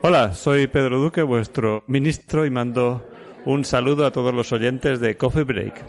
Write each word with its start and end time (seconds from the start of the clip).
Hola, 0.00 0.32
soy 0.32 0.68
Pedro 0.68 1.00
Duque, 1.00 1.22
vuestro 1.22 1.82
ministro, 1.88 2.46
y 2.46 2.50
mando 2.50 3.04
un 3.44 3.64
saludo 3.64 4.06
a 4.06 4.12
todos 4.12 4.32
los 4.32 4.52
oyentes 4.52 5.00
de 5.00 5.16
Coffee 5.16 5.42
Break. 5.42 5.84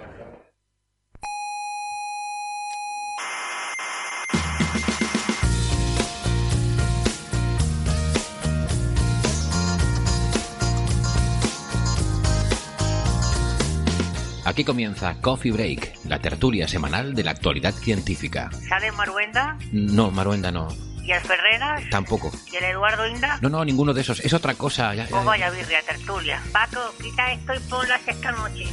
Aquí 14.44 14.64
comienza 14.64 15.22
Coffee 15.22 15.52
Break, 15.52 16.00
la 16.06 16.18
tertulia 16.18 16.68
semanal 16.68 17.14
de 17.14 17.24
la 17.24 17.32
actualidad 17.32 17.76
científica. 17.76 18.50
¿Sale 18.68 18.92
Maruenda? 18.92 19.60
No, 19.72 20.10
Maruenda 20.10 20.52
no. 20.52 20.89
¿Y 21.10 21.12
el 21.12 21.22
Ferreras? 21.22 21.90
Tampoco. 21.90 22.32
¿Y 22.54 22.58
el 22.58 22.66
Eduardo 22.66 23.08
Inda? 23.08 23.40
No, 23.42 23.50
no, 23.50 23.66
ninguno 23.66 23.96
de 23.96 24.02
esos. 24.02 24.20
Es 24.20 24.32
otra 24.32 24.54
cosa. 24.54 24.94
Ya, 24.94 25.06
ya, 25.06 25.10
ya. 25.10 25.24
vaya 25.24 25.50
birria, 25.50 25.82
tertulia. 25.82 26.40
Paco, 26.52 26.82
quita 27.02 27.32
esto 27.32 27.52
y 27.56 27.60
pon 27.68 27.90
la 27.90 27.98
sexta 27.98 28.32
noche. 28.32 28.68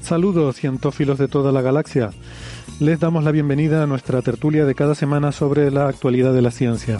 Saludos 0.00 0.56
cientófilos 0.56 1.18
de 1.18 1.28
toda 1.28 1.52
la 1.52 1.60
galaxia. 1.60 2.12
Les 2.80 2.98
damos 2.98 3.24
la 3.24 3.30
bienvenida 3.30 3.82
a 3.82 3.86
nuestra 3.86 4.22
tertulia 4.22 4.64
de 4.64 4.74
cada 4.74 4.94
semana 4.94 5.32
sobre 5.32 5.70
la 5.70 5.88
actualidad 5.88 6.32
de 6.32 6.40
la 6.40 6.50
ciencia. 6.50 6.96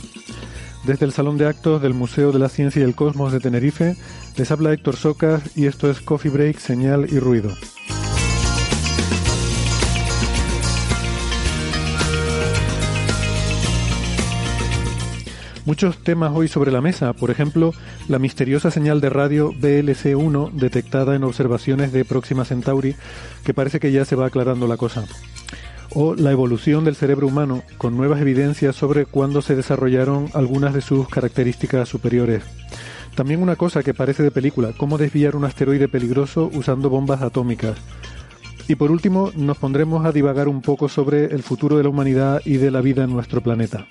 Desde 0.84 1.06
el 1.06 1.12
Salón 1.12 1.38
de 1.38 1.46
Actos 1.46 1.80
del 1.80 1.94
Museo 1.94 2.32
de 2.32 2.40
la 2.40 2.48
Ciencia 2.48 2.80
y 2.80 2.84
el 2.84 2.96
Cosmos 2.96 3.32
de 3.32 3.38
Tenerife, 3.38 3.96
les 4.36 4.50
habla 4.50 4.72
Héctor 4.72 4.96
Socas 4.96 5.56
y 5.56 5.66
esto 5.66 5.88
es 5.88 6.00
Coffee 6.00 6.30
Break, 6.30 6.58
Señal 6.58 7.06
y 7.08 7.20
Ruido. 7.20 7.50
Muchos 15.64 16.02
temas 16.02 16.32
hoy 16.34 16.48
sobre 16.48 16.72
la 16.72 16.80
mesa, 16.80 17.12
por 17.12 17.30
ejemplo, 17.30 17.72
la 18.08 18.18
misteriosa 18.18 18.72
señal 18.72 19.00
de 19.00 19.10
radio 19.10 19.52
BLC1 19.52 20.50
detectada 20.50 21.14
en 21.14 21.22
observaciones 21.22 21.92
de 21.92 22.04
Próxima 22.04 22.44
Centauri, 22.44 22.96
que 23.44 23.54
parece 23.54 23.78
que 23.78 23.92
ya 23.92 24.04
se 24.04 24.16
va 24.16 24.26
aclarando 24.26 24.66
la 24.66 24.76
cosa. 24.76 25.04
O 25.94 26.14
la 26.14 26.30
evolución 26.30 26.84
del 26.84 26.96
cerebro 26.96 27.26
humano, 27.26 27.62
con 27.76 27.96
nuevas 27.96 28.20
evidencias 28.20 28.74
sobre 28.74 29.04
cuándo 29.04 29.42
se 29.42 29.54
desarrollaron 29.54 30.28
algunas 30.32 30.72
de 30.72 30.80
sus 30.80 31.08
características 31.08 31.88
superiores. 31.88 32.42
También 33.14 33.42
una 33.42 33.56
cosa 33.56 33.82
que 33.82 33.92
parece 33.92 34.22
de 34.22 34.30
película, 34.30 34.72
cómo 34.76 34.96
desviar 34.96 35.36
un 35.36 35.44
asteroide 35.44 35.88
peligroso 35.88 36.50
usando 36.54 36.88
bombas 36.88 37.20
atómicas. 37.20 37.76
Y 38.68 38.76
por 38.76 38.90
último, 38.90 39.32
nos 39.36 39.58
pondremos 39.58 40.06
a 40.06 40.12
divagar 40.12 40.48
un 40.48 40.62
poco 40.62 40.88
sobre 40.88 41.26
el 41.26 41.42
futuro 41.42 41.76
de 41.76 41.82
la 41.82 41.90
humanidad 41.90 42.40
y 42.44 42.56
de 42.56 42.70
la 42.70 42.80
vida 42.80 43.04
en 43.04 43.10
nuestro 43.10 43.42
planeta. 43.42 43.86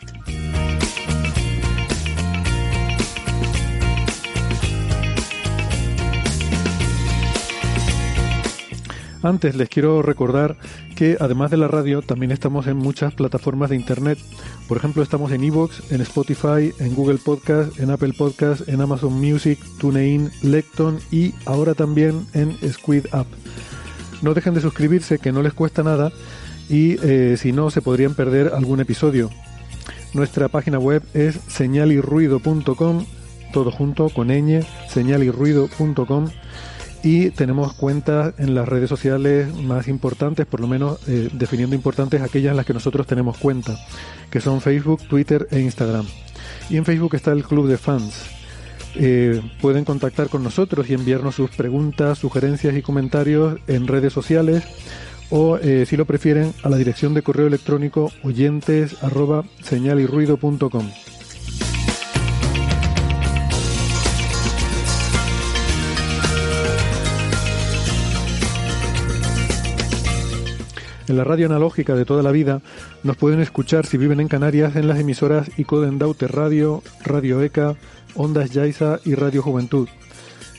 Antes 9.23 9.55
les 9.55 9.69
quiero 9.69 10.01
recordar 10.01 10.57
que 10.95 11.17
además 11.19 11.51
de 11.51 11.57
la 11.57 11.67
radio 11.67 12.01
también 12.01 12.31
estamos 12.31 12.65
en 12.65 12.77
muchas 12.77 13.13
plataformas 13.13 13.69
de 13.69 13.75
internet. 13.75 14.17
Por 14.67 14.77
ejemplo, 14.77 15.03
estamos 15.03 15.31
en 15.31 15.43
Evox, 15.43 15.91
en 15.91 16.01
Spotify, 16.01 16.73
en 16.79 16.95
Google 16.95 17.19
Podcast, 17.19 17.79
en 17.79 17.91
Apple 17.91 18.13
Podcast, 18.17 18.67
en 18.67 18.81
Amazon 18.81 19.13
Music, 19.13 19.59
TuneIn, 19.79 20.31
Lecton 20.41 20.99
y 21.11 21.35
ahora 21.45 21.75
también 21.75 22.25
en 22.33 22.57
Squid 22.71 23.05
App. 23.11 23.27
No 24.23 24.33
dejen 24.33 24.55
de 24.55 24.61
suscribirse, 24.61 25.19
que 25.19 25.31
no 25.31 25.43
les 25.43 25.53
cuesta 25.53 25.83
nada 25.83 26.11
y 26.67 26.97
eh, 27.03 27.35
si 27.37 27.51
no 27.51 27.69
se 27.69 27.81
podrían 27.81 28.15
perder 28.15 28.51
algún 28.55 28.79
episodio. 28.79 29.29
Nuestra 30.13 30.47
página 30.47 30.79
web 30.79 31.03
es 31.13 31.39
señalirruido.com, 31.47 33.05
todo 33.53 33.71
junto 33.71 34.09
con 34.09 34.29
ñ, 34.29 34.63
señalirruido.com 34.89 36.27
y 37.03 37.31
tenemos 37.31 37.73
cuentas 37.73 38.33
en 38.37 38.53
las 38.53 38.67
redes 38.67 38.89
sociales 38.89 39.53
más 39.55 39.87
importantes, 39.87 40.45
por 40.45 40.59
lo 40.59 40.67
menos 40.67 40.99
eh, 41.07 41.29
definiendo 41.33 41.75
importantes 41.75 42.21
aquellas 42.21 42.51
en 42.51 42.57
las 42.57 42.65
que 42.65 42.73
nosotros 42.73 43.07
tenemos 43.07 43.37
cuenta, 43.37 43.77
que 44.29 44.39
son 44.39 44.61
Facebook, 44.61 45.01
Twitter 45.07 45.47
e 45.51 45.59
Instagram. 45.59 46.05
Y 46.69 46.77
en 46.77 46.85
Facebook 46.85 47.15
está 47.15 47.31
el 47.31 47.43
Club 47.43 47.67
de 47.67 47.77
Fans. 47.77 48.13
Eh, 48.95 49.41
pueden 49.61 49.85
contactar 49.85 50.29
con 50.29 50.43
nosotros 50.43 50.89
y 50.89 50.93
enviarnos 50.93 51.35
sus 51.35 51.49
preguntas, 51.51 52.19
sugerencias 52.19 52.75
y 52.75 52.81
comentarios 52.81 53.57
en 53.67 53.87
redes 53.87 54.11
sociales 54.11 54.63
o, 55.29 55.57
eh, 55.57 55.85
si 55.87 55.95
lo 55.95 56.05
prefieren, 56.05 56.53
a 56.61 56.69
la 56.69 56.77
dirección 56.77 57.13
de 57.13 57.21
correo 57.21 57.47
electrónico 57.47 58.11
oyentes 58.21 59.01
arroba 59.01 59.45
señalirruido.com. 59.63 60.89
En 71.07 71.17
la 71.17 71.23
radio 71.23 71.47
analógica 71.47 71.95
de 71.95 72.05
toda 72.05 72.23
la 72.23 72.31
vida 72.31 72.61
nos 73.03 73.17
pueden 73.17 73.39
escuchar 73.39 73.85
si 73.85 73.97
viven 73.97 74.19
en 74.19 74.27
Canarias 74.27 74.75
en 74.75 74.87
las 74.87 74.99
emisoras 74.99 75.49
Icoden 75.57 75.97
Daute 75.97 76.27
Radio, 76.27 76.83
Radio 77.03 77.41
ECA, 77.41 77.75
Ondas 78.15 78.51
Yaiza 78.51 78.99
y 79.03 79.15
Radio 79.15 79.41
Juventud. 79.41 79.87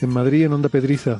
En 0.01 0.09
Madrid 0.09 0.45
en 0.45 0.53
Onda 0.53 0.69
Pedriza, 0.69 1.19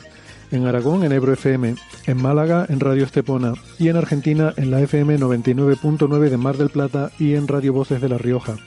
en 0.51 0.67
Aragón 0.67 1.03
en 1.03 1.11
Ebro 1.11 1.33
FM, 1.33 1.75
en 2.05 2.21
Málaga 2.21 2.65
en 2.69 2.79
Radio 2.79 3.05
Estepona 3.05 3.53
y 3.79 3.89
en 3.89 3.95
Argentina 3.95 4.53
en 4.57 4.71
la 4.71 4.81
FM 4.81 5.17
99.9 5.17 6.29
de 6.29 6.37
Mar 6.37 6.57
del 6.57 6.69
Plata 6.69 7.11
y 7.17 7.33
en 7.35 7.47
Radio 7.47 7.73
Voces 7.73 8.01
de 8.01 8.09
La 8.09 8.17
Rioja. 8.17 8.57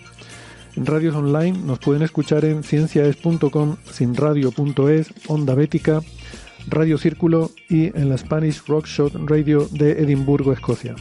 En 0.74 0.84
radios 0.84 1.14
online 1.14 1.58
nos 1.58 1.78
pueden 1.78 2.02
escuchar 2.02 2.44
en 2.44 2.62
cienciaes.com, 2.62 3.76
sinradio.es, 3.90 5.08
Onda 5.26 5.54
Bética, 5.54 6.00
Radio 6.68 6.98
Círculo 6.98 7.50
y 7.68 7.96
en 7.96 8.08
la 8.08 8.18
Spanish 8.18 8.64
Rock 8.66 8.86
Shot 8.86 9.14
Radio 9.26 9.68
de 9.70 9.92
Edimburgo, 10.02 10.52
Escocia. 10.52 10.94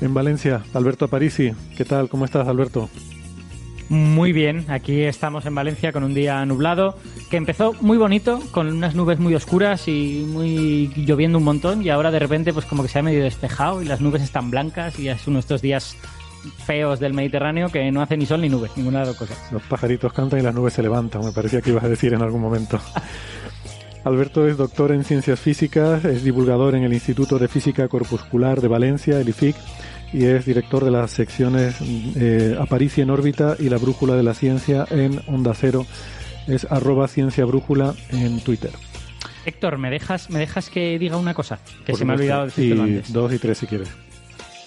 En 0.00 0.14
Valencia, 0.14 0.62
Alberto 0.72 1.04
Aparici. 1.06 1.52
¿Qué 1.76 1.84
tal? 1.84 2.08
¿Cómo 2.08 2.24
estás, 2.24 2.46
Alberto? 2.48 2.88
Muy 3.88 4.32
bien, 4.32 4.66
aquí 4.68 5.02
estamos 5.02 5.46
en 5.46 5.54
Valencia 5.54 5.92
con 5.92 6.02
un 6.02 6.12
día 6.12 6.44
nublado 6.44 6.96
que 7.30 7.36
empezó 7.36 7.72
muy 7.80 7.96
bonito, 7.98 8.40
con 8.50 8.66
unas 8.66 8.96
nubes 8.96 9.20
muy 9.20 9.34
oscuras 9.34 9.86
y 9.86 10.26
muy 10.26 10.88
lloviendo 10.96 11.38
un 11.38 11.44
montón 11.44 11.82
y 11.82 11.90
ahora 11.90 12.10
de 12.10 12.18
repente 12.18 12.52
pues 12.52 12.66
como 12.66 12.82
que 12.82 12.88
se 12.88 12.98
ha 12.98 13.02
medio 13.02 13.22
despejado 13.22 13.82
y 13.82 13.84
las 13.84 14.00
nubes 14.00 14.22
están 14.22 14.50
blancas 14.50 14.98
y 14.98 15.08
es 15.08 15.26
uno 15.28 15.36
de 15.36 15.40
estos 15.40 15.62
días 15.62 15.96
feos 16.64 16.98
del 16.98 17.14
Mediterráneo 17.14 17.68
que 17.68 17.90
no 17.92 18.02
hace 18.02 18.16
ni 18.16 18.26
sol 18.26 18.40
ni 18.40 18.48
nubes, 18.48 18.72
ninguna 18.76 19.00
de 19.00 19.06
las 19.06 19.16
dos 19.16 19.28
cosas. 19.28 19.52
Los 19.52 19.62
pajaritos 19.62 20.12
cantan 20.12 20.40
y 20.40 20.42
las 20.42 20.54
nubes 20.54 20.74
se 20.74 20.82
levantan, 20.82 21.24
me 21.24 21.32
parecía 21.32 21.60
que 21.60 21.70
ibas 21.70 21.84
a 21.84 21.88
decir 21.88 22.12
en 22.12 22.22
algún 22.22 22.40
momento. 22.40 22.80
Alberto 24.04 24.46
es 24.46 24.56
doctor 24.56 24.92
en 24.92 25.02
ciencias 25.02 25.40
físicas, 25.40 26.04
es 26.04 26.22
divulgador 26.22 26.76
en 26.76 26.84
el 26.84 26.92
Instituto 26.92 27.40
de 27.40 27.48
Física 27.48 27.88
Corpuscular 27.88 28.60
de 28.60 28.68
Valencia, 28.68 29.20
el 29.20 29.28
IFIC, 29.28 29.56
y 30.12 30.24
es 30.24 30.44
director 30.46 30.84
de 30.84 30.90
las 30.90 31.10
secciones 31.10 31.76
eh, 32.16 32.56
Aparici 32.60 33.00
en 33.00 33.10
órbita 33.10 33.56
y 33.58 33.68
la 33.68 33.78
Brújula 33.78 34.14
de 34.14 34.22
la 34.22 34.34
Ciencia 34.34 34.86
en 34.90 35.20
Onda 35.26 35.52
Cero. 35.54 35.86
Es 36.46 36.66
arroba 36.70 37.08
ciencia 37.08 37.44
brújula 37.44 37.94
en 38.10 38.40
Twitter. 38.40 38.70
Héctor, 39.44 39.78
¿me 39.78 39.90
dejas, 39.90 40.30
¿me 40.30 40.38
dejas 40.38 40.70
que 40.70 40.98
diga 40.98 41.16
una 41.16 41.34
cosa? 41.34 41.58
Que 41.84 41.92
Por 41.92 41.98
se 41.98 42.04
me 42.04 42.12
ha 42.12 42.16
olvidado 42.16 42.44
decirlo 42.46 42.82
antes. 42.84 43.12
dos 43.12 43.32
y 43.32 43.38
tres 43.38 43.58
si 43.58 43.66
quieres. 43.66 43.88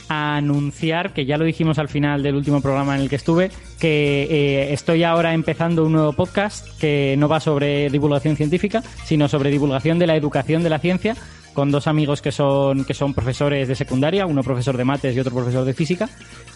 anunciar, 0.10 1.14
que 1.14 1.26
ya 1.26 1.38
lo 1.38 1.46
dijimos 1.46 1.78
al 1.80 1.88
final 1.88 2.24
del 2.24 2.36
último 2.36 2.62
programa 2.62 2.96
en 2.96 3.02
el 3.04 3.10
que 3.10 3.16
estuve, 3.16 3.52
que 3.80 4.24
eh, 4.24 4.74
estoy 4.74 5.04
ahora 5.04 5.34
empezando 5.34 5.86
un 5.86 5.92
nuevo 5.94 6.14
podcast 6.14 6.68
que 6.80 7.16
no 7.18 7.28
va 7.30 7.40
sobre 7.40 7.90
divulgación 7.90 8.36
científica, 8.36 8.82
sino 9.06 9.28
sobre 9.28 9.52
divulgación 9.52 10.00
de 10.00 10.08
la 10.08 10.16
educación 10.16 10.64
de 10.64 10.70
la 10.70 10.80
ciencia, 10.80 11.16
con 11.60 11.72
dos 11.72 11.88
amigos 11.88 12.22
que 12.22 12.32
son, 12.32 12.86
que 12.86 12.94
son 12.94 13.14
profesores 13.14 13.68
de 13.68 13.76
secundaria, 13.76 14.26
uno 14.26 14.44
profesor 14.44 14.78
de 14.78 14.86
mates 14.86 15.14
y 15.14 15.20
otro 15.20 15.36
profesor 15.36 15.66
de 15.66 15.74
física, 15.74 16.08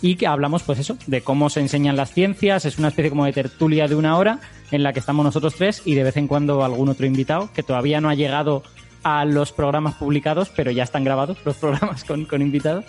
y 0.01 0.15
que 0.15 0.27
hablamos, 0.27 0.63
pues 0.63 0.79
eso, 0.79 0.97
de 1.07 1.19
cómo 1.19 1.49
se 1.49 1.59
enseñan 1.59 1.97
las 1.97 2.13
ciencias. 2.13 2.63
Es 2.63 2.77
una 2.77 2.87
especie 2.87 3.09
como 3.09 3.25
de 3.25 3.33
tertulia 3.33 3.89
de 3.89 3.95
una 3.95 4.17
hora 4.17 4.39
en 4.71 4.81
la 4.81 4.93
que 4.93 5.01
estamos 5.01 5.25
nosotros 5.25 5.55
tres 5.55 5.81
y 5.83 5.95
de 5.95 6.03
vez 6.03 6.15
en 6.15 6.29
cuando 6.29 6.63
algún 6.63 6.87
otro 6.87 7.05
invitado 7.05 7.49
que 7.53 7.63
todavía 7.63 7.99
no 7.99 8.07
ha 8.07 8.15
llegado 8.15 8.63
a 9.03 9.25
los 9.25 9.51
programas 9.51 9.95
publicados, 9.95 10.49
pero 10.55 10.71
ya 10.71 10.83
están 10.83 11.03
grabados 11.03 11.37
los 11.43 11.57
programas 11.57 12.05
con, 12.05 12.23
con 12.23 12.41
invitados. 12.41 12.85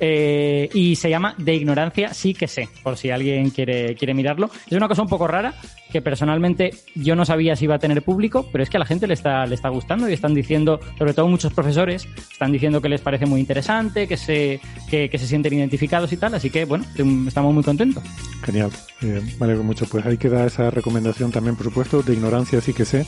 Eh, 0.00 0.70
y 0.72 0.96
se 0.96 1.10
llama 1.10 1.34
De 1.38 1.54
Ignorancia 1.54 2.12
sí 2.12 2.34
que 2.34 2.48
sé, 2.48 2.68
por 2.82 2.96
si 2.96 3.10
alguien 3.10 3.50
quiere, 3.50 3.94
quiere 3.94 4.14
mirarlo. 4.14 4.50
Es 4.66 4.72
una 4.72 4.88
cosa 4.88 5.02
un 5.02 5.08
poco 5.08 5.28
rara, 5.28 5.54
que 5.92 6.02
personalmente 6.02 6.74
yo 6.94 7.14
no 7.14 7.24
sabía 7.24 7.54
si 7.54 7.66
iba 7.66 7.74
a 7.74 7.78
tener 7.78 8.02
público, 8.02 8.46
pero 8.50 8.64
es 8.64 8.70
que 8.70 8.78
a 8.78 8.80
la 8.80 8.86
gente 8.86 9.06
le 9.06 9.14
está, 9.14 9.46
le 9.46 9.54
está 9.54 9.68
gustando 9.68 10.08
y 10.08 10.14
están 10.14 10.34
diciendo, 10.34 10.80
sobre 10.98 11.12
todo 11.12 11.28
muchos 11.28 11.52
profesores, 11.52 12.08
están 12.32 12.50
diciendo 12.50 12.80
que 12.80 12.88
les 12.88 13.02
parece 13.02 13.26
muy 13.26 13.40
interesante, 13.40 14.08
que 14.08 14.16
se, 14.16 14.60
que, 14.88 15.10
que 15.10 15.18
se 15.18 15.26
sienten 15.26 15.52
identificados 15.52 16.12
y 16.12 16.16
tal, 16.16 16.34
así 16.34 16.50
que 16.50 16.64
bueno, 16.64 16.84
estamos 17.28 17.52
muy 17.52 17.62
contentos. 17.62 18.02
Genial, 18.42 18.70
eh, 19.02 19.22
me 19.38 19.44
alegro 19.44 19.62
mucho. 19.62 19.86
Pues 19.86 20.06
ahí 20.06 20.16
queda 20.16 20.46
esa 20.46 20.70
recomendación 20.70 21.30
también, 21.30 21.56
por 21.56 21.64
supuesto, 21.64 22.02
de 22.02 22.14
Ignorancia 22.14 22.60
sí 22.60 22.72
que 22.72 22.86
sé, 22.86 23.06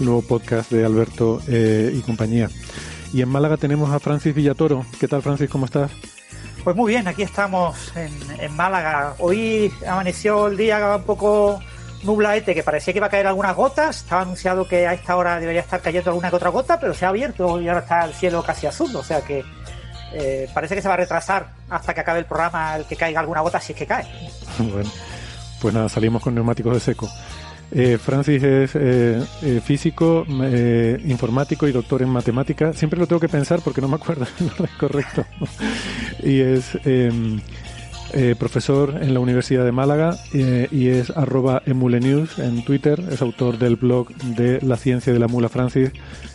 nuevo 0.00 0.22
podcast 0.22 0.72
de 0.72 0.84
Alberto 0.84 1.40
eh, 1.48 1.92
y 1.94 2.00
compañía. 2.00 2.48
Y 3.12 3.20
en 3.20 3.28
Málaga 3.28 3.58
tenemos 3.58 3.90
a 3.90 4.00
Francis 4.00 4.34
Villatoro. 4.34 4.86
¿Qué 4.98 5.06
tal, 5.06 5.20
Francis? 5.20 5.50
¿Cómo 5.50 5.66
estás? 5.66 5.90
Pues 6.64 6.74
muy 6.76 6.92
bien, 6.92 7.06
aquí 7.08 7.22
estamos 7.22 7.92
en, 7.96 8.12
en 8.40 8.56
Málaga. 8.56 9.16
Hoy 9.18 9.70
amaneció 9.86 10.46
el 10.46 10.56
día 10.56 10.96
un 10.96 11.02
poco 11.02 11.60
nublaete, 12.02 12.54
que 12.54 12.62
parecía 12.62 12.92
que 12.92 12.98
iba 12.98 13.06
a 13.06 13.10
caer 13.10 13.26
algunas 13.26 13.54
gotas. 13.54 13.98
Estaba 13.98 14.22
anunciado 14.22 14.66
que 14.66 14.86
a 14.86 14.94
esta 14.94 15.16
hora 15.16 15.38
debería 15.40 15.60
estar 15.60 15.80
cayendo 15.80 16.10
alguna 16.10 16.30
que 16.30 16.36
otra 16.36 16.50
gota, 16.50 16.78
pero 16.78 16.94
se 16.94 17.04
ha 17.04 17.08
abierto 17.08 17.60
y 17.60 17.68
ahora 17.68 17.80
está 17.80 18.04
el 18.04 18.14
cielo 18.14 18.42
casi 18.42 18.66
azul. 18.66 18.94
O 18.96 19.02
sea 19.02 19.20
que 19.20 19.44
eh, 20.14 20.48
parece 20.52 20.74
que 20.74 20.82
se 20.82 20.88
va 20.88 20.94
a 20.94 20.98
retrasar 20.98 21.48
hasta 21.70 21.94
que 21.94 22.00
acabe 22.00 22.18
el 22.18 22.26
programa 22.26 22.76
el 22.76 22.84
que 22.84 22.96
caiga 22.96 23.20
alguna 23.20 23.40
gota 23.40 23.60
si 23.60 23.72
es 23.72 23.78
que 23.78 23.86
cae. 23.86 24.06
Bueno, 24.58 24.90
pues 25.60 25.74
nada, 25.74 25.88
salimos 25.88 26.22
con 26.22 26.34
neumáticos 26.34 26.74
de 26.74 26.80
seco. 26.80 27.08
Eh, 27.74 27.96
Francis 27.96 28.42
es 28.42 28.72
eh, 28.74 29.60
físico, 29.64 30.26
informático 30.26 31.66
y 31.66 31.72
doctor 31.72 32.02
en 32.02 32.10
matemática. 32.10 32.74
Siempre 32.74 32.98
lo 32.98 33.06
tengo 33.06 33.20
que 33.20 33.28
pensar 33.28 33.60
porque 33.62 33.80
no 33.80 33.88
me 33.88 33.94
acuerdo 33.96 34.26
el 34.40 34.50
orden 34.50 34.70
correcto. 34.78 35.24
y 36.22 36.40
es 36.40 36.76
em, 36.84 37.40
eh, 38.14 38.34
profesor 38.38 38.98
en 39.00 39.14
la 39.14 39.20
Universidad 39.20 39.64
de 39.64 39.72
Málaga 39.72 40.18
eh, 40.34 40.68
y 40.70 40.88
es 40.88 41.10
arroba 41.10 41.62
emulenews 41.64 42.38
en 42.38 42.62
Twitter. 42.64 43.02
Es 43.10 43.22
autor 43.22 43.58
del 43.58 43.76
blog 43.76 44.08
de 44.36 44.60
la 44.60 44.76
ciencia 44.76 45.12
de 45.12 45.18
la 45.18 45.28
mula 45.28 45.48
Francis, 45.48 45.90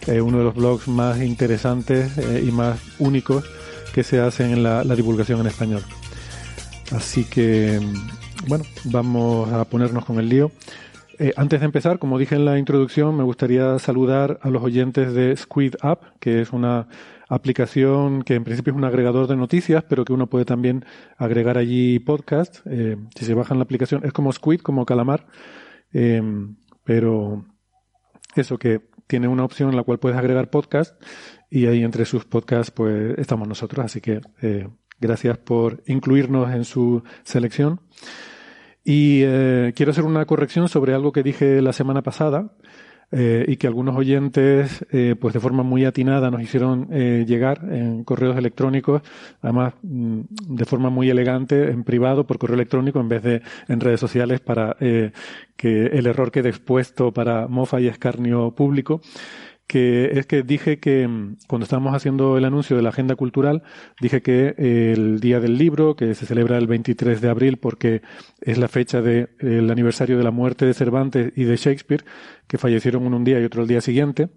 eh, 0.07 0.19
uno 0.21 0.39
de 0.39 0.43
los 0.43 0.55
blogs 0.55 0.87
más 0.87 1.21
interesantes 1.21 2.11
y 2.43 2.51
más 2.51 2.79
únicos 2.97 3.45
que 3.93 4.03
se 4.03 4.19
hacen 4.19 4.51
en 4.51 4.63
la, 4.63 4.83
divulgación 4.83 5.39
en 5.41 5.47
español. 5.47 5.83
Así 6.91 7.25
que, 7.25 7.79
bueno, 8.47 8.63
vamos 8.85 9.51
a 9.53 9.63
ponernos 9.65 10.03
con 10.03 10.17
el 10.19 10.29
lío. 10.29 10.51
Antes 11.35 11.59
de 11.59 11.65
empezar, 11.65 11.99
como 11.99 12.17
dije 12.17 12.35
en 12.35 12.45
la 12.45 12.57
introducción, 12.57 13.15
me 13.15 13.23
gustaría 13.23 13.77
saludar 13.79 14.39
a 14.41 14.49
los 14.49 14.63
oyentes 14.63 15.13
de 15.13 15.35
Squid 15.35 15.75
App, 15.81 16.01
que 16.19 16.41
es 16.41 16.53
una 16.53 16.87
aplicación 17.29 18.23
que 18.23 18.35
en 18.35 18.43
principio 18.43 18.71
es 18.71 18.77
un 18.77 18.85
agregador 18.85 19.27
de 19.27 19.35
noticias, 19.35 19.83
pero 19.87 20.05
que 20.05 20.13
uno 20.13 20.27
puede 20.27 20.45
también 20.45 20.85
agregar 21.17 21.57
allí 21.57 21.99
podcast. 21.99 22.59
Eh, 22.65 22.97
si 23.15 23.25
se 23.25 23.33
bajan 23.33 23.57
la 23.57 23.63
aplicación, 23.63 24.01
es 24.05 24.13
como 24.13 24.31
Squid, 24.31 24.61
como 24.61 24.85
calamar, 24.85 25.27
eh, 25.93 26.21
pero 26.83 27.45
eso 28.35 28.57
que 28.57 28.81
tiene 29.07 29.27
una 29.27 29.43
opción 29.43 29.69
en 29.69 29.75
la 29.75 29.83
cual 29.83 29.99
puedes 29.99 30.17
agregar 30.17 30.49
podcast 30.49 31.01
y 31.49 31.65
ahí 31.65 31.83
entre 31.83 32.05
sus 32.05 32.25
podcasts 32.25 32.71
pues 32.71 33.17
estamos 33.17 33.47
nosotros, 33.47 33.85
así 33.85 34.01
que 34.01 34.19
eh, 34.41 34.67
gracias 34.99 35.37
por 35.37 35.83
incluirnos 35.87 36.53
en 36.53 36.65
su 36.65 37.03
selección. 37.23 37.81
Y 38.89 39.19
quiero 39.73 39.91
hacer 39.91 40.05
una 40.05 40.25
corrección 40.25 40.69
sobre 40.69 40.93
algo 40.93 41.11
que 41.11 41.21
dije 41.21 41.61
la 41.61 41.73
semana 41.73 42.03
pasada 42.03 42.53
eh, 43.11 43.45
y 43.47 43.55
que 43.57 43.67
algunos 43.67 43.95
oyentes, 43.95 44.85
eh, 44.91 45.15
pues 45.19 45.33
de 45.33 45.39
forma 45.39 45.63
muy 45.63 45.85
atinada, 45.85 46.29
nos 46.29 46.41
hicieron 46.41 46.87
eh, 46.91 47.23
llegar 47.27 47.59
en 47.71 48.03
correos 48.03 48.37
electrónicos, 48.37 49.01
además 49.41 49.73
mm, 49.81 50.21
de 50.49 50.65
forma 50.65 50.89
muy 50.89 51.09
elegante, 51.09 51.69
en 51.71 51.83
privado, 51.83 52.27
por 52.27 52.37
correo 52.37 52.55
electrónico, 52.55 52.99
en 52.99 53.09
vez 53.09 53.23
de 53.23 53.41
en 53.67 53.79
redes 53.79 53.99
sociales, 53.99 54.41
para 54.41 54.75
eh, 54.79 55.11
que 55.55 55.87
el 55.87 56.05
error 56.05 56.31
quede 56.31 56.49
expuesto 56.49 57.11
para 57.11 57.47
mofa 57.47 57.79
y 57.79 57.87
escarnio 57.87 58.51
público 58.51 59.01
que 59.67 60.17
es 60.17 60.25
que 60.25 60.43
dije 60.43 60.79
que 60.79 61.07
mm, 61.07 61.37
cuando 61.47 61.65
estábamos 61.65 61.93
haciendo 61.93 62.37
el 62.37 62.45
anuncio 62.45 62.75
de 62.75 62.81
la 62.81 62.89
agenda 62.89 63.15
cultural, 63.15 63.63
dije 64.01 64.21
que 64.21 64.55
eh, 64.57 64.93
el 64.95 65.19
día 65.19 65.39
del 65.39 65.57
libro, 65.57 65.95
que 65.95 66.15
se 66.15 66.25
celebra 66.25 66.57
el 66.57 66.67
23 66.67 67.21
de 67.21 67.29
abril 67.29 67.57
porque 67.57 68.01
es 68.41 68.57
la 68.57 68.69
fecha 68.69 69.01
del 69.01 69.29
de, 69.39 69.71
aniversario 69.71 70.17
de 70.17 70.23
la 70.23 70.31
muerte 70.31 70.65
de 70.65 70.73
Cervantes 70.73 71.33
y 71.35 71.43
de 71.43 71.57
Shakespeare, 71.57 72.05
que 72.47 72.57
fallecieron 72.57 73.13
un 73.13 73.23
día 73.23 73.39
y 73.39 73.43
otro 73.43 73.61
el 73.61 73.67
día 73.67 73.81
siguiente, 73.81 74.29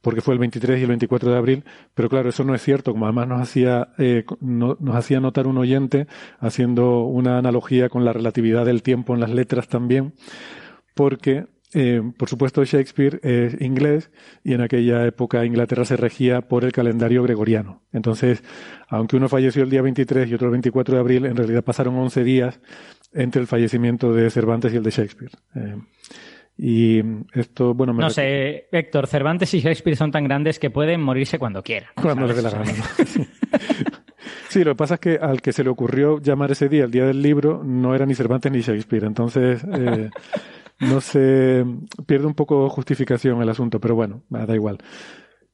porque 0.00 0.20
fue 0.20 0.34
el 0.34 0.40
23 0.40 0.78
y 0.78 0.82
el 0.82 0.88
24 0.88 1.32
de 1.32 1.36
abril, 1.36 1.64
pero 1.94 2.08
claro, 2.08 2.28
eso 2.28 2.44
no 2.44 2.54
es 2.54 2.62
cierto, 2.62 2.92
como 2.92 3.06
además 3.06 3.28
nos 3.28 3.40
hacía, 3.40 3.88
eh, 3.98 4.24
no, 4.40 4.76
nos 4.78 4.94
hacía 4.94 5.18
notar 5.18 5.48
un 5.48 5.58
oyente 5.58 6.06
haciendo 6.38 7.00
una 7.00 7.38
analogía 7.38 7.88
con 7.88 8.04
la 8.04 8.12
relatividad 8.12 8.64
del 8.64 8.82
tiempo 8.82 9.14
en 9.14 9.20
las 9.20 9.30
letras 9.30 9.66
también, 9.68 10.14
porque 10.94 11.46
eh, 11.74 12.02
por 12.16 12.28
supuesto, 12.28 12.64
Shakespeare 12.64 13.20
es 13.22 13.60
inglés 13.60 14.10
y 14.42 14.54
en 14.54 14.62
aquella 14.62 15.04
época 15.06 15.44
Inglaterra 15.44 15.84
se 15.84 15.96
regía 15.96 16.40
por 16.40 16.64
el 16.64 16.72
calendario 16.72 17.22
gregoriano. 17.22 17.82
Entonces, 17.92 18.42
aunque 18.88 19.16
uno 19.16 19.28
falleció 19.28 19.62
el 19.62 19.70
día 19.70 19.82
23 19.82 20.30
y 20.30 20.34
otro 20.34 20.46
el 20.46 20.52
24 20.52 20.94
de 20.94 21.00
abril, 21.00 21.26
en 21.26 21.36
realidad 21.36 21.62
pasaron 21.62 21.96
11 21.96 22.24
días 22.24 22.60
entre 23.12 23.40
el 23.40 23.46
fallecimiento 23.46 24.12
de 24.12 24.30
Cervantes 24.30 24.72
y 24.72 24.76
el 24.76 24.82
de 24.82 24.90
Shakespeare. 24.90 25.32
Eh, 25.56 25.76
y 26.56 27.00
esto, 27.34 27.74
bueno, 27.74 27.92
me 27.92 28.02
No 28.02 28.10
sé, 28.10 28.68
Héctor, 28.72 29.06
Cervantes 29.06 29.52
y 29.54 29.60
Shakespeare 29.60 29.96
son 29.96 30.10
tan 30.10 30.24
grandes 30.24 30.58
que 30.58 30.70
pueden 30.70 31.00
morirse 31.00 31.38
cuando 31.38 31.62
quieran. 31.62 31.90
Cuando 31.94 32.26
les 32.26 32.36
dé 32.36 32.42
la 32.42 32.50
gana. 32.50 32.72
Sí, 34.48 34.64
lo 34.64 34.72
que 34.72 34.76
pasa 34.76 34.94
es 34.94 35.00
que 35.00 35.18
al 35.20 35.42
que 35.42 35.52
se 35.52 35.62
le 35.62 35.68
ocurrió 35.68 36.20
llamar 36.20 36.50
ese 36.50 36.70
día 36.70 36.84
el 36.84 36.90
día 36.90 37.04
del 37.04 37.20
libro 37.20 37.62
no 37.62 37.94
era 37.94 38.06
ni 38.06 38.14
Cervantes 38.14 38.50
ni 38.50 38.60
Shakespeare. 38.60 39.04
Entonces, 39.04 39.62
eh, 39.62 40.08
no 40.80 41.00
se 41.00 41.64
pierde 42.06 42.26
un 42.26 42.34
poco 42.34 42.68
justificación 42.68 43.40
el 43.42 43.48
asunto, 43.48 43.80
pero 43.80 43.94
bueno, 43.94 44.22
da 44.28 44.54
igual. 44.54 44.78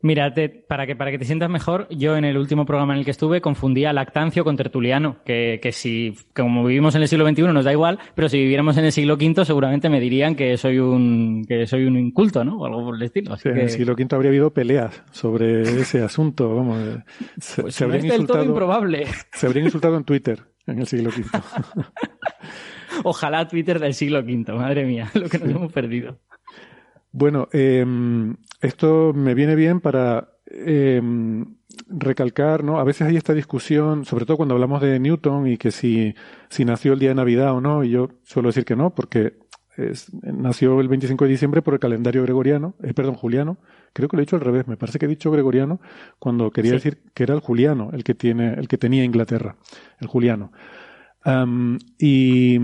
Mira, 0.01 0.35
te, 0.35 0.51
para, 0.51 0.87
que, 0.87 0.95
para 0.97 1.11
que 1.11 1.19
te 1.19 1.25
sientas 1.25 1.49
mejor, 1.49 1.89
yo 1.89 2.15
en 2.19 2.27
el 2.27 2.37
último 2.37 2.67
programa 2.67 2.93
en 2.93 2.99
el 2.99 3.05
que 3.07 3.11
estuve 3.11 3.41
confundía 3.41 3.91
Lactancio 3.95 4.45
con 4.45 4.55
Tertuliano, 4.55 5.17
que, 5.25 5.61
que 5.63 5.73
si, 5.73 6.15
como 6.35 6.63
vivimos 6.63 6.95
en 6.95 7.01
el 7.01 7.09
siglo 7.09 7.27
XXI 7.27 7.45
nos 7.45 7.65
da 7.65 7.73
igual, 7.73 7.99
pero 8.15 8.29
si 8.29 8.37
viviéramos 8.37 8.77
en 8.77 8.85
el 8.85 8.93
siglo 8.93 9.15
V 9.15 9.47
seguramente 9.47 9.89
me 9.89 10.01
dirían 10.01 10.35
que 10.35 10.59
soy 10.59 10.79
un, 10.79 11.47
que 11.49 11.67
soy 11.67 11.85
un 11.87 11.97
inculto, 11.99 12.45
¿no? 12.45 12.59
O 12.59 12.67
algo 12.67 12.85
por 12.85 12.97
el 12.97 13.03
estilo. 13.03 13.33
Así 13.33 13.45
Sí, 13.45 13.49
que... 13.49 13.55
En 13.55 13.61
el 13.61 13.71
siglo 13.71 13.95
V 13.95 14.07
habría 14.15 14.29
habido 14.29 14.53
peleas 14.53 15.03
sobre 15.11 15.63
ese 15.63 16.03
asunto, 16.03 16.55
vamos. 16.55 16.79
eh, 16.87 17.03
Se, 17.41 17.63
Pues 17.63 17.75
se 17.75 17.85
habrían 17.85 18.05
es 18.05 18.13
del 18.13 18.27
todo 18.27 18.43
insultado, 18.43 18.45
improbable. 18.45 19.07
se 19.33 19.47
habrían 19.47 19.65
insultado 19.65 19.97
en 19.97 20.05
Twitter 20.05 20.39
en 20.67 20.81
el 20.81 20.87
siglo 20.87 21.09
V. 21.17 21.25
Ojalá 23.05 23.49
Twitter 23.49 23.79
del 23.81 23.95
siglo 23.95 24.21
V, 24.21 24.53
madre 24.55 24.85
mía, 24.85 25.11
lo 25.15 25.29
que 25.29 25.39
nos 25.39 25.49
hemos 25.51 25.73
perdido. 25.73 26.19
Bueno, 27.13 27.49
eh, 27.53 27.85
esto 28.61 29.13
me 29.15 29.35
viene 29.35 29.55
bien 29.55 29.81
para 29.81 30.31
eh, 30.47 31.01
recalcar, 31.89 32.65
¿no? 32.65 32.79
A 32.79 32.85
veces 32.85 33.07
hay 33.07 33.17
esta 33.17 33.35
discusión, 33.35 34.05
sobre 34.05 34.27
todo 34.27 34.37
cuando 34.37 34.55
hablamos 34.55 34.81
de 34.83 34.99
Newton 34.99 35.47
y 35.47 35.57
que 35.57 35.71
si, 35.71 36.15
si 36.49 36.65
nació 36.65 36.93
el 36.93 36.99
día 36.99 37.11
de 37.11 37.15
Navidad 37.17 37.53
o 37.55 37.61
no, 37.61 37.85
y 37.85 37.91
yo 37.91 38.09
suelo 38.25 38.49
decir 38.49 38.65
que 38.65 38.77
no, 38.77 38.95
porque 38.95 39.35
es- 39.77 40.13
nació 40.23 40.81
el 40.81 40.89
25 40.89 41.25
de 41.25 41.31
diciembre 41.31 41.63
por 41.63 41.75
el 41.75 41.81
calendario 41.81 42.23
gregoriano, 42.23 42.75
eh, 42.83 42.95
perdón, 42.95 43.15
juliano. 43.15 43.59
Creo 43.93 44.09
que 44.09 44.17
lo 44.17 44.23
he 44.23 44.27
dicho 44.27 44.37
al 44.37 44.43
revés, 44.43 44.67
me 44.67 44.77
parece 44.77 44.99
que 44.99 45.07
he 45.07 45.09
dicho 45.09 45.31
gregoriano 45.31 45.81
cuando 46.19 46.51
quería 46.51 46.73
Sí. 46.73 46.77
decir 46.77 46.99
que 47.15 47.23
era 47.23 47.35
el 47.35 47.41
juliano 47.41 47.91
el 47.93 48.03
que 48.03 48.15
tiene, 48.15 48.55
el 48.55 48.67
que 48.67 48.77
tenía 48.79 49.05
Inglaterra, 49.05 49.57
el 50.01 50.09
juliano. 50.09 50.51
Y 51.99 52.57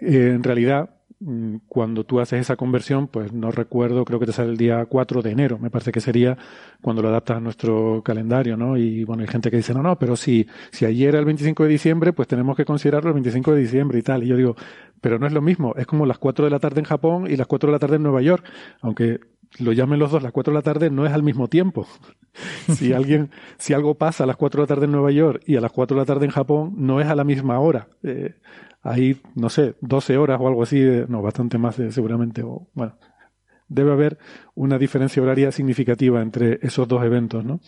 eh, 0.00 0.32
en 0.34 0.42
realidad, 0.42 0.90
mm, 1.20 1.56
cuando 1.68 2.04
tú 2.04 2.20
haces 2.20 2.40
esa 2.40 2.56
conversión, 2.56 3.08
pues 3.08 3.32
no 3.32 3.50
recuerdo, 3.50 4.04
creo 4.04 4.20
que 4.20 4.26
te 4.26 4.32
sale 4.32 4.50
el 4.50 4.56
día 4.56 4.84
4 4.86 5.22
de 5.22 5.30
enero, 5.30 5.58
me 5.58 5.70
parece 5.70 5.92
que 5.92 6.00
sería 6.00 6.36
cuando 6.80 7.02
lo 7.02 7.08
adaptas 7.08 7.38
a 7.38 7.40
nuestro 7.40 8.02
calendario, 8.04 8.56
¿no? 8.56 8.76
Y 8.76 9.04
bueno, 9.04 9.22
hay 9.22 9.28
gente 9.28 9.50
que 9.50 9.58
dice, 9.58 9.74
no, 9.74 9.82
no, 9.82 9.98
pero 9.98 10.16
si, 10.16 10.46
si 10.70 10.84
ayer 10.84 11.10
era 11.10 11.18
el 11.18 11.24
25 11.24 11.64
de 11.64 11.68
diciembre, 11.70 12.12
pues 12.12 12.28
tenemos 12.28 12.56
que 12.56 12.64
considerarlo 12.64 13.10
el 13.10 13.14
25 13.14 13.52
de 13.52 13.60
diciembre 13.60 13.98
y 13.98 14.02
tal. 14.02 14.22
Y 14.24 14.28
yo 14.28 14.36
digo, 14.36 14.56
pero 15.00 15.18
no 15.18 15.26
es 15.26 15.32
lo 15.32 15.42
mismo, 15.42 15.74
es 15.76 15.86
como 15.86 16.06
las 16.06 16.18
4 16.18 16.44
de 16.44 16.50
la 16.50 16.58
tarde 16.58 16.80
en 16.80 16.86
Japón 16.86 17.26
y 17.30 17.36
las 17.36 17.46
4 17.46 17.68
de 17.68 17.72
la 17.72 17.78
tarde 17.78 17.96
en 17.96 18.02
Nueva 18.02 18.22
York, 18.22 18.44
aunque 18.80 19.20
lo 19.58 19.72
llamen 19.72 19.98
los 19.98 20.10
dos 20.10 20.22
las 20.22 20.32
4 20.32 20.52
de 20.52 20.58
la 20.58 20.62
tarde, 20.62 20.90
no 20.90 21.06
es 21.06 21.12
al 21.12 21.22
mismo 21.22 21.48
tiempo. 21.48 21.86
Si 22.68 22.92
alguien, 22.92 23.30
si 23.58 23.72
algo 23.74 23.96
pasa 23.96 24.22
a 24.22 24.26
las 24.26 24.36
4 24.36 24.60
de 24.60 24.62
la 24.64 24.68
tarde 24.68 24.84
en 24.84 24.92
Nueva 24.92 25.10
York 25.10 25.42
y 25.46 25.56
a 25.56 25.60
las 25.60 25.72
4 25.72 25.96
de 25.96 26.02
la 26.02 26.06
tarde 26.06 26.24
en 26.26 26.30
Japón, 26.30 26.74
no 26.76 27.00
es 27.00 27.08
a 27.08 27.16
la 27.16 27.24
misma 27.24 27.58
hora. 27.58 27.88
Eh, 28.04 28.36
hay, 28.82 29.20
no 29.34 29.48
sé, 29.48 29.74
12 29.80 30.16
horas 30.18 30.38
o 30.40 30.46
algo 30.46 30.62
así, 30.62 30.78
de- 30.78 31.06
no, 31.08 31.20
bastante 31.20 31.58
más 31.58 31.78
eh, 31.80 31.90
seguramente, 31.90 32.42
o 32.44 32.68
bueno, 32.74 32.96
debe 33.66 33.90
haber 33.90 34.18
una 34.54 34.78
diferencia 34.78 35.20
horaria 35.22 35.50
significativa 35.50 36.22
entre 36.22 36.60
esos 36.62 36.86
dos 36.86 37.02
eventos, 37.04 37.44
¿no? 37.44 37.58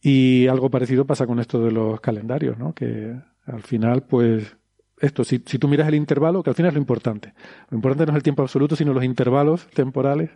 Y 0.00 0.46
algo 0.46 0.70
parecido 0.70 1.04
pasa 1.06 1.26
con 1.26 1.40
esto 1.40 1.62
de 1.62 1.72
los 1.72 2.00
calendarios, 2.00 2.56
¿no? 2.58 2.72
Que 2.74 3.14
al 3.44 3.62
final, 3.62 4.04
pues, 4.04 4.56
esto, 4.98 5.24
si, 5.24 5.42
si 5.44 5.58
tú 5.58 5.68
miras 5.68 5.88
el 5.88 5.94
intervalo, 5.94 6.42
que 6.42 6.50
al 6.50 6.56
final 6.56 6.68
es 6.70 6.74
lo 6.74 6.80
importante. 6.80 7.34
Lo 7.70 7.76
importante 7.76 8.06
no 8.06 8.12
es 8.12 8.16
el 8.16 8.22
tiempo 8.22 8.42
absoluto, 8.42 8.76
sino 8.76 8.94
los 8.94 9.04
intervalos 9.04 9.66
temporales. 9.68 10.30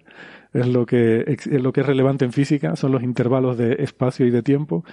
Es 0.53 0.67
lo 0.67 0.85
que 0.85 1.25
es 1.27 1.47
lo 1.47 1.73
que 1.73 1.81
es 1.81 1.87
relevante 1.87 2.25
en 2.25 2.33
física, 2.33 2.75
son 2.77 2.93
los 2.93 3.03
intervalos 3.03 3.57
de 3.57 3.77
espacio 3.85 4.27
y 4.27 4.31
de 4.31 4.43
tiempo 4.43 4.85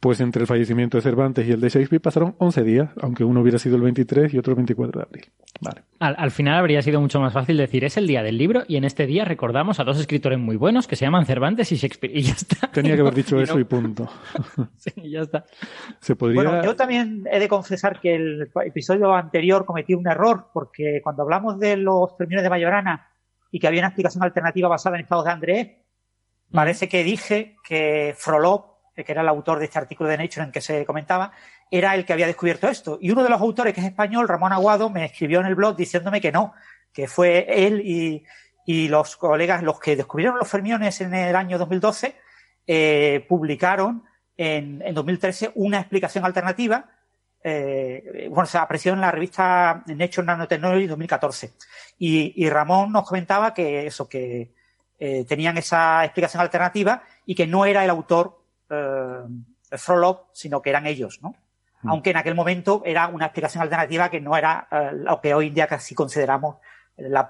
pues 0.00 0.18
entre 0.20 0.42
el 0.42 0.48
fallecimiento 0.48 0.96
de 0.96 1.02
Cervantes 1.02 1.46
y 1.46 1.52
el 1.52 1.60
de 1.60 1.68
Shakespeare 1.68 2.00
pasaron 2.00 2.34
11 2.38 2.64
días, 2.64 2.90
aunque 3.02 3.22
uno 3.22 3.42
hubiera 3.42 3.58
sido 3.58 3.76
el 3.76 3.82
23 3.82 4.32
y 4.32 4.38
otro 4.38 4.52
el 4.52 4.56
24 4.56 4.98
de 4.98 5.06
abril. 5.06 5.32
Vale. 5.60 5.82
Al, 5.98 6.30
final 6.30 6.58
habría 6.58 6.80
sido 6.80 7.02
mucho 7.02 7.20
más 7.20 7.34
fácil 7.34 7.58
decir 7.58 7.84
es 7.84 7.98
el 7.98 8.06
día 8.06 8.22
del 8.22 8.38
libro 8.38 8.62
y 8.66 8.76
en 8.76 8.84
este 8.84 9.06
día 9.06 9.26
recordamos 9.26 9.78
a 9.78 9.84
dos 9.84 10.00
escritores 10.00 10.38
muy 10.38 10.56
buenos 10.56 10.86
que 10.86 10.96
se 10.96 11.04
llaman 11.04 11.26
Cervantes 11.26 11.70
y 11.72 11.76
Shakespeare 11.76 12.16
y 12.16 12.22
ya 12.22 12.32
está. 12.32 12.68
Tenía 12.68 12.94
que 12.94 13.02
haber 13.02 13.14
dicho 13.14 13.38
eso 13.42 13.58
y 13.58 13.64
punto. 13.64 14.08
sí, 14.78 14.90
ya 15.10 15.20
está. 15.20 15.44
Se 16.00 16.16
podría... 16.16 16.42
Bueno, 16.42 16.64
yo 16.64 16.74
también 16.74 17.24
he 17.30 17.38
de 17.38 17.48
confesar 17.48 18.00
que 18.00 18.14
el 18.14 18.50
episodio 18.64 19.14
anterior 19.14 19.66
cometí 19.66 19.92
un 19.92 20.08
error 20.08 20.46
porque 20.54 21.00
cuando 21.04 21.24
hablamos 21.24 21.58
de 21.58 21.76
los 21.76 22.16
términos 22.16 22.42
de 22.42 22.48
Mayorana 22.48 23.10
y 23.50 23.58
que 23.58 23.66
había 23.66 23.80
una 23.80 23.88
explicación 23.88 24.24
alternativa 24.24 24.68
basada 24.68 24.96
en 24.96 25.02
estados 25.02 25.26
de 25.26 25.30
André, 25.30 25.84
parece 26.50 26.88
que 26.88 27.04
dije 27.04 27.56
que 27.68 28.14
Frollo 28.16 28.69
que 29.04 29.12
era 29.12 29.22
el 29.22 29.28
autor 29.28 29.58
de 29.58 29.66
este 29.66 29.78
artículo 29.78 30.08
de 30.08 30.18
Nature 30.18 30.44
en 30.44 30.52
que 30.52 30.60
se 30.60 30.84
comentaba, 30.84 31.32
era 31.70 31.94
el 31.94 32.04
que 32.04 32.12
había 32.12 32.26
descubierto 32.26 32.68
esto. 32.68 32.98
Y 33.00 33.10
uno 33.10 33.22
de 33.22 33.30
los 33.30 33.40
autores, 33.40 33.74
que 33.74 33.80
es 33.80 33.86
español, 33.86 34.28
Ramón 34.28 34.52
Aguado, 34.52 34.90
me 34.90 35.04
escribió 35.04 35.40
en 35.40 35.46
el 35.46 35.54
blog 35.54 35.76
diciéndome 35.76 36.20
que 36.20 36.32
no, 36.32 36.52
que 36.92 37.06
fue 37.08 37.46
él 37.48 37.80
y, 37.84 38.24
los 38.88 39.16
colegas, 39.16 39.64
los 39.64 39.80
que 39.80 39.96
descubrieron 39.96 40.38
los 40.38 40.48
fermiones 40.48 41.00
en 41.00 41.12
el 41.12 41.34
año 41.34 41.58
2012, 41.58 42.14
eh, 42.68 43.26
publicaron 43.28 44.04
en, 44.36 44.80
en 44.82 44.94
2013 44.94 45.50
una 45.56 45.80
explicación 45.80 46.24
alternativa 46.24 46.88
eh, 47.42 48.28
bueno, 48.30 48.46
se 48.46 48.58
apareció 48.58 48.92
en 48.92 49.00
la 49.00 49.10
revista 49.10 49.82
Nature 49.86 50.26
Nanotechnology 50.26 50.86
2014. 50.86 51.54
Y, 51.98 52.44
y 52.44 52.50
Ramón 52.50 52.92
nos 52.92 53.08
comentaba 53.08 53.54
que 53.54 53.86
eso, 53.86 54.08
que 54.08 54.52
eh, 54.98 55.24
tenían 55.24 55.56
esa 55.56 56.04
explicación 56.04 56.42
alternativa 56.42 57.02
y 57.24 57.34
que 57.34 57.46
no 57.46 57.64
era 57.64 57.84
el 57.84 57.90
autor 57.90 58.39
eh, 58.70 59.22
sino 60.32 60.62
que 60.62 60.70
eran 60.70 60.86
ellos, 60.86 61.20
¿no? 61.22 61.34
Mm. 61.82 61.90
Aunque 61.90 62.10
en 62.10 62.16
aquel 62.16 62.34
momento 62.34 62.82
era 62.84 63.08
una 63.08 63.26
explicación 63.26 63.62
alternativa 63.62 64.10
que 64.10 64.20
no 64.20 64.36
era 64.36 64.68
eh, 64.70 64.90
lo 64.94 65.20
que 65.20 65.34
hoy 65.34 65.48
en 65.48 65.54
día 65.54 65.66
casi 65.66 65.94
consideramos 65.94 66.56
la, 66.96 67.28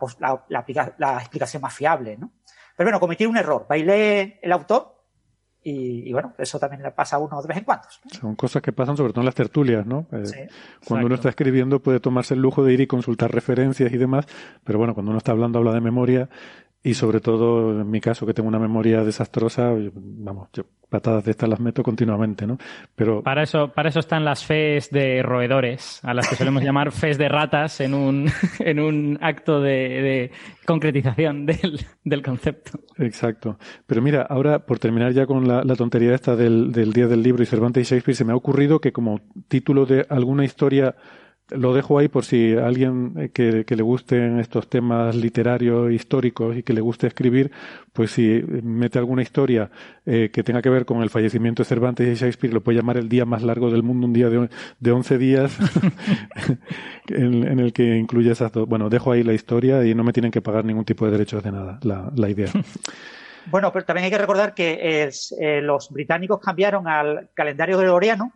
la, 0.99 1.19
explicación 1.19 1.63
más 1.63 1.75
fiable, 1.75 2.17
¿no? 2.17 2.33
Pero 2.77 2.87
bueno, 2.89 3.01
cometí 3.01 3.27
un 3.27 3.37
error. 3.37 3.67
Bailé 3.69 4.41
el 4.43 4.53
autor 4.53 5.01
y, 5.63 6.11
bueno, 6.13 6.33
eso 6.39 6.59
también 6.59 6.83
le 6.83 6.91
pasa 6.91 7.17
a 7.17 7.19
uno 7.19 7.41
de 7.43 7.47
vez 7.47 7.59
en 7.59 7.65
cuando. 7.65 7.87
Son 8.19 8.35
cosas 8.35 8.63
que 8.63 8.73
pasan 8.73 8.97
sobre 8.97 9.13
todo 9.13 9.21
en 9.21 9.27
las 9.27 9.35
tertulias, 9.35 9.85
¿no? 9.85 10.07
Eh, 10.13 10.49
cuando 10.87 11.07
uno 11.07 11.15
está 11.15 11.29
escribiendo 11.29 11.81
puede 11.81 12.01
tomarse 12.01 12.33
el 12.33 12.41
lujo 12.41 12.65
de 12.65 12.73
ir 12.73 12.81
y 12.81 12.87
consultar 12.87 13.31
referencias 13.31 13.93
y 13.93 13.99
demás, 13.99 14.27
pero 14.65 14.79
bueno, 14.79 14.95
cuando 14.95 15.11
uno 15.11 15.19
está 15.19 15.33
hablando 15.33 15.59
habla 15.59 15.73
de 15.73 15.83
memoria 15.83 16.31
y 16.83 16.95
sobre 16.95 17.21
todo, 17.21 17.81
en 17.81 17.91
mi 17.91 18.01
caso, 18.01 18.25
que 18.25 18.35
tengo 18.35 18.49
una 18.49 18.59
memoria 18.59 19.05
desastrosa, 19.05 19.71
vamos, 19.95 20.49
yo 20.53 20.65
patadas 20.91 21.25
de 21.25 21.31
estas 21.31 21.49
las 21.49 21.61
meto 21.61 21.83
continuamente, 21.83 22.47
¿no? 22.47 22.59
Pero... 22.95 23.23
Para 23.23 23.45
eso, 23.45 23.69
para 23.69 23.89
eso 23.89 24.01
están 24.01 24.25
las 24.25 24.45
fes 24.45 24.91
de 24.91 25.23
roedores, 25.23 26.01
a 26.03 26.13
las 26.13 26.29
que 26.29 26.35
solemos 26.35 26.63
llamar 26.63 26.91
fes 26.93 27.17
de 27.17 27.29
ratas 27.29 27.81
en 27.81 27.95
un, 27.95 28.31
en 28.59 28.81
un 28.81 29.19
acto 29.23 29.61
de, 29.61 29.71
de 29.73 30.31
concretización 30.67 31.47
del, 31.47 31.87
del, 32.05 32.23
concepto. 32.23 32.81
Exacto. 32.99 33.59
Pero 33.87 34.03
mira, 34.03 34.23
ahora, 34.23 34.67
por 34.67 34.79
terminar 34.79 35.13
ya 35.13 35.27
con 35.27 35.47
la, 35.47 35.63
la 35.63 35.77
tontería 35.77 36.15
esta 36.15 36.35
del, 36.35 36.73
del 36.73 36.93
Día 36.93 37.07
del 37.07 37.23
Libro 37.23 37.43
y 37.43 37.47
Cervantes 37.47 37.87
y 37.87 37.95
Shakespeare, 37.95 38.17
se 38.17 38.25
me 38.25 38.33
ha 38.33 38.37
ocurrido 38.37 38.81
que 38.81 38.93
como 38.93 39.21
título 39.49 39.87
de 39.87 40.07
alguna 40.09 40.45
historia 40.45 40.97
lo 41.51 41.75
dejo 41.75 41.99
ahí 41.99 42.09
por 42.09 42.25
si 42.25 42.55
alguien 42.55 43.15
eh, 43.19 43.29
que, 43.31 43.65
que, 43.65 43.77
le 43.77 43.83
gusten 43.83 44.39
estos 44.41 44.69
temas 44.69 45.15
literarios, 45.15 45.93
históricos 45.93 46.57
y 46.57 46.63
que 46.63 46.73
le 46.73 46.81
guste 46.81 47.07
escribir, 47.07 47.51
pues 47.93 48.13
si 48.13 48.43
mete 48.63 48.99
alguna 48.99 49.23
historia 49.23 49.71
eh, 50.07 50.31
que 50.33 50.43
tenga 50.43 50.63
que 50.63 50.71
ver 50.71 50.85
con 50.85 51.03
el 51.03 51.11
fallecimiento 51.11 51.63
de 51.63 51.69
Cervantes 51.69 52.09
y 52.09 52.15
Shakespeare, 52.15 52.53
lo 52.53 52.63
puede 52.63 52.79
llamar 52.79 52.97
el 52.97 53.09
día 53.09 53.25
más 53.25 53.43
largo 53.43 53.71
del 53.71 53.83
mundo, 53.83 54.07
un 54.07 54.13
día 54.13 54.29
de, 54.29 54.49
de 54.79 54.93
11 54.93 55.19
días 55.19 55.59
en, 57.09 57.59
el 57.59 57.73
que 57.73 57.97
incluye 57.97 58.31
esas 58.31 58.53
dos. 58.53 58.69
Bueno, 58.69 58.89
dejo 58.89 59.13
ahí 59.13 59.23
la 59.23 59.33
historia 59.33 59.85
y 59.85 59.95
no 59.95 60.05
me 60.05 60.13
tienen 60.13 60.31
que 60.31 60.43
pagar 60.43 60.65
ningún 60.65 60.85
tipo 60.85 61.05
de 61.07 61.13
derechos 61.13 61.43
de 61.43 61.53
nada, 61.53 61.79
la, 61.83 62.11
la 62.15 62.29
idea. 62.29 62.51
Bueno, 63.47 63.73
pero 63.73 63.87
también 63.87 64.05
hay 64.05 64.11
que 64.11 64.19
recordar 64.19 64.55
que 64.55 65.03
es, 65.03 65.35
eh, 65.41 65.63
los 65.63 65.91
británicos 65.91 66.41
cambiaron 66.41 66.87
al 66.87 67.31
calendario 67.33 67.79
gregoriano 67.79 68.35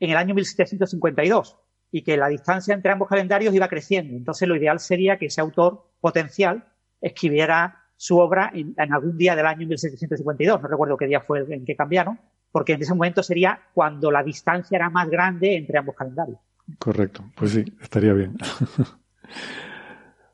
en 0.00 0.10
el 0.10 0.16
año 0.16 0.34
1752 0.34 1.58
y 1.90 2.02
que 2.02 2.16
la 2.16 2.28
distancia 2.28 2.74
entre 2.74 2.92
ambos 2.92 3.08
calendarios 3.08 3.54
iba 3.54 3.68
creciendo. 3.68 4.16
Entonces, 4.16 4.48
lo 4.48 4.56
ideal 4.56 4.80
sería 4.80 5.18
que 5.18 5.26
ese 5.26 5.40
autor 5.40 5.90
potencial 6.00 6.64
escribiera 7.00 7.84
su 7.96 8.18
obra 8.18 8.52
en, 8.54 8.74
algún 8.92 9.18
día 9.18 9.34
del 9.34 9.46
año 9.46 9.66
1752. 9.66 10.62
No 10.62 10.68
recuerdo 10.68 10.96
qué 10.96 11.06
día 11.06 11.20
fue 11.20 11.44
en 11.48 11.64
que 11.64 11.74
cambiaron, 11.74 12.18
porque 12.52 12.74
en 12.74 12.82
ese 12.82 12.94
momento 12.94 13.22
sería 13.22 13.60
cuando 13.74 14.10
la 14.10 14.22
distancia 14.22 14.76
era 14.76 14.90
más 14.90 15.08
grande 15.08 15.56
entre 15.56 15.78
ambos 15.78 15.96
calendarios. 15.96 16.38
Correcto, 16.78 17.24
pues 17.34 17.52
sí, 17.52 17.64
estaría 17.80 18.12
bien. 18.12 18.36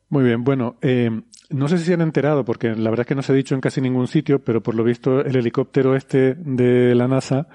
Muy 0.08 0.24
bien, 0.24 0.44
bueno, 0.44 0.76
eh, 0.82 1.10
no 1.50 1.68
sé 1.68 1.78
si 1.78 1.84
se 1.84 1.94
han 1.94 2.02
enterado, 2.02 2.44
porque 2.44 2.74
la 2.74 2.90
verdad 2.90 3.00
es 3.00 3.08
que 3.08 3.14
no 3.14 3.22
se 3.22 3.32
ha 3.32 3.36
dicho 3.36 3.54
en 3.54 3.60
casi 3.60 3.80
ningún 3.80 4.06
sitio, 4.06 4.44
pero 4.44 4.62
por 4.62 4.74
lo 4.74 4.84
visto 4.84 5.20
el 5.20 5.36
helicóptero 5.36 5.96
este 5.96 6.34
de 6.34 6.94
la 6.94 7.08
NASA 7.08 7.48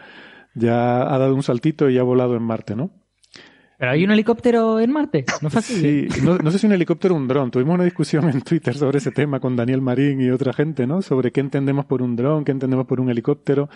ya 0.56 1.04
ha 1.04 1.18
dado 1.18 1.36
un 1.36 1.44
saltito 1.44 1.90
y 1.90 1.98
ha 1.98 2.04
volado 2.04 2.36
en 2.36 2.44
Marte, 2.44 2.76
¿no? 2.76 2.92
¿Pero 3.80 3.94
hay 3.94 4.04
un 4.04 4.12
helicóptero 4.12 4.82
en 4.82 4.92
Marte? 4.92 5.24
No 5.42 5.50
Sí, 5.50 6.06
no, 6.22 6.52
sé 6.52 6.60
si 6.60 6.68
un 6.68 6.74
helicóptero 6.74 7.16
o 7.16 7.18
un 7.18 7.30
dron. 7.30 7.50
Tuvimos 7.50 7.76
una 7.76 7.86
discusión 7.86 8.30
en 8.30 8.42
Twitter 8.42 8.76
sobre 8.76 8.98
ese 8.98 9.12
tema 9.12 9.40
con 9.40 9.56
Daniel 9.56 9.82
Marín 9.82 10.20
y 10.20 10.30
otra 10.32 10.52
gente, 10.52 10.86
¿no? 10.86 11.02
Sobre 11.02 11.32
qué 11.32 11.40
entendemos 11.40 11.86
por 11.86 12.02
un 12.02 12.18
dron, 12.18 12.44
qué 12.44 12.52
entendemos 12.52 12.86
por 12.86 13.00
un 13.00 13.10
helicóptero. 13.10 13.70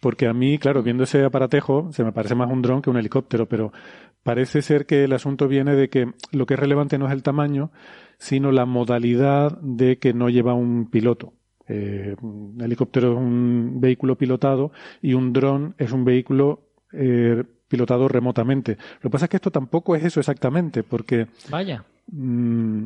Porque 0.00 0.26
a 0.26 0.32
mí, 0.32 0.56
claro, 0.56 0.82
viendo 0.82 1.04
ese 1.04 1.22
aparatejo, 1.22 1.90
se 1.92 2.02
me 2.02 2.12
parece 2.12 2.34
más 2.34 2.50
un 2.50 2.62
dron 2.62 2.80
que 2.80 2.88
un 2.88 2.96
helicóptero, 2.96 3.46
pero 3.46 3.74
parece 4.22 4.62
ser 4.62 4.86
que 4.86 5.04
el 5.04 5.12
asunto 5.12 5.46
viene 5.48 5.74
de 5.76 5.90
que 5.90 6.10
lo 6.30 6.46
que 6.46 6.54
es 6.54 6.60
relevante 6.60 6.96
no 6.96 7.06
es 7.06 7.12
el 7.12 7.22
tamaño, 7.22 7.72
sino 8.16 8.52
la 8.52 8.64
modalidad 8.64 9.60
de 9.60 9.98
que 9.98 10.14
no 10.14 10.30
lleva 10.30 10.54
un 10.54 10.88
piloto. 10.88 11.34
Eh, 11.68 12.16
un 12.22 12.58
helicóptero 12.58 13.12
es 13.12 13.18
un 13.18 13.82
vehículo 13.82 14.16
pilotado 14.16 14.72
y 15.02 15.12
un 15.12 15.34
dron 15.34 15.74
es 15.76 15.92
un 15.92 16.06
vehículo 16.06 16.70
eh, 16.92 17.44
pilotado 17.72 18.06
remotamente. 18.06 18.76
Lo 19.00 19.08
que 19.08 19.10
pasa 19.10 19.24
es 19.24 19.30
que 19.30 19.38
esto 19.38 19.50
tampoco 19.50 19.96
es 19.96 20.04
eso 20.04 20.20
exactamente, 20.20 20.82
porque... 20.82 21.26
Vaya. 21.48 21.82
Mm, 22.10 22.84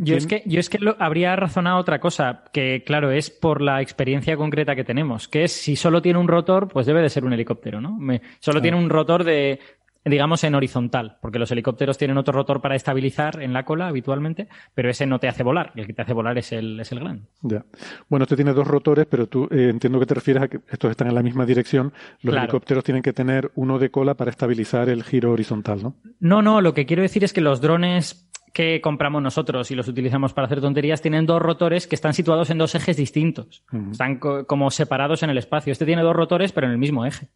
yo, 0.00 0.16
es 0.16 0.26
que, 0.26 0.42
yo 0.46 0.58
es 0.58 0.68
que 0.68 0.78
lo, 0.78 0.96
habría 0.98 1.36
razonado 1.36 1.78
otra 1.78 2.00
cosa, 2.00 2.42
que 2.52 2.82
claro, 2.84 3.12
es 3.12 3.30
por 3.30 3.62
la 3.62 3.80
experiencia 3.80 4.36
concreta 4.36 4.74
que 4.74 4.82
tenemos, 4.82 5.28
que 5.28 5.44
es 5.44 5.52
si 5.52 5.76
solo 5.76 6.02
tiene 6.02 6.18
un 6.18 6.26
rotor, 6.26 6.66
pues 6.66 6.86
debe 6.86 7.02
de 7.02 7.10
ser 7.10 7.24
un 7.24 7.34
helicóptero, 7.34 7.80
¿no? 7.80 7.96
solo 8.40 8.60
tiene 8.60 8.76
un 8.76 8.90
rotor 8.90 9.22
de, 9.22 9.60
digamos, 10.10 10.44
en 10.44 10.54
horizontal, 10.54 11.18
porque 11.20 11.38
los 11.38 11.50
helicópteros 11.50 11.98
tienen 11.98 12.16
otro 12.16 12.32
rotor 12.32 12.60
para 12.60 12.76
estabilizar 12.76 13.42
en 13.42 13.52
la 13.52 13.64
cola 13.64 13.88
habitualmente, 13.88 14.48
pero 14.74 14.88
ese 14.88 15.06
no 15.06 15.18
te 15.18 15.28
hace 15.28 15.42
volar, 15.42 15.72
el 15.74 15.86
que 15.86 15.92
te 15.92 16.02
hace 16.02 16.12
volar 16.12 16.38
es 16.38 16.52
el, 16.52 16.80
es 16.80 16.92
el 16.92 17.00
gran. 17.00 17.26
Ya. 17.42 17.64
Bueno, 18.08 18.24
este 18.24 18.36
tiene 18.36 18.52
dos 18.52 18.66
rotores, 18.66 19.06
pero 19.06 19.26
tú 19.26 19.44
eh, 19.50 19.68
entiendo 19.70 19.98
que 19.98 20.06
te 20.06 20.14
refieres 20.14 20.42
a 20.44 20.48
que 20.48 20.60
estos 20.70 20.90
están 20.90 21.08
en 21.08 21.14
la 21.14 21.22
misma 21.22 21.44
dirección. 21.44 21.92
Los 22.22 22.36
helicópteros 22.36 22.84
tienen 22.84 23.02
que 23.02 23.12
tener 23.12 23.50
uno 23.56 23.78
de 23.78 23.90
cola 23.90 24.14
para 24.14 24.30
estabilizar 24.30 24.88
el 24.88 25.02
giro 25.02 25.32
horizontal, 25.32 25.82
¿no? 25.82 25.96
No, 26.20 26.42
no, 26.42 26.60
lo 26.60 26.72
que 26.72 26.86
quiero 26.86 27.02
decir 27.02 27.24
es 27.24 27.32
que 27.32 27.40
los 27.40 27.60
drones 27.60 28.30
que 28.56 28.80
compramos 28.80 29.22
nosotros 29.22 29.70
y 29.70 29.74
los 29.74 29.86
utilizamos 29.86 30.32
para 30.32 30.46
hacer 30.46 30.62
tonterías 30.62 31.02
tienen 31.02 31.26
dos 31.26 31.42
rotores 31.42 31.86
que 31.86 31.94
están 31.94 32.14
situados 32.14 32.48
en 32.48 32.56
dos 32.56 32.74
ejes 32.74 32.96
distintos. 32.96 33.64
Están 33.90 34.18
como 34.18 34.70
separados 34.70 35.22
en 35.22 35.28
el 35.28 35.36
espacio. 35.36 35.72
Este 35.72 35.84
tiene 35.84 36.00
dos 36.00 36.16
rotores, 36.16 36.52
pero 36.52 36.66
en 36.66 36.72
el 36.72 36.78
mismo 36.78 37.04
eje. 37.04 37.28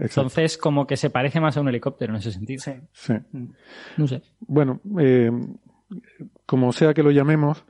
Entonces, 0.00 0.56
como 0.56 0.86
que 0.86 0.96
se 0.96 1.10
parece 1.10 1.40
más 1.40 1.56
a 1.56 1.60
un 1.60 1.68
helicóptero 1.68 2.12
en 2.12 2.18
ese 2.18 2.32
sentido. 2.32 2.62
Sí. 2.92 3.12
Mm. 3.32 3.52
No 3.98 4.08
sé. 4.08 4.22
Bueno, 4.40 4.80
eh, 4.98 5.30
como 6.46 6.72
sea 6.72 6.94
que 6.94 7.02
lo 7.02 7.10
llamemos, 7.10 7.64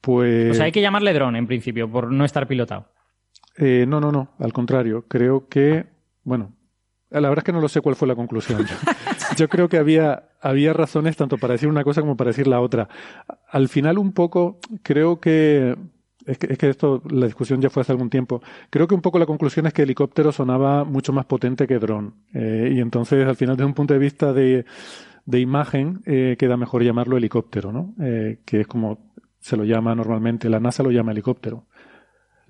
pues. 0.00 0.52
O 0.52 0.54
sea, 0.54 0.64
hay 0.64 0.72
que 0.72 0.80
llamarle 0.80 1.12
dron 1.12 1.36
en 1.36 1.46
principio, 1.46 1.90
por 1.90 2.10
no 2.10 2.24
estar 2.24 2.46
pilotado. 2.46 2.88
Eh, 3.56 3.84
no, 3.86 4.00
no, 4.00 4.10
no. 4.10 4.30
Al 4.38 4.52
contrario. 4.52 5.04
Creo 5.08 5.48
que. 5.48 5.86
Bueno, 6.24 6.54
la 7.10 7.28
verdad 7.28 7.38
es 7.38 7.44
que 7.44 7.52
no 7.52 7.60
lo 7.60 7.68
sé 7.68 7.82
cuál 7.82 7.96
fue 7.96 8.08
la 8.08 8.14
conclusión. 8.14 8.64
Yo 9.36 9.48
creo 9.48 9.68
que 9.68 9.76
había, 9.76 10.30
había 10.40 10.72
razones 10.72 11.16
tanto 11.16 11.36
para 11.36 11.52
decir 11.52 11.68
una 11.68 11.84
cosa 11.84 12.00
como 12.00 12.16
para 12.16 12.30
decir 12.30 12.46
la 12.46 12.60
otra. 12.60 12.88
Al 13.50 13.68
final, 13.68 13.98
un 13.98 14.12
poco, 14.12 14.58
creo 14.82 15.20
que 15.20 15.76
es 16.28 16.38
que, 16.38 16.52
es 16.52 16.58
que 16.58 16.68
esto, 16.68 17.02
la 17.10 17.26
discusión 17.26 17.60
ya 17.60 17.70
fue 17.70 17.80
hace 17.80 17.92
algún 17.92 18.10
tiempo. 18.10 18.42
Creo 18.70 18.86
que 18.86 18.94
un 18.94 19.00
poco 19.00 19.18
la 19.18 19.26
conclusión 19.26 19.66
es 19.66 19.72
que 19.72 19.82
helicóptero 19.82 20.30
sonaba 20.30 20.84
mucho 20.84 21.12
más 21.12 21.24
potente 21.24 21.66
que 21.66 21.78
dron. 21.78 22.14
Eh, 22.34 22.72
y 22.74 22.80
entonces, 22.80 23.26
al 23.26 23.36
final, 23.36 23.56
desde 23.56 23.66
un 23.66 23.74
punto 23.74 23.94
de 23.94 24.00
vista 24.00 24.32
de, 24.32 24.66
de 25.24 25.40
imagen, 25.40 26.02
eh, 26.04 26.36
queda 26.38 26.56
mejor 26.56 26.84
llamarlo 26.84 27.16
helicóptero, 27.16 27.72
¿no? 27.72 27.94
Eh, 28.00 28.40
que 28.44 28.60
es 28.60 28.66
como 28.66 28.98
se 29.40 29.56
lo 29.56 29.64
llama 29.64 29.94
normalmente, 29.94 30.48
la 30.50 30.60
NASA 30.60 30.82
lo 30.82 30.90
llama 30.90 31.12
helicóptero. 31.12 31.64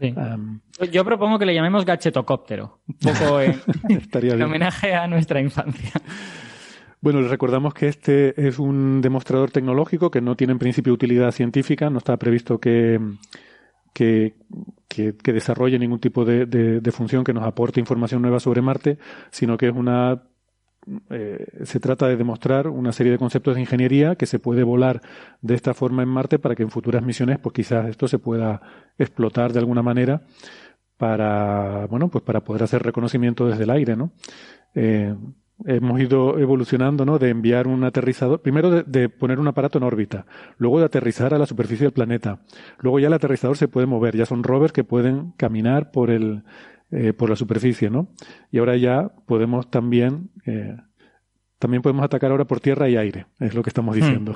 Um, 0.00 0.60
Yo 0.92 1.04
propongo 1.04 1.38
que 1.38 1.46
le 1.46 1.54
llamemos 1.54 1.84
gachetocóptero, 1.84 2.80
un 2.86 2.96
poco 2.96 3.40
en, 3.40 3.60
en 3.88 4.42
homenaje 4.42 4.94
a 4.94 5.06
nuestra 5.06 5.40
infancia. 5.40 5.92
Bueno, 7.00 7.20
les 7.20 7.30
recordamos 7.30 7.74
que 7.74 7.86
este 7.86 8.48
es 8.48 8.58
un 8.58 9.00
demostrador 9.00 9.50
tecnológico 9.50 10.10
que 10.10 10.20
no 10.20 10.34
tiene 10.34 10.52
en 10.52 10.58
principio 10.58 10.92
utilidad 10.92 11.30
científica, 11.30 11.90
no 11.90 11.98
está 11.98 12.16
previsto 12.16 12.58
que, 12.58 13.00
que, 13.92 14.34
que, 14.88 15.32
desarrolle 15.32 15.78
ningún 15.78 16.00
tipo 16.00 16.24
de, 16.24 16.46
de, 16.46 16.92
función 16.92 17.24
que 17.24 17.32
nos 17.32 17.44
aporte 17.44 17.80
información 17.80 18.22
nueva 18.22 18.40
sobre 18.40 18.62
Marte, 18.62 18.98
sino 19.30 19.56
que 19.56 19.68
es 19.68 19.74
una 19.74 20.22
eh, 21.10 21.46
se 21.64 21.80
trata 21.80 22.06
de 22.06 22.16
demostrar 22.16 22.68
una 22.68 22.92
serie 22.92 23.12
de 23.12 23.18
conceptos 23.18 23.54
de 23.54 23.60
ingeniería 23.60 24.16
que 24.16 24.26
se 24.26 24.38
puede 24.38 24.62
volar 24.62 25.02
de 25.42 25.54
esta 25.54 25.74
forma 25.74 26.02
en 26.02 26.08
Marte 26.08 26.38
para 26.38 26.54
que 26.54 26.62
en 26.62 26.70
futuras 26.70 27.02
misiones, 27.02 27.38
pues 27.38 27.52
quizás 27.52 27.88
esto 27.88 28.08
se 28.08 28.18
pueda 28.18 28.62
explotar 28.96 29.52
de 29.52 29.58
alguna 29.58 29.82
manera 29.82 30.22
para, 30.96 31.86
bueno, 31.86 32.08
pues 32.08 32.24
para 32.24 32.42
poder 32.42 32.62
hacer 32.62 32.82
reconocimiento 32.82 33.46
desde 33.46 33.64
el 33.64 33.70
aire, 33.70 33.96
¿no? 33.96 34.12
Eh, 34.74 35.14
hemos 35.64 36.00
ido 36.00 36.38
evolucionando, 36.38 37.04
¿no? 37.04 37.18
De 37.18 37.30
enviar 37.30 37.66
un 37.66 37.84
aterrizador, 37.84 38.40
primero 38.42 38.82
de, 38.82 39.08
poner 39.08 39.40
un 39.40 39.48
aparato 39.48 39.78
en 39.78 39.84
órbita, 39.84 40.26
luego 40.56 40.78
de 40.78 40.86
aterrizar 40.86 41.34
a 41.34 41.38
la 41.38 41.46
superficie 41.46 41.84
del 41.84 41.92
planeta, 41.92 42.40
luego 42.78 42.98
ya 42.98 43.08
el 43.08 43.12
aterrizador 43.12 43.56
se 43.56 43.68
puede 43.68 43.86
mover, 43.86 44.16
ya 44.16 44.26
son 44.26 44.42
rovers 44.42 44.72
que 44.72 44.84
pueden 44.84 45.32
caminar 45.32 45.90
por 45.90 46.10
el, 46.10 46.44
eh, 46.90 47.12
por 47.12 47.30
la 47.30 47.36
superficie, 47.36 47.90
¿no? 47.90 48.08
Y 48.50 48.58
ahora 48.58 48.76
ya 48.76 49.10
podemos 49.26 49.70
también, 49.70 50.30
eh, 50.46 50.76
también 51.58 51.82
podemos 51.82 52.04
atacar 52.04 52.30
ahora 52.30 52.46
por 52.46 52.60
tierra 52.60 52.88
y 52.88 52.96
aire, 52.96 53.26
es 53.40 53.54
lo 53.54 53.62
que 53.62 53.70
estamos 53.70 53.96
hmm. 53.96 54.00
diciendo. 54.00 54.34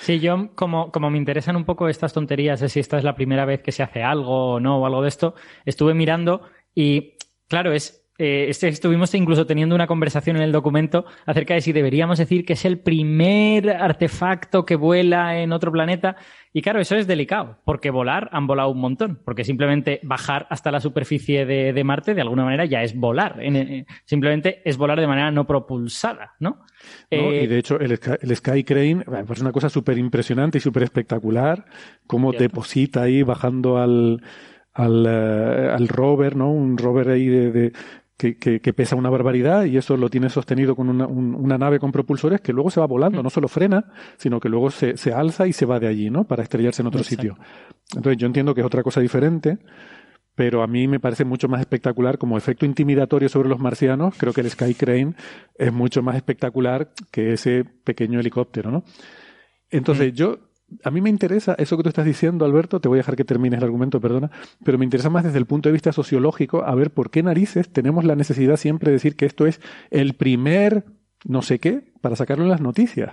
Sí, 0.00 0.18
yo 0.18 0.50
como, 0.56 0.90
como 0.90 1.08
me 1.08 1.18
interesan 1.18 1.54
un 1.54 1.64
poco 1.64 1.88
estas 1.88 2.12
tonterías 2.12 2.58
de 2.58 2.68
si 2.68 2.80
esta 2.80 2.98
es 2.98 3.04
la 3.04 3.14
primera 3.14 3.44
vez 3.44 3.62
que 3.62 3.70
se 3.70 3.84
hace 3.84 4.02
algo 4.02 4.54
o 4.54 4.60
no 4.60 4.78
o 4.78 4.86
algo 4.86 5.02
de 5.02 5.08
esto, 5.08 5.36
estuve 5.64 5.94
mirando 5.94 6.42
y 6.74 7.12
claro, 7.46 7.72
es 7.72 8.01
eh, 8.24 8.48
este, 8.50 8.68
estuvimos 8.68 9.12
incluso 9.16 9.46
teniendo 9.46 9.74
una 9.74 9.88
conversación 9.88 10.36
en 10.36 10.42
el 10.42 10.52
documento 10.52 11.06
acerca 11.26 11.54
de 11.54 11.60
si 11.60 11.72
deberíamos 11.72 12.18
decir 12.18 12.44
que 12.44 12.52
es 12.52 12.64
el 12.64 12.78
primer 12.78 13.68
artefacto 13.68 14.64
que 14.64 14.76
vuela 14.76 15.40
en 15.40 15.50
otro 15.50 15.72
planeta. 15.72 16.14
Y 16.52 16.62
claro, 16.62 16.80
eso 16.80 16.94
es 16.94 17.08
delicado, 17.08 17.58
porque 17.64 17.90
volar 17.90 18.28
han 18.30 18.46
volado 18.46 18.70
un 18.70 18.78
montón, 18.78 19.18
porque 19.24 19.42
simplemente 19.42 19.98
bajar 20.04 20.46
hasta 20.50 20.70
la 20.70 20.78
superficie 20.78 21.46
de, 21.46 21.82
Marte 21.82 22.14
de 22.14 22.20
alguna 22.20 22.44
manera 22.44 22.64
ya 22.64 22.84
es 22.84 22.94
volar. 22.94 23.40
simplemente 24.04 24.62
es 24.64 24.76
volar 24.76 25.00
de 25.00 25.08
manera 25.08 25.32
no 25.32 25.44
propulsada, 25.44 26.34
¿no? 26.38 26.60
y 27.10 27.16
eh, 27.16 27.48
de 27.48 27.58
hecho, 27.58 27.80
el, 27.80 27.98
Sky 28.36 28.62
Crane 28.62 29.04
es 29.32 29.40
una 29.40 29.50
cosa 29.50 29.68
súper 29.68 29.98
impresionante 29.98 30.58
y 30.58 30.60
súper 30.60 30.84
espectacular, 30.84 31.64
cómo 32.06 32.30
deposita 32.30 33.02
ahí 33.02 33.24
bajando 33.24 33.78
al, 33.78 34.22
al, 34.74 35.06
eh, 35.06 35.70
al 35.72 35.88
rover, 35.88 36.36
¿no? 36.36 36.50
Un 36.50 36.78
rover 36.78 37.10
ahí 37.10 37.26
de, 37.26 37.72
que, 38.16 38.72
pesa 38.72 38.96
una 38.96 39.10
barbaridad 39.10 39.64
y 39.64 39.76
eso 39.76 39.96
lo 39.96 40.08
tiene 40.08 40.28
sostenido 40.28 40.76
con 40.76 40.88
una, 40.88 41.58
nave 41.58 41.78
con 41.78 41.90
propulsores 41.90 42.40
que 42.40 42.52
luego 42.52 42.70
se 42.70 42.80
va 42.80 42.86
volando, 42.86 43.20
mm. 43.20 43.24
no 43.24 43.30
solo 43.30 43.48
frena, 43.48 43.92
sino 44.16 44.38
que 44.38 44.48
luego 44.48 44.70
se, 44.70 44.94
alza 45.12 45.46
y 45.46 45.52
se 45.52 45.66
va 45.66 45.80
de 45.80 45.88
allí, 45.88 46.10
¿no? 46.10 46.24
Para 46.24 46.42
estrellarse 46.42 46.82
en 46.82 46.88
otro 46.88 47.02
sitio. 47.02 47.36
Entonces 47.96 48.18
yo 48.18 48.26
entiendo 48.26 48.54
que 48.54 48.60
es 48.60 48.66
otra 48.66 48.82
cosa 48.82 49.00
diferente, 49.00 49.58
pero 50.34 50.62
a 50.62 50.66
mí 50.66 50.88
me 50.88 51.00
parece 51.00 51.24
mucho 51.24 51.48
más 51.48 51.60
espectacular 51.60 52.16
como 52.18 52.38
efecto 52.38 52.64
intimidatorio 52.64 53.28
sobre 53.28 53.48
los 53.48 53.58
marcianos. 53.58 54.14
Creo 54.16 54.32
que 54.32 54.40
el 54.40 54.50
Sky 54.50 54.74
Crane 54.74 55.14
es 55.56 55.72
mucho 55.72 56.02
más 56.02 56.16
espectacular 56.16 56.92
que 57.10 57.32
ese 57.32 57.64
pequeño 57.64 58.20
helicóptero, 58.20 58.70
¿no? 58.70 58.84
Entonces 59.70 60.12
mm. 60.12 60.16
yo 60.16 60.38
a 60.82 60.90
mí 60.90 61.00
me 61.00 61.10
interesa 61.10 61.54
eso 61.58 61.76
que 61.76 61.82
tú 61.82 61.88
estás 61.88 62.04
diciendo, 62.04 62.44
Alberto, 62.44 62.80
te 62.80 62.88
voy 62.88 62.96
a 62.96 63.00
dejar 63.00 63.16
que 63.16 63.24
termines 63.24 63.58
el 63.58 63.64
argumento, 63.64 64.00
perdona, 64.00 64.30
pero 64.64 64.78
me 64.78 64.84
interesa 64.84 65.10
más 65.10 65.24
desde 65.24 65.38
el 65.38 65.46
punto 65.46 65.68
de 65.68 65.72
vista 65.72 65.92
sociológico 65.92 66.64
a 66.64 66.74
ver 66.74 66.90
por 66.90 67.10
qué 67.10 67.22
narices 67.22 67.72
tenemos 67.72 68.04
la 68.04 68.16
necesidad 68.16 68.56
siempre 68.56 68.90
de 68.90 68.94
decir 68.94 69.16
que 69.16 69.26
esto 69.26 69.46
es 69.46 69.60
el 69.90 70.14
primer 70.14 70.84
no 71.24 71.42
sé 71.42 71.58
qué 71.58 71.82
para 72.00 72.16
sacarlo 72.16 72.44
en 72.44 72.50
las 72.50 72.60
noticias. 72.60 73.12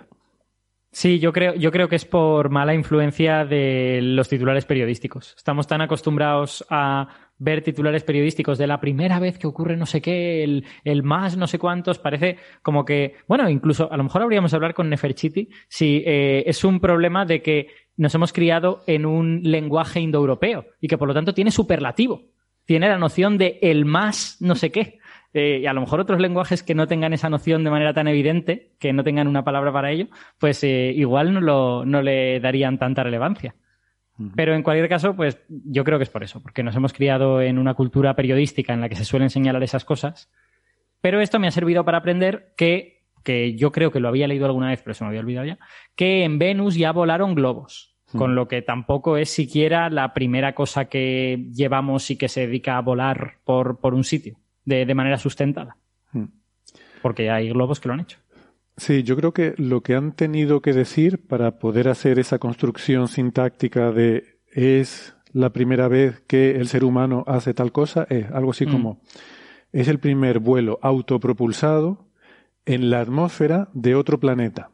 Sí, 0.92 1.20
yo 1.20 1.32
creo, 1.32 1.54
yo 1.54 1.72
creo 1.72 1.88
que 1.88 1.96
es 1.96 2.06
por 2.06 2.50
mala 2.50 2.74
influencia 2.74 3.46
de 3.46 4.00
los 4.02 4.28
titulares 4.28 4.66
periodísticos. 4.66 5.36
Estamos 5.38 5.68
tan 5.68 5.82
acostumbrados 5.82 6.66
a 6.70 7.10
ver 7.40 7.64
titulares 7.64 8.04
periodísticos 8.04 8.58
de 8.58 8.68
la 8.68 8.80
primera 8.80 9.20
vez 9.20 9.40
que 9.40 9.48
ocurre 9.48 9.78
no 9.78 9.86
sé 9.86 10.02
qué, 10.02 10.44
el, 10.44 10.66
el 10.84 11.04
más 11.04 11.38
no 11.38 11.48
sé 11.48 11.58
cuántos, 11.58 11.98
parece 11.98 12.38
como 12.62 12.86
que, 12.86 13.16
bueno, 13.28 13.50
incluso 13.50 13.92
a 13.92 13.98
lo 13.98 14.04
mejor 14.04 14.22
habríamos 14.22 14.52
de 14.52 14.58
hablar 14.58 14.74
con 14.74 14.90
Neferchiti 14.90 15.50
si 15.68 16.04
eh, 16.06 16.44
es 16.46 16.64
un 16.64 16.80
problema 16.80 17.26
de 17.26 17.42
que 17.42 17.68
nos 17.98 18.14
hemos 18.14 18.34
criado 18.34 18.84
en 18.88 19.06
un 19.06 19.42
lenguaje 19.44 20.00
indoeuropeo 20.00 20.66
y 20.80 20.88
que 20.88 20.98
por 20.98 21.08
lo 21.08 21.14
tanto 21.14 21.34
tiene 21.34 21.52
superlativo, 21.52 22.24
tiene 22.66 22.88
la 22.88 22.98
noción 22.98 23.38
de 23.38 23.58
el 23.62 23.86
más 23.86 24.38
no 24.42 24.56
sé 24.56 24.72
qué. 24.72 25.00
Eh, 25.32 25.60
y 25.62 25.68
a 25.68 25.74
lo 25.74 25.82
mejor 25.82 26.00
otros 26.00 26.20
lenguajes 26.20 26.64
que 26.64 26.74
no 26.74 26.88
tengan 26.88 27.14
esa 27.14 27.30
noción 27.30 27.64
de 27.64 27.70
manera 27.70 27.94
tan 27.94 28.08
evidente, 28.08 28.72
que 28.80 28.94
no 28.94 29.04
tengan 29.04 29.28
una 29.28 29.44
palabra 29.44 29.72
para 29.72 29.92
ello, 29.92 30.08
pues 30.40 30.64
eh, 30.64 30.92
igual 30.96 31.34
no, 31.34 31.42
lo, 31.42 31.86
no 31.86 32.02
le 32.02 32.40
darían 32.40 32.80
tanta 32.80 33.04
relevancia. 33.04 33.54
Pero 34.36 34.54
en 34.54 34.64
cualquier 34.64 34.90
caso, 34.90 35.16
pues 35.16 35.40
yo 35.48 35.84
creo 35.86 35.98
que 35.98 36.04
es 36.04 36.10
por 36.10 36.24
eso, 36.24 36.42
porque 36.42 36.62
nos 36.62 36.76
hemos 36.76 36.92
criado 36.92 37.42
en 37.42 37.58
una 37.58 37.74
cultura 37.74 38.16
periodística 38.16 38.74
en 38.74 38.82
la 38.82 38.90
que 38.90 38.96
se 38.96 39.06
suelen 39.06 39.30
señalar 39.30 39.64
esas 39.64 39.86
cosas. 39.86 40.30
Pero 41.00 41.22
esto 41.22 41.40
me 41.40 41.48
ha 41.48 41.52
servido 41.52 41.86
para 41.86 42.00
aprender 42.00 42.54
que, 42.58 43.06
que 43.24 43.56
yo 43.56 43.72
creo 43.72 43.92
que 43.92 44.02
lo 44.02 44.10
había 44.10 44.28
leído 44.28 44.46
alguna 44.46 44.70
vez, 44.70 44.82
pero 44.82 44.94
se 44.94 45.04
me 45.04 45.08
había 45.08 45.22
olvidado 45.22 45.46
ya, 45.46 45.60
que 45.96 46.26
en 46.26 46.38
Venus 46.38 46.76
ya 46.76 46.92
volaron 46.92 47.36
globos. 47.36 47.96
Con 48.18 48.34
lo 48.34 48.48
que 48.48 48.64
tampoco 48.64 49.18
es 49.18 49.30
siquiera 49.30 49.88
la 49.92 50.16
primera 50.16 50.56
cosa 50.56 50.86
que 50.86 51.46
llevamos 51.54 52.10
y 52.10 52.18
que 52.18 52.28
se 52.28 52.48
dedica 52.48 52.76
a 52.76 52.82
volar 52.82 53.36
por, 53.44 53.80
por 53.80 53.94
un 53.94 54.04
sitio 54.04 54.40
de, 54.66 54.88
de 54.88 54.96
manera 54.96 55.20
sustentada. 55.20 55.78
Porque 57.04 57.30
hay 57.30 57.50
globos 57.50 57.80
que 57.80 57.88
lo 57.88 57.94
han 57.94 58.00
hecho. 58.00 58.18
Sí, 58.80 59.04
yo 59.04 59.18
creo 59.18 59.34
que 59.34 59.54
lo 59.58 59.82
que 59.82 59.94
han 59.94 60.14
tenido 60.14 60.62
que 60.62 60.74
decir 60.74 61.28
para 61.28 61.60
poder 61.60 61.90
hacer 61.90 62.18
esa 62.18 62.40
construcción 62.40 63.10
sintáctica 63.10 63.92
de 63.92 64.40
es 64.52 65.16
la 65.34 65.52
primera 65.52 65.88
vez 65.88 66.22
que 66.28 66.56
el 66.56 66.68
ser 66.68 66.86
humano 66.86 67.24
hace 67.28 67.54
tal 67.54 67.72
cosa 67.72 68.08
es 68.10 68.32
algo 68.32 68.52
así 68.52 68.66
mm. 68.66 68.72
como 68.72 69.02
es 69.74 69.88
el 69.90 70.00
primer 70.00 70.40
vuelo 70.40 70.80
autopropulsado 70.82 72.08
en 72.66 72.90
la 72.90 73.02
atmósfera 73.02 73.70
de 73.74 73.96
otro 73.96 74.20
planeta. 74.20 74.72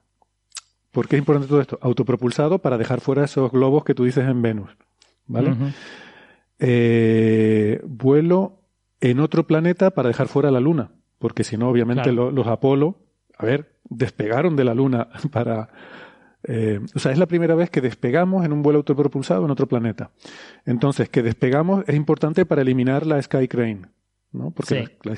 ¿Por 0.91 1.07
qué 1.07 1.15
es 1.15 1.19
importante 1.19 1.49
todo 1.49 1.61
esto? 1.61 1.79
Autopropulsado 1.81 2.59
para 2.59 2.77
dejar 2.77 3.01
fuera 3.01 3.25
esos 3.25 3.51
globos 3.51 3.83
que 3.83 3.93
tú 3.93 4.05
dices 4.05 4.27
en 4.29 4.41
Venus. 4.41 4.77
¿Vale? 5.27 5.55
Eh, 6.59 7.81
vuelo 7.85 8.61
en 9.01 9.19
otro 9.19 9.47
planeta 9.47 9.91
para 9.91 10.09
dejar 10.09 10.27
fuera 10.27 10.51
la 10.51 10.59
Luna. 10.59 10.91
Porque 11.19 11.43
si 11.43 11.57
no, 11.57 11.69
obviamente 11.69 12.11
los 12.11 12.47
Apolo, 12.47 12.99
a 13.37 13.45
ver, 13.45 13.74
despegaron 13.89 14.55
de 14.55 14.63
la 14.63 14.73
Luna 14.73 15.07
para... 15.31 15.69
Eh, 16.47 16.79
o 16.93 16.99
sea, 16.99 17.11
es 17.11 17.17
la 17.17 17.25
primera 17.25 17.55
vez 17.55 17.71
que 17.71 17.81
despegamos 17.81 18.45
en 18.45 18.53
un 18.53 18.61
vuelo 18.61 18.77
autopropulsado 18.77 19.45
en 19.45 19.51
otro 19.51 19.67
planeta. 19.67 20.11
Entonces, 20.65 21.09
que 21.09 21.23
despegamos 21.23 21.83
es 21.87 21.95
importante 21.95 22.45
para 22.45 22.61
eliminar 22.61 23.07
la 23.07 23.19
Sky 23.19 23.47
Crane. 23.47 23.81
¿no? 24.35 24.51
Porque 24.51 24.97
la, 25.03 25.15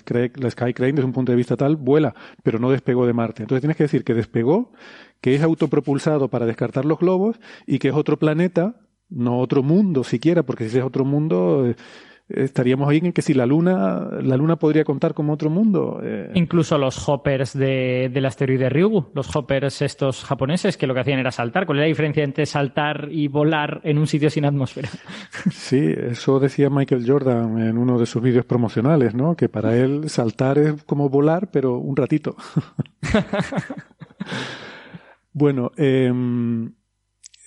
Sky 0.50 0.74
Crane, 0.74 0.94
desde 0.94 1.06
un 1.06 1.14
punto 1.14 1.32
de 1.32 1.36
vista 1.36 1.58
tal, 1.58 1.76
vuela, 1.76 2.16
pero 2.44 2.60
no 2.60 2.72
despegó 2.72 3.06
de 3.06 3.14
Marte. 3.14 3.44
Entonces 3.44 3.62
tienes 3.62 3.78
que 3.78 3.84
decir 3.84 4.04
que 4.04 4.14
despegó, 4.14 4.72
que 5.20 5.36
es 5.36 5.42
autopropulsado 5.42 6.30
para 6.30 6.46
descartar 6.46 6.86
los 6.86 7.00
globos 7.00 7.40
y 7.66 7.80
que 7.80 7.90
es 7.90 7.96
otro 7.96 8.18
planeta, 8.18 8.76
no 9.10 9.40
otro 9.40 9.64
mundo 9.64 10.04
siquiera, 10.04 10.44
porque 10.44 10.70
si 10.70 10.78
es 10.78 10.84
otro 10.84 11.04
mundo, 11.04 11.68
eh, 11.68 11.76
estaríamos 12.30 12.90
ahí 12.90 12.98
en 12.98 13.14
que 13.14 13.22
si 13.22 13.34
la 13.34 13.46
luna, 13.46 14.10
la 14.22 14.36
luna 14.36 14.58
podría 14.58 14.84
contar 14.84 15.14
como 15.14 15.34
otro 15.34 15.50
mundo. 15.50 16.02
Eh. 16.04 16.32
Incluso 16.34 16.78
los 16.78 17.08
hoppers 17.08 17.58
de, 17.58 18.10
del 18.14 18.26
asteroide 18.26 18.70
Ryugu, 18.70 19.08
los 19.14 19.34
hoppers 19.34 19.82
estos 19.82 20.24
japoneses 20.24 20.78
que 20.78 20.88
lo 20.88 20.94
que 20.94 21.02
hacían 21.02 21.20
era 21.20 21.32
saltar. 21.32 21.66
¿Cuál 21.66 21.80
es 21.80 21.84
la 21.84 21.88
diferencia 21.88 22.24
entre 22.24 22.46
saltar 22.46 23.08
y 23.12 23.28
volar 23.28 23.82
en 23.84 23.98
un 23.98 24.08
sitio 24.08 24.30
sin 24.30 24.46
atmósfera? 24.46 24.90
Sí, 25.52 25.94
eso 25.98 26.40
decía 26.40 26.70
Michael 26.70 27.06
Jordan 27.08 27.60
en 27.60 27.78
uno 27.78 27.98
de 27.98 28.06
sus 28.06 28.22
vídeos 28.22 28.46
promocionales, 28.46 29.16
¿no? 29.16 29.36
Que 29.36 29.50
para 29.50 29.76
él 29.76 30.10
saltar 30.10 30.58
es 30.58 30.84
como 30.84 31.10
volar, 31.10 31.50
pero 31.52 31.78
un 31.78 31.96
ratito. 31.96 32.36
bueno, 35.34 35.72
em, 35.78 36.74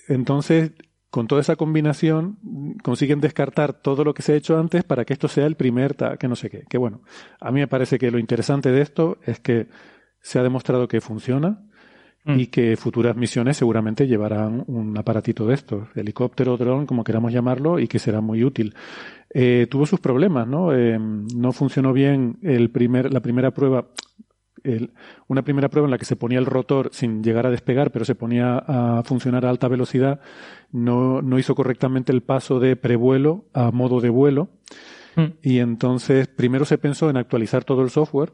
entonces 0.08 0.72
con 1.10 1.26
toda 1.26 1.40
esa 1.40 1.56
combinación 1.56 2.38
consiguen 2.82 3.20
descartar 3.20 3.72
todo 3.72 4.04
lo 4.04 4.14
que 4.14 4.22
se 4.22 4.32
ha 4.32 4.36
hecho 4.36 4.58
antes 4.58 4.84
para 4.84 5.04
que 5.04 5.12
esto 5.12 5.28
sea 5.28 5.46
el 5.46 5.56
primer 5.56 5.96
que 6.18 6.28
no 6.28 6.36
sé 6.36 6.48
qué. 6.50 6.64
Que 6.68 6.78
bueno, 6.78 7.02
a 7.40 7.50
mí 7.50 7.60
me 7.60 7.66
parece 7.68 7.98
que 7.98 8.10
lo 8.10 8.18
interesante 8.18 8.70
de 8.70 8.80
esto 8.80 9.18
es 9.26 9.40
que 9.40 9.66
se 10.20 10.38
ha 10.38 10.42
demostrado 10.42 10.86
que 10.86 11.00
funciona 11.00 11.62
mm. 12.24 12.38
y 12.38 12.46
que 12.46 12.76
futuras 12.76 13.16
misiones 13.16 13.56
seguramente 13.56 14.06
llevarán 14.06 14.62
un 14.68 14.96
aparatito 14.96 15.46
de 15.46 15.54
estos, 15.54 15.88
helicóptero, 15.96 16.56
dron, 16.56 16.86
como 16.86 17.02
queramos 17.02 17.32
llamarlo, 17.32 17.80
y 17.80 17.88
que 17.88 17.98
será 17.98 18.20
muy 18.20 18.44
útil. 18.44 18.74
Eh, 19.32 19.66
tuvo 19.68 19.86
sus 19.86 20.00
problemas, 20.00 20.46
¿no? 20.46 20.72
Eh, 20.72 20.98
no 20.98 21.52
funcionó 21.52 21.92
bien 21.92 22.38
el 22.42 22.70
primer, 22.70 23.12
la 23.12 23.20
primera 23.20 23.50
prueba 23.50 23.88
el- 24.64 24.92
una 25.28 25.42
primera 25.42 25.68
prueba 25.68 25.86
en 25.86 25.90
la 25.90 25.98
que 25.98 26.04
se 26.04 26.16
ponía 26.16 26.38
el 26.38 26.46
rotor 26.46 26.90
sin 26.92 27.22
llegar 27.22 27.46
a 27.46 27.50
despegar, 27.50 27.90
pero 27.90 28.04
se 28.04 28.14
ponía 28.14 28.56
a 28.58 29.02
funcionar 29.04 29.44
a 29.46 29.50
alta 29.50 29.68
velocidad, 29.68 30.20
no, 30.72 31.22
no 31.22 31.38
hizo 31.38 31.54
correctamente 31.54 32.12
el 32.12 32.22
paso 32.22 32.60
de 32.60 32.76
prevuelo 32.76 33.46
a 33.54 33.70
modo 33.70 34.00
de 34.00 34.08
vuelo. 34.10 34.48
Mm. 35.16 35.24
Y 35.42 35.58
entonces 35.58 36.28
primero 36.28 36.64
se 36.64 36.78
pensó 36.78 37.10
en 37.10 37.16
actualizar 37.16 37.64
todo 37.64 37.82
el 37.82 37.90
software, 37.90 38.32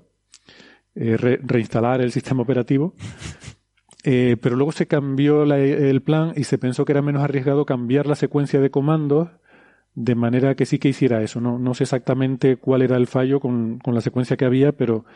eh, 0.94 1.16
re- 1.16 1.40
reinstalar 1.42 2.00
el 2.00 2.12
sistema 2.12 2.42
operativo, 2.42 2.94
eh, 4.04 4.36
pero 4.40 4.56
luego 4.56 4.72
se 4.72 4.86
cambió 4.86 5.44
la- 5.44 5.58
el 5.58 6.02
plan 6.02 6.32
y 6.36 6.44
se 6.44 6.58
pensó 6.58 6.84
que 6.84 6.92
era 6.92 7.02
menos 7.02 7.22
arriesgado 7.22 7.64
cambiar 7.66 8.06
la 8.06 8.14
secuencia 8.14 8.60
de 8.60 8.70
comandos 8.70 9.28
de 9.94 10.14
manera 10.14 10.54
que 10.54 10.66
sí 10.66 10.78
que 10.78 10.90
hiciera 10.90 11.22
eso. 11.22 11.40
No, 11.40 11.58
no 11.58 11.72
sé 11.72 11.84
exactamente 11.84 12.56
cuál 12.58 12.82
era 12.82 12.96
el 12.98 13.06
fallo 13.06 13.40
con, 13.40 13.78
con 13.78 13.94
la 13.94 14.02
secuencia 14.02 14.36
que 14.36 14.44
había, 14.44 14.72
pero 14.72 15.06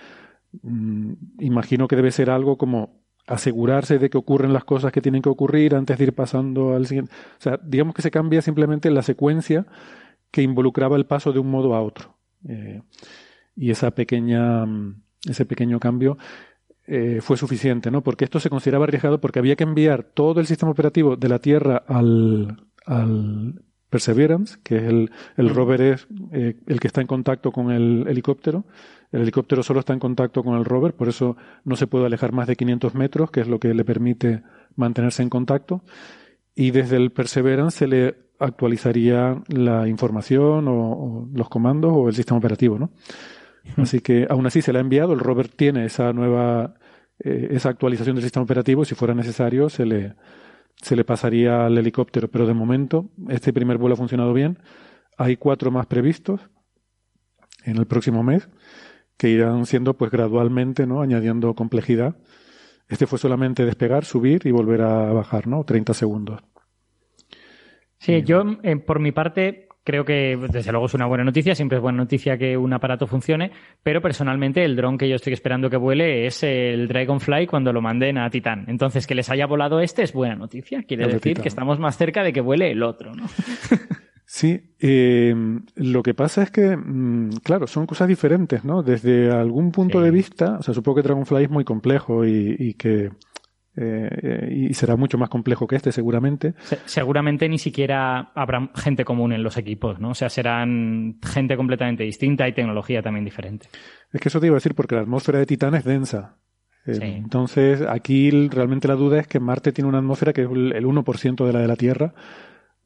imagino 1.38 1.88
que 1.88 1.96
debe 1.96 2.10
ser 2.10 2.30
algo 2.30 2.58
como 2.58 3.00
asegurarse 3.26 3.98
de 3.98 4.10
que 4.10 4.18
ocurren 4.18 4.52
las 4.52 4.64
cosas 4.64 4.92
que 4.92 5.00
tienen 5.00 5.22
que 5.22 5.28
ocurrir 5.28 5.74
antes 5.74 5.96
de 5.98 6.04
ir 6.04 6.14
pasando 6.14 6.74
al 6.74 6.86
siguiente. 6.86 7.12
O 7.38 7.40
sea, 7.40 7.60
digamos 7.62 7.94
que 7.94 8.02
se 8.02 8.10
cambia 8.10 8.42
simplemente 8.42 8.90
la 8.90 9.02
secuencia 9.02 9.66
que 10.30 10.42
involucraba 10.42 10.96
el 10.96 11.06
paso 11.06 11.32
de 11.32 11.38
un 11.38 11.50
modo 11.50 11.74
a 11.74 11.82
otro. 11.82 12.16
Eh, 12.48 12.82
y 13.54 13.70
esa 13.70 13.92
pequeña, 13.92 14.66
mm, 14.66 15.02
ese 15.28 15.44
pequeño 15.44 15.78
cambio 15.78 16.18
eh, 16.86 17.20
fue 17.20 17.36
suficiente, 17.36 17.90
¿no? 17.90 18.02
Porque 18.02 18.24
esto 18.24 18.40
se 18.40 18.50
consideraba 18.50 18.84
arriesgado 18.84 19.20
porque 19.20 19.38
había 19.38 19.54
que 19.54 19.64
enviar 19.64 20.02
todo 20.02 20.40
el 20.40 20.46
sistema 20.46 20.72
operativo 20.72 21.16
de 21.16 21.28
la 21.28 21.38
Tierra 21.38 21.84
al 21.86 22.58
Perseverance, 23.90 24.59
que 24.62 24.76
es 24.76 24.85
el, 24.85 25.11
el 25.37 25.50
rover 25.50 25.83
es 25.83 26.07
eh, 26.33 26.57
el 26.66 26.81
que 26.81 26.87
está 26.87 27.00
en 27.00 27.07
contacto 27.07 27.53
con 27.53 27.70
el 27.70 28.07
helicóptero. 28.09 28.64
El 29.12 29.22
helicóptero 29.22 29.62
solo 29.62 29.81
está 29.81 29.92
en 29.92 29.98
contacto 29.98 30.42
con 30.44 30.57
el 30.57 30.64
rover, 30.64 30.94
por 30.94 31.09
eso 31.09 31.37
no 31.64 31.74
se 31.76 31.88
puede 31.88 32.07
alejar 32.07 32.33
más 32.33 32.46
de 32.46 32.57
500 32.57 32.94
metros, 32.94 33.31
que 33.31 33.40
es 33.40 33.48
lo 33.48 33.59
que 33.59 33.74
le 33.74 33.85
permite 33.85 34.42
mantenerse 34.76 35.22
en 35.22 35.29
contacto. 35.29 35.83
Y 36.55 36.70
desde 36.70 36.96
el 36.96 37.11
Perseverance 37.11 37.79
se 37.79 37.87
le 37.88 38.14
actualizaría 38.38 39.42
la 39.48 39.88
información 39.88 40.68
o, 40.68 40.92
o 40.92 41.29
los 41.35 41.48
comandos 41.48 41.92
o 41.94 42.09
el 42.09 42.14
sistema 42.14 42.38
operativo, 42.38 42.79
¿no? 42.79 42.90
Así 43.76 44.00
que 44.00 44.26
aún 44.29 44.46
así 44.46 44.62
se 44.62 44.72
le 44.72 44.79
ha 44.79 44.83
enviado, 44.83 45.12
el 45.12 45.20
rover 45.20 45.48
tiene 45.48 45.85
esa 45.85 46.12
nueva, 46.12 46.74
eh, 47.18 47.48
esa 47.50 47.68
actualización 47.68 48.16
del 48.16 48.22
sistema 48.22 48.44
operativo, 48.44 48.85
si 48.85 48.94
fuera 48.94 49.14
necesario 49.14 49.68
se 49.68 49.85
le, 49.85 50.14
se 50.80 50.96
le 50.96 51.04
pasaría 51.04 51.66
al 51.66 51.76
helicóptero, 51.76 52.28
pero 52.28 52.46
de 52.46 52.54
momento 52.54 53.10
este 53.28 53.52
primer 53.52 53.78
vuelo 53.78 53.94
ha 53.94 53.98
funcionado 53.98 54.32
bien. 54.32 54.58
Hay 55.16 55.36
cuatro 55.36 55.70
más 55.70 55.86
previstos 55.86 56.40
en 57.64 57.76
el 57.76 57.86
próximo 57.86 58.22
mes 58.22 58.48
que 59.16 59.28
irán 59.28 59.66
siendo 59.66 59.94
pues 59.94 60.10
gradualmente, 60.10 60.86
¿no? 60.86 61.02
añadiendo 61.02 61.54
complejidad. 61.54 62.16
Este 62.88 63.06
fue 63.06 63.18
solamente 63.18 63.64
despegar, 63.64 64.04
subir 64.04 64.46
y 64.46 64.50
volver 64.50 64.82
a 64.82 65.12
bajar, 65.12 65.46
¿no? 65.46 65.62
30 65.62 65.94
segundos. 65.94 66.40
Sí, 67.98 68.22
yo 68.22 68.42
eh, 68.62 68.76
por 68.76 68.98
mi 68.98 69.12
parte 69.12 69.68
creo 69.90 70.05
que 70.05 70.38
desde 70.53 70.70
luego 70.70 70.87
es 70.87 70.94
una 70.94 71.07
buena 71.07 71.24
noticia, 71.24 71.53
siempre 71.57 71.79
es 71.79 71.83
buena 71.83 71.98
noticia 71.98 72.38
que 72.38 72.57
un 72.57 72.72
aparato 72.72 73.09
funcione, 73.09 73.50
pero 73.83 74.00
personalmente 74.00 74.64
el 74.64 74.76
dron 74.76 74.96
que 74.96 75.09
yo 75.09 75.16
estoy 75.16 75.33
esperando 75.33 75.68
que 75.68 75.76
vuele 75.76 76.26
es 76.26 76.44
el 76.44 76.87
Dragonfly 76.87 77.48
cuando 77.48 77.72
lo 77.72 77.83
manden 77.83 78.16
a 78.16 78.31
Titan. 78.31 78.66
Entonces 78.68 79.09
que 79.09 79.16
les 79.16 79.29
haya 79.31 79.46
volado 79.46 79.81
este 79.81 80.05
es 80.05 80.12
buena 80.12 80.37
noticia, 80.37 80.85
quiere 80.85 81.07
El 81.07 81.12
decir 81.14 81.40
que 81.40 81.48
estamos 81.48 81.81
más 81.81 81.96
cerca 81.96 82.22
de 82.22 82.33
que 82.33 82.40
vuele 82.40 82.70
el 82.70 82.85
otro, 82.85 83.12
¿no? 83.14 83.24
Sí, 84.33 84.61
eh, 84.79 85.35
lo 85.74 86.05
que 86.05 86.14
pasa 86.14 86.44
es 86.44 86.53
que, 86.53 86.76
mm, 86.76 87.38
claro, 87.42 87.66
son 87.66 87.85
cosas 87.87 88.07
diferentes, 88.07 88.64
¿no? 88.64 88.85
Desde 88.85 89.29
algún 89.29 89.72
punto 89.72 89.98
Sí. 89.98 90.05
de 90.05 90.11
vista, 90.12 90.57
o 90.61 90.62
sea, 90.62 90.72
supongo 90.72 90.98
que 90.98 91.03
Dragonfly 91.03 91.42
es 91.42 91.50
muy 91.50 91.64
complejo 91.64 92.24
y, 92.24 92.55
y 92.57 92.74
que 92.74 93.11
eh, 93.76 94.48
y 94.50 94.74
será 94.74 94.96
mucho 94.96 95.16
más 95.18 95.28
complejo 95.28 95.66
que 95.66 95.76
este, 95.76 95.92
seguramente. 95.92 96.54
Se- 96.62 96.78
Seguramente 96.87 97.48
ni 97.48 97.59
siquiera 97.59 98.33
habrá 98.35 98.70
gente 98.74 99.04
común 99.04 99.33
en 99.33 99.42
los 99.42 99.56
equipos, 99.56 100.00
¿no? 100.00 100.11
O 100.11 100.14
sea, 100.14 100.28
serán 100.28 101.18
gente 101.22 101.56
completamente 101.56 102.02
distinta 102.04 102.48
y 102.48 102.52
tecnología 102.52 103.02
también 103.02 103.24
diferente. 103.24 103.68
Es 104.12 104.20
que 104.20 104.28
eso 104.28 104.40
te 104.40 104.46
iba 104.46 104.54
a 104.54 104.59
decir 104.59 104.74
porque 104.74 104.96
la 104.96 105.02
atmósfera 105.02 105.38
de 105.38 105.46
Titán 105.46 105.74
es 105.74 105.85
densa. 105.85 106.37
Eh, 106.87 106.94
Sí. 106.94 107.02
Entonces, 107.04 107.83
aquí 107.83 108.30
realmente 108.48 108.88
la 108.88 108.94
duda 108.94 109.20
es 109.20 109.26
que 109.28 109.38
Marte 109.38 109.70
tiene 109.72 109.88
una 109.88 109.98
atmósfera 109.98 110.33
que 110.33 110.42
es 110.42 110.50
el 110.50 110.72
el 110.72 110.85
1% 110.87 111.46
de 111.46 111.52
la 111.52 111.61
de 111.61 111.68
la 111.68 111.76
Tierra. 111.76 112.14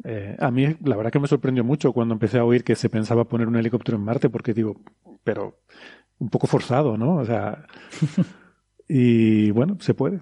Eh, 0.02 0.36
a 0.40 0.50
mí, 0.50 0.66
la 0.84 0.96
verdad 0.96 1.12
que 1.12 1.20
me 1.20 1.28
sorprendió 1.28 1.62
mucho 1.64 1.92
cuando 1.92 2.12
empecé 2.14 2.38
a 2.38 2.44
oír 2.44 2.64
que 2.64 2.74
se 2.74 2.90
pensaba 2.90 3.24
poner 3.28 3.46
un 3.46 3.56
helicóptero 3.56 3.96
en 3.96 4.04
Marte, 4.04 4.28
porque 4.28 4.52
digo, 4.52 4.80
pero 5.22 5.60
un 6.18 6.28
poco 6.28 6.46
forzado, 6.48 6.98
¿no? 6.98 7.14
O 7.16 7.24
sea, 7.24 7.64
y 8.88 9.50
bueno, 9.52 9.76
se 9.80 9.94
puede. 9.94 10.20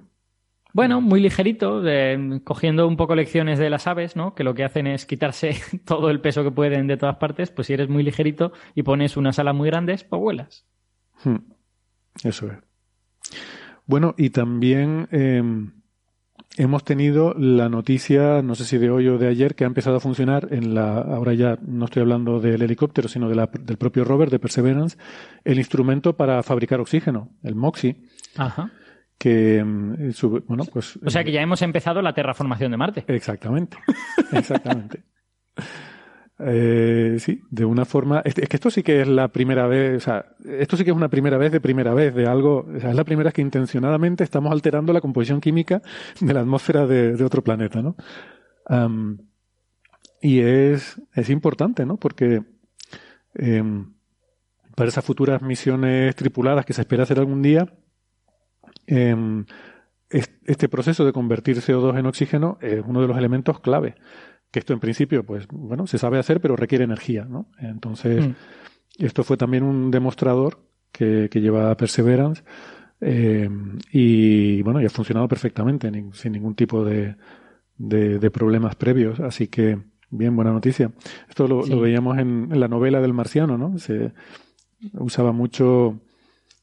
Bueno, 0.75 1.01
muy 1.01 1.21
ligerito, 1.21 1.83
eh, 1.87 2.41
cogiendo 2.45 2.87
un 2.89 2.97
poco 2.97 3.15
lecciones 3.15 3.59
de 3.59 3.69
las 3.71 3.87
aves, 3.87 4.17
¿no? 4.17 4.35
Que 4.35 4.43
lo 4.45 4.55
que 4.55 4.65
hacen 4.65 4.87
es 4.87 5.05
quitarse 5.07 5.55
todo 5.85 6.11
el 6.11 6.21
peso 6.21 6.43
que 6.45 6.51
pueden 6.51 6.87
de 6.87 6.97
todas 6.97 7.17
partes, 7.17 7.51
pues 7.51 7.67
si 7.67 7.75
eres 7.75 7.89
muy 7.89 8.03
ligerito 8.03 8.53
y 8.75 8.83
pones 8.83 9.17
unas 9.17 9.39
alas 9.39 9.55
muy 9.55 9.69
grandes, 9.69 10.05
pues 10.05 10.21
vuelas. 10.21 10.67
Hmm. 11.25 11.37
Eso 12.25 12.47
es. 12.47 12.59
Bueno, 13.87 14.15
y 14.17 14.31
también 14.31 15.09
eh, 15.13 15.43
hemos 16.57 16.85
tenido 16.85 17.35
la 17.35 17.69
noticia, 17.69 18.41
no 18.43 18.55
sé 18.55 18.65
si 18.65 18.79
de 18.79 18.91
hoy 18.91 19.09
o 19.09 19.19
de 19.19 19.29
ayer, 19.29 19.55
que 19.55 19.65
ha 19.65 19.67
empezado 19.67 19.97
a 19.97 20.01
funcionar 20.01 20.49
en 20.53 20.75
la, 20.75 20.99
ahora 21.01 21.35
ya 21.35 21.59
no 21.67 21.87
estoy 21.87 22.03
hablando 22.03 22.41
del 22.41 22.63
helicóptero, 22.63 23.09
sino 23.09 23.29
de 23.29 23.35
la- 23.35 23.51
del 23.61 23.77
propio 23.77 24.05
rover 24.05 24.31
de 24.31 24.39
Perseverance, 24.39 24.97
el 25.45 25.59
instrumento 25.59 26.17
para 26.17 26.43
fabricar 26.43 26.81
oxígeno, 26.81 27.31
el 27.43 27.55
MOXIE, 27.55 27.97
Ajá. 28.37 28.71
Que, 29.23 29.63
mm, 29.63 30.11
su- 30.11 30.43
bueno, 30.49 30.65
pues... 30.65 30.99
O 31.05 31.09
sea 31.09 31.23
que 31.23 31.31
ya 31.31 31.41
hemos 31.41 31.63
empezado 31.63 32.03
la 32.03 32.13
terraformación 32.13 32.73
de 32.73 32.77
Marte. 32.77 33.05
Exactamente, 33.07 33.77
exactamente. 34.33 35.05
Eh, 36.41 37.19
sí, 37.21 37.41
de 37.51 37.65
una 37.65 37.85
forma. 37.85 38.21
Es, 38.25 38.35
que 38.35 38.57
esto 38.57 38.69
sí 38.69 38.83
que 38.83 39.03
es 39.03 39.07
la 39.07 39.29
primera 39.29 39.69
vez, 39.69 39.99
o 39.99 40.01
sea, 40.01 40.27
esto 40.45 40.77
sí 40.77 40.83
que 40.83 40.91
es 40.91 40.97
una 40.97 41.09
primera 41.09 41.39
vez 41.39 41.53
de 41.53 41.61
primera 41.61 41.95
vez 41.95 42.13
de 42.17 42.27
algo. 42.27 42.67
O 42.75 42.81
sea, 42.81 42.91
es 42.91 42.97
la 42.97 43.05
primera 43.05 43.29
vez 43.29 43.35
que 43.35 43.43
intencionadamente 43.43 44.25
estamos 44.25 44.51
alterando 44.51 44.93
la 44.93 45.01
composición 45.01 45.41
química 45.41 45.83
de 46.21 46.35
la 46.35 46.41
atmósfera 46.41 46.85
de, 46.89 47.13
de 47.17 47.25
otro 47.25 47.43
planeta, 47.45 47.81
¿no? 47.81 47.95
Y 50.21 50.41
es, 50.41 51.01
es 51.15 51.31
importante, 51.31 51.87
¿no? 51.87 51.97
Porque 51.97 52.43
em, 53.35 53.93
para 54.75 54.89
esas 54.89 55.05
futuras 55.05 55.43
misiones 55.43 56.17
tripuladas 56.17 56.65
que 56.67 56.73
se 56.73 56.81
espera 56.81 57.05
hacer 57.05 57.21
algún 57.21 57.43
día, 57.43 57.73
em, 58.97 59.45
es- 60.11 60.31
este 60.45 60.69
proceso 60.69 61.05
de 61.05 61.13
convertir 61.13 61.57
CO2 61.61 61.99
en 61.99 62.07
oxígeno 62.07 62.59
es 62.61 62.83
uno 62.87 63.01
de 63.01 63.09
los 63.09 63.17
elementos 63.17 63.61
clave. 63.61 63.95
Que 64.51 64.59
esto 64.59 64.73
en 64.75 64.81
principio, 64.81 65.25
pues, 65.25 65.47
bueno, 65.51 65.87
se 65.87 65.97
sabe 65.99 66.19
hacer, 66.19 66.41
pero 66.41 66.57
requiere 66.57 66.85
energía, 66.85 67.25
¿no? 67.25 67.47
Entonces, 67.59 68.27
Mm. 68.29 68.33
esto 68.99 69.25
fue 69.25 69.37
también 69.39 69.63
un 69.63 69.91
demostrador 69.91 70.59
que, 70.93 71.29
que 71.31 71.41
lleva 71.41 71.75
Perseverance 71.77 72.43
eh, 73.01 73.49
y, 73.91 74.63
bueno, 74.63 74.81
y 74.81 74.85
ha 74.85 74.91
funcionado 74.91 75.27
perfectamente, 75.27 75.91
ni- 75.91 76.13
sin 76.13 76.33
ningún 76.33 76.55
tipo 76.55 76.85
de, 76.85 77.17
de, 77.79 78.19
de 78.19 78.31
problemas 78.31 78.77
previos. 78.77 79.19
Así 79.21 79.49
que, 79.49 79.79
bien, 80.11 80.37
buena 80.37 80.53
noticia. 80.53 80.93
Esto 81.29 81.49
lo, 81.49 81.63
Sí. 81.65 81.71
lo 81.71 81.81
veíamos 81.81 82.19
en, 82.19 82.49
en 82.53 82.61
la 82.61 82.69
novela 82.69 83.01
del 83.01 83.13
marciano, 83.15 83.57
¿no? 83.59 83.79
Se 83.79 84.13
usaba 84.93 85.33
mucho 85.33 85.99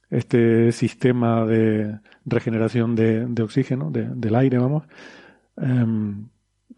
este 0.10 0.72
sistema 0.72 1.46
de 1.46 2.00
regeneración 2.26 2.96
de, 2.96 3.26
de 3.28 3.44
oxígeno, 3.44 3.92
de- 3.92 4.10
del 4.10 4.36
aire, 4.36 4.58
vamos. 4.58 4.84
Em, 5.58 6.28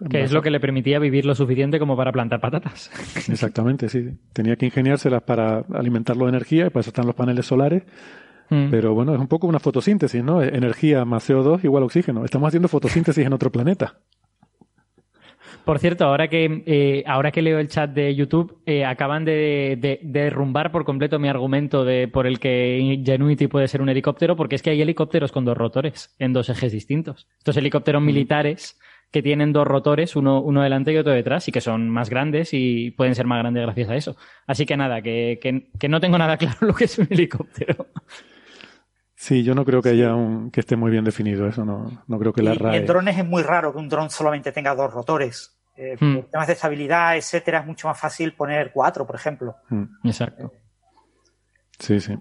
Que 0.09 0.23
es 0.23 0.31
lo 0.31 0.41
que 0.41 0.49
le 0.51 0.59
permitía 0.59 0.99
vivir 0.99 1.25
lo 1.25 1.35
suficiente 1.35 1.79
como 1.79 1.95
para 1.95 2.11
plantar 2.11 2.39
patatas. 2.41 2.89
Exactamente, 3.29 3.87
sí. 3.89 4.17
Tenía 4.33 4.55
que 4.55 4.65
ingeniárselas 4.65 5.21
para 5.23 5.59
alimentarlo 5.73 6.25
de 6.25 6.29
energía 6.29 6.65
y 6.67 6.69
para 6.69 6.81
eso 6.81 6.89
están 6.89 7.05
los 7.05 7.15
paneles 7.15 7.45
solares. 7.45 7.83
Mm. 8.49 8.69
Pero 8.69 8.93
bueno, 8.93 9.13
es 9.13 9.19
un 9.19 9.27
poco 9.27 9.47
una 9.47 9.59
fotosíntesis, 9.59 10.23
¿no? 10.23 10.41
Energía 10.43 11.05
más 11.05 11.29
CO2 11.29 11.63
igual 11.63 11.83
oxígeno. 11.83 12.25
Estamos 12.25 12.47
haciendo 12.49 12.67
fotosíntesis 12.67 13.25
en 13.25 13.31
otro 13.33 13.49
planeta. 13.51 13.99
Por 15.65 15.79
cierto, 15.79 16.05
ahora 16.05 16.27
que, 16.27 16.63
eh, 16.65 17.03
ahora 17.05 17.31
que 17.31 17.41
leo 17.41 17.59
el 17.59 17.67
chat 17.67 17.91
de 17.91 18.15
YouTube, 18.15 18.57
eh, 18.65 18.83
acaban 18.85 19.25
de, 19.25 19.77
de- 19.79 19.99
de 20.01 20.21
derrumbar 20.23 20.71
por 20.71 20.85
completo 20.85 21.19
mi 21.19 21.27
argumento 21.27 21.85
de 21.85 22.07
por 22.07 22.25
el 22.27 22.39
que 22.39 22.79
Ingenuity 22.79 23.47
puede 23.47 23.67
ser 23.67 23.81
un 23.81 23.89
helicóptero, 23.89 24.35
porque 24.35 24.55
es 24.55 24.61
que 24.61 24.71
hay 24.71 24.81
helicópteros 24.81 25.31
con 25.31 25.45
dos 25.45 25.57
rotores 25.57 26.15
en 26.19 26.33
dos 26.33 26.49
ejes 26.49 26.71
distintos. 26.71 27.27
Estos 27.37 27.57
helicópteros 27.57 28.01
militares 28.01 28.79
que 29.11 29.21
tienen 29.21 29.51
dos 29.51 29.67
rotores, 29.67 30.15
uno, 30.15 30.41
uno 30.41 30.61
delante 30.63 30.93
y 30.93 30.97
otro 30.97 31.11
detrás, 31.11 31.47
y 31.47 31.51
que 31.51 31.59
son 31.61 31.89
más 31.89 32.09
grandes 32.09 32.53
y 32.53 32.91
pueden 32.91 33.13
ser 33.13 33.25
más 33.27 33.39
grandes 33.39 33.61
gracias 33.63 33.89
a 33.89 33.95
eso. 33.97 34.15
Así 34.47 34.65
que 34.65 34.77
nada, 34.77 35.01
que, 35.01 35.37
que- 35.41 35.67
que 35.79 35.89
no 35.89 35.99
tengo 35.99 36.17
nada 36.17 36.37
claro 36.37 36.57
lo 36.61 36.73
que 36.73 36.85
es 36.85 36.97
un 36.97 37.07
helicóptero. 37.09 37.87
Sí, 39.23 39.43
yo 39.43 39.53
no 39.53 39.63
creo 39.65 39.83
que 39.83 39.89
haya 39.89 40.15
un 40.15 40.49
que 40.49 40.61
esté 40.61 40.75
muy 40.75 40.89
bien 40.89 41.03
definido 41.03 41.47
eso. 41.47 41.63
No, 41.63 42.03
no 42.07 42.17
creo 42.17 42.33
que 42.33 42.41
la 42.41 42.55
y, 42.55 42.57
RAE. 42.57 42.77
en 42.77 42.85
drones 42.87 43.19
es 43.19 43.23
muy 43.23 43.43
raro 43.43 43.71
que 43.71 43.77
un 43.77 43.87
dron 43.87 44.09
solamente 44.09 44.51
tenga 44.51 44.73
dos 44.73 44.91
rotores. 44.91 45.55
Eh, 45.77 45.95
Hmm. 45.99 46.15
Por 46.15 46.25
temas 46.25 46.47
de 46.47 46.53
estabilidad, 46.53 47.15
etcétera, 47.15 47.59
es 47.59 47.67
mucho 47.67 47.87
más 47.87 47.99
fácil 47.99 48.33
poner 48.33 48.71
cuatro, 48.73 49.05
por 49.05 49.15
ejemplo. 49.15 49.57
Mm, 49.69 49.83
Exacto. 50.05 50.51
Sí, 51.77 51.99
sí. 51.99 52.17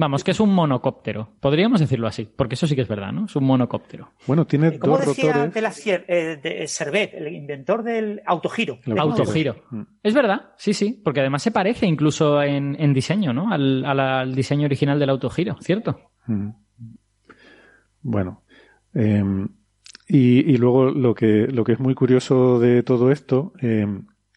Vamos, 0.00 0.24
que 0.24 0.30
es 0.30 0.40
un 0.40 0.54
monocóptero. 0.54 1.28
Podríamos 1.40 1.78
decirlo 1.78 2.06
así, 2.06 2.26
porque 2.34 2.54
eso 2.54 2.66
sí 2.66 2.74
que 2.74 2.80
es 2.80 2.88
verdad, 2.88 3.12
¿no? 3.12 3.26
Es 3.26 3.36
un 3.36 3.44
monocóptero. 3.44 4.08
Bueno, 4.26 4.46
tiene 4.46 4.78
¿Cómo 4.78 4.96
dos 4.96 5.08
decía 5.08 5.30
rotores. 5.34 5.52
de 5.54 5.60
la 5.60 5.68
Cier- 5.70 6.04
eh, 6.08 6.40
de 6.42 6.66
Servet, 6.66 7.12
el 7.12 7.28
inventor 7.34 7.82
del 7.82 8.22
autogiro? 8.24 8.78
El 8.86 8.98
Autogiro. 8.98 9.56
Mm. 9.70 9.82
Es 10.02 10.14
verdad, 10.14 10.52
sí, 10.56 10.72
sí, 10.72 10.98
porque 11.04 11.20
además 11.20 11.42
se 11.42 11.50
parece 11.50 11.84
incluso 11.84 12.42
en, 12.42 12.76
en 12.80 12.94
diseño, 12.94 13.34
¿no? 13.34 13.52
Al, 13.52 13.84
al- 13.84 14.00
al 14.00 14.34
diseño 14.34 14.64
original 14.64 14.98
del 14.98 15.10
autogiro, 15.10 15.56
¿cierto? 15.60 16.00
Mm. 16.26 16.48
Bueno, 18.02 18.42
eh, 18.94 19.22
y, 20.08 20.50
y 20.50 20.56
luego 20.56 20.86
lo 20.90 21.14
que, 21.14 21.46
lo 21.48 21.62
que 21.62 21.72
es 21.72 21.78
muy 21.78 21.94
curioso 21.94 22.58
de 22.58 22.82
todo 22.82 23.10
esto, 23.10 23.52
eh, 23.60 23.86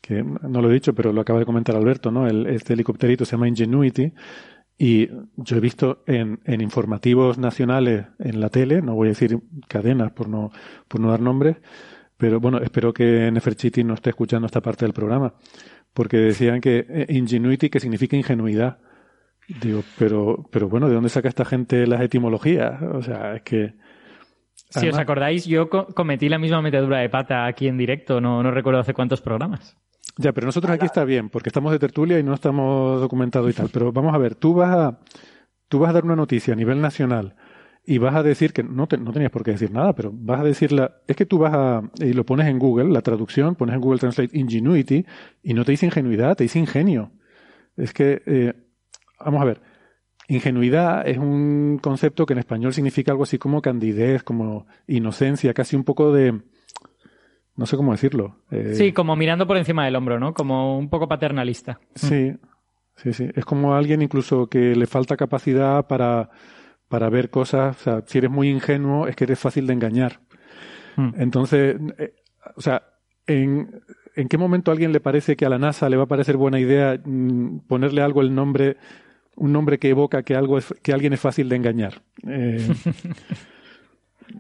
que 0.02 0.22
no 0.24 0.62
lo 0.62 0.70
he 0.70 0.74
dicho, 0.74 0.94
pero 0.94 1.14
lo 1.14 1.22
acaba 1.22 1.40
de 1.40 1.46
comentar 1.46 1.76
Alberto, 1.76 2.12
¿no? 2.12 2.28
El, 2.28 2.48
este 2.48 2.74
helicópterito 2.74 3.24
se 3.24 3.32
llama 3.32 3.48
Ingenuity 3.48 4.12
y 4.86 5.08
yo 5.38 5.56
he 5.58 5.60
visto 5.62 6.04
en, 6.08 6.40
en 6.46 6.60
informativos 6.62 7.38
nacionales 7.38 8.08
en 8.20 8.40
la 8.42 8.50
tele, 8.50 8.82
no 8.82 8.96
voy 8.96 9.08
a 9.08 9.12
decir 9.16 9.40
cadenas 9.68 10.12
por 10.12 10.28
no, 10.28 10.52
por 10.88 11.00
no 11.00 11.10
dar 11.12 11.22
nombres, 11.22 11.58
pero 12.18 12.40
bueno, 12.40 12.58
espero 12.60 12.94
que 12.94 13.32
Neferchiti 13.32 13.84
no 13.84 13.94
esté 13.94 14.10
escuchando 14.10 14.46
esta 14.46 14.62
parte 14.62 14.86
del 14.86 14.94
programa, 14.94 15.36
porque 15.94 16.18
decían 16.18 16.60
que 16.60 16.86
eh, 16.90 17.06
Ingenuity, 17.10 17.70
que 17.70 17.80
significa 17.80 18.18
ingenuidad. 18.18 18.80
Digo, 19.62 19.84
pero, 20.00 20.46
pero 20.52 20.68
bueno, 20.70 20.88
¿de 20.88 20.96
dónde 20.96 21.10
saca 21.10 21.28
esta 21.30 21.46
gente 21.46 21.86
las 21.86 22.02
etimologías? 22.02 22.82
O 22.82 23.02
sea, 23.02 23.36
es 23.36 23.42
que. 23.44 23.74
Si 24.70 24.88
os 24.88 24.98
acordáis, 24.98 25.46
yo 25.46 25.70
co- 25.70 25.88
cometí 25.88 26.30
la 26.30 26.40
misma 26.40 26.62
metedura 26.62 27.00
de 27.00 27.10
pata 27.10 27.46
aquí 27.46 27.68
en 27.68 27.78
directo, 27.78 28.20
no, 28.22 28.42
no 28.42 28.52
recuerdo 28.52 28.80
hace 28.80 28.94
cuántos 28.94 29.22
programas. 29.22 29.78
Ya, 30.18 30.32
pero 30.32 30.46
nosotros 30.46 30.72
aquí 30.72 30.86
está 30.86 31.04
bien, 31.06 31.30
porque 31.30 31.50
estamos 31.50 31.72
de 31.72 31.80
tertulia 31.80 32.20
y 32.20 32.24
no 32.24 32.34
estamos 32.36 33.02
documentados 33.02 33.50
y 33.50 33.54
tal. 33.54 33.70
Pero 33.74 33.92
vamos 33.92 34.14
a 34.14 34.18
ver, 34.18 34.36
tú 34.36 34.54
vas 34.54 34.76
a, 34.76 35.00
tú 35.68 35.80
vas 35.80 35.90
a 35.90 35.94
dar 35.94 36.06
una 36.06 36.16
noticia 36.16 36.54
a 36.54 36.58
nivel 36.58 36.82
nacional 36.82 37.36
y 37.86 37.98
vas 37.98 38.16
a 38.16 38.24
decir 38.24 38.54
que 38.54 38.64
no, 38.64 38.88
te- 38.88 38.98
no 38.98 39.12
tenías 39.12 39.32
por 39.32 39.44
qué 39.44 39.52
decir 39.52 39.72
nada, 39.72 39.94
pero 39.94 40.12
vas 40.14 40.42
a 40.42 40.44
decirla. 40.44 40.98
Es 41.08 41.16
que 41.16 41.26
tú 41.26 41.40
vas 41.40 41.54
a. 41.56 41.82
y 42.00 42.14
lo 42.14 42.26
pones 42.26 42.48
en 42.48 42.60
Google, 42.60 42.92
la 42.92 43.02
traducción, 43.02 43.56
pones 43.56 43.76
en 43.76 43.82
Google 43.82 44.00
Translate 44.00 44.38
Ingenuity 44.38 45.06
y 45.42 45.54
no 45.56 45.66
te 45.66 45.72
dice 45.72 45.88
ingenuidad, 45.88 46.36
te 46.38 46.44
dice 46.44 46.60
ingenio. 46.60 47.12
Es 47.76 47.94
que. 47.94 48.22
eh, 48.26 48.54
vamos 49.20 49.42
a 49.42 49.46
ver. 49.46 49.62
Ingenuidad 50.30 51.06
es 51.08 51.18
un 51.18 51.80
concepto 51.82 52.26
que 52.26 52.34
en 52.34 52.40
español 52.40 52.74
significa 52.74 53.12
algo 53.12 53.24
así 53.24 53.38
como 53.38 53.62
candidez, 53.62 54.24
como 54.24 54.68
inocencia, 54.88 55.54
casi 55.54 55.76
un 55.76 55.84
poco 55.84 56.14
de. 56.14 56.42
No 57.56 57.66
sé 57.66 57.78
cómo 57.78 57.92
decirlo. 57.92 58.38
eh, 58.52 58.74
Sí, 58.76 58.92
como 58.94 59.16
mirando 59.16 59.46
por 59.46 59.58
encima 59.58 59.86
del 59.86 59.96
hombro, 59.96 60.20
¿no? 60.20 60.34
Como 60.34 60.78
un 60.78 60.90
poco 60.90 61.08
paternalista. 61.08 61.80
Sí, 61.96 62.34
sí, 62.96 63.14
sí. 63.14 63.30
Es 63.36 63.46
como 63.46 63.76
alguien 63.76 64.02
incluso 64.02 64.48
que 64.48 64.76
le 64.76 64.88
falta 64.88 65.16
capacidad 65.18 65.86
para, 65.88 66.30
para 66.88 67.10
ver 67.10 67.30
cosas. 67.30 67.78
O 67.80 67.84
sea, 67.84 68.04
si 68.08 68.18
eres 68.18 68.32
muy 68.32 68.50
ingenuo, 68.50 69.08
es 69.08 69.16
que 69.16 69.26
eres 69.26 69.40
fácil 69.40 69.68
de 69.68 69.74
engañar. 69.74 70.20
Mm. 70.96 71.10
Entonces, 71.18 71.76
eh, 72.00 72.14
o 72.56 72.62
sea, 72.62 72.82
¿en, 73.28 73.82
¿en 74.16 74.28
qué 74.28 74.38
momento 74.38 74.72
a 74.72 74.74
alguien 74.74 74.92
le 74.92 75.00
parece 75.00 75.36
que 75.36 75.46
a 75.46 75.50
la 75.50 75.60
NASA 75.60 75.90
le 75.90 75.98
va 75.98 76.04
a 76.04 76.08
parecer 76.08 76.38
buena 76.38 76.60
idea 76.60 77.00
mm, 77.06 77.60
ponerle 77.68 78.02
algo 78.02 78.22
el 78.22 78.34
nombre, 78.34 78.78
un 79.36 79.54
nombre 79.54 79.78
que 79.78 79.90
evoca 79.90 80.24
que 80.24 80.36
algo 80.36 80.58
es, 80.58 80.74
que 80.82 80.92
alguien 80.94 81.14
es 81.14 81.20
fácil 81.20 81.50
de 81.50 81.56
engañar? 81.56 82.02
Eh, 82.28 82.68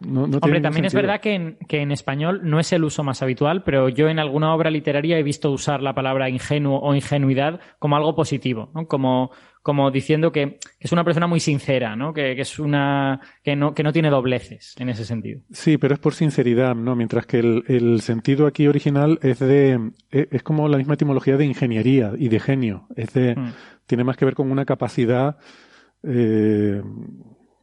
no- 0.01 0.21
no 0.27 0.39
tiene 0.39 0.39
Hombre, 0.41 0.61
también 0.61 0.85
es 0.85 0.93
verdad 0.93 1.21
que 1.21 1.33
en, 1.33 1.57
que 1.67 1.81
en 1.81 1.91
español 1.91 2.41
no 2.43 2.59
es 2.59 2.71
el 2.73 2.83
uso 2.83 3.03
más 3.03 3.21
habitual, 3.21 3.63
pero 3.63 3.89
yo 3.89 4.07
en 4.09 4.19
alguna 4.19 4.53
obra 4.53 4.69
literaria 4.69 5.17
he 5.17 5.23
visto 5.23 5.51
usar 5.51 5.81
la 5.81 5.93
palabra 5.95 6.29
ingenuo 6.29 6.79
o 6.79 6.95
ingenuidad 6.95 7.59
como 7.79 7.95
algo 7.95 8.15
positivo, 8.15 8.71
¿no? 8.73 8.87
Como, 8.87 9.31
como 9.61 9.91
diciendo 9.91 10.31
que, 10.31 10.59
es 10.79 10.91
una 10.91 11.03
persona 11.03 11.27
muy 11.27 11.39
sincera, 11.39 11.95
¿no? 11.95 12.13
Que, 12.13 12.35
que 12.35 12.41
es 12.41 12.59
una 12.59 13.21
que 13.43 13.55
no, 13.55 13.73
que 13.73 13.83
no 13.83 13.93
tiene 13.93 14.09
dobleces 14.09 14.75
en 14.79 14.89
ese 14.89 15.05
sentido. 15.05 15.41
Sí, 15.51 15.77
pero 15.77 15.93
es 15.93 15.99
por 15.99 16.13
sinceridad, 16.13 16.75
¿no? 16.75 16.95
Mientras 16.95 17.25
que 17.25 17.39
el, 17.39 17.63
el 17.67 18.01
sentido 18.01 18.45
aquí 18.47 18.67
original 18.67 19.19
es 19.21 19.39
de, 19.39 19.91
es, 20.11 20.27
es 20.31 20.43
como 20.43 20.67
la 20.67 20.77
misma 20.77 20.95
etimología 20.95 21.37
de 21.37 21.45
ingeniería 21.45 22.11
y 22.17 22.27
de 22.29 22.39
genio. 22.39 22.87
Es 22.95 23.13
de, 23.13 23.35
Mm. 23.35 23.53
tiene 23.87 24.03
más 24.03 24.17
que 24.17 24.25
ver 24.25 24.35
con 24.35 24.51
una 24.51 24.65
capacidad, 24.65 25.37
eh, 26.03 26.81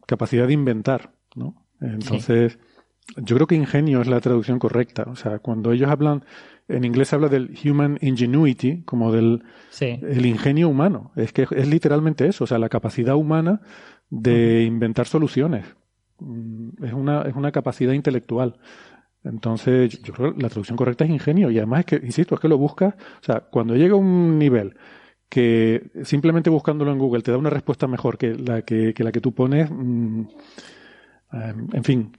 capacidad 0.06 0.46
de 0.46 0.52
inventar, 0.54 1.12
¿no? 1.34 1.59
Entonces, 1.80 2.58
yo 3.16 3.36
creo 3.36 3.46
que 3.46 3.54
ingenio 3.56 4.00
es 4.00 4.06
la 4.08 4.20
traducción 4.20 4.58
correcta. 4.58 5.04
O 5.08 5.16
sea, 5.16 5.38
cuando 5.38 5.72
ellos 5.72 5.90
hablan, 5.90 6.24
en 6.68 6.84
inglés 6.84 7.08
se 7.08 7.16
habla 7.16 7.28
del 7.28 7.54
human 7.64 7.98
ingenuity, 8.00 8.82
como 8.84 9.10
del 9.12 9.42
Sí. 9.70 9.98
el 10.02 10.26
ingenio 10.26 10.68
humano. 10.68 11.10
Es 11.16 11.32
que 11.32 11.46
es 11.50 11.68
literalmente 11.68 12.26
eso, 12.26 12.44
o 12.44 12.46
sea, 12.46 12.58
la 12.58 12.68
capacidad 12.68 13.16
humana 13.16 13.60
de 14.10 14.64
inventar 14.64 15.06
soluciones. 15.06 15.64
Mm, 16.18 16.84
Es 16.84 16.92
una, 16.92 17.22
es 17.22 17.34
una 17.34 17.50
capacidad 17.52 17.92
intelectual. 17.92 18.58
Entonces, 19.24 19.90
yo- 19.98 20.02
yo 20.04 20.12
creo 20.14 20.34
que 20.34 20.42
la 20.42 20.48
traducción 20.48 20.76
correcta 20.76 21.04
es 21.04 21.10
ingenio. 21.10 21.50
Y 21.50 21.58
además 21.58 21.80
es 21.80 21.86
que, 21.86 22.06
insisto, 22.06 22.34
es 22.34 22.40
que 22.40 22.48
lo 22.48 22.58
buscas, 22.58 22.94
o 22.94 23.24
sea, 23.24 23.40
cuando 23.40 23.74
llega 23.74 23.94
a 23.94 23.96
un 23.98 24.38
nivel 24.38 24.76
que 25.28 25.90
simplemente 26.04 26.50
buscándolo 26.50 26.90
en 26.90 26.98
Google 26.98 27.22
te 27.22 27.30
da 27.30 27.38
una 27.38 27.50
respuesta 27.50 27.86
mejor 27.86 28.18
que 28.18 28.34
la 28.34 28.62
que, 28.62 28.92
que 28.94 29.04
la 29.04 29.12
que 29.12 29.20
tú 29.20 29.32
pones, 29.32 29.70
mm, 29.70 30.22
eh, 31.32 31.54
en 31.72 31.84
fin. 31.84 32.12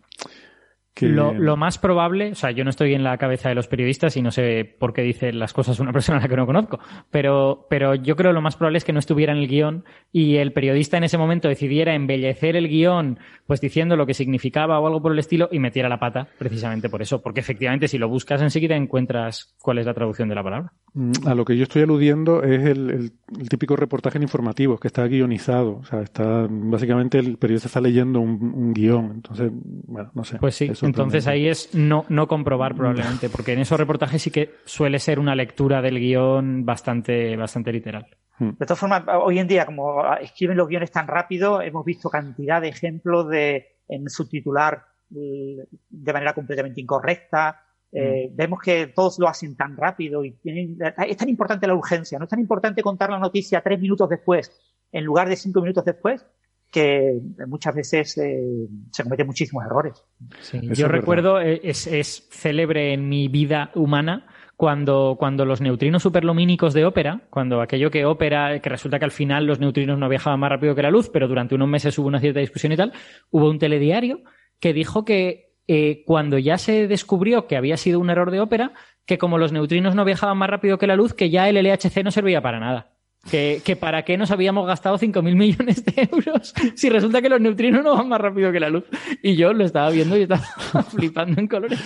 Que, 0.93 1.07
Lo, 1.07 1.33
lo 1.33 1.55
más 1.55 1.77
probable, 1.77 2.31
o 2.31 2.35
sea, 2.35 2.51
yo 2.51 2.65
no 2.65 2.69
estoy 2.69 2.93
en 2.93 3.03
la 3.03 3.17
cabeza 3.17 3.47
de 3.47 3.55
los 3.55 3.67
periodistas 3.69 4.17
y 4.17 4.21
no 4.21 4.29
sé 4.29 4.65
por 4.77 4.91
qué 4.91 5.01
dice 5.03 5.31
las 5.31 5.53
cosas 5.53 5.79
una 5.79 5.93
persona 5.93 6.17
a 6.17 6.21
la 6.23 6.27
que 6.27 6.35
no 6.35 6.45
conozco, 6.45 6.79
pero, 7.09 7.65
pero 7.69 7.95
yo 7.95 8.15
creo 8.17 8.33
lo 8.33 8.41
más 8.41 8.57
probable 8.57 8.77
es 8.77 8.83
que 8.83 8.91
no 8.91 8.99
estuviera 8.99 9.31
en 9.31 9.39
el 9.39 9.47
guion 9.47 9.85
y 10.11 10.35
el 10.35 10.51
periodista 10.51 10.97
en 10.97 11.05
ese 11.05 11.17
momento 11.17 11.47
decidiera 11.47 11.95
embellecer 11.95 12.57
el 12.57 12.67
guion, 12.67 13.19
pues 13.47 13.61
diciendo 13.61 13.95
lo 13.95 14.05
que 14.05 14.13
significaba 14.13 14.79
o 14.81 14.85
algo 14.87 15.01
por 15.01 15.13
el 15.13 15.19
estilo 15.19 15.47
y 15.51 15.59
metiera 15.59 15.87
la 15.87 15.99
pata 15.99 16.27
precisamente 16.37 16.89
por 16.89 17.01
eso, 17.01 17.21
porque 17.21 17.39
efectivamente 17.39 17.87
si 17.87 17.97
lo 17.97 18.09
buscas 18.09 18.41
enseguida 18.41 18.75
encuentras 18.75 19.55
cuál 19.61 19.77
es 19.77 19.85
la 19.85 19.93
traducción 19.93 20.27
de 20.27 20.35
la 20.35 20.43
palabra. 20.43 20.73
Mm, 20.93 21.11
A 21.25 21.35
lo 21.35 21.45
que 21.45 21.55
yo 21.55 21.63
estoy 21.63 21.83
aludiendo 21.83 22.43
es 22.43 22.65
el, 22.65 22.89
el- 22.89 23.11
el 23.39 23.47
típico 23.47 23.77
reportaje 23.77 24.17
en 24.17 24.23
informativos 24.23 24.77
que 24.81 24.87
está 24.89 25.07
guionizado. 25.07 25.77
O 25.77 25.85
sea, 25.85 26.01
está 26.01 26.47
básicamente 26.49 27.17
el 27.17 27.37
periodista 27.37 27.67
está 27.69 27.79
leyendo 27.79 28.19
un, 28.19 28.31
un 28.53 28.73
guion. 28.73 29.09
Entonces, 29.15 29.49
bueno, 29.53 30.11
no 30.13 30.25
sé. 30.25 30.37
Pues 30.37 30.55
sí, 30.55 30.65
entonces 30.81 31.27
ahí 31.27 31.47
es 31.47 31.73
no, 31.73 32.05
no 32.09 32.27
comprobar 32.27 32.75
probablemente, 32.75 33.29
porque 33.29 33.53
en 33.53 33.59
esos 33.59 33.79
reportajes 33.79 34.21
sí 34.21 34.31
que 34.31 34.55
suele 34.65 34.99
ser 34.99 35.19
una 35.19 35.35
lectura 35.35 35.81
del 35.81 35.99
guion 35.99 36.65
bastante, 36.65 37.35
bastante 37.35 37.71
literal. 37.71 38.07
De 38.39 38.65
todas 38.65 38.79
formas, 38.79 39.03
hoy 39.23 39.39
en 39.39 39.47
día, 39.47 39.65
como 39.65 40.03
escriben 40.15 40.57
los 40.57 40.67
guiones 40.67 40.91
tan 40.91 41.07
rápido, 41.07 41.61
hemos 41.61 41.85
visto 41.85 42.09
cantidad 42.09 42.59
de 42.59 42.69
ejemplos 42.69 43.29
de 43.29 43.67
en 43.87 44.09
subtitular 44.09 44.83
eh, 45.15 45.57
de 45.89 46.13
manera 46.13 46.33
completamente 46.33 46.81
incorrecta. 46.81 47.63
Eh, 47.91 48.31
Vemos 48.33 48.59
que 48.61 48.87
todos 48.87 49.19
lo 49.19 49.27
hacen 49.27 49.55
tan 49.55 49.75
rápido 49.75 50.23
y 50.23 50.31
tienen, 50.31 50.77
es 51.05 51.17
tan 51.17 51.27
importante 51.27 51.67
la 51.67 51.75
urgencia, 51.75 52.17
no 52.17 52.23
es 52.23 52.29
tan 52.29 52.39
importante 52.39 52.81
contar 52.81 53.09
la 53.09 53.19
noticia 53.19 53.61
tres 53.61 53.79
minutos 53.79 54.09
después 54.09 54.49
en 54.91 55.03
lugar 55.05 55.29
de 55.29 55.35
cinco 55.35 55.61
minutos 55.61 55.85
después 55.85 56.25
que 56.71 57.19
muchas 57.47 57.75
veces 57.75 58.17
eh, 58.17 58.67
se 58.91 59.03
cometen 59.03 59.27
muchísimos 59.27 59.65
errores. 59.65 60.03
Sí, 60.39 60.59
yo 60.63 60.85
es 60.85 60.91
recuerdo, 60.91 61.41
eh, 61.41 61.59
es, 61.63 61.85
es 61.85 62.27
célebre 62.31 62.93
en 62.93 63.09
mi 63.09 63.27
vida 63.27 63.71
humana 63.75 64.25
cuando, 64.55 65.15
cuando 65.19 65.43
los 65.43 65.59
neutrinos 65.59 66.03
superlumínicos 66.03 66.73
de 66.73 66.85
ópera, 66.85 67.21
cuando 67.29 67.61
aquello 67.61 67.91
que 67.91 68.05
ópera, 68.05 68.59
que 68.59 68.69
resulta 68.69 68.99
que 68.99 69.05
al 69.05 69.11
final 69.11 69.45
los 69.45 69.59
neutrinos 69.59 69.97
no 69.97 70.07
viajaban 70.07 70.39
más 70.39 70.51
rápido 70.51 70.75
que 70.75 70.83
la 70.83 70.91
luz, 70.91 71.09
pero 71.09 71.27
durante 71.27 71.55
unos 71.55 71.67
meses 71.67 71.97
hubo 71.97 72.07
una 72.07 72.19
cierta 72.19 72.39
discusión 72.39 72.71
y 72.71 72.77
tal, 72.77 72.93
hubo 73.31 73.49
un 73.49 73.59
telediario 73.59 74.21
que 74.59 74.71
dijo 74.71 75.03
que 75.03 75.55
eh, 75.67 76.03
cuando 76.05 76.37
ya 76.37 76.57
se 76.57 76.87
descubrió 76.87 77.47
que 77.47 77.57
había 77.57 77.75
sido 77.75 77.99
un 77.99 78.09
error 78.09 78.29
de 78.29 78.39
ópera, 78.39 78.73
que 79.05 79.17
como 79.17 79.37
los 79.37 79.51
neutrinos 79.51 79.95
no 79.95 80.05
viajaban 80.05 80.37
más 80.37 80.49
rápido 80.49 80.77
que 80.77 80.87
la 80.87 80.95
luz, 80.95 81.13
que 81.13 81.29
ya 81.29 81.49
el 81.49 81.57
LHC 81.57 82.03
no 82.03 82.11
servía 82.11 82.41
para 82.41 82.59
nada. 82.59 82.91
Que, 83.29 83.61
que 83.63 83.75
para 83.75 84.03
qué 84.03 84.17
nos 84.17 84.31
habíamos 84.31 84.65
gastado 84.65 84.97
5.000 84.97 85.35
millones 85.35 85.85
de 85.85 86.09
euros 86.11 86.55
si 86.73 86.89
resulta 86.89 87.21
que 87.21 87.29
los 87.29 87.39
neutrinos 87.39 87.83
no 87.83 87.95
van 87.95 88.09
más 88.09 88.19
rápido 88.19 88.51
que 88.51 88.59
la 88.59 88.69
luz. 88.69 88.83
Y 89.21 89.35
yo 89.35 89.53
lo 89.53 89.63
estaba 89.63 89.91
viendo 89.91 90.17
y 90.17 90.23
estaba 90.23 90.41
flipando 90.91 91.39
en 91.39 91.47
colores. 91.47 91.79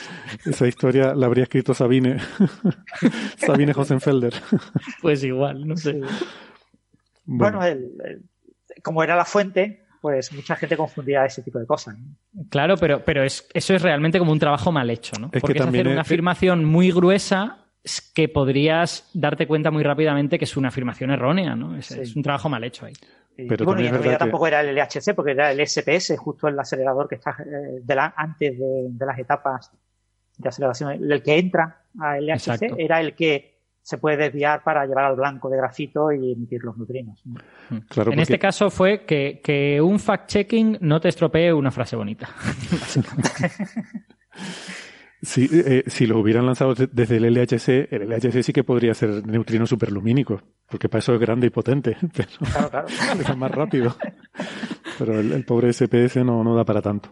Esa 0.45 0.65
historia 0.65 1.13
la 1.13 1.25
habría 1.25 1.43
escrito 1.43 1.73
Sabine. 1.73 2.17
Sabine 3.37 3.73
Hosenfelder. 3.75 4.33
Pues 5.01 5.23
igual, 5.25 5.67
no 5.67 5.75
sé. 5.75 5.99
Bueno, 7.25 7.63
el- 7.63 7.91
el- 8.05 8.21
como 8.83 9.03
era 9.03 9.15
la 9.15 9.25
fuente, 9.25 9.85
pues 10.01 10.31
mucha 10.33 10.55
gente 10.55 10.77
confundía 10.77 11.25
ese 11.25 11.41
tipo 11.41 11.59
de 11.59 11.65
cosas. 11.65 11.97
¿no? 11.97 12.45
Claro, 12.49 12.77
pero, 12.77 13.03
pero 13.03 13.23
es, 13.23 13.47
eso 13.53 13.73
es 13.73 13.81
realmente 13.81 14.19
como 14.19 14.31
un 14.31 14.39
trabajo 14.39 14.71
mal 14.71 14.89
hecho, 14.89 15.13
¿no? 15.19 15.31
que 15.31 15.39
Porque 15.41 15.57
es 15.57 15.63
también 15.65 15.81
hacer 15.87 15.91
una 15.93 16.01
es- 16.01 16.07
afirmación 16.07 16.63
muy 16.65 16.91
gruesa 16.91 17.64
es 17.85 18.01
que 18.13 18.27
podrías 18.27 19.09
darte 19.13 19.47
cuenta 19.47 19.69
muy 19.71 19.83
rápidamente 19.83 20.37
que 20.39 20.45
es 20.45 20.57
una 20.57 20.67
afirmación 20.69 21.11
errónea, 21.11 21.55
¿no? 21.55 21.77
Es, 21.77 21.85
Sí. 21.85 21.99
es 22.01 22.15
un 22.15 22.23
trabajo 22.23 22.49
mal 22.49 22.63
hecho 22.63 22.85
ahí. 22.87 22.93
Pero 23.37 23.45
y 23.45 23.47
bueno, 23.47 23.57
también 23.65 23.79
y 23.79 23.85
es 23.85 23.89
en 23.89 23.91
verdad 23.91 24.01
realidad 24.03 24.17
que- 24.17 24.19
tampoco 24.25 24.47
era 24.47 24.61
el 24.61 24.69
LHC, 24.75 25.13
porque 25.13 25.31
era 25.31 25.51
el 25.51 25.59
SPS, 25.59 26.17
justo 26.17 26.47
el 26.47 26.59
acelerador 26.59 27.07
que 27.07 27.15
está 27.15 27.31
eh, 27.39 27.79
de 27.83 27.95
la- 27.95 28.13
antes 28.17 28.57
de, 28.57 28.87
de 28.89 29.05
las 29.05 29.19
etapas 29.19 29.71
de 30.37 30.49
aceleración. 30.49 30.91
El 31.11 31.21
que 31.21 31.37
entra 31.37 31.83
a 31.99 32.17
LHC 32.17 32.51
Exacto. 32.65 32.75
era 32.79 32.99
el 33.01 33.13
que 33.13 33.53
se 33.81 33.97
puede 33.99 34.17
desviar 34.17 34.63
para 34.63 34.83
llevar 34.87 35.05
al 35.05 35.15
blanco 35.15 35.47
de 35.47 35.57
grafito 35.57 36.11
y 36.11 36.31
emitir 36.31 36.63
los 36.63 36.75
neutrinos. 36.75 37.21
Claro, 37.89 38.11
en 38.13 38.19
este 38.19 38.33
porque- 38.33 38.39
caso 38.39 38.69
fue 38.71 39.05
que, 39.05 39.41
que 39.43 39.79
un 39.79 39.99
fact-checking 39.99 40.79
no 40.81 40.99
te 40.99 41.09
estropee 41.09 41.53
una 41.53 41.69
frase 41.69 41.95
bonita. 41.95 42.27
Sí, 45.25 45.49
eh, 45.51 45.83
si 45.87 46.05
lo 46.05 46.19
hubieran 46.19 46.45
lanzado 46.45 46.73
de- 46.75 46.87
desde 46.91 47.17
el 47.17 47.25
LHC, 47.25 47.87
el 47.91 48.03
LHC 48.03 48.43
sí 48.43 48.53
que 48.53 48.63
podría 48.63 48.93
ser 48.93 49.25
neutrinos 49.27 49.69
superlumínicos, 49.69 50.41
porque 50.69 50.87
para 50.87 50.99
eso 50.99 51.13
es 51.13 51.19
grande 51.19 51.47
y 51.47 51.49
potente, 51.49 51.97
pero 52.15 52.29
Claro, 52.39 52.69
claro. 52.69 52.87
es 53.21 53.37
más 53.37 53.51
rápido. 53.51 53.95
Pero 54.99 55.19
el, 55.19 55.31
el 55.33 55.43
pobre 55.45 55.73
SPS 55.73 56.23
no, 56.23 56.43
no 56.43 56.55
da 56.55 56.63
para 56.63 56.81
tanto. 56.81 57.09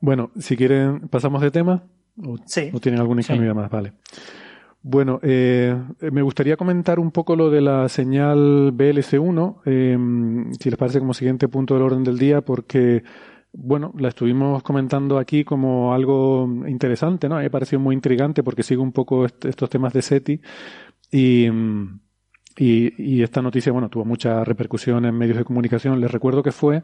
Bueno, 0.00 0.30
si 0.38 0.56
quieren, 0.56 1.08
pasamos 1.08 1.42
de 1.42 1.50
tema. 1.50 1.84
¿O, 2.24 2.36
Sí. 2.46 2.70
o 2.72 2.80
tienen 2.80 3.00
alguna 3.00 3.22
Sí. 3.22 3.32
ingenuidad 3.32 3.54
más? 3.54 3.70
Vale. 3.70 3.92
Bueno, 4.82 5.18
eh, 5.22 5.76
me 6.12 6.22
gustaría 6.22 6.56
comentar 6.56 6.98
un 7.00 7.10
poco 7.10 7.34
lo 7.34 7.50
de 7.50 7.60
la 7.60 7.88
señal 7.88 8.72
BLC1, 8.72 9.60
eh, 9.66 9.98
si 10.60 10.70
les 10.70 10.78
parece 10.78 11.00
como 11.00 11.12
siguiente 11.12 11.48
punto 11.48 11.74
del 11.74 11.82
orden 11.82 12.04
del 12.04 12.18
día, 12.18 12.40
porque, 12.42 13.02
bueno, 13.58 13.92
la 13.98 14.08
estuvimos 14.08 14.62
comentando 14.62 15.18
aquí 15.18 15.44
como 15.44 15.94
algo 15.94 16.48
interesante, 16.66 17.28
¿no? 17.28 17.36
Me 17.36 17.50
pareció 17.50 17.80
muy 17.80 17.94
intrigante 17.94 18.42
porque 18.42 18.62
sigo 18.62 18.82
un 18.82 18.92
poco 18.92 19.24
est- 19.24 19.44
estos 19.46 19.70
temas 19.70 19.92
de 19.92 20.02
SETI 20.02 20.40
y, 21.10 21.48
esta 23.22 23.42
noticia, 23.42 23.72
bueno, 23.72 23.88
tuvo 23.88 24.04
mucha 24.04 24.44
repercusión 24.44 25.04
en 25.04 25.16
medios 25.16 25.38
de 25.38 25.44
comunicación. 25.44 26.00
Les 26.00 26.10
recuerdo 26.10 26.42
que 26.42 26.52
fue 26.52 26.82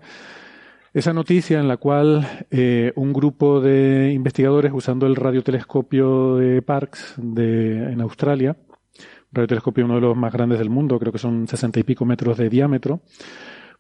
esa 0.95 1.13
noticia 1.13 1.61
en 1.61 1.69
la 1.69 1.77
cual 1.79 2.47
eh, 2.51 2.93
un 2.97 3.13
grupo 3.13 3.61
de 3.61 4.13
investigadores 4.13 4.73
usando 4.75 5.07
el 5.07 5.17
radiotelescopio 5.17 6.37
de 6.37 6.63
Parkes 6.63 7.15
de, 7.17 7.93
en 7.93 8.01
Australia, 8.01 8.57
radiotelescopio 9.33 9.87
uno 9.87 9.95
de 9.95 10.03
los 10.03 10.17
más 10.17 10.33
grandes 10.33 10.59
del 10.59 10.69
mundo, 10.69 10.99
creo 10.99 11.13
que 11.13 11.19
son 11.19 11.49
sesenta 11.49 11.81
y 11.81 11.85
pico 11.85 12.05
metros 12.05 12.37
de 12.37 12.51
diámetro, 12.51 13.01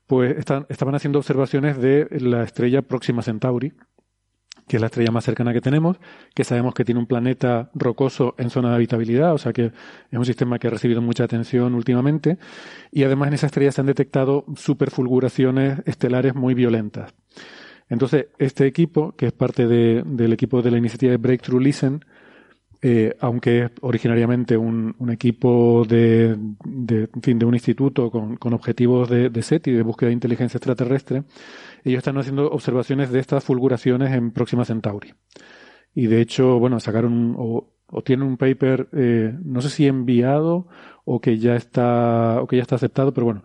pues 0.06 0.36
están, 0.38 0.66
estaban 0.68 0.94
haciendo 0.94 1.18
observaciones 1.18 1.78
de 1.78 2.06
la 2.20 2.42
estrella 2.44 2.82
Próxima 2.82 3.22
Centauri, 3.22 3.72
que 4.68 4.76
es 4.76 4.80
la 4.80 4.86
estrella 4.86 5.10
más 5.10 5.24
cercana 5.24 5.52
que 5.52 5.60
tenemos, 5.60 5.98
que 6.34 6.44
sabemos 6.44 6.74
que 6.74 6.84
tiene 6.84 7.00
un 7.00 7.06
planeta 7.06 7.70
rocoso 7.74 8.34
en 8.38 8.48
zona 8.50 8.68
de 8.70 8.76
habitabilidad, 8.76 9.34
o 9.34 9.38
sea 9.38 9.52
que 9.52 9.66
es 10.10 10.18
un 10.18 10.24
sistema 10.24 10.58
que 10.58 10.68
ha 10.68 10.70
recibido 10.70 11.02
mucha 11.02 11.24
atención 11.24 11.74
últimamente, 11.74 12.38
y 12.90 13.02
además 13.04 13.28
en 13.28 13.34
esa 13.34 13.46
estrella 13.46 13.72
se 13.72 13.80
han 13.80 13.86
detectado 13.88 14.44
superfulguraciones 14.54 15.80
estelares 15.86 16.34
muy 16.34 16.54
violentas. 16.54 17.14
Entonces, 17.88 18.26
este 18.38 18.66
equipo, 18.66 19.12
que 19.16 19.26
es 19.26 19.32
parte 19.32 19.66
de- 19.66 20.02
del 20.06 20.32
equipo 20.32 20.62
de 20.62 20.70
la 20.70 20.78
iniciativa 20.78 21.10
de 21.10 21.18
Breakthrough 21.18 21.60
Listen, 21.60 22.04
eh, 22.84 23.16
aunque 23.20 23.60
es 23.60 23.70
originariamente 23.80 24.56
un, 24.56 24.96
un 24.98 25.10
equipo 25.10 25.84
de, 25.88 26.36
de, 26.64 27.08
fin, 27.22 27.38
de 27.38 27.46
un 27.46 27.54
instituto 27.54 28.10
con, 28.10 28.36
objetivos 28.52 29.08
de, 29.08 29.30
de 29.30 29.42
SETI, 29.42 29.70
de 29.70 29.82
búsqueda 29.82 30.08
de 30.08 30.14
inteligencia 30.14 30.58
extraterrestre, 30.58 31.22
ellos 31.84 31.98
están 31.98 32.18
haciendo 32.18 32.50
observaciones 32.50 33.12
de 33.12 33.20
estas 33.20 33.44
fulguraciones 33.44 34.12
en 34.12 34.32
Próxima 34.32 34.64
Centauri. 34.64 35.14
Y 35.94 36.06
de 36.08 36.20
hecho, 36.20 36.58
bueno, 36.58 36.80
sacaron 36.80 37.36
o, 37.38 37.72
o 37.86 38.02
tienen 38.02 38.26
un 38.26 38.36
paper, 38.36 38.88
eh, 38.92 39.32
no 39.44 39.60
sé 39.60 39.70
si 39.70 39.86
enviado 39.86 40.66
o 41.04 41.20
que 41.20 41.38
ya 41.38 41.54
está, 41.54 42.42
o 42.42 42.48
que 42.48 42.56
ya 42.56 42.62
está 42.62 42.74
aceptado, 42.74 43.14
pero 43.14 43.26
bueno, 43.26 43.44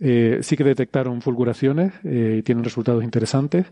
eh, 0.00 0.38
sí 0.42 0.56
que 0.56 0.64
detectaron 0.64 1.22
fulguraciones 1.22 1.92
eh, 2.02 2.36
y 2.40 2.42
tienen 2.42 2.64
resultados 2.64 3.04
interesantes. 3.04 3.66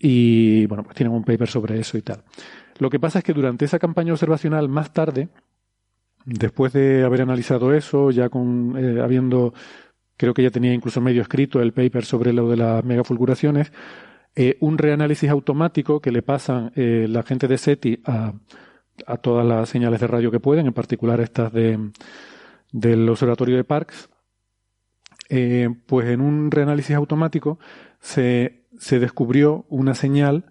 Y 0.00 0.66
bueno, 0.66 0.82
pues 0.82 0.96
tienen 0.96 1.14
un 1.14 1.22
paper 1.22 1.48
sobre 1.48 1.78
eso 1.78 1.96
y 1.96 2.02
tal. 2.02 2.24
Lo 2.78 2.90
que 2.90 3.00
pasa 3.00 3.18
es 3.18 3.24
que 3.24 3.32
durante 3.32 3.64
esa 3.64 3.78
campaña 3.78 4.12
observacional, 4.12 4.68
más 4.68 4.92
tarde, 4.92 5.28
después 6.24 6.72
de 6.72 7.04
haber 7.04 7.22
analizado 7.22 7.72
eso, 7.72 8.10
ya 8.10 8.28
con 8.28 8.74
eh, 8.76 9.00
habiendo, 9.00 9.54
creo 10.16 10.34
que 10.34 10.42
ya 10.42 10.50
tenía 10.50 10.74
incluso 10.74 11.00
medio 11.00 11.22
escrito 11.22 11.60
el 11.60 11.72
paper 11.72 12.04
sobre 12.04 12.32
lo 12.32 12.48
de 12.48 12.56
las 12.56 12.84
megafulguraciones, 12.84 13.72
eh, 14.34 14.58
un 14.60 14.76
reanálisis 14.76 15.30
automático 15.30 16.00
que 16.00 16.12
le 16.12 16.22
pasan 16.22 16.72
eh, 16.76 17.06
la 17.08 17.22
gente 17.22 17.48
de 17.48 17.56
SETI 17.56 18.02
a, 18.04 18.34
a 19.06 19.16
todas 19.16 19.46
las 19.46 19.68
señales 19.68 20.00
de 20.00 20.06
radio 20.06 20.30
que 20.30 20.40
pueden, 20.40 20.66
en 20.66 20.72
particular 20.72 21.20
estas 21.20 21.52
de, 21.52 21.90
del 22.72 23.08
observatorio 23.08 23.56
de 23.56 23.64
Parkes, 23.64 24.08
eh, 25.28 25.68
pues 25.86 26.08
en 26.08 26.20
un 26.20 26.50
reanálisis 26.50 26.94
automático 26.94 27.58
se, 28.00 28.66
se 28.78 28.98
descubrió 28.98 29.64
una 29.68 29.94
señal 29.94 30.44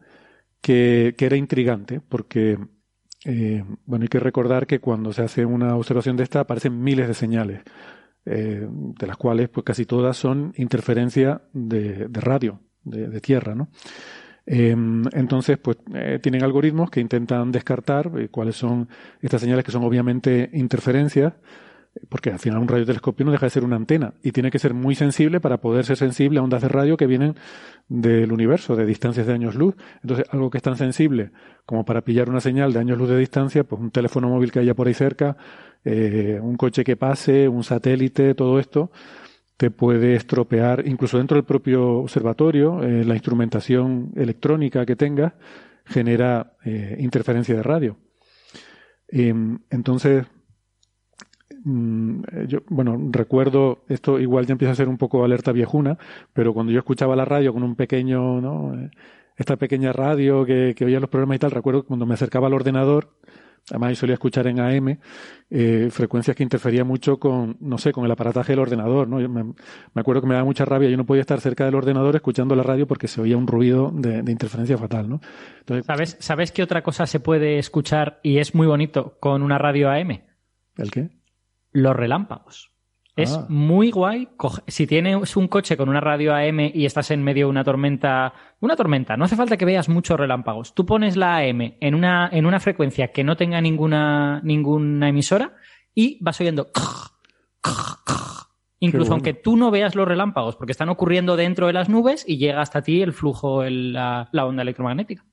que, 0.66 1.14
era 1.20 1.36
intrigante, 1.36 2.02
porque, 2.02 2.58
eh, 3.24 3.64
bueno, 3.86 4.04
hay 4.04 4.10
que 4.10 4.20
recordar 4.20 4.66
que 4.66 4.80
cuando 4.80 5.14
se 5.14 5.22
hace 5.22 5.46
una 5.46 5.76
observación 5.76 6.18
de 6.18 6.24
esta 6.24 6.40
aparecen 6.40 6.82
miles 6.82 7.08
de 7.08 7.14
señales, 7.14 7.62
eh, 8.26 8.68
de 8.68 9.08
las 9.08 9.16
cuales 9.16 9.50
pues 9.50 9.64
casi 9.64 9.86
todas 9.86 10.18
son 10.18 10.54
interferencia 10.58 11.44
de, 11.54 12.08
radio, 12.12 12.62
de, 12.84 13.22
tierra, 13.22 13.54
¿no? 13.54 13.70
Eh, 14.48 14.76
entonces, 15.14 15.60
pues 15.60 15.78
eh, 15.94 16.18
tienen 16.20 16.44
algoritmos 16.44 16.90
que 16.90 17.00
intentan 17.00 17.52
descartar 17.52 18.10
cuáles 18.32 18.56
son 18.56 18.90
estas 19.22 19.42
señales 19.42 19.64
que 19.64 19.72
son 19.72 19.84
obviamente 19.84 20.50
interferencias, 20.54 21.34
porque 22.10 22.30
al 22.30 22.40
final 22.40 22.60
un 22.60 22.68
radiotelescopio 22.68 23.26
no 23.26 23.32
deja 23.32 23.46
de 23.46 23.50
ser 23.50 23.64
una 23.64 23.76
antena 23.76 24.14
y 24.22 24.32
tiene 24.32 24.52
que 24.52 24.60
ser 24.60 24.74
muy 24.74 24.96
sensible 24.96 25.40
para 25.40 25.58
poder 25.58 25.86
ser 25.86 25.98
sensible 25.98 26.40
a 26.40 26.44
ondas 26.44 26.62
de 26.62 26.68
radio 26.68 26.98
que 26.98 27.08
vienen 27.08 27.36
del 27.88 28.32
universo, 28.32 28.76
de 28.76 28.86
distancias 28.86 29.28
de 29.28 29.34
años 29.34 29.56
luz. 29.56 29.76
Entonces, 30.02 30.26
algo 30.32 30.50
que 30.50 30.58
es 30.58 30.64
tan 30.64 30.78
sensible 30.78 31.32
como 31.66 31.86
para 31.86 32.02
pillar 32.02 32.30
una 32.30 32.42
señal 32.42 32.74
de 32.74 32.80
años 32.80 32.98
luz 32.98 33.10
de 33.10 33.18
distancia, 33.18 33.64
pues 33.64 33.82
un 33.82 33.92
teléfono 33.92 34.30
móvil 34.30 34.52
que 34.52 34.60
haya 34.60 34.74
por 34.74 34.88
ahí 34.88 34.94
cerca, 34.94 35.38
eh, 35.84 36.40
un 36.42 36.58
coche 36.58 36.84
que 36.84 36.98
pase, 36.98 37.48
un 37.48 37.64
satélite, 37.64 38.36
todo 38.36 38.60
esto 38.60 38.92
te 39.58 39.72
puede 39.72 40.16
estropear, 40.16 40.86
incluso 40.86 41.18
dentro 41.18 41.36
del 41.36 41.46
propio 41.46 42.00
observatorio, 42.00 42.84
eh, 42.84 43.06
la 43.06 43.14
instrumentación 43.14 44.12
electrónica 44.16 44.86
que 44.86 44.98
tengas 44.98 45.34
genera 45.86 46.58
eh, 46.66 46.98
interferencia 47.00 47.56
de 47.56 47.64
radio. 47.64 47.98
Em, 49.08 49.60
entonces, 49.70 50.26
Mm, 51.66 52.22
eh, 52.32 52.46
yo, 52.48 52.60
bueno, 52.70 52.96
recuerdo, 53.12 53.84
esto 53.90 54.20
igual 54.20 54.46
ya 54.46 54.52
empieza 54.54 54.72
a 54.74 54.76
ser 54.76 54.88
un 54.88 54.98
poco 55.00 55.26
alerta 55.26 55.52
viejuna, 55.52 55.98
pero 56.32 56.54
cuando 56.54 56.72
yo 56.72 56.78
escuchaba 56.78 57.16
la 57.16 57.26
radio 57.26 57.54
con 57.54 57.64
un 57.64 57.76
pequeño, 57.76 58.40
¿no? 58.40 58.76
Eh, 58.80 58.92
Esta 59.36 59.58
pequeña 59.58 59.92
radio 59.92 60.46
que, 60.46 60.74
que 60.78 60.86
oía 60.86 61.00
los 61.00 61.10
programas 61.10 61.38
y 61.38 61.40
tal, 61.40 61.52
recuerdo 61.52 61.84
cuando 61.84 62.06
me 62.06 62.14
acercaba 62.14 62.46
al 62.48 62.54
ordenador, 62.54 63.18
además 63.72 63.90
yo 63.90 63.96
solía 63.96 64.14
escuchar 64.14 64.46
en 64.46 64.60
AM, 64.60 65.00
eh, 65.50 65.88
frecuencias 65.90 66.36
que 66.38 66.44
interfería 66.44 66.84
mucho 66.84 67.18
con, 67.18 67.58
no 67.60 67.80
sé, 67.80 67.92
con 67.92 68.06
el 68.06 68.12
aparataje 68.12 68.52
del 68.52 68.60
ordenador, 68.60 69.08
¿no? 69.08 69.20
Yo 69.20 69.28
me, 69.28 69.44
me 69.44 69.54
acuerdo 70.02 70.22
que 70.22 70.28
me 70.28 70.36
daba 70.36 70.46
mucha 70.46 70.66
rabia, 70.66 70.88
yo 70.90 70.98
no 70.98 71.06
podía 71.08 71.22
estar 71.22 71.42
cerca 71.42 71.66
del 71.66 71.74
ordenador 71.76 72.16
escuchando 72.16 72.56
la 72.56 72.62
radio 72.64 72.86
porque 72.86 73.08
se 73.08 73.20
oía 73.22 73.38
un 73.38 73.48
ruido 73.48 73.92
de, 73.92 74.22
de 74.22 74.32
interferencia 74.32 74.78
fatal, 74.78 75.10
¿no? 75.10 75.20
Entonces, 75.62 75.86
¿Sabes, 75.88 76.18
¿Sabes 76.20 76.52
qué 76.52 76.62
otra 76.62 76.84
cosa 76.84 77.08
se 77.08 77.20
puede 77.20 77.58
escuchar 77.58 78.20
y 78.22 78.38
es 78.38 78.54
muy 78.54 78.68
bonito 78.68 79.18
con 79.20 79.42
una 79.42 79.58
radio 79.58 79.90
AM? 79.90 80.22
¿el 80.78 80.92
qué? 80.92 81.10
Los 81.76 81.96
relámpagos. 81.96 82.72
Es 83.18 83.34
Ah. 83.38 83.46
muy 83.50 83.92
guay. 83.92 84.28
Si 84.68 84.88
tienes 84.88 85.38
un 85.38 85.48
coche 85.48 85.78
con 85.78 85.88
una 85.90 86.02
radio 86.02 86.34
AM 86.34 86.72
y 86.74 86.86
estás 86.86 87.12
en 87.12 87.24
medio 87.24 87.46
de 87.46 87.50
una 87.52 87.64
tormenta, 87.64 88.34
una 88.60 88.76
tormenta, 88.76 89.16
no 89.18 89.26
hace 89.26 89.36
falta 89.36 89.58
que 89.58 89.66
veas 89.66 89.88
muchos 89.90 90.20
relámpagos. 90.20 90.74
Tú 90.74 90.86
pones 90.86 91.16
la 91.16 91.38
AM 91.38 91.78
en 91.80 91.96
una, 91.96 92.30
en 92.32 92.46
una 92.46 92.60
frecuencia 92.60 93.12
que 93.14 93.24
no 93.24 93.38
tenga 93.38 93.62
ninguna, 93.62 94.42
ninguna 94.44 95.10
emisora 95.10 95.54
y 95.94 96.18
vas 96.22 96.40
oyendo. 96.42 96.68
Incluso 98.80 99.06
bueno. 99.06 99.14
aunque 99.16 99.34
tú 99.34 99.56
no 99.58 99.72
veas 99.72 99.96
los 99.96 100.08
relámpagos, 100.08 100.58
porque 100.58 100.72
están 100.74 100.90
ocurriendo 100.90 101.36
dentro 101.38 101.68
de 101.68 101.74
las 101.74 101.90
nubes 101.90 102.26
y 102.28 102.38
llega 102.38 102.62
hasta 102.62 102.82
ti 102.82 103.02
el 103.02 103.14
flujo, 103.14 103.64
el- 103.64 103.94
la, 103.94 104.28
la 104.32 104.46
onda 104.46 104.62
electromagnética. 104.62 105.24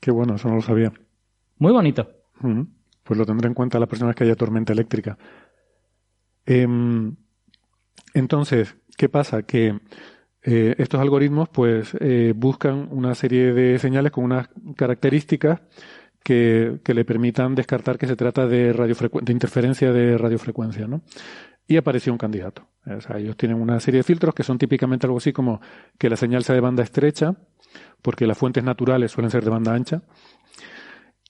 Qué 0.00 0.10
bueno, 0.10 0.34
eso 0.34 0.48
no 0.48 0.56
lo 0.56 0.60
sabía. 0.60 0.92
Muy 1.58 1.72
bonito. 1.72 2.06
Pues 3.02 3.18
lo 3.18 3.24
tendré 3.24 3.48
en 3.48 3.54
cuenta 3.54 3.78
la 3.78 3.86
próxima 3.86 4.08
vez 4.08 4.16
que 4.16 4.24
haya 4.24 4.36
tormenta 4.36 4.72
eléctrica. 4.74 5.16
Em, 6.46 7.16
entonces, 8.12 8.76
¿qué 8.96 9.08
pasa? 9.08 9.42
Que 9.42 9.78
eh, 10.42 10.74
estos 10.78 11.00
algoritmos 11.00 11.48
pues 11.48 11.96
eh, 12.00 12.34
buscan 12.36 12.88
una 12.90 13.14
serie 13.14 13.52
de 13.52 13.78
señales 13.78 14.12
con 14.12 14.24
unas 14.24 14.48
características 14.76 15.62
que, 16.22 16.80
que 16.84 16.94
le 16.94 17.04
permitan 17.04 17.54
descartar 17.54 17.98
que 17.98 18.06
se 18.06 18.16
trata 18.16 18.46
de, 18.46 18.72
de 18.72 19.32
interferencia 19.32 19.92
de 19.92 20.18
radiofrecuencia, 20.18 20.86
¿no? 20.86 21.02
Y 21.66 21.78
apareció 21.78 22.12
un 22.12 22.18
candidato. 22.18 22.66
Ellos 23.14 23.36
tienen 23.38 23.58
una 23.60 23.80
serie 23.80 23.98
de 23.98 24.04
filtros 24.04 24.34
que 24.34 24.42
son 24.42 24.58
típicamente 24.58 25.06
algo 25.06 25.16
así 25.16 25.32
como 25.32 25.62
que 25.98 26.10
la 26.10 26.16
señal 26.16 26.44
sea 26.44 26.54
de 26.54 26.60
banda 26.60 26.82
estrecha, 26.82 27.34
porque 28.02 28.26
las 28.26 28.36
fuentes 28.36 28.62
naturales 28.62 29.12
suelen 29.12 29.30
ser 29.30 29.44
de 29.44 29.50
banda 29.50 29.72
ancha, 29.72 30.02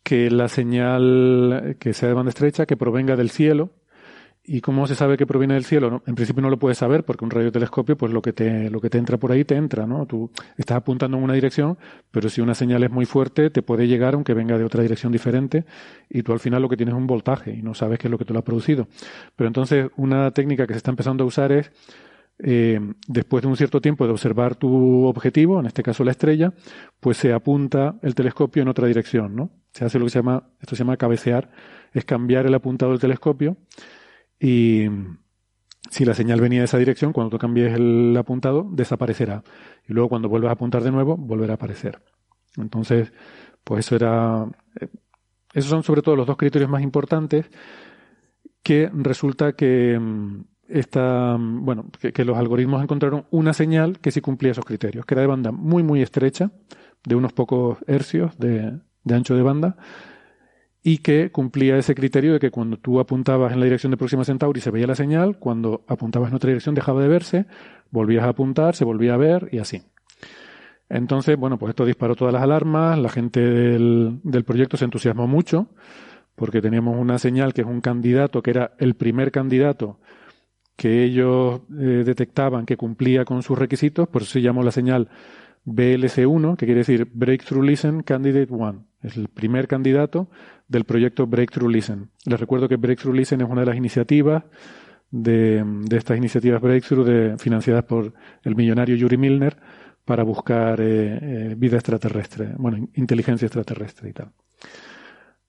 que 0.03 0.31
la 0.31 0.49
señal 0.49 1.77
que 1.79 1.93
sea 1.93 2.09
de 2.09 2.15
banda 2.15 2.31
estrecha, 2.31 2.67
que 2.67 2.77
provenga 2.77 3.15
del 3.15 3.31
cielo 3.31 3.71
¿Y 4.47 4.61
cómo 4.61 4.86
se 4.86 4.95
sabe 4.95 5.16
que 5.16 5.26
proviene 5.26 5.55
del 5.55 5.64
cielo? 5.64 6.03
En 6.07 6.14
principio 6.14 6.42
no 6.42 6.51
lo 6.51 6.59
puedes 6.59 6.76
saber 6.76 7.03
porque 7.05 7.24
un 7.24 7.30
radiotelescopio, 7.30 7.97
pues 7.97 8.12
lo 8.12 8.20
que 8.20 8.34
te, 8.34 8.68
lo 8.68 8.78
que 8.78 8.90
te 8.90 8.99
entra 8.99 9.16
por 9.16 9.32
ahí 9.32 9.42
te 9.42 9.57
entra, 9.57 9.86
¿no? 9.86 10.05
Tú 10.05 10.30
estás 10.59 10.76
apuntando 10.76 11.16
en 11.16 11.24
una 11.24 11.32
dirección, 11.32 11.78
pero 12.11 12.28
si 12.28 12.42
una 12.42 12.55
señal 12.55 12.84
es 12.84 12.90
muy 12.90 13.07
fuerte, 13.07 13.49
te 13.49 13.62
puede 13.62 13.88
llegar 13.88 14.12
aunque 14.12 14.34
venga 14.34 14.59
de 14.59 14.64
otra 14.64 14.82
dirección 14.82 15.12
diferente 15.12 15.64
y 16.11 16.22
tú 16.22 16.34
al 16.34 16.40
final 16.40 16.61
lo 16.61 16.68
que 16.68 16.76
tienes 16.76 16.92
es 16.95 16.99
un 16.99 17.07
voltaje 17.07 17.55
y 17.55 17.62
no 17.62 17.72
sabes 17.72 17.99
qué 17.99 18.09
es 18.09 18.11
lo 18.11 18.18
que 18.18 18.26
te 18.26 18.34
lo 18.34 18.40
ha 18.40 18.45
producido. 18.45 18.86
Pero 19.34 19.49
entonces 19.49 19.88
una 19.97 20.30
técnica 20.32 20.66
que 20.66 20.74
se 20.74 20.78
está 20.78 20.90
empezando 20.90 21.24
a 21.24 21.26
usar 21.26 21.51
es, 21.51 21.72
eh, 22.38 22.78
después 23.09 23.40
de 23.40 23.49
un 23.49 23.57
cierto 23.57 23.80
tiempo 23.80 24.05
de 24.05 24.12
observar 24.12 24.57
tu 24.57 25.07
objetivo, 25.07 25.59
en 25.59 25.66
este 25.66 25.82
caso 25.82 26.05
la 26.05 26.11
estrella, 26.11 26.53
pues 27.01 27.16
se 27.16 27.32
apunta 27.32 27.95
el 28.03 28.14
telescopio 28.14 28.61
en 28.61 28.68
otra 28.68 28.86
dirección, 28.88 29.34
¿no? 29.34 29.51
Se 29.72 29.86
hace 29.86 29.99
lo 29.99 30.05
que 30.05 30.11
se 30.11 30.18
llama, 30.18 30.51
esto 30.61 30.76
se 30.76 30.84
llama 30.84 30.99
cabecear, 30.99 31.51
es 31.95 32.05
cambiar 32.05 32.45
el 32.45 32.55
apuntado 32.55 32.92
del 32.92 33.01
telescopio 33.01 33.57
y 34.39 34.89
si 35.91 36.05
la 36.05 36.14
señal 36.14 36.41
venía 36.41 36.61
de 36.61 36.64
esa 36.64 36.78
dirección, 36.78 37.12
cuando 37.12 37.30
tú 37.30 37.39
cambies 37.39 37.74
el 37.74 38.16
apuntado, 38.16 38.66
desaparecerá. 38.70 39.45
Y 39.89 39.93
luego 39.93 40.09
cuando 40.09 40.28
vuelvas 40.28 40.51
a 40.51 40.55
apuntar 40.55 40.82
de 40.82 40.91
nuevo, 40.91 41.16
volverá 41.16 41.53
a 41.53 41.57
aparecer. 41.57 42.01
Entonces, 42.57 43.12
pues 43.62 43.87
eso 43.87 43.97
era... 43.97 44.47
Eh, 44.80 44.89
esos 45.53 45.70
son 45.70 45.85
sobre 45.85 46.03
todo 46.03 46.16
los 46.16 46.26
dos 46.26 46.37
criterios 46.37 46.68
más 46.68 46.82
importantes 46.82 47.49
que 48.62 48.91
resulta 48.93 49.53
que 49.53 49.97
mm, 49.99 50.45
esta, 50.68 51.37
mm, 51.39 51.64
bueno, 51.64 51.87
que, 52.01 52.24
los 52.24 52.37
algoritmos 52.37 52.82
encontraron 52.82 53.26
una 53.30 53.53
señal 53.53 54.01
que 54.01 54.11
sí 54.11 54.20
cumplía 54.20 54.53
esos 54.53 54.64
criterios, 54.64 55.07
que 55.07 55.14
era 55.14 55.20
de 55.20 55.28
banda 55.28 55.53
muy, 55.53 55.82
muy 55.85 56.03
estrecha, 56.03 56.51
de 57.05 57.14
unos 57.14 57.32
pocos 57.32 57.78
hercios 57.87 58.37
de 58.39 58.80
ancho 59.09 59.37
de 59.37 59.43
banda, 59.43 59.76
y 60.87 60.99
que 60.99 61.32
cumplía 61.32 61.78
ese 61.78 61.95
criterio 61.95 62.35
de 62.35 62.39
que 62.39 62.51
cuando 62.51 62.76
tú 62.76 63.01
apuntabas 63.01 63.55
en 63.55 63.59
la 63.59 63.64
dirección 63.64 63.91
de 63.91 63.97
Próxima 63.97 64.22
Centauri 64.22 64.61
se 64.61 64.70
veía 64.70 64.87
la 64.87 64.95
señal, 64.95 65.39
cuando 65.39 65.82
apuntabas 65.89 66.28
en 66.28 66.37
otra 66.37 66.49
dirección 66.49 66.74
dejaba 66.74 67.01
de 67.01 67.09
verse, 67.09 67.47
volvías 67.91 68.24
a 68.24 68.28
apuntar, 68.28 68.76
se 68.76 68.85
volvía 68.85 69.14
a 69.14 69.16
ver 69.16 69.49
y 69.51 69.59
así. 69.59 69.82
Entonces, 70.91 71.39
bueno, 71.39 71.59
pues 71.59 71.70
esto 71.70 71.87
disparó 71.87 72.14
todas 72.14 72.35
las 72.35 72.43
alarmas, 72.43 72.99
la 72.99 73.09
gente 73.09 73.41
del, 73.41 74.20
del 74.22 74.45
proyecto 74.45 74.76
se 74.76 74.85
entusiasmó 74.85 75.26
mucho, 75.26 75.68
porque 76.35 76.61
teníamos 76.61 76.99
una 76.99 77.18
señal 77.18 77.55
que 77.55 77.62
es 77.62 77.66
un 77.66 77.80
candidato, 77.80 78.43
que 78.43 78.51
era 78.51 78.72
el 78.78 78.95
primer 78.95 79.32
candidato 79.32 79.99
que 80.76 81.05
ellos 81.05 81.62
eh, 81.78 82.03
detectaban 82.05 82.66
que 82.66 82.76
cumplía 82.76 83.24
con 83.24 83.43
sus 83.43 83.59
requisitos, 83.59 84.09
por 84.09 84.22
eso 84.22 84.32
se 84.32 84.43
llamó 84.43 84.62
la 84.62 84.72
señal 84.72 85.09
BLC1, 85.67 86.57
que 86.57 86.67
quiere 86.67 86.81
decir 86.81 87.09
Breakthrough 87.12 87.65
Listen 87.65 88.03
Candidate 88.03 88.53
1. 88.53 88.87
Es 89.03 89.17
el 89.17 89.29
primer 89.29 89.69
candidato 89.69 90.29
del 90.69 90.85
proyecto 90.85 91.27
Breakthrough 91.27 91.71
Listen. 91.71 92.11
Les 92.25 92.41
recuerdo 92.41 92.69
que 92.69 92.77
Breakthrough 92.77 93.15
Listen 93.15 93.41
es 93.41 93.49
una 93.49 93.61
de 93.61 93.67
las 93.67 93.77
iniciativas 93.77 94.45
de, 95.11 95.65
estas 95.91 96.17
iniciativas 96.17 96.61
Breakthrough 96.61 97.05
de, 97.07 97.39
financiadas 97.39 97.85
por 97.85 98.12
el 98.43 98.57
millonario 98.57 98.97
Yuri 98.97 99.17
Milner 99.17 99.57
para 100.05 100.23
buscar 100.23 100.81
eh, 100.81 101.19
eh, 101.21 101.55
vida 101.57 101.77
extraterrestre, 101.77 102.53
bueno, 102.59 102.89
inteligencia 102.95 103.47
extraterrestre 103.47 104.11
y 104.11 104.12
tal. 104.12 104.33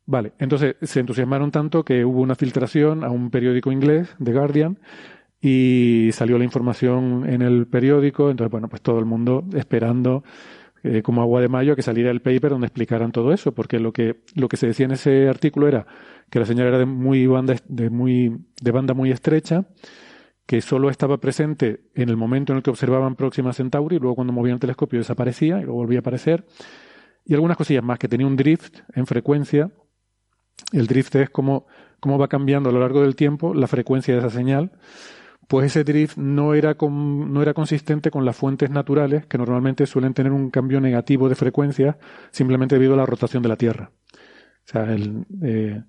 Vale, 0.07 0.33
entonces 0.37 0.75
se 0.83 0.99
entusiasmaron 0.99 1.49
tanto 1.49 1.83
que 1.83 2.05
hubo 2.05 2.21
una 2.21 2.35
filtración 2.35 3.03
a 3.03 3.09
un 3.09 3.31
periódico 3.31 3.71
inglés, 3.71 4.15
The 4.23 4.33
Guardian, 4.33 4.77
y 5.41 6.09
salió 6.13 6.37
la 6.37 6.43
información 6.43 7.25
en 7.29 7.41
el 7.41 7.67
periódico, 7.67 8.29
entonces 8.29 8.51
bueno, 8.51 8.67
pues 8.67 8.81
todo 8.81 8.99
el 8.99 9.05
mundo 9.05 9.45
esperando 9.53 10.23
eh, 10.83 11.01
como 11.01 11.21
agua 11.21 11.41
de 11.41 11.47
mayo 11.47 11.75
que 11.75 11.81
saliera 11.81 12.11
el 12.11 12.21
paper 12.21 12.51
donde 12.51 12.67
explicaran 12.67 13.11
todo 13.11 13.33
eso, 13.33 13.53
porque 13.53 13.79
lo 13.79 13.91
que, 13.91 14.21
lo 14.35 14.47
que 14.47 14.57
se 14.57 14.67
decía 14.67 14.85
en 14.85 14.91
ese 14.91 15.27
artículo 15.27 15.67
era 15.67 15.87
que 16.29 16.39
la 16.39 16.45
señal 16.45 16.67
era 16.67 16.77
de 16.77 16.85
muy 16.85 17.25
banda, 17.25 17.55
de 17.67 17.89
muy, 17.89 18.45
de 18.61 18.71
banda 18.71 18.93
muy 18.93 19.11
estrecha, 19.11 19.65
que 20.45 20.61
solo 20.61 20.91
estaba 20.91 21.17
presente 21.17 21.81
en 21.95 22.09
el 22.09 22.17
momento 22.17 22.53
en 22.53 22.57
el 22.57 22.63
que 22.63 22.69
observaban 22.69 23.15
Próxima 23.15 23.51
Centauri, 23.51 23.95
y 23.95 23.99
luego 23.99 24.15
cuando 24.15 24.31
movían 24.31 24.55
el 24.55 24.59
telescopio 24.59 24.99
desaparecía 24.99 25.57
y 25.57 25.63
luego 25.63 25.79
volvía 25.79 25.99
a 25.99 26.01
aparecer, 26.01 26.45
y 27.25 27.33
algunas 27.33 27.57
cosillas 27.57 27.83
más, 27.83 27.97
que 27.97 28.07
tenía 28.07 28.27
un 28.27 28.35
drift 28.35 28.81
en 28.93 29.07
frecuencia. 29.07 29.71
El 30.71 30.85
drift 30.85 31.15
es 31.15 31.31
como, 31.31 31.65
cómo 31.99 32.19
va 32.19 32.27
cambiando 32.27 32.69
a 32.69 32.71
lo 32.71 32.79
largo 32.79 33.01
del 33.01 33.15
tiempo 33.15 33.55
la 33.55 33.65
frecuencia 33.65 34.13
de 34.13 34.19
esa 34.19 34.29
señal 34.29 34.71
pues 35.47 35.67
ese 35.67 35.83
drift 35.83 36.17
no 36.17 36.53
era, 36.53 36.75
no 36.79 37.41
era 37.41 37.53
consistente 37.53 38.11
con 38.11 38.25
las 38.25 38.35
fuentes 38.35 38.69
naturales, 38.69 39.25
que 39.25 39.37
normalmente 39.37 39.85
suelen 39.85 40.13
tener 40.13 40.31
un 40.31 40.49
cambio 40.49 40.81
negativo 40.81 41.29
de 41.29 41.35
frecuencia 41.35 41.97
simplemente 42.31 42.75
debido 42.75 42.93
a 42.93 42.97
la 42.97 43.05
rotación 43.05 43.43
de 43.43 43.49
la 43.49 43.55
Tierra. 43.55 43.91
O 44.65 44.67
sea, 44.67 44.91
el, 44.91 45.25
eh, 45.43 45.83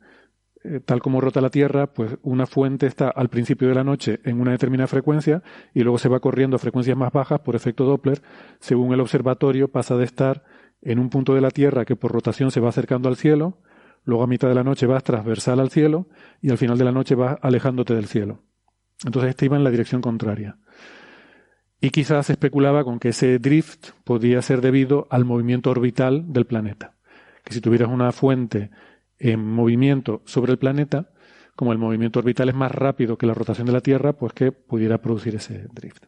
eh, 0.68 0.80
tal 0.84 1.00
como 1.00 1.20
rota 1.20 1.40
la 1.40 1.50
Tierra, 1.50 1.86
pues 1.86 2.18
una 2.22 2.46
fuente 2.46 2.86
está 2.86 3.08
al 3.08 3.28
principio 3.28 3.68
de 3.68 3.74
la 3.74 3.84
noche 3.84 4.20
en 4.24 4.40
una 4.40 4.50
determinada 4.50 4.88
frecuencia 4.88 5.42
y 5.72 5.82
luego 5.82 5.98
se 5.98 6.08
va 6.08 6.20
corriendo 6.20 6.56
a 6.56 6.58
frecuencias 6.58 6.96
más 6.96 7.12
bajas 7.12 7.40
por 7.40 7.54
efecto 7.54 7.84
Doppler. 7.84 8.20
Según 8.58 8.92
el 8.92 9.00
observatorio, 9.00 9.68
pasa 9.68 9.96
de 9.96 10.04
estar 10.04 10.42
en 10.82 10.98
un 10.98 11.08
punto 11.08 11.34
de 11.34 11.40
la 11.40 11.50
Tierra 11.50 11.84
que 11.84 11.96
por 11.96 12.12
rotación 12.12 12.50
se 12.50 12.60
va 12.60 12.70
acercando 12.70 13.08
al 13.08 13.16
cielo, 13.16 13.58
luego 14.04 14.24
a 14.24 14.26
mitad 14.26 14.48
de 14.48 14.54
la 14.54 14.64
noche 14.64 14.86
vas 14.86 15.04
transversal 15.04 15.60
al 15.60 15.70
cielo 15.70 16.08
y 16.40 16.50
al 16.50 16.58
final 16.58 16.78
de 16.78 16.84
la 16.84 16.92
noche 16.92 17.14
vas 17.14 17.38
alejándote 17.42 17.94
del 17.94 18.06
cielo. 18.06 18.42
Entonces 19.04 19.30
este 19.30 19.46
iba 19.46 19.56
en 19.56 19.64
la 19.64 19.70
dirección 19.70 20.00
contraria. 20.00 20.56
Y 21.80 21.90
quizás 21.90 22.26
se 22.26 22.32
especulaba 22.32 22.84
con 22.84 22.98
que 22.98 23.10
ese 23.10 23.38
drift 23.38 23.90
podía 24.04 24.40
ser 24.42 24.60
debido 24.60 25.06
al 25.10 25.24
movimiento 25.24 25.70
orbital 25.70 26.32
del 26.32 26.46
planeta. 26.46 26.94
Que 27.44 27.52
si 27.52 27.60
tuvieras 27.60 27.88
una 27.88 28.12
fuente 28.12 28.70
en 29.18 29.44
movimiento 29.44 30.22
sobre 30.24 30.52
el 30.52 30.58
planeta, 30.58 31.10
como 31.54 31.72
el 31.72 31.78
movimiento 31.78 32.18
orbital 32.18 32.48
es 32.48 32.54
más 32.54 32.72
rápido 32.72 33.16
que 33.16 33.26
la 33.26 33.34
rotación 33.34 33.66
de 33.66 33.72
la 33.72 33.80
Tierra, 33.80 34.14
pues 34.14 34.32
que 34.32 34.52
pudiera 34.52 34.98
producir 34.98 35.34
ese 35.34 35.66
drift. 35.72 36.04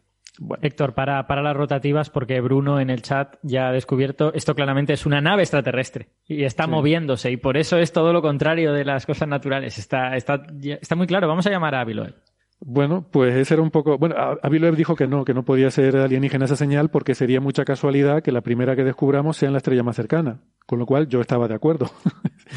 Héctor, 0.61 0.93
para, 0.93 1.27
para 1.27 1.41
las 1.41 1.55
rotativas, 1.55 2.09
porque 2.09 2.39
Bruno 2.39 2.79
en 2.79 2.89
el 2.89 3.01
chat 3.01 3.35
ya 3.43 3.67
ha 3.67 3.71
descubierto, 3.73 4.33
esto 4.33 4.55
claramente 4.55 4.93
es 4.93 5.05
una 5.05 5.19
nave 5.19 5.41
extraterrestre 5.41 6.09
y 6.25 6.45
está 6.45 6.65
moviéndose 6.65 7.29
y 7.29 7.37
por 7.37 7.57
eso 7.57 7.77
es 7.77 7.91
todo 7.91 8.13
lo 8.13 8.21
contrario 8.21 8.71
de 8.71 8.85
las 8.85 9.05
cosas 9.05 9.27
naturales. 9.27 9.77
Está, 9.77 10.15
está, 10.15 10.41
está 10.63 10.95
muy 10.95 11.07
claro. 11.07 11.27
Vamos 11.27 11.45
a 11.45 11.49
llamar 11.49 11.75
a 11.75 11.81
Aviloe. 11.81 12.13
Bueno, 12.61 13.07
pues 13.09 13.35
ese 13.35 13.53
era 13.53 13.63
un 13.63 13.71
poco. 13.71 13.97
Bueno, 13.97 14.15
Aviloev 14.43 14.75
dijo 14.75 14.95
que 14.95 15.07
no, 15.07 15.23
que 15.23 15.33
no 15.33 15.45
podía 15.45 15.71
ser 15.71 15.95
alienígena 15.95 16.45
esa 16.45 16.57
señal 16.57 16.89
porque 16.89 17.15
sería 17.15 17.39
mucha 17.39 17.63
casualidad 17.63 18.21
que 18.21 18.33
la 18.33 18.41
primera 18.41 18.75
que 18.75 18.83
descubramos 18.83 19.37
sea 19.37 19.47
en 19.47 19.53
la 19.53 19.59
estrella 19.59 19.83
más 19.83 19.95
cercana. 19.95 20.41
Con 20.65 20.77
lo 20.77 20.85
cual 20.85 21.07
yo 21.07 21.21
estaba 21.21 21.47
de 21.47 21.55
acuerdo. 21.55 21.89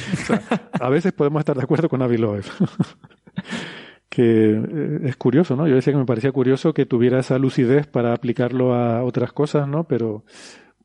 a 0.81 0.89
veces 0.89 1.13
podemos 1.13 1.41
estar 1.41 1.57
de 1.57 1.63
acuerdo 1.63 1.89
con 1.89 2.03
Aviloev. 2.03 2.45
que 4.13 4.51
eh, 4.51 4.99
es 5.05 5.17
curioso, 5.17 5.57
¿no? 5.57 5.69
Yo 5.69 5.77
decía 5.77 5.93
que 5.93 5.99
me 5.99 6.05
parecía 6.05 6.33
curioso 6.33 6.75
que 6.75 6.85
tuviera 6.85 7.21
esa 7.21 7.39
lucidez 7.39 7.87
para 7.87 8.13
aplicarlo 8.13 8.75
a 8.75 9.05
otras 9.05 9.33
cosas, 9.33 9.69
¿no? 9.69 9.85
Pero, 9.85 10.25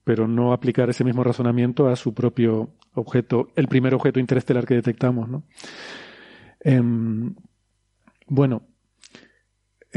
pero 0.03 0.27
no 0.27 0.53
aplicar 0.53 0.89
ese 0.89 1.03
mismo 1.03 1.23
razonamiento 1.23 1.89
a 1.89 1.95
su 1.95 2.13
propio 2.13 2.69
objeto, 2.93 3.49
el 3.55 3.67
primer 3.67 3.93
objeto 3.95 4.19
interestelar 4.19 4.65
que 4.65 4.75
detectamos, 4.75 5.27
¿no? 5.27 5.43
Em, 6.61 7.35
bueno, 8.27 8.61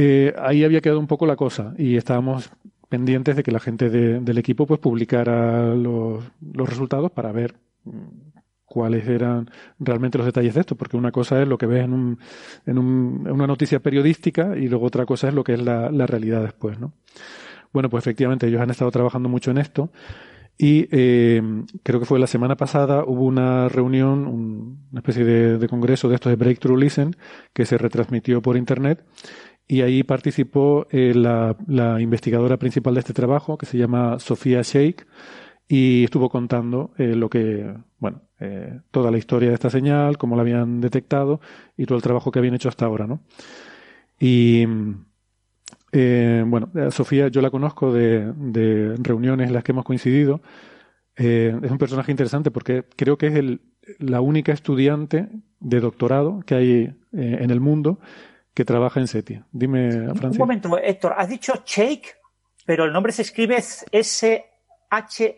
eh, 0.02 0.34
ahí 0.38 0.64
había 0.64 0.80
quedado 0.80 0.98
un 0.98 1.06
poco 1.06 1.26
la 1.26 1.36
cosa 1.36 1.74
y 1.76 1.98
estábamos 1.98 2.50
pendientes 2.88 3.36
de 3.36 3.42
que 3.42 3.52
la 3.52 3.60
gente 3.60 3.90
del 3.90 4.38
equipo 4.38 4.66
pues 4.66 4.80
publicara 4.80 5.74
los, 5.74 6.24
resultados 6.40 7.10
para 7.10 7.32
ver 7.32 7.56
mm, 7.84 8.30
cuáles 8.64 9.06
eran 9.06 9.50
realmente 9.78 10.16
los 10.16 10.24
detalles 10.24 10.54
de 10.54 10.60
esto, 10.60 10.74
porque 10.74 10.96
una 10.96 11.12
cosa 11.12 11.42
es 11.42 11.46
lo 11.46 11.58
que 11.58 11.66
ves 11.66 11.84
en, 11.84 11.92
un, 11.92 12.18
un, 12.64 13.28
una 13.30 13.46
noticia 13.46 13.80
periodística 13.80 14.56
y 14.56 14.68
luego 14.68 14.86
otra 14.86 15.04
cosa 15.04 15.28
es 15.28 15.34
lo 15.34 15.44
que 15.44 15.52
es 15.52 15.62
la, 15.62 15.90
realidad 16.06 16.42
después, 16.42 16.80
¿no? 16.80 16.94
Bueno, 17.70 17.90
pues 17.90 18.02
efectivamente 18.02 18.46
ellos 18.46 18.62
han 18.62 18.70
estado 18.70 18.90
trabajando 18.90 19.28
mucho 19.28 19.50
en 19.50 19.58
esto 19.58 19.92
y 20.56 20.88
eh, 20.92 21.42
creo 21.82 22.00
que 22.00 22.06
fue 22.06 22.18
la 22.18 22.26
semana 22.26 22.56
pasada 22.56 23.04
hubo 23.04 23.26
una 23.26 23.68
reunión, 23.68 24.26
una 24.90 25.00
especie 25.00 25.26
de, 25.26 25.58
de 25.58 25.68
congreso 25.68 26.08
de 26.08 26.14
estos 26.14 26.30
de 26.30 26.36
Breakthrough 26.36 26.78
Listen 26.78 27.14
que 27.52 27.66
se 27.66 27.76
retransmitió 27.76 28.40
por 28.40 28.56
internet 28.56 29.04
y 29.70 29.82
ahí 29.82 30.02
participó 30.02 30.88
eh, 30.90 31.14
la, 31.14 31.54
investigadora 32.00 32.56
principal 32.56 32.94
de 32.94 33.00
este 33.00 33.12
trabajo, 33.12 33.56
que 33.56 33.66
se 33.66 33.78
llama 33.78 34.18
Sofía 34.18 34.62
Sheikh, 34.62 35.06
y 35.68 36.02
estuvo 36.02 36.28
contando 36.28 36.90
eh, 36.98 37.14
lo 37.14 37.30
que, 37.30 37.72
bueno, 38.00 38.22
eh, 38.40 38.80
toda 38.90 39.12
la 39.12 39.18
historia 39.18 39.50
de 39.50 39.54
esta 39.54 39.70
señal, 39.70 40.18
cómo 40.18 40.34
la 40.34 40.42
habían 40.42 40.80
detectado 40.80 41.40
y 41.76 41.86
todo 41.86 41.94
el 41.94 42.02
trabajo 42.02 42.32
que 42.32 42.40
habían 42.40 42.54
hecho 42.54 42.68
hasta 42.68 42.84
ahora, 42.84 43.06
¿no? 43.06 43.20
Y, 44.18 44.66
bueno, 45.92 46.72
Sofía 46.90 47.28
yo 47.28 47.40
la 47.40 47.50
conozco 47.50 47.92
de, 47.92 48.32
de, 48.32 48.96
reuniones 48.98 49.46
en 49.46 49.54
las 49.54 49.62
que 49.62 49.70
hemos 49.70 49.84
coincidido. 49.84 50.40
es 51.14 51.70
un 51.70 51.78
personaje 51.78 52.10
interesante 52.10 52.50
porque 52.50 52.86
creo 52.96 53.16
que 53.16 53.28
es 53.28 53.36
el, 53.36 53.60
la 54.00 54.20
única 54.20 54.52
estudiante 54.52 55.28
de 55.60 55.80
doctorado 55.80 56.40
que 56.40 56.54
hay 56.56 56.94
en 57.12 57.50
el 57.50 57.60
mundo 57.60 58.00
que 58.54 58.64
trabaja 58.64 59.00
en 59.00 59.06
SETI. 59.08 59.42
Dime, 59.52 59.90
Francis. 60.14 60.32
Un 60.32 60.38
momento, 60.38 60.78
Héctor, 60.78 61.14
has 61.16 61.28
dicho 61.28 61.62
Shake, 61.64 62.16
pero 62.66 62.84
el 62.84 62.92
nombre 62.92 63.12
se 63.12 63.22
escribe 63.22 63.56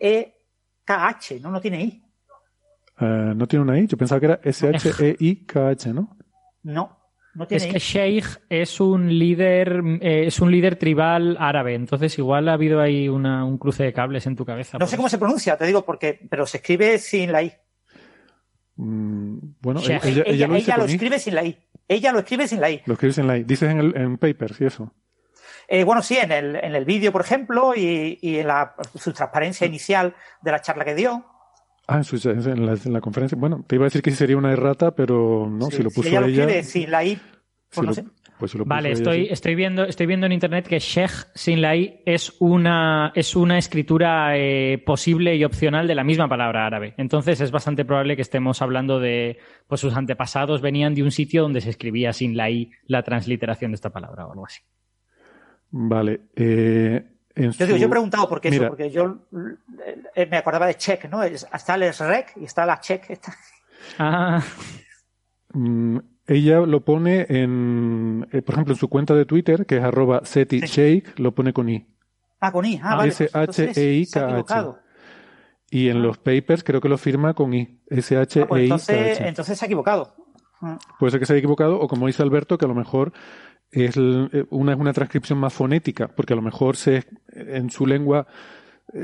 S-H-E-K-H, 0.03 1.39
¿no? 1.39 1.51
No 1.51 1.61
tiene 1.61 1.81
I. 1.83 2.03
Eh, 2.99 3.33
no 3.35 3.47
tiene 3.47 3.63
una 3.63 3.79
I, 3.79 3.87
yo 3.87 3.97
pensaba 3.97 4.19
que 4.19 4.25
era 4.27 4.39
S-H-E-I-K-H, 4.43 5.93
¿no? 5.93 6.17
No. 6.63 6.99
No 7.35 7.47
tiene 7.47 7.65
Es 7.65 7.71
que 7.71 7.77
I. 7.77 7.79
Sheikh 7.79 8.25
es 8.49 8.79
un 8.79 9.07
líder, 9.17 9.81
eh, 10.01 10.27
es 10.27 10.39
un 10.39 10.51
líder 10.51 10.75
tribal 10.75 11.35
árabe, 11.39 11.73
entonces 11.73 12.15
igual 12.19 12.47
ha 12.49 12.53
habido 12.53 12.79
ahí 12.79 13.09
una- 13.09 13.43
un 13.43 13.57
cruce 13.57 13.83
de 13.83 13.93
cables 13.93 14.27
en 14.27 14.35
tu 14.35 14.45
cabeza. 14.45 14.77
No 14.77 14.85
sé 14.85 14.95
cómo 14.97 15.07
eso. 15.07 15.15
se 15.15 15.19
pronuncia, 15.19 15.57
te 15.57 15.65
digo, 15.65 15.83
porque, 15.83 16.19
pero 16.29 16.45
se 16.45 16.57
escribe 16.57 16.99
sin 16.99 17.31
la 17.31 17.41
I. 17.41 17.51
Mm, 18.75 19.37
bueno, 19.61 19.79
Sheikh. 19.79 20.05
ella, 20.05 20.23
ella 20.27 20.47
lo 20.47 20.55
ella 20.55 20.77
lo 20.77 20.85
escribe 20.85 21.17
sin 21.19 21.33
la 21.35 21.43
I. 21.43 21.57
Ella 21.87 22.11
lo 22.11 22.19
escribe 22.19 22.47
sin 22.47 22.61
la 22.61 22.69
I. 22.69 22.81
Lo 22.85 22.93
escribes 22.93 23.17
en 23.17 23.27
la 23.27 23.37
I. 23.37 23.43
Dices 23.43 23.69
en, 23.69 23.79
el, 23.79 23.95
en 23.97 24.17
papers 24.17 24.59
y 24.61 24.65
eso. 24.65 24.93
Eh, 25.67 25.83
bueno, 25.83 26.01
sí, 26.01 26.17
en 26.17 26.31
el, 26.31 26.55
en 26.57 26.75
el 26.75 26.85
vídeo, 26.85 27.11
por 27.11 27.21
ejemplo, 27.21 27.73
y, 27.75 28.19
y 28.21 28.37
en 28.39 28.47
la, 28.47 28.75
su 28.95 29.11
transparencia 29.13 29.65
inicial 29.67 30.15
de 30.41 30.51
la 30.51 30.61
charla 30.61 30.85
que 30.85 30.95
dio. 30.95 31.25
Ah, 31.87 31.97
en, 31.97 32.03
su- 32.03 32.15
en 32.29 32.65
la, 32.65 32.73
en 32.73 32.93
la 32.93 33.01
conferencia. 33.01 33.37
Bueno, 33.37 33.63
te 33.67 33.75
iba 33.75 33.83
a 33.85 33.87
decir 33.87 34.01
que 34.01 34.11
sí 34.11 34.17
sería 34.17 34.37
una 34.37 34.51
errata, 34.53 34.91
pero 34.95 35.47
no, 35.49 35.67
Sí, 35.67 35.77
si 35.77 35.83
lo 35.83 35.89
puso 35.91 36.07
ella 36.09 36.21
lo 36.21 36.27
ella. 36.27 36.43
escribe 36.43 36.63
sin 36.63 36.91
la 36.91 37.03
I. 37.03 37.15
si 37.15 37.21
Pues 37.75 37.77
no 37.77 37.89
lo- 37.89 37.93
sé. 37.93 38.05
Pues 38.43 38.55
lo 38.55 38.65
Vale, 38.65 38.91
estoy, 38.91 39.55
viendo, 39.55 39.85
estoy 39.85 40.05
viendo 40.05 40.25
en 40.25 40.33
internet 40.33 40.67
que 40.67 40.77
Sheikh 40.77 41.11
sin 41.33 41.61
la 41.61 41.77
I 41.77 42.01
es 42.05 42.35
una, 42.41 43.13
es 43.15 43.37
una 43.37 43.57
escritura 43.57 44.37
eh, 44.37 44.83
posible 44.85 45.33
y 45.37 45.45
opcional 45.45 45.87
de 45.87 45.95
la 45.95 46.03
misma 46.03 46.27
palabra 46.27 46.65
árabe. 46.65 46.93
Entonces 46.97 47.39
es 47.39 47.51
bastante 47.51 47.85
probable 47.85 48.17
que 48.17 48.21
estemos 48.21 48.61
hablando 48.61 48.99
de, 48.99 49.37
pues 49.65 49.79
sus 49.79 49.95
antepasados 49.95 50.59
venían 50.59 50.93
de 50.93 51.03
un 51.03 51.11
sitio 51.11 51.41
donde 51.43 51.61
se 51.61 51.69
escribía 51.69 52.11
sin 52.11 52.35
la 52.35 52.49
I 52.49 52.69
la 52.85 53.01
transliteración 53.01 53.71
de 53.71 53.75
esta 53.75 53.91
palabra 53.91 54.25
o 54.27 54.31
algo 54.33 54.45
así. 54.45 54.59
Vale. 55.71 56.19
eh, 56.35 57.01
en 57.35 57.51
Yo 57.53 57.65
digo, 57.65 57.77
su- 57.77 57.81
yo 57.81 57.87
he 57.87 57.89
preguntado 57.89 58.27
por 58.27 58.41
qué 58.41 58.49
eso, 58.49 58.67
porque 58.67 58.91
yo 58.91 59.19
eh, 60.15 60.25
me 60.29 60.35
acordaba 60.35 60.67
de 60.67 60.75
check, 60.75 61.05
¿no? 61.05 61.23
Es- 61.23 61.47
Está 61.53 61.75
el 61.75 61.93
rec 61.93 62.33
y 62.35 62.43
está 62.43 62.65
la 62.65 62.81
check. 62.81 63.09
Esta. 63.09 63.33
Ah, 63.99 64.43
Mm, 65.55 65.97
ella 66.27 66.61
lo 66.61 66.81
pone 66.85 67.25
en, 67.29 68.27
eh, 68.31 68.41
por 68.41 68.55
ejemplo, 68.55 68.73
en 68.73 68.79
su 68.79 68.87
cuenta 68.87 69.13
de 69.13 69.25
Twitter, 69.25 69.65
que 69.65 69.77
es 69.77 69.83
arroba 69.83 70.21
SetiShake, 70.23 71.19
lo 71.19 71.33
pone 71.33 71.53
con 71.53 71.69
I. 71.69 71.85
Ah, 72.39 72.51
con 72.51 72.65
I. 72.65 72.79
Ah, 72.81 72.91
Ah, 72.91 72.95
vale. 72.97 73.09
S 73.09 73.29
pues 73.31 73.59
entonces 73.59 73.77
E. 73.77 74.05
Y 75.69 75.89
en 75.89 76.03
los 76.03 76.17
papers 76.19 76.63
creo 76.63 76.79
que 76.81 76.89
lo 76.89 76.97
firma 76.97 77.33
con 77.33 77.53
I. 77.53 77.79
S 77.89 78.15
H 78.15 78.41
Ah, 78.41 78.45
pues 78.47 78.61
E 78.61 78.65
I 78.65 78.69
K 78.69 78.73
entonces, 78.75 79.19
H. 79.19 79.27
entonces 79.27 79.59
se 79.59 79.65
ha 79.65 79.67
equivocado. 79.67 80.15
Mm. 80.61 80.75
Puede 80.99 81.11
ser 81.11 81.19
que 81.19 81.25
se 81.25 81.33
haya 81.33 81.39
equivocado, 81.39 81.79
o 81.79 81.87
como 81.87 82.07
dice 82.07 82.23
Alberto, 82.23 82.57
que 82.57 82.65
a 82.65 82.69
lo 82.69 82.75
mejor 82.75 83.11
es 83.71 83.97
eh, 83.97 84.45
una 84.49 84.73
es 84.73 84.79
una 84.79 84.93
transcripción 84.93 85.39
más 85.39 85.53
fonética, 85.53 86.07
porque 86.09 86.33
a 86.33 86.35
lo 86.35 86.41
mejor 86.41 86.77
se, 86.77 87.03
en 87.33 87.69
su 87.69 87.85
lengua 87.85 88.27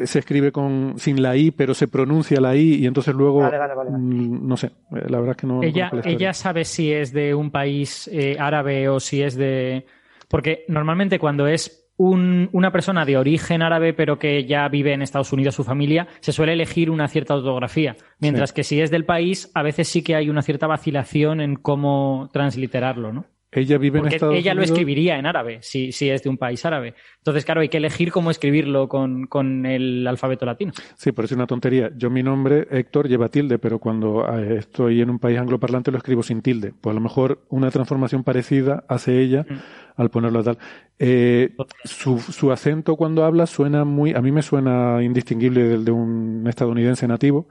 se 0.06 0.20
escribe 0.20 0.52
con 0.52 0.94
sin 0.98 1.22
la 1.22 1.36
i, 1.36 1.52
pero 1.52 1.74
se 1.74 1.88
pronuncia 1.88 2.40
la 2.40 2.56
i 2.56 2.76
y 2.76 2.86
entonces 2.86 3.14
luego 3.16 3.40
Vale, 3.40 3.58
vale, 3.58 3.74
vale, 3.76 3.90
mm, 3.92 4.48
no 4.48 4.56
sé, 4.58 4.68
eh, 4.68 5.06
la 5.10 5.18
verdad 5.20 5.32
es 5.32 5.38
que 5.38 5.48
no. 5.48 5.64
ella, 5.64 5.90
ella 6.06 6.34
sabe 6.34 6.64
si 6.66 6.92
es 6.94 7.12
de 7.12 7.34
un 7.34 7.50
país 7.52 8.08
eh, 8.14 8.38
árabe 8.40 8.88
o 8.90 9.00
si 9.00 9.22
es 9.24 9.36
de. 9.36 9.86
Porque 10.28 10.64
normalmente 10.68 11.18
cuando 11.18 11.48
es 11.48 11.88
un- 11.98 12.50
una 12.54 12.72
persona 12.72 13.04
de 13.04 13.18
origen 13.18 13.62
árabe 13.62 13.94
pero 13.94 14.18
que 14.20 14.46
ya 14.46 14.70
vive 14.70 14.94
en 14.94 15.02
Estados 15.02 15.34
Unidos 15.34 15.56
su 15.56 15.64
familia, 15.64 16.08
se 16.22 16.32
suele 16.32 16.54
elegir 16.54 16.90
una 16.92 17.08
cierta 17.08 17.36
ortografía. 17.36 17.96
Mientras 18.20 18.54
que 18.54 18.64
si 18.64 18.80
es 18.80 18.90
del 18.92 19.06
país, 19.06 19.52
a 19.54 19.64
veces 19.64 19.88
sí 19.88 20.02
que 20.04 20.16
hay 20.16 20.30
una 20.30 20.42
cierta 20.44 20.66
vacilación 20.68 21.42
en 21.42 21.56
cómo 21.56 22.30
transliterarlo, 22.32 23.12
¿no? 23.12 23.26
Ella 23.52 23.78
vive 23.78 24.00
en 24.00 24.08
Estados 24.08 24.36
ella 24.36 24.54
lo 24.54 24.62
escribiría 24.62 25.18
en 25.18 25.26
árabe, 25.26 25.60
si, 25.62 25.92
si 25.92 26.10
es 26.10 26.24
de 26.24 26.30
un 26.30 26.38
país 26.38 26.64
árabe. 26.66 26.94
Entonces, 27.18 27.46
claro, 27.46 27.62
hay 27.62 27.70
que 27.70 27.78
elegir 27.78 28.12
cómo 28.12 28.30
escribirlo 28.32 28.88
con, 28.88 29.26
con 29.26 29.66
el 29.66 30.06
alfabeto 30.08 30.46
latino. 30.46 30.72
Sí, 30.96 31.12
parece 31.12 31.36
una 31.36 31.48
tontería. 31.48 31.92
Yo 31.96 32.10
mi 32.10 32.24
nombre, 32.24 32.68
Héctor, 32.70 33.08
lleva 33.10 33.30
tilde, 33.30 33.58
pero 33.58 33.80
cuando 33.80 34.26
eh, 34.38 34.58
estoy 34.60 35.02
en 35.02 35.10
un 35.10 35.20
país 35.20 35.40
angloparlante 35.40 35.92
lo 35.92 35.98
escribo 35.98 36.24
sin 36.24 36.42
tilde. 36.42 36.74
Pues 36.80 36.92
a 36.92 36.96
lo 36.96 37.02
mejor 37.02 37.42
una 37.50 37.72
transformación 37.72 38.24
parecida 38.24 38.84
hace 38.88 39.20
ella 39.20 39.46
Mm. 39.50 39.58
al 39.98 40.10
ponerlo 40.10 40.44
tal. 40.44 40.58
Eh, 40.98 41.56
su, 41.84 42.20
su 42.20 42.52
acento 42.52 42.96
cuando 42.96 43.24
habla 43.26 43.46
suena 43.48 43.86
muy, 43.86 44.14
a 44.14 44.22
mí 44.22 44.32
me 44.32 44.42
suena 44.42 45.02
indistinguible 45.02 45.64
del 45.64 45.86
de 45.86 45.92
un 45.92 46.46
estadounidense 46.48 47.08
nativo, 47.08 47.48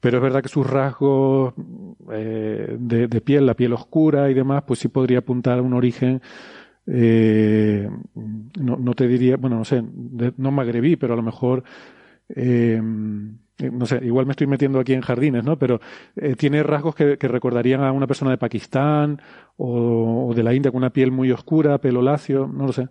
pero 0.00 0.18
es 0.18 0.22
verdad 0.22 0.42
que 0.42 0.48
sus 0.48 0.66
rasgos 0.68 1.54
eh, 2.12 2.76
de, 2.78 3.20
piel, 3.20 3.46
la 3.46 3.54
piel 3.54 3.72
oscura 3.72 4.30
y 4.30 4.34
demás, 4.34 4.62
pues 4.66 4.80
sí 4.80 4.88
podría 4.88 5.18
apuntar 5.18 5.58
a 5.58 5.62
un 5.62 5.74
origen 5.74 6.20
eh, 6.86 7.88
no, 8.60 8.76
no 8.76 8.94
te 8.94 9.06
diría, 9.08 9.36
bueno, 9.36 9.56
no 9.58 9.64
sé, 9.64 9.82
de- 9.84 10.32
no 10.38 10.50
magrebí, 10.50 10.96
pero 10.96 11.14
a 11.14 11.16
lo 11.16 11.22
mejor, 11.22 11.64
eh, 12.30 12.80
no 12.82 13.86
sé, 13.86 14.00
igual 14.04 14.26
me 14.26 14.32
estoy 14.32 14.46
metiendo 14.46 14.78
aquí 14.80 14.92
en 14.94 15.00
jardines, 15.00 15.44
¿no? 15.44 15.58
Pero 15.58 15.80
eh, 16.16 16.36
tiene 16.36 16.62
rasgos 16.62 16.94
que, 16.94 17.18
que 17.18 17.28
recordarían 17.28 17.82
a 17.82 17.92
una 17.92 18.06
persona 18.06 18.30
de 18.30 18.38
Pakistán 18.38 19.20
o, 19.56 20.28
o 20.30 20.34
de 20.34 20.42
la 20.44 20.54
India 20.54 20.70
con 20.70 20.78
una 20.78 20.90
piel 20.92 21.10
muy 21.10 21.30
oscura, 21.32 21.78
pelo 21.80 22.00
lacio, 22.02 22.46
no 22.46 22.66
lo 22.66 22.72
sé. 22.72 22.88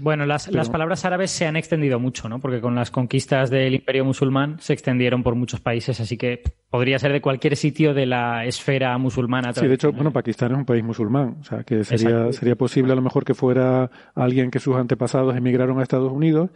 Bueno, 0.00 0.26
las, 0.26 0.46
Pero- 0.46 0.58
las 0.58 0.70
palabras 0.70 1.04
árabes 1.04 1.30
se 1.30 1.46
han 1.46 1.56
extendido 1.56 1.98
mucho, 1.98 2.28
¿no? 2.28 2.38
Porque 2.38 2.60
con 2.60 2.74
las 2.74 2.90
conquistas 2.90 3.50
del 3.50 3.74
Imperio 3.74 4.04
musulmán 4.04 4.56
se 4.60 4.72
extendieron 4.72 5.22
por 5.22 5.34
muchos 5.34 5.60
países, 5.60 5.98
así 6.00 6.16
que 6.16 6.42
podría 6.70 6.98
ser 6.98 7.12
de 7.12 7.20
cualquier 7.20 7.56
sitio 7.56 7.92
de 7.94 8.06
la 8.06 8.44
esfera 8.44 8.96
musulmana. 8.98 9.52
Sí, 9.52 9.66
de 9.66 9.74
hecho, 9.74 9.92
bueno, 9.92 10.12
Pakistán 10.12 10.52
es 10.52 10.58
un 10.58 10.64
país 10.64 10.84
musulmán, 10.84 11.36
o 11.40 11.44
sea, 11.44 11.64
que 11.64 11.84
sería, 11.84 12.32
sería 12.32 12.54
posible 12.54 12.92
a 12.92 12.96
lo 12.96 13.02
mejor 13.02 13.24
que 13.24 13.34
fuera 13.34 13.90
alguien 14.14 14.50
que 14.50 14.60
sus 14.60 14.76
antepasados 14.76 15.36
emigraron 15.36 15.80
a 15.80 15.82
Estados 15.82 16.12
Unidos 16.12 16.50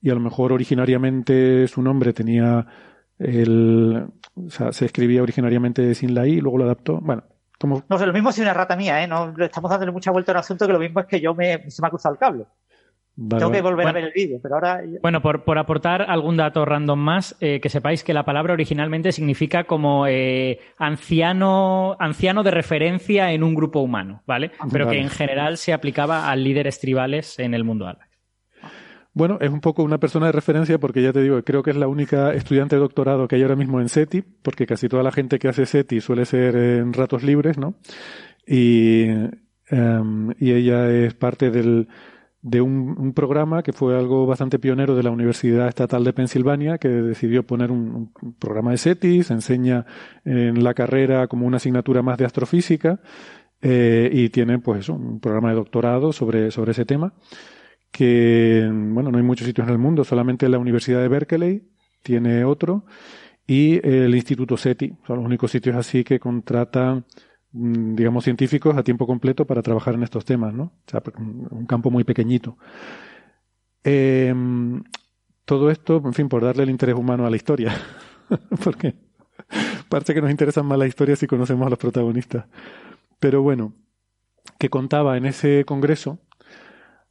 y 0.00 0.08
a 0.10 0.14
lo 0.14 0.20
mejor 0.20 0.52
originariamente 0.52 1.66
su 1.68 1.82
nombre 1.82 2.12
tenía 2.14 2.66
el, 3.18 4.06
o 4.34 4.48
sea, 4.50 4.72
se 4.72 4.86
escribía 4.86 5.22
originariamente 5.22 5.94
sin 5.94 6.14
la 6.14 6.26
I 6.26 6.34
y 6.38 6.40
luego 6.40 6.58
lo 6.58 6.64
adaptó. 6.64 7.00
Bueno, 7.02 7.24
como, 7.60 7.84
No 7.90 7.98
sé, 7.98 8.06
lo 8.06 8.12
mismo 8.14 8.32
si 8.32 8.40
una 8.40 8.54
rata 8.54 8.74
mía, 8.74 9.02
¿eh? 9.04 9.06
No, 9.06 9.34
estamos 9.38 9.70
dándole 9.70 9.92
mucha 9.92 10.10
vuelta 10.10 10.32
a 10.32 10.34
un 10.34 10.38
asunto 10.38 10.66
que 10.66 10.72
lo 10.72 10.78
mismo 10.78 11.00
es 11.00 11.06
que 11.06 11.20
yo 11.20 11.34
me, 11.34 11.70
se 11.70 11.82
me 11.82 11.88
ha 11.88 11.90
cruzado 11.90 12.14
el 12.14 12.18
cable. 12.18 12.44
vale, 13.16 13.38
Tengo 13.38 13.52
que 13.52 13.60
volver 13.60 13.86
a 13.86 13.92
ver 13.92 14.04
el 14.04 14.12
vídeo, 14.12 14.38
pero 14.42 14.54
ahora... 14.54 14.80
Bueno, 15.02 15.20
por, 15.20 15.44
por 15.44 15.58
aportar 15.58 16.06
algún 16.08 16.38
dato 16.38 16.64
random 16.64 16.98
más, 16.98 17.36
eh, 17.40 17.60
que 17.60 17.68
sepáis 17.68 18.02
que 18.02 18.14
la 18.14 18.24
palabra 18.24 18.54
originalmente 18.54 19.12
significa 19.12 19.64
como 19.64 20.06
eh, 20.06 20.58
anciano, 20.78 21.96
anciano 22.00 22.42
de 22.42 22.50
referencia 22.50 23.30
en 23.32 23.42
un 23.42 23.54
grupo 23.54 23.80
humano, 23.80 24.22
¿vale? 24.26 24.52
Pero 24.72 24.86
Vale. 24.86 24.96
que 24.96 25.02
en 25.02 25.10
general 25.10 25.58
se 25.58 25.74
aplicaba 25.74 26.30
a 26.30 26.36
líderes 26.36 26.80
tribales 26.80 27.38
en 27.38 27.52
el 27.52 27.64
mundo 27.64 27.86
árabe. 27.86 28.09
Bueno, 29.12 29.38
es 29.40 29.50
un 29.50 29.60
poco 29.60 29.82
una 29.82 29.98
persona 29.98 30.26
de 30.26 30.32
referencia 30.32 30.78
porque 30.78 31.02
ya 31.02 31.12
te 31.12 31.22
digo, 31.22 31.42
creo 31.42 31.62
que 31.62 31.70
es 31.70 31.76
la 31.76 31.88
única 31.88 32.32
estudiante 32.32 32.76
de 32.76 32.80
doctorado 32.80 33.26
que 33.26 33.36
hay 33.36 33.42
ahora 33.42 33.56
mismo 33.56 33.80
en 33.80 33.88
SETI, 33.88 34.22
porque 34.22 34.66
casi 34.66 34.88
toda 34.88 35.02
la 35.02 35.10
gente 35.10 35.38
que 35.40 35.48
hace 35.48 35.66
SETI 35.66 36.00
suele 36.00 36.24
ser 36.24 36.54
en 36.56 36.92
ratos 36.92 37.24
libres, 37.24 37.58
¿no? 37.58 37.74
Y, 38.46 39.06
em, 39.68 40.30
ella 40.38 40.90
es 40.90 41.14
parte 41.14 41.50
del, 41.50 41.88
de 42.42 42.60
un, 42.60 43.12
programa 43.14 43.62
que 43.64 43.72
fue 43.72 43.98
algo 43.98 44.26
bastante 44.26 44.58
pionero 44.60 44.94
de 44.94 45.02
la 45.02 45.10
Universidad 45.10 45.68
Estatal 45.68 46.04
de 46.04 46.12
Pensilvania, 46.12 46.78
que 46.78 46.88
decidió 46.88 47.44
poner 47.44 47.72
un, 47.72 48.12
programa 48.38 48.70
de 48.70 48.78
SETI, 48.78 49.24
se 49.24 49.34
enseña 49.34 49.86
en 50.24 50.62
la 50.62 50.74
carrera 50.74 51.26
como 51.26 51.46
una 51.46 51.56
asignatura 51.56 52.02
más 52.02 52.16
de 52.18 52.26
astrofísica, 52.26 53.00
eh, 53.62 54.08
y 54.12 54.30
tiene 54.30 54.58
pues 54.60 54.88
un 54.88 55.20
programa 55.20 55.50
de 55.50 55.56
doctorado 55.56 56.12
sobre, 56.12 56.50
sobre 56.50 56.72
ese 56.72 56.84
tema 56.84 57.12
que, 57.90 58.68
bueno, 58.70 59.10
no 59.10 59.18
hay 59.18 59.24
muchos 59.24 59.46
sitios 59.46 59.66
en 59.66 59.72
el 59.72 59.78
mundo, 59.78 60.04
solamente 60.04 60.48
la 60.48 60.58
Universidad 60.58 61.00
de 61.00 61.08
Berkeley 61.08 61.62
tiene 62.02 62.44
otro 62.44 62.84
y 63.46 63.84
el 63.86 64.14
Instituto 64.14 64.56
SETI, 64.56 64.96
son 65.06 65.16
los 65.16 65.26
únicos 65.26 65.50
sitios 65.50 65.76
así 65.76 66.04
que 66.04 66.20
contratan, 66.20 67.04
mm, 67.52 67.94
digamos, 67.96 68.24
científicos 68.24 68.76
a 68.76 68.82
tiempo 68.84 69.06
completo 69.06 69.44
para 69.44 69.62
trabajar 69.62 69.94
en 69.94 70.04
estos 70.04 70.24
temas, 70.24 70.54
¿no? 70.54 70.64
O 70.64 70.90
sea, 70.90 71.02
un 71.16 71.66
campo 71.66 71.90
muy 71.90 72.04
pequeñito. 72.04 72.56
Eh, 73.82 74.32
todo 75.44 75.70
esto, 75.70 76.00
en 76.04 76.14
fin, 76.14 76.28
por 76.28 76.44
darle 76.44 76.62
el 76.62 76.70
interés 76.70 76.94
humano 76.94 77.26
a 77.26 77.30
la 77.30 77.34
historia, 77.36 77.74
porque 78.64 78.94
parece 79.88 80.14
que 80.14 80.20
nos 80.20 80.30
interesan 80.30 80.64
más 80.64 80.78
las 80.78 80.88
historias 80.88 81.18
si 81.18 81.26
conocemos 81.26 81.66
a 81.66 81.70
los 81.70 81.78
protagonistas. 81.78 82.46
Pero 83.18 83.42
bueno, 83.42 83.74
que 84.58 84.70
contaba 84.70 85.16
en 85.16 85.26
ese 85.26 85.64
congreso 85.64 86.20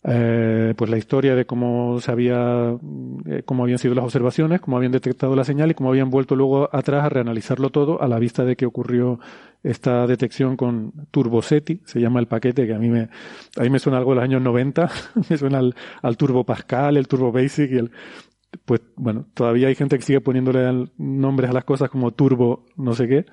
eh, 0.04 0.74
pues 0.78 0.90
la 0.90 0.98
historia 0.98 1.36
de 1.36 1.46
cómo 1.46 2.00
se 2.00 2.10
había 2.10 2.78
eh, 3.26 3.44
cómo 3.46 3.64
habían 3.64 3.80
sido 3.80 3.96
las 3.96 4.06
observaciones, 4.06 4.62
cómo 4.62 4.78
habían 4.78 4.94
detectado 4.94 5.36
la 5.36 5.44
señal 5.44 5.72
y 5.72 5.74
cómo 5.74 5.90
habían 5.90 6.10
vuelto 6.10 6.36
luego 6.38 6.70
atrás 6.74 7.04
a 7.04 7.10
reanalizarlo 7.10 7.70
todo 7.70 8.02
a 8.02 8.08
la 8.08 8.18
vista 8.18 8.46
de 8.46 8.56
que 8.56 8.66
ocurrió 8.66 9.20
esta 9.62 10.08
detección 10.08 10.56
con 10.56 10.94
TurboSeti, 11.12 11.82
se 11.84 12.00
llama 12.00 12.22
el 12.22 12.28
paquete 12.28 12.66
que 12.66 12.74
a 12.74 12.80
mí 12.80 12.90
me 12.90 13.10
a 13.58 13.62
mí 13.62 13.70
me 13.70 13.80
suena 13.80 13.98
algo 13.98 14.12
de 14.12 14.16
los 14.16 14.24
años 14.24 14.42
90, 14.42 14.90
me 15.30 15.38
suena 15.38 15.60
al, 15.60 15.76
al 16.02 16.16
Turbo 16.16 16.46
Pascal, 16.46 16.96
el 16.96 17.08
Turbo 17.08 17.34
Basic 17.34 17.72
y 17.72 17.78
el 17.78 17.92
pues 18.66 18.82
bueno, 18.96 19.28
todavía 19.34 19.68
hay 19.68 19.76
gente 19.76 19.98
que 19.98 20.06
sigue 20.06 20.22
poniéndole 20.22 20.88
nombres 20.98 21.50
a 21.50 21.54
las 21.54 21.66
cosas 21.66 21.90
como 21.90 22.12
Turbo 22.12 22.66
no 22.78 22.94
sé 22.94 23.08
qué 23.08 23.26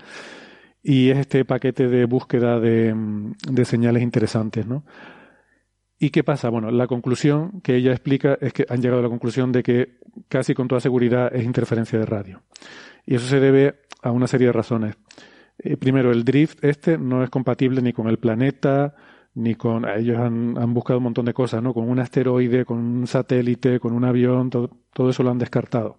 y 0.82 1.10
es 1.10 1.18
este 1.18 1.44
paquete 1.44 1.88
de 1.88 2.04
búsqueda 2.06 2.60
de, 2.60 2.94
mm, 2.94 3.32
de 3.50 3.64
señales 3.64 4.02
interesantes, 4.02 4.66
¿no? 4.66 4.84
¿Y 5.98 6.10
qué 6.10 6.22
pasa? 6.22 6.50
Bueno, 6.50 6.70
la 6.70 6.86
conclusión 6.86 7.60
que 7.62 7.76
ella 7.76 7.92
explica 7.92 8.36
es 8.40 8.52
que 8.52 8.66
han 8.68 8.82
llegado 8.82 9.00
a 9.00 9.02
la 9.04 9.08
conclusión 9.08 9.50
de 9.52 9.62
que 9.62 9.98
casi 10.28 10.54
con 10.54 10.68
toda 10.68 10.80
seguridad 10.80 11.34
es 11.34 11.44
interferencia 11.44 11.98
de 11.98 12.06
radio. 12.06 12.42
Y 13.06 13.14
eso 13.14 13.26
se 13.26 13.40
debe 13.40 13.80
a 14.02 14.10
una 14.10 14.26
serie 14.26 14.48
de 14.48 14.52
razones. 14.52 14.96
Eh, 15.58 15.76
primero, 15.76 16.10
el 16.10 16.24
drift 16.24 16.62
este 16.62 16.98
no 16.98 17.22
es 17.24 17.30
compatible 17.30 17.80
ni 17.80 17.92
con 17.92 18.08
el 18.08 18.18
planeta, 18.18 18.94
ni 19.34 19.54
con 19.54 19.88
ellos 19.88 20.18
han, 20.18 20.56
han, 20.58 20.74
buscado 20.74 20.98
un 20.98 21.04
montón 21.04 21.24
de 21.24 21.34
cosas, 21.34 21.62
¿no? 21.62 21.72
Con 21.72 21.88
un 21.88 21.98
asteroide, 21.98 22.64
con 22.64 22.78
un 22.78 23.06
satélite, 23.06 23.80
con 23.80 23.92
un 23.92 24.04
avión, 24.04 24.50
todo, 24.50 24.70
todo 24.92 25.10
eso 25.10 25.22
lo 25.22 25.30
han 25.30 25.38
descartado. 25.38 25.98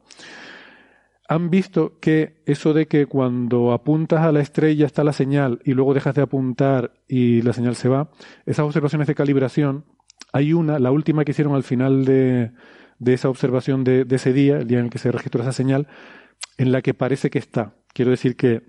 Han 1.28 1.50
visto 1.50 2.00
que 2.00 2.42
eso 2.46 2.74
de 2.74 2.88
que 2.88 3.06
cuando 3.06 3.74
apuntas 3.74 4.22
a 4.22 4.32
la 4.32 4.40
estrella 4.40 4.86
está 4.86 5.04
la 5.04 5.12
señal 5.12 5.60
y 5.66 5.74
luego 5.74 5.94
dejas 5.94 6.16
de 6.16 6.22
apuntar 6.22 6.94
y 7.08 7.42
la 7.42 7.52
señal 7.52 7.76
se 7.76 7.90
va, 7.90 8.10
esas 8.46 8.66
observaciones 8.66 9.08
de 9.08 9.16
calibración, 9.16 9.84
hay 10.32 10.54
una, 10.54 10.80
la 10.80 10.92
última 10.92 11.26
que 11.26 11.32
hicieron 11.32 11.56
al 11.56 11.64
final 11.64 12.06
de, 12.06 12.52
de 13.00 13.14
esa 13.14 13.30
observación 13.30 13.84
de, 13.84 14.06
de, 14.06 14.16
ese 14.16 14.32
día, 14.32 14.58
el 14.58 14.68
día 14.68 14.80
en 14.80 14.86
el 14.86 14.92
que 14.92 15.00
se 15.00 15.12
registró 15.12 15.42
esa 15.42 15.52
señal, 15.52 15.88
en 16.58 16.72
la 16.72 16.82
que 16.82 16.94
parece 16.94 17.30
que 17.30 17.40
está. 17.40 17.74
Quiero 17.94 18.12
decir 18.12 18.36
que 18.36 18.64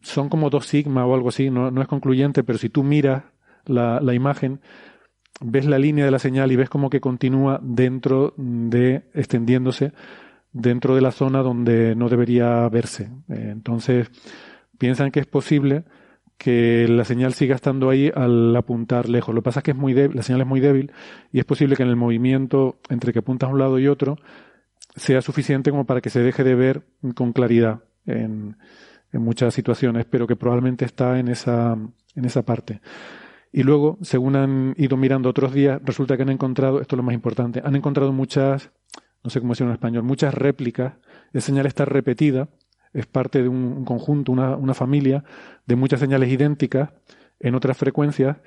son 0.00 0.28
como 0.28 0.50
dos 0.50 0.66
sigma 0.66 1.04
o 1.06 1.14
algo 1.14 1.28
así, 1.28 1.50
no, 1.50 1.80
es 1.80 1.88
concluyente, 1.88 2.42
pero 2.44 2.58
si 2.58 2.68
tú 2.68 2.82
miras 2.82 3.24
la, 3.66 4.00
la, 4.00 4.14
imagen, 4.14 4.60
ves 5.40 5.66
la 5.66 5.78
línea 5.78 6.04
de 6.04 6.10
la 6.10 6.18
señal 6.18 6.52
y 6.52 6.56
ves 6.56 6.70
como 6.70 6.90
que 6.90 7.00
continúa 7.00 7.60
dentro 7.62 8.34
de, 8.36 9.10
extendiéndose 9.14 9.92
dentro 10.52 10.94
de 10.94 11.00
la 11.00 11.12
zona 11.12 11.42
donde 11.42 11.94
no 11.94 12.08
debería 12.08 12.68
verse. 12.68 13.10
Eh, 13.28 13.48
entonces, 13.52 14.10
piensan 14.78 15.10
que 15.10 15.20
es 15.20 15.26
posible 15.26 15.84
que 16.40 16.86
la 16.88 17.04
señal 17.04 17.34
siga 17.34 17.54
estando 17.54 17.90
ahí 17.90 18.10
al 18.14 18.56
apuntar 18.56 19.10
lejos. 19.10 19.34
Lo 19.34 19.42
que 19.42 19.44
pasa 19.44 19.60
es 19.60 19.64
que 19.64 19.70
es 19.72 19.76
muy 19.76 19.92
débil, 19.92 20.16
la 20.16 20.22
señal 20.22 20.40
es 20.40 20.46
muy 20.46 20.60
débil 20.60 20.90
y 21.32 21.38
es 21.38 21.44
posible 21.44 21.76
que 21.76 21.82
en 21.82 21.90
el 21.90 21.96
movimiento 21.96 22.80
entre 22.88 23.12
que 23.12 23.18
apuntas 23.18 23.48
a 23.50 23.52
un 23.52 23.58
lado 23.58 23.78
y 23.78 23.88
otro 23.88 24.16
sea 24.96 25.20
suficiente 25.20 25.70
como 25.70 25.84
para 25.84 26.00
que 26.00 26.08
se 26.08 26.20
deje 26.20 26.42
de 26.42 26.54
ver 26.54 26.82
con 27.14 27.32
claridad 27.32 27.80
en, 28.06 28.56
muchas 29.12 29.52
situaciones, 29.52 30.06
pero 30.08 30.26
que 30.26 30.36
probablemente 30.36 30.84
está 30.84 31.18
en 31.18 31.28
esa, 31.28 31.76
en 32.14 32.24
esa 32.24 32.42
parte. 32.42 32.80
Y 33.52 33.64
luego, 33.64 33.98
según 34.02 34.36
han 34.36 34.74
ido 34.78 34.96
mirando 34.96 35.28
otros 35.28 35.52
días, 35.52 35.80
resulta 35.84 36.16
que 36.16 36.22
han 36.22 36.30
encontrado, 36.30 36.80
esto 36.80 36.94
es 36.94 36.96
lo 36.96 37.02
más 37.02 37.14
importante, 37.14 37.60
han 37.64 37.74
encontrado 37.74 38.12
muchas, 38.12 38.70
no 39.22 39.30
sé 39.30 39.40
cómo 39.40 39.52
decirlo 39.52 39.70
en 39.70 39.74
español, 39.74 40.02
muchas 40.02 40.34
réplicas. 40.34 40.94
La 41.32 41.40
señal 41.40 41.66
está 41.66 41.84
repetida, 41.84 42.48
es 42.92 43.06
parte 43.06 43.42
de 43.42 43.48
un, 43.48 43.84
conjunto, 43.84 44.32
una, 44.32 44.74
familia 44.74 45.24
de 45.66 45.76
muchas 45.76 46.00
señales 46.00 46.30
idénticas 46.30 46.90
en 47.38 47.54
otras 47.54 47.76
frecuencias 47.76 48.38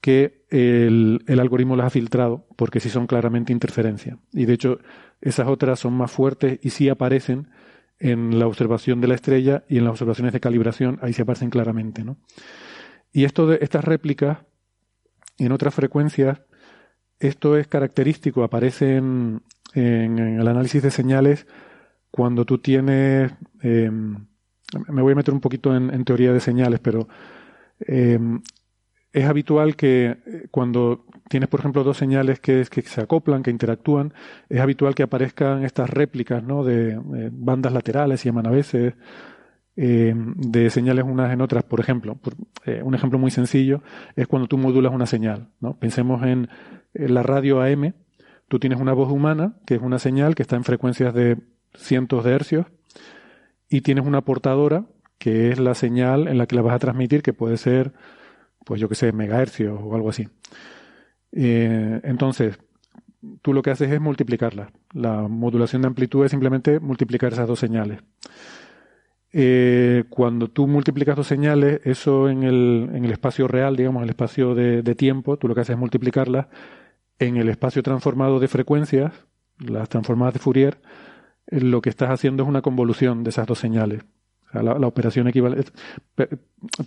que 0.00 0.44
el, 0.50 1.20
algoritmo 1.40 1.76
las 1.76 1.86
ha 1.86 1.90
filtrado, 1.90 2.46
porque 2.56 2.80
sí 2.80 2.90
son 2.90 3.06
claramente 3.06 3.52
interferencias. 3.52 4.18
Y 4.32 4.44
de 4.44 4.52
hecho, 4.52 4.78
esas 5.20 5.48
otras 5.48 5.80
son 5.80 5.94
más 5.94 6.10
fuertes 6.10 6.58
y 6.62 6.70
sí 6.70 6.88
aparecen 6.88 7.48
en 7.98 8.38
la 8.38 8.46
observación 8.46 9.00
de 9.00 9.08
la 9.08 9.14
estrella 9.14 9.64
y 9.68 9.78
en 9.78 9.84
las 9.84 9.92
observaciones 9.92 10.34
de 10.34 10.40
calibración, 10.40 10.98
ahí 11.00 11.14
se 11.14 11.22
aparecen 11.22 11.48
claramente, 11.48 12.04
¿no? 12.04 12.18
Y 13.10 13.24
esto 13.24 13.46
de 13.46 13.58
estas 13.62 13.84
réplicas 13.84 14.40
en 15.38 15.52
otras 15.52 15.74
frecuencias, 15.74 16.42
esto 17.18 17.56
es 17.56 17.66
característico, 17.66 18.44
aparece 18.44 19.00
en, 19.76 20.18
el 20.18 20.48
análisis 20.48 20.82
de 20.82 20.90
señales 20.90 21.46
cuando 22.10 22.44
tú 22.44 22.58
tienes, 22.58 23.32
eh, 23.62 23.90
me 23.90 25.02
voy 25.02 25.12
a 25.12 25.16
meter 25.16 25.34
un 25.34 25.40
poquito 25.40 25.76
en, 25.76 26.04
teoría 26.04 26.32
de 26.32 26.40
señales, 26.40 26.80
pero 26.80 27.08
eh, 27.86 28.18
es 29.12 29.24
habitual 29.24 29.76
que 29.76 30.16
eh, 30.26 30.48
cuando 30.50 31.06
tienes, 31.28 31.48
por 31.48 31.60
ejemplo, 31.60 31.84
dos 31.84 31.96
señales 31.96 32.40
que, 32.40 32.64
que, 32.70 32.82
se 32.82 33.00
acoplan, 33.00 33.42
que 33.42 33.50
interactúan, 33.50 34.14
es 34.48 34.60
habitual 34.60 34.94
que 34.94 35.02
aparezcan 35.02 35.64
estas 35.64 35.90
réplicas 35.90 36.42
¿no? 36.42 36.64
de 36.64 36.92
eh, 36.92 37.30
bandas 37.32 37.72
laterales, 37.72 38.20
se 38.20 38.28
llaman 38.28 38.46
a 38.46 38.50
veces, 38.50 38.94
eh, 39.78 40.14
de 40.16 40.70
señales 40.70 41.04
unas 41.04 41.32
en 41.32 41.40
otras. 41.42 41.64
Por 41.64 41.80
ejemplo, 41.80 42.14
por, 42.14 42.34
eh, 42.64 42.80
un 42.82 42.94
ejemplo 42.94 43.18
muy 43.18 43.30
sencillo 43.30 43.82
es 44.16 44.26
cuando 44.26 44.48
tú 44.48 44.56
modulas 44.56 44.92
una 44.92 45.06
señal. 45.06 45.48
¿no? 45.60 45.78
Pensemos 45.78 46.22
en, 46.22 46.48
en 46.94 47.14
la 47.14 47.22
radio 47.22 47.60
AM. 47.60 47.92
Tú 48.48 48.58
tienes 48.58 48.80
una 48.80 48.92
voz 48.92 49.10
humana, 49.10 49.54
que 49.66 49.74
es 49.74 49.82
una 49.82 49.98
señal 49.98 50.34
que 50.34 50.42
está 50.42 50.56
en 50.56 50.64
frecuencias 50.64 51.12
de 51.14 51.36
cientos 51.74 52.24
de 52.24 52.32
hercios, 52.32 52.66
y 53.68 53.80
tienes 53.80 54.06
una 54.06 54.20
portadora, 54.20 54.86
que 55.18 55.50
es 55.50 55.58
la 55.58 55.74
señal 55.74 56.28
en 56.28 56.38
la 56.38 56.46
que 56.46 56.56
la 56.56 56.62
vas 56.62 56.74
a 56.74 56.78
transmitir, 56.78 57.22
que 57.22 57.32
puede 57.32 57.56
ser, 57.56 57.92
pues 58.64 58.80
yo 58.80 58.88
que 58.88 58.94
sé, 58.94 59.12
megahercios 59.12 59.78
o 59.82 59.94
algo 59.94 60.10
así. 60.10 60.28
Eh, 61.32 62.00
entonces, 62.04 62.58
tú 63.42 63.52
lo 63.52 63.62
que 63.62 63.70
haces 63.70 63.90
es 63.90 64.00
multiplicarla. 64.00 64.70
La 64.92 65.22
modulación 65.22 65.82
de 65.82 65.88
amplitud 65.88 66.24
es 66.24 66.30
simplemente 66.30 66.78
multiplicar 66.78 67.32
esas 67.32 67.48
dos 67.48 67.58
señales. 67.58 68.00
Eh, 69.32 70.04
cuando 70.08 70.48
tú 70.48 70.66
multiplicas 70.68 71.16
dos 71.16 71.26
señales, 71.26 71.80
eso 71.84 72.28
en 72.28 72.44
el, 72.44 72.90
en 72.94 73.04
el 73.04 73.12
espacio 73.12 73.48
real, 73.48 73.76
digamos, 73.76 74.02
el 74.04 74.10
espacio 74.10 74.54
de, 74.54 74.82
de, 74.82 74.94
tiempo, 74.94 75.36
tú 75.36 75.48
lo 75.48 75.54
que 75.54 75.62
haces 75.62 75.74
es 75.74 75.78
multiplicarlas 75.78 76.46
en 77.18 77.36
el 77.36 77.48
espacio 77.48 77.82
transformado 77.82 78.38
de 78.38 78.48
frecuencias, 78.48 79.12
las 79.58 79.88
transformadas 79.88 80.34
de 80.34 80.40
Fourier, 80.40 80.78
eh, 81.46 81.60
lo 81.60 81.80
que 81.80 81.90
estás 81.90 82.10
haciendo 82.10 82.42
es 82.42 82.48
una 82.48 82.62
convolución 82.62 83.24
de 83.24 83.30
esas 83.30 83.46
dos 83.46 83.58
señales. 83.58 84.04
La, 84.52 84.72
operación 84.86 85.28
equivalente. 85.28 85.70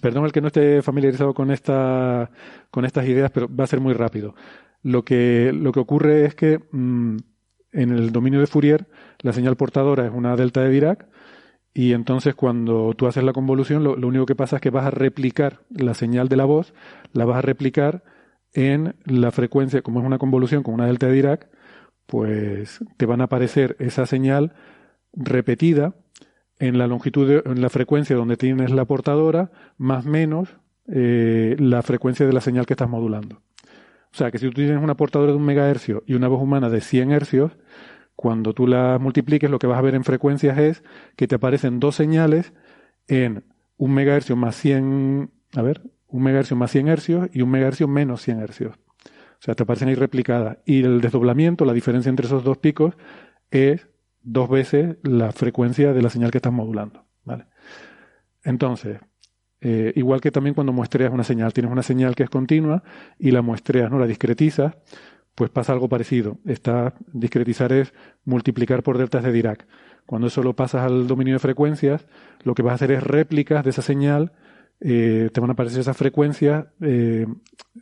Perdón 0.01 0.25
el 0.25 0.31
que 0.31 0.41
no 0.41 0.47
esté 0.47 0.81
familiarizado 0.81 1.35
con, 1.35 1.51
esta, 1.51 2.31
con 2.71 2.83
estas 2.83 3.07
ideas, 3.07 3.29
pero 3.31 3.47
va 3.53 3.65
a 3.65 3.67
ser 3.67 3.79
muy 3.79 3.93
rápido. 3.93 4.33
Lo 4.81 5.03
que, 5.03 5.51
lo 5.53 5.71
que 5.71 5.79
ocurre 5.79 6.25
es 6.25 6.35
que 6.35 6.59
mmm, 6.71 7.17
en 7.71 7.91
el 7.91 8.11
dominio 8.11 8.39
de 8.39 8.47
Fourier 8.47 8.87
la 9.19 9.33
señal 9.33 9.55
portadora 9.55 10.07
es 10.07 10.11
una 10.13 10.35
delta 10.35 10.61
de 10.61 10.69
Dirac 10.69 11.07
y 11.73 11.93
entonces 11.93 12.33
cuando 12.33 12.93
tú 12.95 13.05
haces 13.05 13.23
la 13.23 13.33
convolución 13.33 13.83
lo, 13.83 13.95
lo 13.95 14.07
único 14.07 14.25
que 14.25 14.35
pasa 14.35 14.55
es 14.55 14.61
que 14.61 14.71
vas 14.71 14.85
a 14.85 14.91
replicar 14.91 15.59
la 15.69 15.93
señal 15.93 16.29
de 16.29 16.37
la 16.37 16.45
voz, 16.45 16.73
la 17.13 17.25
vas 17.25 17.37
a 17.37 17.41
replicar 17.41 18.03
en 18.53 18.95
la 19.05 19.31
frecuencia, 19.31 19.81
como 19.81 19.99
es 19.99 20.05
una 20.05 20.17
convolución 20.17 20.63
con 20.63 20.73
una 20.73 20.87
delta 20.87 21.07
de 21.07 21.13
Dirac, 21.13 21.49
pues 22.05 22.83
te 22.97 23.05
van 23.05 23.21
a 23.21 23.25
aparecer 23.25 23.75
esa 23.79 24.05
señal 24.05 24.53
repetida 25.13 25.95
en 26.57 26.77
la 26.77 26.87
longitud, 26.87 27.27
de, 27.27 27.43
en 27.45 27.61
la 27.61 27.69
frecuencia 27.69 28.15
donde 28.15 28.37
tienes 28.37 28.71
la 28.71 28.85
portadora, 28.85 29.51
más 29.77 30.05
menos 30.05 30.57
eh, 30.87 31.55
la 31.59 31.81
frecuencia 31.83 32.25
de 32.25 32.33
la 32.33 32.41
señal 32.41 32.65
que 32.65 32.73
estás 32.73 32.89
modulando. 32.89 33.41
O 34.11 34.17
sea 34.17 34.31
que 34.31 34.39
si 34.39 34.47
tú 34.47 34.53
tienes 34.53 34.81
una 34.81 34.95
portadora 34.95 35.31
de 35.31 35.37
un 35.37 35.45
megahercio 35.45 36.03
y 36.07 36.15
una 36.15 36.27
voz 36.27 36.41
humana 36.41 36.69
de 36.69 36.81
100 36.81 37.11
hercios, 37.11 37.51
cuando 38.15 38.53
tú 38.53 38.67
la 38.67 38.97
multipliques, 38.99 39.49
lo 39.49 39.59
que 39.59 39.67
vas 39.67 39.77
a 39.77 39.83
ver 39.83 39.95
en 39.95 40.03
frecuencias 40.03 40.57
es 40.57 40.83
que 41.15 41.27
te 41.27 41.35
aparecen 41.35 41.79
dos 41.79 41.95
señales 41.95 42.53
en 43.07 43.45
un 43.77 43.93
megahercio 43.93 44.35
más 44.35 44.55
100, 44.55 45.31
a 45.55 45.61
ver, 45.61 45.83
un 46.09 46.23
megahercio 46.23 46.55
más 46.55 46.71
100 46.71 46.87
hercios 46.87 47.29
y 47.33 47.41
un 47.41 47.51
megahercio 47.51 47.87
menos 47.87 48.21
100 48.21 48.39
hercios. 48.39 48.75
O 48.75 49.41
sea, 49.41 49.55
te 49.55 49.63
aparecen 49.63 49.87
ahí 49.87 49.95
replicadas. 49.95 50.57
Y 50.65 50.83
el 50.83 51.01
desdoblamiento, 51.01 51.63
la 51.63 51.73
diferencia 51.73 52.09
entre 52.09 52.25
esos 52.25 52.43
dos 52.43 52.57
picos, 52.57 52.95
es 53.51 53.87
dos 54.21 54.49
veces 54.49 54.97
la 55.03 55.31
frecuencia 55.31 55.93
de 55.93 56.01
la 56.01 56.09
señal 56.09 56.31
que 56.31 56.39
estás 56.39 56.51
modulando. 56.51 57.05
¿vale? 57.23 57.45
Entonces, 58.43 58.99
eh, 59.61 59.93
igual 59.95 60.21
que 60.21 60.31
también 60.31 60.53
cuando 60.53 60.73
muestreas 60.73 61.13
una 61.13 61.23
señal, 61.23 61.53
tienes 61.53 61.71
una 61.71 61.83
señal 61.83 62.15
que 62.15 62.23
es 62.23 62.29
continua 62.29 62.83
y 63.17 63.31
la 63.31 63.41
muestreas, 63.41 63.91
¿no? 63.91 63.99
La 63.99 64.07
discretizas, 64.07 64.75
pues 65.35 65.49
pasa 65.49 65.73
algo 65.73 65.89
parecido. 65.89 66.37
Esta 66.45 66.93
discretizar 67.13 67.71
es 67.71 67.93
multiplicar 68.25 68.83
por 68.83 68.97
deltas 68.97 69.23
de 69.23 69.31
Dirac. 69.31 69.67
Cuando 70.05 70.27
eso 70.27 70.43
lo 70.43 70.55
pasas 70.55 70.83
al 70.83 71.07
dominio 71.07 71.35
de 71.35 71.39
frecuencias, 71.39 72.07
lo 72.43 72.55
que 72.55 72.63
vas 72.63 72.73
a 72.73 72.75
hacer 72.75 72.91
es 72.91 73.03
réplicas 73.03 73.63
de 73.63 73.69
esa 73.69 73.81
señal, 73.81 74.33
eh, 74.81 75.29
te 75.33 75.39
van 75.41 75.49
a 75.49 75.53
aparecer 75.53 75.81
esas 75.81 75.97
frecuencias 75.97 76.67
eh, 76.81 77.25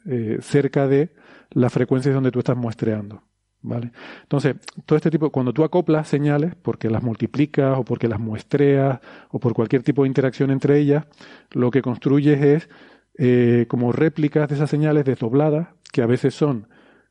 eh, 0.06 0.38
cerca 0.42 0.88
de 0.88 1.14
las 1.52 1.72
frecuencias 1.72 2.14
donde 2.14 2.32
tú 2.32 2.40
estás 2.40 2.58
muestreando. 2.58 3.24
¿Vale? 3.60 3.92
Entonces, 4.22 4.56
todo 4.86 4.96
este 4.96 5.10
tipo, 5.10 5.32
cuando 5.32 5.52
tú 5.52 5.64
acoplas 5.64 6.08
señales, 6.08 6.56
porque 6.62 6.90
las 6.90 7.04
multiplicas 7.04 7.78
o 7.78 7.84
porque 7.84 8.08
las 8.08 8.20
muestreas 8.20 9.00
o 9.30 9.40
por 9.40 9.54
cualquier 9.54 9.84
tipo 9.84 10.04
de 10.04 10.08
interacción 10.08 10.52
entre 10.52 10.80
ellas, 10.80 11.06
lo 11.52 11.72
que 11.72 11.82
construyes 11.82 12.42
es 12.42 12.70
eh, 13.18 13.66
como 13.68 13.92
réplicas 13.92 14.48
de 14.48 14.56
esas 14.56 14.70
señales 14.70 15.04
desdobladas, 15.04 15.70
que 15.92 16.04
a 16.04 16.06
veces 16.06 16.36
son 16.36 16.68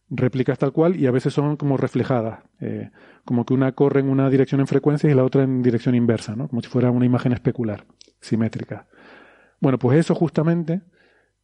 réplicas 0.09 0.57
tal 0.57 0.73
cual 0.73 0.95
y 0.95 1.07
a 1.07 1.11
veces 1.11 1.35
son 1.35 1.57
como 1.57 1.77
reflejadas, 1.77 2.45
eh, 2.61 2.91
como 3.25 3.45
que 3.45 3.55
una 3.55 3.73
corre 3.73 4.01
en 4.01 4.09
una 4.09 4.31
dirección 4.31 4.61
en 4.61 4.69
frecuencia 4.69 5.11
y 5.11 5.15
la 5.15 5.25
otra 5.25 5.43
en 5.43 5.63
dirección 5.63 5.97
inversa, 5.97 6.37
¿no? 6.37 6.47
como 6.47 6.63
si 6.63 6.69
fuera 6.69 6.93
una 6.93 7.07
imagen 7.07 7.33
especular, 7.33 7.85
simétrica. 8.21 8.87
Bueno, 9.61 9.79
pues 9.79 9.99
eso 9.99 10.15
justamente 10.15 10.83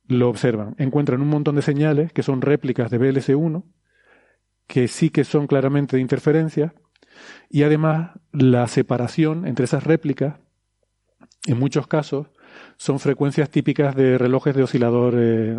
lo 0.07 0.29
observan. 0.29 0.75
Encuentran 0.79 1.21
un 1.21 1.29
montón 1.29 1.57
de 1.57 1.63
señales 1.63 2.13
que 2.13 2.23
son 2.23 2.43
réplicas 2.43 2.91
de 2.91 3.01
BLC1, 3.01 3.65
que 4.67 4.89
sí 4.89 5.11
que 5.11 5.25
son 5.25 5.47
claramente 5.47 5.97
de 5.97 6.03
interferencia, 6.03 6.75
y 7.49 7.63
además 7.63 8.13
la 8.33 8.67
separación 8.69 9.47
entre 9.47 9.65
esas 9.65 9.85
réplicas, 9.85 10.39
en 11.47 11.59
muchos 11.59 11.87
casos, 11.87 12.29
son 12.77 12.99
frecuencias 12.99 13.51
típicas 13.51 13.95
de 13.95 14.19
relojes 14.19 14.55
de 14.55 14.63
oscilador 14.63 15.15
eh, 15.17 15.59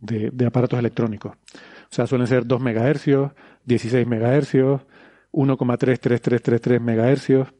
de, 0.00 0.30
de, 0.30 0.46
aparatos 0.46 0.78
electrónicos. 0.78 1.32
O 1.34 1.94
sea, 1.94 2.06
suelen 2.06 2.26
ser 2.26 2.46
2 2.46 2.60
MHz, 2.60 3.32
16 3.64 4.06
MHz, 4.06 4.54
1,33333 5.32 6.80
MHz, 6.80 7.52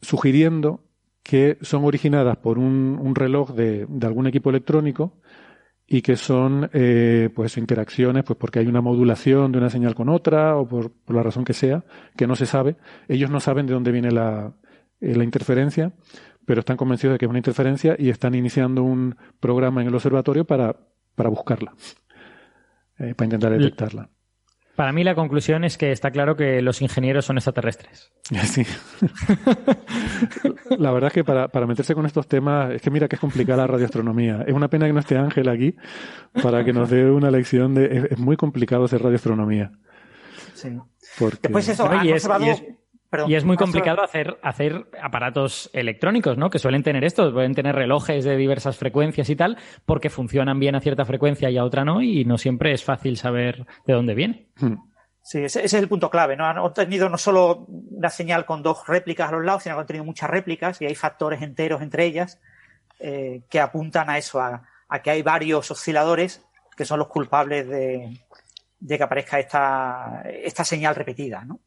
sugiriendo 0.00 0.84
que 1.26 1.58
son 1.60 1.84
originadas 1.84 2.36
por 2.36 2.56
un, 2.56 2.96
un 3.02 3.16
reloj 3.16 3.50
de, 3.52 3.84
de, 3.88 4.06
algún 4.06 4.28
equipo 4.28 4.50
electrónico 4.50 5.18
y 5.84 6.00
que 6.00 6.14
son 6.14 6.70
eh, 6.72 7.30
pues 7.34 7.56
interacciones 7.56 8.22
pues 8.22 8.38
porque 8.38 8.60
hay 8.60 8.68
una 8.68 8.80
modulación 8.80 9.50
de 9.50 9.58
una 9.58 9.68
señal 9.68 9.96
con 9.96 10.08
otra 10.08 10.56
o 10.56 10.68
por, 10.68 10.92
la 11.08 11.24
razón 11.24 11.44
que 11.44 11.52
sea 11.52 11.84
que 12.16 12.28
no 12.28 12.36
se 12.36 12.46
sabe. 12.46 12.76
Ellos 13.08 13.28
no 13.28 13.40
saben 13.40 13.66
de 13.66 13.74
dónde 13.74 13.90
viene 13.90 14.12
la, 14.12 14.54
eh, 15.00 15.16
la 15.16 15.24
interferencia 15.24 15.92
pero 16.44 16.60
están 16.60 16.76
convencidos 16.76 17.14
de 17.14 17.18
que 17.18 17.24
es 17.24 17.28
una 17.28 17.40
interferencia 17.40 17.96
y 17.98 18.08
están 18.08 18.36
iniciando 18.36 18.84
un 18.84 19.16
programa 19.40 19.82
en 19.82 19.88
el 19.88 19.94
observatorio 19.96 20.44
para, 20.44 20.76
para 21.16 21.28
buscarla 21.28 21.74
eh, 23.00 23.16
para 23.16 23.26
intentar 23.26 23.50
detectarla 23.50 24.10
para 24.76 24.92
mí 24.92 25.02
la 25.02 25.14
conclusión 25.14 25.64
es 25.64 25.78
que 25.78 25.90
está 25.90 26.10
claro 26.10 26.36
que 26.36 26.60
los 26.60 26.82
ingenieros 26.82 27.24
son 27.24 27.38
extraterrestres. 27.38 28.12
Sí. 28.46 28.64
la 30.78 30.92
verdad 30.92 31.08
es 31.08 31.14
que 31.14 31.24
para, 31.24 31.48
para, 31.48 31.66
meterse 31.66 31.94
con 31.94 32.06
estos 32.06 32.28
temas, 32.28 32.72
es 32.72 32.82
que 32.82 32.90
mira 32.90 33.08
que 33.08 33.16
es 33.16 33.20
complicada 33.20 33.62
la 33.62 33.66
radioastronomía. 33.66 34.44
Es 34.46 34.54
una 34.54 34.68
pena 34.68 34.86
que 34.86 34.92
no 34.92 35.00
esté 35.00 35.16
Ángel 35.16 35.48
aquí 35.48 35.74
para 36.42 36.64
que 36.64 36.72
nos 36.72 36.90
dé 36.90 37.10
una 37.10 37.30
lección 37.30 37.74
de... 37.74 38.08
Es, 38.10 38.18
muy 38.18 38.36
complicado 38.36 38.84
hacer 38.84 39.02
radioastronomía. 39.02 39.72
Sí. 40.54 40.78
Porque... 41.18 41.38
Después 41.42 41.68
eso, 41.68 41.90
y 42.02 42.12
es, 42.12 42.28
y 42.40 42.48
es 43.28 43.44
muy 43.44 43.56
complicado 43.56 44.02
hacer, 44.02 44.38
hacer 44.42 44.86
aparatos 45.02 45.70
electrónicos, 45.72 46.36
¿no? 46.36 46.50
Que 46.50 46.58
suelen 46.58 46.82
tener 46.82 47.04
esto, 47.04 47.32
pueden 47.32 47.54
tener 47.54 47.74
relojes 47.74 48.24
de 48.24 48.36
diversas 48.36 48.76
frecuencias 48.76 49.30
y 49.30 49.36
tal, 49.36 49.56
porque 49.84 50.10
funcionan 50.10 50.58
bien 50.58 50.74
a 50.74 50.80
cierta 50.80 51.04
frecuencia 51.04 51.50
y 51.50 51.58
a 51.58 51.64
otra 51.64 51.84
no, 51.84 52.02
y 52.02 52.24
no 52.24 52.38
siempre 52.38 52.72
es 52.72 52.84
fácil 52.84 53.16
saber 53.16 53.66
de 53.86 53.94
dónde 53.94 54.14
viene. 54.14 54.48
Hmm. 54.56 54.76
Sí, 55.22 55.42
ese, 55.42 55.64
es 55.64 55.74
el 55.74 55.88
punto 55.88 56.08
clave, 56.08 56.36
¿no? 56.36 56.46
Han 56.46 56.72
tenido 56.72 57.08
no 57.08 57.18
solo 57.18 57.66
una 57.68 58.10
señal 58.10 58.46
con 58.46 58.62
dos 58.62 58.86
réplicas 58.86 59.28
a 59.28 59.32
los 59.32 59.44
lados, 59.44 59.64
sino 59.64 59.74
que 59.74 59.80
han 59.80 59.86
tenido 59.86 60.04
muchas 60.04 60.30
réplicas 60.30 60.80
y 60.80 60.86
hay 60.86 60.94
factores 60.94 61.42
enteros 61.42 61.82
entre 61.82 62.04
ellas 62.04 62.40
eh, 63.00 63.42
que 63.50 63.58
apuntan 63.58 64.08
a 64.08 64.18
eso, 64.18 64.40
a 64.40 64.62
que 65.02 65.10
hay 65.10 65.22
varios 65.22 65.68
osciladores 65.70 66.46
que 66.76 66.84
son 66.84 66.98
los 66.98 67.08
culpables 67.08 67.66
de, 67.68 68.20
de 68.78 68.98
que 68.98 69.02
aparezca 69.02 69.38
esta, 69.40 70.22
esta 70.42 70.64
señal 70.64 70.94
repetida, 70.94 71.44
¿no? 71.44 71.60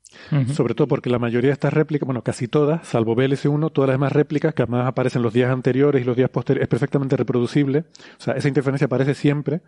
Sobre 0.54 0.76
todo 0.76 0.88
porque 0.88 1.10
la 1.10 1.20
mayoría 1.20 1.50
de 1.50 1.54
estas 1.54 1.74
réplicas, 1.74 2.06
bueno, 2.06 2.24
casi 2.24 2.48
todas, 2.48 2.88
salvo 2.88 3.16
BLS1, 3.16 3.72
todas 3.74 3.88
las 3.88 3.96
demás 3.96 4.14
réplicas 4.14 4.54
que 4.54 4.62
además 4.62 4.88
aparecen 4.88 5.22
los 5.22 5.34
días 5.34 5.52
anteriores 5.52 6.02
y 6.02 6.06
los 6.06 6.16
días 6.16 6.30
posteriores, 6.30 6.66
es 6.66 6.70
perfectamente 6.70 7.18
reproducible. 7.18 7.86
O 8.20 8.22
sea, 8.22 8.36
esa 8.36 8.48
interferencia 8.48 8.86
aparece 8.86 9.16
siempre, 9.16 9.62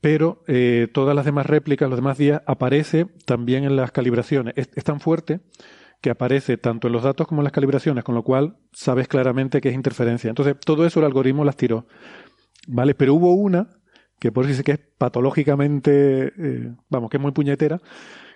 pero 0.00 0.44
eh, 0.46 0.88
todas 0.92 1.14
las 1.14 1.24
demás 1.24 1.46
réplicas, 1.46 1.88
los 1.88 1.98
demás 1.98 2.18
días, 2.18 2.42
aparece 2.46 3.06
también 3.24 3.64
en 3.64 3.74
las 3.74 3.90
calibraciones. 3.90 4.54
Es, 4.56 4.70
es, 4.74 4.84
tan 4.84 5.00
fuerte 5.00 5.40
que 6.00 6.10
aparece 6.10 6.56
tanto 6.56 6.86
en 6.86 6.92
los 6.92 7.02
datos 7.02 7.26
como 7.26 7.42
en 7.42 7.44
las 7.44 7.52
calibraciones, 7.52 8.04
con 8.04 8.14
lo 8.14 8.22
cual 8.22 8.56
sabes 8.72 9.08
claramente 9.08 9.60
que 9.60 9.70
es 9.70 9.74
interferencia. 9.74 10.28
Entonces, 10.28 10.56
todo 10.64 10.86
eso 10.86 11.00
el 11.00 11.06
algoritmo 11.06 11.44
las 11.44 11.56
tiró. 11.56 11.86
¿Vale? 12.68 12.94
Pero 12.94 13.14
hubo 13.14 13.34
una 13.34 13.79
que 14.20 14.30
por 14.30 14.44
eso 14.44 14.50
dice 14.50 14.64
que 14.64 14.72
es 14.72 14.78
patológicamente, 14.78 16.32
eh, 16.38 16.72
vamos, 16.90 17.10
que 17.10 17.16
es 17.16 17.20
muy 17.20 17.32
puñetera, 17.32 17.80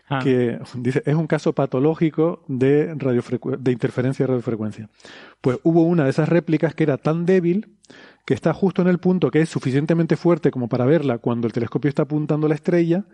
ah. 0.09 0.19
que 0.21 0.59
dice, 0.77 1.03
es 1.05 1.15
un 1.15 1.27
caso 1.27 1.53
patológico 1.53 2.43
de, 2.49 2.95
de 2.95 3.73
interferencia 3.73 4.25
de 4.25 4.29
radiofrecuencia. 4.29 4.89
Pues 5.41 5.59
hubo 5.63 5.83
una 5.83 6.05
de 6.05 6.11
esas 6.11 6.29
réplicas 6.29 6.75
que 6.75 6.85
era 6.85 6.97
tan 6.97 7.27
débil 7.27 7.77
que 8.25 8.33
está 8.33 8.55
justo 8.55 8.81
en 8.81 8.89
el 8.89 8.99
punto 8.99 9.31
que 9.31 9.43
es 9.43 9.51
suficientemente 9.51 10.17
fuerte 10.17 10.51
como 10.51 10.69
para 10.69 10.87
verla 10.87 11.19
cuando 11.19 11.47
el 11.47 11.53
telescopio 11.53 11.91
está 11.91 12.03
apuntando 12.03 12.47
a 12.47 12.49
la 12.49 12.55
estrella, 12.55 13.05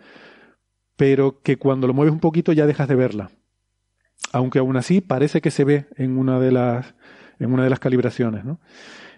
pero 0.97 1.43
que 1.43 1.57
cuando 1.57 1.89
lo 1.89 1.95
mueves 1.95 2.13
un 2.13 2.21
poquito 2.21 2.53
ya 2.53 2.67
dejas 2.67 2.87
de 2.87 2.95
verla. 2.95 3.31
Aunque 4.33 4.61
aún 4.61 4.77
así 4.77 5.01
parece 5.01 5.41
que 5.41 5.51
se 5.51 5.65
ve 5.65 5.87
en 5.97 6.17
una 6.17 6.39
de 6.39 6.53
las, 6.53 6.95
en 7.41 7.53
una 7.53 7.65
de 7.65 7.71
las 7.71 7.81
calibraciones, 7.81 8.45
¿no? 8.45 8.61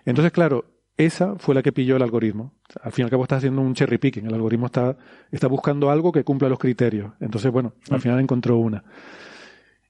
Entonces, 0.06 0.32
claro, 0.32 0.64
esa 0.96 1.36
fue 1.36 1.54
la 1.54 1.62
que 1.62 1.72
pilló 1.72 1.96
el 1.96 2.02
algoritmo. 2.02 2.54
Al 2.82 2.92
fin 2.92 3.02
y 3.02 3.04
al 3.04 3.10
cabo 3.10 3.22
está 3.22 3.36
haciendo 3.36 3.62
un 3.62 3.74
cherry 3.74 3.98
picking. 3.98 4.26
El 4.26 4.34
algoritmo 4.34 4.66
está, 4.66 4.96
está 5.30 5.46
buscando 5.46 5.90
algo 5.90 6.12
que 6.12 6.24
cumpla 6.24 6.48
los 6.48 6.58
criterios. 6.58 7.12
Entonces, 7.20 7.50
bueno, 7.50 7.74
al 7.90 7.98
mm. 7.98 8.00
final 8.00 8.20
encontró 8.20 8.58
una. 8.58 8.84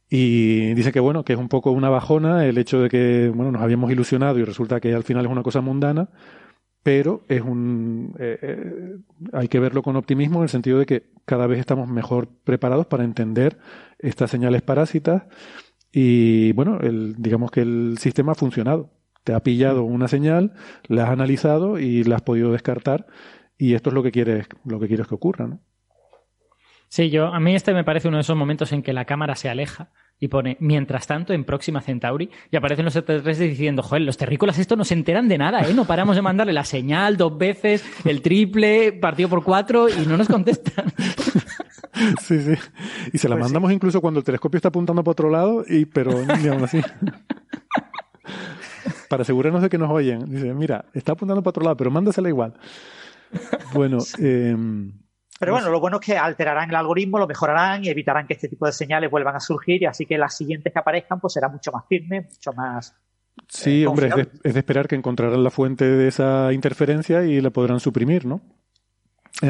Y 0.09 0.75
dice 0.75 0.93
que 0.93 1.01
bueno, 1.01 1.25
que 1.25 1.33
es 1.33 1.39
un 1.39 1.49
poco 1.49 1.71
una 1.71 1.89
bajona 1.89 2.47
el 2.47 2.59
hecho 2.59 2.81
de 2.81 2.91
que, 2.91 3.33
bueno, 3.35 3.51
nos 3.51 3.63
habíamos 3.63 3.91
ilusionado 3.91 4.39
y 4.39 4.45
resulta 4.45 4.79
que 4.79 4.93
al 4.95 5.05
final 5.05 5.25
es 5.25 5.33
una 5.33 5.43
cosa 5.43 5.63
mundana, 5.63 6.11
pero 6.83 7.25
es 7.29 7.41
un, 7.41 8.15
eh, 8.19 8.39
eh, 8.43 8.97
hay 9.33 9.49
que 9.49 9.59
verlo 9.59 9.83
con 9.83 9.97
optimismo 9.97 10.41
en 10.41 10.43
el 10.43 10.49
sentido 10.51 10.79
de 10.79 10.85
que 10.85 11.05
cada 11.25 11.47
vez 11.47 11.61
estamos 11.61 11.89
mejor 11.89 12.29
preparados 12.45 12.87
para 12.87 13.05
entender 13.05 13.57
estas 13.99 14.31
señales 14.31 14.61
parásitas 14.61 15.23
y 15.93 16.53
bueno, 16.53 16.79
el, 16.81 17.15
digamos 17.17 17.51
que 17.51 17.63
el 17.63 17.97
sistema 17.99 18.33
ha 18.33 18.35
funcionado. 18.35 18.91
Te 19.25 19.35
ha 19.35 19.41
pillado 19.41 19.85
una 19.85 20.09
señal, 20.09 20.53
la 20.89 21.05
has 21.05 21.11
analizado 21.11 21.79
y 21.79 22.05
la 22.05 22.17
has 22.17 22.23
podido 22.23 22.53
descartar 22.53 23.07
y 23.57 23.75
esto 23.75 23.91
es 23.91 23.95
lo 23.95 24.03
que 24.03 24.11
quieres, 24.11 24.49
lo 24.65 24.81
que 24.81 24.89
quieres 24.89 25.07
que 25.07 25.15
ocurra, 25.15 25.47
¿no? 25.47 25.61
Sí, 26.89 27.09
yo, 27.09 27.29
a 27.29 27.41
mí 27.41 27.55
este 27.55 27.73
me 27.73 27.85
parece 27.85 28.09
uno 28.09 28.19
de 28.19 28.23
esos 28.23 28.37
momentos 28.37 28.73
en 28.73 28.83
que 28.83 28.93
la 28.93 29.07
cámara 29.07 29.35
se 29.35 29.49
aleja 29.49 29.93
y 30.19 30.29
pone, 30.29 30.57
mientras 30.61 31.07
tanto, 31.07 31.33
en 31.33 31.45
Próxima 31.45 31.81
Centauri, 31.81 32.31
y 32.51 32.57
aparecen 32.57 32.85
los 32.85 32.95
extraterrestres 32.95 33.51
diciendo, 33.51 33.83
joder, 33.83 34.03
los 34.03 34.17
terrícolas 34.17 34.59
esto 34.59 34.77
no 34.77 34.85
se 34.85 34.95
enteran 34.95 35.27
de 35.27 35.39
nada, 35.39 35.63
¿eh? 35.63 35.75
No 35.75 35.85
paramos 35.85 36.17
de 36.17 36.23
mandarle 36.23 36.53
la 36.53 36.65
señal 36.65 37.17
dos 37.17 37.39
veces, 37.39 37.85
el 38.05 38.21
triple, 38.21 38.93
partido 38.93 39.29
por 39.29 39.43
cuatro, 39.43 39.89
y 39.89 40.07
no 40.07 40.17
nos 40.17 40.29
contestan. 40.29 40.93
Sí, 42.23 42.41
sí. 42.41 42.55
Y 43.13 43.19
se 43.19 43.29
la 43.29 43.37
pues 43.37 43.45
mandamos 43.45 43.71
incluso 43.71 44.01
cuando 44.01 44.19
el 44.19 44.25
telescopio 44.25 44.57
está 44.57 44.69
apuntando 44.69 45.05
para 45.05 45.13
otro 45.13 45.29
lado, 45.29 45.63
y 45.69 45.85
pero 45.85 46.13
ni 46.25 46.49
aún 46.49 46.65
así 46.65 46.81
para 49.13 49.25
asegurarnos 49.25 49.61
de 49.61 49.69
que 49.69 49.77
nos 49.77 49.91
oyen. 49.91 50.25
Dice, 50.25 50.55
mira, 50.55 50.87
está 50.95 51.13
apuntando 51.13 51.43
para 51.43 51.51
otro 51.51 51.65
lado, 51.65 51.77
pero 51.77 51.91
mándasela 51.91 52.31
igual. 52.31 52.55
Bueno, 53.75 53.99
eh, 54.19 54.57
pero 55.39 55.53
bueno, 55.53 55.69
lo 55.69 55.81
bueno 55.81 55.99
es 56.01 56.07
que 56.07 56.17
alterarán 56.17 56.71
el 56.71 56.77
algoritmo, 56.77 57.19
lo 57.19 57.27
mejorarán 57.27 57.85
y 57.85 57.91
evitarán 57.91 58.27
que 58.27 58.33
este 58.33 58.49
tipo 58.49 58.65
de 58.65 58.73
señales 58.73 59.11
vuelvan 59.11 59.37
a 59.37 59.41
surgir 59.41 59.83
y 59.83 59.85
así 59.85 60.07
que 60.07 60.17
las 60.17 60.35
siguientes 60.35 60.73
que 60.73 60.79
aparezcan 60.79 61.21
pues 61.21 61.35
serán 61.35 61.53
mucho 61.53 61.71
más 61.73 61.85
firmes, 61.87 62.25
mucho 62.25 62.55
más... 62.55 62.97
Sí, 63.49 63.83
eh, 63.83 63.87
hombre, 63.87 64.09
es 64.45 64.55
de, 64.55 64.61
esperar 64.61 64.89
que 64.89 64.95
encontrarán 64.95 65.45
la 65.45 65.51
fuente 65.51 65.85
de 65.85 66.09
esa 66.09 66.51
interferencia 66.55 67.23
y 67.23 67.39
la 67.43 67.51
podrán 67.51 67.81
suprimir, 67.81 68.25
¿no? 68.25 68.41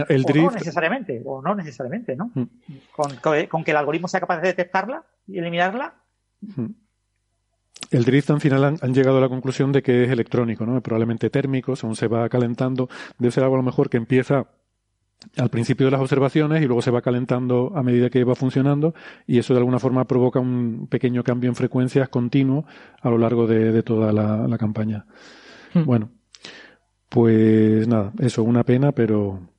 El 0.09 0.25
drift... 0.25 0.49
O 0.49 0.51
no 0.51 0.59
necesariamente, 0.59 1.23
o 1.25 1.41
no 1.41 1.55
necesariamente, 1.55 2.17
¿no? 2.17 2.33
Mm. 2.35 2.49
Con, 2.91 3.63
que 3.63 3.71
el 3.71 3.77
algoritmo 3.77 4.09
sea 4.09 4.19
capaz 4.19 4.41
de 4.41 4.49
detectarla 4.49 5.05
y 5.29 5.39
eliminarla, 5.39 5.95
mm 6.41 6.82
el 7.93 8.05
drift 8.05 8.31
al 8.31 8.41
final 8.41 8.65
han, 8.65 8.95
llegado 8.95 9.19
a 9.19 9.21
la 9.21 9.29
conclusión 9.29 9.71
de 9.71 9.83
que 9.83 10.05
es 10.05 10.11
electrónico, 10.11 10.67
¿no? 10.67 10.81
Probablemente 10.81 11.31
térmico, 11.31 11.77
según 11.77 11.95
se 11.95 12.09
va 12.09 12.29
calentando, 12.29 12.89
debe 13.19 13.31
ser 13.31 13.45
algo 13.45 13.57
a 13.57 13.59
lo 13.59 13.63
mejor 13.63 13.91
que 13.91 13.99
empieza 13.99 14.47
al 15.37 15.51
principio 15.51 15.87
de 15.87 15.93
las 15.93 16.01
observaciones 16.01 16.63
y 16.63 16.67
luego 16.67 16.83
se 16.83 16.91
va 16.91 17.01
calentando 17.01 17.73
a 17.77 17.83
medida 17.83 18.11
que 18.11 18.25
va 18.25 18.35
funcionando 18.35 18.93
y 19.25 19.39
eso 19.39 19.55
de 19.55 19.61
alguna 19.61 19.79
forma 19.79 20.05
provoca 20.05 20.41
un 20.41 20.89
pequeño 20.91 21.23
cambio 21.23 21.49
en 21.49 21.55
frecuencias 21.55 22.09
continuo 22.09 22.65
a 23.01 23.09
lo 23.09 23.19
largo 23.19 23.47
de, 23.47 23.83
toda 23.83 24.13
la, 24.13 24.59
campaña. 24.59 25.07
Hmm. 25.75 25.85
Bueno, 25.85 26.11
pues 27.09 27.87
nada, 27.87 28.13
eso, 28.19 28.43
una 28.43 28.65
pena, 28.65 28.93
pero, 28.93 29.52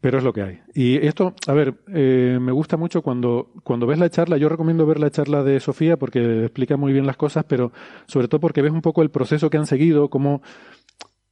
pero 0.00 0.18
es 0.18 0.24
lo 0.24 0.32
que 0.32 0.42
hay. 0.42 0.60
Y 0.74 0.96
esto, 1.06 1.34
a 1.46 1.52
ver, 1.52 1.74
eh, 1.88 2.38
me 2.40 2.52
gusta 2.52 2.76
mucho 2.76 3.02
cuando, 3.02 3.50
cuando 3.62 3.86
ves 3.86 3.98
la 3.98 4.08
charla, 4.08 4.38
yo 4.38 4.48
recomiendo 4.48 4.86
ver 4.86 4.98
la 4.98 5.10
charla 5.10 5.42
de 5.42 5.60
Sofía 5.60 5.96
porque 5.98 6.44
explica 6.44 6.76
muy 6.76 6.92
bien 6.92 7.06
las 7.06 7.16
cosas, 7.16 7.44
pero 7.46 7.72
sobre 8.06 8.28
todo 8.28 8.40
porque 8.40 8.62
ves 8.62 8.72
un 8.72 8.82
poco 8.82 9.02
el 9.02 9.10
proceso 9.10 9.50
que 9.50 9.58
han 9.58 9.66
seguido, 9.66 10.08
cómo, 10.08 10.42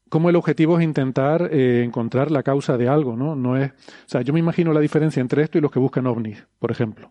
cómo 0.09 0.29
el 0.29 0.37
objetivo 0.37 0.79
es 0.79 0.85
intentar 0.85 1.49
eh, 1.53 1.83
encontrar 1.83 2.31
la 2.31 2.43
causa 2.43 2.77
de 2.77 2.89
algo, 2.89 3.16
¿no? 3.16 3.35
No 3.35 3.57
es, 3.57 3.71
o 3.71 4.09
sea, 4.09 4.21
yo 4.21 4.33
me 4.33 4.41
imagino 4.41 4.73
la 4.73 4.81
diferencia 4.81 5.21
entre 5.21 5.43
esto 5.43 5.59
y 5.59 5.61
los 5.62 5.71
que 5.71 5.79
buscan 5.79 6.07
ovnis, 6.07 6.47
por 6.59 6.71
ejemplo. 6.71 7.11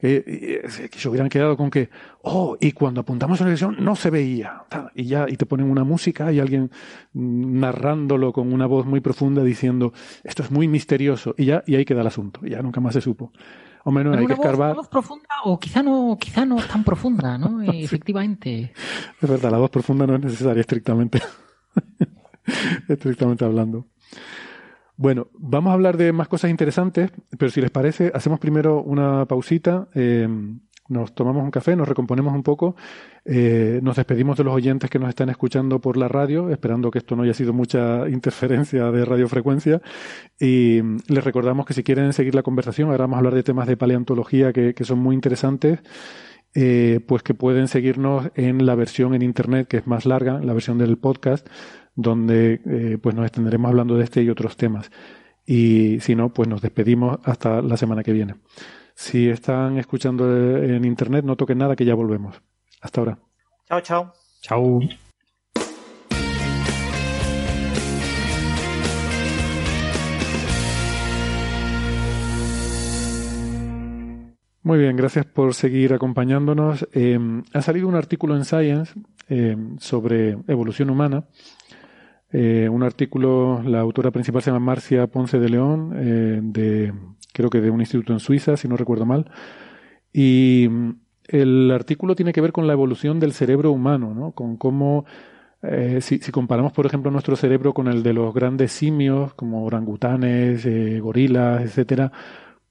Eh, 0.00 0.62
que 0.92 0.98
se 0.98 1.08
hubieran 1.08 1.28
quedado 1.28 1.56
con 1.56 1.70
que, 1.70 1.90
oh, 2.22 2.56
y 2.60 2.70
cuando 2.70 3.00
apuntamos 3.00 3.40
a 3.40 3.44
la 3.44 3.50
dirección 3.50 3.76
no 3.80 3.96
se 3.96 4.10
veía. 4.10 4.62
Y 4.94 5.06
ya, 5.06 5.26
y 5.28 5.36
te 5.36 5.44
ponen 5.44 5.68
una 5.68 5.82
música 5.82 6.32
y 6.32 6.38
alguien 6.38 6.70
narrándolo 7.12 8.32
con 8.32 8.52
una 8.52 8.66
voz 8.66 8.86
muy 8.86 9.00
profunda 9.00 9.42
diciendo, 9.42 9.92
esto 10.22 10.44
es 10.44 10.50
muy 10.52 10.68
misterioso. 10.68 11.34
Y 11.36 11.46
ya, 11.46 11.64
y 11.66 11.74
ahí 11.74 11.84
queda 11.84 12.02
el 12.02 12.06
asunto. 12.06 12.40
Y 12.44 12.50
ya 12.50 12.62
nunca 12.62 12.80
más 12.80 12.94
se 12.94 13.00
supo. 13.00 13.32
O 13.84 13.90
menos 13.90 14.16
hay 14.16 14.26
que 14.26 14.34
escarbar. 14.34 14.76
Voz, 14.76 14.88
profunda, 14.88 15.28
o 15.44 15.58
quizá 15.58 15.82
no, 15.82 16.16
quizá 16.20 16.44
no 16.44 16.56
tan 16.56 16.84
profunda, 16.84 17.36
¿no? 17.36 17.62
Efectivamente. 17.72 18.72
Es 19.20 19.28
verdad, 19.28 19.50
la 19.50 19.58
voz 19.58 19.70
profunda 19.70 20.06
no 20.06 20.14
es 20.14 20.20
necesaria 20.22 20.60
estrictamente. 20.60 21.20
estrictamente 22.88 23.44
hablando. 23.44 23.86
Bueno, 24.98 25.28
vamos 25.38 25.70
a 25.70 25.74
hablar 25.74 25.96
de 25.96 26.12
más 26.12 26.26
cosas 26.26 26.50
interesantes, 26.50 27.12
pero 27.38 27.52
si 27.52 27.60
les 27.60 27.70
parece, 27.70 28.10
hacemos 28.12 28.40
primero 28.40 28.82
una 28.82 29.26
pausita, 29.26 29.86
eh, 29.94 30.26
nos 30.88 31.14
tomamos 31.14 31.44
un 31.44 31.52
café, 31.52 31.76
nos 31.76 31.86
recomponemos 31.86 32.34
un 32.34 32.42
poco, 32.42 32.74
eh, 33.24 33.78
nos 33.80 33.94
despedimos 33.94 34.36
de 34.36 34.42
los 34.42 34.52
oyentes 34.52 34.90
que 34.90 34.98
nos 34.98 35.08
están 35.08 35.28
escuchando 35.28 35.80
por 35.80 35.96
la 35.96 36.08
radio, 36.08 36.50
esperando 36.50 36.90
que 36.90 36.98
esto 36.98 37.14
no 37.14 37.22
haya 37.22 37.32
sido 37.32 37.52
mucha 37.52 38.08
interferencia 38.10 38.90
de 38.90 39.04
radiofrecuencia, 39.04 39.80
y 40.40 40.80
les 41.06 41.22
recordamos 41.22 41.64
que 41.64 41.74
si 41.74 41.84
quieren 41.84 42.12
seguir 42.12 42.34
la 42.34 42.42
conversación, 42.42 42.90
ahora 42.90 43.04
vamos 43.04 43.14
a 43.14 43.18
hablar 43.18 43.34
de 43.34 43.44
temas 43.44 43.68
de 43.68 43.76
paleontología 43.76 44.52
que, 44.52 44.74
son 44.82 44.98
muy 44.98 45.14
interesantes. 45.14 45.78
Eh, 46.54 47.00
pues 47.06 47.22
que 47.22 47.34
pueden 47.34 47.68
seguirnos 47.68 48.30
en 48.34 48.64
la 48.64 48.74
versión 48.74 49.14
en 49.14 49.20
internet 49.20 49.68
que 49.68 49.76
es 49.76 49.86
más 49.86 50.06
larga, 50.06 50.40
la 50.40 50.54
versión 50.54 50.78
del 50.78 50.96
podcast, 50.96 51.46
donde 51.98 52.60
eh, 52.64 52.96
pues 53.02 53.16
nos 53.16 53.26
extenderemos 53.26 53.68
hablando 53.70 53.96
de 53.96 54.04
este 54.04 54.22
y 54.22 54.30
otros 54.30 54.56
temas. 54.56 54.88
Y 55.44 55.98
si 55.98 56.14
no, 56.14 56.32
pues 56.32 56.48
nos 56.48 56.62
despedimos 56.62 57.18
hasta 57.24 57.60
la 57.60 57.76
semana 57.76 58.04
que 58.04 58.12
viene. 58.12 58.36
Si 58.94 59.28
están 59.28 59.78
escuchando 59.78 60.56
en 60.58 60.84
internet, 60.84 61.24
no 61.24 61.34
toquen 61.36 61.58
nada, 61.58 61.74
que 61.74 61.84
ya 61.84 61.94
volvemos. 61.94 62.40
Hasta 62.80 63.00
ahora. 63.00 63.18
Chao, 63.68 63.80
chao. 63.80 64.12
Chao. 64.42 64.80
Muy 74.62 74.78
bien, 74.78 74.96
gracias 74.96 75.26
por 75.26 75.54
seguir 75.54 75.94
acompañándonos. 75.94 76.86
Eh, 76.92 77.18
ha 77.54 77.62
salido 77.62 77.88
un 77.88 77.96
artículo 77.96 78.36
en 78.36 78.44
Science 78.44 78.92
eh, 79.28 79.56
sobre 79.78 80.38
evolución 80.46 80.90
humana. 80.90 81.24
Eh, 82.30 82.68
un 82.70 82.82
artículo, 82.82 83.62
la 83.64 83.80
autora 83.80 84.10
principal 84.10 84.42
se 84.42 84.50
llama 84.50 84.64
Marcia 84.64 85.06
Ponce 85.06 85.38
de 85.38 85.48
León, 85.48 85.94
eh, 85.96 86.40
de, 86.42 86.92
creo 87.32 87.48
que 87.48 87.60
de 87.60 87.70
un 87.70 87.80
instituto 87.80 88.12
en 88.12 88.20
Suiza, 88.20 88.56
si 88.56 88.68
no 88.68 88.76
recuerdo 88.76 89.06
mal. 89.06 89.30
Y 90.12 90.68
mm, 90.70 90.90
el 91.28 91.70
artículo 91.70 92.14
tiene 92.14 92.32
que 92.32 92.40
ver 92.40 92.52
con 92.52 92.66
la 92.66 92.72
evolución 92.74 93.20
del 93.20 93.32
cerebro 93.32 93.72
humano, 93.72 94.14
¿no? 94.14 94.32
Con 94.32 94.56
cómo, 94.56 95.06
eh, 95.62 96.00
si, 96.02 96.18
si, 96.18 96.32
comparamos, 96.32 96.72
por 96.72 96.86
ejemplo, 96.86 97.10
nuestro 97.10 97.36
cerebro 97.36 97.74
con 97.74 97.88
el 97.88 98.02
de 98.02 98.12
los 98.12 98.34
grandes 98.34 98.72
simios, 98.72 99.34
como 99.34 99.64
orangutanes, 99.64 100.66
gorilas, 101.02 101.62
etcétera, 101.62 102.12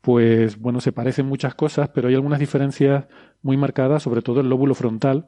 pues 0.01 0.60
bueno, 0.60 0.82
se 0.82 0.91
parecen 0.91 1.26
muchas 1.28 1.55
cosas, 1.55 1.89
pero 1.89 2.08
hay 2.10 2.16
algunas 2.16 2.39
diferencias 2.39 3.08
muy 3.41 3.58
marcadas, 3.58 4.03
sobre 4.03 4.22
todo 4.22 4.41
el 4.41 4.49
lóbulo 4.49 4.76
frontal. 4.76 5.28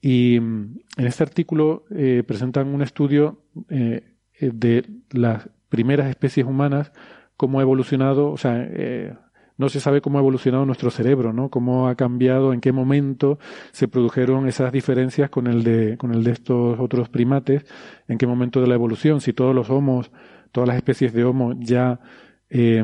Y 0.00 0.38
mm, 0.40 0.78
en 0.96 1.06
este 1.06 1.22
artículo 1.22 1.84
eh, 1.90 2.22
presentan 2.26 2.68
un 2.68 2.82
estudio 2.82 3.42
eh, 3.68 4.02
de 4.40 4.84
las 5.10 5.48
primeras 5.68 6.08
especies 6.08 6.46
humanas, 6.46 6.92
cómo 7.36 7.58
ha 7.58 7.62
evolucionado, 7.62 8.30
o 8.30 8.36
sea, 8.36 8.56
eh, 8.58 9.14
no 9.56 9.68
se 9.68 9.80
sabe 9.80 10.00
cómo 10.00 10.18
ha 10.18 10.22
evolucionado 10.22 10.64
nuestro 10.64 10.90
cerebro, 10.90 11.32
¿no? 11.32 11.50
Cómo 11.50 11.88
ha 11.88 11.94
cambiado, 11.94 12.52
en 12.52 12.60
qué 12.60 12.72
momento 12.72 13.38
se 13.72 13.88
produjeron 13.88 14.48
esas 14.48 14.72
diferencias 14.72 15.28
con 15.28 15.46
el 15.46 15.62
de, 15.62 15.98
con 15.98 16.14
el 16.14 16.24
de 16.24 16.32
estos 16.32 16.80
otros 16.80 17.08
primates, 17.10 17.64
en 18.08 18.16
qué 18.16 18.26
momento 18.26 18.60
de 18.60 18.66
la 18.68 18.74
evolución, 18.74 19.20
si 19.20 19.32
todos 19.32 19.54
los 19.54 19.68
homos, 19.68 20.10
todas 20.50 20.66
las 20.66 20.76
especies 20.76 21.12
de 21.12 21.24
homo 21.24 21.54
ya 21.58 22.00
eh, 22.52 22.82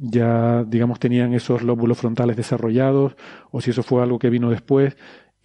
ya, 0.00 0.64
digamos, 0.64 0.98
tenían 0.98 1.34
esos 1.34 1.62
lóbulos 1.62 1.98
frontales 1.98 2.36
desarrollados 2.36 3.14
o 3.50 3.60
si 3.60 3.70
eso 3.70 3.82
fue 3.82 4.02
algo 4.02 4.18
que 4.18 4.30
vino 4.30 4.50
después. 4.50 4.96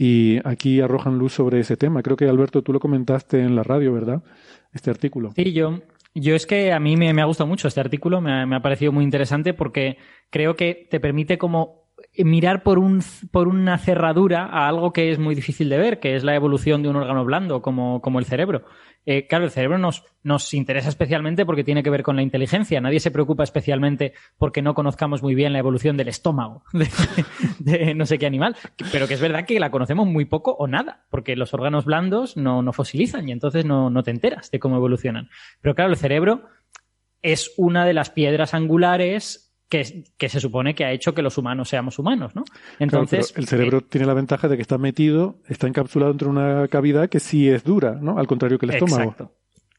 Y 0.04 0.40
aquí 0.46 0.82
arrojan 0.82 1.20
luz 1.20 1.34
sobre 1.34 1.60
ese 1.60 1.78
tema. 1.78 2.02
Creo 2.02 2.18
que, 2.18 2.28
Alberto, 2.28 2.64
tú 2.64 2.74
lo 2.74 2.80
comentaste 2.80 3.40
en 3.40 3.56
la 3.56 3.62
radio, 3.62 3.94
¿verdad? 3.94 4.24
Este 4.74 4.90
artículo. 4.90 5.32
Sí, 5.36 5.54
yo, 5.54 5.80
yo 6.16 6.34
es 6.34 6.48
que 6.48 6.74
a 6.74 6.80
mí 6.80 6.98
me, 6.98 7.22
ha 7.22 7.26
gustado 7.26 7.48
mucho 7.48 7.68
este 7.68 7.82
artículo, 7.82 8.20
me 8.20 8.56
ha 8.56 8.62
parecido 8.64 8.92
muy 8.92 9.04
interesante 9.04 9.54
porque 9.54 9.98
creo 10.32 10.56
que 10.56 10.88
te 10.90 11.00
permite 11.00 11.38
como 11.38 11.81
mirar 12.18 12.64
por, 12.64 12.78
un, 12.78 13.02
por 13.32 13.48
una 13.48 13.78
cerradura 13.78 14.46
a 14.46 14.68
algo 14.68 14.92
que 14.92 15.12
es 15.12 15.20
muy 15.20 15.34
difícil 15.34 15.70
de 15.70 15.78
ver, 15.78 16.00
que 16.00 16.16
es 16.16 16.24
la 16.24 16.36
evolución 16.36 16.84
de 16.84 16.90
un 16.90 16.98
órgano 16.98 17.24
blando 17.24 17.62
como, 17.62 18.02
como 18.02 18.20
el 18.20 18.26
cerebro. 18.26 18.66
Eh, 19.06 19.26
claro, 19.28 19.46
el 19.46 19.52
cerebro 19.52 19.78
nos, 19.80 20.04
nos 20.22 20.54
interesa 20.54 20.90
especialmente 20.90 21.46
porque 21.46 21.64
tiene 21.64 21.82
que 21.82 21.90
ver 21.90 22.04
con 22.04 22.16
la 22.16 22.22
inteligencia. 22.22 22.82
Nadie 22.82 23.00
se 23.00 23.12
preocupa 23.12 23.44
especialmente 23.44 24.14
porque 24.38 24.62
no 24.62 24.76
conozcamos 24.76 25.24
muy 25.24 25.34
bien 25.34 25.54
la 25.54 25.60
evolución 25.60 25.98
del 25.98 26.10
estómago 26.10 26.64
de, 26.74 26.88
de, 27.60 27.96
no 27.96 28.06
sé 28.06 28.20
qué 28.20 28.28
animal. 28.28 28.56
Pero 28.92 29.08
que 29.08 29.16
es 29.16 29.22
verdad 29.22 29.46
que 29.46 29.60
la 29.60 29.72
conocemos 29.72 30.06
muy 30.06 30.26
poco 30.26 30.52
o 30.52 30.68
nada, 30.68 31.06
porque 31.10 31.36
los 31.36 31.54
órganos 31.54 31.86
blandos 31.86 32.38
no, 32.38 32.62
no 32.62 32.74
fosilizan 32.74 33.28
y 33.28 33.32
entonces 33.32 33.66
no, 33.66 33.90
no 33.90 34.04
te 34.04 34.12
enteras 34.12 34.52
de 34.52 34.60
cómo 34.60 34.76
evolucionan. 34.76 35.30
Pero 35.62 35.76
claro, 35.76 35.92
el 35.92 35.98
cerebro 35.98 36.44
es 37.22 37.54
una 37.58 37.86
de 37.86 37.94
las 37.94 38.10
piedras 38.10 38.54
angulares 38.54 39.51
que, 39.72 40.04
que, 40.18 40.28
se 40.28 40.42
supone 40.42 40.76
que 40.76 40.84
ha 40.84 40.92
hecho 40.92 41.14
que 41.14 41.22
los 41.22 41.38
humanos 41.38 41.70
seamos 41.70 41.98
humanos, 41.98 42.36
¿no? 42.36 42.44
Entonces, 42.78 43.32
claro, 43.32 43.42
el 43.42 43.48
cerebro 43.48 43.78
eh, 43.78 43.86
tiene 43.88 44.06
la 44.06 44.14
ventaja 44.14 44.50
de 44.50 44.58
que 44.58 44.62
está 44.62 44.78
metido, 44.78 45.38
está 45.48 45.66
encapsulado 45.66 46.12
dentro 46.12 46.28
de 46.28 46.32
una 46.32 46.68
cavidad 46.68 47.08
que 47.08 47.22
sí 47.22 47.48
es 47.48 47.64
dura, 47.64 47.98
¿no? 48.02 48.20
Al 48.20 48.28
contrario 48.28 48.60
que 48.60 48.66
el 48.66 48.74
estómago. 48.74 49.12
Exacto. 49.12 49.32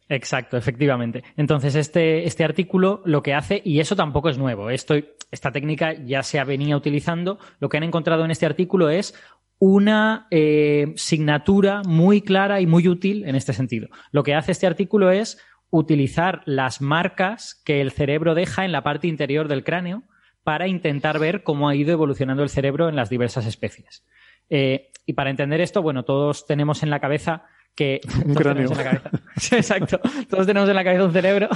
Exacto, 0.08 0.56
efectivamente. 0.56 1.22
Entonces, 1.36 1.74
este, 1.74 2.26
este 2.26 2.42
artículo 2.42 3.02
lo 3.04 3.22
que 3.22 3.34
hace, 3.34 3.60
y 3.64 3.80
eso 3.80 3.94
tampoco 3.94 4.30
es 4.30 4.38
nuevo, 4.38 4.70
esto, 4.70 4.94
esta 5.30 5.52
técnica 5.52 5.92
ya 5.92 6.22
se 6.22 6.42
venía 6.44 6.76
utilizando, 6.76 7.38
lo 7.60 7.68
que 7.68 7.76
han 7.76 7.82
encontrado 7.82 8.24
en 8.24 8.30
este 8.30 8.46
artículo 8.46 8.90
es 8.90 9.14
una 9.58 10.26
eh, 10.30 10.92
signatura 10.96 11.82
muy 11.86 12.20
clara 12.20 12.60
y 12.60 12.66
muy 12.66 12.88
útil 12.88 13.24
en 13.26 13.36
este 13.36 13.52
sentido. 13.52 13.88
Lo 14.10 14.22
que 14.22 14.34
hace 14.34 14.52
este 14.52 14.66
artículo 14.66 15.10
es 15.10 15.38
utilizar 15.72 16.42
las 16.44 16.82
marcas 16.82 17.60
que 17.64 17.80
el 17.80 17.90
cerebro 17.90 18.34
deja 18.34 18.64
en 18.64 18.72
la 18.72 18.82
parte 18.82 19.08
interior 19.08 19.48
del 19.48 19.64
cráneo 19.64 20.02
para 20.44 20.68
intentar 20.68 21.18
ver 21.18 21.42
cómo 21.42 21.68
ha 21.68 21.74
ido 21.74 21.92
evolucionando 21.92 22.42
el 22.42 22.50
cerebro 22.50 22.90
en 22.90 22.94
las 22.94 23.08
diversas 23.08 23.46
especies. 23.46 24.04
Eh, 24.50 24.90
y 25.06 25.14
para 25.14 25.30
entender 25.30 25.62
esto, 25.62 25.80
bueno, 25.80 26.04
todos 26.04 26.46
tenemos 26.46 26.82
en 26.82 26.90
la 26.90 27.00
cabeza 27.00 27.46
que... 27.74 28.02
Un 28.26 28.34
cráneo. 28.34 28.68
Sí, 29.36 29.56
exacto. 29.56 29.98
Todos 30.28 30.46
tenemos 30.46 30.68
en 30.68 30.76
la 30.76 30.84
cabeza 30.84 31.04
un 31.04 31.12
cerebro 31.12 31.48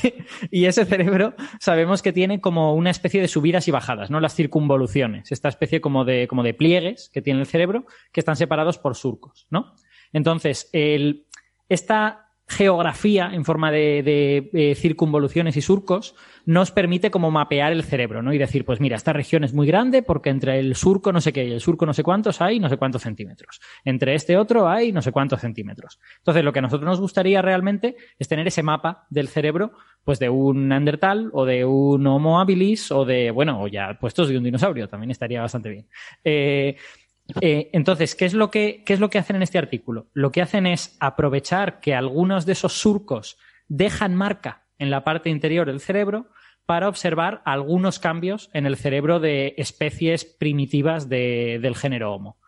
y 0.50 0.64
ese 0.64 0.84
cerebro 0.84 1.34
sabemos 1.60 2.02
que 2.02 2.12
tiene 2.12 2.40
como 2.40 2.74
una 2.74 2.90
especie 2.90 3.20
de 3.20 3.28
subidas 3.28 3.68
y 3.68 3.70
bajadas, 3.70 4.10
¿no? 4.10 4.18
Las 4.18 4.34
circunvoluciones, 4.34 5.30
esta 5.30 5.48
especie 5.48 5.80
como 5.80 6.04
de, 6.04 6.26
como 6.26 6.42
de 6.42 6.54
pliegues 6.54 7.08
que 7.14 7.22
tiene 7.22 7.38
el 7.40 7.46
cerebro 7.46 7.86
que 8.10 8.20
están 8.20 8.34
separados 8.34 8.78
por 8.78 8.96
surcos, 8.96 9.46
¿no? 9.48 9.74
Entonces, 10.12 10.68
el, 10.72 11.28
esta 11.68 12.29
geografía 12.50 13.30
en 13.32 13.44
forma 13.44 13.70
de, 13.70 14.50
de, 14.52 14.74
circunvoluciones 14.74 15.56
y 15.56 15.62
surcos 15.62 16.16
nos 16.46 16.72
permite 16.72 17.10
como 17.10 17.30
mapear 17.30 17.70
el 17.70 17.84
cerebro, 17.84 18.22
¿no? 18.22 18.32
Y 18.32 18.38
decir, 18.38 18.64
pues 18.64 18.80
mira, 18.80 18.96
esta 18.96 19.12
región 19.12 19.44
es 19.44 19.54
muy 19.54 19.68
grande 19.68 20.02
porque 20.02 20.30
entre 20.30 20.58
el 20.58 20.74
surco 20.74 21.12
no 21.12 21.20
sé 21.20 21.32
qué 21.32 21.44
y 21.44 21.52
el 21.52 21.60
surco 21.60 21.86
no 21.86 21.94
sé 21.94 22.02
cuántos 22.02 22.40
hay 22.40 22.58
no 22.58 22.68
sé 22.68 22.76
cuántos 22.76 23.02
centímetros. 23.02 23.60
Entre 23.84 24.14
este 24.14 24.36
otro 24.36 24.68
hay 24.68 24.90
no 24.90 25.00
sé 25.00 25.12
cuántos 25.12 25.40
centímetros. 25.40 26.00
Entonces, 26.18 26.42
lo 26.42 26.52
que 26.52 26.58
a 26.58 26.62
nosotros 26.62 26.88
nos 26.88 27.00
gustaría 27.00 27.40
realmente 27.40 27.94
es 28.18 28.26
tener 28.26 28.48
ese 28.48 28.64
mapa 28.64 29.06
del 29.10 29.28
cerebro, 29.28 29.72
pues 30.02 30.18
de 30.18 30.28
un 30.28 30.68
Neandertal 30.68 31.30
o 31.32 31.44
de 31.44 31.64
un 31.64 32.04
Homo 32.06 32.40
habilis 32.40 32.90
o 32.90 33.04
de, 33.04 33.30
bueno, 33.30 33.62
o 33.62 33.68
ya 33.68 33.96
puestos 34.00 34.28
de 34.28 34.36
un 34.36 34.42
dinosaurio, 34.42 34.88
también 34.88 35.12
estaría 35.12 35.40
bastante 35.40 35.68
bien. 35.68 35.86
Eh, 36.24 36.76
eh, 37.40 37.70
entonces, 37.72 38.14
¿qué 38.14 38.24
es, 38.24 38.34
lo 38.34 38.50
que, 38.50 38.82
¿qué 38.84 38.92
es 38.92 39.00
lo 39.00 39.10
que 39.10 39.18
hacen 39.18 39.36
en 39.36 39.42
este 39.42 39.58
artículo? 39.58 40.08
Lo 40.12 40.30
que 40.32 40.42
hacen 40.42 40.66
es 40.66 40.96
aprovechar 41.00 41.80
que 41.80 41.94
algunos 41.94 42.46
de 42.46 42.52
esos 42.52 42.74
surcos 42.74 43.38
dejan 43.68 44.14
marca 44.14 44.66
en 44.78 44.90
la 44.90 45.04
parte 45.04 45.30
interior 45.30 45.66
del 45.66 45.80
cerebro 45.80 46.28
para 46.66 46.88
observar 46.88 47.42
algunos 47.44 47.98
cambios 47.98 48.48
en 48.52 48.66
el 48.66 48.76
cerebro 48.76 49.18
de 49.18 49.54
especies 49.56 50.24
primitivas 50.24 51.08
de, 51.08 51.58
del 51.60 51.76
género 51.76 52.14
Homo. 52.14 52.38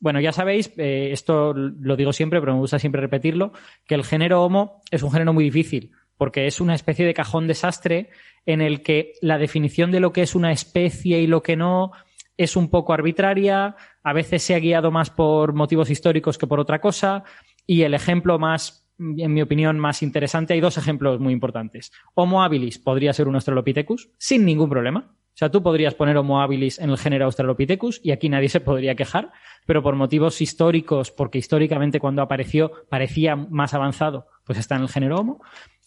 Bueno, 0.00 0.20
ya 0.20 0.32
sabéis, 0.32 0.72
eh, 0.78 1.10
esto 1.12 1.52
lo 1.52 1.96
digo 1.96 2.12
siempre, 2.12 2.40
pero 2.40 2.54
me 2.54 2.60
gusta 2.60 2.78
siempre 2.78 3.00
repetirlo, 3.00 3.52
que 3.86 3.94
el 3.94 4.04
género 4.04 4.44
Homo 4.44 4.80
es 4.90 5.02
un 5.02 5.10
género 5.10 5.32
muy 5.32 5.44
difícil, 5.44 5.90
porque 6.16 6.46
es 6.46 6.60
una 6.60 6.74
especie 6.74 7.04
de 7.04 7.14
cajón 7.14 7.46
desastre 7.46 8.10
en 8.46 8.60
el 8.60 8.82
que 8.82 9.12
la 9.20 9.38
definición 9.38 9.90
de 9.90 10.00
lo 10.00 10.12
que 10.12 10.22
es 10.22 10.34
una 10.34 10.52
especie 10.52 11.20
y 11.20 11.26
lo 11.26 11.42
que 11.42 11.56
no 11.56 11.92
es 12.38 12.56
un 12.56 12.70
poco 12.70 12.94
arbitraria, 12.94 13.76
a 14.02 14.12
veces 14.14 14.42
se 14.42 14.54
ha 14.54 14.60
guiado 14.60 14.90
más 14.90 15.10
por 15.10 15.52
motivos 15.52 15.90
históricos 15.90 16.38
que 16.38 16.46
por 16.46 16.60
otra 16.60 16.80
cosa, 16.80 17.24
y 17.66 17.82
el 17.82 17.92
ejemplo 17.92 18.38
más, 18.38 18.88
en 18.98 19.34
mi 19.34 19.42
opinión, 19.42 19.78
más 19.78 20.02
interesante, 20.02 20.54
hay 20.54 20.60
dos 20.60 20.78
ejemplos 20.78 21.20
muy 21.20 21.32
importantes. 21.32 21.92
Homo 22.14 22.42
habilis 22.42 22.78
podría 22.78 23.12
ser 23.12 23.28
un 23.28 23.34
Australopithecus 23.34 24.10
sin 24.16 24.46
ningún 24.46 24.70
problema. 24.70 25.10
O 25.10 25.38
sea, 25.38 25.50
tú 25.50 25.62
podrías 25.62 25.94
poner 25.94 26.16
Homo 26.16 26.40
habilis 26.40 26.78
en 26.78 26.90
el 26.90 26.98
género 26.98 27.26
Australopithecus 27.26 28.00
y 28.02 28.12
aquí 28.12 28.28
nadie 28.28 28.48
se 28.48 28.60
podría 28.60 28.94
quejar, 28.94 29.32
pero 29.66 29.82
por 29.82 29.96
motivos 29.96 30.40
históricos, 30.40 31.10
porque 31.10 31.38
históricamente 31.38 32.00
cuando 32.00 32.22
apareció 32.22 32.72
parecía 32.88 33.36
más 33.36 33.74
avanzado, 33.74 34.28
pues 34.44 34.58
está 34.58 34.76
en 34.76 34.82
el 34.82 34.88
género 34.88 35.16
Homo. 35.16 35.42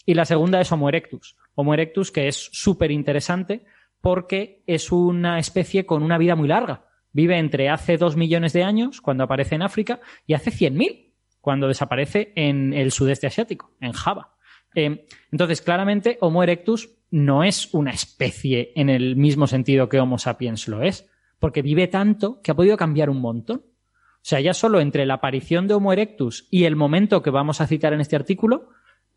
Y 0.06 0.14
la 0.16 0.26
segunda 0.26 0.60
es 0.60 0.72
Homo 0.72 0.90
erectus. 0.90 1.38
Homo 1.56 1.74
erectus, 1.74 2.12
que 2.12 2.28
es 2.28 2.50
súper 2.52 2.92
interesante 2.92 3.66
porque 4.02 4.64
es 4.68 4.92
una 4.92 5.40
especie 5.40 5.86
con 5.86 6.04
una 6.04 6.18
vida 6.18 6.36
muy 6.36 6.48
larga. 6.48 6.86
Vive 7.14 7.38
entre 7.38 7.70
hace 7.70 7.98
dos 7.98 8.16
millones 8.18 8.54
de 8.54 8.64
años, 8.64 9.02
cuando 9.02 9.24
aparece 9.24 9.56
en 9.56 9.62
África, 9.62 10.00
y 10.26 10.34
hace 10.34 10.52
cien 10.52 10.76
mil, 10.76 11.14
cuando 11.40 11.68
desaparece 11.68 12.34
en 12.36 12.74
el 12.74 12.92
sudeste 12.92 13.28
asiático, 13.28 13.72
en 13.80 13.92
Java. 13.92 14.36
Eh, 14.76 15.06
entonces, 15.32 15.62
claramente, 15.62 16.18
Homo 16.22 16.44
erectus 16.44 16.90
no 17.10 17.44
es 17.44 17.74
una 17.74 17.92
especie 17.92 18.72
en 18.76 18.90
el 18.90 19.16
mismo 19.18 19.48
sentido 19.48 19.90
que 19.90 20.00
Homo 20.00 20.18
sapiens 20.18 20.68
lo 20.68 20.82
es, 20.82 21.10
porque 21.40 21.62
vive 21.62 21.88
tanto 21.88 22.42
que 22.42 22.52
ha 22.52 22.56
podido 22.56 22.78
cambiar 22.78 23.10
un 23.10 23.20
montón. 23.20 23.64
O 23.66 24.24
sea, 24.24 24.40
ya 24.40 24.54
solo 24.54 24.80
entre 24.80 25.06
la 25.06 25.16
aparición 25.16 25.68
de 25.68 25.74
Homo 25.74 25.92
erectus 25.92 26.48
y 26.52 26.66
el 26.66 26.76
momento 26.76 27.22
que 27.22 27.32
vamos 27.32 27.60
a 27.60 27.68
citar 27.68 27.94
en 27.94 28.02
este 28.02 28.16
artículo, 28.16 28.70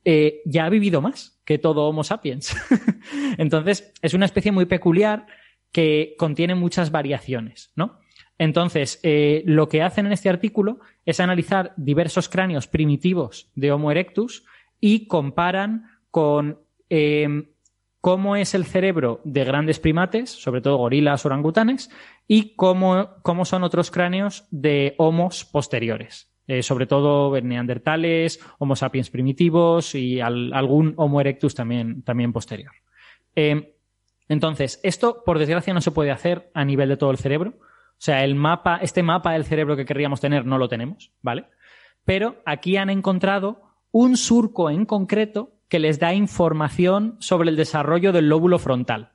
eh, 0.05 0.43
ya 0.45 0.67
ha 0.67 0.71
vivido 0.71 1.01
más 1.01 1.41
que 1.45 1.59
todo 1.59 1.89
Homo 1.89 2.05
sapiens. 2.05 2.57
Entonces, 3.39 3.93
es 4.03 4.15
una 4.15 4.27
especie 4.27 4.53
muy 4.53 4.67
peculiar 4.67 5.27
que 5.73 6.15
contiene 6.19 6.55
muchas 6.55 6.91
variaciones, 6.91 7.73
¿no? 7.75 7.99
Entonces, 8.39 9.01
eh, 9.03 9.43
lo 9.47 9.69
que 9.69 9.83
hacen 9.83 10.07
en 10.07 10.13
este 10.13 10.29
artículo 10.29 10.81
es 11.05 11.21
analizar 11.21 11.73
diversos 11.77 12.29
cráneos 12.29 12.67
primitivos 12.67 13.51
de 13.55 13.73
Homo 13.73 13.91
erectus 13.91 14.45
y 14.81 15.07
comparan 15.07 15.85
con 16.11 16.61
eh, 16.91 17.55
cómo 18.01 18.37
es 18.37 18.55
el 18.55 18.67
cerebro 18.67 19.21
de 19.25 19.45
grandes 19.45 19.79
primates, 19.79 20.31
sobre 20.31 20.61
todo 20.61 20.77
gorilas, 20.77 21.25
orangutanes, 21.25 21.91
y 22.27 22.55
cómo, 22.55 23.17
cómo 23.23 23.45
son 23.45 23.63
otros 23.63 23.91
cráneos 23.91 24.47
de 24.51 24.95
homos 24.99 25.45
posteriores. 25.45 26.34
Eh, 26.47 26.63
sobre 26.63 26.87
todo 26.87 27.41
neandertales, 27.41 28.39
Homo 28.59 28.77
sapiens 28.77 29.09
primitivos 29.09 29.95
y 29.95 30.21
al- 30.21 30.53
algún 30.53 30.93
Homo 30.97 31.21
erectus 31.21 31.55
también, 31.55 32.03
también 32.03 32.33
posterior. 32.35 32.73
Eh, 33.35 33.75
entonces, 34.29 34.79
esto, 34.83 35.23
por 35.25 35.39
desgracia, 35.39 35.73
no 35.75 35.81
se 35.81 35.91
puede 35.91 36.11
hacer 36.11 36.51
a 36.55 36.65
nivel 36.65 36.89
de 36.91 36.97
todo 36.97 37.11
el 37.11 37.17
cerebro. 37.19 37.55
O 37.59 37.97
sea, 38.05 38.25
el 38.25 38.35
mapa, 38.35 38.77
este 38.83 39.03
mapa 39.03 39.33
del 39.33 39.45
cerebro 39.45 39.77
que 39.77 39.87
querríamos 39.87 40.21
tener 40.21 40.45
no 40.45 40.59
lo 40.59 40.69
tenemos, 40.69 41.13
¿vale? 41.23 41.47
Pero 42.05 42.37
aquí 42.45 42.77
han 42.77 42.91
encontrado 42.91 43.63
un 43.91 44.17
surco 44.17 44.69
en 44.69 44.85
concreto 44.85 45.53
que 45.69 45.79
les 45.79 45.99
da 45.99 46.13
información 46.13 47.17
sobre 47.21 47.49
el 47.49 47.57
desarrollo 47.57 48.13
del 48.13 48.29
lóbulo 48.29 48.59
frontal. 48.59 49.13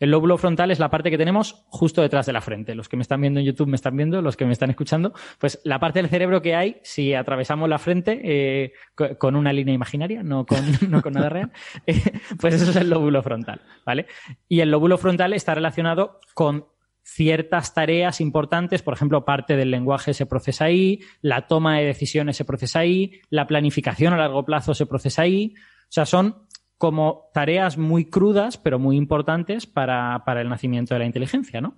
El 0.00 0.10
lóbulo 0.10 0.36
frontal 0.38 0.70
es 0.72 0.78
la 0.80 0.90
parte 0.90 1.10
que 1.10 1.18
tenemos 1.18 1.64
justo 1.68 2.02
detrás 2.02 2.26
de 2.26 2.32
la 2.32 2.40
frente. 2.40 2.74
Los 2.74 2.88
que 2.88 2.96
me 2.96 3.02
están 3.02 3.20
viendo 3.20 3.38
en 3.38 3.46
YouTube 3.46 3.68
me 3.68 3.76
están 3.76 3.96
viendo, 3.96 4.20
los 4.22 4.36
que 4.36 4.46
me 4.46 4.52
están 4.52 4.70
escuchando, 4.70 5.12
pues 5.38 5.60
la 5.64 5.78
parte 5.78 6.00
del 6.00 6.08
cerebro 6.08 6.42
que 6.42 6.56
hay, 6.56 6.78
si 6.82 7.14
atravesamos 7.14 7.68
la 7.68 7.78
frente 7.78 8.20
eh, 8.24 8.72
co- 8.94 9.16
con 9.18 9.36
una 9.36 9.52
línea 9.52 9.74
imaginaria, 9.74 10.22
no 10.22 10.44
con, 10.46 10.58
no 10.90 11.02
con 11.02 11.12
nada 11.12 11.28
real, 11.28 11.52
eh, 11.86 12.00
pues 12.40 12.54
eso 12.54 12.70
es 12.70 12.76
el 12.76 12.90
lóbulo 12.90 13.22
frontal, 13.22 13.60
¿vale? 13.86 14.06
Y 14.48 14.60
el 14.60 14.70
lóbulo 14.70 14.98
frontal 14.98 15.32
está 15.34 15.54
relacionado 15.54 16.18
con 16.34 16.64
ciertas 17.02 17.74
tareas 17.74 18.20
importantes, 18.20 18.82
por 18.82 18.94
ejemplo, 18.94 19.24
parte 19.24 19.56
del 19.56 19.70
lenguaje 19.70 20.14
se 20.14 20.26
procesa 20.26 20.66
ahí, 20.66 21.00
la 21.22 21.46
toma 21.46 21.78
de 21.78 21.84
decisiones 21.84 22.36
se 22.36 22.44
procesa 22.44 22.80
ahí, 22.80 23.20
la 23.30 23.46
planificación 23.46 24.12
a 24.12 24.16
largo 24.16 24.44
plazo 24.44 24.74
se 24.74 24.86
procesa 24.86 25.22
ahí. 25.22 25.54
O 25.56 25.92
sea, 25.92 26.06
son 26.06 26.46
como 26.80 27.28
tareas 27.34 27.76
muy 27.76 28.06
crudas, 28.06 28.56
pero 28.56 28.78
muy 28.78 28.96
importantes 28.96 29.66
para, 29.66 30.22
para 30.24 30.40
el 30.40 30.48
nacimiento 30.48 30.94
de 30.94 31.00
la 31.00 31.04
inteligencia, 31.04 31.60
¿no? 31.60 31.74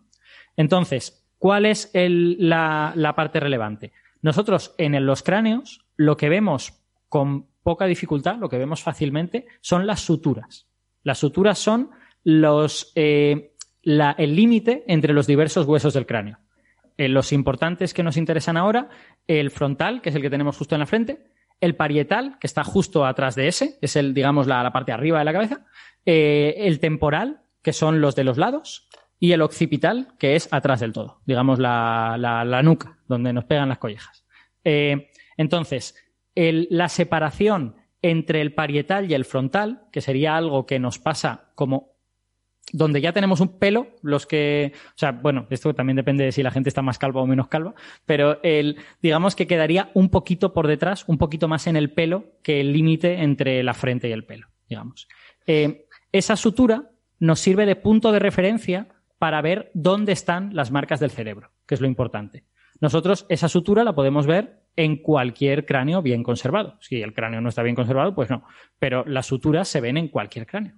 Entonces, 0.56 1.26
¿cuál 1.38 1.66
es 1.66 1.90
el- 1.92 2.36
la, 2.48 2.92
la 2.94 3.16
parte 3.16 3.40
relevante? 3.40 3.90
Nosotros 4.20 4.76
en 4.78 5.04
los 5.04 5.24
cráneos 5.24 5.84
lo 5.96 6.16
que 6.16 6.28
vemos 6.28 6.84
con 7.08 7.48
poca 7.64 7.86
dificultad, 7.86 8.36
lo 8.36 8.48
que 8.48 8.58
vemos 8.58 8.80
fácilmente, 8.84 9.46
son 9.60 9.88
las 9.88 9.98
suturas. 10.02 10.68
Las 11.02 11.18
suturas 11.18 11.58
son 11.58 11.90
los, 12.22 12.92
eh, 12.94 13.56
la- 13.82 14.14
el 14.16 14.36
límite 14.36 14.84
entre 14.86 15.14
los 15.14 15.26
diversos 15.26 15.66
huesos 15.66 15.94
del 15.94 16.06
cráneo. 16.06 16.38
Eh, 16.96 17.08
los 17.08 17.32
importantes 17.32 17.92
que 17.92 18.04
nos 18.04 18.16
interesan 18.16 18.56
ahora, 18.56 18.88
el 19.26 19.50
frontal, 19.50 20.00
que 20.00 20.10
es 20.10 20.14
el 20.14 20.22
que 20.22 20.30
tenemos 20.30 20.56
justo 20.56 20.76
en 20.76 20.80
la 20.80 20.86
frente, 20.86 21.24
el 21.62 21.76
parietal, 21.76 22.36
que 22.38 22.46
está 22.46 22.64
justo 22.64 23.06
atrás 23.06 23.34
de 23.34 23.48
ese, 23.48 23.78
es 23.80 23.96
el, 23.96 24.12
digamos, 24.12 24.46
la, 24.46 24.62
la 24.62 24.72
parte 24.72 24.92
de 24.92 24.96
arriba 24.96 25.18
de 25.20 25.24
la 25.24 25.32
cabeza, 25.32 25.64
eh, 26.04 26.54
el 26.58 26.80
temporal, 26.80 27.40
que 27.62 27.72
son 27.72 28.00
los 28.00 28.14
de 28.16 28.24
los 28.24 28.36
lados, 28.36 28.88
y 29.18 29.32
el 29.32 29.40
occipital, 29.40 30.08
que 30.18 30.34
es 30.34 30.52
atrás 30.52 30.80
del 30.80 30.92
todo, 30.92 31.20
digamos, 31.24 31.60
la, 31.60 32.16
la- 32.18 32.62
nuca, 32.62 32.98
donde 33.06 33.32
nos 33.32 33.44
pegan 33.44 33.68
las 33.68 33.78
collejas. 33.78 34.24
Eh, 34.64 35.10
entonces, 35.36 35.94
la 36.34 36.88
separación 36.88 37.76
entre 38.02 38.40
el 38.40 38.52
parietal 38.52 39.08
y 39.08 39.14
el 39.14 39.24
frontal, 39.24 39.84
que 39.92 40.00
sería 40.00 40.36
algo 40.36 40.66
que 40.66 40.80
nos 40.80 40.98
pasa 40.98 41.52
como 41.54 41.91
donde 42.72 43.00
ya 43.00 43.12
tenemos 43.12 43.40
un 43.40 43.58
pelo, 43.58 43.88
los 44.02 44.26
que, 44.26 44.72
o 44.74 44.98
sea, 44.98 45.12
bueno, 45.12 45.46
esto 45.50 45.74
también 45.74 45.96
depende 45.96 46.24
de 46.24 46.32
si 46.32 46.42
la 46.42 46.50
gente 46.50 46.68
está 46.68 46.82
más 46.82 46.98
calva 46.98 47.20
o 47.20 47.26
menos 47.26 47.48
calva, 47.48 47.74
pero 48.06 48.40
el, 48.42 48.76
digamos 49.02 49.34
que 49.34 49.46
quedaría 49.46 49.90
un 49.94 50.10
poquito 50.10 50.52
por 50.52 50.66
detrás, 50.66 51.04
un 51.08 51.18
poquito 51.18 51.48
más 51.48 51.66
en 51.66 51.76
el 51.76 51.92
pelo 51.92 52.36
que 52.42 52.60
el 52.60 52.72
límite 52.72 53.22
entre 53.22 53.62
la 53.62 53.74
frente 53.74 54.08
y 54.08 54.12
el 54.12 54.24
pelo, 54.24 54.48
digamos. 54.68 55.08
Eh, 55.46 55.86
esa 56.12 56.36
sutura 56.36 56.90
nos 57.18 57.40
sirve 57.40 57.66
de 57.66 57.76
punto 57.76 58.12
de 58.12 58.18
referencia 58.18 58.88
para 59.18 59.42
ver 59.42 59.70
dónde 59.74 60.12
están 60.12 60.54
las 60.54 60.70
marcas 60.70 61.00
del 61.00 61.10
cerebro, 61.10 61.52
que 61.66 61.74
es 61.74 61.80
lo 61.80 61.86
importante. 61.86 62.44
Nosotros 62.80 63.26
esa 63.28 63.48
sutura 63.48 63.84
la 63.84 63.94
podemos 63.94 64.26
ver 64.26 64.62
en 64.74 64.96
cualquier 64.96 65.66
cráneo 65.66 66.02
bien 66.02 66.24
conservado. 66.24 66.78
Si 66.80 67.00
el 67.00 67.14
cráneo 67.14 67.40
no 67.40 67.48
está 67.48 67.62
bien 67.62 67.76
conservado, 67.76 68.14
pues 68.14 68.30
no. 68.30 68.44
Pero 68.80 69.04
las 69.06 69.26
suturas 69.26 69.68
se 69.68 69.80
ven 69.80 69.96
en 69.96 70.08
cualquier 70.08 70.46
cráneo. 70.46 70.74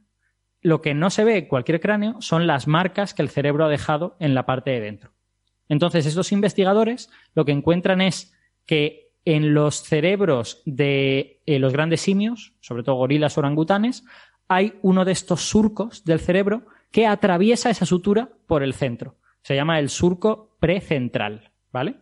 Lo 0.64 0.80
que 0.80 0.94
no 0.94 1.10
se 1.10 1.24
ve 1.24 1.36
en 1.36 1.46
cualquier 1.46 1.78
cráneo 1.78 2.16
son 2.22 2.46
las 2.46 2.66
marcas 2.66 3.12
que 3.12 3.20
el 3.20 3.28
cerebro 3.28 3.66
ha 3.66 3.68
dejado 3.68 4.16
en 4.18 4.34
la 4.34 4.46
parte 4.46 4.70
de 4.70 4.80
dentro. 4.80 5.12
Entonces, 5.68 6.06
estos 6.06 6.32
investigadores 6.32 7.10
lo 7.34 7.44
que 7.44 7.52
encuentran 7.52 8.00
es 8.00 8.32
que 8.64 9.12
en 9.26 9.52
los 9.52 9.82
cerebros 9.82 10.62
de 10.64 11.42
eh, 11.44 11.58
los 11.58 11.74
grandes 11.74 12.00
simios, 12.00 12.54
sobre 12.60 12.82
todo 12.82 12.96
gorilas 12.96 13.36
orangutanes, 13.36 14.04
hay 14.48 14.78
uno 14.80 15.04
de 15.04 15.12
estos 15.12 15.42
surcos 15.42 16.02
del 16.06 16.18
cerebro 16.18 16.64
que 16.90 17.06
atraviesa 17.06 17.68
esa 17.68 17.84
sutura 17.84 18.30
por 18.46 18.62
el 18.62 18.72
centro. 18.72 19.18
Se 19.42 19.54
llama 19.54 19.78
el 19.78 19.90
surco 19.90 20.56
precentral, 20.60 21.52
¿vale? 21.72 21.96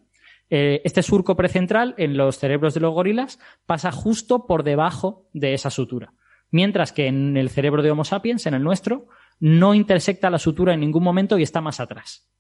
Eh, 0.50 0.82
este 0.84 1.02
surco 1.02 1.34
precentral 1.34 1.96
en 1.98 2.16
los 2.16 2.38
cerebros 2.38 2.74
de 2.74 2.80
los 2.80 2.94
gorilas 2.94 3.40
pasa 3.66 3.90
justo 3.90 4.46
por 4.46 4.62
debajo 4.62 5.28
de 5.32 5.54
esa 5.54 5.70
sutura. 5.70 6.12
Mientras 6.52 6.92
que 6.92 7.08
en 7.08 7.36
el 7.36 7.50
cerebro 7.50 7.82
de 7.82 7.90
Homo 7.90 8.04
sapiens, 8.04 8.46
en 8.46 8.54
el 8.54 8.62
nuestro, 8.62 9.08
no 9.40 9.74
intersecta 9.74 10.30
la 10.30 10.38
sutura 10.38 10.74
en 10.74 10.80
ningún 10.80 11.02
momento 11.02 11.36
y 11.36 11.42
está 11.42 11.60
más 11.60 11.80
atrás. 11.80 12.30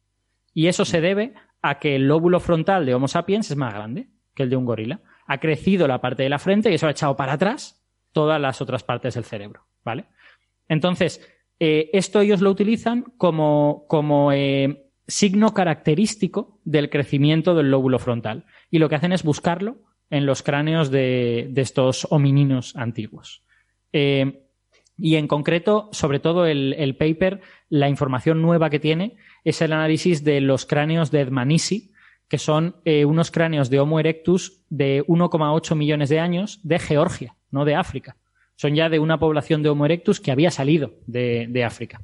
Y 0.54 0.68
eso 0.68 0.84
se 0.84 1.00
debe 1.00 1.34
a 1.62 1.78
que 1.78 1.96
el 1.96 2.06
lóbulo 2.06 2.38
frontal 2.38 2.86
de 2.86 2.94
Homo 2.94 3.08
sapiens 3.08 3.50
es 3.50 3.56
más 3.56 3.74
grande 3.74 4.10
que 4.34 4.44
el 4.44 4.50
de 4.50 4.56
un 4.56 4.66
gorila. 4.66 5.00
Ha 5.26 5.38
crecido 5.38 5.88
la 5.88 6.00
parte 6.00 6.22
de 6.22 6.28
la 6.28 6.38
frente 6.38 6.70
y 6.70 6.74
eso 6.74 6.86
ha 6.86 6.90
echado 6.90 7.16
para 7.16 7.32
atrás 7.32 7.84
todas 8.12 8.40
las 8.40 8.60
otras 8.60 8.84
partes 8.84 9.14
del 9.14 9.24
cerebro, 9.24 9.66
¿vale? 9.82 10.04
Entonces, 10.68 11.26
eh, 11.58 11.90
esto 11.94 12.20
ellos 12.20 12.42
lo 12.42 12.50
utilizan 12.50 13.02
como, 13.16 13.86
como 13.88 14.30
eh, 14.32 14.90
signo 15.06 15.54
característico 15.54 16.60
del 16.64 16.90
crecimiento 16.90 17.54
del 17.54 17.70
lóbulo 17.70 17.98
frontal. 17.98 18.44
Y 18.70 18.78
lo 18.78 18.88
que 18.88 18.96
hacen 18.96 19.12
es 19.12 19.22
buscarlo 19.22 19.78
en 20.10 20.26
los 20.26 20.42
cráneos 20.42 20.90
de, 20.90 21.48
de 21.50 21.62
estos 21.62 22.06
homininos 22.10 22.76
antiguos. 22.76 23.42
Eh, 23.92 24.42
y 24.98 25.16
en 25.16 25.26
concreto, 25.26 25.88
sobre 25.92 26.20
todo 26.20 26.46
el, 26.46 26.96
paper, 26.96 27.40
la 27.68 27.88
información 27.88 28.42
nueva 28.42 28.70
que 28.70 28.78
tiene 28.78 29.16
es 29.44 29.60
el 29.62 29.72
análisis 29.72 30.22
de 30.22 30.40
los 30.40 30.66
cráneos 30.66 31.10
de 31.10 31.20
Edmanisi, 31.20 31.92
que 32.28 32.38
son 32.38 32.76
eh, 32.84 33.04
unos 33.04 33.30
cráneos 33.30 33.68
de 33.68 33.80
Homo 33.80 33.98
erectus 33.98 34.62
de 34.70 35.02
1,8 35.06 35.74
millones 35.74 36.08
de 36.08 36.20
años 36.20 36.60
de 36.62 36.78
Georgia, 36.78 37.36
no 37.50 37.64
de 37.64 37.74
África. 37.74 38.16
Son 38.54 38.74
ya 38.74 38.88
de 38.88 39.00
una 39.00 39.18
población 39.18 39.62
de 39.62 39.70
Homo 39.70 39.86
erectus 39.86 40.20
que 40.20 40.30
había 40.30 40.50
salido 40.50 40.94
de, 41.06 41.64
África. 41.64 42.00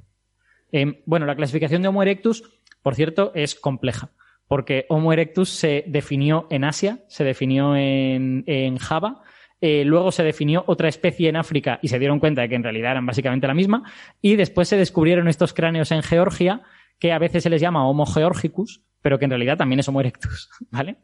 Eh, 0.72 1.02
bueno, 1.06 1.24
la 1.24 1.36
clasificación 1.36 1.82
de 1.82 1.88
Homo 1.88 2.02
erectus, 2.02 2.42
por 2.82 2.94
cierto, 2.94 3.32
es 3.34 3.54
compleja, 3.54 4.10
porque 4.48 4.86
Homo 4.88 5.12
erectus 5.12 5.50
se 5.50 5.84
definió 5.86 6.46
en 6.50 6.64
Asia, 6.64 7.04
se 7.08 7.22
definió 7.22 7.76
en 7.76 8.76
Java, 8.78 9.22
eh, 9.60 9.84
luego 9.84 10.12
se 10.12 10.22
definió 10.22 10.62
otra 10.66 10.88
especie 10.88 11.28
en 11.28 11.36
África 11.36 11.80
y 11.82 11.88
se 11.88 11.98
dieron 11.98 12.20
cuenta 12.20 12.42
de 12.42 12.48
que 12.48 12.54
en 12.54 12.62
realidad 12.62 12.92
eran 12.92 13.06
básicamente 13.06 13.46
la 13.46 13.54
misma. 13.54 13.82
Y 14.20 14.36
después 14.36 14.68
se 14.68 14.76
descubrieron 14.76 15.28
estos 15.28 15.52
cráneos 15.52 15.90
en 15.90 16.02
Georgia, 16.02 16.62
que 16.98 17.12
a 17.12 17.18
veces 17.18 17.42
se 17.42 17.50
les 17.50 17.60
llama 17.60 17.88
Homo 17.88 18.06
georgicus, 18.06 18.84
pero 19.02 19.18
que 19.18 19.24
en 19.24 19.30
realidad 19.30 19.56
también 19.56 19.80
es 19.80 19.88
Homo 19.88 20.00
erectus, 20.00 20.50
¿vale? 20.70 20.98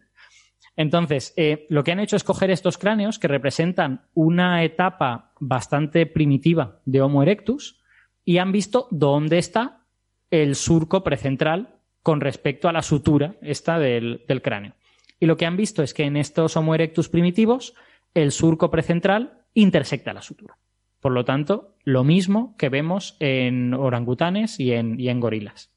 Entonces, 0.77 1.33
eh, 1.37 1.67
lo 1.69 1.85
que 1.85 1.93
han 1.93 2.01
hecho 2.01 2.17
es 2.17 2.25
coger 2.25 2.51
estos 2.51 2.79
cráneos 2.79 3.19
que 3.19 3.29
representan 3.29 4.07
una 4.13 4.65
etapa 4.65 5.33
bastante 5.39 6.07
primitiva 6.07 6.81
de 6.85 7.01
Homo 7.01 7.23
erectus 7.23 7.81
y 8.25 8.39
han 8.39 8.51
visto 8.51 8.89
dónde 8.91 9.39
está 9.39 9.87
el 10.31 10.57
surco 10.57 11.05
precentral 11.05 11.77
con 12.03 12.21
respecto 12.21 12.69
a 12.69 12.73
la 12.73 12.83
sutura 12.83 13.37
esta 13.41 13.79
del, 13.79 14.25
del 14.27 14.43
cráneo. 14.43 14.75
Y 15.21 15.27
lo 15.27 15.37
que 15.37 15.47
han 15.47 15.57
visto 15.57 15.83
es 15.83 15.95
que 15.95 16.05
en 16.05 16.17
estos 16.17 16.57
Homo 16.57 16.75
erectus 16.75 17.09
primitivos 17.09 17.75
el 18.15 18.33
surco 18.33 18.71
precentral 18.71 19.45
intersecta 19.53 20.13
la 20.13 20.23
sutura. 20.23 20.57
Por 21.01 21.13
lo 21.13 21.25
tanto, 21.25 21.77
lo 21.85 22.03
mismo 22.03 22.57
que 22.57 22.71
vemos 22.71 23.17
en 23.21 23.75
orangutanes 23.75 24.59
y 24.59 24.73
en, 24.73 25.21
gorilas. 25.21 25.71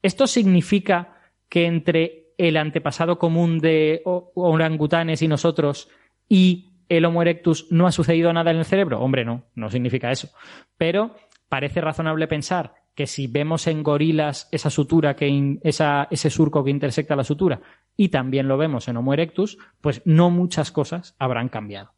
¿Esto 0.00 0.28
significa 0.28 1.16
que 1.48 1.66
entre 1.66 2.34
el 2.38 2.56
antepasado 2.56 3.18
común 3.18 3.58
de 3.58 4.02
orangutanes 4.04 5.22
y 5.22 5.28
nosotros 5.28 5.88
y 6.28 6.84
el 6.88 7.04
Homo 7.04 7.22
erectus 7.22 7.66
no 7.70 7.86
ha 7.86 7.92
sucedido 7.92 8.32
nada 8.32 8.52
en 8.52 8.58
el 8.58 8.64
cerebro? 8.64 9.00
Hombre, 9.00 9.24
no, 9.24 9.46
no 9.56 9.70
significa 9.70 10.12
eso. 10.12 10.28
Pero 10.76 11.16
parece 11.48 11.80
razonable 11.80 12.28
pensar 12.28 12.74
que 12.94 13.06
si 13.06 13.26
vemos 13.26 13.66
en 13.66 13.82
gorilas 13.82 14.48
esa 14.52 14.70
sutura, 14.70 15.16
que 15.16 15.58
esa, 15.62 16.06
ese 16.10 16.30
surco 16.30 16.62
que 16.62 16.70
intersecta 16.70 17.16
la 17.16 17.24
sutura, 17.24 17.60
y 18.00 18.10
también 18.10 18.46
lo 18.46 18.56
vemos 18.56 18.86
en 18.86 18.96
Homo 18.96 19.12
erectus, 19.12 19.58
pues 19.80 20.00
no 20.04 20.30
muchas 20.30 20.70
cosas 20.70 21.16
habrán 21.18 21.48
cambiado. 21.48 21.92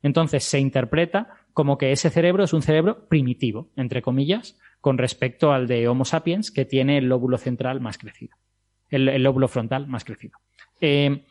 Entonces 0.00 0.44
se 0.44 0.60
interpreta 0.60 1.28
como 1.52 1.76
que 1.76 1.90
ese 1.90 2.08
cerebro 2.08 2.44
es 2.44 2.52
un 2.52 2.62
cerebro 2.62 3.08
primitivo, 3.08 3.68
entre 3.76 4.00
comillas, 4.00 4.56
con 4.80 4.96
respecto 4.96 5.52
al 5.52 5.66
de 5.66 5.88
Homo 5.88 6.04
sapiens, 6.04 6.52
que 6.52 6.64
tiene 6.64 6.98
el 6.98 7.08
lóbulo 7.08 7.36
central 7.36 7.80
más 7.80 7.98
crecido. 7.98 8.36
el, 8.90 9.22
lóbulo 9.22 9.48
frontal 9.48 9.88
más 9.88 10.04
crecido. 10.04 10.38
Eh, 10.80 11.24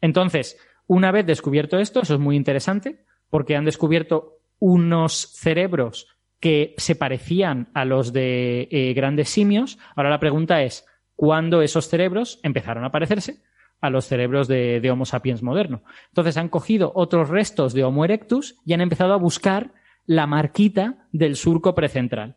entonces, 0.00 0.58
una 0.86 1.10
vez 1.10 1.26
descubierto 1.26 1.78
esto, 1.78 2.00
eso 2.00 2.14
es 2.14 2.20
muy 2.20 2.36
interesante, 2.36 3.04
porque 3.30 3.56
han 3.56 3.64
descubierto 3.64 4.38
unos 4.60 5.32
cerebros 5.34 6.06
que 6.38 6.74
se 6.78 6.94
parecían 6.94 7.68
a 7.74 7.84
los 7.84 8.12
de 8.12 8.68
eh, 8.70 8.94
grandes 8.94 9.28
simios. 9.28 9.76
Ahora 9.96 10.10
la 10.10 10.20
pregunta 10.20 10.62
es, 10.62 10.86
¿cuándo 11.16 11.62
esos 11.62 11.88
cerebros 11.88 12.38
empezaron 12.44 12.84
a 12.84 12.92
parecerse 12.92 13.42
a 13.80 13.90
los 13.90 14.06
cerebros 14.06 14.48
de, 14.48 14.88
Homo 14.90 15.04
sapiens 15.04 15.42
moderno? 15.42 15.82
Entonces 16.08 16.36
han 16.36 16.48
cogido 16.48 16.92
otros 16.94 17.28
restos 17.28 17.72
de 17.72 17.84
Homo 17.84 18.04
erectus 18.04 18.56
y 18.64 18.72
han 18.72 18.80
empezado 18.80 19.12
a 19.12 19.18
buscar 19.18 19.72
la 20.06 20.26
marquita 20.26 21.06
del 21.12 21.36
surco 21.36 21.74
precentral. 21.74 22.36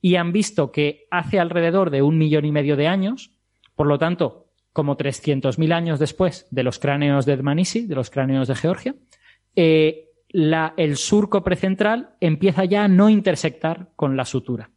Y 0.00 0.16
han 0.16 0.32
visto 0.32 0.70
que 0.70 1.06
hace 1.10 1.40
alrededor 1.40 1.90
de 1.90 2.02
un 2.02 2.18
millón 2.18 2.44
y 2.44 2.52
medio 2.52 2.76
de 2.76 2.86
años, 2.86 3.32
por 3.74 3.86
lo 3.86 3.98
tanto, 3.98 4.46
como 4.72 4.96
300.000 4.96 5.72
años 5.72 5.98
después 5.98 6.46
de 6.50 6.62
los 6.62 6.78
cráneos 6.78 7.24
de 7.24 7.36
Dmanisi, 7.36 7.86
de 7.86 7.94
los 7.94 8.10
cráneos 8.10 8.46
de 8.48 8.54
Georgia, 8.54 8.94
eh, 9.56 10.10
el 10.28 10.96
surco 10.96 11.42
precentral 11.42 12.10
empieza 12.20 12.64
ya 12.64 12.84
a 12.84 12.88
no 12.88 13.08
intersectar 13.08 13.88
con 13.96 14.16
la 14.16 14.26
sutura. 14.26 14.70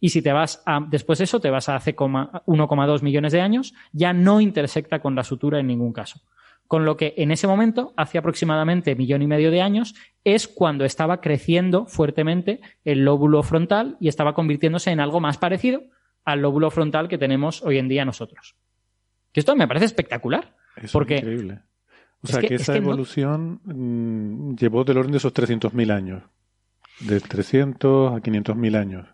Y 0.00 0.10
si 0.10 0.20
te 0.22 0.32
vas 0.32 0.62
a, 0.66 0.80
después 0.88 1.18
de 1.18 1.24
eso, 1.24 1.40
te 1.40 1.50
vas 1.50 1.68
a 1.68 1.76
hace 1.76 1.94
coma- 1.94 2.42
1,2 2.46 3.02
millones 3.02 3.32
de 3.32 3.40
años, 3.40 3.74
ya 3.92 4.12
no 4.12 4.40
intersecta 4.40 5.00
con 5.00 5.14
la 5.14 5.24
sutura 5.24 5.58
en 5.58 5.66
ningún 5.66 5.92
caso. 5.92 6.20
Con 6.66 6.84
lo 6.84 6.96
que 6.96 7.14
en 7.16 7.30
ese 7.30 7.46
momento, 7.46 7.94
hace 7.96 8.18
aproximadamente 8.18 8.94
millón 8.96 9.22
y 9.22 9.26
medio 9.26 9.50
de 9.50 9.62
años, 9.62 9.94
es 10.24 10.48
cuando 10.48 10.84
estaba 10.84 11.20
creciendo 11.20 11.86
fuertemente 11.86 12.60
el 12.84 13.04
lóbulo 13.04 13.42
frontal 13.42 13.96
y 14.00 14.08
estaba 14.08 14.34
convirtiéndose 14.34 14.90
en 14.90 15.00
algo 15.00 15.20
más 15.20 15.38
parecido 15.38 15.82
al 16.24 16.42
lóbulo 16.42 16.70
frontal 16.72 17.06
que 17.08 17.18
tenemos 17.18 17.62
hoy 17.62 17.78
en 17.78 17.88
día 17.88 18.04
nosotros. 18.04 18.56
Que 19.32 19.40
esto 19.40 19.54
me 19.54 19.68
parece 19.68 19.86
espectacular. 19.86 20.56
Eso 20.76 20.92
Porque- 20.98 21.14
es 21.16 21.20
increíble. 21.22 21.60
O 22.22 22.26
es 22.26 22.30
sea, 22.32 22.40
que- 22.40 22.48
que, 22.48 22.54
es 22.56 22.62
esa 22.62 22.72
que 22.72 22.78
evolución 22.80 23.60
mm, 23.64 24.56
llevó 24.56 24.82
del 24.84 24.98
orden 24.98 25.12
de 25.12 25.18
esos 25.18 25.32
300.000 25.32 25.90
años. 25.92 26.22
De 27.00 27.20
300 27.20 28.12
a 28.12 28.20
500.000 28.20 28.74
años, 28.76 29.06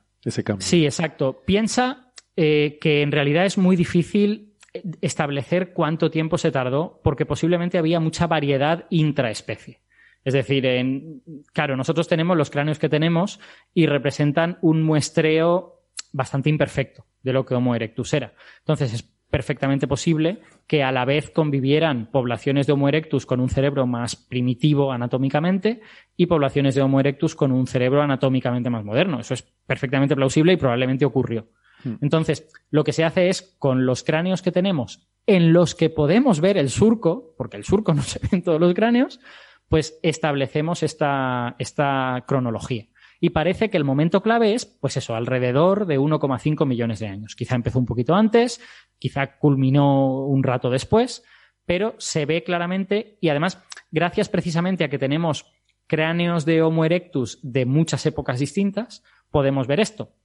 Sí, 0.65 0.85
exacto. 0.85 1.43
Piensa 1.45 2.13
eh, 2.37 2.79
que 2.81 3.03
en 3.03 3.13
realidad 3.13 3.45
es 3.45 3.59
muy 3.59 3.77
difícil 3.77 4.55
establecer 5.01 5.73
cuánto 5.73 6.11
tiempo 6.11 6.39
se 6.39 6.51
tardó, 6.51 7.01
porque 7.05 7.27
posiblemente 7.27 7.79
había 7.79 8.01
mucha 8.01 8.27
variedad 8.27 8.87
intraespecie. 8.91 9.81
Es 10.25 10.35
decir, 10.35 10.65
en, 10.67 11.23
claro, 11.53 11.77
nosotros 11.77 12.09
tenemos 12.09 12.37
los 12.37 12.51
cráneos 12.51 12.79
que 12.79 12.89
tenemos 12.89 13.41
y 13.75 13.87
representan 13.87 14.59
un 14.63 14.83
muestreo 14.83 15.81
bastante 16.13 16.49
imperfecto 16.49 17.07
de 17.23 17.33
lo 17.33 17.45
que 17.45 17.55
Homo 17.55 17.75
erectus 17.75 18.15
era. 18.15 18.35
Entonces 18.61 18.95
es 18.95 19.12
perfectamente 19.33 19.89
posible 19.89 20.41
que 20.67 20.83
a 20.83 20.93
la 20.93 21.07
vez 21.07 21.31
convivieran 21.31 22.11
poblaciones 22.13 22.67
de 22.67 22.75
Homo 22.75 22.87
erectus 22.87 23.25
con 23.25 23.41
un 23.41 23.49
cerebro 23.49 23.87
más 23.87 24.15
primitivo 24.15 24.93
anatómicamente 24.93 25.81
y 26.19 26.27
poblaciones 26.27 26.75
de 26.75 26.83
Homo 26.83 27.01
erectus 27.01 27.35
con 27.35 27.51
un 27.51 27.67
cerebro 27.67 28.03
anatómicamente 28.03 28.69
más 28.69 28.85
moderno. 28.85 29.21
Eso 29.21 29.33
es 29.33 29.43
perfectamente 29.67 30.15
plausible 30.15 30.53
y 30.53 30.59
probablemente 30.59 31.07
ocurrió. 31.07 31.49
Hmm. 31.83 31.95
Entonces, 32.03 32.47
lo 32.71 32.85
que 32.85 32.93
se 32.93 33.05
hace 33.05 33.31
es, 33.31 33.57
con 33.59 33.87
los 33.87 34.05
cráneos 34.05 34.43
que 34.43 34.53
tenemos, 34.53 35.09
en 35.27 35.55
los 35.55 35.75
que 35.75 35.89
podemos 35.89 36.43
ver 36.43 36.59
el 36.59 36.69
surco, 36.69 37.35
porque 37.39 37.57
el 37.57 37.65
surco 37.65 37.95
no 37.95 38.03
se 38.03 38.19
ve 38.19 38.29
en 38.33 38.43
todos 38.43 38.61
los 38.61 38.75
cráneos, 38.75 39.19
pues 39.67 39.99
establecemos 40.03 40.83
esta, 40.83 41.57
esta 41.59 42.23
cronología. 42.29 42.87
Y 43.25 43.31
parece 43.31 43.71
que 43.71 43.77
el 43.77 43.85
momento 43.85 44.21
clave 44.21 44.53
es, 44.53 44.67
pues 44.67 44.97
eso, 44.97 45.15
alrededor 45.15 45.87
de 45.87 45.97
1,5 45.97 46.67
millones 46.67 46.99
de 46.99 47.07
años. 47.07 47.37
Quizá 47.37 47.55
empezó 47.55 47.79
un 47.79 47.87
poquito 47.87 48.17
antes, 48.17 48.61
quizá 48.99 49.39
culminó 49.39 50.27
un 50.27 50.43
rato 50.43 50.71
después, 50.71 51.23
pero 51.65 51.95
se 51.99 52.27
ve 52.27 52.43
claramente 52.43 53.19
y 53.21 53.29
además, 53.29 53.63
gracias 53.93 54.29
precisamente 54.29 54.83
a 54.83 54.89
que 54.89 54.99
tenemos 54.99 55.47
cráneos 55.87 56.45
de 56.45 56.63
Homo 56.63 56.85
erectus 56.85 57.39
de 57.45 57.65
muchas 57.65 58.05
épocas 58.07 58.41
distintas, 58.41 59.05
podemos 59.31 59.69
ver 59.69 59.79
esto. 59.79 60.17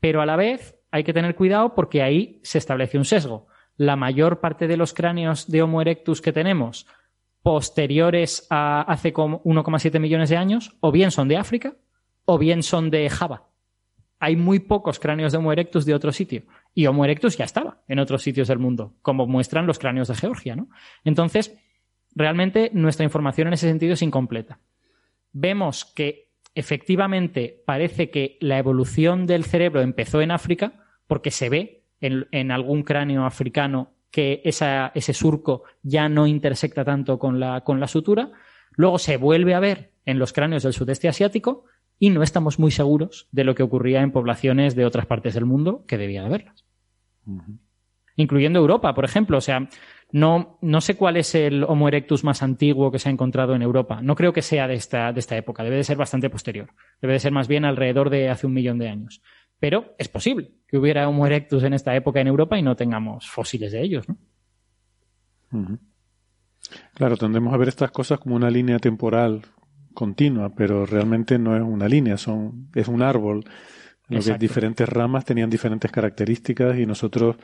Pero 0.00 0.22
a 0.22 0.26
la 0.26 0.36
vez 0.36 0.74
hay 0.90 1.04
que 1.04 1.12
tener 1.12 1.34
cuidado 1.34 1.74
porque 1.74 2.00
ahí 2.00 2.40
se 2.44 2.56
establece 2.56 2.96
un 2.96 3.04
sesgo. 3.04 3.48
La 3.76 3.94
mayor 3.94 4.40
parte 4.40 4.66
de 4.68 4.78
los 4.78 4.94
cráneos 4.94 5.50
de 5.50 5.60
Homo 5.60 5.82
erectus 5.82 6.22
que 6.22 6.32
tenemos 6.32 6.86
posteriores 7.42 8.46
a 8.48 8.80
hace 8.90 9.12
como 9.12 9.42
1,7 9.42 10.00
millones 10.00 10.30
de 10.30 10.38
años, 10.38 10.78
o 10.80 10.90
bien 10.90 11.10
son 11.10 11.28
de 11.28 11.36
África, 11.36 11.76
o 12.30 12.36
bien 12.36 12.62
son 12.62 12.90
de 12.90 13.08
Java. 13.08 13.48
Hay 14.20 14.36
muy 14.36 14.58
pocos 14.58 14.98
cráneos 14.98 15.32
de 15.32 15.38
Homo 15.38 15.50
erectus 15.50 15.86
de 15.86 15.94
otro 15.94 16.12
sitio. 16.12 16.42
Y 16.74 16.86
Homo 16.86 17.06
erectus 17.06 17.38
ya 17.38 17.46
estaba 17.46 17.80
en 17.88 18.00
otros 18.00 18.22
sitios 18.22 18.48
del 18.48 18.58
mundo, 18.58 18.92
como 19.00 19.26
muestran 19.26 19.66
los 19.66 19.78
cráneos 19.78 20.08
de 20.08 20.14
Georgia, 20.14 20.54
¿no? 20.54 20.68
Entonces, 21.04 21.56
realmente 22.14 22.70
nuestra 22.74 23.04
información 23.04 23.48
en 23.48 23.54
ese 23.54 23.66
sentido 23.66 23.94
es 23.94 24.02
incompleta. 24.02 24.60
Vemos 25.32 25.86
que 25.86 26.28
efectivamente 26.54 27.62
parece 27.64 28.10
que 28.10 28.36
la 28.42 28.58
evolución 28.58 29.24
del 29.24 29.44
cerebro 29.44 29.80
empezó 29.80 30.20
en 30.20 30.30
África, 30.30 30.84
porque 31.06 31.30
se 31.30 31.48
ve 31.48 31.84
en, 32.02 32.50
algún 32.50 32.82
cráneo 32.82 33.24
africano 33.24 33.94
que 34.10 34.42
ese 34.44 35.14
surco 35.14 35.62
ya 35.82 36.10
no 36.10 36.26
intersecta 36.26 36.84
tanto 36.84 37.18
con 37.18 37.40
la, 37.40 37.62
con 37.62 37.80
la 37.80 37.86
sutura. 37.86 38.32
Luego 38.72 38.98
se 38.98 39.16
vuelve 39.16 39.54
a 39.54 39.60
ver 39.60 39.92
en 40.04 40.18
los 40.18 40.34
cráneos 40.34 40.62
del 40.64 40.74
sudeste 40.74 41.08
asiático 41.08 41.64
y 41.98 42.10
no 42.10 42.22
estamos 42.22 42.58
muy 42.58 42.70
seguros 42.70 43.28
de 43.32 43.44
lo 43.44 43.54
que 43.54 43.62
ocurría 43.62 44.02
en 44.02 44.12
poblaciones 44.12 44.74
de 44.74 44.84
otras 44.84 45.06
partes 45.06 45.34
del 45.34 45.46
mundo 45.46 45.84
que 45.86 45.98
debía 45.98 46.20
de 46.20 46.26
haberlas. 46.26 46.64
Incluyendo 48.16 48.58
Europa, 48.58 48.94
por 48.94 49.04
ejemplo. 49.04 49.38
O 49.38 49.40
sea, 49.40 49.68
no, 50.12 50.58
no 50.62 50.80
sé 50.80 50.96
cuál 50.96 51.16
es 51.16 51.34
el 51.34 51.64
Homo 51.64 51.88
erectus 51.88 52.24
más 52.24 52.42
antiguo 52.42 52.90
que 52.90 52.98
se 52.98 53.08
ha 53.08 53.12
encontrado 53.12 53.54
en 53.54 53.62
Europa. 53.62 54.00
No 54.02 54.14
creo 54.14 54.32
que 54.32 54.42
sea 54.42 54.66
de 54.66 54.74
esta, 54.74 55.12
de 55.12 55.20
esta 55.20 55.36
época. 55.36 55.64
Debe 55.64 55.76
de 55.76 55.84
ser 55.84 55.96
bastante 55.96 56.30
posterior. 56.30 56.70
Debe 57.00 57.14
de 57.14 57.20
ser 57.20 57.32
más 57.32 57.48
bien 57.48 57.64
alrededor 57.64 58.10
de 58.10 58.28
hace 58.28 58.46
un 58.46 58.54
millón 58.54 58.78
de 58.78 58.88
años. 58.88 59.22
Pero 59.58 59.94
es 59.98 60.08
posible 60.08 60.52
que 60.68 60.78
hubiera 60.78 61.08
Homo 61.08 61.26
erectus 61.26 61.64
en 61.64 61.74
esta 61.74 61.94
época 61.96 62.20
en 62.20 62.28
Europa 62.28 62.58
y 62.58 62.62
no 62.62 62.76
tengamos 62.76 63.28
fósiles 63.28 63.72
de 63.72 63.82
ellos. 63.82 64.06
Claro, 66.94 67.16
tendemos 67.16 67.52
a 67.52 67.56
ver 67.56 67.68
estas 67.68 67.90
cosas 67.90 68.20
como 68.20 68.36
una 68.36 68.50
línea 68.50 68.78
temporal 68.78 69.42
continua, 69.98 70.54
pero 70.54 70.86
realmente 70.86 71.40
no 71.40 71.56
es 71.56 71.62
una 71.62 71.88
línea, 71.88 72.16
son, 72.16 72.68
es 72.72 72.86
un 72.86 73.02
árbol 73.02 73.44
en 74.08 74.18
lo 74.18 74.22
que 74.22 74.38
diferentes 74.38 74.88
ramas 74.88 75.24
tenían 75.24 75.50
diferentes 75.50 75.90
características 75.90 76.78
y 76.78 76.86
nosotros 76.86 77.34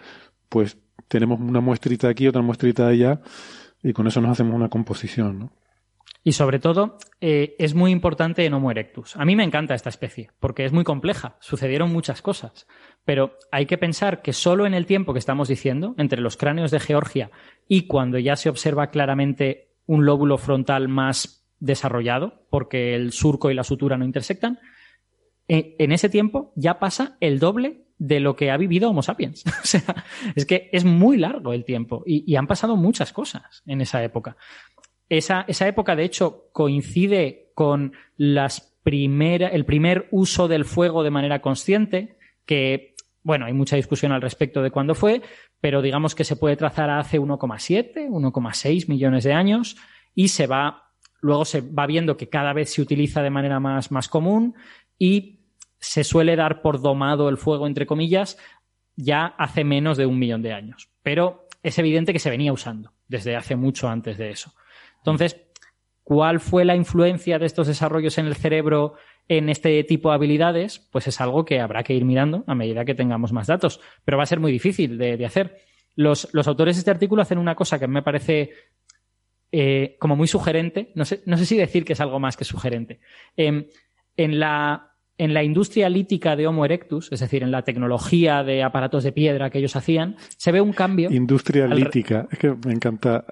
pues 0.49 0.79
tenemos 1.09 1.41
una 1.41 1.61
muestrita 1.61 2.07
aquí, 2.07 2.29
otra 2.29 2.43
muestrita 2.43 2.87
allá 2.87 3.21
y 3.83 3.93
con 3.93 4.07
eso 4.07 4.21
nos 4.21 4.31
hacemos 4.31 4.55
una 4.55 4.69
composición, 4.69 5.39
¿no? 5.41 5.53
Y 6.23 6.33
sobre 6.33 6.61
todo, 6.61 6.97
eh, 7.21 7.57
es 7.59 7.75
muy 7.75 7.91
importante 7.91 8.47
en 8.47 8.55
Homo 8.55 8.71
erectus. 8.71 9.17
A 9.17 9.25
mí 9.25 9.35
me 9.37 9.45
encanta 9.45 9.75
esta 9.75 9.91
especie, 9.91 10.31
porque 10.39 10.65
es 10.65 10.73
muy 10.73 10.85
compleja, 10.85 11.37
sucedieron 11.41 11.93
muchas 11.93 12.23
cosas. 12.23 12.67
Pero 13.05 13.37
hay 13.51 13.67
que 13.67 13.77
pensar 13.77 14.23
que 14.23 14.33
solo 14.33 14.65
en 14.65 14.73
el 14.73 14.87
tiempo 14.87 15.13
que 15.13 15.19
estamos 15.19 15.49
diciendo, 15.49 15.95
entre 15.99 16.23
los 16.23 16.39
cráneos 16.39 16.71
de 16.71 16.81
Georgia 16.81 17.31
y 17.69 17.89
cuando 17.89 18.19
ya 18.19 18.37
se 18.37 18.49
observa 18.49 18.87
claramente 18.87 19.75
un 19.87 20.07
lóbulo 20.07 20.39
frontal 20.39 20.89
más 20.89 21.44
desarrollado, 21.65 22.47
porque 22.51 22.95
el 22.95 23.13
surco 23.13 23.51
y 23.51 23.55
la 23.55 23.65
sutura 23.65 23.97
no 23.97 24.05
intersectan, 24.05 24.59
en, 25.49 25.75
en 25.79 25.93
ese 25.93 26.09
tiempo 26.09 26.53
ya 26.57 26.79
pasa 26.79 27.17
el 27.21 27.39
doble 27.39 27.85
de 27.99 28.21
lo 28.21 28.37
que 28.37 28.51
ha 28.51 28.57
vivido 28.57 28.91
Homo 28.91 29.03
sapiens. 29.03 29.45
o 29.63 29.67
sea, 29.67 30.05
es 30.35 30.47
que 30.47 30.69
es 30.73 30.85
muy 30.85 31.17
largo 31.17 31.53
el 31.53 31.65
tiempo 31.65 32.03
y, 32.07 32.31
y 32.31 32.37
han 32.37 32.47
pasado 32.47 32.77
muchas 32.77 33.13
cosas 33.13 33.63
en 33.67 33.81
esa 33.81 34.03
época. 34.03 34.37
Esa, 35.09 35.45
esa 35.49 35.69
época, 35.69 35.97
de 35.97 36.05
hecho, 36.05 36.49
coincide 36.53 37.53
con 37.55 37.93
las 38.17 38.75
primera, 38.85 39.49
el 39.49 39.65
primer 39.65 40.09
uso 40.13 40.47
del 40.47 40.65
fuego 40.65 41.03
de 41.03 41.11
manera 41.11 41.41
consciente, 41.41 42.19
que, 42.47 42.95
bueno, 43.23 43.47
hay 43.47 43.53
mucha 43.53 43.77
discusión 43.77 44.13
al 44.13 44.23
respecto 44.23 44.63
de 44.63 44.71
cuándo 44.71 44.95
fue, 44.95 45.23
pero 45.61 45.83
digamos 45.83 46.15
que 46.15 46.25
se 46.25 46.37
puede 46.37 46.57
trazar 46.57 46.91
a 46.91 46.99
hace 46.99 47.19
1,7, 47.19 48.09
1,6 48.09 48.89
millones 48.89 49.25
de 49.25 49.33
años 49.33 49.77
y 50.15 50.29
se 50.29 50.47
va, 50.47 50.84
luego 51.25 51.47
se 51.47 51.63
va 51.63 51.87
viendo 51.87 52.19
que 52.19 52.29
cada 52.29 52.53
vez 52.53 52.71
se 52.75 52.83
utiliza 52.83 53.23
de 53.23 53.31
manera 53.31 53.59
más, 53.59 53.91
más 53.91 54.09
común 54.09 54.55
y 54.99 55.41
se 55.81 56.05
suele 56.05 56.37
dar 56.37 56.61
por 56.61 56.83
domado 56.83 57.31
el 57.31 57.39
fuego, 57.39 57.67
entre 57.67 57.87
comillas, 57.87 58.37
ya 58.95 59.35
hace 59.39 59.65
menos 59.65 59.97
de 59.97 60.05
un 60.05 60.19
millón 60.19 60.43
de 60.43 60.53
años. 60.53 60.91
Pero 61.03 61.49
es 61.63 61.79
evidente 61.79 62.13
que 62.13 62.19
se 62.19 62.29
venía 62.29 62.53
usando 62.53 62.93
desde 63.09 63.37
hace 63.37 63.57
mucho 63.57 63.89
antes 63.89 64.19
de 64.19 64.33
eso. 64.33 64.53
Entonces, 64.99 65.41
¿cuál 66.03 66.41
fue 66.41 66.67
la 66.67 66.77
influencia 66.77 67.39
de 67.39 67.47
estos 67.47 67.69
desarrollos 67.69 68.19
en 68.19 68.27
el 68.27 68.35
cerebro 68.35 68.93
en 69.27 69.49
este 69.49 69.83
tipo 69.85 70.11
de 70.11 70.17
habilidades? 70.17 70.79
Pues 70.93 71.07
es 71.07 71.23
algo 71.23 71.47
que 71.47 71.59
habrá 71.59 71.85
que 71.85 71.95
ir 71.95 72.05
mirando 72.05 72.45
a 72.47 72.55
medida 72.55 72.85
que 72.85 72.95
tengamos 72.95 73.33
más 73.33 73.47
datos, 73.47 73.81
pero 74.05 74.19
va 74.19 74.25
a 74.25 74.27
ser 74.27 74.41
muy 74.41 74.53
difícil 74.53 74.99
de, 74.99 75.25
hacer. 75.25 75.57
Los, 75.97 76.29
los, 76.35 76.47
autores 76.49 76.77
de 76.77 76.81
este 76.81 76.91
artículo 76.91 77.23
hacen 77.23 77.39
una 77.39 77.55
cosa 77.55 77.79
que 77.79 77.89
me 77.89 78.03
parece 78.03 78.51
eh, 79.57 79.95
como 80.01 80.17
muy 80.17 80.27
sugerente, 80.27 80.91
no 80.97 81.05
sé, 81.05 81.23
no 81.27 81.37
sé, 81.37 81.47
si 81.47 81.57
decir 81.57 81.85
que 81.85 81.93
es 81.93 82.01
algo 82.01 82.19
más 82.19 82.37
que 82.37 82.45
sugerente. 82.45 82.99
Eh, 83.37 83.69
en, 84.17 84.41
la, 84.41 84.97
en 85.17 85.33
la 85.33 85.45
industria 85.45 85.89
lítica 85.89 86.35
de 86.35 86.49
Homo 86.49 86.65
erectus, 86.65 87.13
es 87.13 87.21
decir, 87.21 87.45
en 87.45 87.53
la 87.53 87.63
tecnología 87.63 88.43
de 88.43 88.65
aparatos 88.65 89.05
de 89.05 89.13
piedra 89.13 89.51
que 89.51 89.59
ellos 89.59 89.77
hacían, 89.77 90.17
se 90.39 90.51
ve 90.51 90.61
un 90.61 90.73
cambio. 90.73 91.09
Industria 91.09 91.69
lítica. 91.69 92.27
Es 92.33 92.39
que 92.41 92.53
me 92.67 92.73
encanta. 92.73 93.25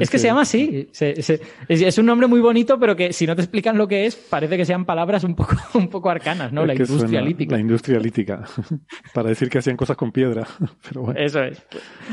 Es 0.00 0.10
que 0.10 0.18
se 0.18 0.26
llama 0.26 0.42
así. 0.42 0.90
es, 1.00 1.98
un 1.98 2.04
nombre 2.04 2.26
muy 2.26 2.40
bonito, 2.40 2.78
pero 2.78 2.94
que 2.94 3.14
si 3.14 3.26
no 3.26 3.34
te 3.34 3.40
explican 3.40 3.78
lo 3.78 3.88
que 3.88 4.04
es, 4.04 4.14
parece 4.16 4.58
que 4.58 4.66
sean 4.66 4.84
palabras 4.84 5.24
un 5.24 5.34
poco, 5.34 5.56
un 5.78 5.88
poco 5.88 6.10
arcanas, 6.10 6.52
¿no? 6.52 6.66
la 6.66 6.74
industria 6.74 7.22
lítica. 7.22 7.54
La 7.54 7.60
industria 7.62 7.98
lítica. 7.98 8.44
Para 9.14 9.30
decir 9.30 9.48
que 9.48 9.60
hacían 9.60 9.78
cosas 9.78 9.96
con 9.96 10.12
piedra. 10.12 10.46
Pero 10.86 11.04
bueno. 11.04 11.18
Eso 11.18 11.42
es. 11.42 11.66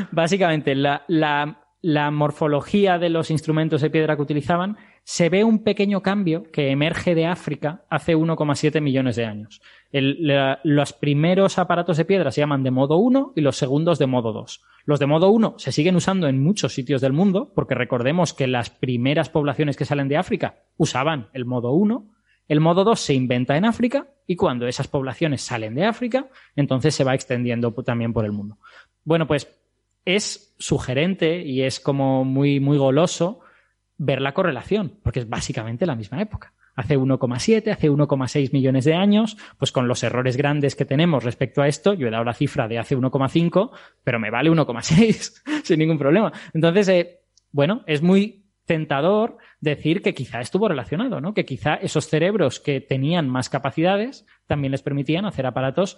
Básicamente, 0.10 0.74
la, 0.74 1.04
la, 1.10 1.66
la 1.81 2.11
morfología 2.11 2.99
de 2.99 3.10
los 3.10 3.31
instrumentos 3.31 3.81
de 3.81 3.89
piedra 3.89 4.15
que 4.15 4.22
utilizaban 4.22 4.77
se 5.03 5.30
ve 5.30 5.43
un 5.43 5.64
pequeño 5.64 6.01
cambio 6.01 6.43
que 6.51 6.72
emerge 6.72 7.15
de 7.15 7.26
África 7.26 7.85
hace 7.89 8.15
1,7 8.15 8.81
millones 8.81 9.15
de 9.15 9.26
años. 9.26 9.61
los 9.91 10.93
primeros 10.93 11.57
aparatos 11.57 11.97
de 11.97 12.06
piedra 12.06 12.31
se 12.31 12.41
llaman 12.41 12.64
de 12.64 12.72
modo 12.72 12.97
1 12.97 13.34
y 13.35 13.41
los 13.41 13.57
segundos 13.57 13.97
de 13.97 14.07
modo 14.07 14.34
2. 14.34 14.61
Los 14.85 14.99
de 14.99 15.06
modo 15.06 15.30
1 15.30 15.56
se 15.57 15.72
siguen 15.72 15.95
usando 15.95 16.27
en 16.27 16.43
muchos 16.43 16.73
sitios 16.73 17.01
del 17.01 17.14
mundo, 17.14 17.51
porque 17.56 17.76
recordemos 17.76 18.34
que 18.34 18.47
las 18.47 18.69
primeras 18.69 19.30
poblaciones 19.30 19.77
que 19.77 19.85
salen 19.85 20.10
de 20.10 20.18
África 20.18 20.60
usaban 20.77 21.30
el 21.34 21.45
modo 21.45 21.72
1. 21.72 22.06
El 22.47 22.60
modo 22.60 22.84
2 22.84 22.99
se 22.99 23.14
inventa 23.14 23.56
en 23.56 23.65
África 23.65 24.07
y 24.27 24.35
cuando 24.35 24.68
esas 24.68 24.88
poblaciones 24.88 25.41
salen 25.41 25.76
de 25.76 25.85
África, 25.85 26.27
entonces 26.56 26.93
se 26.93 27.03
va 27.03 27.15
extendiendo 27.15 27.72
también 27.72 28.14
por 28.14 28.26
el 28.26 28.31
mundo. 28.31 28.57
Bueno, 29.03 29.27
pues 29.27 29.47
es 30.06 30.48
sugerente 30.60 31.41
y 31.41 31.64
es 31.64 31.80
como 31.80 32.26
muy, 32.26 32.60
muy 32.60 32.77
goloso 32.77 33.40
ver 33.98 34.22
la 34.22 34.34
correlación, 34.34 34.99
porque 35.03 35.19
es 35.19 35.30
básicamente 35.30 35.86
la 35.86 35.95
misma 35.95 36.22
época. 36.22 36.53
Hace 36.76 36.98
1,7, 36.98 37.72
hace 37.72 37.90
1,6 37.90 38.53
millones 38.53 38.86
de 38.86 38.94
años, 38.94 39.38
pues 39.57 39.72
con 39.72 39.88
los 39.88 40.03
errores 40.03 40.38
grandes 40.38 40.76
que 40.76 40.86
tenemos 40.86 41.23
respecto 41.23 41.61
a 41.61 41.68
esto, 41.68 41.94
yo 41.94 42.07
he 42.07 42.11
dado 42.11 42.23
la 42.23 42.34
cifra 42.34 42.68
de 42.68 42.80
hace 42.80 42.95
1,5, 42.98 43.72
pero 44.03 44.19
me 44.19 44.30
vale 44.30 44.49
1,6 44.49 45.64
sin 45.64 45.80
ningún 45.80 45.98
problema. 45.98 46.31
Entonces, 46.53 46.88
eh, 46.90 47.19
bueno, 47.52 47.84
es 47.88 48.02
muy 48.02 48.45
tentador 48.65 49.38
decir 49.60 50.02
que 50.02 50.14
quizá 50.14 50.40
estuvo 50.40 50.69
relacionado, 50.69 51.19
¿no? 51.19 51.34
Que 51.34 51.44
quizá 51.44 51.73
esos 51.73 52.07
cerebros 52.07 52.60
que 52.60 52.80
tenían 52.80 53.27
más 53.27 53.49
capacidades 53.49 54.26
también 54.45 54.72
les 54.72 54.84
permitían 54.84 55.26
hacer 55.26 55.48
aparatos 55.48 55.98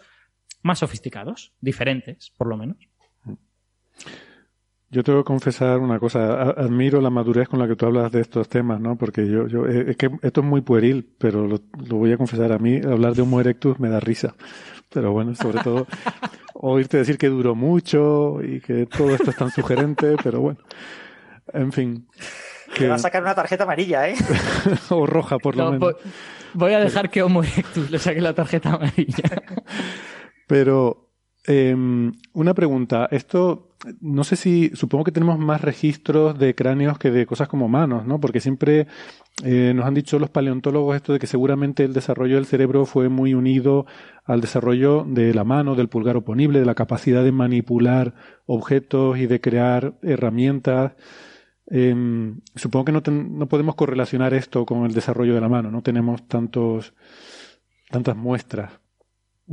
más 0.63 0.79
sofisticados, 0.79 1.53
diferentes, 1.59 2.31
por 2.37 2.47
lo 2.47 2.57
menos. 2.57 2.77
Yo 4.91 5.03
tengo 5.03 5.19
que 5.19 5.27
confesar 5.27 5.79
una 5.79 5.99
cosa, 5.99 6.41
admiro 6.41 6.99
la 6.99 7.09
madurez 7.09 7.47
con 7.47 7.59
la 7.59 7.67
que 7.67 7.77
tú 7.77 7.85
hablas 7.85 8.11
de 8.11 8.19
estos 8.19 8.49
temas, 8.49 8.81
¿no? 8.81 8.97
Porque 8.97 9.25
yo, 9.25 9.47
yo, 9.47 9.65
eh, 9.65 9.91
es 9.91 9.95
que 9.95 10.09
esto 10.21 10.41
es 10.41 10.47
muy 10.47 10.59
pueril, 10.59 11.09
pero 11.17 11.47
lo, 11.47 11.59
voy 11.95 12.11
a 12.11 12.17
confesar, 12.17 12.51
a 12.51 12.57
mí 12.57 12.75
hablar 12.75 13.13
de 13.13 13.21
Homo 13.21 13.39
erectus 13.39 13.79
me 13.79 13.87
da 13.87 14.01
risa. 14.01 14.35
Pero 14.93 15.13
bueno, 15.13 15.33
sobre 15.33 15.63
todo 15.63 15.87
oírte 16.55 16.97
decir 16.97 17.17
que 17.17 17.29
duró 17.29 17.55
mucho 17.55 18.43
y 18.43 18.59
que 18.59 18.85
todo 18.85 19.15
esto 19.15 19.31
es 19.31 19.37
tan 19.37 19.49
sugerente, 19.49 20.17
pero 20.21 20.41
bueno, 20.41 20.59
en 21.53 21.71
fin. 21.71 22.07
Que... 22.75 22.89
va 22.89 22.95
a 22.95 22.99
sacar 22.99 23.21
una 23.21 23.33
tarjeta 23.33 23.63
amarilla, 23.63 24.09
¿eh? 24.09 24.15
o 24.89 25.05
roja, 25.05 25.37
por 25.37 25.55
lo 25.55 25.71
menos. 25.71 25.95
Voy 26.53 26.73
a 26.73 26.79
dejar 26.79 27.09
que 27.09 27.23
Homo 27.23 27.43
erectus 27.43 27.89
le 27.89 27.97
saque 27.97 28.19
la 28.19 28.33
tarjeta 28.33 28.73
amarilla. 28.73 29.41
pero 30.47 31.13
eh, 31.47 31.73
una 32.33 32.53
pregunta, 32.53 33.07
esto 33.09 33.70
no 33.99 34.23
sé 34.23 34.35
si, 34.35 34.69
supongo 34.75 35.03
que 35.05 35.11
tenemos 35.11 35.39
más 35.39 35.61
registros 35.61 36.37
de 36.37 36.53
cráneos 36.55 36.99
que 36.99 37.09
de 37.11 37.25
cosas 37.25 37.47
como 37.47 37.67
manos, 37.67 38.05
¿no? 38.05 38.19
Porque 38.19 38.39
siempre 38.39 38.87
eh, 39.43 39.73
nos 39.75 39.85
han 39.85 39.93
dicho 39.93 40.19
los 40.19 40.29
paleontólogos 40.29 40.95
esto 40.95 41.13
de 41.13 41.19
que 41.19 41.27
seguramente 41.27 41.83
el 41.83 41.93
desarrollo 41.93 42.35
del 42.35 42.45
cerebro 42.45 42.85
fue 42.85 43.09
muy 43.09 43.33
unido 43.33 43.85
al 44.25 44.41
desarrollo 44.41 45.03
de 45.07 45.33
la 45.33 45.43
mano, 45.43 45.75
del 45.75 45.89
pulgar 45.89 46.15
oponible, 46.15 46.59
de 46.59 46.65
la 46.65 46.75
capacidad 46.75 47.23
de 47.23 47.31
manipular 47.31 48.13
objetos 48.45 49.17
y 49.17 49.25
de 49.25 49.41
crear 49.41 49.95
herramientas. 50.03 50.93
Em, 51.67 52.41
supongo 52.55 52.85
que 52.85 52.91
no, 52.91 53.01
no 53.05 53.47
podemos 53.47 53.75
correlacionar 53.75 54.33
esto 54.33 54.65
con 54.65 54.85
el 54.85 54.93
desarrollo 54.93 55.33
de 55.33 55.41
la 55.41 55.49
mano, 55.49 55.71
no 55.71 55.81
tenemos 55.81 56.27
tantos, 56.27 56.93
tantas 57.89 58.15
muestras. 58.15 58.81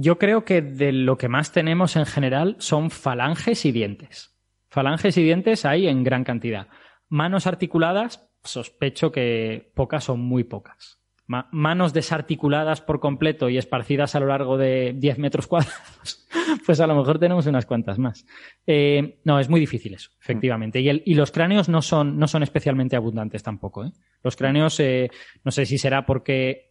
Yo 0.00 0.16
creo 0.16 0.44
que 0.44 0.62
de 0.62 0.92
lo 0.92 1.18
que 1.18 1.26
más 1.26 1.50
tenemos 1.50 1.96
en 1.96 2.06
general 2.06 2.54
son 2.60 2.90
falanges 2.90 3.64
y 3.64 3.72
dientes. 3.72 4.32
Falanges 4.68 5.18
y 5.18 5.24
dientes 5.24 5.64
hay 5.64 5.88
en 5.88 6.04
gran 6.04 6.22
cantidad. 6.22 6.68
Manos 7.08 7.48
articuladas, 7.48 8.30
sospecho 8.44 9.10
que 9.10 9.72
pocas 9.74 10.04
son 10.04 10.20
muy 10.20 10.44
pocas. 10.44 11.00
manos 11.26 11.92
desarticuladas 11.92 12.80
por 12.80 13.00
completo 13.00 13.48
y 13.48 13.58
esparcidas 13.58 14.14
a 14.14 14.20
lo 14.20 14.26
largo 14.26 14.56
de 14.56 14.94
10 14.96 15.18
metros 15.18 15.48
cuadrados, 15.48 16.28
pues 16.64 16.78
a 16.78 16.86
lo 16.86 16.94
mejor 16.94 17.18
tenemos 17.18 17.46
unas 17.46 17.66
cuantas 17.66 17.98
más. 17.98 18.24
Eh, 18.68 19.18
no, 19.24 19.40
es 19.40 19.48
muy 19.48 19.58
difícil 19.58 19.94
eso, 19.94 20.12
efectivamente. 20.22 20.78
Y, 20.80 21.14
los 21.14 21.32
cráneos 21.32 21.68
no 21.68 21.82
son, 21.82 22.20
no 22.20 22.28
son 22.28 22.44
especialmente 22.44 22.94
abundantes 22.94 23.42
tampoco. 23.42 23.84
¿eh? 23.84 23.90
Los 24.22 24.36
cráneos, 24.36 24.78
eh, 24.78 25.10
no 25.42 25.50
sé 25.50 25.66
si 25.66 25.76
será 25.76 26.06
porque 26.06 26.67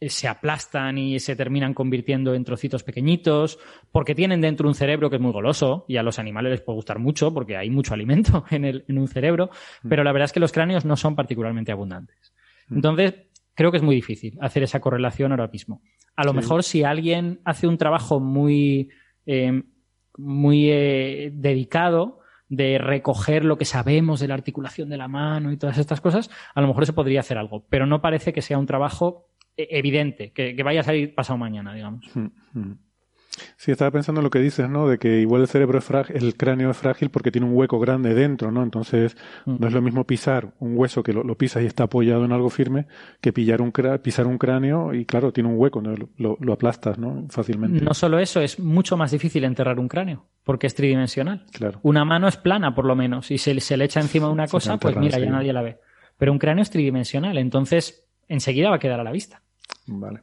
se 0.00 0.28
aplastan 0.28 0.98
y 0.98 1.18
se 1.20 1.36
terminan 1.36 1.72
convirtiendo 1.72 2.34
en 2.34 2.44
trocitos 2.44 2.82
pequeñitos, 2.82 3.58
porque 3.90 4.14
tienen 4.14 4.40
dentro 4.40 4.68
un 4.68 4.74
cerebro 4.74 5.08
que 5.08 5.16
es 5.16 5.22
muy 5.22 5.32
goloso 5.32 5.86
y 5.88 5.96
a 5.96 6.02
los 6.02 6.18
animales 6.18 6.50
les 6.50 6.60
puede 6.60 6.76
gustar 6.76 6.98
mucho 6.98 7.32
porque 7.32 7.56
hay 7.56 7.70
mucho 7.70 7.94
alimento 7.94 8.44
en, 8.50 8.64
el, 8.64 8.84
en 8.88 8.98
un 8.98 9.08
cerebro, 9.08 9.50
mm. 9.82 9.88
pero 9.88 10.04
la 10.04 10.12
verdad 10.12 10.26
es 10.26 10.32
que 10.32 10.40
los 10.40 10.52
cráneos 10.52 10.84
no 10.84 10.96
son 10.96 11.16
particularmente 11.16 11.72
abundantes. 11.72 12.34
Mm. 12.68 12.76
Entonces, 12.76 13.14
creo 13.54 13.70
que 13.70 13.78
es 13.78 13.82
muy 13.82 13.94
difícil 13.94 14.36
hacer 14.40 14.62
esa 14.62 14.80
correlación 14.80 15.32
ahora 15.32 15.48
mismo. 15.48 15.80
A 16.14 16.24
lo 16.24 16.34
mejor 16.34 16.62
si 16.62 16.82
alguien 16.82 17.40
hace 17.44 17.66
un 17.66 17.76
trabajo 17.76 18.20
muy, 18.20 18.90
eh, 19.26 19.62
muy 20.16 20.70
eh, 20.70 21.30
dedicado, 21.32 22.20
de 22.48 22.78
recoger 22.78 23.44
lo 23.44 23.58
que 23.58 23.64
sabemos 23.64 24.20
de 24.20 24.28
la 24.28 24.34
articulación 24.34 24.88
de 24.88 24.96
la 24.96 25.08
mano 25.08 25.50
y 25.50 25.56
todas 25.56 25.78
estas 25.78 26.00
cosas, 26.00 26.30
a 26.54 26.60
lo 26.60 26.68
mejor 26.68 26.86
se 26.86 26.92
podría 26.92 27.20
hacer 27.20 27.38
algo, 27.38 27.66
pero 27.68 27.86
no 27.86 28.00
parece 28.00 28.32
que 28.32 28.42
sea 28.42 28.56
un 28.58 28.66
trabajo 28.66 29.28
evidente, 29.56 30.32
que, 30.32 30.60
vaya 30.62 30.80
a 30.80 30.84
salir 30.84 31.14
pasado 31.14 31.38
mañana, 31.38 31.74
digamos. 31.74 32.04
Hmm, 32.14 32.28
hmm. 32.52 32.78
Sí, 33.56 33.70
estaba 33.70 33.90
pensando 33.90 34.20
en 34.20 34.24
lo 34.24 34.30
que 34.30 34.38
dices, 34.38 34.68
¿no? 34.68 34.88
De 34.88 34.98
que 34.98 35.20
igual 35.20 35.42
el 35.42 35.48
cerebro 35.48 35.78
es 35.78 35.84
frágil, 35.84 36.16
el 36.16 36.36
cráneo 36.36 36.70
es 36.70 36.76
frágil 36.76 37.10
porque 37.10 37.30
tiene 37.30 37.46
un 37.46 37.54
hueco 37.54 37.78
grande 37.78 38.14
dentro, 38.14 38.50
¿no? 38.50 38.62
Entonces, 38.62 39.16
no 39.44 39.66
es 39.66 39.72
lo 39.72 39.82
mismo 39.82 40.04
pisar 40.04 40.54
un 40.58 40.76
hueso 40.76 41.02
que 41.02 41.12
lo, 41.12 41.36
pisas 41.36 41.62
y 41.62 41.66
está 41.66 41.84
apoyado 41.84 42.24
en 42.24 42.32
algo 42.32 42.50
firme 42.50 42.86
que 43.20 43.32
pillar 43.32 43.60
un 43.60 43.72
pisar 44.02 44.26
un 44.26 44.38
cráneo 44.38 44.94
y, 44.94 45.04
claro, 45.04 45.32
tiene 45.32 45.50
un 45.50 45.58
hueco, 45.58 45.82
¿no? 45.82 45.94
lo, 46.16 46.52
aplastas, 46.52 46.98
¿no? 46.98 47.26
Fácilmente. 47.28 47.84
No 47.84 47.94
solo 47.94 48.18
eso, 48.18 48.40
es 48.40 48.58
mucho 48.58 48.96
más 48.96 49.10
difícil 49.10 49.44
enterrar 49.44 49.78
un 49.78 49.88
cráneo 49.88 50.26
porque 50.44 50.66
es 50.66 50.74
tridimensional. 50.74 51.44
Claro. 51.52 51.80
Una 51.82 52.04
mano 52.04 52.28
es 52.28 52.36
plana, 52.36 52.74
por 52.74 52.84
lo 52.84 52.94
menos, 52.94 53.30
y 53.30 53.38
se, 53.38 53.58
se 53.60 53.76
le 53.76 53.84
echa 53.84 54.00
encima 54.00 54.30
una 54.30 54.46
cosa, 54.46 54.78
pues 54.78 54.96
mira, 54.96 55.18
ya 55.18 55.30
nadie 55.30 55.52
la 55.52 55.62
ve. 55.62 55.78
Pero 56.16 56.32
un 56.32 56.38
cráneo 56.38 56.62
es 56.62 56.70
tridimensional, 56.70 57.36
entonces 57.36 58.08
enseguida 58.28 58.70
va 58.70 58.76
a 58.76 58.78
quedar 58.78 59.00
a 59.00 59.04
la 59.04 59.12
vista. 59.12 59.42
Vale. 59.86 60.22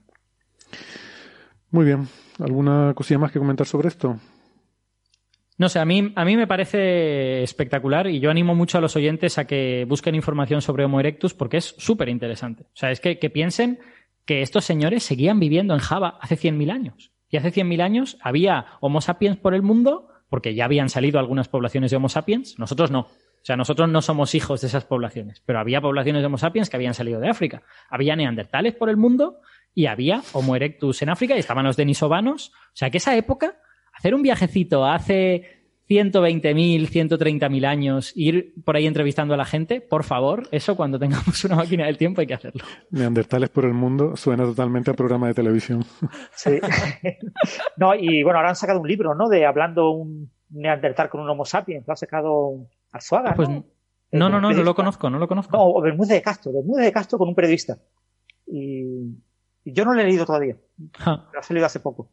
Muy 1.72 1.86
bien. 1.86 2.08
¿Alguna 2.40 2.94
cosilla 2.96 3.20
más 3.20 3.32
que 3.32 3.40
comentar 3.40 3.68
sobre 3.68 3.88
esto? 3.88 4.20
No 5.58 5.70
sé, 5.70 5.80
a 5.80 5.86
mí, 5.86 6.12
a 6.16 6.26
mí 6.26 6.36
me 6.36 6.48
parece 6.48 7.44
espectacular 7.44 8.08
y 8.08 8.20
yo 8.20 8.32
animo 8.32 8.56
mucho 8.56 8.78
a 8.78 8.82
los 8.82 8.96
oyentes 8.96 9.38
a 9.38 9.46
que 9.46 9.86
busquen 9.88 10.16
información 10.16 10.62
sobre 10.62 10.86
Homo 10.86 11.00
erectus 11.00 11.34
porque 11.34 11.58
es 11.58 11.76
súper 11.78 12.10
interesante. 12.10 12.64
O 12.64 12.76
sea, 12.76 12.92
es 12.92 13.00
que, 13.00 13.20
que, 13.20 13.30
piensen 13.30 13.80
que 14.26 14.42
estos 14.42 14.66
señores 14.66 15.04
seguían 15.04 15.40
viviendo 15.40 15.74
en 15.74 15.80
Java 15.80 16.18
hace 16.22 16.38
100.000 16.38 16.72
años. 16.72 17.12
Y 17.30 17.38
hace 17.38 17.52
100.000 17.52 17.82
años 17.82 18.18
había 18.22 18.66
Homo 18.80 19.02
sapiens 19.02 19.38
por 19.38 19.54
el 19.54 19.62
mundo 19.62 20.10
porque 20.30 20.56
ya 20.56 20.66
habían 20.66 20.90
salido 20.90 21.20
algunas 21.20 21.48
poblaciones 21.48 21.92
de 21.92 21.98
Homo 21.98 22.10
sapiens, 22.10 22.58
nosotros 22.58 22.90
no. 22.90 23.08
O 23.44 23.46
sea, 23.46 23.58
nosotros 23.58 23.90
no 23.90 24.02
somos 24.02 24.36
hijos 24.36 24.62
de 24.62 24.68
esas 24.68 24.86
poblaciones, 24.86 25.44
pero 25.46 25.60
había 25.60 25.82
poblaciones 25.82 26.22
de 26.22 26.28
Homo 26.28 26.38
sapiens 26.38 26.70
que 26.70 26.78
habían 26.78 26.94
salido 26.94 27.20
de 27.20 27.28
África. 27.28 27.62
Había 27.90 28.16
neandertales 28.16 28.74
por 28.74 28.90
el 28.90 28.96
mundo 28.96 29.42
y 29.76 29.88
había 29.88 30.22
Homo 30.32 30.56
erectus 30.56 31.02
en 31.02 31.10
África 31.10 31.36
y 31.36 31.40
estaban 31.40 31.66
los 31.66 31.76
denisovanos. 31.76 32.54
O 32.68 32.76
sea, 32.76 32.90
que 32.90 33.00
esa 33.00 33.18
época, 33.18 33.58
hacer 33.92 34.16
un 34.16 34.22
viajecito 34.22 34.86
hace 34.86 35.66
120.000, 35.90 36.88
130.000 36.88 37.66
años, 37.68 38.14
ir 38.16 38.54
por 38.64 38.78
ahí 38.78 38.88
entrevistando 38.88 39.34
a 39.34 39.38
la 39.38 39.44
gente, 39.44 39.82
por 39.82 40.06
favor, 40.06 40.48
eso 40.52 40.78
cuando 40.78 40.98
tengamos 40.98 41.44
una 41.44 41.58
máquina 41.58 41.86
del 41.86 41.98
tiempo 41.98 42.22
hay 42.22 42.28
que 42.28 42.36
hacerlo. 42.36 42.64
Neandertales 42.92 43.50
por 43.50 43.66
el 43.66 43.74
mundo 43.74 44.16
suena 44.16 44.46
totalmente 44.46 44.90
a 44.90 44.94
programa 44.94 45.28
de 45.28 45.34
televisión. 45.34 45.84
Sí. 46.34 46.62
no, 47.76 47.94
y 47.94 48.24
bueno, 48.24 48.40
ahora 48.40 48.52
han 48.52 48.56
sacado 48.56 48.80
un 48.80 48.88
libro, 48.88 49.16
¿no? 49.16 49.28
De 49.28 49.46
hablando 49.46 49.92
un 49.92 50.32
neandertal 50.50 51.10
con 51.10 51.20
un 51.20 51.30
Homo 51.30 51.44
sapiens. 51.44 51.86
Lo 51.86 51.92
ha 51.92 51.98
sacado 51.98 52.70
Arzuaga, 52.94 53.32
ah, 53.32 53.36
pues, 53.36 53.50
¿no? 53.50 53.66
No, 54.12 54.30
no, 54.30 54.40
no, 54.40 54.52
no 54.52 54.64
lo 54.64 54.76
conozco, 54.76 55.10
no 55.10 55.18
lo 55.18 55.28
conozco. 55.28 55.58
No, 55.58 55.82
Bermúdez 55.82 56.12
de 56.12 56.22
Castro, 56.22 56.54
Bermúdez 56.54 56.86
de 56.86 56.92
Castro 56.92 57.18
con 57.18 57.28
un 57.28 57.36
periodista. 57.36 57.80
Y, 58.46 59.18
yo 59.66 59.86
no 59.86 59.94
lo 59.94 60.02
he 60.02 60.04
leído 60.04 60.26
todavía. 60.26 60.56
Lo 61.06 61.40
ha 61.40 61.44
salido 61.44 61.66
hace 61.66 61.80
poco. 61.80 62.12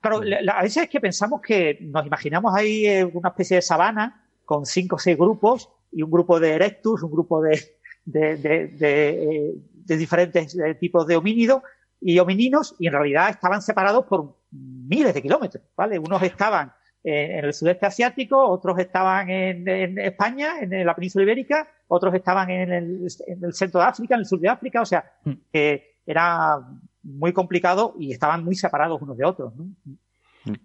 Claro, 0.00 0.20
a 0.52 0.62
veces 0.62 0.84
es 0.84 0.88
que 0.88 1.00
pensamos 1.00 1.40
que 1.40 1.78
nos 1.80 2.04
imaginamos 2.04 2.54
ahí 2.54 2.86
eh, 2.86 3.04
una 3.04 3.28
especie 3.28 3.56
de 3.56 3.62
sabana 3.62 4.24
con 4.44 4.66
cinco 4.66 4.96
o 4.96 4.98
seis 4.98 5.16
grupos 5.16 5.70
y 5.92 6.02
un 6.02 6.10
grupo 6.10 6.40
de 6.40 6.54
erectus, 6.54 7.02
un 7.02 7.10
grupo 7.10 7.40
de, 7.42 7.78
de, 8.04 8.36
de, 8.36 8.68
de, 8.68 9.08
eh, 9.10 9.54
de 9.72 9.96
diferentes 9.96 10.56
tipos 10.80 11.06
de 11.06 11.16
homínidos 11.16 11.62
y 12.00 12.18
homininos 12.18 12.74
y 12.78 12.86
en 12.86 12.92
realidad 12.92 13.30
estaban 13.30 13.62
separados 13.62 14.04
por 14.06 14.36
miles 14.50 15.14
de 15.14 15.22
kilómetros, 15.22 15.64
¿vale? 15.76 15.98
Unos 15.98 16.22
estaban 16.22 16.72
en 17.08 17.44
el 17.44 17.52
sudeste 17.52 17.86
asiático, 17.86 18.46
otros 18.48 18.78
estaban 18.78 19.30
en, 19.30 19.98
España, 19.98 20.60
en 20.60 20.84
la 20.84 20.94
península 20.94 21.24
ibérica, 21.24 21.68
otros 21.88 22.14
estaban 22.14 22.50
en 22.50 22.72
el, 22.72 23.10
centro 23.52 23.80
de 23.80 23.86
África, 23.86 24.14
en 24.14 24.20
el 24.20 24.26
sur 24.26 24.40
de 24.40 24.48
África, 24.48 24.82
o 24.82 24.86
sea, 24.86 25.04
mm. 25.24 25.32
que 25.52 25.96
era 26.06 26.58
muy 27.02 27.32
complicado 27.32 27.94
y 27.98 28.12
estaban 28.12 28.44
muy 28.44 28.54
separados 28.54 29.00
unos 29.00 29.16
de 29.16 29.24
otros. 29.24 29.52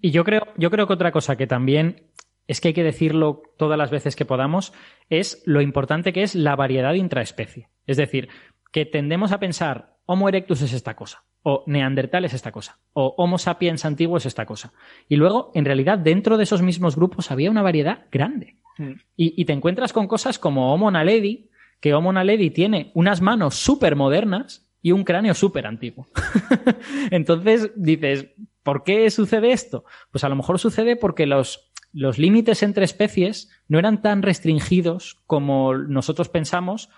Y 0.01 0.11
yo 0.11 0.23
creo, 0.23 0.47
yo 0.57 0.69
creo 0.69 0.87
que 0.87 0.93
otra 0.93 1.11
cosa 1.11 1.35
que 1.35 1.47
también 1.47 2.07
es 2.47 2.59
que 2.59 2.69
hay 2.69 2.73
que 2.73 2.83
decirlo 2.83 3.41
todas 3.57 3.77
las 3.77 3.91
veces 3.91 4.15
que 4.15 4.25
podamos, 4.25 4.73
es 5.09 5.41
lo 5.45 5.61
importante 5.61 6.13
que 6.13 6.23
es 6.23 6.35
la 6.35 6.55
variedad 6.55 6.93
intraespecie. 6.93 7.69
Es 7.87 7.97
decir, 7.97 8.29
que 8.71 8.85
tendemos 8.85 9.31
a 9.31 9.39
pensar 9.39 9.93
Homo 10.05 10.27
erectus 10.27 10.61
es 10.61 10.73
esta 10.73 10.95
cosa, 10.95 11.23
o 11.43 11.63
Neandertal 11.67 12.25
es 12.25 12.33
esta 12.33 12.51
cosa, 12.51 12.79
o 12.93 13.13
Homo 13.17 13.37
sapiens 13.37 13.85
antiguo 13.85 14.17
es 14.17 14.25
esta 14.25 14.45
cosa. 14.45 14.73
Y 15.09 15.17
luego, 15.17 15.51
en 15.53 15.65
realidad, 15.65 15.99
dentro 15.99 16.37
de 16.37 16.43
esos 16.43 16.61
mismos 16.61 16.95
grupos 16.95 17.31
había 17.31 17.51
una 17.51 17.61
variedad 17.61 18.05
grande. 18.11 18.57
Mm. 18.77 18.93
Y, 19.17 19.45
te 19.45 19.53
encuentras 19.53 19.93
con 19.93 20.07
cosas 20.07 20.39
como 20.39 20.73
Homo 20.73 20.89
naledi, 20.89 21.49
que 21.81 21.93
Homo 21.93 22.13
naledi 22.13 22.49
tiene 22.49 22.91
unas 22.95 23.21
manos 23.21 23.55
súper 23.55 23.95
modernas 23.95 24.69
y 24.81 24.93
un 24.93 25.03
cráneo 25.03 25.33
súper 25.33 25.67
antiguo. 25.67 26.07
Entonces 27.11 27.71
dices, 27.75 28.27
¿por 28.63 28.83
qué 28.83 29.09
sucede 29.11 29.51
esto? 29.51 29.83
Pues 30.11 30.23
a 30.23 30.29
lo 30.29 30.35
mejor 30.35 30.59
sucede 30.59 30.95
porque 30.95 31.25
los, 31.25 31.71
los 31.91 32.17
límites 32.17 32.63
entre 32.63 32.85
especies 32.85 33.49
no 33.67 33.79
eran 33.79 34.01
tan 34.01 34.21
restringidos 34.21 35.21
como 35.27 35.75
nosotros 35.75 36.29
pensamos 36.29 36.89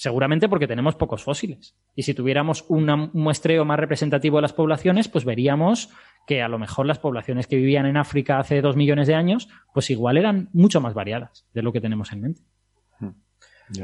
Seguramente 0.00 0.48
porque 0.48 0.66
tenemos 0.66 0.94
pocos 0.94 1.22
fósiles. 1.22 1.76
Y 1.94 2.04
si 2.04 2.14
tuviéramos 2.14 2.64
un 2.68 3.10
muestreo 3.12 3.66
más 3.66 3.78
representativo 3.78 4.38
de 4.38 4.42
las 4.42 4.54
poblaciones, 4.54 5.08
pues 5.08 5.26
veríamos 5.26 5.90
que 6.26 6.40
a 6.40 6.48
lo 6.48 6.58
mejor 6.58 6.86
las 6.86 6.98
poblaciones 6.98 7.46
que 7.46 7.56
vivían 7.56 7.84
en 7.84 7.98
África 7.98 8.38
hace 8.38 8.62
dos 8.62 8.76
millones 8.76 9.08
de 9.08 9.14
años, 9.14 9.50
pues 9.74 9.90
igual 9.90 10.16
eran 10.16 10.48
mucho 10.54 10.80
más 10.80 10.94
variadas 10.94 11.44
de 11.52 11.60
lo 11.60 11.70
que 11.70 11.82
tenemos 11.82 12.12
en 12.12 12.20
mente. 12.22 12.40
Hmm. 12.98 13.10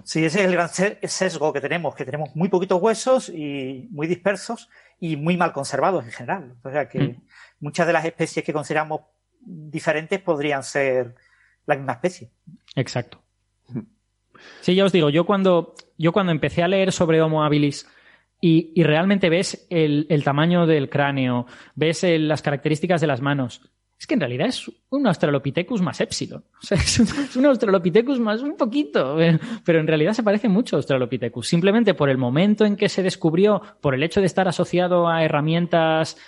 Sí, 0.05 0.25
ese 0.25 0.41
es 0.41 0.47
el 0.47 0.53
gran 0.53 0.71
sesgo 0.71 1.53
que 1.53 1.61
tenemos, 1.61 1.95
que 1.95 2.07
tenemos 2.07 2.35
muy 2.35 2.49
poquitos 2.49 2.81
huesos 2.81 3.29
y 3.29 3.87
muy 3.91 4.07
dispersos 4.07 4.71
y 4.99 5.17
muy 5.17 5.37
mal 5.37 5.53
conservados 5.53 6.03
en 6.03 6.13
general. 6.13 6.55
O 6.65 6.71
sea 6.71 6.89
que 6.89 6.99
hmm. 6.99 7.27
muchas 7.61 7.87
de 7.87 7.93
las 7.93 8.07
especies 8.07 8.43
que 8.43 8.55
consideramos 8.55 9.03
diferentes 9.39 10.19
podrían 10.21 10.63
ser 10.63 11.15
la 11.67 11.77
misma 11.77 11.93
especie. 11.93 12.31
Exacto. 12.75 13.23
Hmm. 13.69 13.83
Sí, 14.63 14.75
ya 14.75 14.87
os 14.87 14.93
digo, 14.93 15.11
yo 15.11 15.27
cuando, 15.27 15.75
yo 15.99 16.13
cuando 16.13 16.33
empecé 16.33 16.63
a 16.63 16.69
leer 16.69 16.93
sobre 16.93 17.21
Homo 17.23 17.45
habilis 17.45 17.87
y, 18.41 18.83
realmente 18.83 19.31
ves 19.31 19.67
el, 19.71 20.23
tamaño 20.25 20.67
del 20.67 20.91
cráneo, 20.91 21.47
ves 21.75 22.05
las 22.05 22.43
características 22.43 23.01
de 23.01 23.07
las 23.07 23.21
manos, 23.21 23.63
es 23.99 24.07
que 24.07 24.15
en 24.15 24.21
realidad 24.21 24.49
es 24.49 24.71
un 24.91 25.07
Australopithecus 25.07 25.81
más 25.81 26.01
epsilon. 26.01 26.45
O 26.63 26.67
sea, 26.67 26.77
es 26.77 27.37
un, 27.37 27.47
Australopithecus 27.47 28.21
más 28.21 28.43
un 28.43 28.57
poquito, 28.57 29.17
pero 29.65 29.81
en 29.81 29.87
realidad 29.87 30.13
se 30.13 30.23
parece 30.23 30.49
mucho 30.49 30.77
a 30.77 30.79
Australopithecus. 30.79 31.49
Simplemente 31.49 31.95
por 31.95 32.11
el 32.11 32.19
momento 32.19 32.65
en 32.65 32.77
que 32.77 32.89
se 32.89 33.03
descubrió, 33.03 33.63
por 33.81 33.95
el 33.95 34.03
hecho 34.03 34.21
de 34.21 34.27
estar 34.27 34.49
asociado 34.49 35.09
a 35.09 35.25
herramientas, 35.25 36.19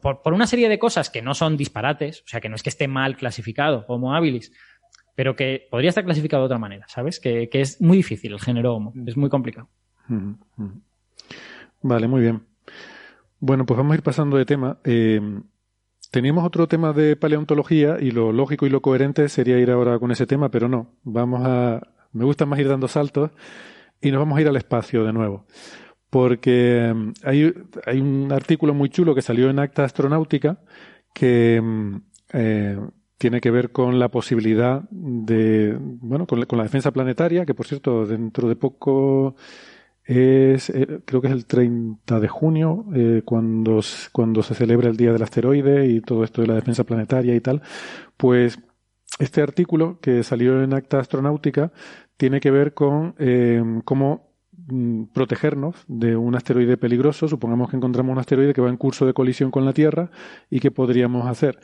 por 0.00 0.32
una 0.32 0.46
serie 0.46 0.68
de 0.68 0.78
cosas 0.78 1.10
que 1.10 1.22
no 1.22 1.34
son 1.34 1.56
disparates, 1.56 2.22
o 2.22 2.28
sea, 2.28 2.40
que 2.40 2.48
no 2.48 2.56
es 2.56 2.62
que 2.62 2.68
esté 2.68 2.88
mal 2.88 3.16
clasificado 3.16 3.84
Homo 3.88 4.14
habilis, 4.14 4.52
pero 5.14 5.36
que 5.36 5.66
podría 5.70 5.90
estar 5.90 6.04
clasificado 6.04 6.42
de 6.42 6.46
otra 6.46 6.58
manera, 6.58 6.86
¿sabes? 6.88 7.20
Que, 7.20 7.48
es 7.52 7.80
muy 7.80 7.98
difícil 7.98 8.32
el 8.32 8.40
género 8.40 8.74
Homo, 8.74 8.92
es 9.06 9.16
muy 9.16 9.28
complicado. 9.28 9.68
Vale, 11.82 12.08
muy 12.08 12.20
bien. 12.20 12.42
Bueno, 13.38 13.64
pues 13.64 13.78
vamos 13.78 13.92
a 13.92 13.96
ir 13.96 14.02
pasando 14.02 14.36
de 14.36 14.44
tema. 14.44 14.78
Eh, 14.84 15.20
teníamos 16.10 16.44
otro 16.44 16.68
tema 16.68 16.92
de 16.92 17.16
paleontología 17.16 17.96
y 18.00 18.10
lo 18.10 18.32
lógico 18.32 18.66
y 18.66 18.70
lo 18.70 18.82
coherente 18.82 19.28
sería 19.28 19.58
ir 19.58 19.70
ahora 19.70 19.98
con 19.98 20.10
ese 20.10 20.26
tema, 20.26 20.50
pero 20.50 20.68
no. 20.68 20.94
Vamos 21.02 21.42
a. 21.44 21.80
Me 22.12 22.24
gusta 22.24 22.44
más 22.44 22.58
ir 22.58 22.68
dando 22.68 22.88
saltos 22.88 23.30
y 24.00 24.10
nos 24.10 24.20
vamos 24.20 24.38
a 24.38 24.40
ir 24.42 24.48
al 24.48 24.56
espacio 24.56 25.04
de 25.04 25.12
nuevo. 25.12 25.46
Porque 26.10 26.92
mm, 26.94 27.12
hay, 27.24 27.54
hay 27.86 28.00
un 28.00 28.32
artículo 28.32 28.74
muy 28.74 28.90
chulo 28.90 29.14
que 29.14 29.22
salió 29.22 29.48
en 29.48 29.58
Acta 29.58 29.84
Astronáutica 29.84 30.58
que 31.14 31.60
mm, 31.62 31.96
eh, 32.32 32.78
tiene 33.20 33.42
que 33.42 33.50
ver 33.50 33.70
con 33.70 33.98
la 33.98 34.08
posibilidad 34.08 34.80
de, 34.90 35.76
bueno, 35.78 36.26
con 36.26 36.40
la, 36.40 36.62
defensa 36.62 36.90
planetaria, 36.90 37.44
que 37.44 37.52
por 37.52 37.66
cierto, 37.66 38.06
dentro 38.06 38.48
de 38.48 38.56
poco 38.56 39.36
es, 40.04 40.70
eh, 40.70 41.02
creo 41.04 41.20
que 41.20 41.26
es 41.26 41.34
el 41.34 41.44
30 41.44 42.18
de 42.18 42.28
junio, 42.28 42.86
eh, 42.94 43.20
cuando, 43.22 43.80
cuando 44.12 44.42
se 44.42 44.54
celebra 44.54 44.88
el 44.88 44.96
Día 44.96 45.12
del 45.12 45.22
Asteroide 45.22 45.86
y 45.86 46.00
todo 46.00 46.24
esto 46.24 46.40
de 46.40 46.48
la 46.48 46.54
defensa 46.54 46.84
planetaria 46.84 47.34
y 47.34 47.40
tal, 47.40 47.60
pues 48.16 48.58
este 49.18 49.42
artículo 49.42 50.00
que 50.00 50.22
salió 50.22 50.62
en 50.62 50.72
Acta 50.72 50.98
Astronáutica 50.98 51.72
tiene 52.16 52.40
que 52.40 52.50
ver 52.50 52.72
con 52.72 53.16
eh, 53.18 53.62
cómo 53.84 54.29
protegernos 55.12 55.76
de 55.88 56.16
un 56.16 56.34
asteroide 56.34 56.76
peligroso. 56.76 57.28
Supongamos 57.28 57.70
que 57.70 57.76
encontramos 57.76 58.12
un 58.12 58.18
asteroide 58.18 58.54
que 58.54 58.60
va 58.60 58.68
en 58.68 58.76
curso 58.76 59.06
de 59.06 59.14
colisión 59.14 59.50
con 59.50 59.64
la 59.64 59.72
Tierra 59.72 60.10
y 60.50 60.60
qué 60.60 60.70
podríamos 60.70 61.26
hacer. 61.26 61.58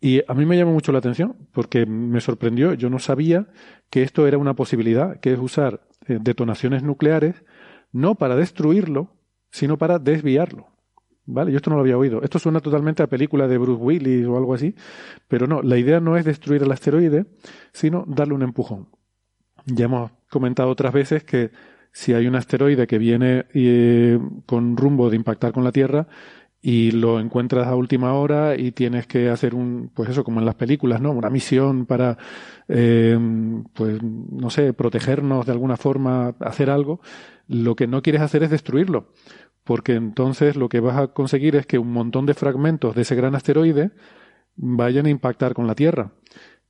Y 0.00 0.22
a 0.28 0.34
mí 0.34 0.46
me 0.46 0.56
llamó 0.56 0.72
mucho 0.72 0.92
la 0.92 0.98
atención 0.98 1.36
porque 1.52 1.86
me 1.86 2.20
sorprendió. 2.20 2.74
Yo 2.74 2.90
no 2.90 2.98
sabía 2.98 3.48
que 3.90 4.02
esto 4.02 4.26
era 4.26 4.38
una 4.38 4.54
posibilidad, 4.54 5.18
que 5.20 5.32
es 5.32 5.38
usar 5.38 5.80
eh, 6.06 6.18
detonaciones 6.20 6.82
nucleares 6.82 7.44
no 7.92 8.14
para 8.14 8.36
destruirlo, 8.36 9.16
sino 9.50 9.78
para 9.78 9.98
desviarlo. 9.98 10.68
¿Vale? 11.30 11.50
Yo 11.50 11.58
esto 11.58 11.68
no 11.68 11.76
lo 11.76 11.82
había 11.82 11.98
oído. 11.98 12.22
Esto 12.22 12.38
suena 12.38 12.60
totalmente 12.60 13.02
a 13.02 13.06
película 13.06 13.48
de 13.48 13.58
Bruce 13.58 13.82
Willis 13.82 14.26
o 14.26 14.38
algo 14.38 14.54
así, 14.54 14.74
pero 15.26 15.46
no, 15.46 15.60
la 15.60 15.76
idea 15.76 16.00
no 16.00 16.16
es 16.16 16.24
destruir 16.24 16.62
el 16.62 16.72
asteroide, 16.72 17.26
sino 17.72 18.04
darle 18.06 18.32
un 18.32 18.42
empujón. 18.42 18.88
Ya 19.66 19.84
hemos 19.84 20.10
comentado 20.30 20.70
otras 20.70 20.94
veces 20.94 21.24
que 21.24 21.50
si 21.92 22.12
hay 22.12 22.26
un 22.26 22.36
asteroide 22.36 22.86
que 22.86 22.98
viene 22.98 23.46
eh, 23.54 24.18
con 24.46 24.76
rumbo 24.76 25.10
de 25.10 25.16
impactar 25.16 25.52
con 25.52 25.64
la 25.64 25.72
Tierra, 25.72 26.06
y 26.60 26.90
lo 26.90 27.20
encuentras 27.20 27.68
a 27.68 27.76
última 27.76 28.14
hora 28.14 28.56
y 28.56 28.72
tienes 28.72 29.06
que 29.06 29.28
hacer 29.30 29.54
un, 29.54 29.90
pues 29.94 30.10
eso, 30.10 30.24
como 30.24 30.40
en 30.40 30.46
las 30.46 30.56
películas, 30.56 31.00
¿no? 31.00 31.12
Una 31.12 31.30
misión 31.30 31.86
para, 31.86 32.18
eh, 32.66 33.16
pues, 33.74 34.02
no 34.02 34.50
sé, 34.50 34.72
protegernos 34.72 35.46
de 35.46 35.52
alguna 35.52 35.76
forma, 35.76 36.34
hacer 36.40 36.70
algo. 36.70 37.00
Lo 37.46 37.76
que 37.76 37.86
no 37.86 38.02
quieres 38.02 38.22
hacer 38.22 38.42
es 38.42 38.50
destruirlo, 38.50 39.12
porque 39.64 39.94
entonces 39.94 40.56
lo 40.56 40.68
que 40.68 40.80
vas 40.80 40.98
a 40.98 41.08
conseguir 41.08 41.54
es 41.56 41.66
que 41.66 41.78
un 41.78 41.92
montón 41.92 42.26
de 42.26 42.34
fragmentos 42.34 42.94
de 42.94 43.02
ese 43.02 43.14
gran 43.14 43.34
asteroide 43.34 43.92
vayan 44.56 45.06
a 45.06 45.10
impactar 45.10 45.54
con 45.54 45.66
la 45.66 45.76
Tierra. 45.76 46.12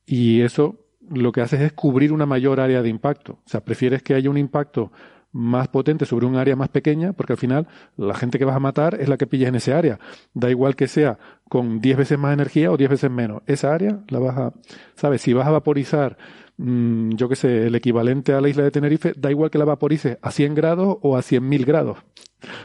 Y 0.05 0.41
eso 0.41 0.88
lo 1.11 1.31
que 1.31 1.41
haces 1.41 1.61
es 1.61 1.73
cubrir 1.73 2.11
una 2.13 2.25
mayor 2.25 2.59
área 2.59 2.81
de 2.81 2.89
impacto. 2.89 3.33
O 3.33 3.49
sea, 3.49 3.61
prefieres 3.61 4.03
que 4.03 4.13
haya 4.13 4.29
un 4.29 4.37
impacto 4.37 4.91
más 5.31 5.67
potente 5.67 6.05
sobre 6.05 6.25
un 6.25 6.35
área 6.35 6.55
más 6.55 6.69
pequeña, 6.69 7.13
porque 7.13 7.33
al 7.33 7.37
final 7.37 7.67
la 7.97 8.15
gente 8.15 8.39
que 8.39 8.45
vas 8.45 8.55
a 8.55 8.59
matar 8.59 8.97
es 8.99 9.09
la 9.09 9.17
que 9.17 9.27
pillas 9.27 9.49
en 9.49 9.55
ese 9.55 9.73
área. 9.73 9.99
Da 10.33 10.49
igual 10.49 10.75
que 10.75 10.87
sea 10.87 11.17
con 11.47 11.81
10 11.81 11.97
veces 11.97 12.17
más 12.17 12.33
energía 12.33 12.71
o 12.71 12.77
10 12.77 12.89
veces 12.89 13.11
menos. 13.11 13.41
Esa 13.45 13.73
área 13.73 13.99
la 14.07 14.19
vas 14.19 14.37
a, 14.37 14.53
¿sabes? 14.95 15.21
Si 15.21 15.33
vas 15.33 15.47
a 15.47 15.51
vaporizar, 15.51 16.17
mm, 16.57 17.11
yo 17.11 17.29
qué 17.29 17.35
sé, 17.35 17.67
el 17.67 17.75
equivalente 17.75 18.33
a 18.33 18.41
la 18.41 18.49
isla 18.49 18.63
de 18.63 18.71
Tenerife, 18.71 19.13
da 19.15 19.29
igual 19.29 19.51
que 19.51 19.59
la 19.59 19.65
vaporices 19.65 20.17
a 20.21 20.31
100 20.31 20.55
grados 20.55 20.97
o 21.01 21.15
a 21.15 21.21
100.000 21.21 21.65
grados. 21.65 21.97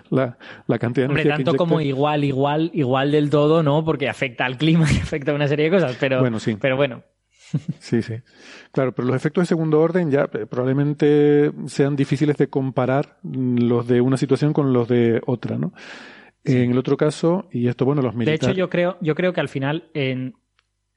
La, 0.08 0.38
la 0.68 0.78
cantidad 0.78 1.08
de 1.08 1.08
Hombre, 1.08 1.24
tanto 1.24 1.56
como 1.56 1.80
igual, 1.80 2.22
igual, 2.22 2.70
igual 2.74 3.10
del 3.10 3.28
todo, 3.28 3.64
¿no? 3.64 3.84
Porque 3.84 4.08
afecta 4.08 4.44
al 4.44 4.56
clima 4.56 4.86
y 4.92 4.98
afecta 4.98 5.32
a 5.32 5.34
una 5.34 5.48
serie 5.48 5.66
de 5.66 5.70
cosas, 5.72 5.96
pero 5.98 6.20
bueno, 6.20 6.38
sí. 6.38 6.56
pero 6.60 6.76
bueno. 6.76 7.02
Sí, 7.78 8.02
sí. 8.02 8.14
Claro, 8.72 8.94
pero 8.94 9.08
los 9.08 9.16
efectos 9.16 9.42
de 9.42 9.46
segundo 9.46 9.80
orden 9.80 10.10
ya 10.10 10.28
eh, 10.32 10.46
probablemente 10.46 11.52
sean 11.66 11.96
difíciles 11.96 12.36
de 12.36 12.48
comparar 12.48 13.18
mm, 13.22 13.58
los 13.58 13.86
de 13.86 14.00
una 14.00 14.16
situación 14.16 14.52
con 14.52 14.72
los 14.72 14.88
de 14.88 15.20
otra, 15.26 15.58
¿no? 15.58 15.72
En 16.44 16.72
el 16.72 16.78
otro 16.78 16.98
caso, 16.98 17.48
y 17.50 17.68
esto, 17.68 17.86
bueno, 17.86 18.02
los 18.02 18.14
militares. 18.14 18.40
De 18.40 18.46
hecho, 18.48 18.58
yo 18.58 18.68
creo, 18.68 18.98
yo 19.00 19.14
creo 19.14 19.32
que 19.32 19.40
al 19.40 19.48
final, 19.48 19.88
en, 19.94 20.34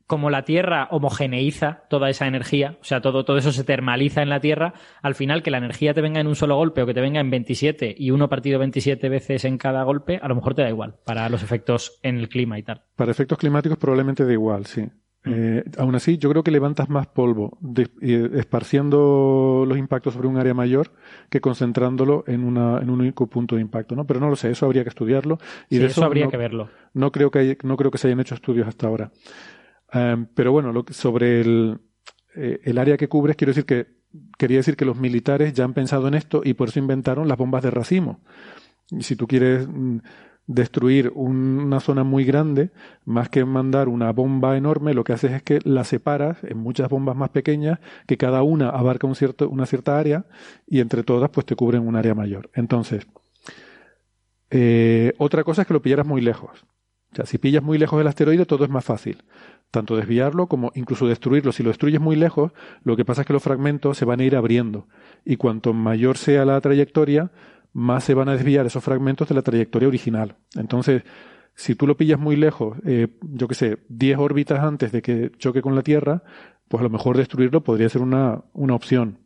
como 0.08 0.30
la 0.30 0.44
Tierra 0.44 0.88
homogeneiza 0.92 1.84
toda 1.90 2.10
esa 2.10 2.28
energía, 2.28 2.78
o 2.82 2.84
sea, 2.84 3.02
todo, 3.02 3.24
todo 3.24 3.38
eso 3.38 3.52
se 3.52 3.64
termaliza 3.64 4.22
en 4.22 4.30
la 4.30 4.40
Tierra, 4.40 4.74
al 5.02 5.16
final 5.16 5.44
que 5.44 5.52
la 5.52 5.58
energía 5.58 5.94
te 5.94 6.02
venga 6.02 6.20
en 6.20 6.28
un 6.28 6.36
solo 6.36 6.56
golpe 6.56 6.82
o 6.82 6.86
que 6.86 6.94
te 6.94 7.02
venga 7.02 7.20
en 7.20 7.30
27 7.30 7.96
y 7.98 8.12
uno 8.12 8.30
partido 8.30 8.58
27 8.60 9.08
veces 9.10 9.46
en 9.46 9.58
cada 9.58 9.84
golpe, 9.84 10.20
a 10.22 10.28
lo 10.28 10.36
mejor 10.36 10.54
te 10.54 10.64
da 10.64 10.70
igual 10.70 10.96
para 11.06 11.30
los 11.30 11.44
efectos 11.44 12.00
en 12.04 12.18
el 12.18 12.30
clima 12.30 12.58
y 12.58 12.64
tal. 12.64 12.84
Para 12.96 13.12
efectos 13.12 13.38
climáticos 13.38 13.78
probablemente 13.78 14.26
da 14.26 14.34
igual, 14.34 14.66
sí. 14.66 14.86
Eh, 15.30 15.64
aún 15.78 15.96
así, 15.96 16.18
yo 16.18 16.30
creo 16.30 16.44
que 16.44 16.52
levantas 16.52 16.90
más 16.90 17.08
polvo 17.08 17.58
esparciendo 18.02 19.66
los 19.68 19.78
impactos 19.78 20.14
sobre 20.14 20.28
un 20.28 20.38
área 20.38 20.54
mayor 20.54 20.92
que 21.30 21.42
concentrándolo 21.42 22.24
en, 22.28 22.44
una, 22.44 22.80
en 22.80 22.90
un 22.90 23.02
único 23.02 23.28
punto 23.28 23.56
de 23.56 23.62
impacto, 23.62 23.96
¿no? 23.96 24.06
Pero 24.06 24.20
no 24.20 24.30
lo 24.30 24.36
sé, 24.36 24.52
eso 24.52 24.66
habría 24.66 24.84
que 24.84 24.90
estudiarlo. 24.90 25.38
Y 25.70 25.78
de 25.78 25.88
eso, 25.88 26.04
habría 26.04 26.28
que 26.28 26.38
verlo. 26.38 26.70
No 26.94 27.12
creo 27.12 27.32
que, 27.32 27.58
no 27.64 27.78
creo 27.78 27.92
que 27.92 27.98
se 27.98 28.08
hayan 28.08 28.20
hecho 28.20 28.36
estudios 28.36 28.68
hasta 28.68 28.88
ahora. 28.88 29.12
Em, 29.92 30.28
pero 30.34 30.52
bueno, 30.52 30.72
lo 30.72 30.86
sobre 30.90 31.42
el, 31.42 31.80
eh, 32.36 32.60
el 32.64 32.78
área 32.78 32.98
que 32.98 33.08
cubres, 33.08 33.36
quiero 33.36 33.52
decir 33.52 33.66
que 33.66 33.98
quería 34.38 34.58
decir 34.58 34.76
que 34.76 34.86
los 34.86 34.98
militares 34.98 35.54
ya 35.54 35.64
han 35.64 35.74
pensado 35.74 36.08
en 36.08 36.14
esto 36.14 36.42
y 36.44 36.54
por 36.54 36.70
eso 36.70 36.80
inventaron 36.80 37.28
las 37.28 37.38
bombas 37.38 37.64
de 37.64 37.72
racimo. 37.72 38.22
Y 38.90 39.04
si 39.04 39.16
tú 39.16 39.28
quieres 39.28 39.68
destruir 40.48 41.12
una 41.14 41.82
zona 41.82 42.04
muy 42.04 42.24
grande, 42.24 42.72
más 43.06 43.30
que 43.30 43.44
mandar 43.44 43.90
una 43.90 44.12
bomba 44.14 44.58
enorme, 44.58 44.94
lo 44.94 45.04
que 45.04 45.14
haces 45.14 45.34
es 45.34 45.44
que 45.44 45.60
la 45.64 45.84
separas 45.84 46.42
en 46.44 46.58
muchas 46.58 46.90
bombas 46.90 47.16
más 47.18 47.30
pequeñas, 47.30 47.80
que 48.08 48.18
cada 48.18 48.42
una 48.44 48.70
abarca 48.70 49.08
un 49.08 49.16
cierto, 49.16 49.50
una 49.50 49.66
cierta 49.66 50.00
área 50.00 50.26
y 50.66 50.80
entre 50.80 51.04
todas 51.04 51.30
pues 51.30 51.46
te 51.46 51.56
cubren 51.56 51.86
un 51.86 51.98
área 51.98 52.16
mayor. 52.16 52.50
Entonces, 52.54 53.08
eh, 54.50 55.14
otra 55.18 55.44
cosa 55.44 55.62
es 55.62 55.68
que 55.68 55.74
lo 55.74 55.82
pillaras 55.82 56.08
muy 56.08 56.22
lejos. 56.22 56.66
O 57.12 57.16
sea, 57.16 57.26
si 57.26 57.38
pillas 57.38 57.64
muy 57.64 57.78
lejos 57.78 58.00
el 58.00 58.08
asteroide, 58.08 58.46
todo 58.46 58.64
es 58.64 58.70
más 58.70 58.86
fácil. 58.86 59.24
Tanto 59.72 59.96
desviarlo 59.98 60.48
como 60.48 60.72
incluso 60.76 61.08
destruirlo. 61.08 61.52
Si 61.52 61.64
lo 61.64 61.70
destruyes 61.70 62.00
muy 62.00 62.16
lejos, 62.16 62.54
lo 62.84 62.96
que 62.96 63.06
pasa 63.06 63.22
es 63.22 63.28
que 63.28 63.34
los 63.34 63.44
fragmentos 63.44 63.98
se 63.98 64.06
van 64.06 64.20
a 64.20 64.24
ir 64.24 64.36
abriendo. 64.36 64.88
Y 65.26 65.38
cuanto 65.38 65.74
mayor 65.74 66.18
sea 66.18 66.46
la 66.46 66.60
trayectoria, 66.62 67.32
más 67.74 68.04
se 68.04 68.14
van 68.14 68.30
a 68.30 68.34
desviar 68.34 68.66
esos 68.66 68.84
fragmentos 68.84 69.28
de 69.28 69.36
la 69.36 69.42
trayectoria 69.42 69.88
original. 69.88 70.36
Entonces, 70.56 71.04
si 71.58 71.76
tú 71.76 71.88
lo 71.88 71.98
pillas 71.98 72.20
muy 72.20 72.36
lejos, 72.36 72.78
eh, 72.86 73.08
yo 73.22 73.48
que 73.48 73.56
sé, 73.56 73.80
10 73.90 74.20
órbitas 74.20 74.60
antes 74.60 74.92
de 74.92 75.02
que 75.02 75.32
choque 75.38 75.62
con 75.62 75.76
la 75.76 75.82
Tierra, 75.82 76.24
pues 76.68 76.82
a 76.82 76.84
lo 76.84 76.90
mejor 76.90 77.18
destruirlo 77.18 77.64
podría 77.64 77.90
ser 77.90 78.02
una, 78.02 78.44
una 78.54 78.76
opción. 78.76 79.20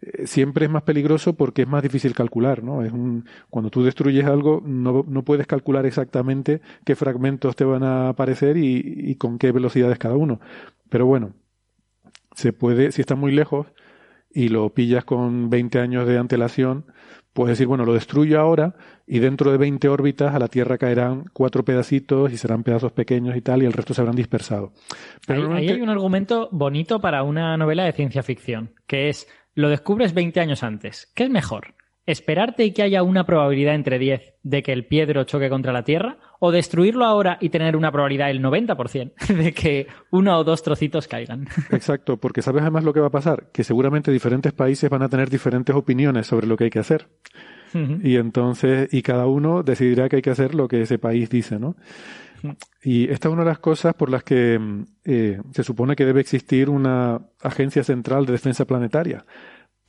Eh, 0.00 0.26
siempre 0.26 0.66
es 0.66 0.70
más 0.70 0.82
peligroso 0.82 1.34
porque 1.34 1.62
es 1.62 1.68
más 1.68 1.82
difícil 1.82 2.14
calcular, 2.14 2.62
¿no? 2.62 2.84
Es 2.84 2.92
un, 2.92 3.24
cuando 3.50 3.70
tú 3.70 3.82
destruyes 3.82 4.26
algo, 4.26 4.62
no, 4.64 5.04
no, 5.08 5.24
puedes 5.24 5.46
calcular 5.46 5.86
exactamente 5.86 6.60
qué 6.84 6.94
fragmentos 6.94 7.56
te 7.56 7.64
van 7.64 7.82
a 7.82 8.10
aparecer 8.10 8.56
y, 8.56 8.80
y, 9.10 9.16
con 9.16 9.38
qué 9.38 9.50
velocidades 9.50 9.98
cada 9.98 10.14
uno. 10.14 10.40
Pero 10.88 11.06
bueno, 11.06 11.34
se 12.34 12.52
puede, 12.52 12.92
si 12.92 13.00
está 13.00 13.16
muy 13.16 13.32
lejos 13.32 13.66
y 14.30 14.50
lo 14.50 14.72
pillas 14.72 15.04
con 15.04 15.50
20 15.50 15.80
años 15.80 16.06
de 16.06 16.18
antelación, 16.18 16.86
puedes 17.38 17.56
decir, 17.56 17.68
bueno, 17.68 17.84
lo 17.84 17.94
destruyo 17.94 18.40
ahora 18.40 18.74
y 19.06 19.20
dentro 19.20 19.52
de 19.52 19.58
20 19.58 19.88
órbitas 19.88 20.34
a 20.34 20.40
la 20.40 20.48
Tierra 20.48 20.76
caerán 20.76 21.26
cuatro 21.32 21.64
pedacitos 21.64 22.32
y 22.32 22.36
serán 22.36 22.64
pedazos 22.64 22.90
pequeños 22.90 23.36
y 23.36 23.42
tal, 23.42 23.62
y 23.62 23.66
el 23.66 23.72
resto 23.72 23.94
se 23.94 24.00
habrán 24.00 24.16
dispersado. 24.16 24.72
Pero 25.24 25.52
ahí, 25.52 25.68
ahí 25.68 25.74
hay 25.76 25.80
un 25.80 25.88
argumento 25.88 26.48
bonito 26.50 27.00
para 27.00 27.22
una 27.22 27.56
novela 27.56 27.84
de 27.84 27.92
ciencia 27.92 28.24
ficción, 28.24 28.72
que 28.88 29.08
es 29.08 29.28
lo 29.54 29.68
descubres 29.68 30.14
20 30.14 30.40
años 30.40 30.64
antes. 30.64 31.12
¿Qué 31.14 31.22
es 31.22 31.30
mejor? 31.30 31.74
¿Esperarte 32.08 32.64
y 32.64 32.70
que 32.70 32.82
haya 32.82 33.02
una 33.02 33.26
probabilidad 33.26 33.74
entre 33.74 33.98
10 33.98 34.36
de 34.42 34.62
que 34.62 34.72
el 34.72 34.86
piedro 34.86 35.24
choque 35.24 35.50
contra 35.50 35.74
la 35.74 35.82
Tierra? 35.84 36.16
¿O 36.40 36.50
destruirlo 36.50 37.04
ahora 37.04 37.36
y 37.38 37.50
tener 37.50 37.76
una 37.76 37.92
probabilidad 37.92 38.28
del 38.28 38.42
90% 38.42 39.12
de 39.36 39.52
que 39.52 39.86
uno 40.10 40.38
o 40.38 40.42
dos 40.42 40.62
trocitos 40.62 41.06
caigan? 41.06 41.46
Exacto, 41.70 42.16
porque 42.16 42.40
sabes 42.40 42.62
además 42.62 42.84
lo 42.84 42.94
que 42.94 43.00
va 43.00 43.08
a 43.08 43.10
pasar, 43.10 43.50
que 43.52 43.62
seguramente 43.62 44.10
diferentes 44.10 44.54
países 44.54 44.88
van 44.88 45.02
a 45.02 45.10
tener 45.10 45.28
diferentes 45.28 45.76
opiniones 45.76 46.26
sobre 46.26 46.46
lo 46.46 46.56
que 46.56 46.64
hay 46.64 46.70
que 46.70 46.78
hacer. 46.78 47.08
Y 47.74 48.16
entonces, 48.16 48.88
y 48.90 49.02
cada 49.02 49.26
uno 49.26 49.62
decidirá 49.62 50.08
que 50.08 50.16
hay 50.16 50.22
que 50.22 50.30
hacer 50.30 50.54
lo 50.54 50.66
que 50.66 50.80
ese 50.80 50.98
país 50.98 51.28
dice, 51.28 51.58
¿no? 51.58 51.76
Y 52.82 53.10
esta 53.10 53.28
es 53.28 53.32
una 53.34 53.42
de 53.42 53.50
las 53.50 53.58
cosas 53.58 53.92
por 53.92 54.08
las 54.08 54.24
que 54.24 54.58
eh, 55.04 55.42
se 55.52 55.62
supone 55.62 55.94
que 55.94 56.06
debe 56.06 56.22
existir 56.22 56.70
una 56.70 57.20
agencia 57.42 57.84
central 57.84 58.24
de 58.24 58.32
defensa 58.32 58.64
planetaria, 58.64 59.26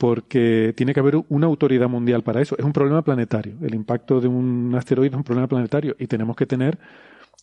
porque 0.00 0.72
tiene 0.74 0.94
que 0.94 1.00
haber 1.00 1.16
una 1.28 1.46
autoridad 1.46 1.86
mundial 1.86 2.22
para 2.22 2.40
eso. 2.40 2.56
Es 2.56 2.64
un 2.64 2.72
problema 2.72 3.02
planetario. 3.02 3.58
El 3.60 3.74
impacto 3.74 4.18
de 4.18 4.28
un 4.28 4.74
asteroide 4.74 5.10
es 5.10 5.16
un 5.18 5.24
problema 5.24 5.46
planetario 5.46 5.94
y 5.98 6.06
tenemos 6.06 6.36
que 6.36 6.46
tener 6.46 6.78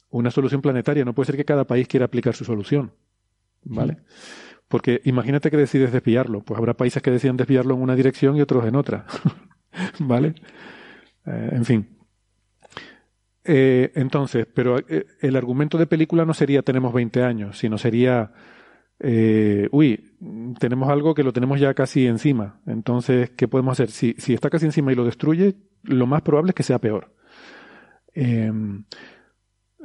una 0.09 0.31
solución 0.31 0.59
planetaria. 0.59 1.05
No 1.05 1.13
puede 1.13 1.27
ser 1.27 1.37
que 1.37 1.45
cada 1.45 1.65
país 1.65 1.87
quiera 1.87 2.07
aplicar 2.07 2.33
su 2.33 2.45
solución. 2.45 2.93
¿Vale? 3.63 3.97
Porque 4.67 5.01
imagínate 5.03 5.51
que 5.51 5.57
decides 5.57 5.93
desviarlo. 5.93 6.41
Pues 6.41 6.57
habrá 6.57 6.73
países 6.73 7.03
que 7.03 7.11
deciden 7.11 7.37
desviarlo 7.37 7.75
en 7.75 7.81
una 7.83 7.95
dirección 7.95 8.35
y 8.35 8.41
otros 8.41 8.65
en 8.65 8.75
otra. 8.75 9.05
¿Vale? 9.99 10.33
Eh, 11.27 11.49
en 11.51 11.63
fin. 11.63 11.87
Eh, 13.43 13.91
entonces, 13.93 14.47
pero 14.51 14.79
eh, 14.79 15.05
el 15.21 15.35
argumento 15.35 15.77
de 15.77 15.85
película 15.85 16.25
no 16.25 16.33
sería 16.33 16.63
tenemos 16.63 16.91
20 16.91 17.21
años, 17.21 17.59
sino 17.59 17.77
sería, 17.77 18.31
eh, 18.99 19.69
uy, 19.71 20.06
tenemos 20.59 20.89
algo 20.89 21.13
que 21.13 21.23
lo 21.23 21.33
tenemos 21.33 21.59
ya 21.59 21.73
casi 21.73 22.07
encima. 22.07 22.59
Entonces, 22.65 23.29
¿qué 23.31 23.47
podemos 23.47 23.73
hacer? 23.73 23.91
Si, 23.91 24.15
si 24.17 24.33
está 24.33 24.49
casi 24.49 24.65
encima 24.65 24.91
y 24.91 24.95
lo 24.95 25.05
destruye, 25.05 25.55
lo 25.83 26.07
más 26.07 26.21
probable 26.21 26.51
es 26.51 26.55
que 26.55 26.63
sea 26.63 26.79
peor. 26.79 27.13
Em, 28.13 28.85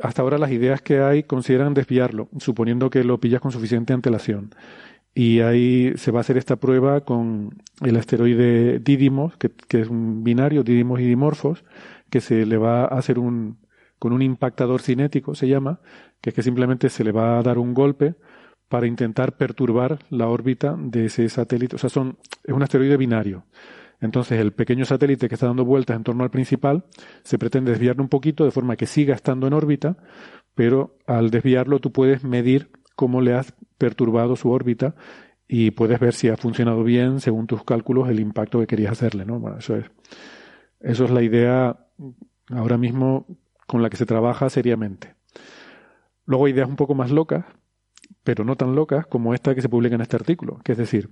hasta 0.02 0.22
ahora 0.22 0.38
las 0.38 0.50
ideas 0.50 0.80
que 0.82 1.00
hay 1.00 1.24
consideran 1.24 1.74
desviarlo, 1.74 2.28
suponiendo 2.38 2.90
que 2.90 3.04
lo 3.04 3.20
pillas 3.20 3.40
con 3.40 3.52
suficiente 3.52 3.92
antelación. 3.92 4.54
Y 5.14 5.40
ahí 5.40 5.92
se 5.96 6.10
va 6.10 6.20
a 6.20 6.22
hacer 6.22 6.38
esta 6.38 6.56
prueba 6.56 7.02
con 7.02 7.62
el 7.82 7.96
asteroide 7.96 8.78
Didymos, 8.78 9.36
que, 9.36 9.50
que 9.50 9.82
es 9.82 9.88
un 9.88 10.24
binario, 10.24 10.62
Didymos 10.62 11.00
y 11.00 11.04
Dimorphos, 11.04 11.64
que 12.08 12.22
se 12.22 12.46
le 12.46 12.56
va 12.56 12.84
a 12.84 12.98
hacer 12.98 13.18
un, 13.18 13.58
con 13.98 14.12
un 14.12 14.22
impactador 14.22 14.80
cinético, 14.80 15.34
se 15.34 15.48
llama, 15.48 15.80
que 16.22 16.30
es 16.30 16.34
que 16.34 16.42
simplemente 16.42 16.88
se 16.88 17.04
le 17.04 17.12
va 17.12 17.38
a 17.38 17.42
dar 17.42 17.58
un 17.58 17.74
golpe 17.74 18.14
para 18.72 18.86
intentar 18.86 19.36
perturbar 19.36 19.98
la 20.08 20.28
órbita 20.28 20.74
de 20.78 21.04
ese 21.04 21.28
satélite. 21.28 21.76
O 21.76 21.78
sea, 21.78 21.90
son, 21.90 22.16
es 22.42 22.54
un 22.54 22.62
asteroide 22.62 22.96
binario. 22.96 23.44
Entonces, 24.00 24.40
el 24.40 24.54
pequeño 24.54 24.86
satélite 24.86 25.28
que 25.28 25.34
está 25.34 25.46
dando 25.46 25.66
vueltas 25.66 25.94
en 25.94 26.04
torno 26.04 26.24
al 26.24 26.30
principal 26.30 26.86
se 27.22 27.38
pretende 27.38 27.72
desviarlo 27.72 28.02
un 28.02 28.08
poquito 28.08 28.46
de 28.46 28.50
forma 28.50 28.76
que 28.76 28.86
siga 28.86 29.14
estando 29.14 29.46
en 29.46 29.52
órbita, 29.52 29.98
pero 30.54 30.96
al 31.06 31.28
desviarlo 31.28 31.80
tú 31.80 31.92
puedes 31.92 32.24
medir 32.24 32.70
cómo 32.96 33.20
le 33.20 33.34
has 33.34 33.52
perturbado 33.76 34.36
su 34.36 34.50
órbita 34.50 34.94
y 35.46 35.72
puedes 35.72 36.00
ver 36.00 36.14
si 36.14 36.30
ha 36.30 36.38
funcionado 36.38 36.82
bien 36.82 37.20
según 37.20 37.46
tus 37.46 37.64
cálculos 37.64 38.08
el 38.08 38.20
impacto 38.20 38.58
que 38.58 38.66
querías 38.66 38.92
hacerle, 38.92 39.26
¿no? 39.26 39.54
Eso 39.58 39.76
es, 39.76 39.84
eso 40.80 41.04
es 41.04 41.10
la 41.10 41.20
idea 41.20 41.76
ahora 42.48 42.78
mismo 42.78 43.26
con 43.66 43.82
la 43.82 43.90
que 43.90 43.98
se 43.98 44.06
trabaja 44.06 44.48
seriamente. 44.48 45.14
Luego 46.24 46.46
hay 46.46 46.52
ideas 46.52 46.70
un 46.70 46.76
poco 46.76 46.94
más 46.94 47.10
locas, 47.10 47.44
pero 48.24 48.44
no 48.44 48.56
tan 48.56 48.74
locas 48.74 49.06
como 49.06 49.34
esta 49.34 49.54
que 49.54 49.62
se 49.62 49.68
publica 49.68 49.94
en 49.94 50.00
este 50.00 50.16
artículo, 50.16 50.58
que 50.64 50.72
es 50.72 50.78
decir, 50.78 51.10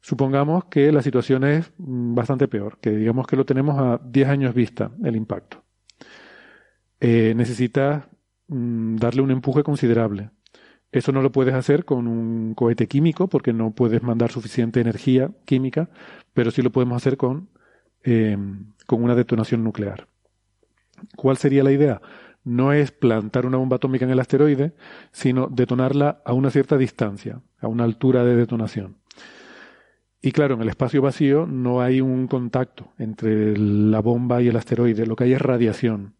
supongamos 0.00 0.66
que 0.66 0.92
la 0.92 1.02
situación 1.02 1.44
es 1.44 1.72
mm, 1.78 2.14
bastante 2.14 2.48
peor, 2.48 2.78
que 2.80 2.90
digamos 2.90 3.26
que 3.26 3.36
lo 3.36 3.44
tenemos 3.44 3.78
a 3.78 4.00
10 4.04 4.28
años 4.28 4.54
vista 4.54 4.90
el 5.02 5.16
impacto. 5.16 5.64
Eh, 7.00 7.34
necesitas 7.36 8.04
mm, 8.48 8.96
darle 8.96 9.22
un 9.22 9.30
empuje 9.30 9.62
considerable. 9.62 10.30
Eso 10.92 11.10
no 11.10 11.22
lo 11.22 11.32
puedes 11.32 11.54
hacer 11.54 11.84
con 11.84 12.06
un 12.06 12.54
cohete 12.54 12.86
químico 12.86 13.28
porque 13.28 13.52
no 13.52 13.72
puedes 13.72 14.02
mandar 14.02 14.30
suficiente 14.30 14.80
energía 14.80 15.30
química, 15.44 15.90
pero 16.34 16.50
sí 16.50 16.62
lo 16.62 16.70
podemos 16.70 16.96
hacer 16.96 17.16
con, 17.16 17.48
eh, 18.04 18.36
con 18.86 19.02
una 19.02 19.14
detonación 19.14 19.64
nuclear. 19.64 20.06
¿Cuál 21.16 21.36
sería 21.36 21.64
la 21.64 21.72
idea? 21.72 22.00
No 22.44 22.72
es 22.72 22.92
plantar 22.92 23.46
una 23.46 23.56
bomba 23.56 23.76
atómica 23.76 24.04
en 24.04 24.10
el 24.10 24.20
asteroide, 24.20 24.74
sino 25.12 25.48
detonarla 25.48 26.22
a 26.24 26.34
una 26.34 26.50
cierta 26.50 26.76
distancia, 26.76 27.40
a 27.58 27.68
una 27.68 27.84
altura 27.84 28.24
de 28.24 28.36
detonación. 28.36 28.98
Y 30.20 30.32
claro, 30.32 30.54
en 30.54 30.62
el 30.62 30.68
espacio 30.68 31.02
vacío 31.02 31.46
no 31.46 31.82
hay 31.82 32.00
un 32.00 32.28
contacto 32.28 32.92
entre 32.98 33.56
la 33.58 34.00
bomba 34.00 34.40
y 34.40 34.48
el 34.48 34.56
asteroide, 34.56 35.06
lo 35.06 35.16
que 35.16 35.24
hay 35.24 35.32
es 35.32 35.42
radiación. 35.42 36.14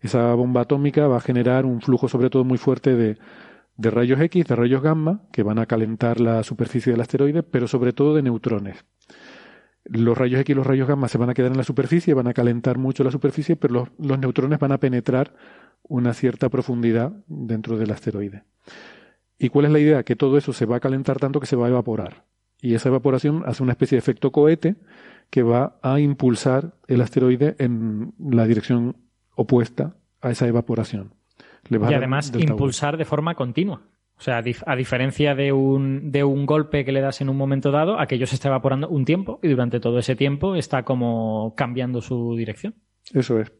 Esa 0.00 0.34
bomba 0.34 0.62
atómica 0.62 1.06
va 1.06 1.18
a 1.18 1.20
generar 1.20 1.66
un 1.66 1.80
flujo 1.80 2.08
sobre 2.08 2.30
todo 2.30 2.44
muy 2.44 2.58
fuerte 2.58 2.96
de, 2.96 3.18
rayos 3.76 4.20
X, 4.20 4.46
de 4.46 4.56
rayos 4.56 4.82
gamma, 4.82 5.22
que 5.32 5.42
van 5.42 5.58
a 5.58 5.66
calentar 5.66 6.20
la 6.20 6.42
superficie 6.42 6.92
del 6.92 7.00
asteroide, 7.00 7.42
pero 7.42 7.68
sobre 7.68 7.92
todo 7.92 8.14
de 8.14 8.22
neutrones 8.22 8.84
los 9.84 10.16
rayos 10.16 10.40
X 10.40 10.52
y 10.52 10.54
los 10.54 10.66
rayos 10.66 10.88
gamma 10.88 11.08
se 11.08 11.18
van 11.18 11.30
a 11.30 11.34
quedar 11.34 11.50
en 11.50 11.56
la 11.56 11.64
superficie, 11.64 12.14
van 12.14 12.28
a 12.28 12.34
calentar 12.34 12.78
mucho 12.78 13.04
la 13.04 13.10
superficie, 13.10 13.56
pero 13.56 13.88
los, 13.98 14.18
neutrones 14.18 14.58
van 14.58 14.72
a 14.72 14.78
penetrar 14.78 15.34
una 15.82 16.14
cierta 16.14 16.48
profundidad 16.48 17.12
dentro 17.26 17.78
del 17.78 17.90
asteroide. 17.90 18.44
¿Y 19.38 19.48
cuál 19.48 19.66
es 19.66 19.72
la 19.72 19.78
idea? 19.78 20.02
Que 20.02 20.16
todo 20.16 20.36
eso 20.36 20.52
se 20.52 20.66
va 20.66 20.76
a 20.76 20.80
calentar 20.80 21.18
tanto 21.18 21.40
que 21.40 21.46
se 21.46 21.56
va 21.56 21.66
a 21.66 21.70
evaporar. 21.70 22.24
Y 22.60 22.74
esa 22.74 22.90
evaporación 22.90 23.42
hace 23.46 23.62
una 23.62 23.72
especie 23.72 23.96
de 23.96 24.00
efecto 24.00 24.32
cohete 24.32 24.76
que 25.30 25.42
va 25.42 25.78
a 25.82 25.98
impulsar 25.98 26.74
el 26.86 27.00
asteroide 27.00 27.56
en 27.58 28.12
la 28.18 28.46
dirección 28.46 28.96
opuesta 29.34 29.96
a 30.20 30.30
esa 30.30 30.46
evaporación. 30.46 31.14
y 31.70 31.76
además 31.76 32.32
impulsar 32.36 32.98
de 32.98 33.06
forma 33.06 33.34
continua. 33.34 33.80
O 34.20 34.22
sea, 34.22 34.42
a 34.66 34.76
diferencia 34.76 35.34
de 35.34 35.50
un, 35.50 36.12
de 36.12 36.22
un 36.22 36.44
golpe 36.44 36.84
que 36.84 36.92
le 36.92 37.00
das 37.00 37.22
en 37.22 37.30
un 37.30 37.38
momento 37.38 37.70
dado, 37.70 37.98
aquello 37.98 38.26
se 38.26 38.34
está 38.34 38.48
evaporando 38.48 38.86
un 38.86 39.06
tiempo 39.06 39.40
y 39.42 39.48
durante 39.48 39.80
todo 39.80 39.98
ese 39.98 40.14
tiempo 40.14 40.56
está 40.56 40.82
como 40.82 41.54
cambiando 41.56 42.02
su 42.02 42.36
dirección. 42.36 42.74
Eso 43.14 43.40
es. 43.40 43.50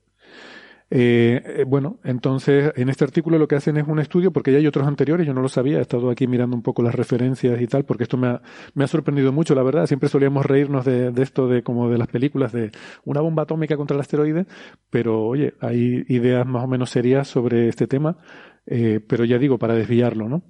Eh, 0.93 1.41
eh, 1.47 1.65
bueno, 1.65 1.99
entonces 2.05 2.73
en 2.75 2.89
este 2.89 3.05
artículo 3.05 3.39
lo 3.39 3.49
que 3.49 3.55
hacen 3.55 3.79
es 3.79 3.89
un 3.89 4.01
estudio, 4.01 4.33
porque 4.33 4.53
ya 4.53 4.59
hay 4.59 4.67
otros 4.67 4.87
anteriores, 4.87 5.27
yo 5.27 5.33
no 5.33 5.41
lo 5.41 5.49
sabía, 5.49 5.79
he 5.79 5.81
estado 5.81 6.11
aquí 6.11 6.27
mirando 6.27 6.57
un 6.57 6.63
poco 6.63 6.83
las 6.83 6.95
referencias 6.95 7.59
y 7.59 7.67
tal, 7.67 7.85
porque 7.85 8.03
esto 8.03 8.19
me 8.19 8.27
ha, 8.27 8.43
me 8.75 8.85
ha 8.85 8.87
sorprendido 8.87 9.33
mucho, 9.33 9.55
la 9.55 9.63
verdad. 9.63 9.87
Siempre 9.87 10.11
solíamos 10.11 10.45
reírnos 10.45 10.85
de, 10.85 11.11
de, 11.11 11.23
esto, 11.23 11.49
de 11.49 11.63
como 11.63 11.89
de 11.89 11.97
las 11.97 12.09
películas 12.09 12.53
de 12.53 12.71
una 13.07 13.23
bomba 13.23 13.45
atómica 13.45 13.79
contra 13.79 13.95
el 13.95 14.01
asteroide, 14.03 14.45
pero 14.91 15.25
oye, 15.25 15.55
hay 15.61 16.05
ideas 16.09 16.47
más 16.47 16.65
o 16.65 16.67
menos 16.67 16.91
serias 16.91 17.29
sobre 17.29 17.69
este 17.69 17.87
tema. 17.87 18.19
Eh, 18.67 19.01
pero 19.07 19.25
ya 19.25 19.39
digo, 19.39 19.59
para 19.59 19.75
desviarlo, 19.75 20.29
¿no? 20.29 20.43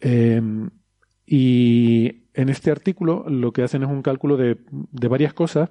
Eh, 0.00 0.40
y 1.26 2.24
en 2.34 2.48
este 2.48 2.70
artículo 2.70 3.24
lo 3.28 3.52
que 3.52 3.62
hacen 3.62 3.82
es 3.82 3.88
un 3.88 4.02
cálculo 4.02 4.36
de, 4.36 4.58
de, 4.70 5.08
varias 5.08 5.34
cosas, 5.34 5.70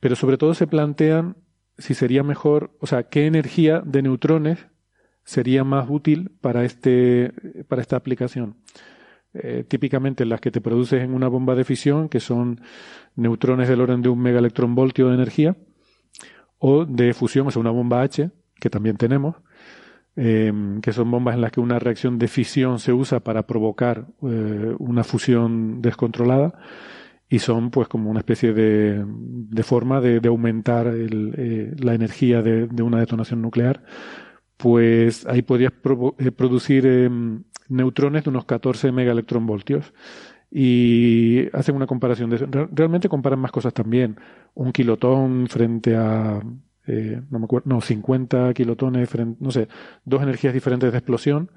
pero 0.00 0.16
sobre 0.16 0.38
todo 0.38 0.54
se 0.54 0.66
plantean 0.66 1.36
si 1.78 1.94
sería 1.94 2.22
mejor, 2.22 2.76
o 2.80 2.86
sea, 2.86 3.04
qué 3.04 3.26
energía 3.26 3.82
de 3.84 4.02
neutrones 4.02 4.66
sería 5.24 5.64
más 5.64 5.86
útil 5.90 6.30
para, 6.40 6.64
este, 6.64 7.32
para 7.68 7.82
esta 7.82 7.96
aplicación. 7.96 8.56
Eh, 9.34 9.64
típicamente 9.68 10.24
las 10.24 10.40
que 10.40 10.50
te 10.50 10.62
produces 10.62 11.02
en 11.02 11.12
una 11.12 11.28
bomba 11.28 11.54
de 11.54 11.64
fisión, 11.64 12.08
que 12.08 12.20
son 12.20 12.62
neutrones 13.16 13.68
del 13.68 13.80
orden 13.80 14.00
de 14.00 14.08
un 14.08 14.20
megaelectronvoltio 14.20 15.08
de 15.08 15.14
energía, 15.14 15.56
o 16.58 16.86
de 16.86 17.12
fusión, 17.12 17.46
o 17.46 17.50
sea, 17.50 17.60
una 17.60 17.70
bomba 17.70 18.00
H, 18.00 18.30
que 18.58 18.70
también 18.70 18.96
tenemos, 18.96 19.36
em, 20.16 20.80
que 20.80 20.92
son 20.92 21.10
bombas 21.10 21.34
en 21.34 21.42
las 21.42 21.52
que 21.52 21.60
una 21.60 21.78
reacción 21.78 22.18
de 22.18 22.28
fisión 22.28 22.78
se 22.78 22.92
usa 22.92 23.20
para 23.20 23.46
provocar 23.46 24.06
eh, 24.22 24.74
una 24.78 25.04
fusión 25.04 25.82
descontrolada 25.82 26.58
y 27.28 27.38
son 27.40 27.70
pues 27.70 27.88
como 27.88 28.10
una 28.10 28.20
especie 28.20 28.52
de, 28.52 29.04
de 29.06 29.62
forma 29.62 30.00
de, 30.00 30.20
aumentar 30.28 30.92
eh, 30.94 31.74
la 31.78 31.94
energía 31.94 32.42
de, 32.42 32.82
una 32.82 33.00
detonación 33.00 33.42
nuclear, 33.42 33.82
pues 34.56 35.26
ahí 35.26 35.42
podrías 35.42 35.72
eh, 36.18 36.30
producir 36.30 36.86
em, 36.86 37.42
neutrones 37.68 38.24
de 38.24 38.30
unos 38.30 38.44
14 38.44 38.92
megaelectronvoltios. 38.92 39.92
Y 40.48 41.48
hacen 41.52 41.74
una 41.74 41.86
comparación 41.86 42.30
de 42.30 42.38
Realmente 42.72 43.08
comparan 43.08 43.40
más 43.40 43.50
cosas 43.50 43.74
también. 43.74 44.16
Un 44.54 44.72
kilotón 44.72 45.48
frente 45.48 45.96
a 45.96 46.40
eh, 46.86 47.20
no 47.30 47.38
me 47.38 47.44
acuerdo, 47.44 47.68
no, 47.68 47.80
50 47.80 48.52
kilotones, 48.54 49.08
no 49.40 49.50
sé, 49.50 49.68
dos 50.04 50.22
energías 50.22 50.54
diferentes 50.54 50.92
de 50.92 50.98
explosión, 50.98 51.50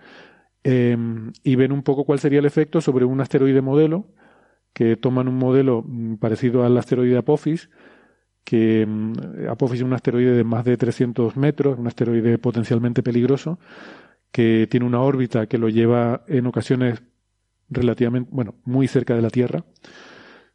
em, 0.64 1.31
y 1.43 1.56
ven 1.56 1.72
un 1.72 1.84
poco 1.84 2.06
cuál 2.06 2.19
sería 2.19 2.39
el 2.39 2.45
efecto 2.45 2.81
sobre 2.81 3.06
un 3.06 3.22
asteroide 3.22 3.61
modelo 3.61 4.07
que 4.73 4.95
toman 4.95 5.27
un 5.27 5.35
modelo 5.35 5.84
mm, 5.85 6.15
parecido 6.15 6.64
al 6.64 6.77
asteroide 6.77 7.18
Apophis, 7.18 7.69
que 8.43 8.85
mm, 8.88 9.47
Apophis 9.49 9.80
es 9.80 9.85
un 9.85 9.93
asteroide 9.93 10.31
de 10.31 10.43
más 10.43 10.65
de 10.65 10.77
300 10.77 11.38
metros, 11.38 11.77
un 11.77 11.88
asteroide 11.88 12.38
potencialmente 12.38 13.03
peligroso, 13.03 13.60
que 14.31 14.68
tiene 14.69 14.85
una 14.85 15.01
órbita 15.01 15.47
que 15.47 15.57
lo 15.57 15.69
lleva 15.69 16.23
en 16.27 16.47
ocasiones 16.47 17.01
relativamente, 17.69 18.30
bueno, 18.34 18.56
muy 18.65 18.88
cerca 18.88 19.15
de 19.15 19.22
la 19.22 19.30
Tierra. 19.30 19.65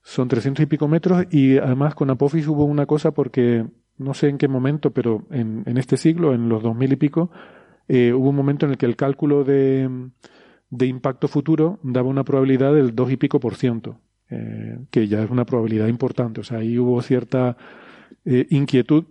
Son 0.02 0.28
300 0.28 0.62
y 0.62 0.66
pico 0.66 0.86
metros 0.88 1.26
y 1.30 1.58
además 1.58 1.94
con 1.94 2.10
Apophis 2.10 2.46
hubo 2.46 2.64
una 2.64 2.86
cosa 2.86 3.12
porque 3.12 3.66
no 3.98 4.14
sé 4.14 4.28
en 4.28 4.38
qué 4.38 4.48
momento, 4.48 4.90
pero 4.90 5.24
en, 5.30 5.62
en 5.66 5.78
este 5.78 5.96
siglo, 5.96 6.34
en 6.34 6.48
los 6.48 6.62
2000 6.62 6.92
y 6.92 6.96
pico, 6.96 7.30
eh, 7.88 8.12
hubo 8.12 8.30
un 8.30 8.36
momento 8.36 8.66
en 8.66 8.72
el 8.72 8.78
que 8.78 8.86
el 8.86 8.96
cálculo 8.96 9.44
de, 9.44 9.88
de 10.70 10.86
impacto 10.86 11.28
futuro 11.28 11.78
daba 11.82 12.08
una 12.08 12.24
probabilidad 12.24 12.74
del 12.74 12.94
2 12.94 13.12
y 13.12 13.16
pico 13.16 13.40
por 13.40 13.56
ciento, 13.56 14.00
eh, 14.30 14.78
que 14.90 15.06
ya 15.06 15.22
es 15.22 15.30
una 15.30 15.44
probabilidad 15.44 15.88
importante. 15.88 16.40
O 16.40 16.44
sea, 16.44 16.58
ahí 16.58 16.78
hubo 16.78 17.00
cierta 17.02 17.56
eh, 18.24 18.46
inquietud, 18.50 19.04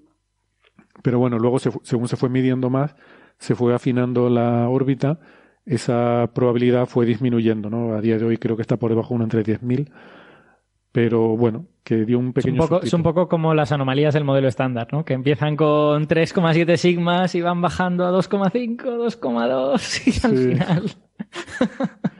pero 1.01 1.19
bueno, 1.19 1.37
luego 1.37 1.59
según 1.59 2.07
se 2.07 2.15
fue 2.15 2.29
midiendo 2.29 2.69
más, 2.69 2.95
se 3.37 3.55
fue 3.55 3.73
afinando 3.73 4.29
la 4.29 4.69
órbita, 4.69 5.19
esa 5.65 6.29
probabilidad 6.33 6.87
fue 6.87 7.05
disminuyendo, 7.05 7.69
¿no? 7.69 7.93
A 7.93 8.01
día 8.01 8.17
de 8.17 8.25
hoy 8.25 8.37
creo 8.37 8.55
que 8.55 8.61
está 8.61 8.77
por 8.77 8.89
debajo 8.89 9.09
de 9.09 9.15
una 9.15 9.23
entre 9.25 9.43
10.000, 9.43 9.89
pero 10.93 11.35
bueno, 11.35 11.65
que 11.83 12.05
dio 12.05 12.19
un 12.19 12.31
pequeño. 12.31 12.55
Es 12.55 12.61
un, 12.61 12.67
poco, 12.69 12.85
es 12.85 12.93
un 12.93 13.03
poco 13.03 13.27
como 13.27 13.53
las 13.53 13.73
anomalías 13.73 14.13
del 14.13 14.23
modelo 14.23 14.47
estándar, 14.47 14.87
¿no? 14.93 15.03
Que 15.03 15.13
empiezan 15.13 15.57
con 15.57 16.07
3,7 16.07 16.77
sigmas 16.77 17.35
y 17.35 17.41
van 17.41 17.61
bajando 17.61 18.05
a 18.05 18.11
2,5, 18.11 18.77
2,2 18.77 20.07
y 20.07 20.25
al 20.25 20.37
final. 20.37 20.91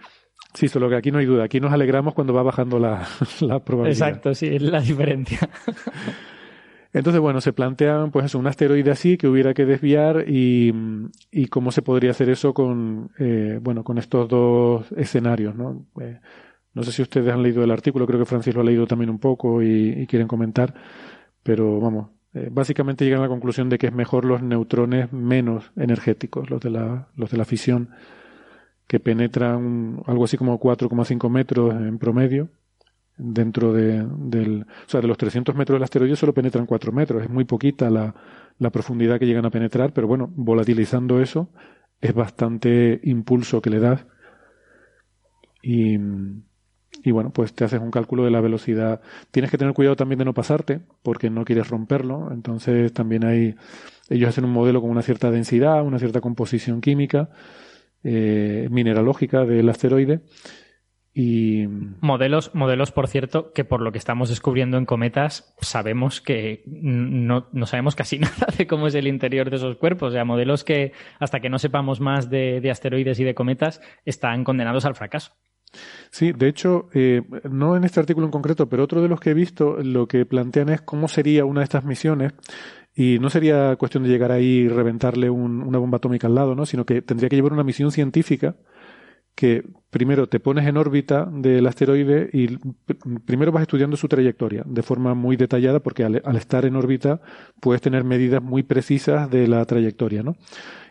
Sí, 0.54 0.68
solo 0.68 0.88
que 0.88 0.96
aquí 0.96 1.12
no 1.12 1.18
hay 1.18 1.26
duda. 1.26 1.46
Aquí 1.46 1.60
nos 1.60 1.74
alegramos 1.74 2.14
cuando 2.14 2.32
va 2.32 2.44
bajando 2.44 2.78
la, 2.78 3.08
la 3.42 3.60
probabilidad. 3.60 4.08
Exacto, 4.08 4.36
sí, 4.36 4.48
es 4.54 4.62
la 4.62 4.82
diferencia. 4.82 5.40
Entonces, 6.94 7.20
bueno, 7.20 7.42
se 7.42 7.54
plantean, 7.54 8.12
pues 8.12 8.26
eso, 8.26 8.38
un 8.38 8.46
asteroide 8.46 8.92
así 8.92 9.18
que 9.18 9.28
hubiera 9.28 9.56
que 9.56 9.66
desviar 9.66 10.26
y, 10.28 10.72
y 11.32 11.48
cómo 11.48 11.72
se 11.72 11.82
podría 11.82 12.12
hacer 12.12 12.30
eso 12.30 12.54
con, 12.54 13.10
eh, 13.18 13.58
bueno, 13.60 13.84
con 13.84 13.98
estos 13.98 14.30
dos 14.30 14.92
escenarios, 14.96 15.56
¿no? 15.56 15.88
Eh, 16.00 16.20
no 16.74 16.84
sé 16.84 16.92
si 16.92 17.02
ustedes 17.02 17.32
han 17.32 17.44
leído 17.44 17.64
el 17.64 17.72
artículo, 17.72 18.08
creo 18.08 18.20
que 18.20 18.26
Francis 18.26 18.54
lo 18.56 18.62
ha 18.62 18.64
leído 18.64 18.88
también 18.88 19.10
un 19.10 19.20
poco 19.20 19.62
y, 19.62 20.08
quieren 20.08 20.28
comentar, 20.28 20.74
pero 21.44 21.80
vamos, 21.80 22.10
eh, 22.34 22.50
básicamente 22.52 23.06
llegan 23.06 23.20
a 23.20 23.24
la 23.24 23.30
conclusión 23.30 23.70
de 23.70 23.78
que 23.78 23.88
es 23.88 23.94
mejor 23.94 24.26
los 24.26 24.42
neutrones 24.42 25.12
menos 25.14 25.72
energéticos, 25.76 26.50
los 26.50 26.62
de 26.62 26.72
la, 26.72 27.08
los 27.16 27.30
de 27.30 27.38
la 27.38 27.46
fisión, 27.46 27.90
que 28.88 29.00
penetran 29.00 30.02
algo 30.06 30.26
así 30.26 30.38
como 30.38 30.60
4,5 30.60 31.30
metros 31.30 31.74
en 31.76 31.98
promedio 32.00 32.50
dentro 33.18 33.72
de, 33.72 34.06
del, 34.18 34.64
o 34.64 34.90
sea, 34.90 35.00
de 35.02 35.08
los 35.08 35.18
300 35.18 35.56
metros 35.56 35.76
del 35.76 35.84
asteroide 35.84 36.16
solo 36.16 36.34
penetran 36.34 36.66
4 36.66 36.92
metros, 36.92 37.24
es 37.24 37.30
muy 37.30 37.46
poquita 37.46 37.90
la, 37.92 38.16
la 38.58 38.72
profundidad 38.72 39.20
que 39.20 39.28
llegan 39.28 39.46
a 39.46 39.52
penetrar, 39.52 39.94
pero 39.94 40.08
bueno, 40.08 40.32
volatilizando 40.36 41.22
eso 41.22 41.50
es 42.02 42.14
bastante 42.14 43.00
impulso 43.04 43.62
que 43.62 43.70
le 43.70 43.80
das 43.80 44.06
y, 45.62 45.98
y 47.02 47.12
bueno, 47.12 47.32
pues 47.32 47.54
te 47.54 47.66
haces 47.66 47.82
un 47.82 47.92
cálculo 47.92 48.24
de 48.24 48.32
la 48.32 48.42
velocidad. 48.42 49.02
Tienes 49.32 49.52
que 49.52 49.58
tener 49.58 49.74
cuidado 49.74 49.96
también 49.96 50.20
de 50.20 50.26
no 50.26 50.34
pasarte, 50.34 50.82
porque 51.02 51.30
no 51.30 51.44
quieres 51.46 51.70
romperlo. 51.70 52.30
Entonces 52.32 52.94
también 52.94 53.26
hay, 53.26 53.56
ellos 54.10 54.30
hacen 54.30 54.46
un 54.46 54.52
modelo 54.52 54.82
con 54.82 54.90
una 54.90 55.02
cierta 55.02 55.32
densidad, 55.32 55.84
una 55.84 56.00
cierta 56.00 56.22
composición 56.22 56.82
química, 56.82 57.30
eh, 58.04 58.68
mineralógica 58.72 59.46
del 59.46 59.70
asteroide. 59.70 60.22
Y... 61.16 61.68
Modelos, 61.68 62.56
modelos, 62.56 62.92
por 62.92 63.08
cierto, 63.08 63.52
que 63.54 63.66
por 63.66 63.82
lo 63.82 63.92
que 63.92 64.00
estamos 64.00 64.30
descubriendo 64.30 64.78
en 64.78 64.86
cometas, 64.86 65.54
sabemos 65.62 66.22
que 66.22 66.64
no, 66.66 67.50
no, 67.52 67.66
sabemos 67.68 67.96
casi 67.96 68.18
nada 68.20 68.48
de 68.58 68.66
cómo 68.66 68.88
es 68.88 68.96
el 68.96 69.08
interior 69.08 69.50
de 69.50 69.58
esos 69.58 69.76
cuerpos. 69.76 70.10
O 70.10 70.12
sea, 70.12 70.26
modelos 70.26 70.64
que, 70.64 70.94
hasta 71.20 71.40
que 71.40 71.50
no 71.50 71.60
sepamos 71.60 72.00
más 72.00 72.30
de, 72.30 72.62
de 72.62 72.72
asteroides 72.72 73.20
y 73.20 73.26
de 73.26 73.36
cometas, 73.36 73.82
están 74.06 74.44
condenados 74.44 74.86
al 74.86 74.96
fracaso. 74.96 75.34
Sí, 76.12 76.32
de 76.32 76.48
hecho, 76.48 76.90
eh, 76.94 77.22
no 77.50 77.76
en 77.76 77.84
este 77.84 78.00
artículo 78.00 78.28
en 78.28 78.32
concreto, 78.32 78.70
pero 78.70 78.84
otro 78.84 79.02
de 79.02 79.08
los 79.08 79.20
que 79.20 79.32
he 79.32 79.34
visto, 79.34 79.78
lo 79.82 80.08
que 80.08 80.26
plantean 80.26 80.70
es 80.70 80.82
cómo 80.82 81.08
sería 81.08 81.46
una 81.46 81.62
de 81.62 81.66
estas 81.66 81.86
misiones 81.86 82.34
y 82.96 83.18
no 83.20 83.30
sería 83.30 83.76
cuestión 83.76 84.04
de 84.04 84.10
llegar 84.10 84.32
ahí 84.32 84.60
y 84.60 84.68
reventarle 84.68 85.30
una 85.30 85.80
bomba 85.80 85.98
atómica 85.98 86.28
al 86.28 86.36
lado, 86.36 86.56
¿no? 86.56 86.66
Sino 86.66 86.86
que 86.86 87.02
tendría 87.02 87.30
que 87.30 87.36
llevar 87.36 87.54
una 87.54 87.64
misión 87.64 87.92
científica 87.92 88.56
que 89.36 89.64
primero 89.90 90.28
te 90.28 90.40
pones 90.40 90.68
en 90.68 90.78
órbita 90.78 91.28
del 91.32 91.66
asteroide 91.66 92.30
y 92.32 92.58
primero 93.26 93.52
vas 93.52 93.64
estudiando 93.64 93.98
su 93.98 94.08
trayectoria 94.08 94.64
de 94.66 94.84
forma 94.84 95.16
muy 95.16 95.38
detallada 95.38 95.80
porque 95.80 96.04
al, 96.04 96.22
estar 96.36 96.66
en 96.66 96.76
órbita 96.76 97.22
puedes 97.60 97.82
tener 97.82 98.04
medidas 98.04 98.44
muy 98.44 98.64
precisas 98.64 99.30
de 99.30 99.48
la 99.48 99.66
trayectoria, 99.66 100.22
¿no? 100.22 100.36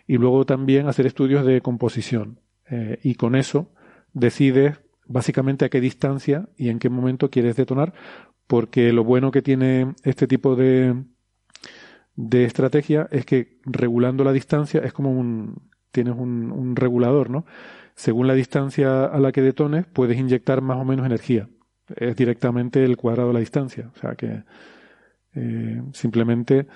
Y 0.07 0.17
luego 0.19 0.45
también 0.45 0.89
hacer 0.89 1.07
estudios 1.07 1.47
de 1.47 1.61
composición. 1.61 2.41
Eh, 2.69 2.99
y 3.03 3.15
con 3.15 3.37
eso 3.37 3.71
decides 4.13 4.81
básicamente 5.07 5.65
a 5.65 5.69
qué 5.69 5.81
distancia 5.81 6.49
y 6.57 6.69
en 6.69 6.79
qué 6.79 6.89
momento 6.89 7.31
quieres 7.31 7.57
detonar, 7.57 7.93
porque 8.47 8.93
lo 8.93 9.05
bueno 9.05 9.31
que 9.31 9.43
tiene 9.43 9.95
este 10.05 10.27
tipo 10.27 10.57
de, 10.57 11.03
de 12.17 12.45
estrategia 12.45 13.09
es 13.11 13.25
que 13.25 13.59
regulando 13.65 14.25
la 14.25 14.33
distancia 14.33 14.81
es 14.81 14.93
como 14.93 15.11
un 15.11 15.71
tienes 15.93 16.17
un, 16.17 16.75
regulador, 16.75 17.31
¿no? 17.31 17.45
Según 17.95 18.27
la 18.27 18.35
distancia 18.35 19.05
a 19.05 19.21
la 19.21 19.31
que 19.31 19.43
detones, 19.43 19.87
puedes 19.87 20.19
inyectar 20.19 20.63
más 20.63 20.79
o 20.79 20.85
menos 20.85 21.07
energía. 21.07 21.49
Es 21.95 22.17
directamente 22.17 22.83
el 22.85 22.97
cuadrado 22.97 23.29
de 23.29 23.35
la 23.35 23.41
distancia. 23.41 23.91
O 23.95 23.99
sea 23.99 24.15
que 24.17 24.43
eh, 25.35 25.83
simplemente 25.93 26.67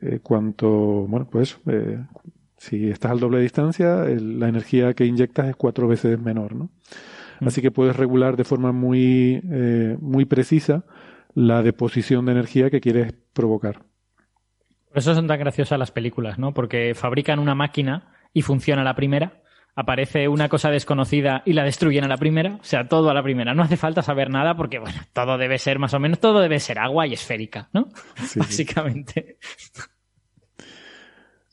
eh, 0.00 0.20
cuanto, 0.22 0.68
bueno, 1.08 1.26
pues 1.30 1.58
eh, 1.66 2.04
si 2.56 2.88
estás 2.88 3.12
al 3.12 3.20
doble 3.20 3.38
de 3.38 3.44
distancia, 3.44 4.04
la 4.04 4.48
energía 4.48 4.94
que 4.94 5.04
inyectas 5.04 5.48
es 5.48 5.56
cuatro 5.56 5.88
veces 5.88 6.18
menor, 6.18 6.54
¿no? 6.54 6.70
Mm. 7.40 7.48
Así 7.48 7.60
que 7.60 7.70
puedes 7.70 7.96
regular 7.96 8.36
de 8.36 8.44
forma 8.44 8.72
muy, 8.72 9.42
muy 10.00 10.24
precisa 10.24 10.84
la 11.34 11.62
deposición 11.62 12.26
de 12.26 12.32
energía 12.32 12.70
que 12.70 12.80
quieres 12.80 13.14
provocar. 13.34 13.82
Por 14.88 14.98
eso 14.98 15.14
son 15.14 15.26
tan 15.26 15.38
graciosas 15.38 15.78
las 15.78 15.90
películas, 15.90 16.38
¿no? 16.38 16.54
Porque 16.54 16.94
fabrican 16.94 17.38
una 17.38 17.54
máquina 17.54 18.14
y 18.32 18.40
funciona 18.40 18.82
la 18.82 18.94
primera, 18.94 19.42
aparece 19.74 20.26
una 20.28 20.48
cosa 20.48 20.70
desconocida 20.70 21.42
y 21.44 21.52
la 21.52 21.64
destruyen 21.64 22.04
a 22.04 22.08
la 22.08 22.16
primera, 22.16 22.56
o 22.58 22.64
sea, 22.64 22.88
todo 22.88 23.10
a 23.10 23.14
la 23.14 23.22
primera. 23.22 23.52
No 23.52 23.62
hace 23.62 23.76
falta 23.76 24.00
saber 24.00 24.30
nada 24.30 24.56
porque, 24.56 24.78
bueno, 24.78 24.98
todo 25.12 25.36
debe 25.36 25.58
ser 25.58 25.78
más 25.78 25.92
o 25.92 26.00
menos, 26.00 26.18
todo 26.18 26.40
debe 26.40 26.58
ser 26.58 26.78
agua 26.78 27.06
y 27.06 27.12
esférica, 27.12 27.68
¿no? 27.74 27.90
Básicamente. 28.36 29.36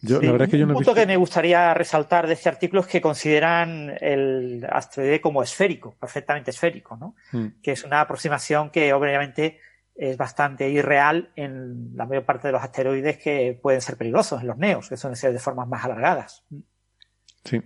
Yo, 0.05 0.21
la 0.21 0.34
verdad 0.34 0.47
es 0.47 0.51
que 0.51 0.57
yo 0.57 0.67
un 0.67 0.73
punto 0.73 0.93
que 0.93 1.05
me 1.05 1.15
gustaría 1.15 1.73
resaltar 1.73 2.27
de 2.27 2.34
este 2.34 2.49
artículo 2.49 2.81
es 2.81 2.88
que 2.88 2.99
consideran 2.99 3.95
el 4.01 4.67
asteroide 4.69 5.21
como 5.21 5.41
esférico, 5.41 5.95
perfectamente 5.97 6.51
esférico, 6.51 6.97
¿no? 6.97 7.15
Hmm. 7.31 7.61
Que 7.61 7.71
es 7.71 7.85
una 7.85 8.01
aproximación 8.01 8.69
que 8.69 8.91
obviamente 8.91 9.59
es 9.95 10.17
bastante 10.17 10.69
irreal 10.69 11.31
en 11.38 11.95
la 11.95 12.05
mayor 12.05 12.25
parte 12.25 12.49
de 12.49 12.51
los 12.51 12.61
asteroides 12.61 13.17
que 13.17 13.57
pueden 13.61 13.80
ser 13.80 13.95
peligrosos, 13.95 14.41
en 14.41 14.47
los 14.47 14.57
neos, 14.57 14.89
que 14.89 14.97
suelen 14.97 15.15
ser 15.15 15.31
de 15.31 15.39
formas 15.39 15.69
más 15.69 15.85
alargadas. 15.85 16.43
Sí. 17.45 17.61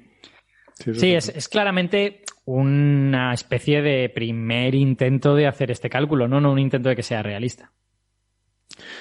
Sí, 0.93 1.15
es, 1.15 1.49
claramente 1.49 2.21
una 2.45 3.33
especie 3.33 3.81
de 3.81 4.09
primer 4.09 4.75
intento 4.75 5.33
de 5.33 5.47
hacer 5.47 5.71
este 5.71 5.89
cálculo, 5.89 6.27
no, 6.27 6.39
no 6.39 6.51
un 6.51 6.59
intento 6.59 6.89
de 6.89 6.95
que 6.95 7.01
sea 7.01 7.23
realista. 7.23 7.71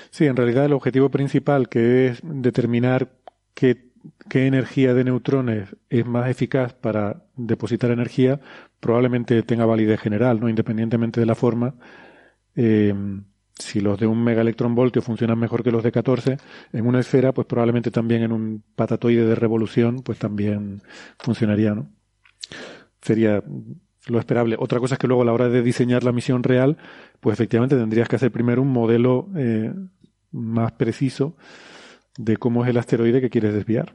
Sí, 0.08 0.24
en 0.24 0.36
realidad 0.36 0.64
el 0.64 0.72
objetivo 0.72 1.10
principal, 1.10 1.68
que 1.68 2.06
es 2.06 2.20
determinar 2.22 3.10
qué, 3.56 3.90
energía 4.32 4.94
de 4.94 5.02
neutrones 5.02 5.74
es 5.88 6.06
más 6.06 6.30
eficaz 6.30 6.74
para 6.74 7.24
depositar 7.36 7.90
energía, 7.90 8.40
probablemente 8.80 9.42
tenga 9.42 9.64
validez 9.64 9.98
general, 10.00 10.38
no 10.38 10.48
independientemente 10.48 11.18
de 11.18 11.26
la 11.26 11.34
forma. 11.34 11.74
Eh, 12.54 12.94
si 13.58 13.80
los 13.80 13.98
de 13.98 14.06
un 14.06 14.22
megaelectronvoltio 14.22 15.00
funcionan 15.00 15.38
mejor 15.38 15.64
que 15.64 15.70
los 15.70 15.82
de 15.82 15.90
14 15.90 16.36
en 16.72 16.86
una 16.86 17.00
esfera, 17.00 17.32
pues 17.32 17.46
probablemente 17.46 17.90
también 17.90 18.22
en 18.22 18.32
un 18.32 18.62
patatoide 18.74 19.24
de 19.24 19.34
revolución, 19.34 20.02
pues 20.02 20.18
también 20.18 20.82
funcionaría, 21.18 21.74
¿no? 21.74 21.90
Sería 23.00 23.42
lo 24.08 24.18
esperable. 24.18 24.56
Otra 24.58 24.78
cosa 24.78 24.96
es 24.96 24.98
que 24.98 25.06
luego 25.06 25.22
a 25.22 25.24
la 25.24 25.32
hora 25.32 25.48
de 25.48 25.62
diseñar 25.62 26.04
la 26.04 26.12
misión 26.12 26.42
real, 26.42 26.76
pues 27.20 27.32
efectivamente 27.32 27.76
tendrías 27.76 28.08
que 28.08 28.16
hacer 28.16 28.30
primero 28.30 28.60
un 28.60 28.68
modelo 28.68 29.30
eh, 29.34 29.72
más 30.32 30.72
preciso 30.72 31.36
de 32.16 32.36
cómo 32.36 32.64
es 32.64 32.70
el 32.70 32.78
asteroide 32.78 33.20
que 33.20 33.30
quieres 33.30 33.52
desviar. 33.55 33.94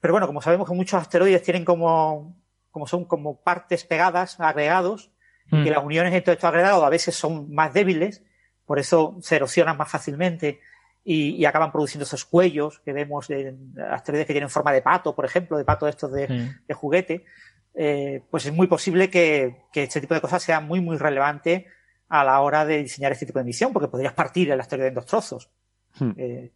Pero 0.00 0.12
bueno, 0.14 0.26
como 0.26 0.42
sabemos 0.42 0.68
que 0.68 0.74
muchos 0.74 1.00
asteroides 1.00 1.42
tienen 1.42 1.64
como, 1.64 2.36
como 2.70 2.86
son 2.86 3.04
como 3.04 3.40
partes 3.42 3.84
pegadas, 3.84 4.38
agregados, 4.40 5.10
y 5.46 5.62
que 5.62 5.70
Mm. 5.70 5.74
las 5.74 5.84
uniones 5.84 6.14
entre 6.14 6.34
estos 6.34 6.48
agregados 6.48 6.82
a 6.82 6.88
veces 6.88 7.14
son 7.14 7.52
más 7.52 7.72
débiles, 7.74 8.22
por 8.66 8.78
eso 8.78 9.16
se 9.20 9.36
erosionan 9.36 9.76
más 9.76 9.90
fácilmente 9.90 10.60
y, 11.04 11.30
y 11.36 11.44
acaban 11.44 11.70
produciendo 11.70 12.04
esos 12.04 12.24
cuellos 12.24 12.80
que 12.80 12.92
vemos 12.94 13.28
en 13.30 13.74
asteroides 13.90 14.26
que 14.26 14.32
tienen 14.32 14.48
forma 14.48 14.72
de 14.72 14.80
pato, 14.82 15.14
por 15.14 15.24
ejemplo, 15.26 15.58
de 15.58 15.64
pato 15.64 15.86
estos 15.86 16.10
de, 16.12 16.26
Sí. 16.26 16.50
de 16.66 16.74
juguete, 16.74 17.24
eh, 17.74 18.22
pues 18.30 18.46
es 18.46 18.52
muy 18.54 18.66
posible 18.66 19.10
que, 19.10 19.64
que 19.72 19.82
este 19.82 20.00
tipo 20.00 20.14
de 20.14 20.20
cosas 20.22 20.42
sea 20.42 20.60
muy, 20.60 20.80
muy 20.80 20.96
relevante 20.96 21.66
a 22.08 22.24
la 22.24 22.40
hora 22.40 22.64
de 22.64 22.82
diseñar 22.82 23.12
este 23.12 23.26
tipo 23.26 23.38
de 23.38 23.44
misión, 23.44 23.72
porque 23.72 23.88
podrías 23.88 24.12
partir 24.14 24.50
el 24.50 24.60
asteroide 24.60 24.88
en 24.88 24.94
dos 24.94 25.06
trozos. 25.06 25.50
Hmm. 25.98 26.10
Eh, 26.16 26.50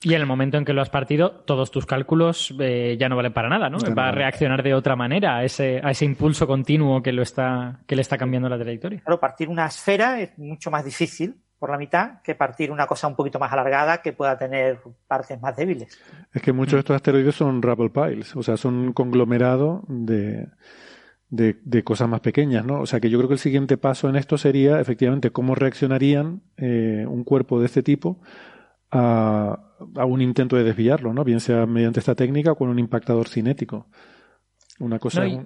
Y 0.00 0.14
en 0.14 0.20
el 0.20 0.26
momento 0.26 0.56
en 0.58 0.64
que 0.64 0.72
lo 0.72 0.80
has 0.80 0.90
partido, 0.90 1.42
todos 1.44 1.72
tus 1.72 1.84
cálculos 1.84 2.54
eh, 2.60 2.96
ya 3.00 3.08
no 3.08 3.16
valen 3.16 3.32
para 3.32 3.48
nada, 3.48 3.68
¿no? 3.68 3.78
Va 3.96 4.08
a 4.08 4.12
reaccionar 4.12 4.62
de 4.62 4.72
otra 4.72 4.94
manera 4.94 5.38
a 5.38 5.44
ese, 5.44 5.80
a 5.82 5.90
ese 5.90 6.04
impulso 6.04 6.46
continuo 6.46 7.02
que 7.02 7.10
lo 7.10 7.22
está, 7.22 7.80
que 7.84 7.96
le 7.96 8.02
está 8.02 8.16
cambiando 8.16 8.48
la 8.48 8.58
trayectoria. 8.58 9.00
Claro, 9.00 9.18
partir 9.18 9.48
una 9.48 9.66
esfera 9.66 10.20
es 10.20 10.38
mucho 10.38 10.70
más 10.70 10.84
difícil 10.84 11.34
por 11.58 11.70
la 11.70 11.78
mitad 11.78 12.22
que 12.22 12.36
partir 12.36 12.70
una 12.70 12.86
cosa 12.86 13.08
un 13.08 13.16
poquito 13.16 13.40
más 13.40 13.52
alargada 13.52 14.00
que 14.00 14.12
pueda 14.12 14.38
tener 14.38 14.78
partes 15.08 15.40
más 15.40 15.56
débiles. 15.56 15.98
Es 16.32 16.42
que 16.42 16.52
muchos 16.52 16.74
de 16.74 16.78
estos 16.78 16.94
asteroides 16.94 17.34
son 17.34 17.60
rubble 17.60 17.90
piles, 17.90 18.36
o 18.36 18.42
sea, 18.44 18.56
son 18.56 18.74
un 18.74 18.92
conglomerado 18.92 19.82
de, 19.88 20.46
de, 21.28 21.56
de 21.64 21.82
cosas 21.82 22.08
más 22.08 22.20
pequeñas, 22.20 22.64
¿no? 22.64 22.80
O 22.82 22.86
sea, 22.86 23.00
que 23.00 23.10
yo 23.10 23.18
creo 23.18 23.28
que 23.28 23.34
el 23.34 23.40
siguiente 23.40 23.76
paso 23.76 24.08
en 24.08 24.14
esto 24.14 24.38
sería, 24.38 24.78
efectivamente, 24.78 25.32
cómo 25.32 25.56
reaccionarían 25.56 26.42
eh, 26.56 27.04
un 27.08 27.24
cuerpo 27.24 27.58
de 27.58 27.66
este 27.66 27.82
tipo 27.82 28.20
a, 28.90 29.58
a 29.96 30.04
un 30.04 30.22
intento 30.22 30.56
de 30.56 30.64
desviarlo, 30.64 31.12
¿no? 31.12 31.24
Bien 31.24 31.40
sea 31.40 31.66
mediante 31.66 32.00
esta 32.00 32.14
técnica 32.14 32.52
o 32.52 32.56
con 32.56 32.68
un 32.68 32.78
impactador 32.78 33.28
cinético. 33.28 33.86
Una 34.80 34.98
cosa... 34.98 35.24
No, 35.24 35.44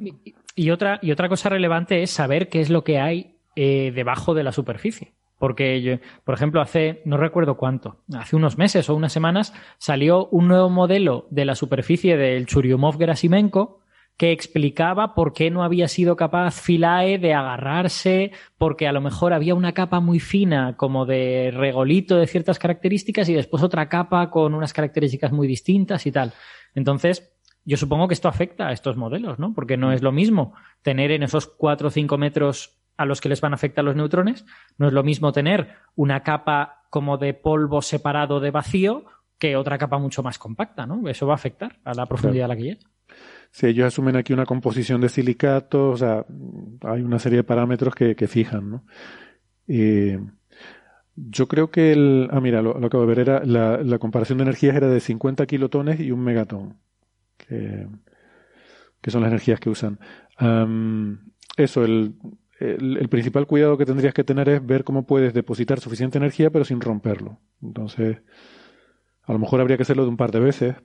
y, 0.55 0.71
otra, 0.71 0.99
y 1.03 1.11
otra 1.11 1.29
cosa 1.29 1.49
relevante 1.49 2.03
es 2.03 2.11
saber 2.11 2.49
qué 2.49 2.61
es 2.61 2.69
lo 2.71 2.85
que 2.85 2.99
hay 3.01 3.37
eh, 3.57 3.91
debajo 3.95 4.35
de 4.35 4.43
la 4.45 4.53
superficie. 4.53 5.15
Porque, 5.39 5.83
yo- 5.83 5.97
por 6.25 6.35
ejemplo, 6.35 6.61
hace, 6.61 7.03
no 7.05 7.17
recuerdo 7.17 7.57
cuánto, 7.57 7.97
hace 8.15 8.37
unos 8.37 8.59
meses 8.59 8.89
o 8.89 8.95
unas 8.95 9.13
semanas 9.13 9.53
salió 9.79 10.27
un 10.29 10.47
nuevo 10.49 10.71
modelo 10.71 11.27
de 11.31 11.45
la 11.47 11.55
superficie 11.57 12.17
del 12.17 12.47
Churyumov-Gerasimenko 12.47 13.79
que 14.17 14.33
explicaba 14.33 15.15
por 15.15 15.33
qué 15.33 15.51
no 15.51 15.65
había 15.65 15.89
sido 15.89 16.17
capaz 16.17 16.61
Philae 16.61 17.19
de 17.19 17.35
agarrarse, 17.35 18.33
porque 18.59 18.87
a 18.87 18.93
lo 18.93 19.01
mejor 19.01 19.33
había 19.33 19.55
una 19.55 19.73
capa 19.73 20.01
muy 20.01 20.21
fina 20.21 20.77
como 20.77 21.07
de 21.07 21.51
regolito 21.53 22.17
de 22.17 22.27
ciertas 22.27 22.59
características 22.59 23.29
y 23.29 23.35
después 23.35 23.63
otra 23.63 23.89
capa 23.89 24.31
con 24.31 24.55
unas 24.55 24.73
características 24.73 25.33
muy 25.33 25.49
distintas 25.49 26.07
y 26.07 26.13
tal. 26.13 26.33
Entonces, 26.75 27.33
yo 27.65 27.77
supongo 27.77 28.09
que 28.09 28.15
esto 28.15 28.29
afecta 28.29 28.69
a 28.69 28.73
estos 28.73 28.97
modelos, 28.97 29.39
¿no? 29.39 29.55
Porque 29.55 29.77
no 29.77 29.93
es 29.93 30.03
lo 30.03 30.13
mismo 30.13 30.55
tener 30.83 31.11
en 31.11 31.23
esos 31.23 31.47
4 31.47 31.89
o 31.89 31.91
5 31.91 32.19
metros 32.19 32.79
a 32.97 33.07
los 33.07 33.21
que 33.21 33.29
les 33.29 33.41
van 33.41 33.53
a 33.53 33.57
afectar 33.57 33.85
los 33.85 33.97
neutrones, 33.97 34.45
no 34.79 34.87
es 34.87 34.93
lo 34.93 35.03
mismo 35.03 35.33
tener 35.33 35.75
una 35.95 36.23
capa 36.23 36.85
como 36.91 37.17
de 37.17 37.35
polvo 37.35 37.83
separado 37.83 38.39
de 38.39 38.51
vacío 38.51 39.05
que 39.39 39.57
otra 39.57 39.79
capa 39.79 39.99
mucho 39.99 40.23
más 40.23 40.39
compacta, 40.39 40.87
¿no? 40.87 41.09
Eso 41.09 41.27
va 41.27 41.33
a 41.33 41.37
afectar 41.37 41.81
a 41.85 41.95
la 41.95 42.07
profundidad 42.07 42.45
a 42.45 42.49
la 42.49 42.57
que 42.57 42.63
llega. 42.63 42.92
Si 43.53 43.67
ellos 43.67 43.87
asumen 43.87 44.17
aquí 44.17 44.33
una 44.33 44.47
composición 44.47 45.01
de 45.03 45.11
silicatos, 45.11 45.95
o 45.95 45.97
sea, 45.97 46.27
hay 46.91 47.03
una 47.03 47.19
serie 47.19 47.39
de 47.39 47.45
parámetros 47.45 47.95
que, 47.95 48.17
que 48.17 48.27
fijan, 48.27 48.71
¿no? 48.71 48.85
Eh, 49.69 50.19
yo 51.15 51.47
creo 51.49 51.71
que 51.71 51.93
el. 51.93 52.29
Ah, 52.33 52.41
mira, 52.41 52.63
lo, 52.63 52.79
lo 52.79 52.87
acabo 52.87 53.03
de 53.03 53.15
ver, 53.15 53.19
era 53.19 53.45
la, 53.45 53.99
comparación 53.99 54.39
de 54.39 54.45
energías 54.45 54.75
era 54.75 54.89
de 54.89 55.01
50 55.01 55.47
kilotones 55.47 56.01
y 56.01 56.11
un 56.11 56.21
megatón, 56.21 56.79
que, 57.37 57.87
son 59.09 59.21
las 59.21 59.29
energías 59.29 59.61
que 59.61 59.69
usan. 59.69 60.01
Eso, 61.57 61.85
el, 61.85 62.15
el 62.59 63.09
principal 63.11 63.47
cuidado 63.47 63.77
que 63.77 63.85
tendrías 63.85 64.15
que 64.15 64.25
tener 64.25 64.49
es 64.49 64.65
ver 64.65 64.85
cómo 64.85 65.07
puedes 65.07 65.35
depositar 65.35 65.81
suficiente 65.81 66.17
energía 66.17 66.51
pero 66.51 66.65
sin 66.65 66.81
romperlo. 66.81 67.39
Entonces, 67.61 68.23
a 69.25 69.33
lo 69.33 69.39
mejor 69.39 69.61
habría 69.61 69.77
que 69.77 69.83
hacerlo 69.83 70.05
de 70.05 70.09
un 70.09 70.17
par 70.17 70.31
de 70.31 70.41
veces, 70.41 70.77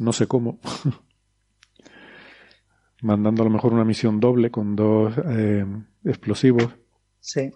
no 0.00 0.12
sé 0.12 0.26
cómo. 0.26 0.60
Mandando 3.02 3.42
a 3.42 3.44
lo 3.44 3.50
mejor 3.50 3.72
una 3.74 3.84
misión 3.84 4.20
doble 4.20 4.50
con 4.50 4.76
dos 4.76 5.14
eh, 5.28 5.66
explosivos. 6.04 6.74
Sí. 7.20 7.50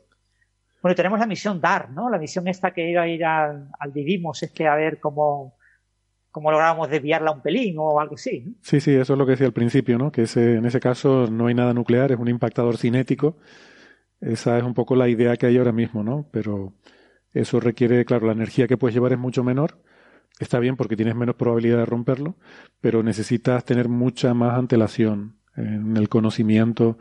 Bueno, 0.83 0.95
tenemos 0.95 1.19
la 1.19 1.27
misión 1.27 1.61
DAR, 1.61 1.91
¿no? 1.91 2.11
La 2.11 2.19
misión 2.19 2.47
esta 2.49 2.73
que 2.73 2.91
iba 2.91 3.03
a 3.03 3.09
ir 3.09 3.25
al, 3.25 3.69
al 3.79 3.93
Didymos, 3.93 4.43
este 4.43 4.69
a 4.69 4.77
ver 4.77 5.01
cómo, 5.01 5.57
cómo 6.31 6.51
lográbamos 6.53 6.89
desviarla 6.89 7.33
un 7.33 7.43
pelín 7.43 7.77
o 7.79 7.99
algo 7.99 8.15
así. 8.15 8.45
¿no? 8.47 8.53
Sí, 8.63 8.81
sí, 8.81 8.95
eso 8.95 9.15
es 9.15 9.19
lo 9.19 9.25
que 9.27 9.33
decía 9.33 9.47
al 9.47 9.53
principio, 9.53 9.99
¿no? 9.99 10.13
Que 10.13 10.23
ese, 10.23 10.55
en 10.55 10.67
ese 10.67 10.81
caso 10.81 11.27
no 11.31 11.47
hay 11.47 11.55
nada 11.55 11.75
nuclear, 11.75 12.13
es 12.13 12.19
un 12.19 12.29
impactador 12.29 12.77
cinético. 12.77 13.39
Esa 14.21 14.59
es 14.59 14.65
un 14.65 14.75
poco 14.75 14.97
la 14.97 15.09
idea 15.09 15.37
que 15.37 15.47
hay 15.47 15.57
ahora 15.57 15.73
mismo, 15.73 16.03
¿no? 16.03 16.29
Pero 16.31 16.75
eso 17.33 17.61
requiere, 17.61 18.05
claro, 18.05 18.27
la 18.27 18.33
energía 18.33 18.67
que 18.67 18.77
puedes 18.77 18.95
llevar 18.95 19.13
es 19.13 19.19
mucho 19.19 19.45
menor. 19.45 19.81
Está 20.39 20.59
bien 20.59 20.77
porque 20.77 20.97
tienes 20.97 21.17
menos 21.17 21.35
probabilidad 21.35 21.79
de 21.79 21.87
romperlo, 21.87 22.37
pero 22.81 23.03
necesitas 23.03 23.65
tener 23.65 23.89
mucha 23.89 24.35
más 24.35 24.57
antelación 24.59 25.37
en 25.57 25.97
el 25.97 26.09
conocimiento 26.09 26.99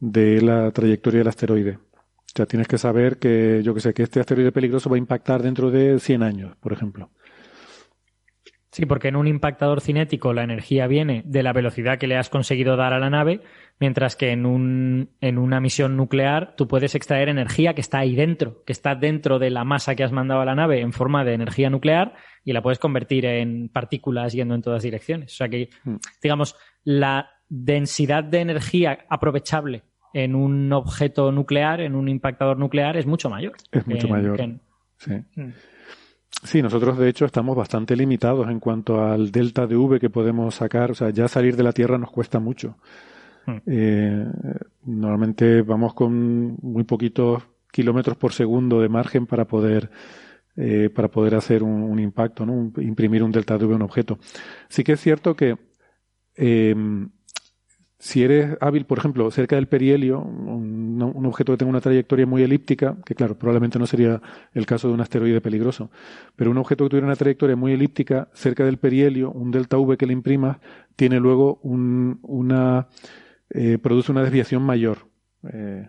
de 0.00 0.40
la 0.40 0.70
trayectoria 0.72 1.18
del 1.18 1.28
asteroide. 1.28 1.78
O 2.34 2.36
sea, 2.36 2.46
tienes 2.46 2.66
que 2.66 2.78
saber 2.78 3.18
que, 3.18 3.62
yo 3.62 3.74
que 3.74 3.80
sé, 3.80 3.94
que 3.94 4.02
este 4.02 4.18
asteroide 4.18 4.50
peligroso 4.50 4.90
va 4.90 4.96
a 4.96 4.98
impactar 4.98 5.42
dentro 5.42 5.70
de 5.70 6.00
100 6.00 6.22
años, 6.24 6.56
por 6.56 6.72
ejemplo. 6.72 7.10
Sí, 8.74 8.86
porque 8.86 9.06
en 9.06 9.14
un 9.14 9.28
impactador 9.28 9.80
cinético 9.80 10.32
la 10.32 10.42
energía 10.42 10.88
viene 10.88 11.22
de 11.26 11.44
la 11.44 11.52
velocidad 11.52 11.96
que 11.96 12.08
le 12.08 12.16
has 12.16 12.28
conseguido 12.28 12.76
dar 12.76 12.92
a 12.92 12.98
la 12.98 13.08
nave, 13.08 13.40
mientras 13.78 14.16
que 14.16 14.32
en, 14.32 14.46
un, 14.46 15.10
en 15.20 15.38
una 15.38 15.60
misión 15.60 15.96
nuclear 15.96 16.54
tú 16.56 16.66
puedes 16.66 16.96
extraer 16.96 17.28
energía 17.28 17.74
que 17.74 17.80
está 17.80 17.98
ahí 18.00 18.16
dentro, 18.16 18.64
que 18.64 18.72
está 18.72 18.96
dentro 18.96 19.38
de 19.38 19.50
la 19.50 19.62
masa 19.62 19.94
que 19.94 20.02
has 20.02 20.10
mandado 20.10 20.40
a 20.40 20.44
la 20.44 20.56
nave 20.56 20.80
en 20.80 20.92
forma 20.92 21.24
de 21.24 21.34
energía 21.34 21.70
nuclear 21.70 22.14
y 22.44 22.52
la 22.52 22.62
puedes 22.62 22.80
convertir 22.80 23.26
en 23.26 23.68
partículas 23.68 24.32
yendo 24.32 24.56
en 24.56 24.62
todas 24.62 24.82
direcciones. 24.82 25.32
O 25.32 25.36
sea 25.36 25.48
que, 25.48 25.68
Mm. 25.84 25.94
digamos, 26.20 26.56
la 26.82 27.30
densidad 27.48 28.24
de 28.24 28.40
energía 28.40 29.06
aprovechable 29.08 29.84
en 30.14 30.34
un 30.34 30.72
objeto 30.72 31.30
nuclear, 31.30 31.80
en 31.80 31.94
un 31.94 32.08
impactador 32.08 32.58
nuclear, 32.58 32.96
es 32.96 33.06
mucho 33.06 33.30
mayor. 33.30 33.52
Es 33.70 33.86
mucho 33.86 34.06
en- 34.08 34.12
mayor. 34.12 34.40
en- 34.40 34.60
Sí. 34.96 35.12
Mm. 35.36 35.48
Sí, 36.42 36.60
nosotros 36.60 36.98
de 36.98 37.08
hecho 37.08 37.24
estamos 37.24 37.56
bastante 37.56 37.96
limitados 37.96 38.48
en 38.50 38.60
cuanto 38.60 39.02
al 39.02 39.30
delta 39.30 39.66
de 39.66 39.76
V 39.76 39.98
que 39.98 40.10
podemos 40.10 40.54
sacar. 40.54 40.90
O 40.90 40.94
sea, 40.94 41.10
ya 41.10 41.28
salir 41.28 41.56
de 41.56 41.62
la 41.62 41.72
Tierra 41.72 41.96
nos 41.96 42.10
cuesta 42.10 42.38
mucho. 42.38 42.76
Hmm. 43.46 43.56
Eh, 43.66 44.26
normalmente 44.84 45.62
vamos 45.62 45.94
con 45.94 46.56
muy 46.62 46.84
poquitos 46.84 47.42
kilómetros 47.70 48.16
por 48.16 48.32
segundo 48.32 48.80
de 48.80 48.88
margen 48.88 49.26
para 49.26 49.46
poder 49.46 49.90
eh, 50.56 50.88
para 50.94 51.08
poder 51.08 51.34
hacer 51.34 51.62
un, 51.62 51.82
un 51.82 51.98
impacto, 51.98 52.46
¿no? 52.46 52.52
Un- 52.52 52.72
imprimir 52.78 53.22
un 53.22 53.32
delta 53.32 53.58
de 53.58 53.64
V 53.64 53.72
a 53.72 53.76
un 53.76 53.82
objeto. 53.82 54.18
Sí 54.68 54.84
que 54.84 54.92
es 54.92 55.00
cierto 55.00 55.34
que 55.34 55.56
eh, 56.36 56.74
si 58.04 58.22
eres 58.22 58.58
hábil, 58.60 58.84
por 58.84 58.98
ejemplo, 58.98 59.30
cerca 59.30 59.56
del 59.56 59.66
perihelio, 59.66 60.20
un, 60.20 61.24
objeto 61.24 61.52
que 61.52 61.56
tenga 61.56 61.70
una 61.70 61.80
trayectoria 61.80 62.26
muy 62.26 62.42
elíptica, 62.42 62.98
que 63.06 63.14
claro, 63.14 63.38
probablemente 63.38 63.78
no 63.78 63.86
sería 63.86 64.20
el 64.52 64.66
caso 64.66 64.88
de 64.88 64.94
un 64.94 65.00
asteroide 65.00 65.40
peligroso, 65.40 65.90
pero 66.36 66.50
un 66.50 66.58
objeto 66.58 66.84
que 66.84 66.90
tuviera 66.90 67.06
una 67.06 67.16
trayectoria 67.16 67.56
muy 67.56 67.72
elíptica 67.72 68.28
cerca 68.34 68.62
del 68.66 68.76
perihelio, 68.76 69.30
un 69.30 69.50
delta 69.50 69.78
V 69.78 69.96
que 69.96 70.04
le 70.04 70.12
imprimas, 70.12 70.58
tiene 70.96 71.18
luego 71.18 71.60
un, 71.62 72.18
una 72.20 72.88
eh, 73.48 73.78
produce 73.78 74.12
una 74.12 74.22
desviación 74.22 74.62
mayor. 74.62 75.08
Eh, 75.50 75.88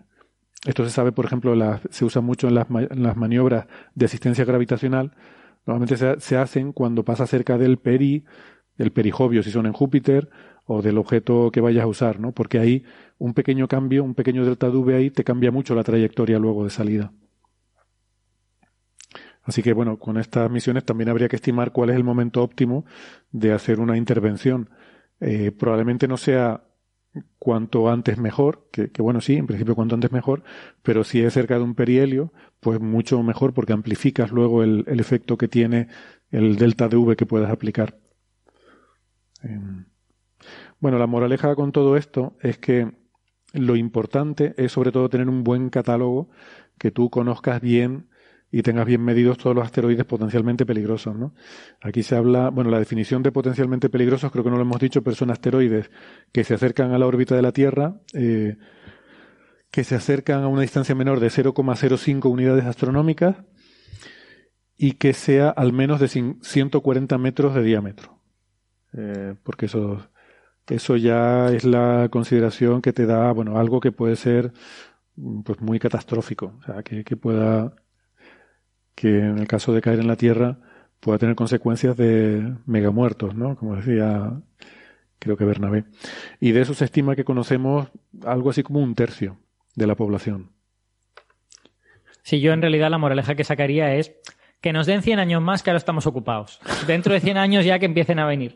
esto 0.66 0.84
se 0.84 0.90
sabe, 0.90 1.12
por 1.12 1.26
ejemplo, 1.26 1.54
la- 1.54 1.82
se 1.90 2.06
usa 2.06 2.22
mucho 2.22 2.48
en 2.48 2.54
las, 2.54 2.66
en 2.70 3.02
las 3.02 3.14
maniobras 3.18 3.66
de 3.94 4.06
asistencia 4.06 4.46
gravitacional. 4.46 5.12
Normalmente 5.66 5.98
se, 5.98 6.18
se 6.20 6.38
hacen 6.38 6.72
cuando 6.72 7.04
pasa 7.04 7.26
cerca 7.26 7.58
del 7.58 7.76
peri, 7.76 8.24
el 8.78 8.90
perijovio 8.90 9.42
si 9.42 9.50
son 9.50 9.66
en 9.66 9.74
Júpiter 9.74 10.30
o 10.66 10.82
del 10.82 10.98
objeto 10.98 11.50
que 11.52 11.60
vayas 11.60 11.84
a 11.84 11.86
usar, 11.86 12.20
¿no? 12.20 12.32
Porque 12.32 12.58
ahí 12.58 12.84
un 13.18 13.34
pequeño 13.34 13.68
cambio, 13.68 14.04
un 14.04 14.14
pequeño 14.14 14.44
delta 14.44 14.68
V 14.68 14.94
ahí 14.94 15.10
te 15.10 15.24
cambia 15.24 15.50
mucho 15.50 15.74
la 15.74 15.84
trayectoria 15.84 16.38
luego 16.38 16.64
de 16.64 16.70
salida. 16.70 17.12
Así 19.42 19.62
que 19.62 19.72
bueno, 19.72 19.98
con 19.98 20.18
estas 20.18 20.50
misiones 20.50 20.84
también 20.84 21.08
habría 21.08 21.28
que 21.28 21.36
estimar 21.36 21.72
cuál 21.72 21.90
es 21.90 21.96
el 21.96 22.02
momento 22.02 22.42
óptimo 22.42 22.84
de 23.30 23.52
hacer 23.52 23.78
una 23.80 23.96
intervención. 23.96 24.70
Eh, 25.20 25.52
probablemente 25.52 26.08
no 26.08 26.16
sea 26.16 26.64
cuanto 27.38 27.88
antes 27.88 28.18
mejor, 28.18 28.68
que, 28.70 28.90
bueno, 28.98 29.20
sí, 29.20 29.36
en 29.36 29.46
principio 29.46 29.74
cuanto 29.74 29.94
antes 29.94 30.12
mejor, 30.12 30.42
pero 30.82 31.04
si 31.04 31.22
es 31.22 31.32
cerca 31.32 31.56
de 31.56 31.62
un 31.62 31.74
perihelio, 31.74 32.32
pues 32.60 32.80
mucho 32.80 33.22
mejor 33.22 33.54
porque 33.54 33.72
amplificas 33.72 34.32
luego 34.32 34.62
el, 34.62 34.84
efecto 34.88 35.38
que 35.38 35.48
tiene 35.48 35.88
el 36.30 36.56
delta 36.56 36.88
de 36.88 36.96
V 36.96 37.16
que 37.16 37.26
puedas 37.26 37.50
aplicar. 37.50 37.98
Em, 39.42 39.86
bueno, 40.80 40.98
la 40.98 41.06
moraleja 41.06 41.54
con 41.54 41.72
todo 41.72 41.96
esto 41.96 42.36
es 42.40 42.58
que 42.58 42.92
lo 43.52 43.76
importante 43.76 44.54
es 44.56 44.72
sobre 44.72 44.92
todo 44.92 45.08
tener 45.08 45.28
un 45.28 45.44
buen 45.44 45.70
catálogo, 45.70 46.28
que 46.78 46.90
tú 46.90 47.10
conozcas 47.10 47.60
bien 47.60 48.08
y 48.50 48.62
tengas 48.62 48.86
bien 48.86 49.02
medidos 49.02 49.38
todos 49.38 49.56
los 49.56 49.64
asteroides 49.64 50.04
potencialmente 50.04 50.64
peligrosos, 50.64 51.16
¿no? 51.16 51.34
Aquí 51.82 52.02
se 52.02 52.16
habla, 52.16 52.50
bueno, 52.50 52.70
la 52.70 52.78
definición 52.78 53.22
de 53.22 53.32
potencialmente 53.32 53.88
peligrosos 53.88 54.30
creo 54.30 54.44
que 54.44 54.50
no 54.50 54.56
lo 54.56 54.62
hemos 54.62 54.80
dicho, 54.80 55.02
pero 55.02 55.16
son 55.16 55.30
asteroides 55.30 55.90
que 56.32 56.44
se 56.44 56.54
acercan 56.54 56.92
a 56.92 56.98
la 56.98 57.06
órbita 57.06 57.34
de 57.34 57.42
la 57.42 57.52
Tierra, 57.52 58.00
eh, 58.14 58.56
que 59.70 59.84
se 59.84 59.94
acercan 59.94 60.42
a 60.42 60.48
una 60.48 60.62
distancia 60.62 60.94
menor 60.94 61.20
de 61.20 61.28
0,05 61.28 62.30
unidades 62.30 62.64
astronómicas 62.64 63.36
y 64.76 64.92
que 64.92 65.12
sea 65.12 65.50
al 65.50 65.72
menos 65.72 66.00
de 66.00 66.08
140 66.08 67.18
metros 67.18 67.54
de 67.54 67.62
diámetro. 67.62 68.20
Eh, 68.92 69.34
porque 69.42 69.66
eso, 69.66 70.08
eso 70.68 70.96
ya 70.96 71.50
es 71.52 71.64
la 71.64 72.08
consideración 72.10 72.82
que 72.82 72.92
te 72.92 73.06
da, 73.06 73.32
bueno, 73.32 73.58
algo 73.58 73.80
que 73.80 73.92
puede 73.92 74.16
ser 74.16 74.52
pues 75.44 75.60
muy 75.60 75.78
catastrófico, 75.78 76.54
o 76.60 76.62
sea, 76.64 76.82
que, 76.82 77.04
que 77.04 77.16
pueda 77.16 77.74
que 78.94 79.18
en 79.18 79.38
el 79.38 79.46
caso 79.46 79.72
de 79.72 79.82
caer 79.82 80.00
en 80.00 80.08
la 80.08 80.16
Tierra 80.16 80.58
pueda 81.00 81.18
tener 81.18 81.36
consecuencias 81.36 81.96
de 81.96 82.54
megamuertos, 82.64 83.34
¿no? 83.34 83.56
Como 83.56 83.76
decía, 83.76 84.32
creo 85.18 85.36
que 85.36 85.44
Bernabé. 85.44 85.84
Y 86.40 86.52
de 86.52 86.62
eso 86.62 86.74
se 86.74 86.86
estima 86.86 87.14
que 87.14 87.24
conocemos 87.24 87.88
algo 88.24 88.50
así 88.50 88.62
como 88.62 88.80
un 88.80 88.94
tercio 88.94 89.38
de 89.74 89.86
la 89.86 89.94
población. 89.94 90.50
Sí, 92.22 92.40
yo 92.40 92.52
en 92.52 92.62
realidad 92.62 92.90
la 92.90 92.98
moraleja 92.98 93.36
que 93.36 93.44
sacaría 93.44 93.94
es 93.94 94.16
que 94.60 94.72
nos 94.72 94.86
den 94.86 95.02
100 95.02 95.18
años 95.20 95.42
más 95.42 95.62
que 95.62 95.70
ahora 95.70 95.78
estamos 95.78 96.06
ocupados. 96.06 96.58
Dentro 96.86 97.12
de 97.12 97.20
100 97.20 97.36
años 97.36 97.64
ya 97.64 97.78
que 97.78 97.86
empiecen 97.86 98.18
a 98.18 98.26
venir. 98.26 98.54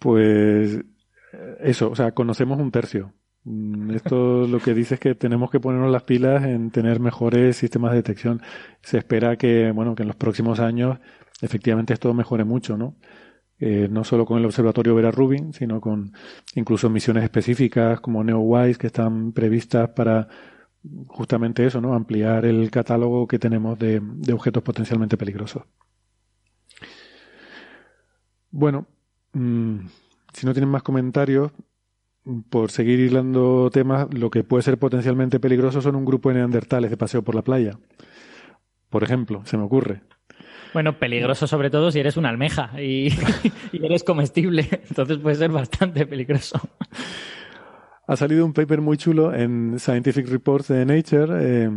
Pues 0.00 0.80
eso, 1.60 1.90
o 1.90 1.94
sea, 1.94 2.12
conocemos 2.12 2.58
un 2.58 2.70
tercio. 2.72 3.14
Mm, 3.44 3.92
esto 3.92 4.46
lo 4.48 4.58
que 4.60 4.74
dice 4.74 4.94
es 4.94 5.00
que 5.00 5.14
tenemos 5.14 5.50
que 5.50 5.60
ponernos 5.60 5.90
las 5.92 6.02
pilas 6.02 6.44
en 6.44 6.70
tener 6.70 7.00
mejores 7.00 7.56
sistemas 7.56 7.92
de 7.92 7.98
detección. 7.98 8.42
Se 8.82 8.98
espera 8.98 9.36
que, 9.36 9.70
bueno, 9.72 9.94
que 9.94 10.02
en 10.02 10.08
los 10.08 10.16
próximos 10.16 10.60
años 10.60 10.98
efectivamente 11.42 11.94
esto 11.94 12.12
mejore 12.14 12.44
mucho, 12.44 12.76
¿no? 12.76 12.96
Eh, 13.58 13.88
no 13.90 14.04
solo 14.04 14.24
con 14.26 14.38
el 14.38 14.46
observatorio 14.46 14.94
Vera 14.94 15.10
Rubin, 15.10 15.52
sino 15.52 15.80
con 15.80 16.12
incluso 16.54 16.88
misiones 16.90 17.24
específicas 17.24 18.00
como 18.00 18.24
NeoWise 18.24 18.78
que 18.78 18.86
están 18.86 19.32
previstas 19.32 19.90
para 19.90 20.28
justamente 21.08 21.66
eso, 21.66 21.80
¿no? 21.80 21.94
Ampliar 21.94 22.46
el 22.46 22.70
catálogo 22.70 23.28
que 23.28 23.38
tenemos 23.38 23.78
de, 23.78 24.00
de 24.02 24.32
objetos 24.32 24.62
potencialmente 24.62 25.16
peligrosos. 25.18 25.64
Bueno, 28.50 28.86
mmm, 29.32 29.78
si 30.32 30.46
no 30.46 30.52
tienen 30.52 30.70
más 30.70 30.82
comentarios, 30.82 31.52
por 32.50 32.70
seguir 32.70 33.00
hilando 33.00 33.70
temas, 33.72 34.12
lo 34.12 34.30
que 34.30 34.44
puede 34.44 34.62
ser 34.62 34.78
potencialmente 34.78 35.40
peligroso 35.40 35.80
son 35.80 35.96
un 35.96 36.04
grupo 36.04 36.28
de 36.28 36.36
neandertales 36.36 36.90
de 36.90 36.96
paseo 36.96 37.22
por 37.22 37.34
la 37.34 37.42
playa. 37.42 37.78
Por 38.88 39.02
ejemplo, 39.02 39.42
se 39.44 39.56
me 39.56 39.64
ocurre. 39.64 40.02
Bueno, 40.72 40.98
peligroso 40.98 41.46
sobre 41.46 41.70
todo 41.70 41.90
si 41.90 41.98
eres 41.98 42.16
una 42.16 42.28
almeja 42.28 42.80
y, 42.80 43.08
eres 43.72 44.04
comestible. 44.04 44.68
Entonces 44.88 45.18
puede 45.18 45.36
ser 45.36 45.50
bastante 45.50 46.06
peligroso. 46.06 46.60
Ha 48.06 48.16
salido 48.16 48.44
un 48.44 48.52
paper 48.52 48.80
muy 48.80 48.96
chulo 48.96 49.34
en 49.34 49.78
Scientific 49.78 50.28
Reports 50.28 50.68
de 50.68 50.84
Nature. 50.84 51.38
Eh, 51.40 51.70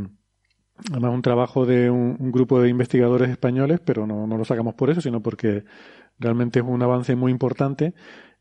además, 0.92 1.12
un 1.14 1.22
trabajo 1.22 1.66
de 1.66 1.90
un, 1.90 2.32
grupo 2.32 2.60
de 2.62 2.70
investigadores 2.70 3.30
españoles, 3.30 3.80
pero 3.84 4.06
no, 4.06 4.28
no 4.28 4.38
lo 4.38 4.46
sacamos 4.46 4.74
por 4.74 4.90
eso, 4.90 5.02
sino 5.02 5.22
porque 5.22 5.64
realmente 6.20 6.60
es 6.60 6.66
un 6.66 6.82
avance 6.82 7.16
muy 7.16 7.32
importante 7.32 7.94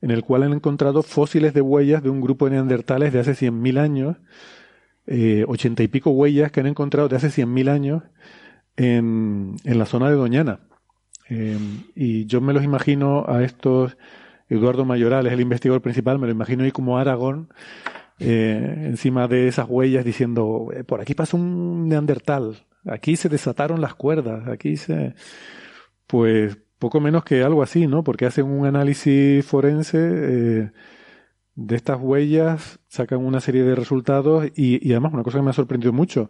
en 0.02 0.10
el 0.10 0.24
cual 0.24 0.42
han 0.42 0.52
encontrado 0.52 1.02
fósiles 1.02 1.54
de 1.54 1.60
huellas 1.60 2.02
de 2.02 2.10
un 2.10 2.20
grupo 2.20 2.46
de 2.46 2.52
neandertales 2.52 3.12
de 3.12 3.20
hace 3.20 3.32
100.000 3.32 3.78
años, 3.78 4.16
eh, 5.06 5.44
ochenta 5.46 5.82
y 5.82 5.88
pico 5.88 6.10
huellas 6.10 6.50
que 6.50 6.60
han 6.60 6.66
encontrado 6.66 7.08
de 7.08 7.16
hace 7.16 7.28
100.000 7.28 7.68
años 7.70 8.02
en, 8.76 9.56
la 9.64 9.86
zona 9.86 10.10
de 10.10 10.16
Doñana. 10.16 10.60
Eh, 11.30 11.56
y 11.94 12.26
yo 12.26 12.40
me 12.40 12.52
los 12.52 12.64
imagino 12.64 13.24
a 13.28 13.44
estos, 13.44 13.96
Eduardo 14.48 14.84
Mayoral 14.84 15.26
es 15.28 15.32
el 15.32 15.40
investigador 15.40 15.82
principal, 15.82 16.18
me 16.18 16.26
lo 16.26 16.32
imagino 16.32 16.64
ahí 16.64 16.72
como 16.72 16.98
Aragón, 16.98 17.48
eh, 18.18 18.86
encima 18.88 19.28
de 19.28 19.46
esas 19.46 19.66
huellas 19.68 20.04
diciendo, 20.04 20.68
por 20.86 21.00
aquí 21.00 21.14
pasó 21.14 21.36
un 21.36 21.88
neandertal, 21.88 22.66
aquí 22.84 23.14
se 23.14 23.28
desataron 23.28 23.80
las 23.80 23.94
cuerdas, 23.94 24.48
aquí 24.48 24.76
se... 24.76 25.14
Pues 26.08 26.58
poco 26.82 27.00
menos 27.00 27.22
que 27.22 27.44
algo 27.44 27.62
así, 27.62 27.86
¿no? 27.86 28.02
Porque 28.02 28.26
hacen 28.26 28.44
un 28.44 28.66
análisis 28.66 29.46
forense 29.46 29.98
eh, 30.00 30.72
de 31.54 31.76
estas 31.76 32.00
huellas, 32.00 32.80
sacan 32.88 33.24
una 33.24 33.38
serie 33.38 33.62
de 33.62 33.76
resultados 33.76 34.46
y, 34.56 34.90
además 34.90 35.12
una 35.12 35.22
cosa 35.22 35.38
que 35.38 35.44
me 35.44 35.50
ha 35.50 35.52
sorprendido 35.52 35.92
mucho, 35.92 36.28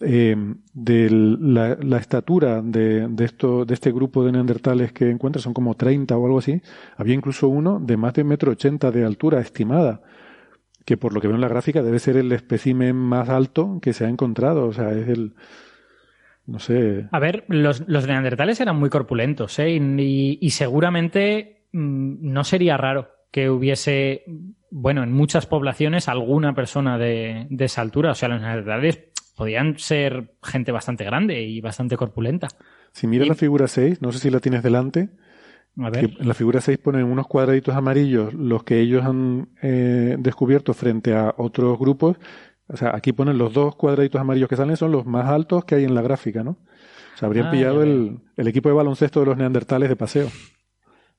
eh, 0.00 0.36
de 0.72 1.10
la, 1.10 1.96
estatura 1.98 2.62
de, 2.62 3.08
de, 3.08 3.24
esto, 3.24 3.64
de 3.64 3.74
este 3.74 3.90
grupo 3.90 4.24
de 4.24 4.30
neandertales 4.30 4.92
que 4.92 5.10
encuentran, 5.10 5.42
son 5.42 5.54
como 5.54 5.74
30 5.74 6.16
o 6.16 6.24
algo 6.24 6.38
así, 6.38 6.62
había 6.96 7.14
incluso 7.14 7.48
uno 7.48 7.80
de 7.80 7.96
más 7.96 8.14
de 8.14 8.22
metro 8.22 8.52
ochenta 8.52 8.92
de 8.92 9.04
altura 9.04 9.40
estimada, 9.40 10.02
que 10.84 10.96
por 10.96 11.12
lo 11.12 11.20
que 11.20 11.26
veo 11.26 11.34
en 11.34 11.40
la 11.40 11.48
gráfica 11.48 11.82
debe 11.82 11.98
ser 11.98 12.16
el 12.16 12.30
espécimen 12.30 12.94
más 12.94 13.28
alto 13.28 13.80
que 13.82 13.92
se 13.92 14.04
ha 14.04 14.08
encontrado, 14.08 14.66
o 14.68 14.72
sea, 14.72 14.92
es 14.92 15.08
el 15.08 15.34
no 16.50 16.58
sé. 16.58 17.06
A 17.12 17.18
ver, 17.20 17.44
los, 17.46 17.86
neandertales 17.88 18.60
eran 18.60 18.76
muy 18.76 18.90
corpulentos, 18.90 19.58
¿eh? 19.60 19.70
Y, 19.70 20.50
seguramente 20.50 21.66
mm, 21.72 22.32
no 22.32 22.42
sería 22.42 22.76
raro 22.76 23.08
que 23.30 23.48
hubiese, 23.48 24.24
bueno, 24.70 25.04
en 25.04 25.12
muchas 25.12 25.46
poblaciones 25.46 26.08
alguna 26.08 26.52
persona 26.52 26.98
de, 26.98 27.46
esa 27.56 27.82
altura. 27.82 28.10
O 28.10 28.14
sea, 28.14 28.28
los 28.28 28.40
neandertales 28.40 28.98
podían 29.36 29.78
ser 29.78 30.34
gente 30.42 30.72
bastante 30.72 31.04
grande 31.04 31.40
y 31.40 31.60
bastante 31.60 31.96
corpulenta. 31.96 32.48
Si 32.90 33.06
miras 33.06 33.28
la 33.28 33.36
figura 33.36 33.68
6, 33.68 34.02
no 34.02 34.10
sé 34.10 34.18
si 34.18 34.30
la 34.30 34.40
tienes 34.40 34.64
delante. 34.64 35.08
A 35.78 35.88
ver. 35.88 36.10
en 36.18 36.26
la 36.26 36.34
figura 36.34 36.60
6 36.60 36.78
ponen 36.78 37.04
unos 37.04 37.28
cuadraditos 37.28 37.76
amarillos, 37.76 38.34
los 38.34 38.64
que 38.64 38.80
ellos 38.80 39.04
han 39.04 39.50
eh, 39.62 40.16
descubierto 40.18 40.74
frente 40.74 41.14
a 41.14 41.32
otros 41.38 41.78
grupos, 41.78 42.16
o 42.72 42.76
sea, 42.76 42.94
aquí 42.94 43.12
ponen 43.12 43.36
los 43.36 43.52
dos 43.52 43.74
cuadraditos 43.74 44.20
amarillos 44.20 44.48
que 44.48 44.56
salen, 44.56 44.76
son 44.76 44.92
los 44.92 45.04
más 45.04 45.28
altos 45.28 45.64
que 45.64 45.74
hay 45.74 45.84
en 45.84 45.94
la 45.94 46.02
gráfica, 46.02 46.44
¿no? 46.44 46.52
O 46.52 47.18
sea, 47.18 47.26
habrían 47.26 47.46
ah, 47.46 47.50
pillado 47.50 47.82
el, 47.82 48.20
equipo 48.36 48.68
de 48.68 48.74
baloncesto 48.74 49.20
de 49.20 49.26
los 49.26 49.36
neandertales 49.36 49.88
de 49.88 49.96
paseo. 49.96 50.28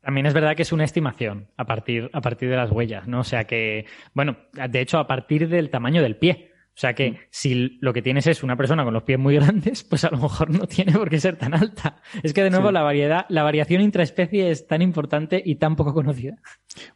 También 0.01 0.25
es 0.25 0.33
verdad 0.33 0.55
que 0.55 0.63
es 0.63 0.71
una 0.71 0.83
estimación 0.83 1.47
a 1.57 1.65
partir, 1.65 2.09
a 2.13 2.21
partir 2.21 2.49
de 2.49 2.55
las 2.55 2.71
huellas, 2.71 3.07
¿no? 3.07 3.19
O 3.19 3.23
sea 3.23 3.43
que, 3.43 3.85
bueno, 4.13 4.37
de 4.53 4.81
hecho, 4.81 4.97
a 4.97 5.07
partir 5.07 5.47
del 5.47 5.69
tamaño 5.69 6.01
del 6.01 6.15
pie. 6.15 6.50
O 6.81 6.87
sea 6.89 6.95
que 6.95 7.11
mm. 7.11 7.15
si 7.29 7.77
lo 7.79 7.93
que 7.93 8.01
tienes 8.01 8.25
es 8.25 8.41
una 8.41 8.57
persona 8.57 8.83
con 8.83 8.91
los 8.91 9.03
pies 9.03 9.19
muy 9.19 9.35
grandes, 9.39 9.83
pues 9.83 10.03
a 10.03 10.09
lo 10.09 10.17
mejor 10.17 10.49
no 10.49 10.65
tiene 10.65 10.93
por 10.93 11.11
qué 11.11 11.19
ser 11.19 11.37
tan 11.37 11.53
alta. 11.53 12.01
Es 12.23 12.33
que 12.33 12.43
de 12.43 12.49
nuevo 12.49 12.71
la 12.71 12.81
variedad, 12.81 13.27
la 13.29 13.43
variación 13.43 13.83
intraespecie 13.83 14.49
es 14.49 14.65
tan 14.65 14.81
importante 14.81 15.39
y 15.45 15.57
tan 15.57 15.75
poco 15.75 15.93
conocida. 15.93 16.37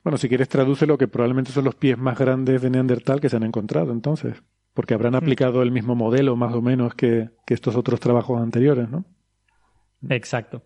Bueno, 0.03 0.17
si 0.17 0.27
quieres 0.27 0.49
traduce 0.49 0.87
lo 0.87 0.97
que 0.97 1.07
probablemente 1.07 1.51
son 1.51 1.65
los 1.65 1.75
pies 1.75 1.99
más 1.99 2.17
grandes 2.17 2.63
de 2.63 2.71
Neandertal 2.71 3.21
que 3.21 3.29
se 3.29 3.35
han 3.35 3.43
encontrado 3.43 3.91
entonces. 3.91 4.41
Porque 4.73 4.95
habrán 4.95 5.13
mm. 5.13 5.17
aplicado 5.17 5.61
el 5.61 5.71
mismo 5.71 5.93
modelo 5.93 6.35
más 6.35 6.55
o 6.55 6.63
menos 6.63 6.95
que, 6.95 7.29
estos 7.45 7.75
otros 7.75 7.99
trabajos 7.99 8.41
anteriores, 8.41 8.89
¿no? 8.89 9.05
Exacto. 10.09 10.63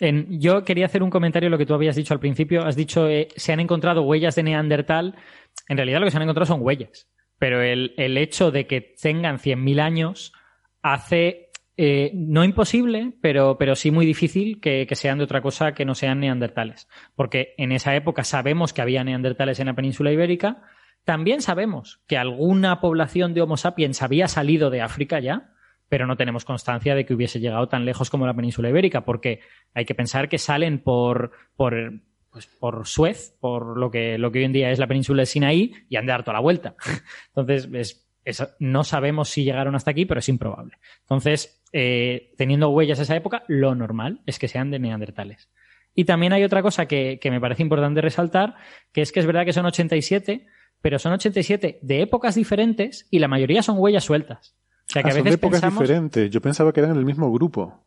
yo 0.00 0.64
quería 0.64 0.84
hacer 0.84 1.02
un 1.02 1.08
comentario 1.08 1.46
a 1.46 1.50
lo 1.50 1.56
que 1.56 1.64
tú 1.64 1.72
habías 1.72 1.96
dicho 1.96 2.12
al 2.12 2.20
principio. 2.20 2.62
Has 2.62 2.76
dicho, 2.76 3.08
eh, 3.08 3.28
se 3.36 3.54
han 3.54 3.60
encontrado 3.60 4.02
huellas 4.02 4.34
de 4.34 4.42
Neandertal. 4.42 5.16
En 5.66 5.78
realidad 5.78 6.00
lo 6.00 6.04
que 6.04 6.10
se 6.10 6.18
han 6.18 6.24
encontrado 6.24 6.44
son 6.44 6.60
huellas 6.60 7.08
pero 7.44 7.60
el, 7.60 8.16
hecho 8.16 8.50
de 8.50 8.66
que 8.66 8.80
tengan 8.80 9.36
100.000 9.36 9.78
años 9.78 10.32
hace 10.80 11.50
eh, 11.76 12.10
no 12.14 12.42
imposible, 12.42 13.12
pero, 13.20 13.58
pero 13.58 13.76
sí 13.76 13.90
muy 13.90 14.06
difícil 14.06 14.62
que, 14.62 14.88
sean 14.92 15.18
de 15.18 15.24
otra 15.24 15.42
cosa 15.42 15.74
que 15.74 15.84
no 15.84 15.94
sean 15.94 16.20
neandertales. 16.20 16.88
Porque 17.14 17.52
en 17.58 17.72
esa 17.72 17.94
época 17.96 18.24
sabemos 18.24 18.72
que 18.72 18.80
había 18.80 19.04
neandertales 19.04 19.60
en 19.60 19.66
la 19.66 19.74
península 19.74 20.10
ibérica. 20.10 20.62
También 21.04 21.42
sabemos 21.42 22.00
que 22.06 22.16
alguna 22.16 22.80
población 22.80 23.34
de 23.34 23.42
Homo 23.42 23.58
sapiens 23.58 24.00
había 24.00 24.26
salido 24.26 24.70
de 24.70 24.80
África 24.80 25.20
ya, 25.20 25.50
pero 25.90 26.06
no 26.06 26.16
tenemos 26.16 26.46
constancia 26.46 26.94
de 26.94 27.04
que 27.04 27.12
hubiese 27.12 27.40
llegado 27.40 27.68
tan 27.68 27.84
lejos 27.84 28.08
como 28.08 28.26
la 28.26 28.32
península 28.32 28.70
ibérica, 28.70 29.04
porque 29.04 29.40
hay 29.74 29.84
que 29.84 29.94
pensar 29.94 30.30
que 30.30 30.38
salen 30.38 30.78
por, 30.78 31.32
por, 31.56 32.00
pues, 32.34 32.46
por 32.46 32.86
Suez, 32.86 33.34
por 33.40 33.78
lo 33.78 33.90
que, 33.90 34.18
lo 34.18 34.30
que 34.30 34.40
hoy 34.40 34.44
en 34.44 34.52
día 34.52 34.70
es 34.70 34.78
la 34.78 34.86
península 34.86 35.22
de 35.22 35.26
Sinaí, 35.26 35.72
y 35.88 35.96
han 35.96 36.04
de 36.04 36.12
dar 36.12 36.22
toda 36.24 36.34
la 36.34 36.40
vuelta. 36.40 36.74
Entonces, 37.34 37.68
es, 37.72 38.06
es- 38.26 38.54
no 38.58 38.84
sabemos 38.84 39.30
si 39.30 39.44
llegaron 39.44 39.74
hasta 39.74 39.92
aquí, 39.92 40.04
pero 40.04 40.18
es 40.20 40.28
improbable. 40.28 40.76
Entonces, 41.02 41.62
eh, 41.72 42.34
teniendo 42.36 42.68
huellas 42.68 42.98
de 42.98 43.04
esa 43.04 43.16
época, 43.16 43.44
lo 43.48 43.74
normal 43.74 44.20
es 44.26 44.38
que 44.38 44.48
sean 44.48 44.70
de 44.70 44.78
neandertales. 44.78 45.48
Y 45.94 46.04
también 46.04 46.32
hay 46.32 46.42
otra 46.44 46.60
cosa 46.60 46.86
que, 46.86 47.18
que 47.20 47.30
me 47.30 47.40
parece 47.40 47.62
importante 47.62 48.00
resaltar, 48.00 48.56
que 48.92 49.00
es 49.00 49.12
que 49.12 49.20
es 49.20 49.26
verdad 49.26 49.44
que 49.44 49.52
son 49.52 49.64
87, 49.64 50.46
pero 50.82 50.98
son 50.98 51.12
87 51.12 51.78
de 51.80 52.02
épocas 52.02 52.34
diferentes 52.34 53.06
y 53.10 53.20
la 53.20 53.28
mayoría 53.28 53.62
son 53.62 53.78
huellas 53.78 54.02
sueltas. 54.04 54.56
O 54.88 54.92
sea 54.92 55.02
que 55.02 55.08
Ah, 55.08 55.12
a 55.12 55.14
son 55.14 55.18
de 55.20 55.30
veces 55.30 55.38
épocas 55.38 55.60
pensamos, 55.60 55.80
diferentes. 55.82 56.30
Yo 56.30 56.40
pensaba 56.42 56.72
que 56.72 56.80
eran 56.80 56.96
el 56.96 57.04
mismo 57.06 57.30
grupo. 57.32 57.84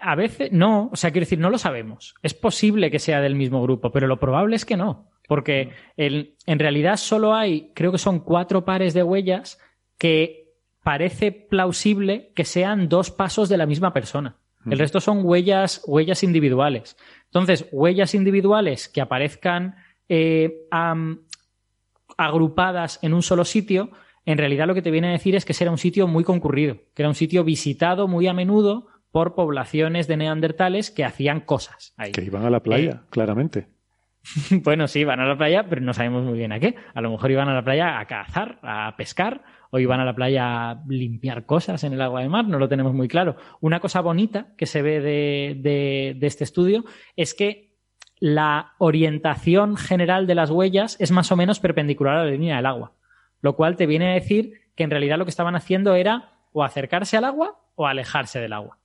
A 0.00 0.14
veces 0.14 0.52
no, 0.52 0.90
o 0.92 0.96
sea, 0.96 1.10
quiero 1.10 1.24
decir, 1.24 1.38
no 1.38 1.50
lo 1.50 1.58
sabemos. 1.58 2.14
Es 2.22 2.34
posible 2.34 2.90
que 2.90 2.98
sea 2.98 3.20
del 3.20 3.34
mismo 3.34 3.62
grupo, 3.62 3.90
pero 3.90 4.06
lo 4.06 4.18
probable 4.20 4.56
es 4.56 4.64
que 4.64 4.76
no, 4.76 5.10
porque 5.26 5.70
el- 5.96 6.36
en 6.46 6.58
realidad 6.58 6.96
solo 6.96 7.34
hay, 7.34 7.72
creo 7.74 7.92
que 7.92 7.98
son 7.98 8.20
cuatro 8.20 8.64
pares 8.64 8.94
de 8.94 9.02
huellas 9.02 9.58
que 9.98 10.52
parece 10.84 11.32
plausible 11.32 12.32
que 12.34 12.44
sean 12.44 12.88
dos 12.88 13.10
pasos 13.10 13.48
de 13.48 13.56
la 13.58 13.66
misma 13.66 13.92
persona. 13.92 14.36
El 14.70 14.78
resto 14.78 15.00
son 15.00 15.20
huellas, 15.22 15.82
huellas 15.86 16.22
individuales. 16.22 16.96
Entonces, 17.26 17.66
huellas 17.72 18.14
individuales 18.14 18.88
que 18.88 19.00
aparezcan 19.00 19.76
eh, 20.08 20.66
agrupadas 22.16 22.98
en 23.02 23.14
un 23.14 23.22
solo 23.22 23.44
sitio, 23.44 23.90
en 24.24 24.38
realidad 24.38 24.66
lo 24.66 24.74
que 24.74 24.82
te 24.82 24.90
viene 24.90 25.08
a 25.08 25.12
decir 25.12 25.34
es 25.36 25.44
que 25.44 25.52
ese 25.52 25.64
era 25.64 25.70
un 25.70 25.78
sitio 25.78 26.06
muy 26.06 26.24
concurrido, 26.24 26.76
que 26.94 27.02
era 27.02 27.08
un 27.08 27.14
sitio 27.14 27.44
visitado 27.44 28.08
muy 28.08 28.26
a 28.26 28.32
menudo 28.34 28.88
por 29.10 29.34
poblaciones 29.34 30.06
de 30.06 30.16
neandertales 30.16 30.90
que 30.90 31.04
hacían 31.04 31.40
cosas 31.40 31.94
ahí. 31.96 32.12
Que 32.12 32.22
iban 32.24 32.44
a 32.44 32.50
la 32.50 32.60
playa, 32.60 33.02
claramente. 33.10 33.68
Bueno, 34.50 34.88
sí, 34.88 35.00
iban 35.00 35.20
a 35.20 35.26
la 35.26 35.38
playa, 35.38 35.66
pero 35.68 35.80
no 35.80 35.94
sabemos 35.94 36.24
muy 36.24 36.36
bien 36.36 36.52
a 36.52 36.60
qué. 36.60 36.74
A 36.94 37.00
lo 37.00 37.10
mejor 37.10 37.30
iban 37.30 37.48
a 37.48 37.54
la 37.54 37.64
playa 37.64 37.98
a 37.98 38.06
cazar, 38.06 38.58
a 38.62 38.94
pescar, 38.96 39.42
o 39.70 39.78
iban 39.78 40.00
a 40.00 40.04
la 40.04 40.14
playa 40.14 40.70
a 40.70 40.82
limpiar 40.88 41.46
cosas 41.46 41.82
en 41.84 41.92
el 41.94 42.00
agua 42.02 42.20
de 42.22 42.28
mar, 42.28 42.46
no 42.46 42.58
lo 42.58 42.68
tenemos 42.68 42.92
muy 42.94 43.08
claro. 43.08 43.36
Una 43.60 43.80
cosa 43.80 44.00
bonita 44.00 44.48
que 44.56 44.66
se 44.66 44.82
ve 44.82 45.00
de, 45.00 45.56
de- 45.60 46.14
de 46.18 46.26
este 46.26 46.44
estudio 46.44 46.84
es 47.16 47.32
que 47.34 47.76
la 48.20 48.72
orientación 48.78 49.76
general 49.76 50.26
de 50.26 50.34
las 50.34 50.50
huellas 50.50 50.96
es 51.00 51.10
más 51.12 51.30
o 51.32 51.36
menos 51.36 51.60
perpendicular 51.60 52.16
a 52.16 52.24
la 52.24 52.30
línea 52.30 52.56
del 52.56 52.66
agua, 52.66 52.92
lo 53.40 53.54
cual 53.56 53.76
te 53.76 53.86
viene 53.86 54.10
a 54.10 54.14
decir 54.14 54.52
que 54.74 54.84
en 54.84 54.90
realidad 54.90 55.18
lo 55.18 55.24
que 55.24 55.30
estaban 55.30 55.54
haciendo 55.54 55.94
era 55.94 56.32
o 56.52 56.64
acercarse 56.64 57.16
al 57.16 57.24
agua 57.24 57.60
o 57.76 57.86
alejarse 57.86 58.40
del 58.40 58.52
agua. 58.54 58.78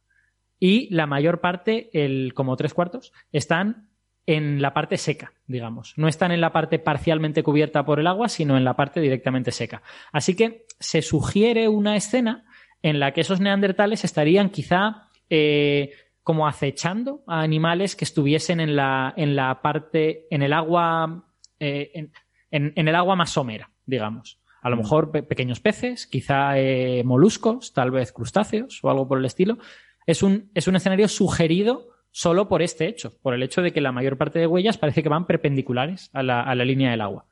Y 0.65 0.87
la 0.95 1.07
mayor 1.07 1.41
parte, 1.41 1.89
el, 1.91 2.33
como 2.33 2.55
tres 2.55 2.73
cuartos, 2.73 3.11
están 3.33 3.89
en 4.25 4.61
la 4.61 4.73
parte 4.73 4.95
seca, 4.95 5.33
digamos. 5.45 5.93
No 5.97 6.07
están 6.07 6.31
en 6.31 6.39
la 6.39 6.53
parte 6.53 6.79
parcialmente 6.79 7.43
cubierta 7.43 7.83
por 7.83 7.99
el 7.99 8.07
agua, 8.07 8.29
sino 8.29 8.55
en 8.55 8.63
la 8.63 8.77
parte 8.77 9.01
directamente 9.01 9.51
seca. 9.51 9.81
Así 10.13 10.37
que 10.37 10.65
se 10.79 11.01
sugiere 11.01 11.67
una 11.67 11.97
escena 11.97 12.45
en 12.81 13.01
la 13.01 13.11
que 13.11 13.19
esos 13.19 13.41
neandertales 13.41 14.05
estarían 14.05 14.51
quizá 14.51 15.09
eh, 15.29 15.91
como 16.23 16.47
acechando 16.47 17.23
a 17.27 17.41
animales 17.41 17.97
que 17.97 18.05
estuviesen 18.05 18.61
en 18.61 18.77
la, 18.77 19.13
en 19.17 19.35
la 19.35 19.61
parte, 19.61 20.27
en 20.31 20.43
el 20.43 20.53
agua, 20.53 21.25
eh, 21.59 21.91
en, 21.93 22.13
en- 22.51 22.71
en 22.77 22.87
el 22.87 22.95
agua 22.95 23.17
más 23.17 23.31
somera, 23.31 23.69
digamos. 23.85 24.39
A 24.61 24.69
lo 24.69 24.77
mejor 24.77 25.11
pe- 25.11 25.23
pequeños 25.23 25.59
peces, 25.59 26.07
quizá 26.07 26.57
eh, 26.57 27.03
moluscos, 27.03 27.73
tal 27.73 27.91
vez 27.91 28.13
crustáceos 28.13 28.79
o 28.81 28.89
algo 28.89 29.05
por 29.09 29.17
el 29.19 29.25
estilo. 29.25 29.57
Es 30.05 30.23
un, 30.23 30.51
es 30.53 30.67
un 30.67 30.75
escenario 30.75 31.07
sugerido 31.07 31.87
solo 32.11 32.47
por 32.47 32.61
este 32.61 32.87
hecho, 32.87 33.17
por 33.21 33.33
el 33.33 33.43
hecho 33.43 33.61
de 33.61 33.71
que 33.71 33.81
la 33.81 33.91
mayor 33.91 34.17
parte 34.17 34.39
de 34.39 34.47
huellas 34.47 34.77
parece 34.77 35.01
que 35.01 35.09
van 35.09 35.25
perpendiculares 35.25 36.09
a 36.13 36.23
la, 36.23 36.41
a 36.41 36.55
la 36.55 36.65
línea 36.65 36.91
del 36.91 37.01
agua. 37.01 37.25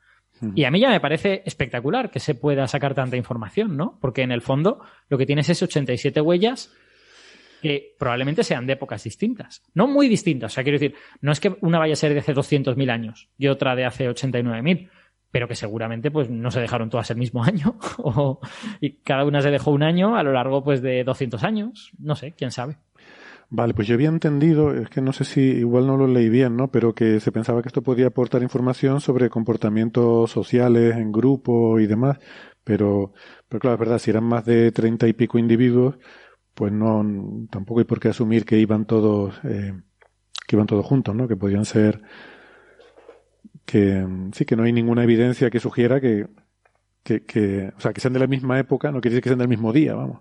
Y 0.56 0.64
a 0.64 0.72
mí 0.72 0.80
ya 0.80 0.90
me 0.90 0.98
parece 0.98 1.42
espectacular 1.46 2.10
que 2.10 2.18
se 2.18 2.34
pueda 2.34 2.66
sacar 2.66 2.94
tanta 2.94 3.16
información, 3.16 3.76
¿no? 3.76 3.96
Porque 4.00 4.22
en 4.22 4.32
el 4.32 4.42
fondo 4.42 4.80
lo 5.08 5.16
que 5.16 5.24
tienes 5.24 5.48
es 5.48 5.62
87 5.62 6.20
huellas 6.20 6.74
que 7.62 7.94
probablemente 7.96 8.42
sean 8.42 8.66
de 8.66 8.72
épocas 8.72 9.04
distintas. 9.04 9.62
No 9.72 9.86
muy 9.86 10.08
distintas. 10.08 10.52
O 10.52 10.54
sea, 10.54 10.64
quiero 10.64 10.80
decir, 10.80 10.96
no 11.20 11.30
es 11.30 11.38
que 11.38 11.56
una 11.60 11.78
vaya 11.78 11.92
a 11.92 11.96
ser 11.96 12.12
de 12.12 12.18
hace 12.18 12.34
200.000 12.34 12.90
años 12.90 13.28
y 13.38 13.46
otra 13.46 13.76
de 13.76 13.84
hace 13.84 14.10
89.000, 14.10 14.90
pero 15.32 15.48
que 15.48 15.56
seguramente 15.56 16.12
pues 16.12 16.30
no 16.30 16.52
se 16.52 16.60
dejaron 16.60 16.90
todas 16.90 17.10
el 17.10 17.18
mismo 17.18 17.44
año 17.44 17.76
o- 17.98 18.40
y 18.80 18.98
cada 18.98 19.24
una 19.24 19.42
se 19.42 19.50
dejó 19.50 19.72
un 19.72 19.82
año 19.82 20.16
a 20.16 20.22
lo 20.22 20.32
largo 20.32 20.62
pues 20.64 20.82
de 20.82 21.04
200 21.04 21.44
años. 21.44 21.92
No 21.98 22.16
sé, 22.16 22.34
quién 22.36 22.52
sabe. 22.52 22.78
Vale, 23.50 23.74
pues 23.74 23.86
yo 23.86 23.94
había 23.94 24.08
entendido, 24.08 24.74
es 24.74 24.88
que 24.88 25.02
no 25.02 25.12
sé 25.12 25.24
si 25.24 25.40
igual 25.40 25.86
no 25.86 25.96
lo 25.98 26.06
leí 26.06 26.28
bien, 26.30 26.56
¿no? 26.56 26.70
Pero 26.70 26.94
que 26.94 27.20
se 27.20 27.32
pensaba 27.32 27.60
que 27.62 27.68
esto 27.68 27.82
podía 27.82 28.06
aportar 28.06 28.42
información 28.42 29.00
sobre 29.02 29.28
comportamientos 29.28 30.30
sociales 30.30 30.96
en 30.96 31.12
grupo 31.12 31.78
y 31.78 31.86
demás. 31.86 32.18
Pero, 32.64 33.12
pero 33.48 33.60
claro, 33.60 33.74
es 33.74 33.80
verdad, 33.80 33.98
si 33.98 34.10
eran 34.10 34.24
más 34.24 34.44
de 34.46 34.72
treinta 34.72 35.06
y 35.06 35.12
pico 35.12 35.38
individuos, 35.38 35.98
pues 36.54 36.72
no, 36.72 37.04
tampoco 37.50 37.80
hay 37.80 37.86
por 37.86 38.00
qué 38.00 38.08
asumir 38.08 38.44
que 38.46 38.58
iban 38.58 38.86
todos, 38.86 39.34
eh, 39.44 39.74
que 40.46 40.56
iban 40.56 40.66
todos 40.66 40.86
juntos, 40.86 41.14
¿no? 41.14 41.28
Que 41.28 41.36
podían 41.36 41.64
ser, 41.64 42.02
que 43.64 44.06
sí, 44.32 44.44
que 44.44 44.56
no 44.56 44.64
hay 44.64 44.72
ninguna 44.72 45.04
evidencia 45.04 45.50
que 45.50 45.60
sugiera 45.60 46.00
que, 46.00 46.26
que, 47.02 47.24
que, 47.24 47.72
o 47.76 47.80
sea, 47.80 47.92
que 47.92 48.00
sean 48.00 48.12
de 48.12 48.20
la 48.20 48.26
misma 48.26 48.58
época, 48.58 48.90
no 48.90 49.00
quiere 49.00 49.14
decir 49.14 49.22
que 49.22 49.28
sean 49.30 49.38
del 49.38 49.48
mismo 49.48 49.72
día, 49.72 49.94
vamos. 49.94 50.20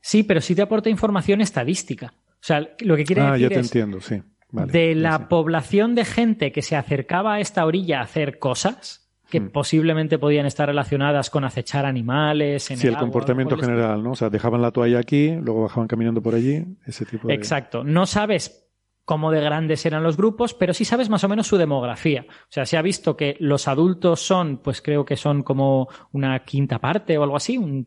Sí, 0.00 0.22
pero 0.22 0.40
sí 0.40 0.54
te 0.54 0.62
aporta 0.62 0.88
información 0.88 1.40
estadística. 1.40 2.12
O 2.16 2.42
sea, 2.42 2.66
lo 2.80 2.96
que 2.96 3.04
quiere 3.04 3.22
ah, 3.22 3.32
decir 3.32 3.48
ya 3.48 3.54
te 3.54 3.60
es 3.60 3.66
entiendo, 3.66 4.00
sí. 4.00 4.22
Vale, 4.52 4.72
de 4.72 4.94
la 4.96 5.28
población 5.28 5.94
de 5.94 6.04
gente 6.04 6.50
que 6.50 6.62
se 6.62 6.74
acercaba 6.74 7.34
a 7.34 7.40
esta 7.40 7.64
orilla 7.64 8.00
a 8.00 8.02
hacer 8.02 8.40
cosas 8.40 9.00
que 9.30 9.40
Hmm. 9.40 9.50
posiblemente 9.50 10.18
podían 10.18 10.44
estar 10.44 10.68
relacionadas 10.68 11.30
con 11.30 11.44
acechar 11.44 11.86
animales. 11.86 12.70
En 12.70 12.78
Sí, 12.78 12.88
el 12.88 12.94
agua, 12.94 13.06
comportamiento 13.06 13.56
general, 13.56 14.02
¿no? 14.02 14.12
O 14.12 14.16
sea, 14.16 14.28
dejaban 14.28 14.60
la 14.60 14.72
toalla 14.72 14.98
aquí, 14.98 15.36
luego 15.40 15.62
bajaban 15.62 15.86
caminando 15.86 16.20
por 16.20 16.34
allí, 16.34 16.64
ese 16.84 17.06
tipo 17.06 17.28
de... 17.28 17.34
Exacto. 17.34 17.84
No 17.84 18.06
sabes 18.06 18.69
cómo 19.04 19.32
de 19.32 19.40
grandes 19.40 19.84
eran 19.86 20.02
los 20.04 20.16
grupos, 20.16 20.54
pero 20.54 20.72
sí 20.72 20.84
sabes 20.84 21.08
más 21.08 21.24
o 21.24 21.28
menos 21.28 21.46
su 21.48 21.56
demografía. 21.56 22.26
O 22.28 22.48
sea, 22.48 22.64
se 22.64 22.76
ha 22.76 22.82
visto 22.82 23.16
que 23.16 23.36
los 23.40 23.66
adultos 23.66 24.20
son, 24.20 24.58
pues 24.58 24.80
creo 24.82 25.04
que 25.04 25.16
son 25.16 25.42
como 25.42 25.88
una 26.12 26.44
quinta 26.44 26.78
parte 26.78 27.18
o 27.18 27.22
algo 27.24 27.36
así, 27.36 27.58
un 27.58 27.86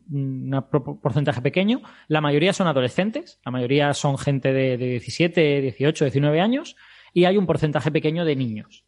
pro- 0.70 1.00
porcentaje 1.00 1.42
pequeño. 1.42 1.82
La 2.10 2.20
mayoría 2.20 2.52
son 2.52 2.68
adolescentes, 2.68 3.40
la 3.46 3.52
mayoría 3.52 3.94
son 3.94 4.18
gente 4.18 4.52
de, 4.52 4.78
de 4.78 4.86
17, 4.88 5.62
18, 5.62 6.06
19 6.06 6.42
años, 6.42 6.76
y 7.14 7.26
hay 7.26 7.38
un 7.38 7.46
porcentaje 7.46 7.92
pequeño 7.92 8.26
de 8.26 8.36
niños. 8.36 8.84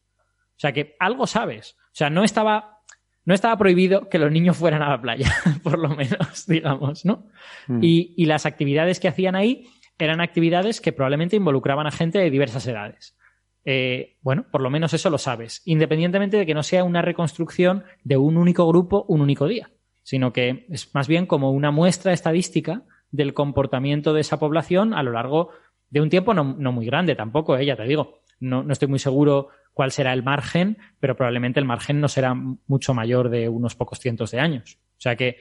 O 0.58 0.60
sea 0.60 0.74
que 0.74 0.96
algo 1.00 1.28
sabes. 1.28 1.78
O 1.80 1.94
sea, 1.94 2.10
no 2.10 2.24
estaba, 2.24 2.80
no 3.24 3.34
estaba 3.34 3.58
prohibido 3.58 4.10
que 4.10 4.20
los 4.20 4.32
niños 4.32 4.58
fueran 4.58 4.82
a 4.82 4.90
la 4.90 5.02
playa, 5.02 5.32
por 5.64 5.78
lo 5.80 5.90
menos, 5.90 6.46
digamos, 6.48 7.06
¿no? 7.06 7.28
Mm. 7.68 7.80
Y, 7.84 8.14
y 8.18 8.26
las 8.26 8.46
actividades 8.46 9.00
que 9.00 9.08
hacían 9.08 9.36
ahí 9.36 9.68
eran 9.98 10.22
actividades 10.22 10.82
que 10.82 10.92
probablemente 10.92 11.36
involucraban 11.36 11.88
a 11.88 11.92
gente 11.92 12.20
de 12.20 12.30
diversas 12.30 12.68
edades. 12.68 13.18
Eh, 13.64 14.18
bueno, 14.22 14.46
por 14.52 14.62
lo 14.62 14.70
menos 14.70 14.94
eso 14.94 15.10
lo 15.10 15.18
sabes, 15.18 15.62
independientemente 15.66 16.38
de 16.38 16.46
que 16.46 16.54
no 16.54 16.64
sea 16.64 16.84
una 16.84 17.02
reconstrucción 17.02 17.84
de 18.04 18.18
un 18.18 18.38
único 18.38 18.68
grupo, 18.68 19.06
un 19.08 19.22
único 19.22 19.48
día, 19.48 19.72
sino 20.04 20.32
que 20.34 20.68
es 20.70 20.94
más 20.94 21.08
bien 21.08 21.26
como 21.26 21.52
una 21.52 21.72
muestra 21.72 22.14
estadística 22.14 22.84
del 23.10 23.34
comportamiento 23.34 24.14
de 24.14 24.22
esa 24.22 24.38
población 24.38 24.94
a 24.94 25.02
lo 25.02 25.14
largo 25.14 25.50
de 25.90 26.02
un 26.02 26.10
tiempo 26.10 26.34
no, 26.34 26.56
no 26.58 26.72
muy 26.72 26.86
grande 26.86 27.16
tampoco, 27.16 27.58
eh, 27.58 27.66
ya 27.66 27.76
te 27.76 27.84
digo. 27.84 28.20
No, 28.40 28.64
no 28.64 28.74
estoy 28.74 28.90
muy 28.90 29.00
seguro 29.00 29.48
cuál 29.74 29.92
será 29.92 30.12
el 30.12 30.22
margen, 30.22 30.78
pero 31.00 31.16
probablemente 31.16 31.60
el 31.60 31.66
margen 31.66 32.02
no 32.02 32.10
será 32.10 32.34
mucho 32.36 32.94
mayor 32.94 33.30
de 33.30 33.48
unos 33.48 33.76
pocos 33.76 34.00
cientos 34.00 34.32
de 34.32 34.40
años. 34.40 34.78
O 34.98 35.02
sea 35.02 35.16
que 35.16 35.38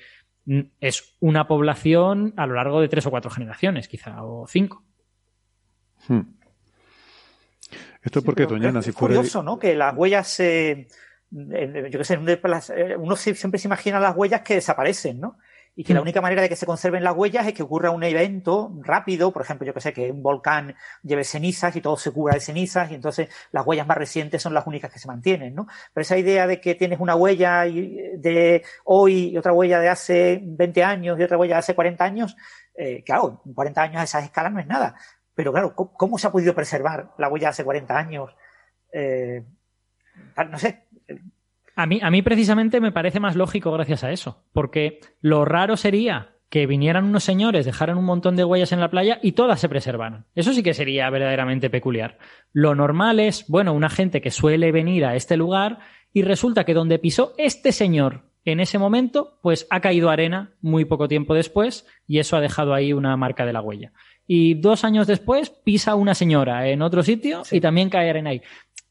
es 0.80 1.16
una 1.20 1.46
población 1.48 2.34
a 2.36 2.46
lo 2.46 2.54
largo 2.54 2.80
de 2.80 2.88
tres 2.88 3.06
o 3.06 3.10
cuatro 3.10 3.30
generaciones, 3.30 3.88
quizá, 3.88 4.22
o 4.22 4.46
cinco. 4.46 4.84
Hmm. 6.08 6.20
Esto 8.02 8.18
es 8.18 8.24
porque, 8.24 8.46
Doñana, 8.46 8.80
es 8.80 8.84
si 8.86 8.92
fuera... 8.92 9.16
curioso, 9.16 9.42
¿no? 9.42 9.58
Que 9.58 9.74
las 9.74 9.96
huellas, 9.96 10.38
eh, 10.40 10.86
eh, 11.32 11.88
yo 11.90 11.98
qué 11.98 12.04
sé, 12.04 12.18
eh, 12.76 12.96
uno 12.98 13.16
si- 13.16 13.34
siempre 13.34 13.58
se 13.58 13.68
imagina 13.68 13.98
las 13.98 14.14
huellas 14.14 14.42
que 14.42 14.54
desaparecen, 14.54 15.20
¿no? 15.20 15.38
Y 15.76 15.82
que 15.82 15.92
la 15.92 16.00
Mm. 16.00 16.02
única 16.02 16.20
manera 16.20 16.40
de 16.42 16.48
que 16.48 16.54
se 16.56 16.66
conserven 16.66 17.02
las 17.02 17.16
huellas 17.16 17.46
es 17.46 17.52
que 17.52 17.64
ocurra 17.64 17.90
un 17.90 18.04
evento 18.04 18.72
rápido, 18.82 19.32
por 19.32 19.42
ejemplo, 19.42 19.66
yo 19.66 19.74
que 19.74 19.80
sé, 19.80 19.92
que 19.92 20.10
un 20.12 20.22
volcán 20.22 20.74
lleve 21.02 21.24
cenizas 21.24 21.74
y 21.74 21.80
todo 21.80 21.96
se 21.96 22.12
cubra 22.12 22.34
de 22.34 22.40
cenizas 22.40 22.90
y 22.92 22.94
entonces 22.94 23.28
las 23.50 23.66
huellas 23.66 23.86
más 23.86 23.96
recientes 23.96 24.40
son 24.40 24.54
las 24.54 24.66
únicas 24.68 24.92
que 24.92 25.00
se 25.00 25.08
mantienen, 25.08 25.54
¿no? 25.54 25.66
Pero 25.92 26.02
esa 26.02 26.16
idea 26.16 26.46
de 26.46 26.60
que 26.60 26.76
tienes 26.76 27.00
una 27.00 27.16
huella 27.16 27.62
de 27.62 28.62
hoy 28.84 29.30
y 29.30 29.36
otra 29.36 29.52
huella 29.52 29.80
de 29.80 29.88
hace 29.88 30.40
20 30.44 30.84
años 30.84 31.18
y 31.18 31.22
otra 31.24 31.38
huella 31.38 31.56
de 31.56 31.58
hace 31.60 31.74
40 31.74 32.04
años, 32.04 32.36
eh, 32.76 33.02
claro, 33.04 33.42
40 33.54 33.82
años 33.82 34.00
a 34.00 34.04
esas 34.04 34.24
escalas 34.24 34.52
no 34.52 34.60
es 34.60 34.66
nada. 34.68 34.94
Pero 35.34 35.52
claro, 35.52 35.74
¿cómo, 35.74 35.92
cómo 35.94 36.18
se 36.18 36.28
ha 36.28 36.30
podido 36.32 36.54
preservar 36.54 37.10
la 37.18 37.28
huella 37.28 37.46
de 37.48 37.50
hace 37.50 37.64
40 37.64 37.98
años? 37.98 38.30
Eh, 38.92 39.42
no 40.48 40.58
sé, 40.58 40.84
A 41.76 41.86
mí, 41.86 41.98
a 42.02 42.10
mí 42.10 42.22
precisamente 42.22 42.80
me 42.80 42.92
parece 42.92 43.20
más 43.20 43.36
lógico 43.36 43.72
gracias 43.72 44.04
a 44.04 44.12
eso, 44.12 44.44
porque 44.52 45.00
lo 45.20 45.44
raro 45.44 45.76
sería 45.76 46.34
que 46.54 46.66
vinieran 46.68 47.04
unos 47.04 47.24
señores, 47.24 47.64
dejaran 47.66 47.98
un 47.98 48.04
montón 48.04 48.36
de 48.36 48.44
huellas 48.44 48.70
en 48.70 48.78
la 48.78 48.90
playa 48.90 49.18
y 49.22 49.32
todas 49.32 49.58
se 49.58 49.68
preservaran. 49.68 50.26
Eso 50.36 50.52
sí 50.52 50.62
que 50.62 50.72
sería 50.72 51.10
verdaderamente 51.10 51.68
peculiar. 51.68 52.18
Lo 52.52 52.76
normal 52.76 53.18
es, 53.18 53.44
bueno, 53.48 53.72
una 53.72 53.90
gente 53.90 54.20
que 54.20 54.30
suele 54.30 54.70
venir 54.70 55.04
a 55.04 55.16
este 55.16 55.36
lugar 55.36 55.80
y 56.12 56.22
resulta 56.22 56.62
que 56.62 56.74
donde 56.74 57.00
pisó 57.00 57.34
este 57.38 57.72
señor 57.72 58.30
en 58.44 58.60
ese 58.60 58.78
momento, 58.78 59.38
pues 59.42 59.66
ha 59.70 59.80
caído 59.80 60.10
arena 60.10 60.54
muy 60.60 60.84
poco 60.84 61.08
tiempo 61.08 61.34
después 61.34 61.86
y 62.06 62.18
eso 62.18 62.36
ha 62.36 62.40
dejado 62.40 62.74
ahí 62.74 62.92
una 62.92 63.16
marca 63.16 63.46
de 63.46 63.52
la 63.52 63.62
huella. 63.62 63.92
Y 64.26 64.54
dos 64.54 64.84
años 64.84 65.06
después 65.06 65.50
pisa 65.50 65.94
una 65.94 66.14
señora 66.14 66.68
en 66.68 66.82
otro 66.82 67.02
sitio 67.02 67.42
y 67.50 67.60
también 67.60 67.90
cae 67.90 68.08
arena 68.10 68.30
ahí. 68.30 68.42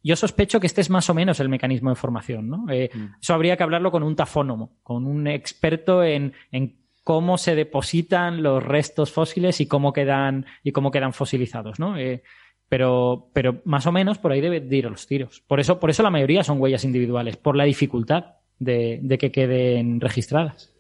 Yo 0.03 0.15
sospecho 0.15 0.59
que 0.59 0.67
este 0.67 0.81
es 0.81 0.89
más 0.89 1.09
o 1.09 1.13
menos 1.13 1.39
el 1.39 1.49
mecanismo 1.49 1.89
de 1.89 1.95
formación, 1.95 2.49
¿no? 2.49 2.65
Eh, 2.69 2.89
Mm. 2.93 3.15
Eso 3.21 3.34
habría 3.34 3.55
que 3.57 3.63
hablarlo 3.63 3.91
con 3.91 4.03
un 4.03 4.15
tafónomo, 4.15 4.77
con 4.84 5.05
un 5.05 5.27
experto 5.27 6.03
en, 6.03 6.34
en 6.51 6.75
cómo 7.03 7.38
se 7.38 7.55
depositan 7.55 8.43
los 8.43 8.63
restos 8.63 9.11
fósiles 9.11 9.61
y 9.61 9.67
cómo 9.67 9.93
quedan, 9.93 10.45
y 10.63 10.71
cómo 10.71 10.91
quedan 10.91 11.13
fosilizados, 11.13 11.80
¿no? 11.80 11.97
Eh, 11.97 12.23
pero, 12.69 13.30
pero 13.34 13.61
más 13.65 13.85
o 13.85 13.91
menos 13.91 14.17
por 14.17 14.31
ahí 14.31 14.41
debe 14.41 14.59
de 14.59 14.75
ir 14.75 14.88
a 14.88 14.89
los 14.89 15.07
tiros. 15.07 15.41
Por 15.47 15.59
eso, 15.59 15.80
por 15.80 15.89
eso 15.89 16.03
la 16.03 16.09
mayoría 16.09 16.43
son 16.43 16.59
huellas 16.59 16.84
individuales, 16.84 17.38
por 17.38 17.55
la 17.55 17.65
dificultad 17.65 18.35
de, 18.59 18.99
de 19.01 19.17
que 19.17 19.31
queden 19.31 19.99
registradas. 19.99 20.73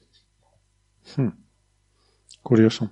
Hmm. 1.15 1.29
Curioso. 2.41 2.91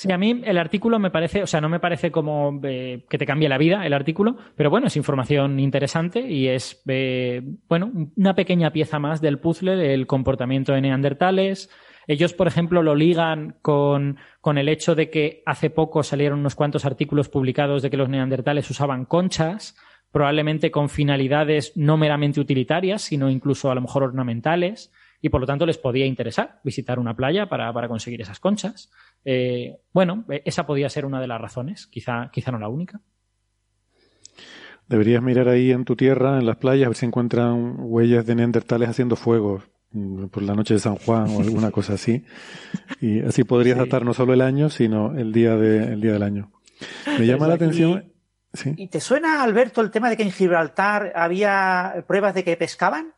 Sí, 0.00 0.10
a 0.10 0.16
mí 0.16 0.40
el 0.46 0.56
artículo 0.56 0.98
me 0.98 1.10
parece, 1.10 1.42
o 1.42 1.46
sea, 1.46 1.60
no 1.60 1.68
me 1.68 1.78
parece 1.78 2.10
como 2.10 2.58
eh, 2.64 3.04
que 3.06 3.18
te 3.18 3.26
cambie 3.26 3.50
la 3.50 3.58
vida 3.58 3.84
el 3.84 3.92
artículo, 3.92 4.34
pero 4.56 4.70
bueno, 4.70 4.86
es 4.86 4.96
información 4.96 5.60
interesante 5.60 6.20
y 6.20 6.48
es, 6.48 6.80
eh, 6.88 7.42
bueno, 7.68 7.92
una 8.16 8.34
pequeña 8.34 8.72
pieza 8.72 8.98
más 8.98 9.20
del 9.20 9.40
puzzle 9.40 9.76
del 9.76 10.06
comportamiento 10.06 10.72
de 10.72 10.80
neandertales. 10.80 11.68
Ellos, 12.06 12.32
por 12.32 12.46
ejemplo, 12.46 12.82
lo 12.82 12.94
ligan 12.94 13.56
con, 13.60 14.16
con 14.40 14.56
el 14.56 14.70
hecho 14.70 14.94
de 14.94 15.10
que 15.10 15.42
hace 15.44 15.68
poco 15.68 16.02
salieron 16.02 16.38
unos 16.38 16.54
cuantos 16.54 16.86
artículos 16.86 17.28
publicados 17.28 17.82
de 17.82 17.90
que 17.90 17.98
los 17.98 18.08
neandertales 18.08 18.70
usaban 18.70 19.04
conchas, 19.04 19.76
probablemente 20.12 20.70
con 20.70 20.88
finalidades 20.88 21.76
no 21.76 21.98
meramente 21.98 22.40
utilitarias, 22.40 23.02
sino 23.02 23.28
incluso 23.28 23.70
a 23.70 23.74
lo 23.74 23.82
mejor 23.82 24.04
ornamentales, 24.04 24.90
y 25.20 25.28
por 25.28 25.40
lo 25.40 25.46
tanto 25.46 25.66
les 25.66 25.78
podía 25.78 26.06
interesar 26.06 26.60
visitar 26.64 26.98
una 26.98 27.14
playa 27.14 27.50
para, 27.50 27.70
para 27.72 27.88
conseguir 27.88 28.22
esas 28.22 28.40
conchas. 28.40 28.90
Eh, 29.24 29.78
bueno, 29.92 30.24
eh, 30.30 30.42
esa 30.44 30.66
podía 30.66 30.88
ser 30.88 31.04
una 31.04 31.20
de 31.20 31.26
las 31.26 31.40
razones, 31.40 31.86
quizá, 31.86 32.30
quizá 32.32 32.50
no 32.52 32.58
la 32.58 32.68
única. 32.68 33.00
Deberías 34.88 35.22
mirar 35.22 35.48
ahí 35.48 35.70
en 35.70 35.84
tu 35.84 35.94
tierra, 35.94 36.38
en 36.38 36.46
las 36.46 36.56
playas, 36.56 36.86
a 36.86 36.88
ver 36.90 36.96
si 36.96 37.06
encuentran 37.06 37.76
huellas 37.78 38.26
de 38.26 38.34
neandertales 38.34 38.88
haciendo 38.88 39.14
fuego 39.14 39.62
mm, 39.92 40.26
por 40.26 40.42
la 40.42 40.54
noche 40.54 40.74
de 40.74 40.80
San 40.80 40.96
Juan 40.96 41.28
o 41.28 41.40
alguna 41.40 41.70
cosa 41.72 41.94
así. 41.94 42.24
Y 43.00 43.20
así 43.20 43.44
podrías 43.44 43.76
Sí. 43.78 43.84
datar 43.84 44.04
no 44.04 44.14
solo 44.14 44.32
el 44.32 44.40
año, 44.40 44.68
sino 44.68 45.16
el 45.16 45.32
día, 45.32 45.56
de, 45.56 45.92
el 45.92 46.00
día 46.00 46.12
del 46.12 46.22
año. 46.24 46.50
Me 47.18 47.26
llama 47.26 47.46
la 47.46 47.54
atención. 47.54 48.12
Sí. 48.52 48.74
¿Y 48.76 48.88
te 48.88 49.00
suena, 49.00 49.44
Alberto, 49.44 49.80
el 49.80 49.92
tema 49.92 50.10
de 50.10 50.16
que 50.16 50.24
en 50.24 50.32
Gibraltar 50.32 51.12
había 51.14 52.04
pruebas 52.08 52.34
de 52.34 52.42
que 52.42 52.56
pescaban? 52.56 53.12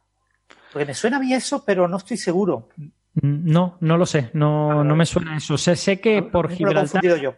Porque 0.74 0.84
me 0.84 0.92
suena 0.94 1.16
a 1.16 1.20
mí 1.20 1.32
eso, 1.32 1.64
pero 1.64 1.88
no 1.88 1.96
estoy 1.96 2.18
seguro. 2.18 2.68
Mm, 3.14 3.50
No, 3.50 3.76
no 3.80 3.96
lo 3.96 4.06
sé, 4.06 4.30
no, 4.34 4.82
no 4.84 4.96
me 4.96 5.06
suena 5.06 5.36
eso. 5.36 5.58
Sé, 5.58 5.76
sé 5.76 6.00
que 6.00 6.22
por 6.22 6.46
he 6.52 6.56
confundido 6.56 7.16
Gibraltar, 7.16 7.20
yo. 7.20 7.34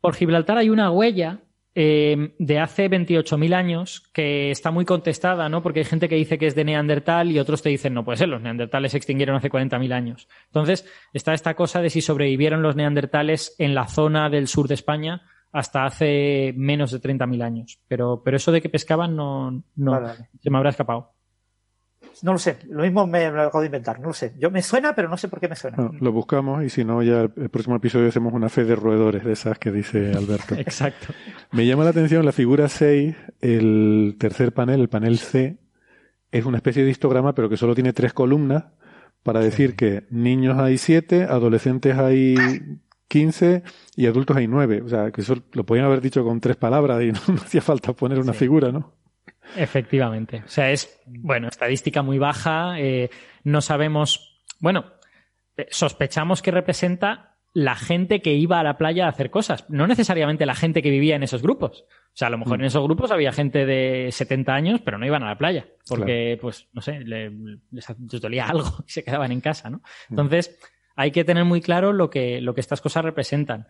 por 0.00 0.14
Gibraltar 0.14 0.58
hay 0.58 0.68
una 0.70 0.90
huella 0.90 1.40
eh, 1.74 2.34
de 2.38 2.58
hace 2.58 2.90
28.000 2.90 3.54
años 3.54 4.10
que 4.12 4.50
está 4.50 4.70
muy 4.70 4.84
contestada, 4.84 5.48
¿no? 5.48 5.62
Porque 5.62 5.80
hay 5.80 5.84
gente 5.86 6.08
que 6.08 6.16
dice 6.16 6.36
que 6.38 6.46
es 6.46 6.54
de 6.54 6.64
Neandertal 6.64 7.30
y 7.30 7.38
otros 7.38 7.62
te 7.62 7.70
dicen, 7.70 7.94
no 7.94 8.04
puede 8.04 8.18
ser, 8.18 8.28
los 8.28 8.42
Neandertales 8.42 8.90
se 8.92 8.98
extinguieron 8.98 9.36
hace 9.36 9.50
40.000 9.50 9.92
años. 9.92 10.28
Entonces, 10.46 10.84
está 11.14 11.32
esta 11.32 11.54
cosa 11.54 11.80
de 11.80 11.88
si 11.88 12.02
sobrevivieron 12.02 12.60
los 12.62 12.76
Neandertales 12.76 13.54
en 13.58 13.74
la 13.74 13.86
zona 13.86 14.28
del 14.28 14.48
sur 14.48 14.68
de 14.68 14.74
España 14.74 15.22
hasta 15.52 15.84
hace 15.84 16.52
menos 16.56 16.90
de 16.90 17.00
30.000 17.00 17.42
años. 17.42 17.78
Pero, 17.88 18.22
pero 18.24 18.36
eso 18.36 18.52
de 18.52 18.60
que 18.60 18.68
pescaban 18.68 19.14
no, 19.16 19.62
no 19.76 19.90
vale. 19.92 20.28
se 20.42 20.50
me 20.50 20.56
habrá 20.58 20.70
escapado. 20.70 21.12
No 22.22 22.32
lo 22.32 22.38
sé, 22.38 22.58
lo 22.70 22.82
mismo 22.82 23.06
me 23.06 23.30
lo 23.30 23.42
acabo 23.42 23.60
de 23.60 23.66
inventar, 23.66 23.98
no 24.00 24.08
lo 24.08 24.12
sé. 24.14 24.32
Yo 24.38 24.50
me 24.50 24.62
suena, 24.62 24.94
pero 24.94 25.08
no 25.08 25.16
sé 25.16 25.26
por 25.28 25.40
qué 25.40 25.48
me 25.48 25.56
suena. 25.56 25.90
Lo 26.00 26.12
buscamos 26.12 26.62
y 26.64 26.70
si 26.70 26.84
no, 26.84 27.02
ya 27.02 27.22
el 27.22 27.50
próximo 27.50 27.74
episodio 27.76 28.08
hacemos 28.08 28.32
una 28.32 28.48
fe 28.48 28.64
de 28.64 28.76
roedores 28.76 29.24
de 29.24 29.32
esas 29.32 29.58
que 29.58 29.72
dice 29.72 30.12
Alberto. 30.12 30.54
Exacto. 30.58 31.08
Me 31.50 31.66
llama 31.66 31.82
la 31.84 31.90
atención 31.90 32.24
la 32.24 32.30
figura 32.32 32.68
6, 32.68 33.14
el 33.40 34.16
tercer 34.18 34.52
panel, 34.52 34.80
el 34.80 34.88
panel 34.88 35.18
C, 35.18 35.58
es 36.30 36.44
una 36.46 36.58
especie 36.58 36.84
de 36.84 36.90
histograma, 36.90 37.34
pero 37.34 37.48
que 37.48 37.56
solo 37.56 37.74
tiene 37.74 37.92
tres 37.92 38.12
columnas 38.12 38.64
para 39.24 39.40
decir 39.40 39.74
que 39.76 40.04
niños 40.10 40.58
hay 40.58 40.78
7, 40.78 41.24
adolescentes 41.24 41.98
hay 41.98 42.36
15 43.08 43.62
y 43.96 44.06
adultos 44.06 44.36
hay 44.36 44.46
9. 44.46 44.82
O 44.82 44.88
sea, 44.88 45.10
que 45.10 45.20
eso 45.20 45.36
lo 45.52 45.64
podían 45.66 45.86
haber 45.86 46.00
dicho 46.00 46.24
con 46.24 46.40
tres 46.40 46.56
palabras 46.56 47.02
y 47.02 47.12
no, 47.12 47.20
no 47.28 47.34
hacía 47.34 47.60
falta 47.60 47.92
poner 47.92 48.18
una 48.20 48.32
Sí. 48.32 48.38
figura, 48.38 48.70
¿no? 48.72 48.92
Efectivamente. 49.56 50.42
O 50.44 50.48
sea, 50.48 50.70
es, 50.70 51.00
bueno, 51.06 51.48
estadística 51.48 52.02
muy 52.02 52.18
baja. 52.18 52.78
eh, 52.78 53.10
no 53.44 53.60
sabemos. 53.60 54.40
Bueno, 54.60 54.84
eh, 55.56 55.66
sospechamos 55.70 56.42
que 56.42 56.50
representa 56.50 57.36
la 57.54 57.74
gente 57.74 58.22
que 58.22 58.32
iba 58.32 58.58
a 58.60 58.62
la 58.62 58.78
playa 58.78 59.04
a 59.04 59.10
hacer 59.10 59.30
cosas, 59.30 59.68
no 59.68 59.86
necesariamente 59.86 60.46
la 60.46 60.54
gente 60.54 60.80
que 60.80 60.88
vivía 60.88 61.16
en 61.16 61.22
esos 61.22 61.42
grupos. 61.42 61.84
O 61.88 62.14
sea, 62.14 62.28
a 62.28 62.30
lo 62.30 62.38
mejor 62.38 62.58
en 62.60 62.64
esos 62.66 62.82
grupos 62.82 63.10
había 63.10 63.30
gente 63.30 63.66
de 63.66 64.08
70 64.10 64.54
años, 64.54 64.80
pero 64.82 64.96
no 64.96 65.04
iban 65.04 65.22
a 65.22 65.26
la 65.26 65.36
playa, 65.36 65.66
porque, 65.86 66.38
pues, 66.40 66.68
no 66.72 66.80
sé, 66.80 67.00
le- 67.00 67.30
les, 67.70 67.86
les 68.10 68.20
dolía 68.22 68.46
algo 68.46 68.70
y 68.86 68.90
se 68.90 69.04
quedaban 69.04 69.32
en 69.32 69.42
casa, 69.42 69.68
¿no? 69.68 69.82
Entonces, 70.08 70.58
hay 70.96 71.10
que 71.10 71.24
tener 71.24 71.44
muy 71.44 71.60
claro 71.60 71.92
lo 71.92 72.08
que, 72.08 72.40
lo 72.40 72.54
que 72.54 72.60
estas 72.62 72.80
cosas 72.80 73.04
representan. 73.04 73.66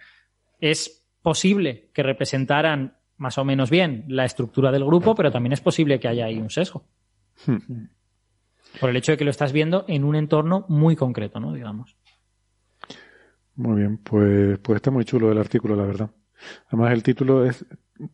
Es 0.61 1.05
posible 1.21 1.91
que 1.93 2.05
representaran 2.05 2.99
más 3.16 3.39
o 3.39 3.44
menos 3.44 3.70
bien 3.70 4.05
la 4.09 4.24
estructura 4.24 4.70
del 4.72 4.84
grupo, 4.84 5.14
pero 5.14 5.30
también 5.30 5.52
es 5.52 5.60
posible 5.60 6.01
que 6.01 6.09
haya 6.09 6.26
ahí 6.26 6.39
un 6.39 6.51
sesgo. 6.51 6.84
Hmm. 7.47 7.86
Por 8.80 8.90
el 8.90 8.97
hecho 8.97 9.12
de 9.12 9.18
que 9.18 9.24
lo 9.24 9.30
estás 9.30 9.52
viendo 9.52 9.84
en 9.89 10.05
un 10.05 10.16
entorno 10.16 10.64
muy 10.68 10.97
concreto, 10.97 11.39
¿no? 11.40 11.52
Digamos. 11.52 11.97
Muy 13.55 13.80
bien, 13.80 13.98
pues, 13.98 14.59
pues 14.60 14.76
está 14.76 14.90
muy 14.90 15.05
chulo 15.05 15.30
el 15.30 15.39
artículo, 15.39 15.76
la 15.76 15.84
verdad. 15.84 16.10
Además, 16.68 16.93
el 16.93 17.02
título 17.02 17.44
es 17.44 17.64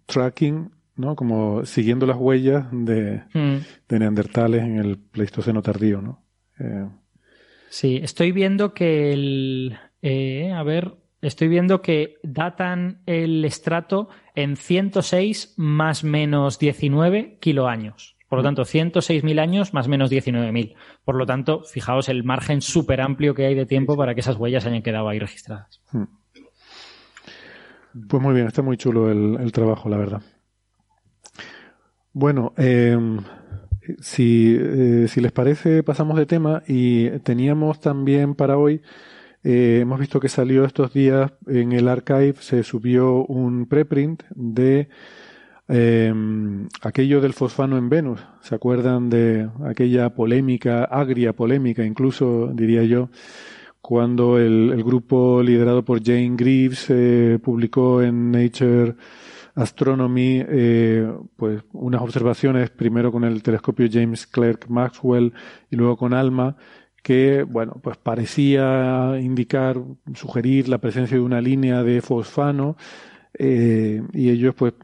Tracking, 0.06 0.70
¿no? 0.96 1.14
Como 1.14 1.64
siguiendo 1.64 2.06
las 2.06 2.16
huellas 2.16 2.66
de, 2.72 3.22
Mm. 3.34 3.56
de 3.88 3.98
neandertales 3.98 4.62
en 4.62 4.78
el 4.78 4.98
Pleistoceno 4.98 5.62
tardío, 5.62 6.02
¿no? 6.02 6.24
Eh, 6.58 6.88
Sí, 7.70 8.00
estoy 8.02 8.32
viendo 8.32 8.72
que 8.74 9.12
el. 9.12 9.78
eh, 10.02 10.50
a 10.52 10.62
ver, 10.62 10.94
estoy 11.22 11.48
viendo 11.48 11.82
que 11.82 12.16
datan 12.22 13.02
el 13.06 13.44
estrato 13.44 14.08
en 14.34 14.56
106 14.56 15.54
más 15.56 16.04
menos 16.04 16.58
19 16.58 17.38
kiloaños. 17.40 18.16
Por 18.28 18.40
lo 18.40 18.42
tanto, 18.42 18.62
106.000 18.62 19.40
años 19.40 19.72
más 19.72 19.88
menos 19.88 20.10
19.000. 20.10 20.74
Por 21.04 21.16
lo 21.16 21.24
tanto, 21.24 21.62
fijaos 21.64 22.10
el 22.10 22.24
margen 22.24 22.60
súper 22.60 23.00
amplio 23.00 23.34
que 23.34 23.46
hay 23.46 23.54
de 23.54 23.64
tiempo 23.64 23.96
para 23.96 24.14
que 24.14 24.20
esas 24.20 24.36
huellas 24.36 24.66
hayan 24.66 24.82
quedado 24.82 25.08
ahí 25.08 25.18
registradas. 25.18 25.80
Pues 28.08 28.22
muy 28.22 28.34
bien, 28.34 28.46
está 28.46 28.60
muy 28.60 28.76
chulo 28.76 29.10
el, 29.10 29.38
el 29.40 29.50
trabajo, 29.50 29.88
la 29.88 29.96
verdad. 29.96 30.22
Bueno, 32.12 32.52
eh, 32.58 32.98
si, 34.00 34.56
eh, 34.58 35.06
si 35.08 35.20
les 35.20 35.32
parece, 35.32 35.82
pasamos 35.82 36.18
de 36.18 36.26
tema 36.26 36.62
y 36.66 37.10
teníamos 37.20 37.80
también 37.80 38.34
para 38.34 38.58
hoy, 38.58 38.82
eh, 39.50 39.80
hemos 39.80 39.98
visto 39.98 40.20
que 40.20 40.28
salió 40.28 40.66
estos 40.66 40.92
días 40.92 41.32
en 41.46 41.72
el 41.72 41.88
archive, 41.88 42.34
se 42.40 42.62
subió 42.62 43.24
un 43.24 43.64
preprint 43.64 44.24
de 44.34 44.90
eh, 45.68 46.12
aquello 46.82 47.22
del 47.22 47.32
fosfano 47.32 47.78
en 47.78 47.88
Venus. 47.88 48.20
¿Se 48.42 48.54
acuerdan 48.54 49.08
de 49.08 49.48
aquella 49.64 50.10
polémica, 50.10 50.84
agria 50.84 51.32
polémica, 51.32 51.82
incluso 51.82 52.50
diría 52.52 52.84
yo, 52.84 53.08
cuando 53.80 54.38
el, 54.38 54.70
el 54.70 54.84
grupo 54.84 55.42
liderado 55.42 55.82
por 55.82 56.04
Jane 56.04 56.36
Greaves 56.36 56.84
eh, 56.90 57.38
publicó 57.42 58.02
en 58.02 58.30
Nature 58.30 58.96
Astronomy 59.58 60.44
eh, 60.46 61.10
pues 61.36 61.62
unas 61.72 62.00
observaciones 62.00 62.70
primero 62.70 63.10
con 63.10 63.24
el 63.24 63.42
telescopio 63.42 63.88
James 63.90 64.26
Clerk 64.26 64.68
Maxwell 64.68 65.32
y 65.68 65.76
luego 65.76 65.96
con 65.96 66.14
ALMA 66.14 66.56
que 67.08 67.42
bueno 67.42 67.80
pues 67.82 67.96
parecía 67.96 69.18
indicar 69.18 69.80
sugerir 70.14 70.68
la 70.68 70.76
presencia 70.76 71.16
de 71.16 71.22
una 71.22 71.40
línea 71.40 71.82
de 71.82 72.02
fosfano 72.02 72.76
eh, 73.32 74.02
y 74.12 74.28
ellos 74.28 74.54
pues 74.54 74.74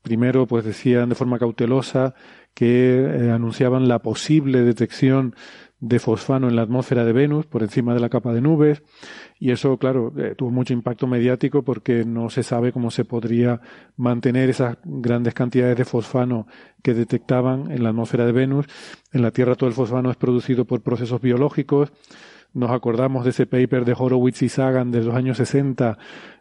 primero 0.00 0.46
pues 0.46 0.64
decían 0.64 1.08
de 1.08 1.16
forma 1.16 1.40
cautelosa 1.40 2.14
que 2.54 3.00
eh, 3.00 3.32
anunciaban 3.32 3.88
la 3.88 3.98
posible 3.98 4.62
detección 4.62 5.34
de 5.80 5.98
fosfano 6.00 6.48
en 6.48 6.56
la 6.56 6.62
atmósfera 6.62 7.04
de 7.04 7.12
Venus 7.12 7.46
por 7.46 7.62
encima 7.62 7.94
de 7.94 8.00
la 8.00 8.08
capa 8.08 8.32
de 8.32 8.40
nubes 8.40 8.82
y 9.38 9.52
eso 9.52 9.76
claro 9.76 10.12
eh, 10.16 10.34
tuvo 10.36 10.50
mucho 10.50 10.72
impacto 10.72 11.06
mediático 11.06 11.62
porque 11.62 12.04
no 12.04 12.30
se 12.30 12.42
sabe 12.42 12.72
cómo 12.72 12.90
se 12.90 13.04
podría 13.04 13.60
mantener 13.96 14.50
esas 14.50 14.78
grandes 14.84 15.34
cantidades 15.34 15.76
de 15.76 15.84
fosfano 15.84 16.46
que 16.82 16.94
detectaban 16.94 17.70
en 17.70 17.84
la 17.84 17.90
atmósfera 17.90 18.26
de 18.26 18.32
Venus. 18.32 18.66
En 19.12 19.22
la 19.22 19.30
Tierra 19.30 19.54
todo 19.54 19.68
el 19.68 19.74
fosfano 19.74 20.10
es 20.10 20.16
producido 20.16 20.64
por 20.64 20.82
procesos 20.82 21.20
biológicos. 21.20 21.92
Nos 22.54 22.70
acordamos 22.70 23.24
de 23.24 23.30
ese 23.30 23.46
paper 23.46 23.84
de 23.84 23.94
Horowitz 23.96 24.42
y 24.42 24.48
Sagan 24.48 24.90
de 24.90 25.04
los 25.04 25.14
años 25.14 25.36
60 25.36 25.98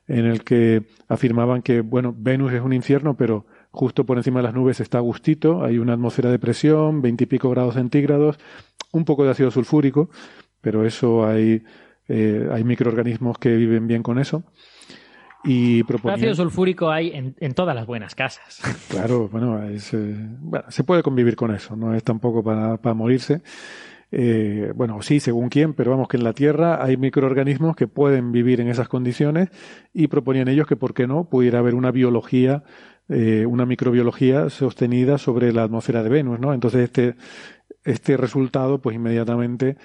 en 0.07 0.26
el 0.26 0.43
que 0.43 0.84
afirmaban 1.07 1.61
que, 1.61 1.81
bueno, 1.81 2.15
Venus 2.18 2.53
es 2.53 2.61
un 2.61 2.73
infierno, 2.73 3.15
pero 3.15 3.45
justo 3.72 4.05
por 4.05 4.18
encima 4.18 4.39
de 4.39 4.43
las 4.43 4.53
nubes 4.53 4.80
está 4.80 4.99
gustito, 4.99 5.64
hay 5.64 5.77
una 5.77 5.93
atmósfera 5.93 6.31
de 6.31 6.39
presión, 6.39 7.01
veintipico 7.01 7.49
grados 7.49 7.76
centígrados, 7.76 8.39
un 8.93 9.05
poco 9.05 9.23
de 9.23 9.31
ácido 9.31 9.51
sulfúrico, 9.51 10.09
pero 10.61 10.85
eso 10.85 11.26
hay, 11.26 11.64
eh, 12.07 12.47
hay 12.51 12.64
microorganismos 12.64 13.38
que 13.38 13.55
viven 13.55 13.88
bien 13.88 14.03
con 14.03 14.19
eso. 14.19 14.43
Y 15.43 15.84
proponían... 15.84 16.19
Ácido 16.19 16.35
sulfúrico 16.35 16.89
hay 16.89 17.11
en, 17.11 17.35
en, 17.39 17.53
todas 17.53 17.76
las 17.76 17.85
buenas 17.85 18.15
casas. 18.15 18.61
Claro, 18.89 19.30
bueno, 19.30 19.64
es, 19.64 19.93
eh, 19.93 20.15
bueno, 20.39 20.65
se 20.69 20.84
puede 20.84 21.03
convivir 21.03 21.35
con 21.35 21.53
eso, 21.53 21.76
no 21.76 21.93
es 21.93 22.03
tampoco 22.03 22.43
para, 22.43 22.77
para 22.77 22.93
morirse. 22.93 23.41
Eh, 24.11 24.72
bueno, 24.73 25.01
sí, 25.01 25.19
según 25.19 25.49
quién, 25.49 25.73
pero 25.73 25.91
vamos 25.91 26.07
que 26.07 26.18
en 26.18 26.23
la 26.23 26.34
Tierra 26.34 26.84
hay 26.84 26.95
microorganismos 26.95 27.76
que 27.76 27.88
pueden 27.88 28.31
vivir 28.31 28.61
en 28.61 28.69
esas 28.69 28.88
condiciones 28.88 29.49
y 29.93 30.07
proponían 30.07 30.47
ellos 30.47 30.68
que, 30.68 30.77
¿por 30.77 30.93
qué 30.93 31.07
no?, 31.07 31.30
pudiera 31.30 31.59
haber 31.59 31.76
una 31.76 31.91
biología, 31.91 32.64
eh, 33.09 33.45
una 33.45 33.65
microbiología 33.65 34.49
sostenida 34.49 35.18
sobre 35.18 35.51
la 35.51 35.64
atmósfera 35.64 36.03
de 36.03 36.09
Venus, 36.09 36.39
¿no? 36.39 36.53
Entonces 36.53 36.81
este, 36.85 37.15
este 37.84 38.18
resultado, 38.18 38.80
pues 38.81 38.95
inmediatamente 38.95 39.77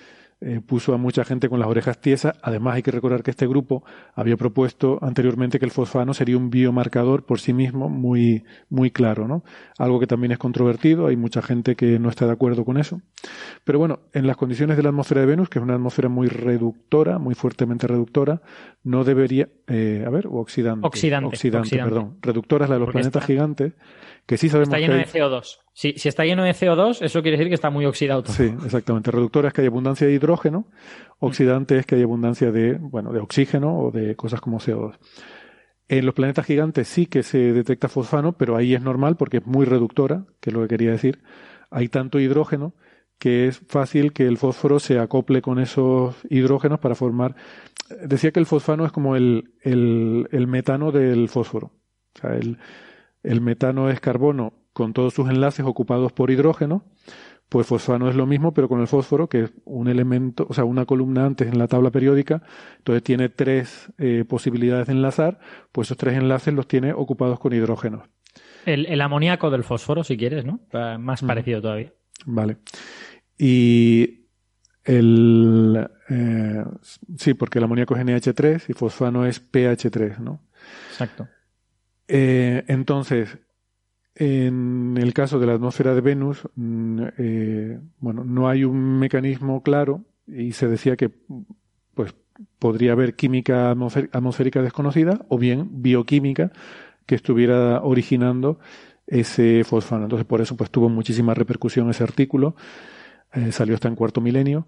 eh, 0.44 0.60
puso 0.60 0.92
a 0.92 0.96
mucha 0.96 1.24
gente 1.24 1.48
con 1.48 1.60
las 1.60 1.68
orejas 1.68 2.00
tiesas. 2.00 2.34
Además, 2.42 2.74
hay 2.74 2.82
que 2.82 2.90
recordar 2.90 3.22
que 3.22 3.30
este 3.30 3.46
grupo 3.46 3.84
había 4.16 4.36
propuesto 4.36 4.98
anteriormente 5.00 5.60
que 5.60 5.64
el 5.64 5.70
fosfano 5.70 6.14
sería 6.14 6.36
un 6.36 6.50
biomarcador 6.50 7.24
por 7.24 7.38
sí 7.38 7.52
mismo 7.52 7.88
muy, 7.88 8.42
muy 8.68 8.90
claro, 8.90 9.28
¿no? 9.28 9.44
Algo 9.78 10.00
que 10.00 10.08
también 10.08 10.32
es 10.32 10.38
controvertido, 10.38 11.06
hay 11.06 11.16
mucha 11.16 11.42
gente 11.42 11.76
que 11.76 12.00
no 12.00 12.08
está 12.08 12.26
de 12.26 12.32
acuerdo 12.32 12.64
con 12.64 12.76
eso. 12.76 13.00
Pero 13.62 13.78
bueno, 13.78 14.00
en 14.14 14.26
las 14.26 14.36
condiciones 14.36 14.76
de 14.76 14.82
la 14.82 14.88
atmósfera 14.88 15.20
de 15.20 15.28
Venus, 15.28 15.48
que 15.48 15.60
es 15.60 15.62
una 15.62 15.74
atmósfera 15.74 16.08
muy 16.08 16.26
reductora, 16.26 17.20
muy 17.20 17.36
fuertemente 17.36 17.86
reductora, 17.86 18.42
no 18.82 19.04
debería, 19.04 19.48
eh, 19.68 20.02
a 20.04 20.10
ver, 20.10 20.26
o 20.26 20.38
oxidante. 20.40 20.84
Oxidante. 20.84 21.28
Oxidante, 21.28 21.66
oxidante. 21.68 21.94
perdón. 21.94 22.18
Reductora 22.20 22.64
es 22.64 22.68
la 22.68 22.74
de 22.76 22.80
los 22.80 22.86
Porque 22.86 22.98
planetas 22.98 23.22
está- 23.22 23.26
gigantes, 23.32 23.72
que 24.26 24.36
sí 24.36 24.48
sabemos 24.48 24.70
Está 24.70 24.78
lleno 24.80 24.94
que 24.94 24.98
de 24.98 25.04
hay- 25.04 25.10
CO2. 25.30 25.60
Si, 25.74 25.94
si 25.96 26.08
está 26.08 26.24
lleno 26.24 26.44
de 26.44 26.52
CO2, 26.52 27.00
eso 27.00 27.22
quiere 27.22 27.38
decir 27.38 27.48
que 27.48 27.54
está 27.54 27.70
muy 27.70 27.86
oxidado 27.86 28.22
todo. 28.22 28.34
Sí, 28.34 28.54
exactamente. 28.64 29.10
Reductora 29.10 29.48
es 29.48 29.54
que 29.54 29.62
hay 29.62 29.68
abundancia 29.68 30.06
de 30.06 30.12
hidrógeno, 30.12 30.66
oxidante 31.18 31.78
es 31.78 31.86
que 31.86 31.94
hay 31.94 32.02
abundancia 32.02 32.52
de, 32.52 32.74
bueno, 32.74 33.12
de 33.12 33.20
oxígeno 33.20 33.78
o 33.78 33.90
de 33.90 34.14
cosas 34.14 34.40
como 34.40 34.60
CO2. 34.60 34.98
En 35.88 36.06
los 36.06 36.14
planetas 36.14 36.46
gigantes 36.46 36.88
sí 36.88 37.06
que 37.06 37.22
se 37.22 37.52
detecta 37.52 37.88
fosfano, 37.88 38.36
pero 38.36 38.56
ahí 38.56 38.74
es 38.74 38.82
normal 38.82 39.16
porque 39.16 39.38
es 39.38 39.46
muy 39.46 39.64
reductora, 39.64 40.26
que 40.40 40.50
es 40.50 40.54
lo 40.54 40.62
que 40.62 40.68
quería 40.68 40.90
decir. 40.90 41.22
Hay 41.70 41.88
tanto 41.88 42.20
hidrógeno 42.20 42.74
que 43.18 43.46
es 43.46 43.58
fácil 43.68 44.12
que 44.12 44.26
el 44.26 44.36
fósforo 44.36 44.78
se 44.78 44.98
acople 44.98 45.42
con 45.42 45.58
esos 45.58 46.16
hidrógenos 46.28 46.80
para 46.80 46.94
formar. 46.94 47.36
Decía 48.04 48.30
que 48.30 48.40
el 48.40 48.46
fosfano 48.46 48.84
es 48.84 48.92
como 48.92 49.16
el, 49.16 49.54
el, 49.62 50.28
el 50.32 50.46
metano 50.46 50.92
del 50.92 51.28
fósforo. 51.28 51.72
O 52.14 52.20
sea, 52.20 52.36
el, 52.36 52.58
el 53.22 53.40
metano 53.40 53.90
es 53.90 54.00
carbono 54.00 54.61
con 54.72 54.92
todos 54.92 55.14
sus 55.14 55.28
enlaces 55.28 55.64
ocupados 55.66 56.12
por 56.12 56.30
hidrógeno, 56.30 56.84
pues 57.48 57.66
fosfano 57.66 58.08
es 58.08 58.16
lo 58.16 58.26
mismo, 58.26 58.54
pero 58.54 58.68
con 58.68 58.80
el 58.80 58.86
fósforo, 58.86 59.28
que 59.28 59.40
es 59.42 59.52
un 59.64 59.88
elemento, 59.88 60.46
o 60.48 60.54
sea, 60.54 60.64
una 60.64 60.86
columna 60.86 61.26
antes 61.26 61.48
en 61.48 61.58
la 61.58 61.68
tabla 61.68 61.90
periódica, 61.90 62.42
entonces 62.78 63.02
tiene 63.02 63.28
tres 63.28 63.92
eh, 63.98 64.24
posibilidades 64.26 64.86
de 64.86 64.94
enlazar, 64.94 65.38
pues 65.70 65.88
esos 65.88 65.98
tres 65.98 66.16
enlaces 66.16 66.54
los 66.54 66.66
tiene 66.66 66.94
ocupados 66.94 67.38
con 67.38 67.52
hidrógenos. 67.52 68.08
El, 68.64 68.86
el 68.86 69.00
amoníaco 69.00 69.50
del 69.50 69.64
fósforo, 69.64 70.02
si 70.02 70.16
quieres, 70.16 70.46
¿no? 70.46 70.60
Mm. 70.72 71.02
Más 71.02 71.22
parecido 71.22 71.60
todavía. 71.60 71.92
Vale. 72.24 72.56
Y 73.36 74.28
el. 74.84 75.88
eh, 76.08 76.64
sí, 77.16 77.34
porque 77.34 77.58
el 77.58 77.64
amoníaco 77.64 77.96
es 77.96 78.04
NH3 78.04 78.64
y 78.68 78.72
fosfano 78.72 79.26
es 79.26 79.42
pH3, 79.52 80.18
¿no? 80.18 80.40
Exacto. 80.90 81.28
Eh, 82.08 82.64
entonces, 82.68 83.38
en 84.14 84.96
el 85.00 85.14
caso 85.14 85.38
de 85.38 85.46
la 85.46 85.54
atmósfera 85.54 85.94
de 85.94 86.00
Venus, 86.00 86.42
mm, 86.54 87.02
eh, 87.18 87.78
bueno, 87.98 88.24
no 88.24 88.48
hay 88.48 88.64
un 88.64 88.98
mecanismo 88.98 89.62
claro 89.62 90.04
y 90.26 90.52
se 90.52 90.68
decía 90.68 90.96
que, 90.96 91.10
pues, 91.94 92.14
podría 92.58 92.92
haber 92.92 93.14
química 93.14 93.72
atmosfé- 93.74 94.08
atmosférica 94.12 94.62
desconocida 94.62 95.24
o 95.28 95.38
bien 95.38 95.82
bioquímica 95.82 96.52
que 97.06 97.14
estuviera 97.14 97.80
originando 97.82 98.58
ese 99.06 99.64
fosfano. 99.64 100.04
Entonces, 100.04 100.26
por 100.26 100.40
eso, 100.40 100.56
pues, 100.56 100.70
tuvo 100.70 100.88
muchísima 100.88 101.34
repercusión 101.34 101.90
ese 101.90 102.04
artículo. 102.04 102.54
Eh, 103.34 103.50
salió 103.50 103.74
hasta 103.74 103.88
en 103.88 103.96
cuarto 103.96 104.20
milenio 104.20 104.66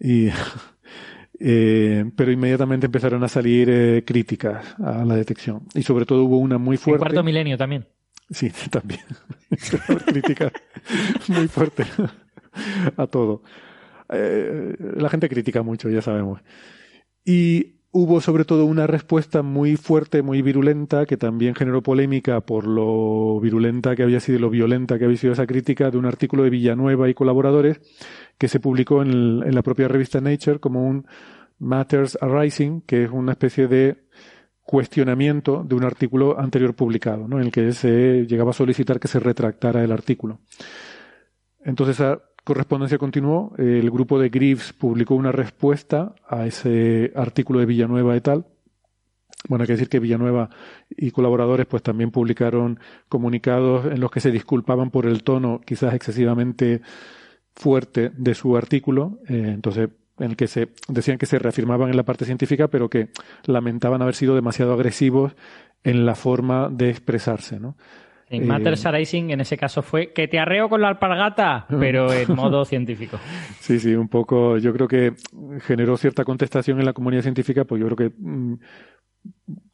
y 0.00 0.28
eh, 1.38 2.10
pero 2.16 2.32
inmediatamente 2.32 2.86
empezaron 2.86 3.22
a 3.24 3.28
salir 3.28 3.68
eh, 3.70 4.04
críticas 4.06 4.74
a 4.82 5.04
la 5.04 5.16
detección 5.16 5.62
y 5.74 5.82
sobre 5.82 6.06
todo 6.06 6.24
hubo 6.24 6.38
una 6.38 6.56
muy 6.58 6.76
En 6.76 6.80
fuerte 6.80 7.00
cuarto 7.00 7.22
milenio 7.22 7.58
también. 7.58 7.86
Sí, 8.30 8.50
también. 8.70 9.00
Crítica 10.06 10.50
muy 11.28 11.48
fuerte 11.48 11.84
a 12.96 13.06
todo. 13.06 13.42
Eh, 14.08 14.76
la 14.96 15.08
gente 15.08 15.28
critica 15.28 15.62
mucho, 15.62 15.88
ya 15.88 16.02
sabemos. 16.02 16.40
Y 17.24 17.76
hubo 17.92 18.20
sobre 18.20 18.44
todo 18.44 18.66
una 18.66 18.86
respuesta 18.86 19.42
muy 19.42 19.76
fuerte, 19.76 20.22
muy 20.22 20.42
virulenta, 20.42 21.06
que 21.06 21.16
también 21.16 21.54
generó 21.54 21.82
polémica 21.82 22.40
por 22.40 22.66
lo 22.66 23.40
virulenta 23.40 23.96
que 23.96 24.02
había 24.02 24.20
sido 24.20 24.38
lo 24.40 24.50
violenta 24.50 24.98
que 24.98 25.06
había 25.06 25.16
sido 25.16 25.32
esa 25.32 25.46
crítica 25.46 25.90
de 25.90 25.98
un 25.98 26.06
artículo 26.06 26.42
de 26.44 26.50
Villanueva 26.50 27.08
y 27.08 27.14
colaboradores 27.14 27.80
que 28.38 28.48
se 28.48 28.60
publicó 28.60 29.02
en, 29.02 29.08
el- 29.10 29.42
en 29.46 29.54
la 29.54 29.62
propia 29.62 29.88
revista 29.88 30.20
Nature 30.20 30.60
como 30.60 30.86
un 30.86 31.06
Matters 31.58 32.18
Arising, 32.20 32.82
que 32.82 33.04
es 33.04 33.10
una 33.10 33.32
especie 33.32 33.66
de 33.68 34.04
cuestionamiento 34.66 35.64
de 35.64 35.76
un 35.76 35.84
artículo 35.84 36.38
anterior 36.38 36.74
publicado, 36.74 37.28
¿no? 37.28 37.38
en 37.38 37.46
el 37.46 37.52
que 37.52 37.72
se 37.72 38.26
llegaba 38.26 38.50
a 38.50 38.54
solicitar 38.54 38.98
que 38.98 39.08
se 39.08 39.20
retractara 39.20 39.82
el 39.82 39.92
artículo. 39.92 40.40
Entonces 41.64 42.00
esa 42.00 42.20
correspondencia 42.44 42.98
continuó, 42.98 43.54
el 43.58 43.90
grupo 43.90 44.18
de 44.18 44.28
Greaves 44.28 44.72
publicó 44.72 45.14
una 45.14 45.32
respuesta 45.32 46.14
a 46.28 46.46
ese 46.46 47.12
artículo 47.14 47.60
de 47.60 47.66
Villanueva 47.66 48.16
y 48.16 48.20
tal. 48.20 48.46
Bueno, 49.48 49.62
hay 49.62 49.66
que 49.66 49.74
decir 49.74 49.88
que 49.88 50.00
Villanueva 50.00 50.50
y 50.90 51.12
colaboradores 51.12 51.66
pues 51.66 51.82
también 51.82 52.10
publicaron 52.10 52.80
comunicados 53.08 53.86
en 53.86 54.00
los 54.00 54.10
que 54.10 54.20
se 54.20 54.32
disculpaban 54.32 54.90
por 54.90 55.06
el 55.06 55.22
tono 55.22 55.60
quizás 55.64 55.94
excesivamente 55.94 56.82
fuerte 57.54 58.10
de 58.16 58.34
su 58.34 58.56
artículo, 58.56 59.20
eh, 59.28 59.50
entonces 59.54 59.88
en 60.18 60.30
el 60.30 60.36
que 60.36 60.46
se 60.46 60.68
decían 60.88 61.18
que 61.18 61.26
se 61.26 61.38
reafirmaban 61.38 61.90
en 61.90 61.96
la 61.96 62.04
parte 62.04 62.24
científica, 62.24 62.68
pero 62.68 62.88
que 62.88 63.08
lamentaban 63.44 64.02
haber 64.02 64.14
sido 64.14 64.34
demasiado 64.34 64.72
agresivos 64.72 65.34
en 65.84 66.06
la 66.06 66.14
forma 66.14 66.68
de 66.70 66.90
expresarse, 66.90 67.60
¿no? 67.60 67.76
En 68.28 68.42
Eh, 68.42 68.46
Matters 68.46 68.84
Arising, 68.86 69.30
en 69.30 69.40
ese 69.40 69.56
caso, 69.56 69.82
fue 69.82 70.12
que 70.12 70.26
te 70.26 70.38
arreo 70.40 70.68
con 70.68 70.80
la 70.80 70.88
alpargata, 70.88 71.66
pero 71.80 72.12
en 72.12 72.34
modo 72.34 72.64
científico. 72.64 73.18
Sí, 73.60 73.78
sí, 73.78 73.94
un 73.94 74.08
poco. 74.08 74.58
Yo 74.58 74.72
creo 74.72 74.88
que 74.88 75.14
generó 75.60 75.96
cierta 75.96 76.24
contestación 76.24 76.80
en 76.80 76.86
la 76.86 76.92
comunidad 76.92 77.22
científica, 77.22 77.64
pues 77.64 77.80
yo 77.80 77.86
creo 77.86 77.96
que 78.10 78.16
mm, 78.18 78.54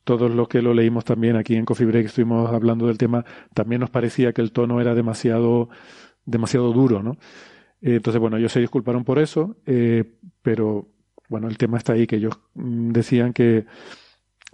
todos 0.04 0.30
los 0.30 0.48
que 0.48 0.60
lo 0.60 0.74
leímos 0.74 1.04
también 1.04 1.36
aquí 1.36 1.54
en 1.56 1.64
Coffee 1.64 1.86
Break 1.86 2.06
estuvimos 2.06 2.52
hablando 2.52 2.86
del 2.86 2.98
tema, 2.98 3.24
también 3.54 3.80
nos 3.80 3.90
parecía 3.90 4.32
que 4.32 4.42
el 4.42 4.52
tono 4.52 4.80
era 4.80 4.94
demasiado, 4.94 5.70
demasiado 6.26 6.72
duro, 6.72 7.02
¿no? 7.02 7.16
Eh, 7.82 7.96
entonces, 7.96 8.20
bueno, 8.20 8.36
ellos 8.36 8.52
se 8.52 8.60
disculparon 8.60 9.04
por 9.04 9.18
eso, 9.18 9.56
eh, 9.66 10.04
pero 10.40 10.88
bueno, 11.28 11.48
el 11.48 11.58
tema 11.58 11.78
está 11.78 11.94
ahí, 11.94 12.06
que 12.06 12.16
ellos 12.16 12.38
mm, 12.54 12.92
decían 12.92 13.32
que 13.32 13.66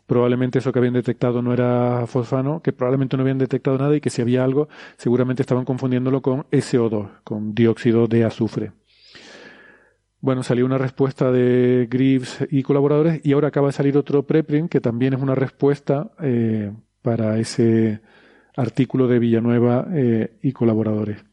probablemente 0.06 0.59
eso 0.59 0.72
que 0.72 0.78
habían 0.78 0.94
detectado 0.94 1.42
no 1.42 1.52
era 1.52 2.06
fosfano, 2.06 2.62
que 2.62 2.72
probablemente 2.72 3.16
no 3.16 3.22
habían 3.22 3.38
detectado 3.38 3.76
nada 3.76 3.94
y 3.94 4.00
que 4.00 4.10
si 4.10 4.22
había 4.22 4.42
algo, 4.42 4.68
seguramente 4.96 5.42
estaban 5.42 5.66
confundiéndolo 5.66 6.22
con 6.22 6.44
SO2, 6.50 7.10
con 7.24 7.55
dióxido 7.55 8.06
de 8.06 8.24
azufre. 8.24 8.72
Bueno, 10.20 10.42
salió 10.42 10.64
una 10.64 10.78
respuesta 10.78 11.30
de 11.30 11.86
Greaves 11.90 12.46
y 12.50 12.62
colaboradores 12.62 13.20
y 13.22 13.32
ahora 13.32 13.48
acaba 13.48 13.68
de 13.68 13.72
salir 13.72 13.96
otro 13.96 14.26
preprint 14.26 14.70
que 14.70 14.80
también 14.80 15.14
es 15.14 15.20
una 15.20 15.34
respuesta 15.34 16.10
eh, 16.20 16.72
para 17.02 17.38
ese 17.38 18.00
artículo 18.56 19.06
de 19.06 19.18
Villanueva 19.20 19.86
y 20.42 20.50
colaboradores. 20.52 21.27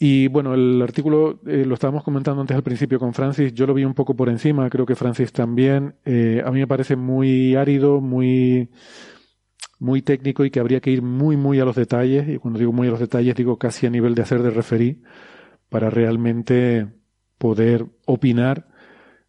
Y 0.00 0.28
bueno, 0.28 0.54
el 0.54 0.80
artículo 0.80 1.40
eh, 1.46 1.64
lo 1.66 1.74
estábamos 1.74 2.04
comentando 2.04 2.40
antes 2.40 2.56
al 2.56 2.62
principio 2.62 3.00
con 3.00 3.14
Francis, 3.14 3.52
yo 3.52 3.66
lo 3.66 3.74
vi 3.74 3.84
un 3.84 3.94
poco 3.94 4.14
por 4.14 4.28
encima, 4.28 4.70
creo 4.70 4.86
que 4.86 4.94
Francis 4.94 5.32
también. 5.32 5.96
Eh, 6.04 6.42
a 6.44 6.50
mí 6.52 6.60
me 6.60 6.68
parece 6.68 6.94
muy 6.96 7.56
árido, 7.56 8.00
muy, 8.00 8.70
muy 9.78 10.02
técnico 10.02 10.44
y 10.44 10.50
que 10.50 10.60
habría 10.60 10.80
que 10.80 10.90
ir 10.90 11.02
muy, 11.02 11.36
muy 11.36 11.60
a 11.60 11.64
los 11.64 11.76
detalles. 11.76 12.28
Y 12.28 12.38
cuando 12.38 12.58
digo 12.58 12.72
muy 12.72 12.88
a 12.88 12.90
los 12.90 13.00
detalles, 13.00 13.34
digo 13.34 13.58
casi 13.58 13.86
a 13.86 13.90
nivel 13.90 14.14
de 14.14 14.22
hacer 14.22 14.42
de 14.42 14.50
referí 14.50 15.02
para 15.70 15.90
realmente 15.90 16.88
poder 17.38 17.86
opinar 18.06 18.68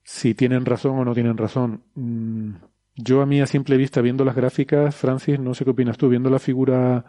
si 0.03 0.35
tienen 0.35 0.65
razón 0.65 0.99
o 0.99 1.05
no 1.05 1.13
tienen 1.13 1.37
razón. 1.37 1.83
Mm, 1.95 2.53
Yo 2.95 3.21
a 3.21 3.25
mí 3.25 3.41
a 3.41 3.47
simple 3.47 3.77
vista, 3.77 4.01
viendo 4.01 4.25
las 4.25 4.35
gráficas, 4.35 4.95
Francis, 4.95 5.39
no 5.39 5.53
sé 5.55 5.65
qué 5.65 5.71
opinas 5.71 5.97
tú, 5.97 6.09
viendo 6.09 6.29
la 6.29 6.39
figura 6.39 7.05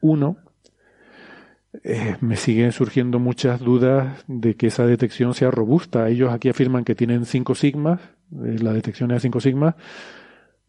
1, 0.00 0.36
eh, 1.82 2.16
me 2.20 2.36
siguen 2.36 2.72
surgiendo 2.72 3.18
muchas 3.18 3.60
dudas 3.60 4.24
de 4.28 4.54
que 4.54 4.68
esa 4.68 4.86
detección 4.86 5.34
sea 5.34 5.50
robusta. 5.50 6.08
Ellos 6.08 6.32
aquí 6.32 6.48
afirman 6.48 6.84
que 6.84 6.94
tienen 6.94 7.24
5 7.24 7.54
sigmas, 7.54 8.00
eh, 8.44 8.58
la 8.60 8.72
detección 8.72 9.10
es 9.10 9.16
de 9.16 9.20
5 9.20 9.40
sigmas, 9.40 9.74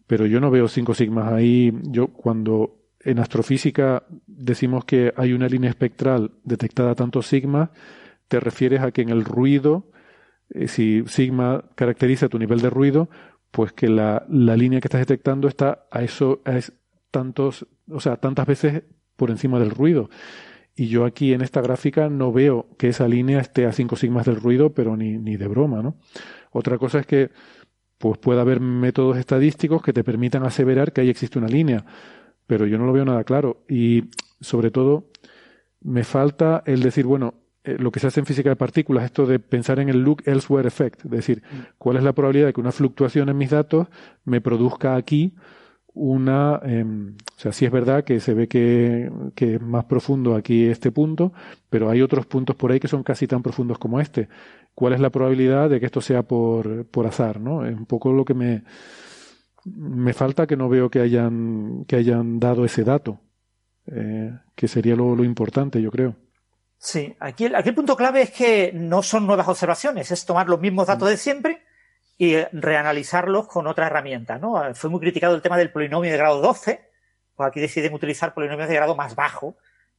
pero 0.07 0.25
yo 0.25 0.39
no 0.39 0.49
veo 0.49 0.67
5 0.67 0.93
sigmas 0.93 1.31
ahí. 1.31 1.71
Yo 1.83 2.07
cuando 2.07 2.79
en 3.01 3.19
astrofísica 3.19 4.03
decimos 4.25 4.85
que 4.85 5.13
hay 5.15 5.33
una 5.33 5.47
línea 5.47 5.69
espectral 5.69 6.31
detectada 6.43 6.91
a 6.91 6.95
tantos 6.95 7.27
sigmas, 7.27 7.69
te 8.27 8.39
refieres 8.39 8.81
a 8.81 8.91
que 8.91 9.03
en 9.03 9.09
el 9.09 9.23
ruido, 9.23 9.91
eh, 10.49 10.67
si 10.67 11.03
sigma 11.05 11.65
caracteriza 11.75 12.29
tu 12.29 12.39
nivel 12.39 12.61
de 12.61 12.71
ruido, 12.71 13.09
pues 13.51 13.73
que 13.73 13.87
la, 13.87 14.25
la 14.27 14.57
línea 14.57 14.81
que 14.81 14.87
estás 14.87 15.01
detectando 15.01 15.47
está 15.47 15.85
a 15.91 16.01
eso, 16.01 16.41
a 16.45 16.59
tantos, 17.11 17.67
o 17.89 17.99
sea, 17.99 18.17
tantas 18.17 18.47
veces 18.47 18.83
por 19.15 19.29
encima 19.29 19.59
del 19.59 19.69
ruido. 19.69 20.09
Y 20.75 20.87
yo 20.87 21.05
aquí 21.05 21.33
en 21.33 21.41
esta 21.41 21.61
gráfica 21.61 22.09
no 22.09 22.33
veo 22.33 22.67
que 22.77 22.89
esa 22.89 23.07
línea 23.07 23.39
esté 23.39 23.65
a 23.65 23.71
5 23.71 23.95
sigmas 23.95 24.25
del 24.25 24.35
ruido, 24.35 24.73
pero 24.73 24.97
ni, 24.97 25.17
ni 25.17 25.37
de 25.37 25.47
broma, 25.47 25.81
¿no? 25.81 25.95
Otra 26.51 26.77
cosa 26.77 26.99
es 26.99 27.05
que 27.05 27.31
pues 27.97 28.17
pueda 28.17 28.41
haber 28.41 28.59
métodos 28.59 29.17
estadísticos 29.17 29.81
que 29.81 29.93
te 29.93 30.03
permitan 30.03 30.43
aseverar 30.43 30.91
que 30.91 31.01
ahí 31.01 31.09
existe 31.09 31.39
una 31.39 31.47
línea, 31.47 31.85
pero 32.45 32.65
yo 32.65 32.77
no 32.77 32.85
lo 32.85 32.93
veo 32.93 33.05
nada 33.05 33.23
claro. 33.23 33.63
Y 33.69 34.09
sobre 34.41 34.69
todo, 34.69 35.11
me 35.81 36.03
falta 36.03 36.61
el 36.65 36.81
decir, 36.81 37.05
bueno, 37.05 37.35
eh, 37.63 37.77
lo 37.79 37.91
que 37.91 37.99
se 37.99 38.07
hace 38.07 38.19
en 38.19 38.25
física 38.25 38.49
de 38.49 38.55
partículas, 38.55 39.05
esto 39.05 39.25
de 39.25 39.39
pensar 39.39 39.79
en 39.79 39.89
el 39.89 40.01
look 40.01 40.23
elsewhere 40.25 40.67
effect, 40.67 41.05
es 41.05 41.11
decir, 41.11 41.41
cuál 41.77 41.97
es 41.97 42.03
la 42.03 42.13
probabilidad 42.13 42.47
de 42.47 42.53
que 42.53 42.61
una 42.61 42.71
fluctuación 42.71 43.29
en 43.29 43.37
mis 43.37 43.49
datos 43.49 43.87
me 44.23 44.41
produzca 44.41 44.95
aquí 44.95 45.33
una, 45.95 46.59
em, 46.63 47.15
o 47.15 47.39
sea, 47.39 47.53
sí 47.53 47.65
es 47.65 47.71
verdad 47.71 48.03
que 48.03 48.19
se 48.19 48.33
ve 48.33 48.47
que, 48.47 49.09
que, 49.33 49.55
es 49.55 49.61
más 49.61 49.85
profundo 49.85 50.35
aquí 50.35 50.65
este 50.65 50.91
punto, 50.91 51.31
pero 51.69 51.89
hay 51.89 52.01
otros 52.01 52.25
puntos 52.25 52.55
por 52.55 52.71
ahí 52.71 52.79
que 52.79 52.89
son 52.89 53.01
casi 53.01 53.27
tan 53.27 53.41
profundos 53.41 53.79
como 53.79 53.99
este. 53.99 54.27
¿Cuál 54.75 54.93
es 54.93 54.99
la 54.99 55.09
probabilidad 55.09 55.69
de 55.69 55.79
que 55.79 55.85
esto 55.85 56.01
sea 56.01 56.23
por, 56.23 56.85
por 56.87 57.07
azar, 57.07 57.39
no? 57.39 57.65
Es 57.65 57.73
un 57.73 57.85
poco 57.85 58.11
lo 58.11 58.25
que 58.25 58.33
me, 58.33 58.63
me 59.63 60.13
falta 60.13 60.45
que 60.45 60.57
no 60.57 60.67
veo 60.67 60.89
que 60.89 60.99
hayan, 60.99 61.85
que 61.87 61.95
hayan 61.95 62.39
dado 62.41 62.65
ese 62.65 62.83
dato, 62.83 63.21
eh, 63.87 64.31
que 64.53 64.67
sería 64.67 64.97
lo, 64.97 65.15
lo, 65.15 65.23
importante, 65.23 65.81
yo 65.81 65.91
creo. 65.91 66.15
Sí, 66.77 67.15
aquí 67.21 67.45
el, 67.45 67.55
aquí 67.55 67.69
el 67.69 67.75
punto 67.75 67.95
clave 67.95 68.23
es 68.23 68.31
que 68.31 68.71
no 68.73 69.01
son 69.01 69.25
nuevas 69.25 69.47
observaciones, 69.47 70.11
es 70.11 70.25
tomar 70.25 70.49
los 70.49 70.59
mismos 70.59 70.87
datos 70.87 71.09
de 71.09 71.15
siempre 71.15 71.63
y 72.17 72.37
reanalizarlos 72.51 73.47
con 73.47 73.67
otra 73.67 73.87
herramienta. 73.87 74.37
¿no? 74.37 74.73
Fue 74.73 74.89
muy 74.89 74.99
criticado 74.99 75.35
el 75.35 75.41
tema 75.41 75.57
del 75.57 75.71
polinomio 75.71 76.11
de 76.11 76.17
grado 76.17 76.41
12, 76.41 76.89
pues 77.35 77.47
aquí 77.47 77.59
deciden 77.59 77.93
utilizar 77.93 78.33
polinomios 78.33 78.69
de 78.69 78.75
grado 78.75 78.95
más 78.95 79.15
bajo. 79.15 79.57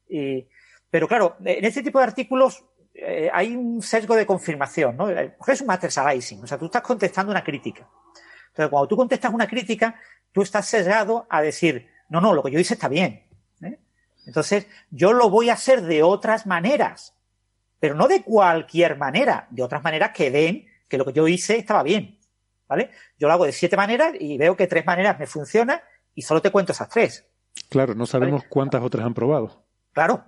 Y, 0.09 0.49
pero 0.91 1.09
claro, 1.09 1.37
en 1.45 1.65
este 1.65 1.83
tipo 1.83 1.99
de 1.99 2.05
artículos 2.05 2.65
eh, 2.95 3.31
hay 3.33 3.55
un 3.55 3.83
sesgo 3.83 4.15
de 4.15 4.25
confirmación, 4.25 4.97
¿no? 4.97 5.11
Es 5.11 5.61
un 5.61 5.67
matter 5.67 5.91
aliasing, 5.95 6.43
o 6.43 6.47
sea, 6.47 6.57
tú 6.57 6.67
estás 6.67 6.83
contestando 6.83 7.31
una 7.31 7.45
crítica. 7.45 7.87
Entonces, 8.49 8.71
cuando 8.71 8.89
tú 8.89 8.97
contestas 8.97 9.35
una 9.35 9.47
crítica, 9.47 10.01
tú 10.33 10.41
estás 10.41 10.67
sesgado 10.67 11.27
a 11.29 11.43
decir, 11.43 11.91
no, 12.09 12.23
no, 12.23 12.33
lo 12.33 12.43
que 12.43 12.51
yo 12.51 12.59
hice 12.59 12.73
está 12.73 12.89
bien. 12.89 13.27
¿eh? 13.61 13.79
Entonces, 14.25 14.67
yo 14.91 15.13
lo 15.13 15.29
voy 15.29 15.51
a 15.51 15.55
hacer 15.55 15.83
de 15.83 16.03
otras 16.03 16.47
maneras, 16.47 17.15
pero 17.79 17.95
no 17.95 18.09
de 18.09 18.23
cualquier 18.23 18.97
manera, 18.97 19.47
de 19.51 19.63
otras 19.63 19.85
maneras 19.85 20.13
que 20.13 20.31
den 20.31 20.67
que 20.89 20.99
lo 20.99 21.05
que 21.05 21.13
yo 21.13 21.27
hice 21.29 21.57
estaba 21.57 21.83
bien. 21.83 22.19
¿Vale? 22.69 22.91
Yo 23.17 23.29
lo 23.29 23.35
hago 23.35 23.45
de 23.45 23.53
siete 23.53 23.77
maneras 23.77 24.13
y 24.19 24.37
veo 24.39 24.57
que 24.57 24.67
tres 24.67 24.85
maneras 24.85 25.19
me 25.19 25.27
funcionan 25.27 25.81
y 26.15 26.23
solo 26.23 26.43
te 26.43 26.51
cuento 26.51 26.73
esas 26.73 26.89
tres. 26.89 27.25
Claro, 27.69 27.95
no 27.95 28.07
sabemos 28.07 28.43
cuántas 28.49 28.83
otras 28.83 29.07
han 29.07 29.15
probado. 29.15 29.65
Claro, 29.93 30.25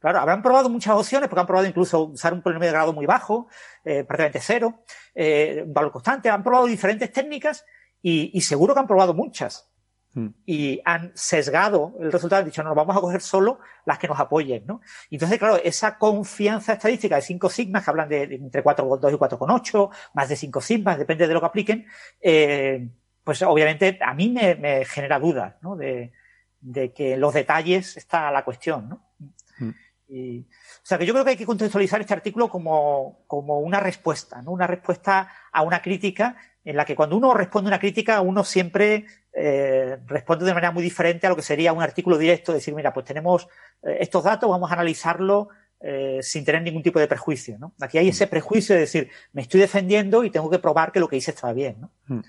Claro, 0.00 0.18
habrán 0.18 0.42
probado 0.42 0.70
muchas 0.70 0.94
opciones, 0.94 1.28
porque 1.28 1.40
han 1.40 1.46
probado 1.46 1.68
incluso 1.68 2.04
usar 2.04 2.32
un 2.32 2.40
polinomio 2.40 2.68
de 2.68 2.72
grado 2.72 2.94
muy 2.94 3.04
bajo, 3.04 3.48
eh, 3.84 4.02
prácticamente 4.02 4.40
cero, 4.40 4.82
eh, 5.14 5.62
un 5.66 5.74
valor 5.74 5.92
constante, 5.92 6.30
han 6.30 6.42
probado 6.42 6.64
diferentes 6.64 7.12
técnicas 7.12 7.66
y, 8.00 8.30
y, 8.32 8.40
seguro 8.40 8.72
que 8.72 8.80
han 8.80 8.86
probado 8.86 9.12
muchas. 9.12 9.69
Mm. 10.14 10.28
Y 10.44 10.80
han 10.84 11.12
sesgado 11.14 11.94
el 12.00 12.10
resultado, 12.10 12.40
han 12.40 12.46
dicho, 12.46 12.62
no, 12.62 12.74
vamos 12.74 12.96
a 12.96 13.00
coger 13.00 13.20
solo 13.20 13.60
las 13.84 13.98
que 13.98 14.08
nos 14.08 14.18
apoyen, 14.18 14.64
¿no? 14.66 14.80
Y 15.08 15.16
entonces, 15.16 15.38
claro, 15.38 15.56
esa 15.62 15.98
confianza 15.98 16.72
estadística 16.72 17.16
de 17.16 17.22
5 17.22 17.48
sigmas, 17.48 17.84
que 17.84 17.90
hablan 17.90 18.08
de, 18.08 18.26
de 18.26 18.34
entre 18.36 18.64
4,2 18.64 19.12
y 19.12 19.16
4,8, 19.16 19.90
más 20.14 20.28
de 20.28 20.36
5 20.36 20.60
sigmas, 20.60 20.98
depende 20.98 21.28
de 21.28 21.34
lo 21.34 21.40
que 21.40 21.46
apliquen, 21.46 21.86
eh, 22.20 22.88
pues 23.22 23.42
obviamente 23.42 23.98
a 24.02 24.14
mí 24.14 24.30
me, 24.30 24.56
me 24.56 24.84
genera 24.84 25.20
dudas, 25.20 25.54
¿no? 25.60 25.76
De, 25.76 26.12
de, 26.60 26.92
que 26.92 27.14
en 27.14 27.20
los 27.20 27.34
detalles 27.34 27.96
está 27.96 28.30
la 28.32 28.44
cuestión, 28.44 28.88
¿no? 28.88 29.06
Mm. 29.58 29.70
Y, 30.08 30.40
o 30.40 30.46
sea 30.82 30.98
que 30.98 31.06
yo 31.06 31.12
creo 31.12 31.24
que 31.24 31.30
hay 31.30 31.36
que 31.36 31.46
contextualizar 31.46 32.00
este 32.00 32.14
artículo 32.14 32.48
como, 32.48 33.22
como 33.28 33.60
una 33.60 33.78
respuesta, 33.78 34.42
¿no? 34.42 34.50
Una 34.50 34.66
respuesta 34.66 35.30
a 35.52 35.62
una 35.62 35.80
crítica 35.80 36.36
en 36.64 36.76
la 36.76 36.84
que 36.84 36.94
cuando 36.94 37.16
uno 37.16 37.34
responde 37.34 37.68
una 37.68 37.78
crítica, 37.78 38.20
uno 38.20 38.44
siempre 38.44 39.06
eh, 39.32 39.98
responde 40.06 40.44
de 40.44 40.54
manera 40.54 40.72
muy 40.72 40.82
diferente 40.82 41.26
a 41.26 41.30
lo 41.30 41.36
que 41.36 41.42
sería 41.42 41.72
un 41.72 41.82
artículo 41.82 42.18
directo, 42.18 42.52
decir, 42.52 42.74
mira, 42.74 42.92
pues 42.92 43.06
tenemos 43.06 43.48
eh, 43.82 43.98
estos 44.00 44.24
datos, 44.24 44.50
vamos 44.50 44.70
a 44.70 44.74
analizarlo 44.74 45.48
eh, 45.80 46.18
sin 46.22 46.44
tener 46.44 46.62
ningún 46.62 46.82
tipo 46.82 46.98
de 46.98 47.08
prejuicio. 47.08 47.58
¿no? 47.58 47.74
Aquí 47.80 47.96
hay 47.96 48.08
ese 48.08 48.26
prejuicio 48.26 48.74
de 48.74 48.82
decir, 48.82 49.10
me 49.32 49.42
estoy 49.42 49.60
defendiendo 49.60 50.24
y 50.24 50.30
tengo 50.30 50.50
que 50.50 50.58
probar 50.58 50.92
que 50.92 51.00
lo 51.00 51.08
que 51.08 51.16
hice 51.16 51.30
estaba 51.30 51.52
bien. 51.52 51.80
¿no? 51.80 51.90
Mm. 52.06 52.20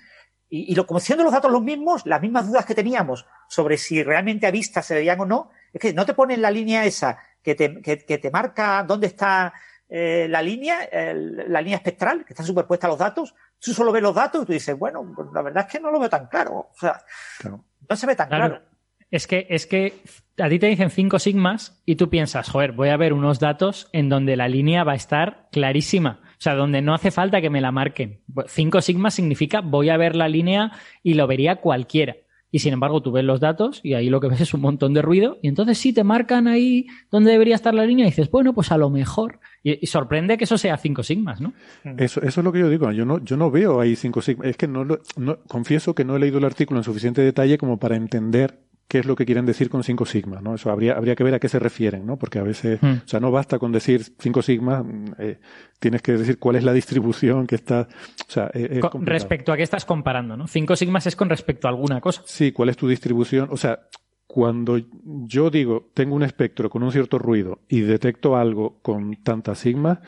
Y, 0.48 0.72
y 0.72 0.74
lo, 0.74 0.86
como 0.86 1.00
siendo 1.00 1.24
los 1.24 1.32
datos 1.32 1.50
los 1.50 1.62
mismos, 1.62 2.06
las 2.06 2.22
mismas 2.22 2.46
dudas 2.46 2.64
que 2.64 2.74
teníamos 2.74 3.26
sobre 3.48 3.76
si 3.76 4.02
realmente 4.02 4.46
a 4.46 4.50
vista 4.50 4.82
se 4.82 4.94
veían 4.94 5.20
o 5.20 5.26
no, 5.26 5.50
es 5.72 5.80
que 5.80 5.92
no 5.92 6.06
te 6.06 6.14
ponen 6.14 6.40
la 6.40 6.50
línea 6.50 6.84
esa 6.84 7.18
que 7.42 7.54
te, 7.54 7.80
que, 7.82 7.98
que 7.98 8.18
te 8.18 8.30
marca 8.30 8.84
dónde 8.86 9.06
está 9.06 9.52
eh, 9.94 10.26
la 10.26 10.40
línea, 10.40 10.88
la 11.12 11.60
línea 11.60 11.76
espectral, 11.76 12.24
que 12.24 12.32
está 12.32 12.42
superpuesta 12.42 12.86
a 12.86 12.90
los 12.90 12.98
datos, 12.98 13.34
tú 13.58 13.74
solo 13.74 13.92
ves 13.92 14.02
los 14.02 14.14
datos 14.14 14.42
y 14.42 14.46
tú 14.46 14.52
dices, 14.54 14.78
bueno, 14.78 15.12
pues 15.14 15.28
la 15.34 15.42
verdad 15.42 15.66
es 15.66 15.72
que 15.72 15.80
no 15.80 15.90
lo 15.90 16.00
veo 16.00 16.08
tan 16.08 16.28
claro. 16.28 16.54
O 16.54 16.74
sea, 16.80 16.98
claro. 17.38 17.62
no 17.86 17.96
se 17.96 18.06
ve 18.06 18.16
tan 18.16 18.28
claro. 18.28 18.48
claro. 18.48 18.64
Es 19.10 19.26
que, 19.26 19.46
es 19.50 19.66
que 19.66 20.00
a 20.38 20.48
ti 20.48 20.58
te 20.58 20.68
dicen 20.68 20.88
cinco 20.88 21.18
sigmas 21.18 21.82
y 21.84 21.96
tú 21.96 22.08
piensas, 22.08 22.48
joder, 22.48 22.72
voy 22.72 22.88
a 22.88 22.96
ver 22.96 23.12
unos 23.12 23.38
datos 23.38 23.90
en 23.92 24.08
donde 24.08 24.34
la 24.36 24.48
línea 24.48 24.82
va 24.82 24.92
a 24.92 24.96
estar 24.96 25.50
clarísima. 25.52 26.20
O 26.22 26.40
sea, 26.40 26.54
donde 26.54 26.80
no 26.80 26.94
hace 26.94 27.10
falta 27.10 27.42
que 27.42 27.50
me 27.50 27.60
la 27.60 27.70
marquen. 27.70 28.22
Cinco 28.46 28.80
sigmas 28.80 29.12
significa 29.12 29.60
voy 29.60 29.90
a 29.90 29.98
ver 29.98 30.16
la 30.16 30.28
línea 30.28 30.72
y 31.02 31.14
lo 31.14 31.26
vería 31.26 31.56
cualquiera. 31.56 32.16
Y 32.52 32.58
sin 32.58 32.74
embargo, 32.74 33.00
tú 33.00 33.10
ves 33.10 33.24
los 33.24 33.40
datos 33.40 33.80
y 33.82 33.94
ahí 33.94 34.10
lo 34.10 34.20
que 34.20 34.28
ves 34.28 34.42
es 34.42 34.52
un 34.52 34.60
montón 34.60 34.92
de 34.92 35.00
ruido. 35.00 35.38
Y 35.42 35.48
entonces 35.48 35.78
sí 35.78 35.94
te 35.94 36.04
marcan 36.04 36.46
ahí 36.46 36.86
donde 37.10 37.32
debería 37.32 37.54
estar 37.54 37.74
la 37.74 37.86
línea 37.86 38.06
y 38.06 38.10
dices, 38.10 38.30
bueno, 38.30 38.52
pues 38.52 38.70
a 38.70 38.76
lo 38.76 38.90
mejor. 38.90 39.40
Y, 39.62 39.82
y 39.82 39.86
sorprende 39.86 40.36
que 40.36 40.44
eso 40.44 40.58
sea 40.58 40.76
cinco 40.76 41.02
sigmas, 41.02 41.40
¿no? 41.40 41.54
Eso, 41.96 42.20
eso 42.20 42.40
es 42.40 42.44
lo 42.44 42.52
que 42.52 42.60
yo 42.60 42.68
digo. 42.68 42.92
Yo 42.92 43.06
no, 43.06 43.24
yo 43.24 43.38
no 43.38 43.50
veo 43.50 43.80
ahí 43.80 43.96
cinco 43.96 44.20
sigmas. 44.20 44.48
Es 44.48 44.58
que 44.58 44.68
no, 44.68 44.84
lo, 44.84 45.00
no 45.16 45.38
confieso 45.48 45.94
que 45.94 46.04
no 46.04 46.14
he 46.14 46.20
leído 46.20 46.38
el 46.38 46.44
artículo 46.44 46.78
en 46.78 46.84
suficiente 46.84 47.22
detalle 47.22 47.56
como 47.56 47.78
para 47.78 47.96
entender 47.96 48.58
qué 48.88 48.98
es 48.98 49.06
lo 49.06 49.16
que 49.16 49.24
quieren 49.24 49.46
decir 49.46 49.70
con 49.70 49.82
cinco 49.82 50.04
sigmas, 50.04 50.42
¿no? 50.42 50.54
Eso 50.54 50.70
habría, 50.70 50.94
habría 50.94 51.14
que 51.14 51.24
ver 51.24 51.34
a 51.34 51.38
qué 51.38 51.48
se 51.48 51.58
refieren, 51.58 52.04
¿no? 52.04 52.18
Porque 52.18 52.38
a 52.38 52.42
veces, 52.42 52.82
hmm. 52.82 52.92
o 53.04 53.08
sea, 53.08 53.20
no 53.20 53.30
basta 53.30 53.58
con 53.58 53.72
decir 53.72 54.02
cinco 54.18 54.42
sigmas, 54.42 54.84
eh, 55.18 55.38
tienes 55.78 56.02
que 56.02 56.12
decir 56.12 56.38
cuál 56.38 56.56
es 56.56 56.64
la 56.64 56.72
distribución 56.72 57.46
que 57.46 57.54
está, 57.54 57.88
o 58.28 58.30
sea, 58.30 58.50
es, 58.52 58.70
es 58.70 58.82
respecto 59.00 59.52
a 59.52 59.56
qué 59.56 59.62
estás 59.62 59.84
comparando, 59.84 60.36
¿no? 60.36 60.46
Cinco 60.46 60.76
sigmas 60.76 61.06
es 61.06 61.16
con 61.16 61.30
respecto 61.30 61.68
a 61.68 61.70
alguna 61.70 62.00
cosa. 62.00 62.22
Sí, 62.26 62.52
cuál 62.52 62.68
es 62.68 62.76
tu 62.76 62.86
distribución, 62.86 63.48
o 63.50 63.56
sea, 63.56 63.80
cuando 64.26 64.80
yo 65.26 65.50
digo 65.50 65.90
tengo 65.92 66.14
un 66.14 66.22
espectro 66.22 66.70
con 66.70 66.82
un 66.82 66.90
cierto 66.90 67.18
ruido 67.18 67.60
y 67.68 67.80
detecto 67.80 68.36
algo 68.36 68.80
con 68.80 69.16
tantas 69.22 69.58
sigmas, 69.58 69.98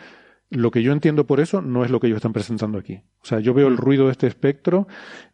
lo 0.49 0.71
que 0.71 0.83
yo 0.83 0.93
entiendo 0.93 1.27
por 1.27 1.41
eso 1.41 1.61
no 1.61 1.85
es 1.85 1.91
lo 1.91 2.01
que 2.01 2.07
ellos 2.07 2.19
están 2.19 2.33
presentando 2.33 2.79
aquí. 2.79 3.03
O 3.23 3.27
sea, 3.27 3.41
yo 3.41 3.55
veo 3.55 3.69
el 3.69 3.77
ruido 3.77 4.07
de 4.07 4.13
este 4.13 4.27
espectro 4.27 4.87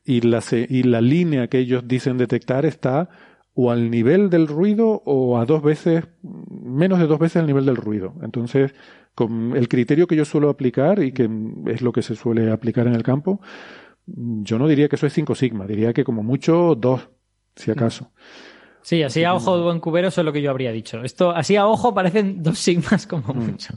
y 0.04 0.22
la, 0.22 0.42
y 0.50 0.82
la 0.84 1.00
línea 1.00 1.48
que 1.48 1.58
ellos 1.58 1.86
dicen 1.86 2.16
detectar 2.16 2.64
está 2.64 3.08
o 3.62 3.70
al 3.70 3.90
nivel 3.90 4.30
del 4.30 4.46
ruido 4.48 5.02
o 5.04 5.38
a 5.38 5.44
dos 5.44 5.62
veces, 5.62 6.04
menos 6.22 6.98
de 6.98 7.06
dos 7.06 7.18
veces 7.18 7.36
el 7.36 7.46
nivel 7.46 7.66
del 7.66 7.76
ruido. 7.76 8.14
Entonces, 8.22 8.74
con 9.14 9.54
el 9.54 9.68
criterio 9.68 10.06
que 10.06 10.16
yo 10.16 10.24
suelo 10.24 10.48
aplicar 10.48 11.02
y 11.02 11.12
que 11.12 11.28
es 11.66 11.82
lo 11.82 11.92
que 11.92 12.00
se 12.00 12.16
suele 12.16 12.50
aplicar 12.50 12.86
en 12.86 12.94
el 12.94 13.02
campo, 13.02 13.42
yo 14.06 14.58
no 14.58 14.66
diría 14.66 14.88
que 14.88 14.96
eso 14.96 15.06
es 15.06 15.12
5 15.12 15.34
sigma, 15.34 15.66
diría 15.66 15.92
que 15.92 16.04
como 16.04 16.22
mucho 16.22 16.74
dos, 16.74 17.10
si 17.54 17.70
acaso. 17.70 18.12
Sí, 18.80 19.02
así 19.02 19.24
a 19.24 19.34
ojo 19.34 19.58
de 19.58 19.62
buen 19.62 19.78
cubero 19.78 20.08
eso 20.08 20.22
es 20.22 20.24
lo 20.24 20.32
que 20.32 20.40
yo 20.40 20.50
habría 20.50 20.72
dicho. 20.72 21.04
Esto, 21.04 21.30
así 21.30 21.56
a 21.56 21.66
ojo 21.66 21.92
parecen 21.92 22.42
dos 22.42 22.58
sigmas 22.58 23.06
como 23.06 23.34
mm. 23.34 23.46
mucho. 23.46 23.74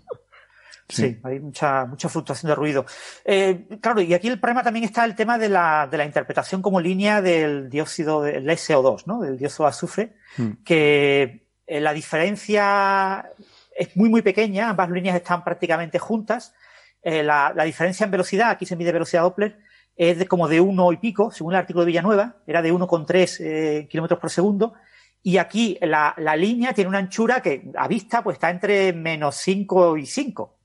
Sí, 0.90 1.02
sí, 1.02 1.20
hay 1.24 1.40
mucha, 1.40 1.86
mucha 1.86 2.10
fluctuación 2.10 2.50
de 2.50 2.56
ruido. 2.56 2.86
Eh, 3.26 3.68
claro, 3.82 4.02
y 4.02 4.14
aquí 4.14 4.28
el 4.28 4.40
problema 4.40 4.64
también 4.64 4.86
está 4.86 5.06
el 5.06 5.16
tema 5.16 5.38
de 5.38 5.50
la, 5.50 5.88
de 5.90 5.98
la 5.98 6.06
interpretación 6.06 6.62
como 6.62 6.82
línea 6.82 7.22
del 7.22 7.70
dióxido 7.70 8.22
del 8.22 8.50
SO2, 8.50 9.04
¿no? 9.06 9.22
Del 9.22 9.38
dióxido 9.38 9.66
de 9.66 9.70
azufre, 9.70 10.14
mm. 10.38 10.52
que 10.66 11.48
eh, 11.66 11.80
la 11.80 11.94
diferencia 11.94 13.30
es 13.76 13.96
muy, 13.96 14.10
muy 14.10 14.22
pequeña, 14.22 14.70
ambas 14.70 14.90
líneas 14.90 15.16
están 15.16 15.44
prácticamente 15.44 16.00
juntas. 16.00 16.54
Eh, 17.02 17.24
la, 17.24 17.54
la, 17.56 17.64
diferencia 17.64 18.06
en 18.06 18.12
velocidad, 18.12 18.50
aquí 18.50 18.66
se 18.66 18.76
mide 18.76 18.92
velocidad 18.92 19.24
Doppler, 19.24 19.58
es 19.96 20.18
de 20.18 20.28
como 20.28 20.48
de 20.48 20.62
uno 20.62 20.92
y 20.92 20.98
pico, 20.98 21.32
según 21.32 21.54
el 21.54 21.60
artículo 21.60 21.86
de 21.86 21.88
Villanueva, 21.88 22.38
era 22.48 22.62
de 22.62 22.74
1,3 22.74 23.38
eh, 23.40 23.88
kilómetros 23.90 24.20
por 24.20 24.30
segundo, 24.30 24.74
Y 25.22 25.38
aquí 25.38 25.78
la, 25.82 26.14
la 26.18 26.36
línea 26.36 26.74
tiene 26.74 26.90
una 26.90 26.98
anchura 26.98 27.42
que 27.42 27.72
a 27.78 27.88
vista 27.88 28.22
pues 28.24 28.36
está 28.36 28.50
entre 28.50 28.92
menos 28.92 29.36
5 29.36 29.98
y 29.98 30.06
5. 30.06 30.58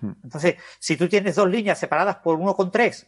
Hmm. 0.00 0.12
Entonces, 0.24 0.56
si 0.78 0.96
tú 0.96 1.08
tienes 1.08 1.36
dos 1.36 1.48
líneas 1.48 1.78
separadas 1.78 2.16
por 2.16 2.38
1,3 2.38 3.06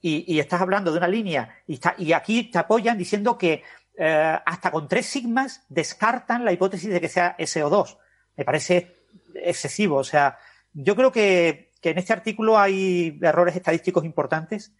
y, 0.00 0.34
y 0.34 0.40
estás 0.40 0.60
hablando 0.60 0.92
de 0.92 0.98
una 0.98 1.08
línea 1.08 1.62
y, 1.66 1.74
está, 1.74 1.94
y 1.98 2.12
aquí 2.12 2.44
te 2.44 2.58
apoyan 2.58 2.98
diciendo 2.98 3.36
que 3.38 3.62
eh, 4.00 4.38
hasta 4.46 4.70
con 4.70 4.86
tres 4.86 5.06
sigmas 5.06 5.64
descartan 5.68 6.44
la 6.44 6.52
hipótesis 6.52 6.88
de 6.88 7.00
que 7.00 7.08
sea 7.08 7.36
SO2. 7.36 7.98
Me 8.36 8.44
parece 8.44 8.94
excesivo. 9.34 9.96
O 9.96 10.04
sea, 10.04 10.38
yo 10.72 10.94
creo 10.94 11.10
que, 11.10 11.72
que 11.80 11.90
en 11.90 11.98
este 11.98 12.12
artículo 12.12 12.56
hay 12.58 13.18
errores 13.20 13.56
estadísticos 13.56 14.04
importantes 14.04 14.72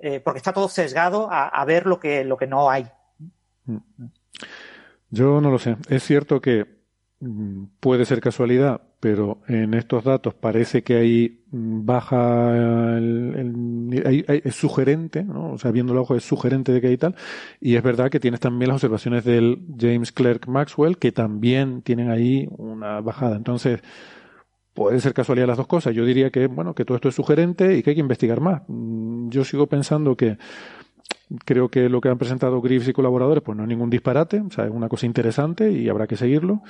eh, 0.00 0.18
porque 0.18 0.38
está 0.38 0.52
todo 0.52 0.68
sesgado 0.68 1.30
a, 1.30 1.46
a, 1.46 1.64
ver 1.64 1.86
lo 1.86 2.00
que, 2.00 2.24
lo 2.24 2.36
que 2.36 2.48
no 2.48 2.68
hay. 2.68 2.88
Yo 5.10 5.40
no 5.40 5.50
lo 5.52 5.58
sé. 5.60 5.76
Es 5.88 6.02
cierto 6.02 6.40
que 6.40 6.66
mm, 7.20 7.64
puede 7.78 8.06
ser 8.06 8.20
casualidad, 8.20 8.82
pero 9.00 9.40
en 9.46 9.74
estos 9.74 10.04
datos 10.04 10.34
parece 10.34 10.82
que 10.82 10.96
hay 10.96 11.40
baja 11.50 12.96
el, 12.98 13.34
el, 13.92 14.06
hay, 14.06 14.24
es 14.44 14.54
sugerente, 14.54 15.24
¿no? 15.24 15.52
o 15.52 15.58
sea, 15.58 15.70
viendo 15.70 15.92
el 15.92 15.98
ojo 15.98 16.16
es 16.16 16.24
sugerente 16.24 16.72
de 16.72 16.80
que 16.80 16.88
hay 16.88 16.96
tal, 16.96 17.14
y 17.60 17.76
es 17.76 17.82
verdad 17.82 18.10
que 18.10 18.20
tienes 18.20 18.40
también 18.40 18.68
las 18.68 18.76
observaciones 18.76 19.24
del 19.24 19.60
James 19.78 20.12
Clerk 20.12 20.48
Maxwell 20.48 20.98
que 20.98 21.12
también 21.12 21.82
tienen 21.82 22.10
ahí 22.10 22.48
una 22.56 23.00
bajada. 23.00 23.36
Entonces, 23.36 23.80
puede 24.74 25.00
ser 25.00 25.12
casualidad 25.12 25.48
las 25.48 25.56
dos 25.56 25.66
cosas. 25.66 25.94
Yo 25.94 26.04
diría 26.04 26.30
que, 26.30 26.46
bueno, 26.46 26.74
que 26.74 26.84
todo 26.84 26.96
esto 26.96 27.08
es 27.08 27.14
sugerente 27.14 27.76
y 27.76 27.82
que 27.82 27.90
hay 27.90 27.96
que 27.96 28.00
investigar 28.00 28.40
más. 28.40 28.62
Mm, 28.68 29.28
yo 29.30 29.44
sigo 29.44 29.66
pensando 29.66 30.16
que 30.16 30.38
creo 31.44 31.68
que 31.68 31.88
lo 31.88 32.00
que 32.00 32.08
han 32.08 32.18
presentado 32.18 32.60
Griffiths 32.60 32.90
y 32.90 32.92
colaboradores, 32.92 33.42
pues 33.42 33.56
no 33.56 33.64
es 33.64 33.68
ningún 33.68 33.90
disparate, 33.90 34.40
o 34.40 34.50
sea, 34.50 34.64
es 34.66 34.70
una 34.70 34.88
cosa 34.88 35.06
interesante 35.06 35.70
y 35.70 35.88
habrá 35.88 36.06
que 36.06 36.16
seguirlo. 36.16 36.62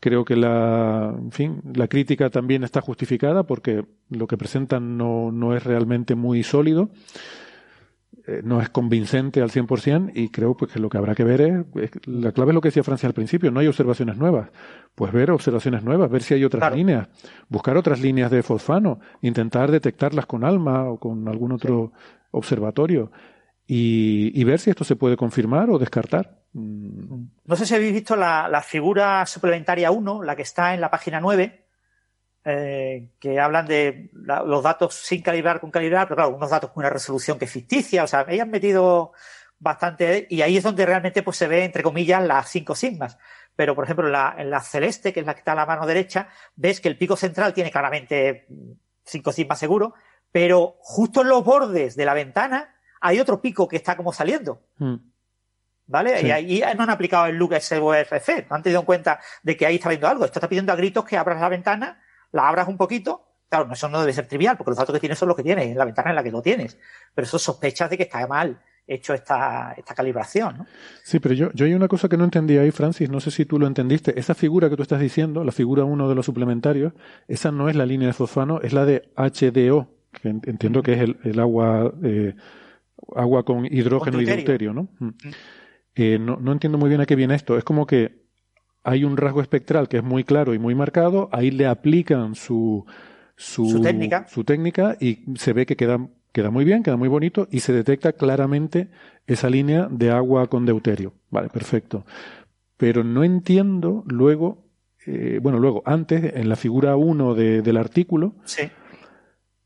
Creo 0.00 0.24
que 0.24 0.36
la, 0.36 1.12
en 1.18 1.32
fin, 1.32 1.60
la 1.74 1.88
crítica 1.88 2.30
también 2.30 2.62
está 2.62 2.80
justificada 2.80 3.42
porque 3.44 3.84
lo 4.10 4.26
que 4.28 4.36
presentan 4.36 4.96
no, 4.96 5.32
no 5.32 5.56
es 5.56 5.64
realmente 5.64 6.14
muy 6.14 6.44
sólido, 6.44 6.90
eh, 8.26 8.42
no 8.44 8.60
es 8.60 8.68
convincente 8.68 9.40
al 9.42 9.50
100% 9.50 10.12
y 10.14 10.28
creo 10.28 10.56
pues 10.56 10.72
que 10.72 10.78
lo 10.78 10.88
que 10.88 10.98
habrá 10.98 11.14
que 11.14 11.24
ver 11.24 11.40
es, 11.40 11.64
es, 11.82 11.90
la 12.06 12.30
clave 12.30 12.52
es 12.52 12.54
lo 12.54 12.60
que 12.60 12.68
decía 12.68 12.84
Francia 12.84 13.08
al 13.08 13.12
principio, 13.14 13.50
no 13.50 13.58
hay 13.60 13.66
observaciones 13.66 14.16
nuevas. 14.16 14.50
Pues 14.94 15.12
ver 15.12 15.30
observaciones 15.32 15.82
nuevas, 15.82 16.10
ver 16.10 16.22
si 16.22 16.34
hay 16.34 16.44
otras 16.44 16.60
Claro. 16.60 16.76
líneas, 16.76 17.08
buscar 17.48 17.76
otras 17.76 18.00
líneas 18.00 18.30
de 18.30 18.42
fosfano, 18.42 19.00
intentar 19.22 19.70
detectarlas 19.70 20.26
con 20.26 20.44
ALMA 20.44 20.84
o 20.90 20.98
con 21.00 21.26
algún 21.26 21.52
otro 21.52 21.92
observatorio 22.30 23.10
y, 23.66 24.30
y 24.40 24.44
ver 24.44 24.60
si 24.60 24.70
esto 24.70 24.84
se 24.84 24.94
puede 24.96 25.16
confirmar 25.16 25.70
o 25.70 25.78
descartar. 25.78 26.37
Mm, 26.52 27.24
No 27.44 27.56
sé 27.56 27.66
si 27.66 27.74
habéis 27.74 27.92
visto 27.92 28.16
la, 28.16 28.48
la 28.48 28.62
figura 28.62 29.24
suplementaria 29.26 29.90
1, 29.90 30.22
la 30.22 30.34
que 30.36 30.42
está 30.42 30.74
en 30.74 30.80
la 30.80 30.90
página 30.90 31.20
9, 31.20 31.66
eh, 32.44 33.10
que 33.20 33.38
hablan 33.40 33.66
de 33.66 34.10
la- 34.14 34.42
los 34.42 34.62
datos 34.62 34.94
sin 34.94 35.22
calibrar 35.22 35.60
con 35.60 35.70
calibrar, 35.70 36.06
pero 36.08 36.16
claro, 36.16 36.36
unos 36.36 36.50
datos 36.50 36.70
con 36.70 36.82
una 36.82 36.90
resolución 36.90 37.38
que 37.38 37.44
es 37.44 37.50
ficticia, 37.50 38.04
o 38.04 38.06
sea, 38.06 38.24
ahí 38.26 38.40
han 38.40 38.50
metido 38.50 39.12
bastante, 39.58 40.26
y 40.30 40.40
ahí 40.42 40.56
es 40.56 40.62
donde 40.62 40.86
realmente 40.86 41.22
pues 41.22 41.36
se 41.36 41.48
ve, 41.48 41.64
entre 41.64 41.82
comillas, 41.82 42.22
las 42.24 42.48
cinco 42.48 42.74
sigmas. 42.74 43.18
Pero, 43.56 43.74
por 43.74 43.84
ejemplo, 43.84 44.06
en 44.06 44.12
la, 44.12 44.34
en 44.38 44.50
la 44.50 44.60
celeste, 44.60 45.12
que 45.12 45.20
es 45.20 45.26
la 45.26 45.34
que 45.34 45.40
está 45.40 45.52
a 45.52 45.56
la 45.56 45.66
mano 45.66 45.84
derecha, 45.84 46.28
ves 46.54 46.80
que 46.80 46.88
el 46.88 46.96
pico 46.96 47.16
central 47.16 47.52
tiene 47.52 47.72
claramente 47.72 48.46
mm, 48.48 48.70
cinco 49.04 49.32
sigmas 49.32 49.58
seguro, 49.58 49.94
pero 50.30 50.76
justo 50.80 51.22
en 51.22 51.28
los 51.28 51.44
bordes 51.44 51.96
de 51.96 52.04
la 52.04 52.14
ventana 52.14 52.74
hay 53.00 53.18
otro 53.18 53.40
pico 53.42 53.66
que 53.66 53.76
está 53.76 53.96
como 53.96 54.12
saliendo. 54.12 54.62
mm. 54.78 54.94
¿Vale? 55.90 56.18
Sí. 56.20 56.26
Y 56.26 56.30
ahí 56.30 56.62
no 56.76 56.84
han 56.84 56.90
aplicado 56.90 57.26
el 57.26 57.36
look 57.36 57.54
SURF, 57.60 58.12
no 58.50 58.56
han 58.56 58.62
tenido 58.62 58.80
en 58.80 58.86
cuenta 58.86 59.18
de 59.42 59.56
que 59.56 59.64
ahí 59.66 59.76
está 59.76 59.88
viendo 59.88 60.06
algo. 60.06 60.24
Esto 60.26 60.38
está 60.38 60.48
pidiendo 60.48 60.70
a 60.72 60.76
gritos 60.76 61.04
que 61.04 61.16
abras 61.16 61.40
la 61.40 61.48
ventana, 61.48 62.00
la 62.32 62.46
abras 62.48 62.68
un 62.68 62.76
poquito. 62.76 63.24
Claro, 63.48 63.72
eso 63.72 63.88
no 63.88 63.98
debe 64.00 64.12
ser 64.12 64.26
trivial, 64.28 64.56
porque 64.58 64.70
los 64.72 64.78
datos 64.78 64.92
que 64.94 65.00
tienes 65.00 65.18
son 65.18 65.28
los 65.28 65.36
que 65.36 65.42
tienes, 65.42 65.66
en 65.66 65.78
la 65.78 65.86
ventana 65.86 66.10
en 66.10 66.16
la 66.16 66.22
que 66.22 66.30
lo 66.30 66.42
tienes. 66.42 66.78
Pero 67.14 67.24
eso 67.26 67.38
sospechas 67.38 67.88
de 67.88 67.96
que 67.96 68.02
está 68.02 68.26
mal 68.26 68.60
hecho 68.86 69.14
esta, 69.14 69.74
esta 69.76 69.94
calibración, 69.94 70.58
¿no? 70.58 70.66
Sí, 71.02 71.18
pero 71.18 71.34
yo, 71.34 71.50
yo 71.54 71.64
hay 71.64 71.72
una 71.74 71.88
cosa 71.88 72.08
que 72.10 72.16
no 72.18 72.24
entendí 72.24 72.58
ahí, 72.58 72.70
Francis, 72.70 73.08
no 73.08 73.20
sé 73.20 73.30
si 73.30 73.46
tú 73.46 73.58
lo 73.58 73.66
entendiste. 73.66 74.18
Esa 74.20 74.34
figura 74.34 74.68
que 74.68 74.76
tú 74.76 74.82
estás 74.82 75.00
diciendo, 75.00 75.42
la 75.44 75.52
figura 75.52 75.84
1 75.84 76.08
de 76.08 76.14
los 76.14 76.26
suplementarios, 76.26 76.92
esa 77.26 77.50
no 77.50 77.70
es 77.70 77.76
la 77.76 77.86
línea 77.86 78.08
de 78.08 78.14
fosfano, 78.14 78.60
es 78.62 78.74
la 78.74 78.84
de 78.84 79.10
HDO, 79.16 79.88
que 80.20 80.28
en- 80.28 80.42
entiendo 80.46 80.82
que 80.82 80.92
es 80.92 81.00
el, 81.00 81.18
el 81.24 81.40
agua, 81.40 81.92
eh, 82.02 82.34
agua 83.16 83.44
con 83.44 83.64
hidrógeno 83.66 84.12
Con 84.16 84.22
y 84.22 84.26
deuterio. 84.26 84.44
deuterio, 84.46 84.72
¿no? 84.74 84.88
Mm. 84.98 85.08
Eh, 85.98 86.18
no? 86.18 86.36
No 86.40 86.52
entiendo 86.52 86.78
muy 86.78 86.88
bien 86.88 87.00
a 87.00 87.06
qué 87.06 87.16
viene 87.16 87.34
esto. 87.34 87.58
Es 87.58 87.64
como 87.64 87.86
que 87.86 88.22
hay 88.84 89.04
un 89.04 89.16
rasgo 89.16 89.40
espectral 89.42 89.88
que 89.88 89.98
es 89.98 90.02
muy 90.04 90.24
claro 90.24 90.54
y 90.54 90.58
muy 90.58 90.74
marcado, 90.74 91.28
ahí 91.32 91.50
le 91.50 91.66
aplican 91.66 92.34
su, 92.34 92.86
su, 93.36 93.66
Su 93.68 93.80
técnica. 93.82 94.26
su 94.28 94.44
técnica 94.44 94.96
y 95.00 95.24
se 95.36 95.52
ve 95.52 95.66
que 95.66 95.76
queda, 95.76 95.98
queda 96.32 96.50
muy 96.50 96.64
bien, 96.64 96.82
queda 96.82 96.96
muy 96.96 97.08
bonito 97.08 97.48
y 97.50 97.60
se 97.60 97.72
detecta 97.72 98.12
claramente 98.12 98.88
esa 99.26 99.50
línea 99.50 99.88
de 99.90 100.10
agua 100.10 100.46
con 100.46 100.64
deuterio. 100.64 101.12
Vale, 101.30 101.48
perfecto. 101.48 102.06
Pero 102.76 103.02
no 103.04 103.24
entiendo 103.24 104.04
luego, 104.06 104.64
eh, 105.04 105.40
bueno, 105.42 105.58
luego, 105.58 105.82
antes, 105.84 106.32
en 106.36 106.48
la 106.48 106.56
figura 106.56 106.96
1 106.96 107.34
de- 107.34 107.60
del 107.60 107.76
artículo, 107.76 108.36
Sí. 108.44 108.62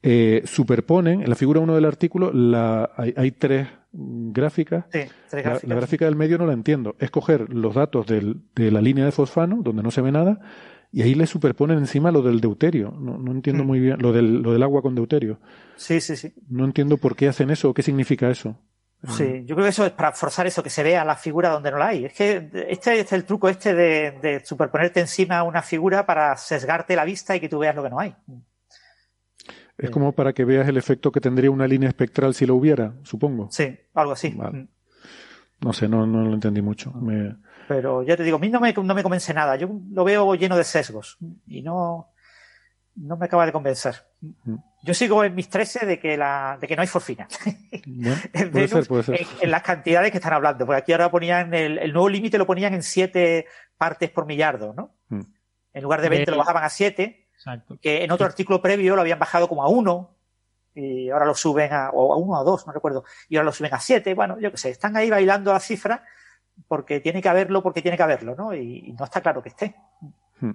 Eh, 0.02 0.42
superponen, 0.44 1.22
en 1.22 1.28
la 1.28 1.36
figura 1.36 1.60
1 1.60 1.74
del 1.74 1.84
artículo, 1.84 2.32
la, 2.32 2.90
hay, 2.96 3.14
hay 3.16 3.30
tres 3.32 3.68
gráficas 3.92 4.84
Sí, 4.90 5.00
tres 5.28 5.44
la, 5.44 5.50
gráficas. 5.50 5.68
la 5.68 5.74
gráfica 5.76 6.04
del 6.06 6.16
medio 6.16 6.38
no 6.38 6.46
la 6.46 6.52
entiendo. 6.54 6.96
Es 6.98 7.10
coger 7.10 7.48
los 7.52 7.74
datos 7.74 8.06
del- 8.06 8.40
de 8.54 8.70
la 8.70 8.80
línea 8.80 9.04
de 9.04 9.12
fosfano, 9.12 9.58
donde 9.62 9.82
no 9.82 9.90
se 9.90 10.00
ve 10.00 10.10
nada, 10.12 10.40
y 10.90 11.02
ahí 11.02 11.14
le 11.14 11.26
superponen 11.26 11.78
encima 11.78 12.10
lo 12.10 12.22
del 12.22 12.40
deuterio. 12.40 12.90
No, 12.98 13.16
no 13.18 13.32
entiendo 13.32 13.64
Mm. 13.64 13.66
muy 13.66 13.80
bien, 13.80 13.96
lo 14.00 14.12
del, 14.12 14.42
lo 14.42 14.52
del 14.52 14.62
agua 14.62 14.82
con 14.82 14.94
deuterio. 14.94 15.38
Sí, 15.76 16.00
sí, 16.00 16.16
sí. 16.16 16.32
No 16.48 16.64
entiendo 16.64 16.96
por 16.96 17.14
qué 17.16 17.28
hacen 17.28 17.50
eso 17.50 17.70
o 17.70 17.74
qué 17.74 17.82
significa 17.82 18.30
eso. 18.30 18.56
Sí, 19.08 19.42
yo 19.46 19.56
creo 19.56 19.64
que 19.64 19.70
eso 19.70 19.84
es 19.84 19.90
para 19.90 20.12
forzar 20.12 20.46
eso, 20.46 20.62
que 20.62 20.70
se 20.70 20.84
vea 20.84 21.04
la 21.04 21.16
figura 21.16 21.48
donde 21.48 21.72
no 21.72 21.78
la 21.78 21.88
hay. 21.88 22.04
Es 22.04 22.12
que 22.12 22.48
este 22.68 23.00
es 23.00 23.12
el 23.12 23.24
truco 23.24 23.48
este 23.48 23.74
de, 23.74 24.12
de 24.22 24.44
superponerte 24.44 25.00
encima 25.00 25.42
una 25.42 25.60
figura 25.60 26.06
para 26.06 26.36
sesgarte 26.36 26.94
la 26.94 27.04
vista 27.04 27.34
y 27.34 27.40
que 27.40 27.48
tú 27.48 27.58
veas 27.58 27.74
lo 27.74 27.82
que 27.82 27.90
no 27.90 27.98
hay. 27.98 28.14
Es 29.78 29.90
como 29.90 30.12
para 30.12 30.32
que 30.32 30.44
veas 30.44 30.68
el 30.68 30.76
efecto 30.76 31.10
que 31.10 31.20
tendría 31.20 31.50
una 31.50 31.66
línea 31.66 31.88
espectral 31.88 32.34
si 32.34 32.46
lo 32.46 32.54
hubiera, 32.54 32.94
supongo. 33.02 33.48
Sí, 33.50 33.76
algo 33.94 34.12
así. 34.12 34.30
Vale. 34.30 34.58
Mm. 34.62 34.68
No 35.60 35.72
sé, 35.72 35.88
no, 35.88 36.06
no 36.06 36.22
lo 36.24 36.34
entendí 36.34 36.60
mucho. 36.62 36.92
Me- 36.92 37.36
Pero 37.68 38.02
ya 38.02 38.16
te 38.16 38.22
digo, 38.24 38.36
a 38.36 38.40
mí 38.40 38.48
no 38.48 38.60
me, 38.60 38.72
no 38.72 38.94
me 38.94 39.02
convence 39.02 39.32
nada. 39.34 39.56
Yo 39.56 39.68
lo 39.92 40.04
veo 40.04 40.34
lleno 40.34 40.56
de 40.56 40.64
sesgos 40.64 41.18
y 41.46 41.62
no, 41.62 42.08
no 42.96 43.16
me 43.16 43.26
acaba 43.26 43.46
de 43.46 43.52
convencer. 43.52 43.94
Mm. 44.20 44.56
Yo 44.84 44.94
sigo 44.94 45.22
en 45.24 45.34
mis 45.34 45.48
13 45.48 45.86
de 45.86 45.98
que, 46.00 46.16
la, 46.16 46.58
de 46.60 46.66
que 46.66 46.74
no 46.76 46.82
hay 46.82 46.88
forfina. 46.88 47.26
Bueno, 47.86 48.16
En 48.32 48.50
puede 48.50 48.68
ser, 48.68 48.86
puede 48.86 49.02
ser. 49.04 49.20
En, 49.20 49.26
en 49.40 49.50
las 49.50 49.62
cantidades 49.62 50.10
que 50.10 50.18
están 50.18 50.32
hablando. 50.32 50.66
Porque 50.66 50.80
aquí 50.80 50.92
ahora 50.92 51.10
ponían 51.10 51.54
el, 51.54 51.78
el 51.78 51.92
nuevo 51.92 52.08
límite 52.08 52.38
lo 52.38 52.46
ponían 52.46 52.74
en 52.74 52.82
7 52.82 53.46
partes 53.78 54.10
por 54.10 54.26
millardo, 54.26 54.74
¿no? 54.74 54.96
Mm. 55.08 55.20
En 55.74 55.82
lugar 55.82 56.02
de 56.02 56.08
20 56.08 56.30
lo 56.32 56.36
bajaban 56.36 56.64
a 56.64 56.68
7, 56.68 57.21
Exacto. 57.44 57.76
que 57.80 58.04
en 58.04 58.12
otro 58.12 58.24
artículo 58.24 58.62
previo 58.62 58.94
lo 58.94 59.00
habían 59.00 59.18
bajado 59.18 59.48
como 59.48 59.64
a 59.64 59.68
1 59.68 60.16
y 60.74 61.10
ahora 61.10 61.26
lo 61.26 61.34
suben 61.34 61.72
a, 61.72 61.90
o 61.90 62.14
a 62.14 62.16
1 62.16 62.32
o 62.32 62.36
a 62.36 62.44
2, 62.44 62.66
no 62.68 62.72
recuerdo, 62.72 63.04
y 63.28 63.36
ahora 63.36 63.46
lo 63.46 63.52
suben 63.52 63.74
a 63.74 63.80
7. 63.80 64.14
Bueno, 64.14 64.38
yo 64.38 64.50
qué 64.52 64.56
sé, 64.56 64.70
están 64.70 64.96
ahí 64.96 65.10
bailando 65.10 65.52
las 65.52 65.64
cifras 65.64 66.00
porque 66.68 67.00
tiene 67.00 67.20
que 67.20 67.28
haberlo, 67.28 67.62
porque 67.62 67.82
tiene 67.82 67.96
que 67.96 68.02
haberlo, 68.02 68.36
¿no? 68.36 68.54
Y, 68.54 68.84
y 68.86 68.92
no 68.92 69.04
está 69.04 69.20
claro 69.20 69.42
que 69.42 69.48
esté. 69.48 69.74
Hmm. 70.40 70.52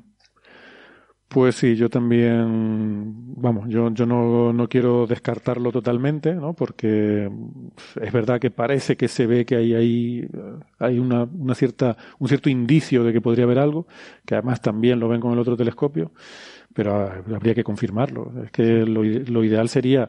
Pues 1.27 1.55
sí, 1.55 1.75
yo 1.75 1.89
también, 1.89 3.35
vamos, 3.35 3.67
yo, 3.67 3.89
yo 3.93 4.05
no, 4.05 4.53
no 4.53 4.69
quiero 4.69 5.05
descartarlo 5.05 5.73
totalmente, 5.73 6.33
¿no? 6.33 6.53
Porque 6.53 7.29
es 8.01 8.13
verdad 8.13 8.39
que 8.39 8.49
parece 8.49 8.95
que 8.95 9.09
se 9.09 9.27
ve 9.27 9.45
que 9.45 9.57
hay 9.57 9.73
ahí, 9.73 10.19
eh, 10.19 10.59
hay 10.79 10.99
una, 10.99 11.23
una 11.25 11.53
cierta, 11.53 11.97
un 12.19 12.29
cierto 12.29 12.49
indicio 12.49 13.03
de 13.03 13.11
que 13.11 13.19
podría 13.19 13.43
haber 13.43 13.59
algo, 13.59 13.87
que 14.25 14.35
además 14.35 14.61
también 14.61 15.01
lo 15.01 15.09
ven 15.09 15.19
con 15.19 15.33
el 15.33 15.39
otro 15.39 15.57
telescopio, 15.57 16.13
pero 16.77 16.95
ah, 16.95 17.23
habría 17.35 17.55
que 17.55 17.63
confirmarlo. 17.63 18.31
Es 18.45 18.51
que 18.51 18.85
lo, 18.85 19.03
lo 19.03 19.43
ideal 19.43 19.67
sería 19.67 20.07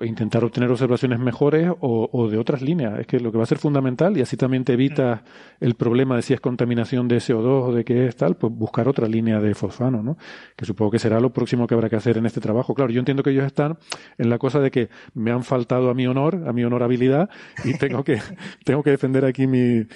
intentar 0.00 0.42
obtener 0.44 0.70
observaciones 0.70 1.18
mejores 1.18 1.70
o, 1.80 2.08
o 2.10 2.28
de 2.28 2.38
otras 2.38 2.62
líneas. 2.62 2.98
Es 3.00 3.06
que 3.06 3.20
lo 3.20 3.30
que 3.30 3.38
va 3.38 3.44
a 3.44 3.46
ser 3.46 3.58
fundamental, 3.58 4.16
y 4.16 4.22
así 4.22 4.36
también 4.36 4.64
te 4.64 4.72
evitas 4.72 5.20
el 5.60 5.74
problema 5.74 6.16
de 6.16 6.22
si 6.22 6.32
es 6.32 6.40
contaminación 6.40 7.08
de 7.08 7.16
CO2 7.16 7.68
o 7.68 7.72
de 7.72 7.84
qué 7.84 8.06
es 8.06 8.16
tal, 8.16 8.36
pues 8.36 8.52
buscar 8.52 8.88
otra 8.88 9.06
línea 9.06 9.40
de 9.40 9.54
fosfano, 9.54 10.02
¿no? 10.02 10.16
Que 10.56 10.64
supongo 10.64 10.92
que 10.92 10.98
será 10.98 11.20
lo 11.20 11.32
próximo 11.32 11.66
que 11.66 11.74
habrá 11.74 11.90
que 11.90 11.96
hacer 11.96 12.16
en 12.16 12.26
este 12.26 12.40
trabajo. 12.40 12.74
Claro, 12.74 12.90
yo 12.90 13.00
entiendo 13.00 13.22
que 13.22 13.30
ellos 13.30 13.44
están 13.44 13.78
en 14.18 14.30
la 14.30 14.38
cosa 14.38 14.60
de 14.60 14.70
que 14.70 14.88
me 15.14 15.30
han 15.30 15.44
faltado 15.44 15.90
a 15.90 15.94
mi 15.94 16.06
honor, 16.06 16.44
a 16.46 16.52
mi 16.52 16.64
honorabilidad, 16.64 17.28
y 17.64 17.74
tengo 17.78 18.02
que, 18.02 18.20
tengo 18.64 18.82
que 18.82 18.90
defender 18.90 19.24
aquí 19.24 19.46
mi, 19.46 19.86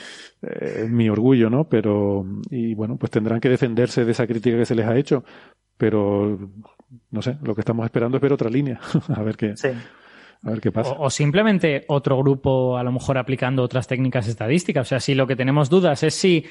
eh, 0.43 0.87
mi 0.89 1.09
orgullo, 1.09 1.51
¿no? 1.51 1.69
Pero, 1.69 2.25
y 2.51 2.75
bueno, 2.75 2.97
pues 2.97 3.11
tendrán 3.11 3.41
que 3.41 3.49
defenderse 3.49 4.05
de 4.05 4.13
esa 4.13 4.27
crítica 4.27 4.59
que 4.59 4.67
se 4.67 4.75
les 4.75 4.87
ha 4.87 4.97
hecho. 4.97 5.25
Pero, 5.77 6.39
no 7.11 7.23
sé, 7.23 7.37
lo 7.43 7.55
que 7.55 7.61
estamos 7.61 7.85
esperando 7.85 8.17
es 8.17 8.23
ver 8.23 8.33
otra 8.33 8.51
línea. 8.51 8.81
a 9.15 9.23
ver 9.23 9.37
qué, 9.37 9.57
Sí. 9.57 9.69
A 10.43 10.51
ver 10.51 10.61
qué 10.61 10.71
pasa. 10.71 10.93
O, 10.93 11.07
o 11.07 11.11
simplemente 11.11 11.85
otro 11.89 12.19
grupo, 12.19 12.77
a 12.77 12.83
lo 12.83 12.93
mejor 12.93 13.19
aplicando 13.19 13.63
otras 13.63 13.89
técnicas 13.89 14.29
estadísticas. 14.29 14.87
O 14.87 14.89
sea, 14.89 15.01
si 15.01 15.15
lo 15.15 15.27
que 15.27 15.35
tenemos 15.35 15.71
dudas 15.71 16.03
es 16.03 16.15
si 16.15 16.45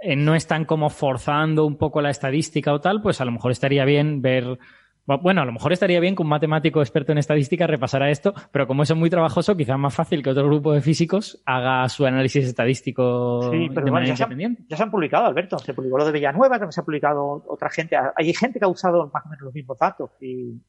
eh, 0.00 0.16
no 0.16 0.34
están 0.34 0.64
como 0.64 0.90
forzando 0.90 1.66
un 1.66 1.76
poco 1.76 2.00
la 2.00 2.10
estadística 2.10 2.72
o 2.72 2.80
tal, 2.80 3.02
pues 3.02 3.20
a 3.20 3.24
lo 3.24 3.32
mejor 3.32 3.52
estaría 3.52 3.84
bien 3.84 4.22
ver. 4.22 4.58
Bueno, 5.06 5.42
a 5.42 5.44
lo 5.44 5.52
mejor 5.52 5.72
estaría 5.72 6.00
bien 6.00 6.16
que 6.16 6.22
un 6.22 6.28
matemático 6.28 6.80
experto 6.80 7.12
en 7.12 7.18
estadística 7.18 7.66
repasara 7.68 8.10
esto, 8.10 8.34
pero 8.50 8.66
como 8.66 8.82
eso 8.82 8.94
es 8.94 8.98
muy 8.98 9.08
trabajoso, 9.08 9.56
quizás 9.56 9.78
más 9.78 9.94
fácil 9.94 10.20
que 10.22 10.30
otro 10.30 10.44
grupo 10.46 10.72
de 10.72 10.80
físicos 10.80 11.40
haga 11.46 11.88
su 11.88 12.04
análisis 12.06 12.44
estadístico 12.44 13.48
Sí, 13.52 13.68
de 13.68 13.74
pero 13.74 13.90
bueno, 13.92 14.06
ya, 14.06 14.16
se 14.16 14.24
han, 14.24 14.32
independiente. 14.32 14.64
ya 14.68 14.76
se 14.76 14.82
han 14.82 14.90
publicado, 14.90 15.26
Alberto. 15.26 15.58
Se 15.60 15.74
publicó 15.74 15.98
lo 15.98 16.04
de 16.06 16.12
Villanueva, 16.12 16.56
también 16.56 16.72
se 16.72 16.80
ha 16.80 16.84
publicado 16.84 17.44
otra 17.46 17.70
gente. 17.70 17.96
Hay 18.16 18.34
gente 18.34 18.58
que 18.58 18.64
ha 18.64 18.68
usado 18.68 19.08
más 19.14 19.24
o 19.24 19.28
menos 19.28 19.42
los 19.44 19.54
mismos 19.54 19.78
datos. 19.78 20.10
Y, 20.20 20.60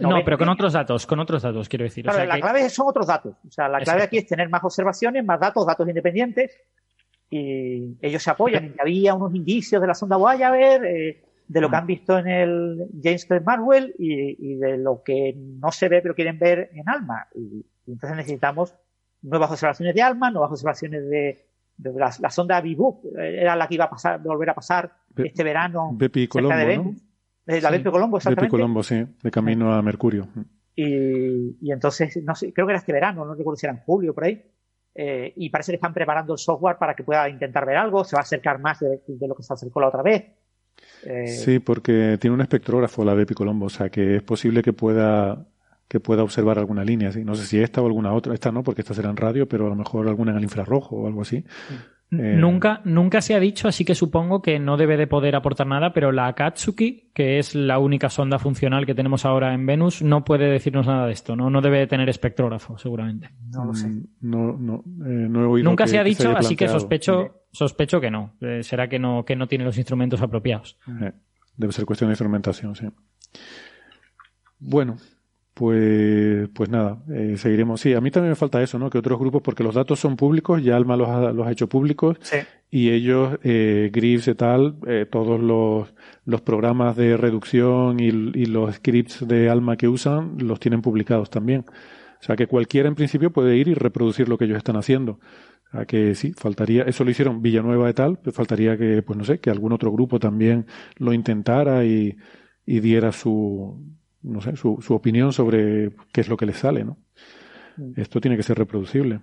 No, 0.00 0.12
ven- 0.14 0.22
pero 0.22 0.36
con 0.36 0.50
otros 0.50 0.74
datos, 0.74 1.06
con 1.06 1.18
otros 1.20 1.40
datos, 1.40 1.66
quiero 1.66 1.84
decir. 1.84 2.04
O 2.04 2.12
Claro, 2.12 2.18
sea, 2.18 2.26
la 2.26 2.34
que- 2.34 2.40
clave 2.42 2.68
son 2.68 2.88
otros 2.88 3.06
datos. 3.06 3.36
O 3.48 3.50
sea, 3.50 3.68
la 3.68 3.78
clave 3.78 4.00
Exacto. 4.00 4.04
aquí 4.04 4.18
es 4.18 4.26
tener 4.26 4.50
más 4.50 4.62
observaciones, 4.64 5.24
más 5.24 5.40
datos, 5.40 5.66
datos 5.66 5.88
independientes. 5.88 6.50
Y 7.30 7.96
ellos 8.02 8.22
se 8.22 8.30
apoyan 8.30 8.74
había 8.78 9.14
unos 9.14 9.34
indicios 9.34 9.80
de 9.80 9.86
la 9.86 9.94
sonda 9.94 10.16
Voyager, 10.16 10.84
eh, 10.84 11.24
de 11.48 11.60
Mm. 11.60 11.62
lo 11.62 11.70
que 11.70 11.76
han 11.76 11.86
visto 11.86 12.18
en 12.18 12.28
el 12.28 12.88
James 13.02 13.24
Clerk 13.26 13.44
Maxwell 13.44 13.94
y, 13.98 14.52
y 14.52 14.56
de 14.56 14.78
lo 14.78 15.02
que 15.02 15.34
no 15.36 15.72
se 15.72 15.88
ve 15.88 16.00
pero 16.02 16.14
quieren 16.14 16.38
ver 16.38 16.70
en 16.74 16.88
ALMA. 16.88 17.26
Y, 17.34 17.64
y 17.86 17.92
entonces 17.92 18.16
necesitamos 18.16 18.74
nuevas 19.22 19.50
observaciones 19.50 19.94
de 19.94 20.02
ALMA, 20.02 20.30
nuevas 20.30 20.50
observaciones 20.52 21.08
de, 21.08 21.38
de 21.78 21.92
la, 21.94 22.10
la 22.20 22.30
sonda 22.30 22.60
Bibuk, 22.60 23.04
era 23.16 23.56
la 23.56 23.66
que 23.66 23.74
iba 23.74 23.84
a 23.86 23.90
pasar, 23.90 24.22
volver 24.22 24.50
a 24.50 24.54
pasar 24.54 24.92
este 25.16 25.42
verano 25.42 25.90
Bepi 25.94 26.28
Colombo, 26.28 26.56
de 26.56 26.76
¿no? 26.76 26.94
Eh, 27.46 27.60
La 27.62 27.70
Sí. 27.70 27.78
Bepi 27.78 27.90
Colombo, 27.90 28.16
Bepi 28.18 28.22
exactamente. 28.28 28.50
Colombo, 28.50 28.82
sí, 28.82 29.04
de 29.22 29.30
camino 29.30 29.72
a 29.72 29.80
Mercurio. 29.82 30.28
Y, 30.76 31.56
y 31.60 31.72
entonces, 31.72 32.22
no 32.22 32.34
sé, 32.34 32.52
creo 32.52 32.66
que 32.66 32.72
era 32.72 32.78
este 32.78 32.92
verano, 32.92 33.24
no 33.24 33.34
recuerdo 33.34 33.56
si 33.56 33.66
era 33.66 33.74
en 33.74 33.80
julio 33.80 34.14
por 34.14 34.24
ahí. 34.24 34.44
Eh, 34.94 35.32
y 35.36 35.50
parece 35.50 35.72
que 35.72 35.76
están 35.76 35.94
preparando 35.94 36.32
el 36.34 36.38
software 36.38 36.76
para 36.76 36.94
que 36.94 37.04
pueda 37.04 37.28
intentar 37.28 37.64
ver 37.66 37.76
algo, 37.76 38.04
se 38.04 38.16
va 38.16 38.20
a 38.20 38.22
acercar 38.22 38.58
más 38.60 38.80
de, 38.80 39.00
de 39.06 39.28
lo 39.28 39.34
que 39.34 39.42
se 39.42 39.52
acercó 39.52 39.80
la 39.80 39.88
otra 39.88 40.02
vez. 40.02 40.24
Eh, 41.04 41.26
Sí, 41.28 41.58
porque 41.58 42.18
tiene 42.20 42.34
un 42.34 42.40
espectrógrafo 42.40 43.04
la 43.04 43.14
Bepi 43.14 43.34
Colombo, 43.34 43.66
o 43.66 43.70
sea 43.70 43.88
que 43.90 44.16
es 44.16 44.22
posible 44.22 44.62
que 44.62 44.72
pueda 44.72 45.46
que 45.88 46.00
pueda 46.00 46.22
observar 46.22 46.58
alguna 46.58 46.84
línea, 46.84 47.10
¿sí? 47.12 47.24
no 47.24 47.34
sé 47.34 47.46
si 47.46 47.58
esta 47.58 47.80
o 47.80 47.86
alguna 47.86 48.12
otra, 48.12 48.34
esta 48.34 48.52
no, 48.52 48.62
porque 48.62 48.82
esta 48.82 48.92
será 48.92 49.08
en 49.08 49.16
radio, 49.16 49.48
pero 49.48 49.64
a 49.66 49.68
lo 49.70 49.74
mejor 49.74 50.06
alguna 50.06 50.32
en 50.32 50.36
el 50.36 50.42
infrarrojo 50.44 50.96
o 50.96 51.06
algo 51.06 51.22
así. 51.22 51.42
Eh, 52.10 52.36
Nunca, 52.38 52.80
nunca 52.84 53.20
se 53.22 53.34
ha 53.34 53.40
dicho, 53.40 53.68
así 53.68 53.84
que 53.86 53.94
supongo 53.94 54.40
que 54.42 54.58
no 54.58 54.76
debe 54.78 54.96
de 54.98 55.06
poder 55.06 55.34
aportar 55.36 55.66
nada, 55.66 55.92
pero 55.94 56.10
la 56.12 56.26
Akatsuki, 56.26 57.10
que 57.14 57.38
es 57.38 57.54
la 57.54 57.78
única 57.78 58.08
sonda 58.10 58.38
funcional 58.38 58.84
que 58.86 58.94
tenemos 58.94 59.24
ahora 59.26 59.52
en 59.54 59.64
Venus, 59.66 60.02
no 60.02 60.24
puede 60.24 60.50
decirnos 60.50 60.86
nada 60.86 61.06
de 61.06 61.12
esto, 61.12 61.36
¿no? 61.36 61.48
No 61.50 61.60
debe 61.62 61.78
de 61.78 61.86
tener 61.86 62.08
espectrógrafo, 62.10 62.76
seguramente. 62.78 63.30
no 63.50 63.64
lo 63.66 63.74
sé. 63.74 63.88
Mm, 63.88 64.04
No, 64.22 64.56
no, 64.58 64.84
eh, 65.06 65.26
no 65.28 65.42
he 65.42 65.46
oído 65.46 65.68
Nunca 65.70 65.84
que- 65.84 65.90
se 65.90 65.98
ha 65.98 66.02
que 66.02 66.08
dicho, 66.10 66.34
así 66.36 66.54
que 66.56 66.68
sospecho, 66.68 67.37
sospecho 67.52 68.00
que 68.00 68.10
no. 68.10 68.34
Eh, 68.40 68.62
será 68.62 68.88
que 68.88 68.98
no, 68.98 69.24
que 69.24 69.36
no 69.36 69.46
tiene 69.48 69.64
los 69.64 69.76
instrumentos 69.78 70.20
apropiados. 70.22 70.78
Eh, 71.02 71.12
Debe 71.56 71.72
ser 71.72 71.84
cuestión 71.86 72.08
de 72.08 72.12
instrumentación, 72.12 72.74
sí. 72.76 72.86
Bueno, 74.60 74.96
pues, 75.54 76.48
pues 76.54 76.68
nada, 76.68 76.98
eh, 77.12 77.34
seguiremos. 77.36 77.80
Sí, 77.80 77.94
a 77.94 78.00
mí 78.00 78.10
también 78.10 78.30
me 78.30 78.36
falta 78.36 78.62
eso, 78.62 78.78
¿no? 78.78 78.90
Que 78.90 78.98
otros 78.98 79.18
grupos, 79.18 79.42
porque 79.42 79.64
los 79.64 79.74
datos 79.74 79.98
son 79.98 80.16
públicos, 80.16 80.62
ya 80.62 80.76
Alma 80.76 80.96
los 80.96 81.08
ha, 81.08 81.32
los 81.32 81.46
ha 81.46 81.50
hecho 81.52 81.68
públicos, 81.68 82.16
Sí. 82.20 82.36
y 82.70 82.90
ellos, 82.90 83.38
eh, 83.42 83.90
Grips 83.92 84.28
y 84.28 84.34
tal, 84.34 84.76
eh, 84.86 85.06
todos 85.10 85.40
los, 85.40 85.92
los 86.24 86.40
programas 86.42 86.96
de 86.96 87.16
reducción 87.16 87.98
y, 88.00 88.06
y 88.08 88.46
los 88.46 88.76
scripts 88.76 89.26
de 89.26 89.48
Alma 89.48 89.76
que 89.76 89.88
usan, 89.88 90.36
los 90.38 90.60
tienen 90.60 90.82
publicados 90.82 91.30
también. 91.30 91.64
O 92.20 92.22
sea 92.22 92.34
que 92.36 92.46
cualquiera 92.48 92.88
en 92.88 92.96
principio 92.96 93.32
puede 93.32 93.56
ir 93.56 93.68
y 93.68 93.74
reproducir 93.74 94.28
lo 94.28 94.38
que 94.38 94.44
ellos 94.44 94.56
están 94.58 94.76
haciendo. 94.76 95.20
O 95.68 95.76
sea 95.76 95.84
que 95.84 96.14
sí, 96.14 96.32
faltaría, 96.32 96.84
eso 96.84 97.04
lo 97.04 97.10
hicieron 97.10 97.42
Villanueva 97.42 97.90
y 97.90 97.92
tal, 97.92 98.18
pues 98.18 98.34
faltaría 98.34 98.76
que, 98.78 99.02
pues 99.02 99.18
no 99.18 99.24
sé, 99.24 99.38
que 99.38 99.50
algún 99.50 99.72
otro 99.72 99.92
grupo 99.92 100.18
también 100.18 100.66
lo 100.96 101.12
intentara 101.12 101.84
y, 101.84 102.16
y 102.64 102.80
diera 102.80 103.12
su, 103.12 103.84
no 104.22 104.40
sé, 104.40 104.56
su, 104.56 104.78
su 104.80 104.94
opinión 104.94 105.32
sobre 105.32 105.92
qué 106.12 106.22
es 106.22 106.28
lo 106.28 106.36
que 106.36 106.46
les 106.46 106.56
sale, 106.56 106.84
¿no? 106.84 106.98
Esto 107.96 108.20
tiene 108.20 108.36
que 108.36 108.42
ser 108.42 108.58
reproducible. 108.58 109.20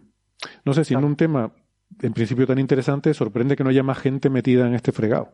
No 0.63 0.73
sé, 0.73 0.85
siendo 0.85 1.07
un 1.07 1.15
tema 1.15 1.51
en 2.01 2.13
principio 2.13 2.47
tan 2.47 2.59
interesante, 2.59 3.13
sorprende 3.13 3.55
que 3.55 3.63
no 3.63 3.69
haya 3.69 3.83
más 3.83 3.97
gente 3.97 4.29
metida 4.29 4.67
en 4.67 4.75
este 4.75 4.91
fregado. 4.91 5.29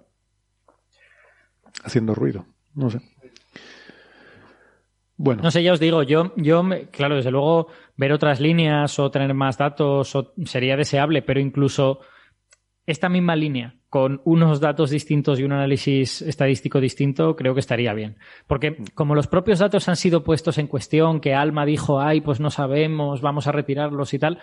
Haciendo 1.84 2.16
ruido. 2.16 2.46
No 2.74 2.90
sé. 2.90 3.00
Bueno, 5.24 5.44
No 5.44 5.52
sé, 5.52 5.62
ya 5.62 5.74
os 5.74 5.80
digo, 5.80 6.02
yo, 6.02 6.34
yo, 6.36 6.64
claro, 6.92 7.16
desde 7.16 7.30
luego, 7.30 7.68
ver 7.96 8.12
otras 8.12 8.40
líneas 8.40 8.98
o 8.98 9.12
tener 9.12 9.34
más 9.36 9.56
datos 9.58 10.16
o- 10.16 10.34
sería 10.46 10.76
deseable, 10.76 11.22
pero 11.22 11.40
incluso 11.40 12.00
esta 12.88 13.08
misma 13.08 13.36
línea 13.36 13.76
con 13.88 14.22
unos 14.24 14.60
datos 14.60 14.90
distintos 14.90 15.40
y 15.40 15.44
un 15.44 15.52
análisis 15.52 16.22
estadístico 16.24 16.80
distinto, 16.80 17.36
creo 17.36 17.54
que 17.54 17.60
estaría 17.60 17.94
bien. 17.94 18.18
Porque 18.48 18.78
como 18.96 19.14
los 19.14 19.28
propios 19.28 19.60
datos 19.60 19.88
han 19.90 19.96
sido 19.98 20.24
puestos 20.24 20.58
en 20.58 20.68
cuestión, 20.68 21.20
que 21.20 21.36
Alma 21.36 21.66
dijo, 21.66 22.00
ay, 22.02 22.22
pues 22.22 22.40
no 22.40 22.50
sabemos, 22.50 23.22
vamos 23.22 23.46
a 23.48 23.52
retirarlos 23.52 24.14
y 24.16 24.20
tal, 24.20 24.40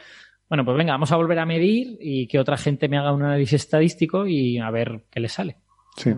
bueno, 0.49 0.65
pues 0.65 0.77
venga, 0.77 0.93
vamos 0.93 1.11
a 1.13 1.17
volver 1.17 1.39
a 1.41 1.47
medir 1.47 1.97
y 2.01 2.27
que 2.29 2.39
otra 2.39 2.57
gente 2.57 2.89
me 2.89 2.99
haga 2.99 3.13
un 3.13 3.23
análisis 3.25 3.65
estadístico 3.65 4.27
y 4.27 4.59
a 4.59 4.71
ver 4.71 5.03
qué 5.11 5.19
le 5.21 5.29
sale. 5.29 5.57
Sí. 5.99 6.15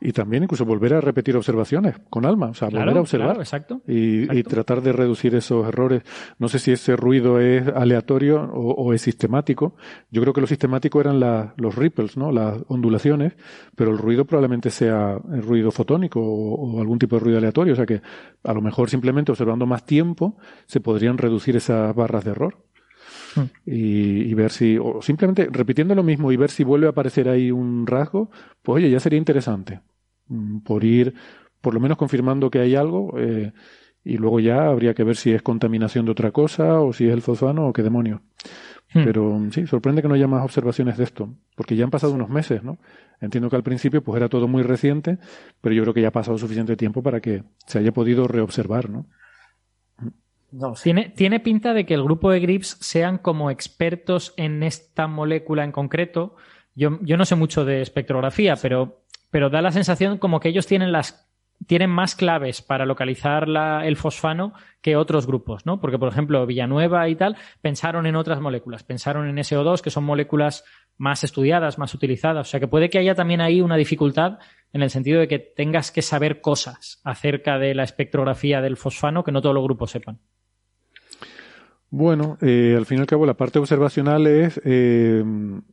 Y 0.00 0.12
también 0.12 0.42
incluso 0.44 0.64
volver 0.64 0.94
a 0.94 1.00
repetir 1.00 1.36
observaciones 1.36 1.96
con 2.10 2.24
alma, 2.26 2.46
o 2.46 2.54
sea, 2.54 2.68
Claro, 2.68 2.84
volver 2.86 2.96
a 2.98 3.00
observar. 3.00 3.26
claro, 3.28 3.40
exacto. 3.40 3.80
y, 3.86 4.42
tratar 4.42 4.80
de 4.82 4.92
reducir 4.92 5.34
esos 5.34 5.66
errores. 5.68 6.02
No 6.38 6.48
sé 6.48 6.58
si 6.58 6.72
ese 6.72 6.96
ruido 6.96 7.40
es 7.40 7.66
aleatorio 7.68 8.42
o, 8.42 8.72
o 8.72 8.92
es 8.94 9.02
sistemático. 9.02 9.74
Yo 10.10 10.22
creo 10.22 10.32
que 10.32 10.40
lo 10.40 10.46
sistemático 10.46 11.00
eran 11.00 11.20
la- 11.20 11.54
los 11.56 11.74
ripples, 11.76 12.16
¿no? 12.16 12.32
las 12.32 12.56
ondulaciones, 12.68 13.34
pero 13.76 13.90
el 13.90 13.98
ruido 13.98 14.24
probablemente 14.24 14.70
sea 14.70 15.18
el 15.32 15.42
ruido 15.42 15.70
fotónico 15.70 16.20
o, 16.20 16.76
o 16.76 16.80
algún 16.80 16.98
tipo 16.98 17.16
de 17.16 17.20
ruido 17.20 17.38
aleatorio. 17.38 17.72
O 17.74 17.76
sea 17.76 17.86
que 17.86 18.00
a 18.44 18.52
lo 18.52 18.60
mejor 18.60 18.88
simplemente 18.90 19.32
observando 19.32 19.66
más 19.66 19.84
tiempo 19.84 20.36
se 20.66 20.80
podrían 20.80 21.18
reducir 21.18 21.56
esas 21.56 21.94
barras 21.94 22.24
de 22.24 22.30
error. 22.30 22.56
Hmm. 23.34 23.42
Y, 23.66 24.22
y 24.30 24.34
ver 24.34 24.50
si, 24.50 24.78
o 24.78 25.02
simplemente 25.02 25.48
repitiendo 25.50 25.94
lo 25.94 26.02
mismo 26.02 26.32
y 26.32 26.36
ver 26.36 26.50
si 26.50 26.64
vuelve 26.64 26.86
a 26.86 26.90
aparecer 26.90 27.28
ahí 27.28 27.50
un 27.50 27.86
rasgo, 27.86 28.30
pues 28.62 28.76
oye, 28.76 28.90
ya 28.90 29.00
sería 29.00 29.18
interesante. 29.18 29.80
Mm, 30.28 30.60
Por 30.60 30.84
ir, 30.84 31.14
por 31.60 31.74
lo 31.74 31.80
menos 31.80 31.98
confirmando 31.98 32.50
que 32.50 32.60
hay 32.60 32.74
algo, 32.74 33.14
eh, 33.18 33.52
y 34.04 34.16
luego 34.16 34.40
ya 34.40 34.66
habría 34.68 34.94
que 34.94 35.04
ver 35.04 35.16
si 35.16 35.32
es 35.32 35.42
contaminación 35.42 36.06
de 36.06 36.12
otra 36.12 36.30
cosa 36.30 36.80
o 36.80 36.92
si 36.92 37.06
es 37.06 37.12
el 37.12 37.20
fosfano 37.22 37.66
o 37.68 37.72
qué 37.72 37.82
demonios. 37.82 38.20
Hmm. 38.94 39.04
Pero 39.04 39.38
sí, 39.50 39.66
sorprende 39.66 40.00
que 40.00 40.08
no 40.08 40.14
haya 40.14 40.26
más 40.28 40.42
observaciones 40.44 40.96
de 40.96 41.04
esto, 41.04 41.34
porque 41.54 41.76
ya 41.76 41.84
han 41.84 41.90
pasado 41.90 42.14
unos 42.14 42.30
meses, 42.30 42.62
¿no? 42.62 42.78
Entiendo 43.20 43.50
que 43.50 43.56
al 43.56 43.62
principio 43.62 44.02
pues 44.02 44.16
era 44.16 44.28
todo 44.30 44.48
muy 44.48 44.62
reciente, 44.62 45.18
pero 45.60 45.74
yo 45.74 45.82
creo 45.82 45.94
que 45.94 46.00
ya 46.00 46.08
ha 46.08 46.12
pasado 46.12 46.38
suficiente 46.38 46.76
tiempo 46.76 47.02
para 47.02 47.20
que 47.20 47.42
se 47.66 47.78
haya 47.80 47.92
podido 47.92 48.26
reobservar, 48.28 48.88
¿no? 48.88 49.06
No 50.50 50.74
tiene 51.14 51.40
pinta 51.40 51.74
de 51.74 51.84
que 51.84 51.94
el 51.94 52.02
grupo 52.02 52.30
de 52.30 52.40
Grips 52.40 52.78
sean 52.80 53.18
como 53.18 53.50
expertos 53.50 54.32
en 54.36 54.62
esta 54.62 55.06
molécula 55.06 55.64
en 55.64 55.72
concreto. 55.72 56.36
Yo, 56.74 56.98
yo 57.02 57.16
no 57.16 57.24
sé 57.24 57.34
mucho 57.34 57.64
de 57.64 57.82
espectrografía, 57.82 58.54
pero, 58.56 59.02
pero 59.30 59.50
da 59.50 59.60
la 59.62 59.72
sensación 59.72 60.18
como 60.18 60.40
que 60.40 60.48
ellos 60.48 60.66
tienen 60.66 60.92
las 60.92 61.24
tienen 61.66 61.90
más 61.90 62.14
claves 62.14 62.62
para 62.62 62.86
localizar 62.86 63.48
la- 63.48 63.84
el 63.84 63.96
fosfano 63.96 64.52
que 64.80 64.94
otros 64.94 65.26
grupos, 65.26 65.66
¿no? 65.66 65.80
Porque, 65.80 65.98
por 65.98 66.08
ejemplo, 66.08 66.46
Villanueva 66.46 67.08
y 67.08 67.16
tal 67.16 67.36
pensaron 67.60 68.06
en 68.06 68.14
otras 68.14 68.40
moléculas, 68.40 68.84
pensaron 68.84 69.28
en 69.28 69.38
SO2, 69.38 69.80
que 69.82 69.90
son 69.90 70.04
moléculas 70.04 70.64
más 70.98 71.24
estudiadas, 71.24 71.76
más 71.76 71.92
utilizadas. 71.94 72.46
O 72.46 72.50
sea, 72.50 72.60
que 72.60 72.68
puede 72.68 72.88
que 72.90 72.98
haya 73.00 73.16
también 73.16 73.40
ahí 73.40 73.60
una 73.60 73.74
dificultad 73.74 74.38
en 74.72 74.82
el 74.82 74.90
sentido 74.90 75.18
de 75.18 75.26
que 75.26 75.40
tengas 75.40 75.90
que 75.90 76.00
saber 76.00 76.40
cosas 76.40 77.00
acerca 77.02 77.58
de 77.58 77.74
la 77.74 77.82
espectrografía 77.82 78.60
del 78.60 78.76
fosfano 78.76 79.24
que 79.24 79.32
no 79.32 79.42
todos 79.42 79.54
los 79.56 79.64
grupos 79.64 79.90
sepan. 79.90 80.20
Bueno, 81.90 82.36
eh, 82.42 82.74
al 82.76 82.84
fin 82.84 82.98
y 82.98 83.00
al 83.00 83.06
cabo 83.06 83.24
la 83.24 83.34
parte 83.34 83.58
observacional 83.58 84.26
es, 84.26 84.60
eh, 84.64 85.24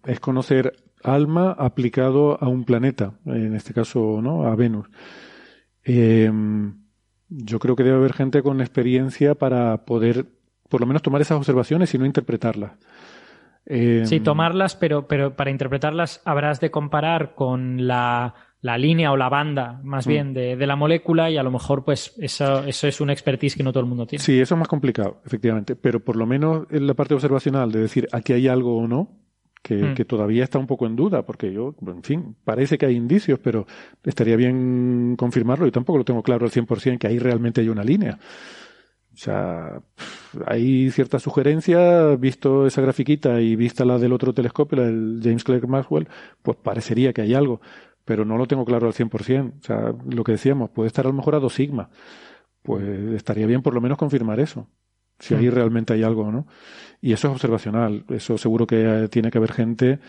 es 0.05 0.19
conocer 0.19 0.73
alma 1.03 1.51
aplicado 1.51 2.41
a 2.41 2.47
un 2.47 2.63
planeta, 2.63 3.13
en 3.25 3.53
este 3.53 3.73
caso, 3.73 4.21
¿no? 4.21 4.47
A 4.47 4.55
Venus. 4.55 4.87
Eh, 5.83 6.31
yo 7.29 7.59
creo 7.59 7.75
que 7.75 7.83
debe 7.83 7.97
haber 7.97 8.13
gente 8.13 8.41
con 8.41 8.61
experiencia 8.61 9.35
para 9.35 9.85
poder, 9.85 10.25
por 10.69 10.79
lo 10.79 10.87
menos, 10.87 11.01
tomar 11.01 11.21
esas 11.21 11.37
observaciones 11.37 11.93
y 11.93 11.97
no 11.97 12.05
interpretarlas. 12.05 12.71
Sí, 13.67 14.19
tomarlas, 14.19 14.75
pero, 14.75 15.07
pero 15.07 15.35
para 15.35 15.49
interpretarlas 15.49 16.21
habrás 16.23 16.59
de 16.59 16.69
comparar 16.69 17.33
con 17.33 17.87
la, 17.87 18.35
la 18.65 18.77
línea 18.79 19.11
o 19.11 19.17
la 19.17 19.29
banda, 19.29 19.79
más 19.83 20.07
Mm. 20.07 20.09
bien, 20.09 20.33
de, 20.33 20.55
de 20.55 20.65
la 20.67 20.75
molécula 20.75 21.29
y 21.29 21.37
a 21.37 21.43
lo 21.43 21.51
mejor, 21.51 21.83
pues, 21.85 22.15
eso, 22.17 22.63
eso 22.65 22.87
es 22.87 22.99
un 22.99 23.11
expertise 23.11 23.55
que 23.55 23.63
no 23.63 23.71
todo 23.71 23.81
el 23.83 23.89
mundo 23.89 24.07
tiene. 24.07 24.23
Sí, 24.23 24.39
eso 24.39 24.55
es 24.55 24.59
más 24.59 24.67
complicado, 24.67 25.21
efectivamente. 25.25 25.75
Pero 25.75 25.99
por 25.99 26.15
lo 26.15 26.25
menos 26.25 26.65
en 26.71 26.87
la 26.87 26.95
parte 26.95 27.13
observacional 27.13 27.71
de 27.71 27.79
decir 27.81 28.07
aquí 28.11 28.33
hay 28.33 28.47
algo 28.47 28.77
o 28.77 28.87
no, 28.87 29.09
que, 29.61 29.75
Mm. 29.75 29.93
que 29.93 30.05
todavía 30.05 30.43
está 30.43 30.57
un 30.57 30.65
poco 30.67 30.85
en 30.87 30.95
duda, 30.95 31.23
porque 31.25 31.51
yo, 31.53 31.75
en 31.85 32.01
fin, 32.03 32.35
parece 32.43 32.77
que 32.79 32.85
hay 32.87 32.95
indicios, 32.95 33.37
pero 33.39 33.67
estaría 34.03 34.35
bien 34.35 35.15
confirmarlo 35.17 35.67
y 35.67 35.71
tampoco 35.71 35.99
lo 35.99 36.05
tengo 36.05 36.23
claro 36.23 36.45
al 36.45 36.51
100% 36.51 36.97
que 36.99 37.07
ahí 37.07 37.19
realmente 37.19 37.61
hay 37.61 37.69
una 37.69 37.83
línea. 37.83 38.17
O 39.13 39.17
sea, 39.17 39.79
hay 40.45 40.89
cierta 40.91 41.19
sugerencia, 41.19 42.15
visto 42.17 42.65
esa 42.67 42.81
grafiquita 42.81 43.39
y 43.41 43.55
vista 43.55 43.85
la 43.85 43.97
del 43.97 44.11
otro 44.11 44.33
telescopio, 44.33 44.77
la 44.79 44.85
del 44.87 45.19
James 45.23 45.43
Clerk 45.43 45.67
Maxwell, 45.67 46.07
pues 46.41 46.57
parecería 46.57 47.13
que 47.13 47.21
hay 47.21 47.33
algo, 47.33 47.61
pero 48.05 48.23
no 48.23 48.37
lo 48.37 48.47
tengo 48.47 48.63
claro 48.65 48.87
al 48.87 48.93
100%. 48.93 49.53
O 49.59 49.63
sea, 49.63 49.93
lo 50.09 50.23
que 50.23 50.33
decíamos, 50.33 50.69
puede 50.69 50.87
estar 50.87 51.05
a 51.05 51.09
lo 51.09 51.15
mejor 51.15 51.35
a 51.35 51.39
dos 51.39 51.53
sigma. 51.53 51.89
Pues 52.61 52.83
estaría 53.13 53.45
bien 53.47 53.61
por 53.61 53.73
lo 53.73 53.81
menos 53.81 53.97
confirmar 53.97 54.39
eso, 54.39 54.67
si 55.19 55.35
ahí 55.35 55.49
realmente 55.49 55.93
hay 55.93 56.03
algo, 56.03 56.31
¿no? 56.31 56.47
Y 57.01 57.13
eso 57.13 57.27
es 57.27 57.33
observacional, 57.33 58.05
eso 58.09 58.37
seguro 58.37 58.65
que 58.65 59.07
tiene 59.11 59.29
que 59.29 59.37
haber 59.37 59.51
gente 59.51 59.99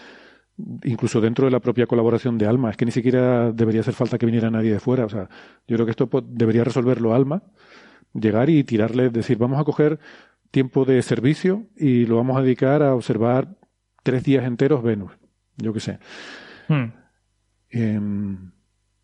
incluso 0.84 1.20
dentro 1.20 1.44
de 1.44 1.50
la 1.50 1.60
propia 1.60 1.86
colaboración 1.86 2.38
de 2.38 2.46
Alma. 2.46 2.70
Es 2.70 2.76
que 2.76 2.86
ni 2.86 2.92
siquiera 2.92 3.52
debería 3.52 3.82
hacer 3.82 3.94
falta 3.94 4.18
que 4.18 4.26
viniera 4.26 4.50
nadie 4.50 4.72
de 4.72 4.80
fuera. 4.80 5.04
O 5.04 5.08
sea, 5.08 5.28
yo 5.66 5.76
creo 5.76 5.84
que 5.84 5.90
esto 5.90 6.08
debería 6.26 6.64
resolverlo 6.64 7.14
Alma, 7.14 7.42
llegar 8.14 8.48
y 8.48 8.64
tirarle, 8.64 9.10
decir, 9.10 9.38
vamos 9.38 9.60
a 9.60 9.64
coger 9.64 9.98
tiempo 10.50 10.84
de 10.84 11.02
servicio 11.02 11.66
y 11.76 12.06
lo 12.06 12.16
vamos 12.16 12.38
a 12.38 12.42
dedicar 12.42 12.82
a 12.82 12.94
observar 12.94 13.56
tres 14.02 14.24
días 14.24 14.44
enteros 14.44 14.82
Venus. 14.82 15.12
Yo 15.56 15.72
qué 15.72 15.80
sé. 15.80 15.98
Hmm. 16.68 17.05
Em, 17.70 18.50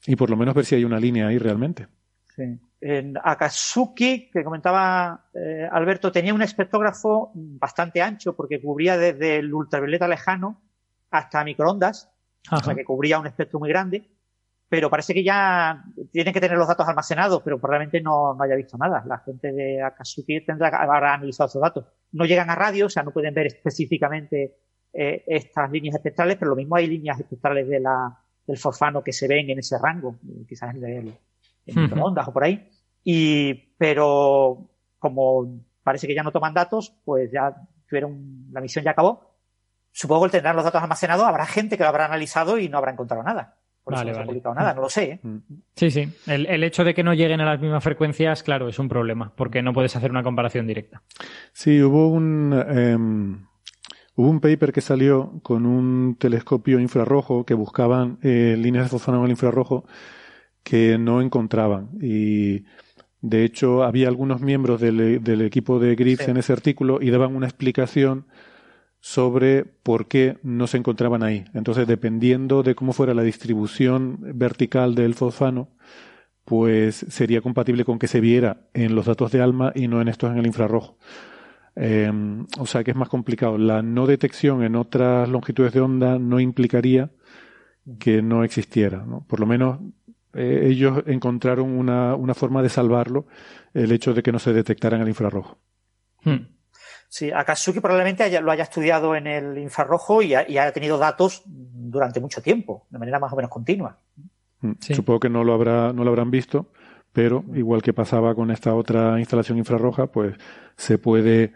y 0.07 0.17
por 0.17 0.31
lo 0.31 0.37
menos 0.37 0.55
ver 0.55 0.65
si 0.65 0.75
hay 0.75 0.85
una 0.85 1.01
línea 1.01 1.29
ahí 1.29 1.39
realmente. 1.39 1.89
Sí. 2.35 2.59
En 2.81 3.15
Akatsuki, 3.23 4.31
que 4.31 4.43
comentaba 4.43 5.27
eh, 5.35 5.69
Alberto, 5.71 6.11
tenía 6.11 6.35
un 6.35 6.43
espectrógrafo 6.43 7.31
bastante 7.35 8.03
ancho 8.03 8.35
porque 8.35 8.61
cubría 8.61 8.99
desde 8.99 9.37
el 9.37 9.55
ultravioleta 9.55 10.09
lejano 10.09 10.61
hasta 11.11 11.45
microondas, 11.45 12.11
o 12.51 12.59
sea 12.59 12.75
que 12.75 12.85
cubría 12.85 13.21
un 13.21 13.27
espectro 13.29 13.61
muy 13.61 13.69
grande, 13.69 14.11
pero 14.69 14.91
parece 14.91 15.15
que 15.15 15.23
ya 15.23 15.85
tienen 16.11 16.35
que 16.35 16.41
tener 16.41 16.59
los 16.59 16.67
datos 16.67 16.89
almacenados, 16.89 17.43
pero 17.45 17.61
probablemente 17.61 18.01
no, 18.01 18.35
no 18.35 18.43
haya 18.43 18.57
visto 18.57 18.77
nada. 18.79 19.05
La 19.07 19.19
gente 19.19 19.53
de 19.53 19.81
Akatsuki 19.83 20.45
tendrá 20.45 20.71
que 20.71 20.77
haber 20.77 21.05
analizado 21.05 21.49
esos 21.49 21.63
datos. 21.63 21.85
No 22.11 22.25
llegan 22.25 22.51
a 22.51 22.57
radio, 22.57 22.87
o 22.87 22.89
sea, 22.89 23.03
no 23.03 23.13
pueden 23.13 23.35
ver 23.35 23.47
específicamente 23.47 24.57
eh, 24.93 25.23
estas 25.27 25.71
líneas 25.71 25.95
espectrales, 25.95 26.37
pero 26.37 26.51
lo 26.51 26.57
mismo 26.57 26.75
hay 26.75 26.87
líneas 26.87 27.21
espectrales 27.21 27.69
de 27.69 27.81
la, 27.81 28.22
del 28.47 28.59
forfano 28.59 29.03
que 29.03 29.13
se 29.13 29.29
ven 29.29 29.51
en 29.51 29.59
ese 29.59 29.79
rango, 29.79 30.17
quizás 30.49 30.75
en, 30.75 30.85
el, 30.85 31.15
en 31.67 31.83
microondas 31.83 32.29
o 32.29 32.33
por 32.33 32.45
ahí. 32.45 32.69
Y, 33.05 33.55
pero 33.77 34.69
como 34.99 35.61
parece 35.83 36.07
que 36.07 36.15
ya 36.15 36.23
no 36.23 36.33
toman 36.33 36.55
datos, 36.55 36.95
pues 37.05 37.31
ya 37.33 37.55
tuvieron, 37.89 38.47
la 38.53 38.61
misión 38.61 38.85
ya 38.85 38.93
acabó 38.93 39.33
Supongo 39.93 40.25
que 40.25 40.33
tendrán 40.33 40.57
los 40.57 40.65
datos 40.65 40.83
almacenados, 40.83 41.27
habrá 41.27 41.45
gente 41.45 41.77
que 41.77 41.83
lo 41.83 41.91
habrá 41.91 42.07
analizado 42.07 42.59
y 42.59 42.69
no 42.69 42.79
habrá 42.79 42.93
encontrado 42.93 43.23
nada. 43.23 43.59
Por 43.85 43.95
eso 43.95 44.05
no 44.05 44.15
se 44.15 44.21
ha 44.21 44.25
publicado 44.25 44.55
nada, 44.55 44.75
no 44.75 44.81
lo 44.81 44.89
sé. 44.89 45.05
¿eh? 45.05 45.21
Mm. 45.23 45.39
Sí, 45.77 45.91
sí. 45.91 46.09
El, 46.27 46.65
hecho 46.65 46.85
de 46.85 46.95
que 46.95 47.03
no 47.03 47.15
lleguen 47.15 47.41
a 47.41 47.45
las 47.45 47.61
mismas 47.61 47.83
frecuencias, 47.85 48.43
claro, 48.43 48.69
es 48.69 48.79
un 48.79 48.89
problema, 48.89 49.33
porque 49.37 49.61
no 49.61 49.73
puedes 49.73 49.95
hacer 49.95 50.11
una 50.11 50.23
comparación 50.23 50.67
directa. 50.67 51.03
Sí, 51.53 51.83
hubo 51.83 52.09
un, 52.09 52.55
em, 52.69 53.47
hubo 54.15 54.29
un 54.29 54.41
paper 54.41 54.73
que 54.73 54.81
salió 54.81 55.41
con 55.43 55.67
un 55.67 56.17
telescopio 56.19 56.81
infrarrojo 56.81 57.45
que 57.45 57.55
buscaban 57.55 58.19
eh, 58.23 58.57
líneas 58.59 58.85
de 58.85 58.91
fosfano 58.91 59.19
en 59.19 59.25
el 59.25 59.31
infrarrojo 59.31 59.85
que 60.63 60.99
no 60.99 61.21
encontraban. 61.21 61.91
Y 62.01 62.65
de 63.21 63.45
hecho, 63.45 63.85
había 63.85 64.09
algunos 64.09 64.41
miembros 64.41 64.81
del, 64.81 65.43
equipo 65.43 65.79
de 65.79 65.95
GRIPS 65.95 66.29
en 66.29 66.37
ese 66.37 66.53
artículo 66.53 66.99
y 67.01 67.11
daban 67.11 67.37
una 67.37 67.47
explicación 67.47 68.27
sobre 69.01 69.65
por 69.65 70.07
qué 70.07 70.39
no 70.43 70.67
se 70.67 70.77
encontraban 70.77 71.23
ahí. 71.23 71.45
Entonces, 71.55 71.87
dependiendo 71.87 72.63
de 72.63 72.75
cómo 72.75 72.93
fuera 72.93 73.15
la 73.15 73.23
distribución 73.23 74.19
vertical 74.35 74.95
del 74.95 75.15
fosfano, 75.15 75.71
pues 76.45 77.07
sería 77.09 77.41
compatible 77.41 77.85
con 77.85 77.99
que 77.99 78.09
se 78.09 78.21
viera 78.21 78.69
en 78.75 78.95
los 78.95 79.07
datos 79.07 79.33
de 79.33 79.41
ALMA 79.41 79.73
y 79.75 79.89
no 79.89 80.01
en 80.01 80.09
estos 80.09 80.31
en 80.31 80.39
el 80.39 80.47
infrarrojo. 80.47 80.99
Em, 81.75 82.47
o 82.59 82.67
sea 82.67 82.85
que 82.85 82.91
es 82.91 82.97
más 82.97 83.09
complicado. 83.09 83.57
La 83.59 83.83
no 83.83 84.07
detección 84.07 84.63
en 84.63 84.77
otras 84.77 85.29
longitudes 85.29 85.73
de 85.73 85.81
onda 85.81 86.19
no 86.19 86.41
implicaría 86.41 87.11
que 87.99 88.23
no 88.23 88.45
existiera. 88.45 89.05
Por 89.27 89.41
lo 89.41 89.47
menos 89.47 89.81
eh, 90.35 90.67
ellos 90.67 91.03
encontraron 91.07 91.71
una, 91.71 92.15
una, 92.15 92.35
forma 92.35 92.63
de 92.63 92.69
salvarlo, 92.69 93.27
el 93.75 93.93
hecho 93.93 94.15
de 94.15 94.23
que 94.23 94.33
no 94.33 94.39
se 94.39 94.53
detectara 94.53 94.97
en 94.97 95.03
el 95.03 95.09
infrarrojo. 95.09 95.59
Hmm. 96.25 96.47
Sí, 97.09 97.31
Akatsuki 97.31 97.81
probablemente 97.81 98.41
lo 98.41 98.51
haya 98.51 98.63
estudiado 98.63 99.15
en 99.15 99.27
el 99.27 99.59
infrarrojo 99.59 100.23
y, 100.23 100.35
haya 100.35 100.73
tenido 100.73 100.97
datos 100.97 101.43
durante 101.45 102.21
mucho 102.21 102.41
tiempo, 102.41 102.87
de 102.89 102.99
manera 102.99 103.19
más 103.19 103.31
o 103.35 103.37
menos 103.37 103.51
continua. 103.51 103.99
Mm, 104.61 104.73
supongo 104.81 105.21
que 105.21 105.29
no 105.29 105.45
lo 105.45 105.53
habrá, 105.53 105.93
no 105.93 106.05
lo 106.05 106.11
habrán 106.11 106.31
visto, 106.31 106.71
pero 107.13 107.45
igual 107.55 107.83
que 107.83 107.93
pasaba 107.93 108.35
con 108.35 108.51
esta 108.51 108.75
otra 108.75 109.19
instalación 109.19 109.59
infrarroja, 109.59 110.07
pues 110.07 110.37
se 110.77 110.97
puede 110.97 111.53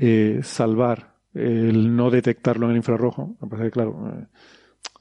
eh, 0.00 0.40
salvar 0.42 1.14
el 1.34 1.94
no 1.94 2.10
detectarlo 2.10 2.66
en 2.66 2.72
el 2.72 2.76
infrarrojo. 2.78 3.36
Me 3.40 3.48
parece 3.48 3.66
que, 3.66 3.72
claro, 3.72 4.12
eh, 4.12 4.26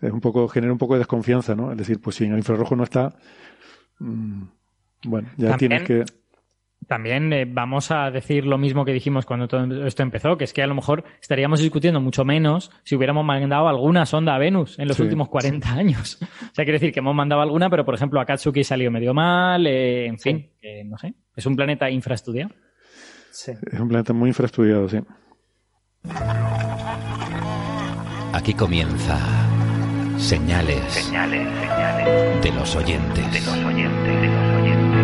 es 0.07 0.11
un 0.11 0.21
poco, 0.21 0.47
genera 0.47 0.73
un 0.73 0.79
poco 0.79 0.93
de 0.93 0.99
desconfianza, 0.99 1.55
¿no? 1.55 1.71
Es 1.71 1.77
decir, 1.77 1.99
pues 2.01 2.15
si 2.17 2.25
en 2.25 2.31
el 2.31 2.39
infrarrojo 2.39 2.75
no 2.75 2.83
está, 2.83 3.15
mm, 3.99 4.43
bueno, 5.05 5.29
ya 5.37 5.57
tienes 5.57 5.83
que 5.83 6.05
también 6.87 7.33
eh, 7.33 7.45
vamos 7.45 7.91
a 7.91 8.11
decir 8.11 8.45
lo 8.45 8.57
mismo 8.57 8.85
que 8.85 8.93
dijimos 8.93 9.25
cuando 9.25 9.47
todo 9.47 9.85
esto 9.85 10.03
empezó, 10.03 10.37
que 10.37 10.43
es 10.43 10.53
que 10.53 10.61
a 10.61 10.67
lo 10.67 10.75
mejor 10.75 11.03
estaríamos 11.19 11.59
discutiendo 11.59 11.99
mucho 11.99 12.25
menos 12.25 12.71
si 12.83 12.95
hubiéramos 12.95 13.25
mandado 13.25 13.67
alguna 13.67 14.05
sonda 14.05 14.35
a 14.35 14.37
Venus 14.37 14.77
en 14.77 14.87
los 14.87 14.99
últimos 14.99 15.29
40 15.29 15.73
años. 15.73 16.19
O 16.45 16.55
sea, 16.55 16.63
quiere 16.63 16.79
decir 16.79 16.93
que 16.93 16.99
hemos 16.99 17.15
mandado 17.15 17.41
alguna, 17.41 17.69
pero 17.69 17.83
por 17.83 17.95
ejemplo 17.95 18.19
Akatsuki 18.21 18.63
salió 18.63 18.89
medio 18.89 19.13
mal, 19.13 19.67
eh, 19.67 20.05
en 20.05 20.17
fin, 20.17 20.49
no 20.85 20.97
sé. 20.97 21.13
Es 21.35 21.45
un 21.45 21.55
planeta 21.55 21.89
infraestudiado. 21.89 22.51
Sí. 23.35 23.51
Es 23.69 23.79
un 23.81 23.89
planeta 23.89 24.13
muy 24.13 24.29
infraestudiado, 24.29 24.87
sí. 24.87 24.97
Aquí 28.31 28.53
comienza 28.53 29.19
señales, 30.17 30.81
señales, 30.93 31.45
señales 31.59 32.41
de 32.41 32.51
los 32.53 32.73
oyentes. 32.77 33.33
De 33.33 33.41
los 33.41 33.57
oyentes, 33.65 34.21
de 34.21 34.27
los 34.29 34.45
oyentes. 34.47 34.95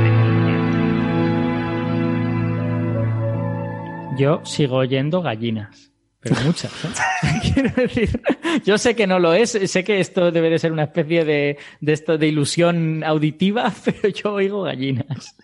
Yo 4.17 4.39
sigo 4.45 4.77
oyendo 4.77 5.21
gallinas. 5.21 5.91
Pero 6.21 6.35
muchas. 6.45 6.71
¿eh? 6.85 6.87
Quiero 7.53 7.73
decir, 7.75 8.21
yo 8.63 8.77
sé 8.77 8.95
que 8.95 9.07
no 9.07 9.19
lo 9.19 9.33
es, 9.33 9.59
sé 9.65 9.83
que 9.83 9.99
esto 9.99 10.31
debe 10.31 10.49
de 10.49 10.57
ser 10.57 10.71
una 10.71 10.83
especie 10.83 11.25
de, 11.25 11.57
de, 11.81 11.91
esto, 11.91 12.17
de 12.17 12.27
ilusión 12.27 13.03
auditiva, 13.03 13.73
pero 13.83 14.07
yo 14.07 14.31
oigo 14.31 14.61
gallinas. 14.61 15.35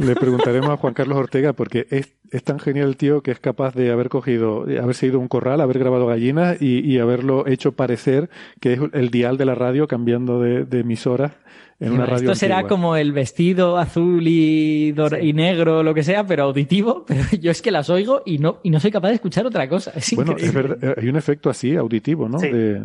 Le 0.00 0.14
preguntaremos 0.14 0.70
a 0.70 0.76
Juan 0.76 0.94
Carlos 0.94 1.18
Ortega 1.18 1.52
porque 1.52 1.86
es, 1.90 2.14
es, 2.30 2.42
tan 2.42 2.58
genial 2.58 2.88
el 2.88 2.96
tío 2.96 3.22
que 3.22 3.30
es 3.30 3.40
capaz 3.40 3.74
de 3.74 3.90
haber 3.90 4.08
cogido, 4.08 4.62
haberse 4.62 5.06
ido 5.06 5.18
a 5.18 5.20
un 5.20 5.28
corral, 5.28 5.60
haber 5.60 5.78
grabado 5.78 6.06
gallinas 6.06 6.60
y, 6.60 6.80
y 6.80 6.98
haberlo 6.98 7.46
hecho 7.46 7.72
parecer 7.72 8.30
que 8.60 8.74
es 8.74 8.80
el 8.92 9.10
dial 9.10 9.36
de 9.36 9.44
la 9.44 9.54
radio 9.54 9.86
cambiando 9.86 10.40
de, 10.40 10.64
de 10.64 10.80
emisora 10.80 11.36
esto 11.78 12.34
será 12.34 12.66
como 12.66 12.96
el 12.96 13.12
vestido 13.12 13.76
azul 13.76 14.26
y, 14.26 14.94
y 15.20 15.32
negro, 15.34 15.82
lo 15.82 15.92
que 15.92 16.02
sea, 16.02 16.26
pero 16.26 16.44
auditivo. 16.44 17.04
Pero 17.06 17.22
yo 17.40 17.50
es 17.50 17.62
que 17.62 17.70
las 17.70 17.90
oigo 17.90 18.22
y 18.24 18.38
no, 18.38 18.60
y 18.62 18.70
no 18.70 18.80
soy 18.80 18.90
capaz 18.90 19.08
de 19.08 19.14
escuchar 19.14 19.46
otra 19.46 19.68
cosa. 19.68 19.92
bueno, 20.14 20.36
es 20.38 20.52
verdad, 20.52 20.78
eh, 20.82 20.94
hay 20.96 21.08
un 21.08 21.16
efecto 21.16 21.50
así, 21.50 21.76
auditivo, 21.76 22.28
¿no? 22.28 22.38
De, 22.38 22.82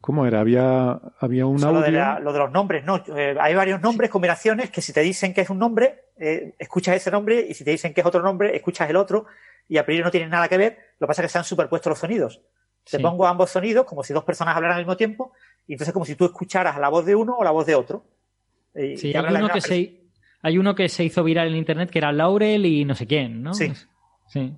¿Cómo 0.00 0.26
era? 0.26 0.40
Había, 0.40 1.00
había 1.18 1.46
un 1.46 1.62
audio. 1.62 1.80
Lo 1.80 1.86
de, 1.86 2.20
lo 2.22 2.32
de, 2.32 2.38
los 2.38 2.52
nombres, 2.52 2.84
no. 2.84 3.02
Eh, 3.16 3.36
hay 3.38 3.54
varios 3.54 3.80
nombres, 3.80 4.10
combinaciones, 4.10 4.70
que 4.70 4.80
si 4.80 4.92
te 4.92 5.00
dicen 5.00 5.34
que 5.34 5.40
es 5.40 5.50
un 5.50 5.58
nombre, 5.58 6.04
eh, 6.18 6.54
escuchas 6.58 6.96
ese 6.96 7.10
nombre, 7.10 7.44
y 7.48 7.54
si 7.54 7.64
te 7.64 7.72
dicen 7.72 7.92
que 7.92 8.00
es 8.02 8.06
otro 8.06 8.22
nombre, 8.22 8.54
escuchas 8.56 8.88
el 8.88 8.96
otro, 8.96 9.26
y 9.68 9.76
a 9.76 9.84
priori 9.84 10.04
no 10.04 10.10
tienen 10.10 10.30
nada 10.30 10.48
que 10.48 10.56
ver. 10.56 10.78
Lo 10.98 11.06
que 11.06 11.08
pasa 11.08 11.22
es 11.22 11.26
que 11.26 11.32
se 11.32 11.38
han 11.38 11.44
superpuesto 11.44 11.90
los 11.90 11.98
sonidos. 11.98 12.40
Te 12.88 13.00
pongo 13.00 13.26
ambos 13.26 13.50
sonidos 13.50 13.84
como 13.84 14.02
si 14.02 14.14
dos 14.14 14.24
personas 14.24 14.56
hablaran 14.56 14.78
al 14.78 14.84
mismo 14.84 14.96
tiempo, 14.96 15.32
y 15.66 15.72
entonces 15.72 15.92
como 15.92 16.06
si 16.06 16.14
tú 16.14 16.24
escucharas 16.24 16.78
la 16.78 16.88
voz 16.88 17.04
de 17.04 17.14
uno 17.14 17.36
o 17.36 17.44
la 17.44 17.50
voz 17.50 17.66
de 17.66 17.74
otro. 17.74 18.04
Sí, 18.74 19.12
hay 19.14 19.34
uno, 19.34 19.48
que 19.48 19.60
se, 19.60 20.00
hay 20.42 20.58
uno 20.58 20.74
que 20.74 20.88
se 20.88 21.04
hizo 21.04 21.24
viral 21.24 21.48
en 21.48 21.56
internet 21.56 21.90
que 21.90 21.98
era 21.98 22.12
Laurel 22.12 22.64
y 22.64 22.84
no 22.84 22.94
sé 22.94 23.06
quién, 23.06 23.42
¿no? 23.42 23.52
Sí. 23.52 23.72
sí. 24.28 24.54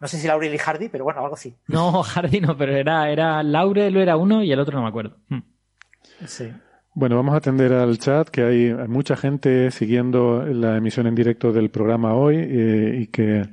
No 0.00 0.08
sé 0.08 0.18
si 0.18 0.26
Laurel 0.26 0.54
y 0.54 0.58
Hardy, 0.58 0.88
pero 0.88 1.04
bueno, 1.04 1.20
algo 1.20 1.34
así. 1.34 1.54
No, 1.68 2.02
Hardy 2.14 2.40
no, 2.40 2.56
pero 2.56 2.74
era, 2.74 3.10
era 3.10 3.42
Laurel 3.42 3.96
era 3.96 4.16
uno 4.16 4.42
y 4.42 4.52
el 4.52 4.60
otro 4.60 4.76
no 4.76 4.82
me 4.82 4.88
acuerdo. 4.88 5.16
Hmm. 5.28 5.40
Sí. 6.26 6.50
Bueno, 6.94 7.16
vamos 7.16 7.34
a 7.34 7.38
atender 7.38 7.72
al 7.72 7.98
chat, 7.98 8.28
que 8.28 8.42
hay 8.42 8.74
mucha 8.88 9.16
gente 9.16 9.70
siguiendo 9.70 10.44
la 10.44 10.76
emisión 10.76 11.06
en 11.06 11.14
directo 11.14 11.52
del 11.52 11.70
programa 11.70 12.14
hoy 12.14 12.36
eh, 12.36 12.98
y 13.02 13.06
que 13.06 13.48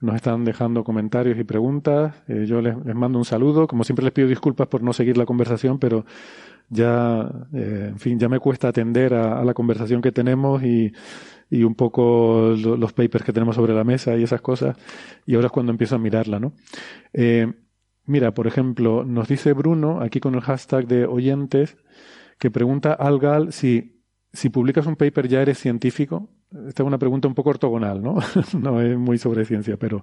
nos 0.00 0.16
están 0.16 0.44
dejando 0.44 0.82
comentarios 0.82 1.38
y 1.38 1.44
preguntas. 1.44 2.14
Eh, 2.26 2.46
yo 2.46 2.60
les, 2.60 2.76
les, 2.84 2.94
mando 2.94 3.18
un 3.18 3.24
saludo. 3.24 3.66
Como 3.68 3.84
siempre 3.84 4.04
les 4.04 4.12
pido 4.12 4.26
disculpas 4.26 4.66
por 4.66 4.82
no 4.82 4.92
seguir 4.92 5.16
la 5.16 5.26
conversación, 5.26 5.78
pero 5.78 6.04
ya, 6.70 7.28
eh, 7.52 7.86
en 7.88 7.98
fin, 7.98 8.18
ya 8.18 8.28
me 8.28 8.38
cuesta 8.38 8.68
atender 8.68 9.12
a, 9.12 9.44
la 9.44 9.54
conversación 9.54 10.00
que 10.00 10.12
tenemos 10.12 10.62
y, 10.62 10.92
y 11.50 11.64
un 11.64 11.74
poco 11.74 12.54
los 12.56 12.92
papers 12.92 13.24
que 13.24 13.32
tenemos 13.32 13.56
sobre 13.56 13.74
la 13.74 13.84
mesa 13.84 14.16
y 14.16 14.22
esas 14.22 14.40
cosas. 14.40 14.76
Y 15.26 15.34
ahora 15.34 15.46
es 15.46 15.52
cuando 15.52 15.72
empiezo 15.72 15.96
a 15.96 15.98
mirarla, 15.98 16.38
¿no? 16.38 16.52
Eh, 17.12 17.52
mira, 18.06 18.32
por 18.32 18.46
ejemplo, 18.46 19.04
nos 19.04 19.28
dice 19.28 19.52
Bruno, 19.52 20.00
aquí 20.00 20.20
con 20.20 20.34
el 20.34 20.40
hashtag 20.40 20.86
de 20.86 21.06
oyentes, 21.06 21.76
que 22.38 22.50
pregunta 22.50 22.92
al 22.92 23.18
Gal 23.18 23.52
si 23.52 24.00
si 24.32 24.48
publicas 24.48 24.86
un 24.86 24.96
paper 24.96 25.28
ya 25.28 25.42
eres 25.42 25.58
científico. 25.58 26.28
Esta 26.66 26.82
es 26.82 26.86
una 26.86 26.98
pregunta 26.98 27.28
un 27.28 27.34
poco 27.34 27.50
ortogonal, 27.50 28.02
¿no? 28.02 28.18
no 28.58 28.80
es 28.80 28.96
muy 28.96 29.18
sobre 29.18 29.44
ciencia, 29.44 29.76
pero 29.76 30.02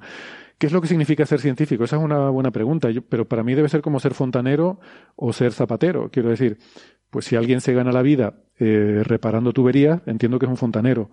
¿qué 0.58 0.68
es 0.68 0.74
lo 0.74 0.82
que 0.82 0.88
significa 0.88 1.26
ser 1.26 1.40
científico? 1.40 1.84
Esa 1.84 1.98
es 1.98 2.04
una 2.04 2.30
buena 2.30 2.52
pregunta, 2.52 2.90
pero 3.10 3.28
para 3.28 3.44
mí 3.44 3.54
debe 3.54 3.70
ser 3.70 3.82
como 3.82 4.00
ser 4.00 4.14
fontanero 4.14 4.80
o 5.16 5.34
ser 5.34 5.52
zapatero. 5.52 6.10
Quiero 6.10 6.30
decir, 6.30 6.58
pues 7.10 7.26
si 7.26 7.36
alguien 7.36 7.62
se 7.62 7.74
gana 7.74 7.92
la 7.92 8.02
vida 8.02 8.36
eh, 8.60 9.02
reparando 9.04 9.54
tuberías, 9.54 10.02
entiendo 10.06 10.40
que 10.40 10.46
es 10.46 10.50
un 10.50 10.58
fontanero. 10.58 11.10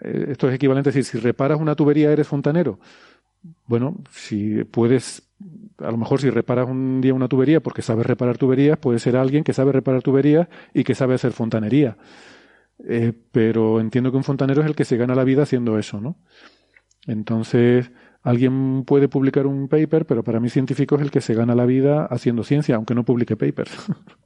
Eh, 0.00 0.26
esto 0.30 0.48
es 0.48 0.54
equivalente 0.54 0.90
a 0.90 0.92
decir, 0.92 1.04
si 1.04 1.18
reparas 1.18 1.60
una 1.60 1.74
tubería 1.74 2.10
eres 2.10 2.28
fontanero. 2.28 2.78
Bueno, 3.66 4.02
si 4.10 4.64
puedes, 4.64 5.22
a 5.78 5.90
lo 5.90 5.96
mejor 5.96 6.20
si 6.20 6.30
reparas 6.30 6.68
un 6.68 7.00
día 7.00 7.14
una 7.14 7.28
tubería 7.28 7.60
porque 7.60 7.82
sabes 7.82 8.06
reparar 8.06 8.38
tuberías, 8.38 8.78
puede 8.78 8.98
ser 8.98 9.16
alguien 9.16 9.44
que 9.44 9.52
sabe 9.52 9.72
reparar 9.72 10.02
tuberías 10.02 10.48
y 10.72 10.84
que 10.84 10.94
sabe 10.94 11.14
hacer 11.14 11.32
fontanería. 11.32 11.96
Eh, 12.88 13.12
pero 13.32 13.80
entiendo 13.80 14.10
que 14.10 14.16
un 14.16 14.24
fontanero 14.24 14.62
es 14.62 14.66
el 14.66 14.74
que 14.74 14.84
se 14.84 14.96
gana 14.96 15.14
la 15.14 15.24
vida 15.24 15.42
haciendo 15.42 15.78
eso, 15.78 16.00
¿no? 16.00 16.16
Entonces, 17.06 17.90
alguien 18.22 18.84
puede 18.84 19.08
publicar 19.08 19.46
un 19.46 19.68
paper, 19.68 20.06
pero 20.06 20.24
para 20.24 20.40
mí 20.40 20.48
científico 20.48 20.96
es 20.96 21.02
el 21.02 21.10
que 21.10 21.20
se 21.20 21.34
gana 21.34 21.54
la 21.54 21.66
vida 21.66 22.06
haciendo 22.06 22.42
ciencia, 22.44 22.76
aunque 22.76 22.94
no 22.94 23.04
publique 23.04 23.36
papers. 23.36 23.70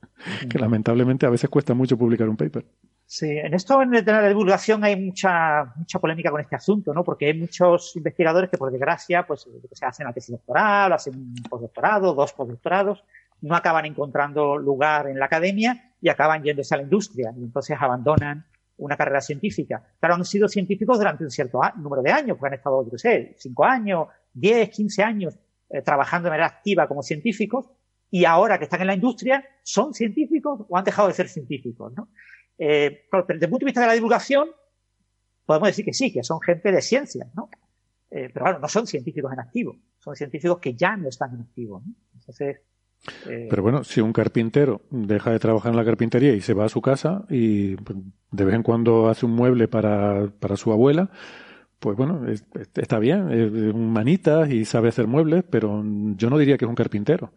que 0.48 0.58
lamentablemente 0.58 1.26
a 1.26 1.30
veces 1.30 1.48
cuesta 1.48 1.74
mucho 1.74 1.96
publicar 1.96 2.28
un 2.28 2.36
paper. 2.36 2.64
Sí, 3.06 3.26
en 3.26 3.54
esto 3.54 3.80
en 3.80 3.90
la 3.90 4.28
divulgación 4.28 4.84
hay 4.84 4.94
mucha 4.94 5.72
mucha 5.76 5.98
polémica 5.98 6.30
con 6.30 6.42
este 6.42 6.56
asunto, 6.56 6.92
¿no? 6.92 7.02
Porque 7.02 7.26
hay 7.26 7.34
muchos 7.34 7.96
investigadores 7.96 8.50
que 8.50 8.58
por 8.58 8.70
desgracia 8.70 9.26
pues 9.26 9.48
se 9.72 9.86
hacen 9.86 10.04
la 10.04 10.12
tesis 10.12 10.32
doctoral, 10.32 10.92
hacen 10.92 11.14
un 11.14 11.34
postdoctorado, 11.48 12.12
dos 12.12 12.34
postdoctorados, 12.34 13.02
no 13.40 13.56
acaban 13.56 13.86
encontrando 13.86 14.58
lugar 14.58 15.08
en 15.08 15.18
la 15.18 15.24
academia 15.24 15.94
y 16.02 16.10
acaban 16.10 16.42
yéndose 16.42 16.74
a 16.74 16.78
la 16.78 16.82
industria 16.82 17.32
y 17.34 17.44
entonces 17.44 17.78
abandonan 17.80 18.44
una 18.76 18.96
carrera 18.96 19.20
científica. 19.20 19.82
Claro, 19.98 20.16
han 20.16 20.24
sido 20.24 20.46
científicos 20.46 20.98
durante 20.98 21.24
un 21.24 21.30
cierto 21.30 21.60
número 21.76 22.02
de 22.02 22.12
años, 22.12 22.36
porque 22.36 22.54
han 22.54 22.58
estado, 22.58 22.88
yo 22.90 22.98
sé, 22.98 23.34
cinco 23.38 23.64
años, 23.64 24.08
diez, 24.32 24.70
quince 24.70 25.02
años 25.02 25.34
eh, 25.70 25.82
trabajando 25.82 26.26
de 26.26 26.30
manera 26.30 26.46
activa 26.46 26.86
como 26.86 27.02
científicos 27.02 27.66
y 28.10 28.24
ahora 28.24 28.59
que 28.59 28.64
están 28.64 28.80
en 28.80 28.86
la 28.86 28.94
industria 28.94 29.44
son 29.62 29.94
científicos 29.94 30.60
o 30.68 30.76
han 30.76 30.85
dejado 30.85 31.09
de 31.09 31.14
ser 31.14 31.28
científicos, 31.28 31.93
¿no? 31.94 32.09
Eh, 32.59 33.05
desde 33.28 33.44
el 33.44 33.51
punto 33.51 33.64
de 33.64 33.66
vista 33.66 33.80
de 33.80 33.86
la 33.86 33.93
divulgación, 33.93 34.48
podemos 35.44 35.68
decir 35.68 35.85
que 35.85 35.93
sí, 35.93 36.12
que 36.12 36.22
son 36.22 36.40
gente 36.40 36.72
de 36.72 36.82
ciencias, 36.82 37.28
¿no? 37.35 37.48
Eh, 38.10 38.30
pero 38.32 38.44
claro, 38.44 38.59
no 38.59 38.68
son 38.68 38.86
científicos 38.86 39.32
en 39.32 39.40
activo, 39.40 39.76
son 39.98 40.16
científicos 40.16 40.59
que 40.59 40.74
ya 40.74 40.97
no 40.97 41.09
están 41.09 41.35
en 41.35 41.40
activo, 41.43 41.82
¿no? 41.85 41.94
Entonces, 42.14 42.60
eh, 43.26 43.47
pero 43.48 43.62
bueno, 43.62 43.85
si 43.85 44.01
un 44.01 44.12
carpintero 44.12 44.82
deja 44.90 45.30
de 45.30 45.39
trabajar 45.39 45.70
en 45.70 45.76
la 45.76 45.85
carpintería 45.85 46.35
y 46.35 46.40
se 46.40 46.55
va 46.55 46.64
a 46.64 46.68
su 46.68 46.80
casa 46.80 47.24
y 47.28 47.76
pues, 47.76 47.98
de 48.32 48.44
vez 48.44 48.55
en 48.55 48.62
cuando 48.62 49.09
hace 49.09 49.24
un 49.24 49.32
mueble 49.32 49.68
para, 49.68 50.32
para 50.40 50.56
su 50.56 50.72
abuela, 50.72 51.10
pues 51.78 51.97
bueno, 51.97 52.26
está 52.74 52.98
bien, 52.98 53.30
es 53.30 53.52
un 53.72 53.93
manita 53.93 54.48
y 54.48 54.64
sabe 54.64 54.89
hacer 54.89 55.06
muebles, 55.06 55.44
pero 55.48 55.85
yo 56.16 56.28
no 56.28 56.39
diría 56.39 56.59
que 56.59 56.64
es 56.64 56.68
un 56.68 56.74
carpintero. 56.74 57.32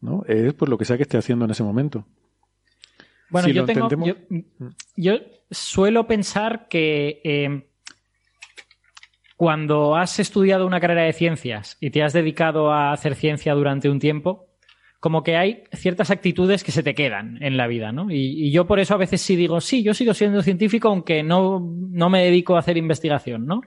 ¿No? 0.00 0.22
Es 0.26 0.54
por 0.54 0.68
lo 0.68 0.78
que 0.78 0.84
sea 0.84 0.96
que 0.96 1.04
esté 1.04 1.18
haciendo 1.18 1.44
en 1.44 1.50
ese 1.50 1.62
momento. 1.62 2.06
Bueno, 3.28 3.48
yo, 3.48 3.64
tengo, 3.64 3.88
yo, 4.96 5.14
suelo 5.50 6.06
pensar 6.06 6.68
que 6.68 7.20
eh, 7.24 7.66
cuando 9.36 9.96
has 9.96 10.20
estudiado 10.20 10.66
una 10.66 10.80
carrera 10.80 11.02
de 11.02 11.12
ciencias 11.12 11.76
y 11.80 11.90
te 11.90 12.02
has 12.02 12.12
dedicado 12.12 12.72
a 12.72 12.92
hacer 12.92 13.16
ciencia 13.16 13.52
durante 13.54 13.90
un 13.90 13.98
tiempo, 13.98 14.46
como 15.00 15.22
que 15.22 15.36
hay 15.36 15.64
ciertas 15.72 16.10
actitudes 16.10 16.64
que 16.64 16.72
se 16.72 16.82
te 16.82 16.94
quedan 16.94 17.42
en 17.42 17.56
la 17.56 17.66
vida, 17.66 17.92
¿no? 17.92 18.10
Y, 18.10 18.50
yo 18.50 18.66
por 18.66 18.80
eso 18.80 18.94
a 18.94 18.98
veces 18.98 19.20
sí 19.20 19.36
digo, 19.36 19.60
sí, 19.60 19.82
yo 19.82 19.92
sigo 19.92 20.14
siendo 20.14 20.42
científico 20.42 20.88
aunque 20.88 21.22
no, 21.22 21.60
no 21.60 22.10
me 22.10 22.24
dedico 22.24 22.56
a 22.56 22.60
hacer 22.60 22.76
investigación, 22.76 23.46
¿no? 23.46 23.60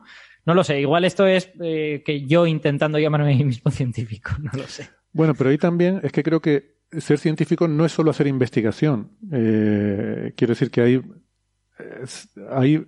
No 0.46 0.54
lo 0.54 0.64
sé, 0.64 0.80
igual 0.80 1.06
esto 1.06 1.28
es 1.28 1.52
eh, 1.62 2.02
que 2.06 2.26
yo 2.26 2.48
intentando 2.48 2.98
llamarme 2.98 3.34
a 3.34 3.38
mí 3.38 3.44
mismo 3.44 3.72
científico, 3.72 4.32
no 4.40 4.52
lo 4.54 4.68
sé. 4.68 4.90
Bueno, 5.20 5.34
pero 5.34 5.50
ahí 5.50 5.58
también 5.58 6.00
es 6.02 6.14
que 6.14 6.24
creo 6.24 6.42
que 6.42 6.78
ser 6.98 7.20
científico 7.20 7.68
no 7.68 7.84
es 7.84 7.92
solo 7.92 8.10
hacer 8.10 8.26
investigación. 8.26 9.18
Eh, 9.34 10.32
quiero 10.38 10.52
decir 10.54 10.72
que 10.72 10.80
hay, 10.80 11.02
hay, 12.50 12.88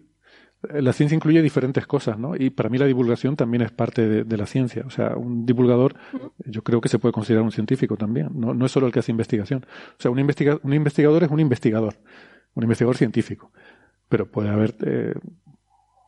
la 0.61 0.93
ciencia 0.93 1.13
incluye 1.13 1.41
diferentes 1.41 1.85
cosas, 1.85 2.17
¿no? 2.17 2.37
Y 2.37 2.49
para 2.51 2.69
mí 2.69 2.77
la 2.77 2.85
divulgación 2.85 3.35
también 3.35 3.63
es 3.63 3.71
parte 3.73 4.23
de, 4.23 4.37
la 4.37 4.45
ciencia. 4.45 4.83
O 4.87 4.89
sea, 4.89 5.17
un 5.17 5.45
divulgador, 5.45 5.95
yo 6.45 6.63
creo 6.63 6.79
que 6.79 6.87
se 6.87 6.99
puede 6.99 7.11
considerar 7.11 7.43
un 7.43 7.51
científico 7.51 7.97
también. 7.97 8.29
No, 8.33 8.53
no 8.53 8.65
es 8.65 8.71
solo 8.71 8.87
el 8.87 8.93
que 8.93 8.99
hace 8.99 9.11
investigación. 9.11 9.65
O 9.65 10.01
sea, 10.01 10.09
un, 10.09 10.17
un 10.17 10.73
investigador 10.73 11.23
es 11.25 11.31
un 11.31 11.41
investigador, 11.41 11.95
un 12.53 12.63
investigador 12.63 12.95
científico. 12.95 13.51
Pero 14.07 14.31
puede 14.31 14.47
haber, 14.47 14.73
eh, 14.85 15.15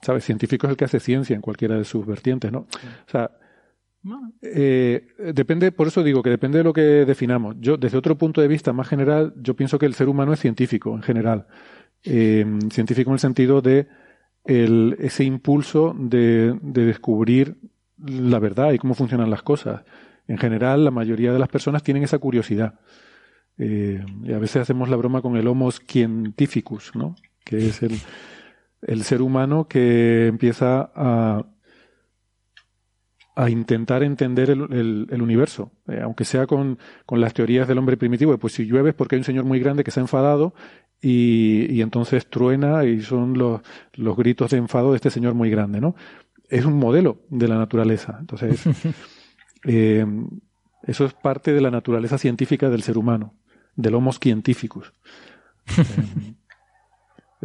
¿sabes? 0.02 0.24
Científico 0.24 0.68
es 0.68 0.72
el 0.72 0.78
que 0.78 0.86
hace 0.86 1.02
ciencia 1.02 1.36
en 1.36 1.42
cualquiera 1.42 1.76
de 1.76 1.84
sus 1.84 2.06
vertientes, 2.06 2.50
¿no? 2.50 2.60
O 2.60 3.12
sea, 3.12 3.30
eh, 4.42 5.08
depende, 5.34 5.72
por 5.72 5.88
eso 5.88 6.04
digo 6.04 6.22
que 6.22 6.30
depende 6.30 6.58
de 6.58 6.64
lo 6.64 6.74
que 6.74 6.82
definamos. 7.06 7.56
Yo, 7.60 7.78
desde 7.78 7.98
otro 7.98 8.18
punto 8.18 8.42
de 8.42 8.48
vista 8.48 8.74
más 8.74 8.88
general, 8.88 9.34
yo 9.38 9.56
pienso 9.56 9.80
que 9.80 9.86
el 9.86 9.94
ser 9.94 10.10
humano 10.10 10.34
es 10.34 10.40
científico 10.40 10.94
en 10.96 11.02
general. 11.02 11.48
Eh, 12.04 12.46
científico 12.72 13.12
en 13.12 13.14
el 13.14 13.20
sentido 13.20 13.62
de 13.62 13.88
ese 14.46 15.24
impulso 15.24 15.96
de, 15.98 16.60
de, 16.62 16.86
descubrir 16.86 17.56
la 17.98 18.40
verdad 18.40 18.74
y 18.74 18.78
cómo 18.78 18.94
funcionan 18.94 19.30
las 19.30 19.42
cosas. 19.42 19.84
En 20.28 20.38
general, 20.38 20.84
la 20.84 20.92
mayoría 20.92 21.32
de 21.32 21.40
las 21.40 21.48
personas 21.48 21.82
tienen 21.84 22.04
esa 22.04 22.20
curiosidad. 22.20 22.80
Eh, 23.58 24.04
y 24.24 24.34
a 24.34 24.40
veces 24.40 24.64
hacemos 24.64 24.90
la 24.90 24.98
broma 24.98 25.22
con 25.22 25.38
el 25.38 25.48
Homo 25.48 25.72
scientificus, 25.72 26.92
¿no? 26.96 27.16
Que 27.46 27.68
es 27.68 27.82
el 28.82 29.04
ser 29.04 29.22
humano 29.22 29.68
que 29.68 30.28
empieza 30.28 30.92
a 30.94 31.46
a 33.36 33.50
intentar 33.50 34.04
entender 34.04 34.50
el, 34.50 35.08
el, 35.10 35.22
universo, 35.22 35.72
eh, 35.88 36.02
aunque 36.04 36.24
sea 36.24 36.46
con, 36.46 36.78
con, 37.06 37.20
las 37.20 37.34
teorías 37.34 37.68
del 37.68 37.80
hombre 37.80 37.98
primitivo, 37.98 38.38
pues 38.38 38.54
si 38.54 38.66
llueve 38.66 38.90
es 38.90 38.96
porque 38.96 39.16
hay 39.16 39.20
un 39.22 39.26
señor 39.26 39.46
muy 39.46 39.60
grande 39.60 39.84
que 39.84 39.92
se 39.92 40.00
ha 40.00 40.04
enfadado 40.04 40.54
y, 41.02 41.66
y 41.72 41.82
entonces 41.82 42.28
truena 42.28 42.86
y 42.86 43.02
son 43.02 43.38
los, 43.38 43.62
los, 43.94 44.16
gritos 44.16 44.52
de 44.52 44.58
enfado 44.58 44.92
de 44.92 44.98
este 44.98 45.10
señor 45.10 45.34
muy 45.34 45.50
grande, 45.50 45.82
¿no? 45.82 45.96
Es 46.48 46.66
un 46.66 46.78
modelo 46.78 47.22
de 47.30 47.48
la 47.48 47.58
naturaleza. 47.58 48.18
Entonces, 48.20 48.64
eh, 49.66 50.06
eso 50.84 51.06
es 51.06 51.14
parte 51.14 51.54
de 51.54 51.62
la 51.62 51.72
naturaleza 51.72 52.18
científica 52.18 52.70
del 52.70 52.84
ser 52.84 52.98
humano, 52.98 53.34
del 53.76 53.96
Homo 53.96 54.14
scientificus. 54.14 54.94
Eh, 55.78 56.36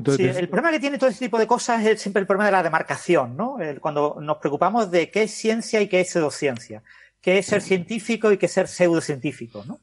sí, 0.07 0.25
el 0.25 0.49
problema 0.49 0.71
que 0.71 0.81
tiene 0.81 0.99
todo 0.99 1.11
este 1.11 1.27
tipo 1.27 1.39
de 1.39 1.47
cosas 1.47 1.85
es 1.85 2.01
siempre 2.01 2.21
el 2.21 2.27
problema 2.27 2.47
de 2.47 2.53
la 2.53 2.63
demarcación, 2.63 3.37
¿no? 3.37 3.59
cuando 3.81 4.19
nos 4.21 4.39
preocupamos 4.39 4.91
de 4.91 5.11
qué 5.11 5.23
es 5.25 5.33
ciencia 5.33 5.81
y 5.81 5.89
qué 5.89 6.01
es 6.01 6.11
pseudociencia, 6.11 6.83
qué 7.21 7.39
es 7.39 7.47
ser 7.47 7.63
científico 7.63 8.31
y 8.31 8.39
qué 8.39 8.47
es 8.47 8.53
ser 8.53 8.69
pseudocientífico, 8.69 9.65
¿no? 9.65 9.81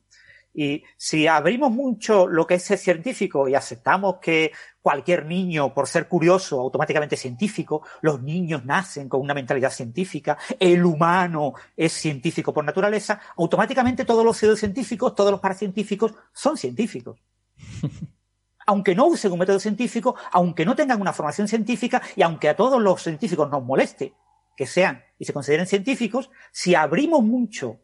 Y 0.58 0.84
si 0.96 1.28
abrimos 1.28 1.70
mucho 1.70 2.28
lo 2.28 2.48
que 2.48 2.54
es 2.54 2.64
ser 2.64 2.78
científico 2.78 3.50
y 3.50 3.56
aceptamos 3.56 4.20
que 4.22 4.54
cualquier 4.82 5.26
niño, 5.26 5.74
por 5.74 5.86
ser 5.86 6.08
curioso, 6.08 6.62
automáticamente 6.62 7.18
científico, 7.18 7.86
los 8.02 8.22
niños 8.22 8.64
nacen 8.64 9.10
con 9.10 9.20
una 9.20 9.34
mentalidad 9.34 9.70
científica, 9.70 10.38
el 10.58 10.86
humano 10.86 11.56
es 11.76 11.92
científico 11.92 12.54
por 12.54 12.64
naturaleza, 12.64 13.20
automáticamente 13.36 14.06
todos 14.06 14.24
los 14.24 14.38
pseudocientíficos, 14.38 15.14
todos 15.14 15.32
los 15.32 15.42
paracientíficos 15.42 16.14
son 16.32 16.56
científicos. 16.56 17.20
aunque 18.66 18.96
no 18.96 19.08
usen 19.08 19.32
un 19.32 19.40
método 19.40 19.60
científico, 19.60 20.16
aunque 20.32 20.66
no 20.66 20.76
tengan 20.76 21.02
una 21.02 21.14
formación 21.14 21.48
científica 21.48 22.02
y 22.16 22.22
aunque 22.22 22.50
a 22.50 22.56
todos 22.56 22.82
los 22.82 23.02
científicos 23.02 23.50
nos 23.50 23.64
moleste 23.64 24.14
que 24.56 24.66
sean 24.66 25.04
y 25.20 25.26
se 25.26 25.34
consideren 25.34 25.68
científicos, 25.68 26.30
si 26.52 26.76
abrimos 26.76 27.24
mucho 27.24 27.80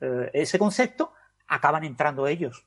eh, 0.00 0.30
ese 0.32 0.58
concepto, 0.58 1.12
acaban 1.46 1.84
entrando 1.84 2.26
ellos. 2.26 2.66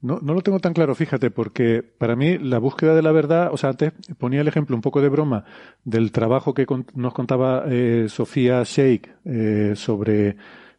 No, 0.00 0.18
no 0.20 0.34
lo 0.34 0.42
tengo 0.42 0.60
tan 0.60 0.74
claro, 0.74 0.94
fíjate, 0.94 1.30
porque 1.30 1.82
para 1.82 2.14
mí 2.14 2.36
la 2.36 2.58
búsqueda 2.58 2.94
de 2.94 3.00
la 3.00 3.12
verdad, 3.12 3.48
o 3.52 3.56
sea, 3.56 3.70
antes 3.70 3.92
ponía 4.18 4.42
el 4.42 4.48
ejemplo 4.48 4.76
un 4.76 4.82
poco 4.82 5.00
de 5.00 5.08
broma 5.08 5.46
del 5.82 6.12
trabajo 6.12 6.52
que 6.52 6.66
nos 6.94 7.14
contaba 7.14 7.64
eh, 7.68 8.06
Sofía 8.08 8.62
Sheikh 8.64 9.08
eh, 9.24 9.72
sobre 9.76 10.36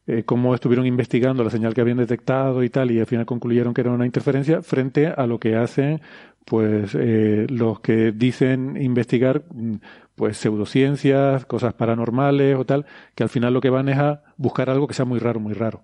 eh, 0.08 0.24
cómo 0.24 0.53
estuvieron 0.53 0.85
investigando 0.85 1.43
la 1.43 1.50
señal 1.50 1.74
que 1.74 1.82
habían 1.82 1.98
detectado 1.98 2.64
y 2.64 2.69
tal, 2.69 2.92
y 2.92 3.00
al 3.00 3.08
final 3.08 3.25
concluyeron 3.25 3.74
que 3.74 3.82
era 3.82 3.92
una 3.92 4.06
interferencia, 4.06 4.61
frente 4.61 5.08
a 5.08 5.25
lo 5.27 5.40
que 5.40 5.56
hacen 5.56 6.01
pues 6.45 6.95
eh, 6.95 7.48
los 7.50 7.80
que 7.80 8.11
dicen 8.11 8.77
investigar 8.80 9.43
mm, 9.51 9.75
pues 10.16 10.38
pseudociencias, 10.38 11.45
cosas 11.45 11.74
paranormales 11.74 12.56
o 12.56 12.66
tal, 12.66 12.85
que 13.16 13.24
al 13.24 13.30
final 13.30 13.53
lo 13.53 13.61
que 13.61 13.72
van 13.72 13.90
es 13.90 13.98
a 13.98 14.24
buscar 14.38 14.69
algo 14.69 14.88
que 14.88 14.93
sea 14.93 15.06
muy 15.06 15.19
raro, 15.19 15.40
muy 15.40 15.53
raro. 15.53 15.84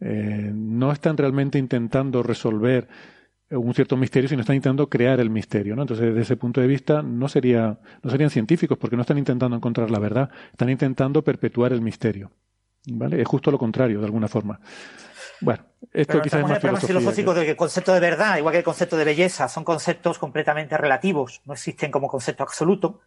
Eh, 0.00 0.50
no 0.54 0.92
están 0.92 1.16
realmente 1.18 1.58
intentando 1.58 2.22
resolver 2.22 2.88
un 3.50 3.74
cierto 3.74 3.96
misterio, 3.96 4.28
sino 4.28 4.40
están 4.40 4.56
intentando 4.56 4.88
crear 4.88 5.20
el 5.20 5.28
misterio, 5.28 5.76
¿no? 5.76 5.82
Entonces, 5.82 6.06
desde 6.06 6.22
ese 6.22 6.36
punto 6.36 6.60
de 6.60 6.66
vista, 6.68 7.02
no 7.02 7.28
sería, 7.28 7.80
no 8.02 8.10
serían 8.10 8.30
científicos, 8.30 8.78
porque 8.78 8.96
no 8.96 9.02
están 9.02 9.18
intentando 9.18 9.56
encontrar 9.56 9.90
la 9.90 9.98
verdad, 9.98 10.30
están 10.52 10.70
intentando 10.70 11.22
perpetuar 11.22 11.72
el 11.72 11.82
misterio. 11.82 12.30
¿Vale? 12.86 13.20
Es 13.20 13.28
justo 13.28 13.50
lo 13.50 13.58
contrario, 13.58 13.98
de 14.00 14.06
alguna 14.06 14.28
forma. 14.28 14.58
Bueno, 15.40 15.64
esto 15.92 16.20
quizás 16.20 16.40
es 16.40 16.48
más 16.48 16.58
filosofía. 16.60 16.88
filosófico 16.98 17.34
que 17.34 17.50
el 17.50 17.56
concepto 17.56 17.92
de 17.94 18.00
verdad, 18.00 18.36
igual 18.38 18.52
que 18.52 18.58
el 18.58 18.64
concepto 18.64 18.96
de 18.96 19.04
belleza, 19.04 19.48
son 19.48 19.64
conceptos 19.64 20.18
completamente 20.18 20.76
relativos, 20.76 21.40
no 21.46 21.52
existen 21.54 21.90
como 21.90 22.08
concepto 22.08 22.42
absoluto. 22.42 23.00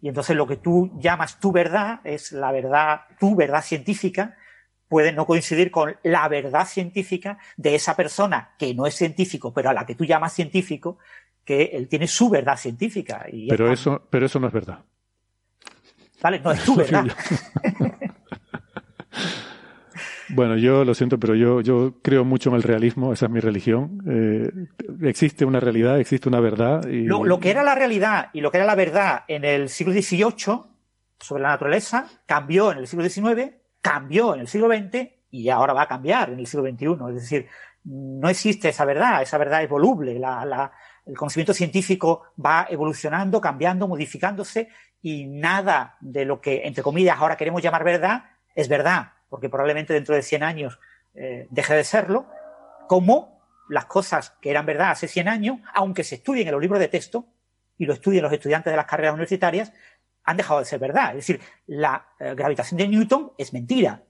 Y 0.00 0.08
entonces 0.08 0.36
lo 0.36 0.46
que 0.46 0.56
tú 0.56 0.90
llamas 0.98 1.40
tu 1.40 1.52
verdad 1.52 2.00
es 2.04 2.32
la 2.32 2.52
verdad, 2.52 3.02
tu 3.18 3.34
verdad 3.36 3.62
científica, 3.62 4.36
puede 4.88 5.12
no 5.12 5.26
coincidir 5.26 5.70
con 5.70 5.96
la 6.02 6.28
verdad 6.28 6.66
científica 6.66 7.38
de 7.56 7.74
esa 7.74 7.96
persona 7.96 8.50
que 8.58 8.74
no 8.74 8.86
es 8.86 8.94
científico, 8.94 9.52
pero 9.52 9.70
a 9.70 9.72
la 9.74 9.84
que 9.86 9.94
tú 9.94 10.04
llamas 10.04 10.32
científico, 10.34 10.98
que 11.44 11.64
él 11.74 11.88
tiene 11.88 12.06
su 12.06 12.28
verdad 12.30 12.56
científica. 12.56 13.26
Y 13.30 13.48
Pero 13.48 13.70
es- 13.72 13.80
eso, 13.80 14.06
pero 14.10 14.26
eso 14.26 14.38
no 14.40 14.46
es 14.46 14.52
verdad. 14.52 14.78
Vale, 16.22 16.40
no 16.40 16.52
es 16.52 16.64
tu 16.64 16.76
verdad. 16.76 17.04
Bueno, 20.28 20.56
yo 20.56 20.84
lo 20.84 20.94
siento, 20.94 21.18
pero 21.18 21.34
yo, 21.34 21.60
yo 21.60 21.94
creo 22.02 22.24
mucho 22.24 22.50
en 22.50 22.56
el 22.56 22.62
realismo, 22.62 23.12
esa 23.12 23.26
es 23.26 23.30
mi 23.30 23.40
religión. 23.40 24.02
Eh, 24.08 24.50
existe 25.02 25.44
una 25.44 25.60
realidad, 25.60 26.00
existe 26.00 26.28
una 26.28 26.40
verdad. 26.40 26.84
Lo, 26.84 27.38
que 27.38 27.50
era 27.50 27.62
la 27.62 27.74
realidad 27.74 28.30
y 28.32 28.40
lo 28.40 28.50
que 28.50 28.58
era 28.58 28.66
la 28.66 28.74
verdad 28.74 29.24
en 29.28 29.44
el 29.44 29.68
siglo 29.68 29.92
XVIII 29.92 30.62
sobre 31.20 31.42
la 31.42 31.50
naturaleza 31.50 32.06
cambió 32.26 32.72
en 32.72 32.78
el 32.78 32.86
siglo 32.86 33.08
XIX, 33.08 33.52
cambió 33.80 34.34
en 34.34 34.40
el 34.40 34.48
siglo 34.48 34.68
XX 34.68 35.08
y 35.30 35.48
ahora 35.50 35.72
va 35.72 35.82
a 35.82 35.88
cambiar 35.88 36.30
en 36.30 36.38
el 36.38 36.46
siglo 36.46 36.68
XXI. 36.68 36.86
Es 37.10 37.14
decir, 37.14 37.46
no 37.84 38.28
existe 38.28 38.70
esa 38.70 38.84
verdad, 38.84 39.22
esa 39.22 39.36
verdad 39.36 39.62
es 39.62 39.68
voluble. 39.68 40.20
El 41.06 41.16
conocimiento 41.16 41.52
científico 41.52 42.24
va 42.44 42.66
evolucionando, 42.70 43.40
cambiando, 43.40 43.86
modificándose 43.86 44.68
y 45.02 45.26
nada 45.26 45.98
de 46.00 46.24
lo 46.24 46.40
que, 46.40 46.62
entre 46.64 46.82
comillas, 46.82 47.18
ahora 47.18 47.36
queremos 47.36 47.62
llamar 47.62 47.84
verdad 47.84 48.24
es 48.54 48.68
verdad, 48.68 49.12
porque 49.28 49.48
probablemente 49.48 49.92
dentro 49.92 50.14
de 50.14 50.22
100 50.22 50.42
años 50.42 50.78
eh, 51.14 51.46
deje 51.50 51.74
de 51.74 51.84
serlo, 51.84 52.26
como 52.88 53.42
las 53.68 53.86
cosas 53.86 54.30
que 54.40 54.50
eran 54.50 54.66
verdad 54.66 54.90
hace 54.90 55.08
100 55.08 55.28
años, 55.28 55.58
aunque 55.74 56.04
se 56.04 56.16
estudien 56.16 56.48
en 56.48 56.52
los 56.52 56.60
libros 56.60 56.78
de 56.80 56.88
texto 56.88 57.26
y 57.78 57.86
lo 57.86 57.94
estudien 57.94 58.22
los 58.22 58.32
estudiantes 58.32 58.70
de 58.72 58.76
las 58.76 58.86
carreras 58.86 59.14
universitarias, 59.14 59.72
han 60.24 60.36
dejado 60.36 60.60
de 60.60 60.66
ser 60.66 60.78
verdad. 60.78 61.10
Es 61.10 61.16
decir, 61.26 61.40
la 61.66 62.06
eh, 62.18 62.34
gravitación 62.34 62.78
de 62.78 62.88
Newton 62.88 63.32
es 63.38 63.52
mentira. 63.52 64.02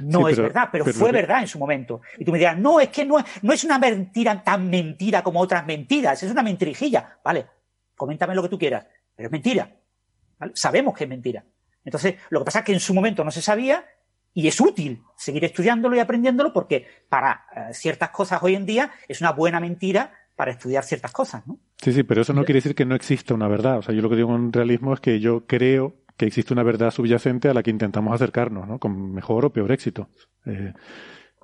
No 0.00 0.26
Sí, 0.26 0.32
es 0.32 0.36
pero- 0.36 0.42
verdad, 0.48 0.68
pero, 0.70 0.84
pero 0.84 0.96
fue 0.96 1.10
verdad 1.12 1.40
en 1.40 1.48
su 1.48 1.58
momento. 1.58 2.02
Y 2.18 2.24
tú 2.24 2.32
me 2.32 2.38
dirás, 2.38 2.56
no, 2.58 2.80
es 2.80 2.88
que 2.90 3.04
no 3.04 3.18
es, 3.18 3.24
no 3.42 3.52
es 3.52 3.64
una 3.64 3.78
mentira 3.78 4.42
tan 4.42 4.68
mentira 4.68 5.22
como 5.22 5.40
otras 5.40 5.64
mentiras, 5.66 6.22
es 6.22 6.30
una 6.30 6.42
mentirijilla. 6.42 7.18
Vale, 7.24 7.46
coméntame 7.96 8.34
lo 8.34 8.42
que 8.42 8.48
tú 8.50 8.58
quieras, 8.58 8.86
pero 9.16 9.28
es 9.28 9.32
mentira. 9.32 9.70
¿vale? 10.38 10.52
Sabemos 10.54 10.94
que 10.96 11.04
es 11.04 11.10
mentira. 11.10 11.42
Entonces, 11.84 12.16
lo 12.30 12.40
que 12.40 12.44
pasa 12.44 12.58
es 12.60 12.64
que 12.64 12.72
en 12.72 12.80
su 12.80 12.94
momento 12.94 13.24
no 13.24 13.30
se 13.30 13.42
sabía 13.42 13.84
y 14.32 14.46
es 14.46 14.60
útil 14.60 15.02
seguir 15.16 15.44
estudiándolo 15.44 15.96
y 15.96 15.98
aprendiéndolo 15.98 16.52
porque 16.52 16.86
para 17.08 17.46
eh, 17.54 17.74
ciertas 17.74 18.10
cosas 18.10 18.42
hoy 18.42 18.54
en 18.54 18.66
día 18.66 18.90
es 19.08 19.20
una 19.20 19.32
buena 19.32 19.60
mentira 19.60 20.12
para 20.36 20.52
estudiar 20.52 20.84
ciertas 20.84 21.12
cosas, 21.12 21.46
¿no? 21.46 21.58
Sí, 21.76 21.92
sí, 21.92 22.02
pero 22.02 22.22
eso 22.22 22.32
no 22.32 22.44
quiere 22.44 22.58
decir 22.58 22.74
que 22.74 22.84
no 22.84 22.94
exista 22.94 23.34
una 23.34 23.48
verdad. 23.48 23.78
O 23.78 23.82
sea, 23.82 23.94
yo 23.94 24.02
lo 24.02 24.08
que 24.08 24.16
digo 24.16 24.34
en 24.34 24.52
realismo 24.52 24.94
es 24.94 25.00
que 25.00 25.20
yo 25.20 25.46
creo 25.46 25.96
que 26.16 26.26
existe 26.26 26.52
una 26.52 26.62
verdad 26.62 26.90
subyacente 26.90 27.48
a 27.48 27.54
la 27.54 27.62
que 27.62 27.70
intentamos 27.70 28.14
acercarnos, 28.14 28.68
¿no? 28.68 28.78
Con 28.78 29.12
mejor 29.12 29.46
o 29.46 29.52
peor 29.52 29.72
éxito. 29.72 30.08
Eh, 30.46 30.72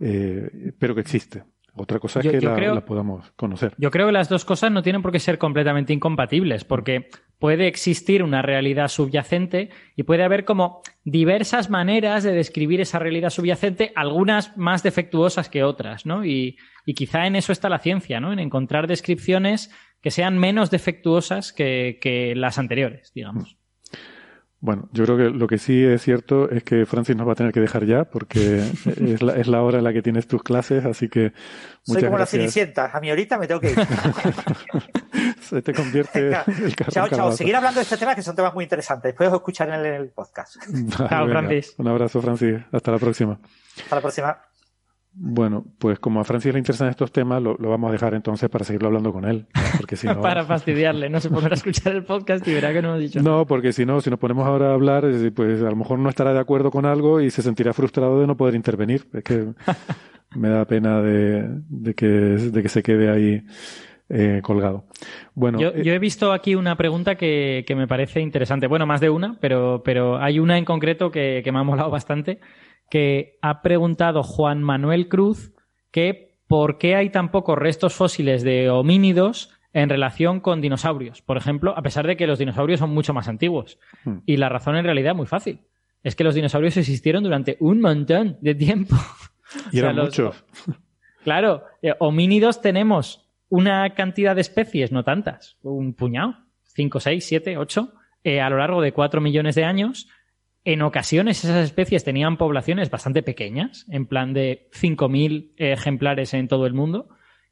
eh, 0.00 0.72
pero 0.78 0.94
que 0.94 1.00
existe. 1.00 1.44
Otra 1.76 1.98
cosa 1.98 2.20
es 2.20 2.24
Yo- 2.26 2.32
que 2.32 2.40
yo 2.40 2.48
la, 2.50 2.56
creo- 2.56 2.74
la 2.74 2.84
podamos 2.84 3.30
conocer. 3.36 3.74
Yo 3.76 3.90
creo 3.90 4.06
que 4.06 4.12
las 4.12 4.28
dos 4.28 4.44
cosas 4.44 4.70
no 4.72 4.82
tienen 4.82 5.02
por 5.02 5.12
qué 5.12 5.18
ser 5.18 5.38
completamente 5.38 5.92
incompatibles, 5.92 6.64
porque 6.64 7.08
puede 7.38 7.66
existir 7.66 8.22
una 8.22 8.40
realidad 8.42 8.88
subyacente 8.88 9.68
y 9.94 10.02
puede 10.04 10.22
haber 10.24 10.44
como 10.46 10.80
diversas 11.04 11.68
maneras 11.68 12.24
de 12.24 12.32
describir 12.32 12.80
esa 12.80 12.98
realidad 12.98 13.28
subyacente, 13.30 13.92
algunas 13.94 14.56
más 14.56 14.82
defectuosas 14.82 15.48
que 15.50 15.62
otras, 15.62 16.06
¿no? 16.06 16.24
Y, 16.24 16.56
y 16.86 16.94
quizá 16.94 17.26
en 17.26 17.36
eso 17.36 17.52
está 17.52 17.68
la 17.68 17.78
ciencia, 17.78 18.20
¿no? 18.20 18.32
En 18.32 18.38
encontrar 18.38 18.86
descripciones 18.86 19.70
que 20.00 20.10
sean 20.10 20.38
menos 20.38 20.70
defectuosas 20.70 21.52
que, 21.52 21.98
que 22.00 22.34
las 22.34 22.58
anteriores, 22.58 23.12
digamos. 23.14 23.58
Bueno, 24.66 24.88
yo 24.90 25.04
creo 25.04 25.16
que 25.16 25.30
lo 25.30 25.46
que 25.46 25.58
sí 25.58 25.84
es 25.84 26.02
cierto 26.02 26.50
es 26.50 26.64
que 26.64 26.86
Francis 26.86 27.14
nos 27.14 27.24
va 27.28 27.34
a 27.34 27.34
tener 27.36 27.52
que 27.52 27.60
dejar 27.60 27.84
ya 27.86 28.02
porque 28.04 28.58
es 29.00 29.22
la, 29.22 29.36
es 29.36 29.46
la 29.46 29.62
hora 29.62 29.78
en 29.78 29.84
la 29.84 29.92
que 29.92 30.02
tienes 30.02 30.26
tus 30.26 30.42
clases, 30.42 30.84
así 30.84 31.08
que 31.08 31.32
Soy 31.84 32.02
como 32.02 32.10
la 32.10 32.24
gracias. 32.24 32.30
cenicienta, 32.30 32.90
a 32.92 32.98
mi 32.98 33.12
horita 33.12 33.38
me 33.38 33.46
tengo 33.46 33.60
que 33.60 33.70
ir. 33.70 33.78
Se 35.40 35.62
te 35.62 35.72
convierte 35.72 36.20
Venga, 36.20 36.44
el 36.48 36.74
chao, 36.74 37.08
chao. 37.08 37.30
Seguir 37.30 37.54
hablando 37.54 37.78
de 37.78 37.84
este 37.84 37.96
tema 37.96 38.16
que 38.16 38.22
son 38.22 38.34
temas 38.34 38.54
muy 38.54 38.64
interesantes. 38.64 39.10
Después 39.10 39.28
os 39.28 39.36
escucharé 39.36 39.74
en 39.76 39.86
el 39.86 40.08
podcast. 40.08 40.56
Vale, 40.68 41.08
Chao, 41.08 41.26
venga. 41.26 41.38
Francis. 41.38 41.74
Un 41.78 41.86
abrazo, 41.86 42.20
Francis. 42.20 42.56
Hasta 42.72 42.90
la 42.90 42.98
próxima. 42.98 43.38
Hasta 43.84 43.94
la 43.94 44.02
próxima. 44.02 44.38
Bueno, 45.18 45.64
pues 45.78 45.98
como 45.98 46.20
a 46.20 46.24
Francis 46.24 46.52
le 46.52 46.58
interesan 46.58 46.88
estos 46.88 47.10
temas, 47.10 47.42
lo, 47.42 47.56
lo 47.58 47.70
vamos 47.70 47.88
a 47.88 47.92
dejar 47.92 48.12
entonces 48.12 48.50
para 48.50 48.66
seguirlo 48.66 48.88
hablando 48.88 49.14
con 49.14 49.24
él. 49.24 49.46
Porque 49.78 49.96
si 49.96 50.06
no, 50.06 50.20
Para 50.20 50.44
fastidiarle, 50.44 51.08
no 51.08 51.20
se 51.20 51.30
pondrá 51.30 51.52
a 51.52 51.54
escuchar 51.54 51.94
el 51.94 52.04
podcast 52.04 52.46
y 52.46 52.52
verá 52.52 52.72
que 52.74 52.82
no 52.82 52.88
hemos 52.88 53.00
dicho 53.00 53.22
nada. 53.22 53.38
no, 53.38 53.46
porque 53.46 53.72
si 53.72 53.86
no, 53.86 54.02
si 54.02 54.10
nos 54.10 54.18
ponemos 54.18 54.46
ahora 54.46 54.70
a 54.70 54.74
hablar, 54.74 55.04
pues 55.34 55.62
a 55.62 55.70
lo 55.70 55.76
mejor 55.76 55.98
no 55.98 56.10
estará 56.10 56.34
de 56.34 56.40
acuerdo 56.40 56.70
con 56.70 56.84
algo 56.84 57.22
y 57.22 57.30
se 57.30 57.40
sentirá 57.40 57.72
frustrado 57.72 58.20
de 58.20 58.26
no 58.26 58.36
poder 58.36 58.54
intervenir. 58.54 59.06
Es 59.14 59.24
que 59.24 59.46
me 60.36 60.50
da 60.50 60.66
pena 60.66 61.00
de, 61.00 61.48
de 61.66 61.94
que, 61.94 62.06
de 62.06 62.62
que 62.62 62.68
se 62.68 62.82
quede 62.82 63.10
ahí 63.10 63.42
eh, 64.08 64.40
colgado. 64.42 64.84
Bueno, 65.34 65.58
Yo, 65.60 65.68
eh, 65.70 65.82
yo 65.84 65.92
he 65.92 65.98
visto 65.98 66.32
aquí 66.32 66.54
una 66.54 66.76
pregunta 66.76 67.16
que, 67.16 67.64
que 67.66 67.74
me 67.74 67.86
parece 67.88 68.20
interesante. 68.20 68.66
Bueno, 68.66 68.86
más 68.86 69.00
de 69.00 69.10
una, 69.10 69.36
pero, 69.40 69.82
pero 69.84 70.18
hay 70.22 70.38
una 70.38 70.58
en 70.58 70.64
concreto 70.64 71.10
que, 71.10 71.40
que 71.44 71.52
me 71.52 71.58
ha 71.58 71.62
molado 71.64 71.90
bastante, 71.90 72.40
que 72.90 73.38
ha 73.42 73.62
preguntado 73.62 74.22
Juan 74.22 74.62
Manuel 74.62 75.08
Cruz 75.08 75.52
que 75.90 76.36
por 76.46 76.78
qué 76.78 76.94
hay 76.94 77.10
tan 77.10 77.30
pocos 77.30 77.58
restos 77.58 77.94
fósiles 77.94 78.42
de 78.44 78.70
homínidos 78.70 79.50
en 79.72 79.88
relación 79.88 80.40
con 80.40 80.60
dinosaurios. 80.60 81.20
Por 81.20 81.36
ejemplo, 81.36 81.74
a 81.76 81.82
pesar 81.82 82.06
de 82.06 82.16
que 82.16 82.26
los 82.26 82.38
dinosaurios 82.38 82.80
son 82.80 82.90
mucho 82.90 83.12
más 83.12 83.28
antiguos. 83.28 83.78
Hmm. 84.04 84.18
Y 84.24 84.36
la 84.36 84.48
razón 84.48 84.76
en 84.76 84.84
realidad 84.84 85.10
es 85.12 85.16
muy 85.16 85.26
fácil. 85.26 85.60
Es 86.04 86.14
que 86.14 86.22
los 86.24 86.34
dinosaurios 86.36 86.76
existieron 86.76 87.24
durante 87.24 87.56
un 87.60 87.80
montón 87.80 88.38
de 88.40 88.54
tiempo. 88.54 88.94
y 89.66 89.68
o 89.68 89.70
sea, 89.72 89.80
eran 89.80 89.96
los- 89.96 90.04
muchos. 90.06 90.44
Claro, 91.24 91.64
eh, 91.82 91.92
homínidos 91.98 92.60
tenemos 92.62 93.25
una 93.48 93.94
cantidad 93.94 94.34
de 94.34 94.40
especies, 94.40 94.92
no 94.92 95.04
tantas, 95.04 95.56
un 95.62 95.94
puñado, 95.94 96.34
5, 96.74 97.00
6, 97.00 97.24
7, 97.24 97.56
8, 97.58 97.92
a 98.42 98.50
lo 98.50 98.58
largo 98.58 98.82
de 98.82 98.92
4 98.92 99.20
millones 99.20 99.54
de 99.54 99.64
años. 99.64 100.08
En 100.64 100.82
ocasiones 100.82 101.44
esas 101.44 101.64
especies 101.64 102.02
tenían 102.02 102.36
poblaciones 102.36 102.90
bastante 102.90 103.22
pequeñas, 103.22 103.86
en 103.88 104.06
plan 104.06 104.32
de 104.34 104.68
5.000 104.72 105.52
ejemplares 105.58 106.34
en 106.34 106.48
todo 106.48 106.66
el 106.66 106.74
mundo. 106.74 107.08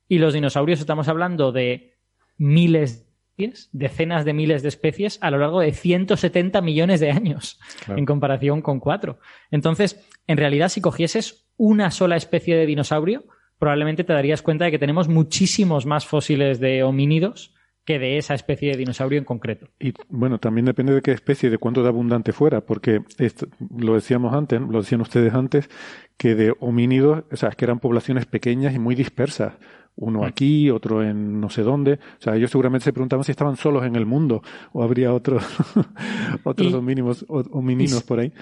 Y 0.08 0.18
los 0.18 0.34
dinosaurios 0.34 0.80
estamos 0.80 1.06
hablando 1.08 1.52
de 1.52 1.94
miles 2.36 2.98
de 2.98 3.14
especies, 3.36 3.68
decenas 3.72 4.24
de 4.24 4.32
miles 4.32 4.62
de 4.62 4.68
especies 4.68 5.18
a 5.22 5.30
lo 5.30 5.38
largo 5.38 5.60
de 5.60 5.72
170 5.72 6.60
millones 6.60 7.00
de 7.00 7.10
años 7.12 7.58
Claro. 7.84 7.98
en 7.98 8.04
comparación 8.06 8.62
con 8.62 8.80
cuatro. 8.80 9.18
Entonces, 9.50 10.04
en 10.26 10.36
realidad, 10.36 10.68
si 10.68 10.80
cogieses 10.80 11.46
una 11.56 11.90
sola 11.92 12.16
especie 12.16 12.56
de 12.56 12.66
dinosaurio, 12.66 13.24
probablemente 13.58 14.04
te 14.04 14.12
darías 14.12 14.42
cuenta 14.42 14.64
de 14.66 14.70
que 14.70 14.78
tenemos 14.78 15.08
muchísimos 15.08 15.86
más 15.86 16.06
fósiles 16.06 16.60
de 16.60 16.82
homínidos 16.82 17.54
que 17.84 17.98
de 17.98 18.16
esa 18.16 18.34
especie 18.34 18.70
de 18.70 18.78
dinosaurio 18.78 19.18
en 19.18 19.24
concreto. 19.26 19.68
Y 19.78 19.92
bueno, 20.08 20.38
también 20.38 20.64
depende 20.64 20.94
de 20.94 21.02
qué 21.02 21.12
especie, 21.12 21.50
de 21.50 21.58
cuánto 21.58 21.82
de 21.82 21.88
abundante 21.88 22.32
fuera, 22.32 22.62
porque 22.62 23.00
esto, 23.18 23.46
lo 23.76 23.94
decíamos 23.94 24.32
antes, 24.32 24.58
lo 24.60 24.80
decían 24.80 25.02
ustedes 25.02 25.34
antes, 25.34 25.68
que 26.16 26.34
de 26.34 26.54
homínidos, 26.60 27.24
o 27.30 27.36
sea, 27.36 27.50
es 27.50 27.56
que 27.56 27.66
eran 27.66 27.80
poblaciones 27.80 28.24
pequeñas 28.24 28.74
y 28.74 28.78
muy 28.78 28.94
dispersas. 28.94 29.52
Uno 29.96 30.20
Mm. 30.20 30.24
aquí, 30.24 30.70
otro 30.70 31.04
en 31.04 31.40
no 31.40 31.50
sé 31.50 31.60
dónde. 31.62 31.92
O 32.18 32.22
sea, 32.22 32.34
ellos 32.36 32.50
seguramente 32.50 32.84
se 32.84 32.92
preguntaban 32.94 33.22
si 33.22 33.32
estaban 33.32 33.56
solos 33.56 33.84
en 33.84 33.94
el 33.96 34.06
mundo 34.06 34.42
o 34.72 34.82
habría 34.82 35.12
otros, 35.12 35.44
otros 36.44 36.72
Y- 36.72 36.74
homínimos, 36.74 37.24
homininos 37.28 38.00
y- 38.02 38.06
por 38.06 38.18
ahí. 38.20 38.32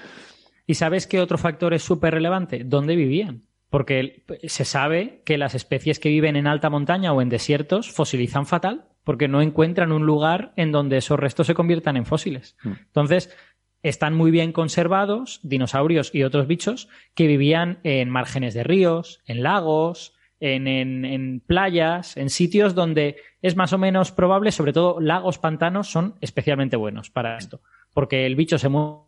¿Y 0.65 0.75
sabes 0.75 1.05
qué 1.05 1.19
otro 1.19 1.37
factor 1.37 1.73
es 1.73 1.83
súper 1.83 2.13
relevante? 2.13 2.63
¿Dónde 2.63 2.95
vivían? 2.95 3.43
Porque 3.73 4.23
se 4.43 4.65
sabe 4.65 5.23
que 5.25 5.39
las 5.39 5.55
especies 5.55 5.97
que 5.99 6.09
viven 6.09 6.35
en 6.35 6.45
alta 6.45 6.69
montaña 6.69 7.11
o 7.11 7.23
en 7.23 7.29
desiertos 7.29 7.89
fosilizan 7.91 8.45
fatal 8.45 8.85
porque 9.03 9.27
no 9.27 9.41
encuentran 9.41 9.91
un 9.91 10.05
lugar 10.05 10.53
en 10.57 10.71
donde 10.71 10.97
esos 10.97 11.19
restos 11.19 11.47
se 11.47 11.55
conviertan 11.55 11.97
en 11.97 12.05
fósiles. 12.05 12.55
Mm. 12.63 12.71
Entonces, 12.85 13.35
están 13.81 14.13
muy 14.13 14.29
bien 14.29 14.51
conservados 14.51 15.39
dinosaurios 15.41 16.13
y 16.13 16.21
otros 16.21 16.45
bichos 16.45 16.87
que 17.15 17.25
vivían 17.25 17.79
en 17.83 18.11
márgenes 18.11 18.53
de 18.53 18.63
ríos, 18.63 19.21
en 19.25 19.41
lagos, 19.41 20.13
en, 20.39 20.67
en- 20.67 21.03
en 21.03 21.39
playas, 21.39 22.15
en 22.15 22.29
sitios 22.29 22.75
donde 22.75 23.15
es 23.41 23.55
más 23.55 23.73
o 23.73 23.79
menos 23.79 24.11
probable, 24.11 24.51
sobre 24.51 24.73
todo 24.73 24.99
lagos, 25.01 25.39
pantanos, 25.39 25.87
son 25.89 26.13
especialmente 26.21 26.75
buenos 26.77 27.09
para 27.09 27.37
esto. 27.37 27.61
Porque 27.91 28.27
el 28.27 28.35
bicho 28.35 28.59
se 28.59 28.69
mueve 28.69 29.01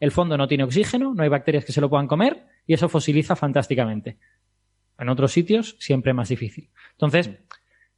el 0.00 0.10
fondo 0.12 0.36
no 0.36 0.46
tiene 0.46 0.64
oxígeno, 0.64 1.14
no 1.14 1.22
hay 1.22 1.30
bacterias 1.30 1.64
que 1.64 1.72
se 1.72 1.80
lo 1.80 1.88
puedan 1.88 2.06
comer 2.06 2.44
y 2.68 2.74
eso 2.74 2.88
fosiliza 2.88 3.34
fantásticamente. 3.34 4.18
En 4.96 5.08
otros 5.08 5.32
sitios 5.32 5.74
siempre 5.80 6.12
más 6.12 6.28
difícil. 6.28 6.70
Entonces, 6.92 7.30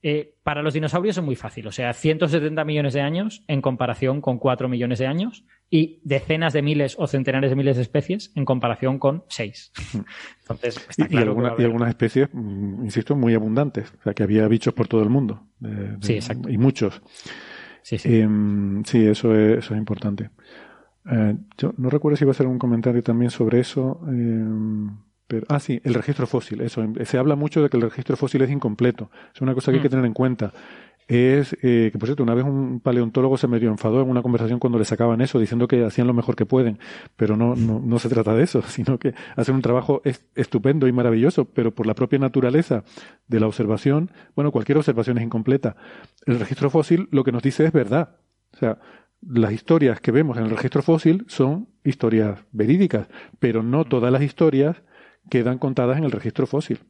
Eh, 0.02 0.36
para 0.42 0.62
los 0.62 0.72
dinosaurios 0.72 1.18
es 1.18 1.22
muy 1.22 1.36
fácil, 1.36 1.66
o 1.66 1.72
sea, 1.72 1.92
170 1.92 2.64
millones 2.64 2.94
de 2.94 3.02
años 3.02 3.44
en 3.48 3.60
comparación 3.60 4.22
con 4.22 4.38
4 4.38 4.66
millones 4.66 4.98
de 4.98 5.06
años 5.06 5.44
y 5.68 6.00
decenas 6.04 6.54
de 6.54 6.62
miles 6.62 6.96
o 6.98 7.06
centenares 7.06 7.50
de 7.50 7.56
miles 7.56 7.76
de 7.76 7.82
especies 7.82 8.32
en 8.34 8.46
comparación 8.46 8.98
con 8.98 9.24
6. 9.28 9.70
Entonces, 10.40 10.86
está 10.88 11.04
y 11.04 11.08
claro 11.08 11.32
alguna- 11.32 11.54
y 11.58 11.64
algunas 11.64 11.90
especies, 11.90 12.30
mm, 12.32 12.84
insisto, 12.84 13.14
muy 13.14 13.34
abundantes. 13.34 13.92
O 14.00 14.02
sea, 14.04 14.14
que 14.14 14.22
había 14.22 14.48
bichos 14.48 14.72
por 14.72 14.88
todo 14.88 15.02
el 15.02 15.10
mundo. 15.10 15.46
De- 15.58 15.68
de- 15.68 15.96
Sí, 16.00 16.14
exacto. 16.14 16.48
Y 16.48 16.56
muchos. 16.56 17.02
Sí, 17.82 17.98
sí. 17.98 18.20
Em, 18.20 18.82
sí, 18.84 19.04
eso 19.06 19.36
es, 19.36 19.58
eso 19.58 19.74
es 19.74 19.78
importante. 19.78 20.30
Eh, 21.10 21.36
yo 21.58 21.72
no 21.78 21.88
recuerdo 21.90 22.16
si 22.16 22.24
iba 22.24 22.30
a 22.30 22.32
hacer 22.32 22.46
un 22.46 22.58
comentario 22.58 23.02
también 23.02 23.30
sobre 23.30 23.60
eso. 23.60 24.00
pero, 25.26 25.46
ah, 25.48 25.60
sí, 25.60 25.80
el 25.84 25.94
registro 25.94 26.26
fósil. 26.26 26.60
Eso. 26.60 26.82
em, 26.82 26.94
Se 27.04 27.16
habla 27.16 27.36
mucho 27.36 27.62
de 27.62 27.68
que 27.68 27.76
el 27.76 27.84
registro 27.84 28.16
fósil 28.16 28.42
es 28.42 28.50
incompleto. 28.50 29.10
Es 29.34 29.40
una 29.40 29.54
cosa 29.54 29.70
que 29.70 29.76
hay 29.76 29.82
que 29.82 29.88
Mm. 29.88 29.90
tener 29.90 30.04
en 30.06 30.12
cuenta. 30.12 30.52
Es 31.06 31.54
eh, 31.62 31.90
que, 31.92 31.98
por 31.98 32.06
cierto, 32.08 32.22
una 32.22 32.34
vez 32.34 32.44
un 32.44 32.78
paleontólogo 32.80 33.36
se 33.36 33.48
medio 33.48 33.68
enfadó 33.70 34.00
en 34.02 34.08
una 34.08 34.22
conversación 34.22 34.58
cuando 34.60 34.78
le 34.78 34.84
sacaban 34.84 35.20
eso, 35.20 35.38
diciendo 35.40 35.66
que 35.68 35.84
hacían 35.84 36.06
lo 36.06 36.14
mejor 36.14 36.36
que 36.36 36.46
pueden. 36.46 36.78
Pero 37.16 37.36
no, 37.36 37.54
no, 37.56 37.80
no 37.80 37.98
se 37.98 38.08
trata 38.08 38.34
de 38.34 38.42
eso, 38.44 38.62
sino 38.66 38.98
que 38.98 39.14
hacen 39.36 39.54
un 39.56 39.62
trabajo 39.62 40.02
es- 40.04 40.24
estupendo 40.36 40.86
y 40.88 40.92
maravilloso, 40.92 41.44
pero 41.46 41.72
por 41.74 41.86
la 41.86 41.94
propia 41.94 42.18
naturaleza 42.20 42.84
de 43.28 43.40
la 43.40 43.46
observación, 43.46 44.10
bueno, 44.36 44.50
cualquier 44.52 44.78
observación 44.78 45.18
es 45.18 45.24
incompleta. 45.24 45.74
El 46.26 46.38
registro 46.40 46.70
fósil 46.70 47.08
lo 47.12 47.22
que 47.24 47.32
nos 47.32 47.42
dice 47.42 47.64
es 47.64 47.72
verdad. 47.72 48.16
O 48.52 48.56
sea, 48.56 48.78
las 49.22 49.52
historias 49.52 50.00
que 50.00 50.12
vemos 50.12 50.38
en 50.38 50.44
el 50.44 50.50
registro 50.50 50.82
fósil 50.82 51.24
son 51.28 51.68
historias 51.84 52.44
verídicas, 52.52 53.08
pero 53.38 53.62
no 53.62 53.84
todas 53.84 54.12
las 54.12 54.22
historias 54.22 54.82
quedan 55.28 55.58
contadas 55.58 55.98
en 55.98 56.04
el 56.04 56.10
registro 56.10 56.46
fósil. 56.46 56.80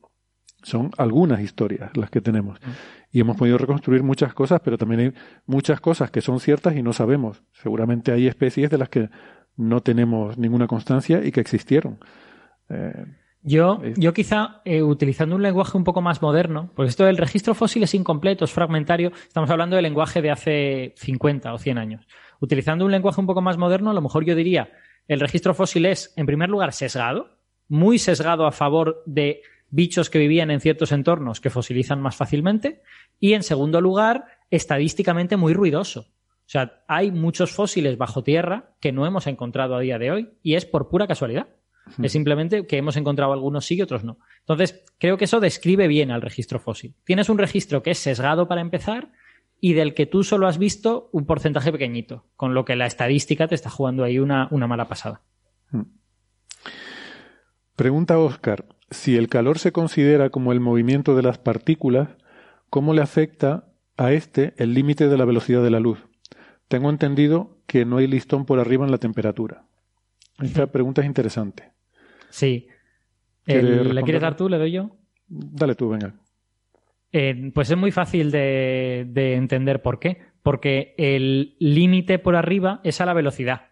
Son 0.63 0.91
algunas 0.99 1.41
historias 1.41 1.97
las 1.97 2.11
que 2.11 2.21
tenemos. 2.21 2.61
Y 3.11 3.21
hemos 3.21 3.37
podido 3.37 3.57
reconstruir 3.59 4.03
muchas 4.03 4.35
cosas, 4.35 4.61
pero 4.63 4.77
también 4.77 5.01
hay 5.01 5.13
muchas 5.47 5.81
cosas 5.81 6.11
que 6.11 6.21
son 6.21 6.39
ciertas 6.39 6.77
y 6.77 6.83
no 6.83 6.93
sabemos. 6.93 7.43
Seguramente 7.53 8.13
hay 8.13 8.27
especies 8.27 8.69
de 8.71 8.79
las 8.79 8.91
que 8.91 9.09
no 9.57 9.81
tenemos 9.81 10.39
ninguna 10.39 10.67
constancia 10.67 11.25
y 11.25 11.33
que 11.33 11.41
existieron. 11.41 11.99
Eh, 12.69 13.07
Yo, 13.43 13.81
yo 13.97 14.13
quizá 14.13 14.61
eh, 14.67 14.83
utilizando 14.83 15.35
un 15.35 15.43
lenguaje 15.43 15.77
un 15.79 15.85
poco 15.85 16.03
más 16.03 16.21
moderno, 16.21 16.71
porque 16.77 16.91
esto 16.91 17.05
del 17.05 17.17
registro 17.17 17.55
fósil 17.55 17.83
es 17.83 17.95
incompleto, 17.95 18.45
es 18.45 18.53
fragmentario, 18.53 19.13
estamos 19.27 19.49
hablando 19.49 19.77
del 19.77 19.85
lenguaje 19.85 20.21
de 20.21 20.31
hace 20.31 20.95
50 20.99 21.55
o 21.55 21.59
100 21.59 21.79
años. 21.79 22.07
Utilizando 22.41 22.85
un 22.85 22.91
lenguaje 22.91 23.21
un 23.21 23.27
poco 23.27 23.41
más 23.41 23.57
moderno, 23.57 23.91
a 23.91 23.95
lo 23.95 24.03
mejor 24.03 24.27
yo 24.27 24.35
diría, 24.35 24.71
el 25.09 25.21
registro 25.21 25.55
fósil 25.55 25.87
es, 25.87 26.13
en 26.17 26.27
primer 26.27 26.51
lugar, 26.51 26.73
sesgado, 26.73 27.39
muy 27.67 27.99
sesgado 27.99 28.47
a 28.47 28.53
favor 28.53 29.03
de 29.07 29.41
bichos 29.71 30.11
que 30.11 30.19
vivían 30.19 30.51
en 30.51 30.61
ciertos 30.61 30.93
entornos 30.93 31.41
que 31.41 31.49
fosilizan 31.49 32.03
más 32.03 32.17
fácilmente, 32.17 32.83
y 33.19 33.33
en 33.33 33.43
segundo 33.43 33.81
lugar, 33.81 34.27
estadísticamente 34.51 35.39
muy 35.39 35.55
ruidoso. 35.55 36.01
O 36.01 36.53
sea, 36.53 36.83
hay 36.89 37.11
muchos 37.11 37.53
fósiles 37.53 37.97
bajo 37.97 38.23
tierra 38.23 38.75
que 38.81 38.93
no 38.93 39.07
hemos 39.07 39.27
encontrado 39.29 39.77
a 39.77 39.81
día 39.81 39.99
de 39.99 40.11
hoy, 40.11 40.31
y 40.43 40.57
es 40.57 40.67
por 40.67 40.89
pura 40.89 41.07
casualidad. 41.07 41.49
Es 42.03 42.13
simplemente 42.13 42.67
que 42.67 42.79
hemos 42.79 42.97
encontrado 42.97 43.33
algunos 43.33 43.67
sí 43.67 43.75
y 43.75 43.83
otros 43.83 44.05
no. 44.05 44.19
Entonces, 44.41 44.85
creo 44.99 45.17
que 45.17 45.25
eso 45.25 45.41
describe 45.41 45.89
bien 45.89 46.11
al 46.11 46.23
registro 46.23 46.61
fósil. 46.61 46.95
Tienes 47.05 47.29
un 47.29 47.39
registro 47.39 47.83
que 47.83 47.91
es 47.91 47.99
sesgado 47.99 48.47
para 48.47 48.61
empezar 48.61 49.11
y 49.61 49.75
del 49.75 49.95
que 49.95 50.07
tú 50.07 50.23
solo 50.23 50.47
has 50.47 50.59
visto 50.59 51.11
un 51.13 51.27
porcentaje 51.27 51.73
pequeñito, 51.73 52.25
con 52.37 52.55
lo 52.55 52.65
que 52.65 52.77
la 52.77 52.87
estadística 52.87 53.49
te 53.49 53.55
está 53.55 53.71
jugando 53.71 54.05
ahí 54.05 54.19
una, 54.19 54.49
una 54.51 54.67
mala 54.67 54.89
pasada. 54.89 55.23
Pregunta 57.77 58.19
Oscar, 58.19 58.67
si 58.91 59.17
el 59.17 59.29
calor 59.29 59.59
se 59.59 59.73
considera 59.73 60.31
como 60.31 60.53
el 60.53 60.61
movimiento 60.61 61.15
de 61.15 61.23
las 61.23 61.39
partículas, 61.39 62.09
¿cómo 62.69 62.95
le 62.95 63.03
afecta 63.03 63.73
a 63.97 64.13
este 64.13 64.55
el 64.57 64.75
límite 64.75 65.09
de 65.09 65.17
la 65.17 65.25
velocidad 65.25 65.63
de 65.63 65.71
la 65.71 65.81
luz? 65.81 66.07
Tengo 66.69 66.91
entendido 66.91 67.59
que 67.67 67.85
no 67.85 67.99
hay 67.99 68.07
listón 68.07 68.47
por 68.47 68.61
arriba 68.61 68.85
en 68.85 68.91
la 68.91 68.99
temperatura. 68.99 69.65
Esta 70.43 70.67
pregunta 70.67 71.01
es 71.01 71.07
interesante. 71.07 71.71
Sí. 72.29 72.67
¿Quiere 73.45 73.61
El- 73.61 73.67
¿Le 73.67 73.73
responderla? 73.75 74.03
quieres 74.03 74.23
dar 74.23 74.37
tú? 74.37 74.49
¿Le 74.49 74.59
doy 74.59 74.73
yo? 74.73 74.97
Dale 75.29 75.75
tú, 75.75 75.89
venga. 75.91 76.15
Eh, 77.13 77.51
pues 77.55 77.71
es 77.71 77.77
muy 77.77 77.91
fácil 77.91 78.31
de, 78.31 79.07
de 79.09 79.35
entender 79.35 79.83
por 79.83 79.99
qué. 79.99 80.23
Porque 80.43 80.95
el 80.97 81.57
límite 81.59 82.19
por 82.19 82.37
arriba 82.37 82.81
es 82.85 83.01
a 83.01 83.07
la 83.07 83.13
velocidad. 83.13 83.69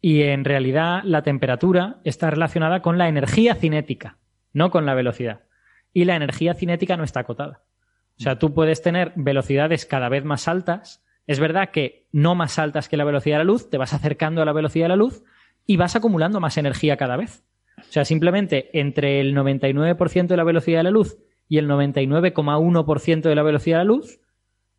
Y 0.00 0.22
en 0.22 0.44
realidad 0.44 1.02
la 1.04 1.22
temperatura 1.22 2.00
está 2.04 2.30
relacionada 2.30 2.80
con 2.82 2.98
la 2.98 3.08
energía 3.08 3.54
cinética, 3.54 4.18
no 4.52 4.70
con 4.70 4.84
la 4.86 4.94
velocidad. 4.94 5.42
Y 5.92 6.04
la 6.04 6.16
energía 6.16 6.54
cinética 6.54 6.96
no 6.96 7.04
está 7.04 7.20
acotada. 7.20 7.62
O 8.18 8.22
sea, 8.22 8.38
tú 8.38 8.52
puedes 8.54 8.82
tener 8.82 9.12
velocidades 9.16 9.86
cada 9.86 10.08
vez 10.08 10.24
más 10.24 10.46
altas. 10.48 11.04
Es 11.26 11.40
verdad 11.40 11.70
que 11.70 12.06
no 12.12 12.34
más 12.34 12.58
altas 12.58 12.88
que 12.88 12.96
la 12.96 13.04
velocidad 13.04 13.36
de 13.36 13.44
la 13.44 13.50
luz, 13.52 13.68
te 13.70 13.78
vas 13.78 13.94
acercando 13.94 14.42
a 14.42 14.44
la 14.44 14.52
velocidad 14.52 14.84
de 14.84 14.90
la 14.90 14.96
luz 14.96 15.22
y 15.66 15.76
vas 15.76 15.96
acumulando 15.96 16.40
más 16.40 16.56
energía 16.56 16.96
cada 16.96 17.16
vez. 17.16 17.44
O 17.78 17.92
sea, 17.92 18.04
simplemente 18.04 18.70
entre 18.78 19.20
el 19.20 19.34
99% 19.34 20.26
de 20.26 20.36
la 20.36 20.44
velocidad 20.44 20.78
de 20.78 20.84
la 20.84 20.90
luz 20.90 21.18
y 21.48 21.58
el 21.58 21.68
99,1% 21.68 23.22
de 23.22 23.34
la 23.34 23.42
velocidad 23.42 23.78
de 23.78 23.84
la 23.84 23.88
luz, 23.88 24.20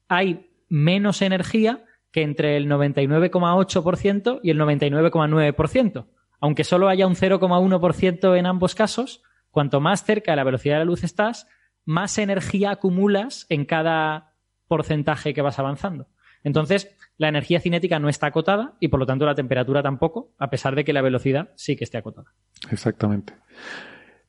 hay 0.07 0.49
menos 0.69 1.21
energía 1.21 1.83
que 2.11 2.21
entre 2.21 2.57
el 2.57 2.67
99,8% 2.69 4.39
y 4.43 4.51
el 4.51 4.59
99,9%. 4.59 6.05
Aunque 6.39 6.63
solo 6.63 6.89
haya 6.89 7.07
un 7.07 7.15
0,1% 7.15 8.37
en 8.37 8.45
ambos 8.45 8.75
casos, 8.75 9.23
cuanto 9.49 9.81
más 9.81 10.03
cerca 10.03 10.31
de 10.31 10.35
la 10.37 10.43
velocidad 10.43 10.75
de 10.75 10.79
la 10.79 10.85
luz 10.85 11.03
estás, 11.03 11.47
más 11.85 12.17
energía 12.17 12.71
acumulas 12.71 13.45
en 13.49 13.65
cada 13.65 14.33
porcentaje 14.67 15.33
que 15.33 15.41
vas 15.41 15.59
avanzando. 15.59 16.07
Entonces, 16.43 16.95
la 17.17 17.29
energía 17.29 17.59
cinética 17.59 17.99
no 17.99 18.09
está 18.09 18.27
acotada 18.27 18.75
y 18.79 18.89
por 18.89 18.99
lo 18.99 19.05
tanto 19.05 19.25
la 19.25 19.35
temperatura 19.35 19.81
tampoco, 19.81 20.33
a 20.37 20.49
pesar 20.49 20.75
de 20.75 20.83
que 20.83 20.93
la 20.93 21.01
velocidad 21.01 21.51
sí 21.55 21.75
que 21.75 21.83
esté 21.83 21.97
acotada. 21.97 22.33
Exactamente. 22.71 23.33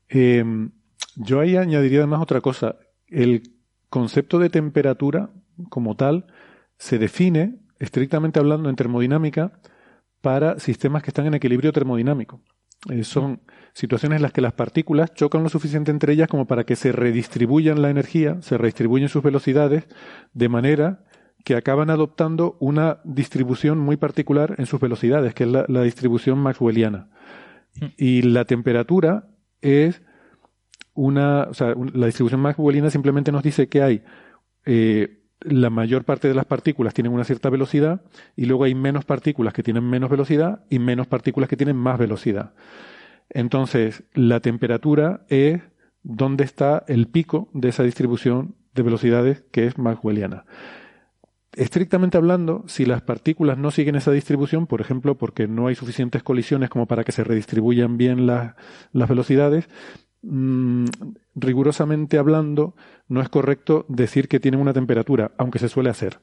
Eh, 0.09 0.45
yo 1.17 1.41
ahí 1.41 1.57
añadiría 1.57 2.01
además 2.01 2.23
otra 2.23 2.41
cosa. 2.41 2.77
El 3.09 3.43
concepto 3.89 4.39
de 4.39 4.51
temperatura 4.51 5.31
como 5.69 5.97
tal 5.97 6.27
se 6.77 6.99
define, 6.99 7.61
estrictamente 7.79 8.41
hablando 8.41 8.69
en 8.69 8.77
termodinámica, 8.77 9.61
para 10.21 10.59
sistemas 10.59 11.03
que 11.03 11.11
están 11.11 11.27
en 11.27 11.35
equilibrio 11.35 11.73
termodinámico. 11.73 12.41
Eh, 12.91 13.05
son 13.05 13.43
situaciones 13.73 14.17
en 14.17 14.23
las 14.23 14.33
que 14.33 14.41
las 14.41 14.53
partículas 14.53 15.15
chocan 15.15 15.43
lo 15.43 15.49
suficiente 15.49 15.91
entre 15.91 16.13
ellas 16.13 16.29
como 16.29 16.47
para 16.47 16.65
que 16.65 16.77
se 16.77 16.93
redistribuyan 16.93 17.81
la 17.81 17.91
energía, 17.91 18.41
se 18.43 18.59
redistribuyen 18.59 19.09
sus 19.09 19.23
velocidades, 19.23 19.85
de 20.33 20.49
manera 20.49 21.05
que 21.45 21.55
acaban 21.55 21.91
adoptando 21.91 22.57
una 22.59 23.01
distribución 23.05 23.79
muy 23.79 23.97
particular 23.97 24.55
en 24.59 24.67
sus 24.67 24.81
velocidades, 24.81 25.35
que 25.35 25.45
es 25.45 25.51
la, 25.51 25.65
la 25.69 25.83
distribución 25.83 26.39
maxwelliana. 26.39 27.09
Y 27.97 28.23
la 28.23 28.45
temperatura 28.45 29.29
es 29.61 30.03
una, 30.95 31.43
o 31.51 31.55
sea, 31.55 31.75
la 31.93 32.07
distribución 32.07 32.41
maxwelliana 32.41 32.91
simplemente 32.91 33.33
nos 33.33 33.43
dice 33.43 33.69
que 33.69 33.83
hay 33.83 34.03
eh, 34.65 35.21
la 35.41 35.71
mayor 35.71 36.05
parte 36.05 36.29
de 36.29 36.35
las 36.35 36.47
partículas 36.47 36.95
tienen 36.95 37.13
una 37.13 37.25
cierta 37.25 37.51
velocidad 37.51 38.03
y 38.37 38.47
luego 38.47 38.65
hay 38.65 38.75
menos 38.75 39.05
partículas 39.05 39.53
que 39.53 39.63
tienen 39.63 39.85
menos 39.85 40.11
velocidad 40.11 40.65
y 40.71 40.79
menos 40.79 41.07
partículas 41.07 41.49
que 41.49 41.57
tienen 41.57 41.77
más 41.77 41.99
velocidad. 41.99 42.55
Entonces, 43.29 44.05
la 44.15 44.41
temperatura 44.41 45.25
es 45.29 45.61
donde 46.03 46.45
está 46.45 46.85
el 46.89 47.09
pico 47.09 47.51
de 47.53 47.69
esa 47.69 47.83
distribución 47.83 48.55
de 48.75 48.83
velocidades 48.83 49.45
que 49.51 49.67
es 49.67 49.79
maxwelliana. 49.79 50.45
Estrictamente 51.57 52.17
hablando, 52.17 52.65
si 52.67 52.85
las 52.85 53.03
partículas 53.03 53.59
no 53.59 53.71
siguen 53.71 53.95
esa 53.95 54.11
distribución, 54.11 54.67
por 54.67 54.81
ejemplo, 54.81 55.17
porque 55.17 55.47
no 55.47 55.69
hay 55.69 55.75
suficientes 55.75 56.23
colisiones 56.23 56.69
como 56.69 56.87
para 56.87 57.05
que 57.05 57.13
se 57.13 57.23
redistribuyan 57.23 57.97
bien 57.97 58.27
las, 58.27 58.55
las 58.93 59.09
velocidades, 59.09 59.69
mm, 60.23 60.87
rigurosamente 61.37 62.19
hablando, 62.19 62.75
no 63.09 63.21
es 63.21 63.29
correcto 63.29 63.87
decir 63.89 64.27
que 64.29 64.41
tienen 64.41 64.61
una 64.61 64.73
temperatura, 64.73 65.33
aunque 65.39 65.61
se 65.61 65.69
suele 65.69 65.91
hacer. 65.91 66.21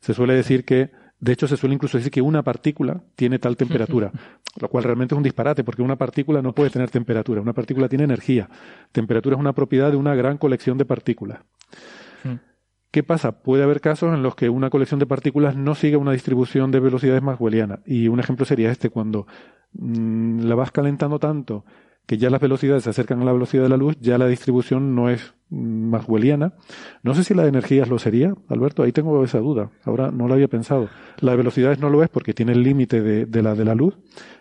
Se 0.00 0.12
suele 0.12 0.34
decir 0.34 0.64
que, 0.66 0.90
de 1.18 1.32
hecho, 1.32 1.48
se 1.48 1.56
suele 1.56 1.74
incluso 1.74 1.96
decir 1.96 2.12
que 2.12 2.20
una 2.20 2.42
partícula 2.42 3.02
tiene 3.16 3.38
tal 3.38 3.56
temperatura, 3.56 4.12
lo 4.60 4.68
cual 4.68 4.84
realmente 4.84 5.14
es 5.14 5.16
un 5.16 5.22
disparate, 5.22 5.64
porque 5.64 5.80
una 5.80 5.96
partícula 5.96 6.42
no 6.42 6.54
puede 6.54 6.68
tener 6.68 6.90
temperatura, 6.90 7.40
una 7.40 7.54
partícula 7.54 7.88
tiene 7.88 8.04
energía. 8.04 8.50
Temperatura 8.92 9.36
es 9.36 9.40
una 9.40 9.54
propiedad 9.54 9.90
de 9.90 9.96
una 9.96 10.14
gran 10.14 10.36
colección 10.36 10.76
de 10.76 10.84
partículas. 10.84 11.40
¿Qué 12.94 13.02
pasa? 13.02 13.42
Puede 13.42 13.64
haber 13.64 13.80
casos 13.80 14.14
en 14.14 14.22
los 14.22 14.36
que 14.36 14.48
una 14.48 14.70
colección 14.70 15.00
de 15.00 15.06
partículas 15.06 15.56
no 15.56 15.74
sigue 15.74 15.96
una 15.96 16.12
distribución 16.12 16.70
de 16.70 16.78
velocidades 16.78 17.24
maxwelliana. 17.24 17.80
Y 17.84 18.06
un 18.06 18.20
ejemplo 18.20 18.46
sería 18.46 18.70
este, 18.70 18.88
cuando 18.88 19.26
mm, 19.72 20.42
la 20.42 20.54
vas 20.54 20.70
calentando 20.70 21.18
tanto 21.18 21.64
que 22.06 22.18
ya 22.18 22.30
las 22.30 22.40
velocidades 22.40 22.84
se 22.84 22.90
acercan 22.90 23.20
a 23.20 23.24
la 23.24 23.32
velocidad 23.32 23.64
de 23.64 23.68
la 23.68 23.76
luz, 23.76 23.96
ya 23.98 24.16
la 24.16 24.28
distribución 24.28 24.94
no 24.94 25.10
es 25.10 25.34
mm, 25.48 25.90
maxwelliana. 25.90 26.52
No 27.02 27.14
sé 27.14 27.24
si 27.24 27.34
la 27.34 27.42
de 27.42 27.48
energías 27.48 27.88
lo 27.88 27.98
sería, 27.98 28.32
Alberto, 28.48 28.84
ahí 28.84 28.92
tengo 28.92 29.24
esa 29.24 29.40
duda. 29.40 29.72
Ahora 29.82 30.12
no 30.12 30.28
lo 30.28 30.34
había 30.34 30.46
pensado. 30.46 30.88
La 31.18 31.32
de 31.32 31.38
velocidades 31.38 31.80
no 31.80 31.90
lo 31.90 32.00
es 32.04 32.08
porque 32.08 32.32
tiene 32.32 32.52
el 32.52 32.62
límite 32.62 33.02
de 33.02 33.42
la 33.42 33.56
de 33.56 33.64
la 33.64 33.74
luz. 33.74 33.98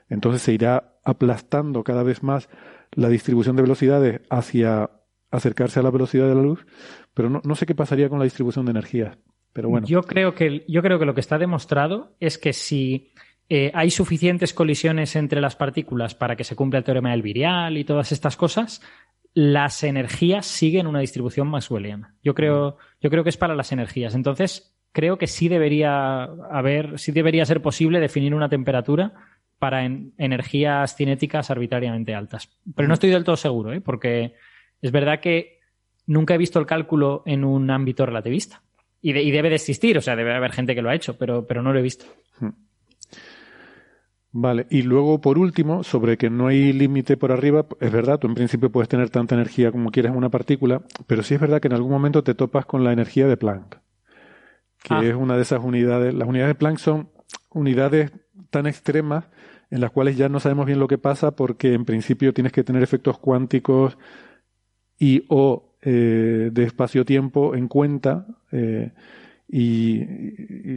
Entonces 0.09 0.43
se 0.43 0.53
irá 0.53 0.93
aplastando 1.03 1.83
cada 1.83 2.03
vez 2.03 2.21
más 2.21 2.49
la 2.91 3.09
distribución 3.09 3.55
de 3.55 3.63
velocidades 3.63 4.21
hacia 4.29 4.91
acercarse 5.33 5.79
a 5.79 5.83
la 5.83 5.89
velocidad 5.89 6.27
de 6.27 6.35
la 6.35 6.41
luz, 6.41 6.65
pero 7.13 7.29
no, 7.29 7.41
no 7.43 7.55
sé 7.55 7.65
qué 7.65 7.75
pasaría 7.75 8.07
con 8.07 8.19
la 8.19 8.25
distribución 8.25 8.65
de 8.65 8.71
energía. 8.71 9.17
Pero 9.51 9.69
bueno. 9.69 9.87
Yo 9.87 10.03
creo 10.03 10.33
que, 10.33 10.63
yo 10.67 10.81
creo 10.81 10.99
que 10.99 11.05
lo 11.05 11.13
que 11.13 11.21
está 11.21 11.37
demostrado 11.37 12.15
es 12.19 12.37
que 12.37 12.53
si 12.53 13.11
eh, 13.49 13.71
hay 13.73 13.89
suficientes 13.91 14.53
colisiones 14.53 15.15
entre 15.15 15.41
las 15.41 15.55
partículas 15.55 16.15
para 16.15 16.35
que 16.35 16.43
se 16.43 16.55
cumpla 16.55 16.79
el 16.79 16.85
teorema 16.85 17.11
del 17.11 17.21
virial 17.21 17.77
y 17.77 17.83
todas 17.83 18.11
estas 18.11 18.37
cosas, 18.37 18.81
las 19.33 19.83
energías 19.83 20.45
siguen 20.45 20.87
una 20.87 20.99
distribución 20.99 21.47
maxwelliana. 21.47 22.15
Yo 22.23 22.35
creo, 22.35 22.77
yo 23.01 23.09
creo 23.09 23.23
que 23.23 23.29
es 23.29 23.37
para 23.37 23.55
las 23.55 23.71
energías. 23.71 24.13
Entonces, 24.13 24.75
creo 24.91 25.17
que 25.17 25.27
sí 25.27 25.49
debería 25.49 26.23
haber, 26.23 26.99
sí 26.99 27.11
debería 27.11 27.45
ser 27.45 27.61
posible 27.61 27.99
definir 27.99 28.35
una 28.35 28.49
temperatura 28.49 29.13
para 29.57 29.85
energías 29.85 30.95
cinéticas 30.95 31.49
arbitrariamente 31.49 32.13
altas. 32.13 32.49
Pero 32.75 32.87
no 32.87 32.93
estoy 32.93 33.09
del 33.09 33.23
todo 33.23 33.37
seguro, 33.37 33.73
¿eh? 33.73 33.81
porque 33.81 34.35
es 34.83 34.91
verdad 34.91 35.21
que 35.21 35.61
nunca 36.05 36.35
he 36.35 36.37
visto 36.37 36.59
el 36.59 36.65
cálculo 36.65 37.23
en 37.25 37.45
un 37.45 37.71
ámbito 37.71 38.05
relativista. 38.05 38.61
Y, 39.01 39.11
debe 39.31 39.49
de 39.49 39.55
existir, 39.55 39.97
o 39.97 40.01
sea, 40.01 40.15
debe 40.15 40.33
haber 40.33 40.51
gente 40.53 40.75
que 40.75 40.81
lo 40.81 40.89
ha 40.89 40.95
hecho, 40.95 41.17
pero, 41.17 41.45
pero 41.45 41.61
no 41.61 41.73
lo 41.73 41.79
he 41.79 41.81
visto. 41.81 42.05
Hmm. 42.39 42.51
Vale, 44.31 44.65
y 44.69 44.81
luego 44.81 45.19
por 45.19 45.37
último, 45.37 45.83
sobre 45.83 46.17
que 46.17 46.29
no 46.29 46.47
hay 46.47 46.71
límite 46.73 47.17
por 47.17 47.31
arriba, 47.31 47.65
es 47.79 47.91
verdad, 47.91 48.17
tú 48.17 48.27
en 48.27 48.35
principio 48.35 48.71
puedes 48.71 48.87
tener 48.87 49.09
tanta 49.09 49.35
energía 49.35 49.71
como 49.71 49.91
quieras 49.91 50.11
en 50.11 50.17
una 50.17 50.29
partícula, 50.29 50.81
pero 51.05 51.21
sí 51.21 51.33
es 51.33 51.39
verdad 51.39 51.61
que 51.61 51.67
en 51.67 51.73
algún 51.73 51.91
momento 51.91 52.23
te 52.23 52.33
topas 52.33 52.65
con 52.65 52.83
la 52.83 52.93
energía 52.93 53.27
de 53.27 53.37
Planck, 53.37 53.77
que 54.83 54.93
ah. 54.93 55.03
es 55.03 55.15
una 55.15 55.35
de 55.35 55.43
esas 55.43 55.63
unidades. 55.63 56.13
Las 56.13 56.27
unidades 56.27 56.51
de 56.51 56.59
Planck 56.59 56.77
son 56.77 57.09
unidades 57.51 58.11
tan 58.49 58.67
extremas 58.67 59.25
en 59.69 59.81
las 59.81 59.91
cuales 59.91 60.17
ya 60.17 60.29
no 60.29 60.39
sabemos 60.39 60.65
bien 60.65 60.79
lo 60.79 60.87
que 60.87 60.97
pasa 60.97 61.35
porque 61.35 61.73
en 61.73 61.83
principio 61.83 62.33
tienes 62.33 62.53
que 62.53 62.63
tener 62.63 62.83
efectos 62.83 63.19
cuánticos 63.19 63.97
y 65.03 65.25
o 65.27 65.75
eh, 65.81 66.49
de 66.53 66.63
espacio-tiempo 66.63 67.55
en 67.55 67.67
cuenta 67.67 68.25
eh, 68.53 68.93
y, 69.49 69.99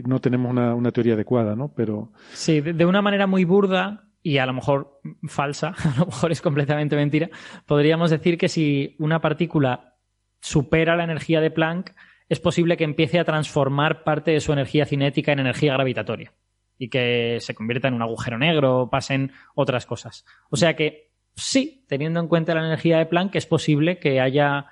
no 0.05 0.19
tenemos 0.19 0.51
una, 0.51 0.91
teoría 0.91 1.13
adecuada, 1.13 1.55
¿no? 1.55 1.71
Pero... 1.73 2.11
Sí, 2.33 2.59
de, 2.59 2.85
una 2.85 3.01
manera 3.01 3.25
muy 3.25 3.45
burda 3.45 4.09
y 4.21 4.39
a 4.39 4.45
lo 4.45 4.51
mejor 4.51 4.99
falsa, 5.29 5.69
a 5.95 5.99
lo 5.99 6.07
mejor 6.07 6.33
es 6.33 6.41
completamente 6.41 6.97
mentira, 6.97 7.29
podríamos 7.65 8.11
decir 8.11 8.37
que 8.37 8.49
si 8.49 8.97
una 8.99 9.21
partícula 9.21 9.95
supera 10.41 10.97
la 10.97 11.05
energía 11.05 11.39
de 11.39 11.49
Planck, 11.49 11.93
es 12.27 12.41
posible 12.41 12.75
que 12.75 12.83
empiece 12.83 13.19
a 13.19 13.23
transformar 13.23 14.03
parte 14.03 14.31
de 14.31 14.41
su 14.41 14.51
energía 14.51 14.85
cinética 14.85 15.31
en 15.31 15.39
energía 15.39 15.71
gravitatoria 15.71 16.33
y 16.77 16.89
que 16.89 17.37
se 17.39 17.55
convierta 17.55 17.87
en 17.87 17.93
un 17.93 18.01
agujero 18.01 18.37
negro 18.37 18.81
o 18.81 18.89
pasen 18.89 19.31
otras 19.55 19.85
cosas. 19.85 20.25
O 20.49 20.57
sea 20.57 20.75
que 20.75 21.06
sí, 21.37 21.85
teniendo 21.87 22.19
en 22.19 22.27
cuenta 22.27 22.53
la 22.53 22.65
energía 22.65 22.97
de 22.97 23.05
Planck, 23.05 23.35
es 23.35 23.45
posible 23.45 23.99
que 23.99 24.19
haya 24.19 24.67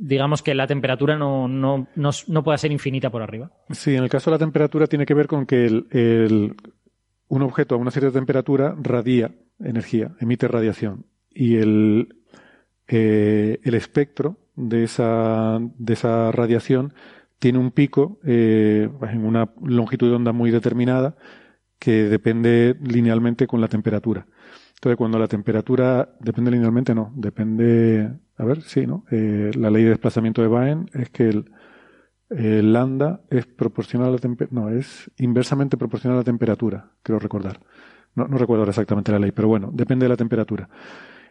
digamos 0.00 0.42
que 0.42 0.54
la 0.54 0.66
temperatura 0.66 1.16
no, 1.16 1.46
no, 1.46 1.86
no, 1.94 2.42
pueda 2.42 2.56
ser 2.56 2.72
infinita 2.72 3.10
por 3.10 3.22
arriba. 3.22 3.50
Sí, 3.70 3.94
en 3.94 4.02
el 4.02 4.08
caso 4.08 4.30
de 4.30 4.36
la 4.36 4.38
temperatura 4.38 4.86
tiene 4.86 5.04
que 5.04 5.12
ver 5.12 5.26
con 5.26 5.44
que 5.44 5.66
el, 5.66 6.56
un 7.28 7.42
objeto 7.42 7.74
a 7.74 7.78
una 7.78 7.90
cierta 7.90 8.10
temperatura 8.10 8.74
radia 8.80 9.32
energía, 9.62 10.12
emite 10.18 10.48
radiación. 10.48 11.04
Y 11.30 11.56
el, 11.56 12.16
eh, 12.88 13.60
el 13.62 13.74
espectro 13.74 14.38
de 14.56 14.84
esa, 14.84 15.58
de 15.60 15.92
esa 15.92 16.32
radiación 16.32 16.94
tiene 17.38 17.58
un 17.58 17.70
pico 17.70 18.18
eh, 18.24 18.88
en 19.02 19.24
una 19.24 19.50
longitud 19.62 20.08
de 20.08 20.16
onda 20.16 20.32
muy 20.32 20.50
determinada 20.50 21.16
que 21.78 22.04
depende 22.04 22.76
linealmente 22.82 23.46
con 23.46 23.60
la 23.60 23.68
temperatura. 23.68 24.26
Entonces, 24.80 24.96
cuando 24.96 25.18
la 25.18 25.28
temperatura 25.28 26.08
depende 26.20 26.50
linealmente, 26.50 26.94
no, 26.94 27.12
depende 27.14 28.10
a 28.40 28.44
ver, 28.46 28.62
sí, 28.62 28.86
¿no? 28.86 29.04
Eh, 29.10 29.50
la 29.54 29.68
ley 29.68 29.82
de 29.82 29.90
desplazamiento 29.90 30.40
de 30.40 30.48
Baen 30.48 30.88
es 30.94 31.10
que 31.10 31.28
el, 31.28 32.72
lambda 32.72 33.20
es 33.28 33.44
proporcional 33.44 34.08
a 34.08 34.12
la 34.12 34.18
temperatura, 34.18 34.62
no, 34.62 34.70
es 34.70 35.10
inversamente 35.18 35.76
proporcional 35.76 36.16
a 36.16 36.20
la 36.20 36.24
temperatura, 36.24 36.92
creo 37.02 37.18
recordar. 37.18 37.60
No, 38.14 38.26
no 38.26 38.38
recuerdo 38.38 38.64
exactamente 38.64 39.12
la 39.12 39.18
ley, 39.18 39.32
pero 39.32 39.48
bueno, 39.48 39.70
depende 39.74 40.04
de 40.04 40.08
la 40.08 40.16
temperatura. 40.16 40.70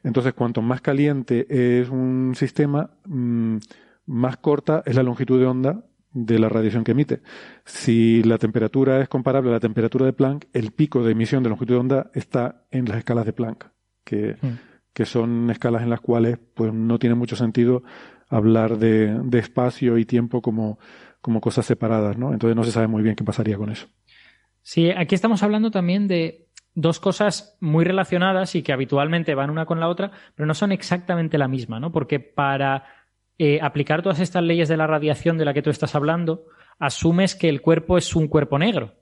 Entonces, 0.03 0.33
cuanto 0.33 0.61
más 0.61 0.81
caliente 0.81 1.47
es 1.49 1.89
un 1.89 2.33
sistema, 2.35 2.91
mm, 3.05 3.57
más 4.05 4.37
corta 4.37 4.83
es 4.85 4.95
la 4.95 5.01
longitud 5.01 5.39
de 5.39 5.47
onda 5.47 5.83
de 6.25 6.39
la 6.39 6.49
radiación 6.49 6.83
que 6.83 6.91
emite. 6.91 7.21
Si 7.65 8.23
la 8.23 8.37
temperatura 8.37 9.01
es 9.01 9.09
comparable 9.09 9.49
a 9.49 9.53
la 9.53 9.59
temperatura 9.59 10.05
de 10.05 10.13
Planck, 10.13 10.47
el 10.53 10.71
pico 10.71 11.03
de 11.03 11.11
emisión 11.11 11.43
de 11.43 11.49
longitud 11.49 11.75
de 11.75 11.79
onda 11.79 12.11
está 12.13 12.65
en 12.71 12.85
las 12.85 12.97
escalas 12.97 13.25
de 13.25 13.33
Planck, 13.33 13.67
que 14.03 14.37
mm 14.41 14.69
que 14.99 15.05
son 15.05 15.49
escalas 15.49 15.83
en 15.83 15.89
las 15.89 16.01
cuales 16.01 16.39
pues 16.53 16.73
no 16.73 16.99
tiene 16.99 17.15
mucho 17.15 17.37
sentido 17.37 17.83
hablar 18.27 18.77
de, 18.77 19.17
espacio 19.33 19.97
y 19.97 20.03
tiempo 20.03 20.41
como, 20.41 20.77
como 21.21 21.41
cosas 21.41 21.65
separadas, 21.65 22.17
¿no? 22.17 22.33
Entonces 22.33 22.55
no 22.55 22.65
se 22.65 22.71
sabe 22.71 22.87
muy 22.87 23.01
bien 23.01 23.15
qué 23.15 23.23
pasaría 23.23 23.57
con 23.57 23.69
eso. 23.69 23.87
Sí, 24.61 24.91
aquí 24.91 25.15
estamos 25.15 25.41
hablando 25.41 25.71
también 25.71 26.09
de 26.09 26.49
dos 26.75 26.99
cosas 26.99 27.57
muy 27.59 27.85
relacionadas 27.85 28.55
y 28.55 28.61
que 28.61 28.73
habitualmente 28.73 29.35
van 29.35 29.49
una 29.49 29.65
con 29.65 29.79
la 29.79 29.87
otra, 29.87 30.11
pero 30.35 30.45
no 30.45 30.53
son 30.53 30.73
exactamente 30.73 31.37
la 31.37 31.47
misma, 31.47 31.79
¿no? 31.79 31.93
Porque 31.93 32.19
para 32.19 32.83
eh, 33.41 33.59
aplicar 33.61 34.01
todas 34.01 34.19
estas 34.19 34.43
leyes 34.43 34.67
de 34.67 34.75
la 34.75 34.85
radiación 34.85 35.37
de 35.37 35.45
la 35.45 35.53
que 35.53 35.61
tú 35.61 35.69
estás 35.69 35.95
hablando, 35.95 36.47
asumes 36.77 37.35
que 37.35 37.47
el 37.47 37.61
cuerpo 37.61 37.97
es 37.97 38.13
un 38.13 38.27
cuerpo 38.27 38.59
negro. 38.59 38.95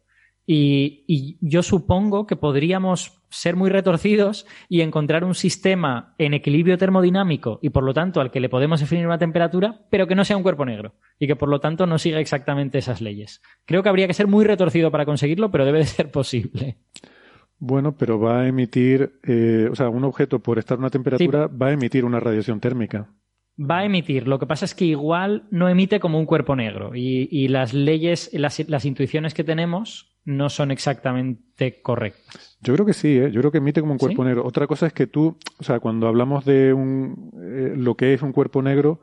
Y, 0.46 1.38
yo 1.42 1.64
supongo 1.64 2.26
que 2.28 2.38
podríamos 2.38 3.22
ser 3.30 3.56
muy 3.56 3.70
retorcidos 3.70 4.46
y 4.70 4.82
encontrar 4.82 5.26
un 5.26 5.34
sistema 5.34 6.14
en 6.20 6.36
equilibrio 6.36 6.78
termodinámico 6.78 7.60
y 7.62 7.72
por 7.72 7.84
lo 7.84 7.94
tanto 7.94 8.22
al 8.22 8.32
que 8.32 8.40
le 8.40 8.48
podemos 8.48 8.80
definir 8.80 9.08
una 9.08 9.18
temperatura, 9.18 9.82
pero 9.90 10.08
que 10.08 10.16
no 10.16 10.24
sea 10.24 10.38
un 10.38 10.44
cuerpo 10.44 10.66
negro 10.66 10.94
y 11.20 11.28
que 11.28 11.36
por 11.36 11.50
lo 11.50 11.60
tanto 11.60 11.86
no 11.86 11.98
siga 11.98 12.20
exactamente 12.20 12.78
esas 12.78 13.02
leyes. 13.02 13.42
Creo 13.66 13.84
que 13.84 13.90
habría 13.90 14.08
que 14.08 14.14
ser 14.14 14.28
muy 14.28 14.46
retorcido 14.46 14.92
para 14.92 15.06
conseguirlo, 15.06 15.52
pero 15.52 15.66
debe 15.66 15.80
de 15.80 15.86
ser 15.86 16.12
posible. 16.12 16.78
Bueno, 17.58 17.98
pero 17.98 18.20
va 18.20 18.42
a 18.42 18.48
emitir, 18.48 19.20
eh, 19.24 19.68
o 19.70 19.76
sea, 19.76 19.90
un 19.90 20.04
objeto 20.04 20.40
por 20.40 20.60
estar 20.60 20.78
a 20.78 20.80
una 20.80 20.92
temperatura 20.92 21.48
va 21.48 21.68
a 21.68 21.72
emitir 21.72 22.06
una 22.06 22.20
radiación 22.20 22.60
térmica 22.60 23.10
va 23.60 23.80
a 23.80 23.86
emitir. 23.86 24.28
Lo 24.28 24.40
que 24.40 24.46
pasa 24.46 24.66
es 24.66 24.76
que 24.76 24.86
igual 24.86 25.48
no 25.50 25.70
emite 25.70 26.00
como 26.00 26.20
un 26.20 26.26
cuerpo 26.26 26.56
negro 26.56 26.92
y, 26.94 27.48
las 27.48 27.74
leyes, 27.74 28.30
las, 28.34 28.86
intuiciones 28.86 29.34
que 29.34 29.44
tenemos 29.44 30.16
no 30.26 30.50
son 30.50 30.72
exactamente 30.72 31.82
correctas. 31.82 32.58
Yo 32.62 32.74
creo 32.74 32.86
que 32.86 32.94
sí, 32.94 33.18
¿eh? 33.18 33.32
yo 33.32 33.40
creo 33.42 33.52
que 33.52 33.60
emite 33.60 33.82
como 33.82 33.94
un 33.94 34.00
cuerpo 34.00 34.24
negro. 34.24 34.46
Otra 34.46 34.68
cosa 34.68 34.88
es 34.88 34.94
que 34.94 35.08
tú, 35.08 35.38
o 35.58 35.64
sea, 35.64 35.80
cuando 35.80 36.08
hablamos 36.08 36.46
de 36.46 36.74
un, 36.74 37.32
eh, 37.42 37.74
lo 37.76 37.96
que 37.96 38.14
es 38.14 38.22
un 38.22 38.34
cuerpo 38.34 38.62
negro, 38.62 39.02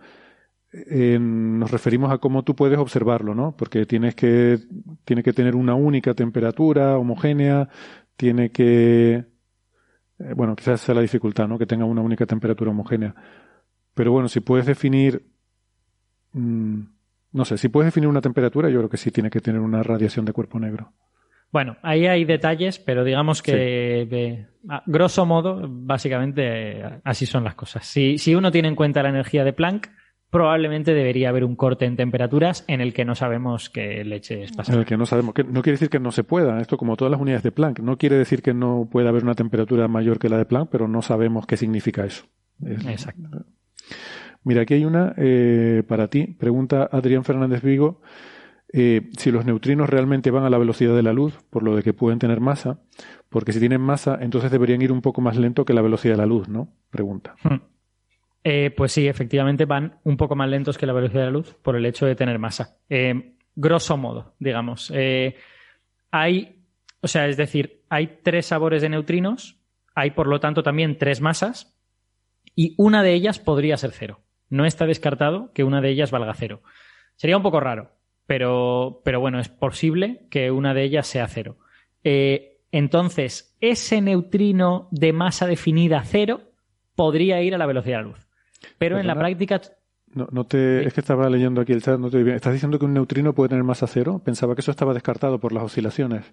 eh, 0.72 1.18
nos 1.20 1.70
referimos 1.70 2.12
a 2.12 2.18
cómo 2.18 2.42
tú 2.42 2.54
puedes 2.54 2.78
observarlo, 2.78 3.34
¿no? 3.34 3.56
Porque 3.56 3.86
tienes 3.86 4.14
que, 4.14 4.58
tiene 5.04 5.22
que 5.22 5.32
tener 5.32 5.56
una 5.56 5.74
única 5.74 6.14
temperatura 6.14 6.98
homogénea, 6.98 7.68
tiene 8.16 8.50
que, 8.50 9.24
bueno, 10.36 10.54
quizás 10.54 10.80
sea 10.80 10.94
la 10.94 11.00
dificultad, 11.00 11.48
¿no? 11.48 11.58
Que 11.58 11.66
tenga 11.66 11.84
una 11.84 12.02
única 12.02 12.26
temperatura 12.26 12.70
homogénea. 12.70 13.14
Pero 13.94 14.12
bueno, 14.12 14.28
si 14.28 14.40
puedes 14.40 14.66
definir, 14.66 15.24
mm, 16.32 16.80
no 17.32 17.44
sé, 17.44 17.58
si 17.58 17.68
puedes 17.68 17.86
definir 17.86 18.08
una 18.08 18.20
temperatura, 18.20 18.68
yo 18.68 18.78
creo 18.78 18.90
que 18.90 18.96
sí 18.96 19.10
tiene 19.10 19.30
que 19.30 19.40
tener 19.40 19.60
una 19.60 19.82
radiación 19.82 20.24
de 20.24 20.32
cuerpo 20.32 20.58
negro. 20.58 20.92
Bueno, 21.52 21.76
ahí 21.82 22.06
hay 22.06 22.24
detalles, 22.24 22.80
pero 22.80 23.04
digamos 23.04 23.40
que, 23.40 24.46
a 24.68 24.82
grosso 24.86 25.24
modo, 25.24 25.68
básicamente 25.68 26.82
así 27.04 27.26
son 27.26 27.44
las 27.44 27.54
cosas. 27.54 27.86
Si, 27.86 28.18
si 28.18 28.34
uno 28.34 28.50
tiene 28.50 28.66
en 28.66 28.74
cuenta 28.74 29.04
la 29.04 29.10
energía 29.10 29.44
de 29.44 29.52
Planck, 29.52 29.88
probablemente 30.30 30.94
debería 30.94 31.28
haber 31.28 31.44
un 31.44 31.54
corte 31.54 31.84
en 31.84 31.94
temperaturas 31.94 32.64
en 32.66 32.80
el 32.80 32.92
que 32.92 33.04
no 33.04 33.14
sabemos 33.14 33.70
qué 33.70 34.02
leche 34.02 34.42
es 34.42 34.50
pasada. 34.50 34.74
En 34.74 34.80
el 34.80 34.84
que 34.84 34.96
no 34.96 35.06
sabemos. 35.06 35.32
Que 35.32 35.44
no 35.44 35.62
quiere 35.62 35.74
decir 35.74 35.90
que 35.90 36.00
no 36.00 36.10
se 36.10 36.24
pueda. 36.24 36.60
Esto 36.60 36.76
como 36.76 36.96
todas 36.96 37.12
las 37.12 37.20
unidades 37.20 37.44
de 37.44 37.52
Planck. 37.52 37.78
No 37.78 37.98
quiere 37.98 38.16
decir 38.16 38.42
que 38.42 38.52
no 38.52 38.88
pueda 38.90 39.10
haber 39.10 39.22
una 39.22 39.36
temperatura 39.36 39.86
mayor 39.86 40.18
que 40.18 40.28
la 40.28 40.38
de 40.38 40.44
Planck, 40.44 40.70
pero 40.70 40.88
no 40.88 41.02
sabemos 41.02 41.46
qué 41.46 41.56
significa 41.56 42.04
eso. 42.04 42.24
Exacto. 42.66 43.46
Mira, 44.44 44.62
aquí 44.62 44.74
hay 44.74 44.84
una 44.84 45.14
eh, 45.16 45.82
para 45.88 46.08
ti. 46.08 46.26
Pregunta 46.26 46.88
Adrián 46.92 47.24
Fernández 47.24 47.62
Vigo. 47.62 48.00
Eh, 48.72 49.08
si 49.16 49.30
los 49.30 49.46
neutrinos 49.46 49.88
realmente 49.88 50.30
van 50.30 50.44
a 50.44 50.50
la 50.50 50.58
velocidad 50.58 50.94
de 50.94 51.02
la 51.02 51.12
luz, 51.12 51.38
por 51.48 51.62
lo 51.62 51.74
de 51.76 51.82
que 51.82 51.92
pueden 51.92 52.18
tener 52.18 52.40
masa, 52.40 52.80
porque 53.28 53.52
si 53.52 53.60
tienen 53.60 53.80
masa, 53.80 54.18
entonces 54.20 54.50
deberían 54.50 54.82
ir 54.82 54.92
un 54.92 55.00
poco 55.00 55.20
más 55.20 55.36
lento 55.36 55.64
que 55.64 55.72
la 55.72 55.80
velocidad 55.80 56.14
de 56.14 56.18
la 56.18 56.26
luz, 56.26 56.48
¿no? 56.48 56.68
Pregunta. 56.90 57.36
Hmm. 57.42 57.60
Eh, 58.42 58.72
pues 58.76 58.92
sí, 58.92 59.06
efectivamente 59.06 59.64
van 59.64 60.00
un 60.04 60.16
poco 60.16 60.36
más 60.36 60.50
lentos 60.50 60.76
que 60.76 60.86
la 60.86 60.92
velocidad 60.92 61.20
de 61.20 61.26
la 61.26 61.32
luz 61.32 61.54
por 61.62 61.76
el 61.76 61.86
hecho 61.86 62.04
de 62.04 62.14
tener 62.14 62.38
masa. 62.38 62.76
Grosso 63.56 63.96
modo, 63.96 64.34
digamos. 64.38 64.92
hay, 66.10 66.64
o 67.00 67.08
sea, 67.08 67.26
es 67.28 67.36
decir, 67.36 67.84
hay 67.88 68.18
tres 68.22 68.46
sabores 68.46 68.82
de 68.82 68.90
neutrinos, 68.90 69.60
hay 69.94 70.10
por 70.10 70.26
lo 70.26 70.40
tanto 70.40 70.62
también 70.62 70.98
tres 70.98 71.20
masas, 71.20 71.74
y 72.56 72.74
una 72.76 73.02
de 73.02 73.14
ellas 73.14 73.38
podría 73.38 73.76
ser 73.76 73.92
cero. 73.92 74.23
No 74.50 74.64
está 74.64 74.86
descartado 74.86 75.52
que 75.52 75.64
una 75.64 75.80
de 75.80 75.90
ellas 75.90 76.10
valga 76.10 76.34
cero. 76.34 76.62
Sería 77.16 77.36
un 77.36 77.42
poco 77.42 77.60
raro, 77.60 77.92
pero, 78.26 79.00
pero 79.04 79.20
bueno, 79.20 79.38
es 79.40 79.48
posible 79.48 80.26
que 80.30 80.50
una 80.50 80.74
de 80.74 80.82
ellas 80.84 81.06
sea 81.06 81.26
cero. 81.28 81.56
Eh, 82.02 82.58
entonces, 82.72 83.56
ese 83.60 84.00
neutrino 84.00 84.88
de 84.90 85.12
masa 85.12 85.46
definida 85.46 86.02
cero 86.04 86.42
podría 86.94 87.40
ir 87.42 87.54
a 87.54 87.58
la 87.58 87.66
velocidad 87.66 87.98
de 87.98 88.02
la 88.04 88.08
luz. 88.10 88.26
Pero 88.78 88.98
en 88.98 89.06
la 89.06 89.14
práctica. 89.14 89.60
No, 90.12 90.28
no 90.30 90.44
te, 90.44 90.86
es 90.86 90.94
que 90.94 91.00
estaba 91.00 91.28
leyendo 91.28 91.60
aquí 91.60 91.72
el 91.72 91.82
chat, 91.82 91.98
no 91.98 92.08
te 92.10 92.22
bien. 92.22 92.36
¿Estás 92.36 92.52
diciendo 92.52 92.78
que 92.78 92.84
un 92.84 92.94
neutrino 92.94 93.34
puede 93.34 93.48
tener 93.50 93.64
masa 93.64 93.86
cero? 93.86 94.22
Pensaba 94.24 94.54
que 94.54 94.60
eso 94.60 94.70
estaba 94.70 94.94
descartado 94.94 95.38
por 95.40 95.52
las 95.52 95.64
oscilaciones. 95.64 96.32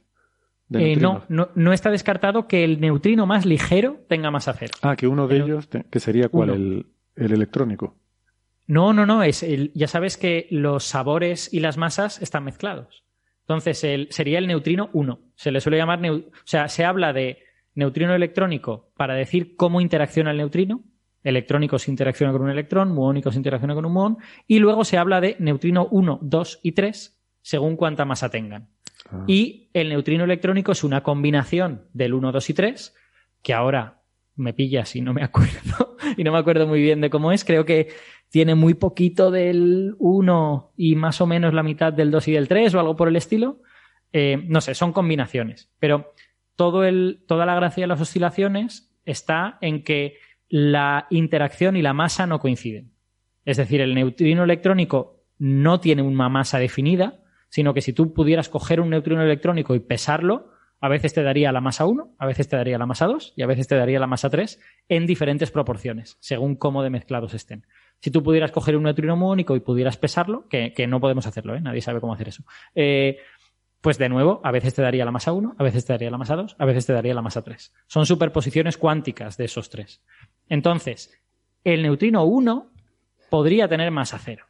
Eh, 0.73 0.95
no, 0.95 1.23
no, 1.29 1.49
no 1.55 1.73
está 1.73 1.89
descartado 1.91 2.47
que 2.47 2.63
el 2.63 2.79
neutrino 2.79 3.25
más 3.25 3.45
ligero 3.45 3.97
tenga 4.07 4.31
masa 4.31 4.53
cero. 4.53 4.71
Ah, 4.81 4.95
que 4.95 5.07
uno 5.07 5.27
de 5.27 5.35
el- 5.37 5.41
ellos, 5.43 5.67
te- 5.67 5.83
que 5.83 5.99
sería 5.99 6.29
cuál, 6.29 6.51
uno. 6.51 6.57
el, 6.57 6.85
el 7.15 7.31
electrónico. 7.33 7.95
No, 8.67 8.93
no, 8.93 9.05
no. 9.05 9.23
Es 9.23 9.43
el, 9.43 9.71
ya 9.73 9.87
sabes 9.87 10.17
que 10.17 10.47
los 10.51 10.83
sabores 10.85 11.53
y 11.53 11.59
las 11.59 11.77
masas 11.77 12.21
están 12.21 12.43
mezclados. 12.45 13.03
Entonces, 13.41 13.83
el, 13.83 14.07
sería 14.11 14.39
el 14.39 14.47
neutrino 14.47 14.89
1. 14.93 15.19
Se 15.35 15.51
le 15.51 15.59
suele 15.61 15.77
llamar. 15.77 15.99
neu- 15.99 16.27
o 16.27 16.31
sea, 16.45 16.67
se 16.69 16.85
habla 16.85 17.11
de 17.11 17.39
neutrino 17.75 18.13
electrónico 18.15 18.91
para 18.95 19.13
decir 19.15 19.55
cómo 19.55 19.81
interacciona 19.81 20.31
el 20.31 20.37
neutrino. 20.37 20.83
Electrónico 21.23 21.77
se 21.77 21.91
interacciona 21.91 22.31
con 22.31 22.41
un 22.43 22.49
electrón, 22.49 22.93
muónico 22.93 23.31
se 23.31 23.37
interacciona 23.37 23.75
con 23.75 23.85
un 23.85 23.93
muón. 23.93 24.17
Y 24.47 24.59
luego 24.59 24.83
se 24.85 24.97
habla 24.97 25.21
de 25.21 25.35
neutrino 25.39 25.87
1, 25.91 26.19
2 26.21 26.59
y 26.63 26.71
3, 26.71 27.19
según 27.41 27.75
cuánta 27.75 28.05
masa 28.05 28.29
tengan. 28.29 28.69
Ah. 29.11 29.23
Y 29.27 29.69
el 29.73 29.89
neutrino 29.89 30.23
electrónico 30.23 30.71
es 30.71 30.83
una 30.83 31.03
combinación 31.03 31.87
del 31.93 32.13
1, 32.13 32.31
2 32.31 32.49
y 32.49 32.53
3, 32.53 32.95
que 33.43 33.53
ahora 33.53 34.00
me 34.35 34.53
pillas 34.53 34.95
y 34.95 35.01
no 35.01 35.13
me 35.13 35.23
acuerdo, 35.23 35.97
y 36.17 36.23
no 36.23 36.31
me 36.31 36.37
acuerdo 36.37 36.67
muy 36.67 36.81
bien 36.81 37.01
de 37.01 37.09
cómo 37.09 37.31
es. 37.31 37.45
Creo 37.45 37.65
que 37.65 37.89
tiene 38.29 38.55
muy 38.55 38.73
poquito 38.73 39.31
del 39.31 39.95
1 39.99 40.73
y 40.77 40.95
más 40.95 41.21
o 41.21 41.27
menos 41.27 41.53
la 41.53 41.63
mitad 41.63 41.93
del 41.93 42.11
2 42.11 42.27
y 42.29 42.31
del 42.33 42.47
3 42.47 42.73
o 42.75 42.79
algo 42.79 42.95
por 42.95 43.07
el 43.07 43.15
estilo. 43.15 43.61
Eh, 44.13 44.43
no 44.47 44.61
sé, 44.61 44.73
son 44.73 44.93
combinaciones. 44.93 45.69
Pero 45.79 46.13
todo 46.55 46.83
el, 46.83 47.23
toda 47.27 47.45
la 47.45 47.55
gracia 47.55 47.83
de 47.83 47.87
las 47.87 48.01
oscilaciones 48.01 48.93
está 49.05 49.57
en 49.61 49.83
que 49.83 50.17
la 50.47 51.07
interacción 51.09 51.75
y 51.75 51.81
la 51.81 51.93
masa 51.93 52.27
no 52.27 52.39
coinciden. 52.39 52.91
Es 53.45 53.57
decir, 53.57 53.81
el 53.81 53.95
neutrino 53.95 54.43
electrónico 54.43 55.23
no 55.39 55.79
tiene 55.79 56.01
una 56.01 56.29
masa 56.29 56.59
definida, 56.59 57.23
sino 57.49 57.73
que 57.73 57.81
si 57.81 57.93
tú 57.93 58.13
pudieras 58.13 58.49
coger 58.49 58.79
un 58.79 58.91
neutrino 58.91 59.23
electrónico 59.23 59.75
y 59.75 59.79
pesarlo, 59.79 60.50
a 60.81 60.89
veces 60.89 61.13
te 61.13 61.21
daría 61.21 61.51
la 61.51 61.61
masa 61.61 61.85
1, 61.85 62.15
a 62.17 62.25
veces 62.25 62.47
te 62.49 62.57
daría 62.57 62.77
la 62.77 62.87
masa 62.87 63.05
2 63.05 63.33
y 63.35 63.43
a 63.43 63.47
veces 63.47 63.67
te 63.67 63.75
daría 63.75 63.99
la 63.99 64.07
masa 64.07 64.29
3 64.29 64.59
en 64.89 65.05
diferentes 65.05 65.51
proporciones, 65.51 66.17
según 66.19 66.55
cómo 66.55 66.81
de 66.81 66.89
mezclados 66.89 67.35
estén. 67.35 67.65
Si 67.99 68.09
tú 68.09 68.23
pudieras 68.23 68.51
coger 68.51 68.75
un 68.75 68.83
neutrino 68.83 69.15
muónico 69.15 69.55
y 69.55 69.59
pudieras 69.59 69.97
pesarlo, 69.97 70.47
que, 70.49 70.73
que 70.73 70.87
no 70.87 70.99
podemos 70.99 71.27
hacerlo, 71.27 71.55
¿eh? 71.55 71.61
nadie 71.61 71.81
sabe 71.81 72.01
cómo 72.01 72.13
hacer 72.13 72.29
eso, 72.29 72.43
eh, 72.73 73.19
pues 73.79 73.97
de 73.99 74.09
nuevo, 74.09 74.41
a 74.43 74.51
veces 74.51 74.73
te 74.73 74.81
daría 74.81 75.05
la 75.05 75.11
masa 75.11 75.33
1, 75.33 75.55
a 75.57 75.63
veces 75.63 75.85
te 75.85 75.93
daría 75.93 76.11
la 76.11 76.17
masa 76.17 76.35
2, 76.35 76.55
a 76.57 76.65
veces 76.65 76.85
te 76.85 76.93
daría 76.93 77.13
la 77.13 77.21
masa 77.21 77.43
3. 77.43 77.73
Son 77.87 78.05
superposiciones 78.05 78.77
cuánticas 78.77 79.37
de 79.37 79.45
esos 79.45 79.69
tres. 79.69 80.03
Entonces, 80.49 81.11
el 81.63 81.81
neutrino 81.81 82.23
1 82.25 82.71
podría 83.29 83.67
tener 83.67 83.89
masa 83.91 84.19
0. 84.19 84.45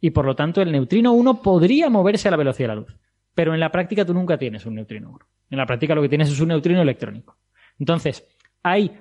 Y 0.00 0.10
por 0.10 0.24
lo 0.24 0.36
tanto, 0.36 0.62
el 0.62 0.70
neutrino 0.70 1.12
1 1.12 1.42
podría 1.42 1.90
moverse 1.90 2.28
a 2.28 2.30
la 2.30 2.36
velocidad 2.36 2.68
de 2.68 2.74
la 2.74 2.80
luz. 2.80 2.96
Pero 3.36 3.52
en 3.52 3.60
la 3.60 3.70
práctica 3.70 4.04
tú 4.06 4.14
nunca 4.14 4.38
tienes 4.38 4.64
un 4.64 4.76
neutrino 4.76 5.10
1. 5.10 5.18
En 5.50 5.58
la 5.58 5.66
práctica 5.66 5.94
lo 5.94 6.00
que 6.00 6.08
tienes 6.08 6.30
es 6.30 6.40
un 6.40 6.48
neutrino 6.48 6.80
electrónico. 6.80 7.36
Entonces, 7.78 8.26
hay 8.62 8.98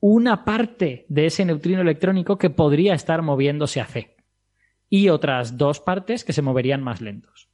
una 0.00 0.42
parte 0.42 1.04
de 1.10 1.26
ese 1.26 1.44
neutrino 1.44 1.82
electrónico 1.82 2.38
que 2.38 2.48
podría 2.48 2.94
estar 2.94 3.20
moviéndose 3.20 3.82
a 3.82 3.84
C. 3.84 4.16
Y 4.88 5.10
otras 5.10 5.58
dos 5.58 5.80
partes 5.80 6.24
que 6.24 6.32
se 6.32 6.40
moverían 6.40 6.82
más 6.82 7.02
lentos. 7.02 7.50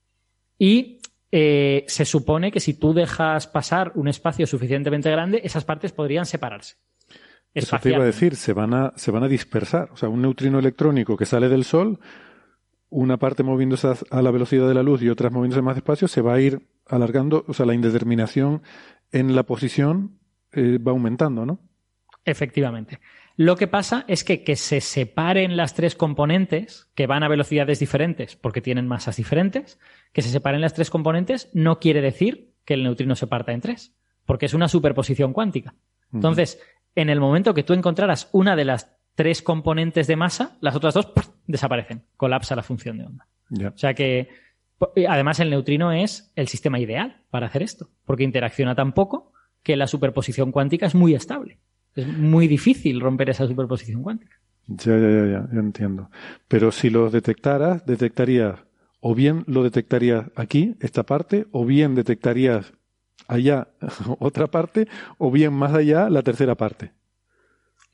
Y 0.56 1.00
eh, 1.32 1.84
se 1.88 2.04
supone 2.04 2.52
que 2.52 2.60
si 2.60 2.74
tú 2.74 2.94
dejas 2.94 3.48
pasar 3.48 3.90
un 3.96 4.06
espacio 4.06 4.46
suficientemente 4.46 5.10
grande, 5.10 5.40
esas 5.42 5.64
partes 5.64 5.90
podrían 5.90 6.26
separarse. 6.26 6.76
Eso 7.52 7.76
te 7.80 7.88
iba 7.88 8.02
a 8.02 8.06
decir, 8.06 8.36
se 8.36 8.52
van 8.52 8.72
a, 8.72 8.92
se 8.94 9.10
van 9.10 9.24
a 9.24 9.28
dispersar. 9.28 9.90
O 9.90 9.96
sea, 9.96 10.08
un 10.08 10.22
neutrino 10.22 10.60
electrónico 10.60 11.16
que 11.16 11.26
sale 11.26 11.48
del 11.48 11.64
Sol, 11.64 11.98
una 12.90 13.16
parte 13.18 13.42
moviéndose 13.42 13.88
a- 14.10 14.22
la 14.22 14.30
velocidad 14.30 14.68
de 14.68 14.74
la 14.74 14.82
luz 14.82 15.02
y 15.02 15.08
otras 15.08 15.32
moviéndose 15.32 15.62
más 15.62 15.76
despacio, 15.76 16.08
se 16.08 16.20
va 16.20 16.34
a 16.34 16.40
ir 16.40 16.66
alargando, 16.86 17.44
o 17.48 17.54
sea, 17.54 17.64
la 17.66 17.74
indeterminación 17.74 18.62
en 19.12 19.34
la 19.34 19.44
posición 19.44 20.18
eh, 20.52 20.78
va 20.78 20.90
aumentando, 20.92 21.46
¿no? 21.46 21.60
Efectivamente. 22.24 23.00
Lo 23.36 23.56
que 23.56 23.66
pasa 23.68 24.04
es 24.08 24.24
que 24.24 24.44
que 24.44 24.56
se 24.56 24.80
separen 24.80 25.56
las 25.56 25.74
tres 25.74 25.94
componentes, 25.94 26.90
que 26.94 27.06
van 27.06 27.22
a 27.22 27.28
velocidades 27.28 27.78
diferentes 27.78 28.36
porque 28.36 28.60
tienen 28.60 28.86
masas 28.86 29.16
diferentes, 29.16 29.78
que 30.12 30.20
se 30.22 30.28
separen 30.28 30.60
las 30.60 30.74
tres 30.74 30.90
componentes 30.90 31.48
no 31.54 31.78
quiere 31.78 32.02
decir 32.02 32.52
que 32.64 32.74
el 32.74 32.82
neutrino 32.82 33.14
se 33.16 33.26
parta 33.26 33.52
en 33.52 33.60
tres, 33.62 33.94
porque 34.26 34.46
es 34.46 34.54
una 34.54 34.68
superposición 34.68 35.32
cuántica. 35.32 35.74
Entonces, 36.12 36.60
en 36.94 37.08
el 37.08 37.20
momento 37.20 37.54
que 37.54 37.62
tú 37.62 37.72
encontraras 37.72 38.28
una 38.32 38.56
de 38.56 38.64
las 38.64 38.92
tres 39.20 39.42
componentes 39.42 40.06
de 40.06 40.16
masa, 40.16 40.56
las 40.62 40.74
otras 40.74 40.94
dos 40.94 41.12
desaparecen, 41.46 42.04
colapsa 42.16 42.56
la 42.56 42.62
función 42.62 42.96
de 42.96 43.04
onda. 43.04 43.28
O 43.68 43.76
sea 43.76 43.92
que, 43.92 44.30
además, 45.06 45.40
el 45.40 45.50
neutrino 45.50 45.92
es 45.92 46.32
el 46.36 46.48
sistema 46.48 46.80
ideal 46.80 47.20
para 47.28 47.48
hacer 47.48 47.62
esto, 47.62 47.90
porque 48.06 48.24
interacciona 48.24 48.74
tan 48.74 48.94
poco 48.94 49.34
que 49.62 49.76
la 49.76 49.86
superposición 49.86 50.52
cuántica 50.52 50.86
es 50.86 50.94
muy 50.94 51.14
estable. 51.14 51.58
Es 51.94 52.06
muy 52.06 52.48
difícil 52.48 52.98
romper 52.98 53.28
esa 53.28 53.46
superposición 53.46 54.02
cuántica. 54.02 54.40
Ya, 54.68 54.96
ya, 54.96 55.10
ya, 55.10 55.26
ya, 55.26 55.48
ya 55.52 55.60
entiendo. 55.60 56.08
Pero 56.48 56.72
si 56.72 56.88
lo 56.88 57.10
detectaras, 57.10 57.84
detectarías, 57.84 58.60
o 59.00 59.14
bien 59.14 59.44
lo 59.46 59.62
detectarías 59.62 60.30
aquí, 60.34 60.76
esta 60.80 61.02
parte, 61.02 61.46
o 61.50 61.66
bien 61.66 61.94
detectarías 61.94 62.72
allá 63.28 63.68
otra 64.18 64.46
parte, 64.46 64.88
o 65.18 65.30
bien 65.30 65.52
más 65.52 65.74
allá 65.74 66.08
la 66.08 66.22
tercera 66.22 66.54
parte. 66.54 66.92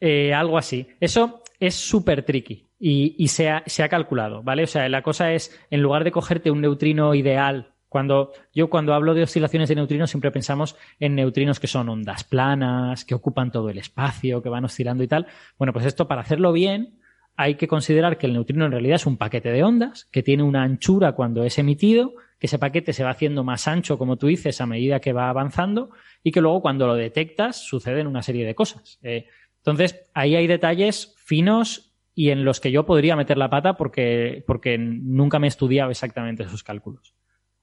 Eh, 0.01 0.35
algo 0.35 0.59
así. 0.59 0.87
Eso 1.01 1.43
es 1.59 1.75
súper 1.75 2.23
tricky 2.23 2.67
y, 2.79 3.15
y 3.19 3.29
se, 3.29 3.49
ha, 3.49 3.63
se 3.67 3.83
ha 3.83 3.89
calculado, 3.89 4.43
¿vale? 4.43 4.65
O 4.65 4.67
sea, 4.67 4.89
la 4.89 5.03
cosa 5.03 5.33
es, 5.33 5.59
en 5.71 5.83
lugar 5.83 6.05
de 6.05 6.13
cogerte 6.13 6.51
un 6.51 6.61
neutrino 6.61 7.15
ideal, 7.15 7.73
cuando 7.89 8.33
yo 8.53 8.69
cuando 8.69 8.95
hablo 8.95 9.15
de 9.15 9.23
oscilaciones 9.23 9.69
de 9.69 9.77
neutrinos 9.77 10.11
siempre 10.11 10.31
pensamos 10.31 10.77
en 11.01 11.15
neutrinos 11.15 11.61
que 11.61 11.67
son 11.67 11.89
ondas 11.89 12.25
planas, 12.25 13.05
que 13.05 13.15
ocupan 13.15 13.51
todo 13.51 13.71
el 13.71 13.79
espacio, 13.79 14.43
que 14.43 14.49
van 14.49 14.65
oscilando 14.65 15.03
y 15.03 15.09
tal. 15.09 15.27
Bueno, 15.59 15.73
pues 15.73 15.87
esto 15.87 16.07
para 16.07 16.21
hacerlo 16.21 16.53
bien 16.53 16.99
hay 17.37 17.55
que 17.57 17.69
considerar 17.69 18.19
que 18.19 18.27
el 18.27 18.33
neutrino 18.33 18.65
en 18.65 18.73
realidad 18.73 18.97
es 18.97 19.07
un 19.07 19.17
paquete 19.17 19.51
de 19.51 19.63
ondas 19.63 20.07
que 20.11 20.23
tiene 20.23 20.43
una 20.43 20.63
anchura 20.63 21.13
cuando 21.13 21.45
es 21.45 21.59
emitido, 21.59 22.15
que 22.39 22.47
ese 22.47 22.59
paquete 22.59 22.93
se 22.93 23.05
va 23.05 23.11
haciendo 23.11 23.45
más 23.45 23.69
ancho, 23.69 23.99
como 23.99 24.17
tú 24.17 24.27
dices, 24.27 24.61
a 24.61 24.67
medida 24.67 25.01
que 25.01 25.13
va 25.13 25.29
avanzando 25.29 25.91
y 26.23 26.33
que 26.33 26.41
luego 26.41 26.63
cuando 26.63 26.87
lo 26.87 26.95
detectas 26.95 27.57
suceden 27.57 28.07
una 28.07 28.23
serie 28.23 28.47
de 28.47 28.55
cosas. 28.55 28.99
Eh, 29.03 29.27
entonces, 29.67 30.09
ahí 30.15 30.37
hay 30.37 30.47
detalles 30.47 31.15
finos 31.19 31.93
y 32.15 32.31
en 32.31 32.45
los 32.45 32.61
que 32.61 32.71
yo 32.71 32.87
podría 32.87 33.17
meter 33.17 33.37
la 33.37 33.51
pata 33.51 33.77
porque, 33.77 34.45
porque 34.47 34.79
nunca 34.79 35.39
me 35.39 35.47
he 35.47 35.49
estudiado 35.49 35.91
exactamente 35.91 36.45
esos 36.45 36.63
cálculos. 36.63 37.15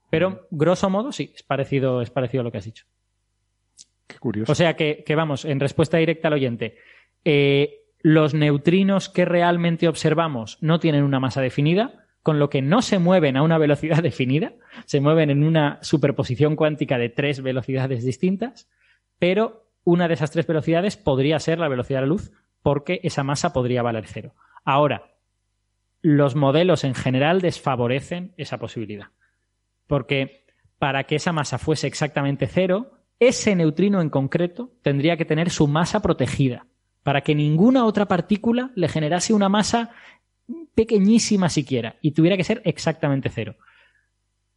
Pero, 0.10 0.48
grosso 0.52 0.90
modo, 0.90 1.12
sí, 1.12 1.32
es 1.34 1.44
parecido, 1.44 2.02
es 2.02 2.12
parecido 2.12 2.42
a 2.42 2.44
lo 2.44 2.52
que 2.52 2.60
has 2.60 2.66
dicho. 2.66 2.86
Qué 4.06 4.20
curioso. 4.20 4.52
O 4.52 4.56
sea 4.56 4.76
que, 4.76 5.04
que 5.06 5.16
vamos, 5.16 5.46
en 5.46 5.60
respuesta 5.60 5.98
directa 5.98 6.28
al 6.28 6.36
oyente, 6.36 6.78
eh, 7.24 7.86
los 8.02 8.34
neutrinos 8.34 9.10
que 9.10 9.26
realmente 9.26 9.88
observamos 9.88 10.58
no 10.62 10.80
tienen 10.80 11.04
una 11.04 11.20
masa 11.22 11.42
definida, 11.42 12.06
con 12.22 12.38
lo 12.38 12.50
que 12.50 12.62
no 12.62 12.82
se 12.82 13.00
mueven 13.00 13.38
a 13.38 13.44
una 13.44 13.58
velocidad 13.60 14.04
definida, 14.04 14.54
se 14.86 15.00
mueven 15.00 15.30
en 15.30 15.44
una 15.44 15.80
superposición 15.82 16.56
cuántica 16.58 16.98
de 16.98 17.10
tres 17.10 17.42
velocidades 17.42 18.04
distintas, 18.04 18.70
pero 19.20 19.63
una 19.84 20.08
de 20.08 20.14
esas 20.14 20.32
tres 20.32 20.48
velocidades 20.48 20.98
podría 20.98 21.40
ser 21.40 21.60
la 21.60 21.68
velocidad 21.68 22.00
de 22.00 22.08
la 22.08 22.08
luz, 22.08 22.32
porque 22.62 23.00
esa 23.04 23.24
masa 23.24 23.54
podría 23.54 23.82
valer 23.82 24.08
cero. 24.08 24.34
Ahora, 24.64 25.14
los 26.02 26.36
modelos 26.36 26.84
en 26.84 26.96
general 26.96 27.42
desfavorecen 27.42 28.34
esa 28.38 28.58
posibilidad, 28.58 29.08
porque 29.88 30.46
para 30.80 31.06
que 31.06 31.16
esa 31.16 31.32
masa 31.32 31.58
fuese 31.58 31.88
exactamente 31.88 32.48
cero, 32.48 33.00
ese 33.20 33.56
neutrino 33.56 34.02
en 34.02 34.10
concreto 34.10 34.72
tendría 34.82 35.18
que 35.18 35.26
tener 35.26 35.50
su 35.50 35.68
masa 35.68 36.02
protegida, 36.02 36.68
para 37.04 37.22
que 37.22 37.36
ninguna 37.36 37.86
otra 37.86 38.08
partícula 38.08 38.72
le 38.76 38.88
generase 38.88 39.34
una 39.34 39.50
masa 39.50 39.92
pequeñísima 40.76 41.50
siquiera 41.50 41.98
y 42.02 42.12
tuviera 42.12 42.38
que 42.38 42.44
ser 42.44 42.62
exactamente 42.66 43.30
cero. 43.30 43.56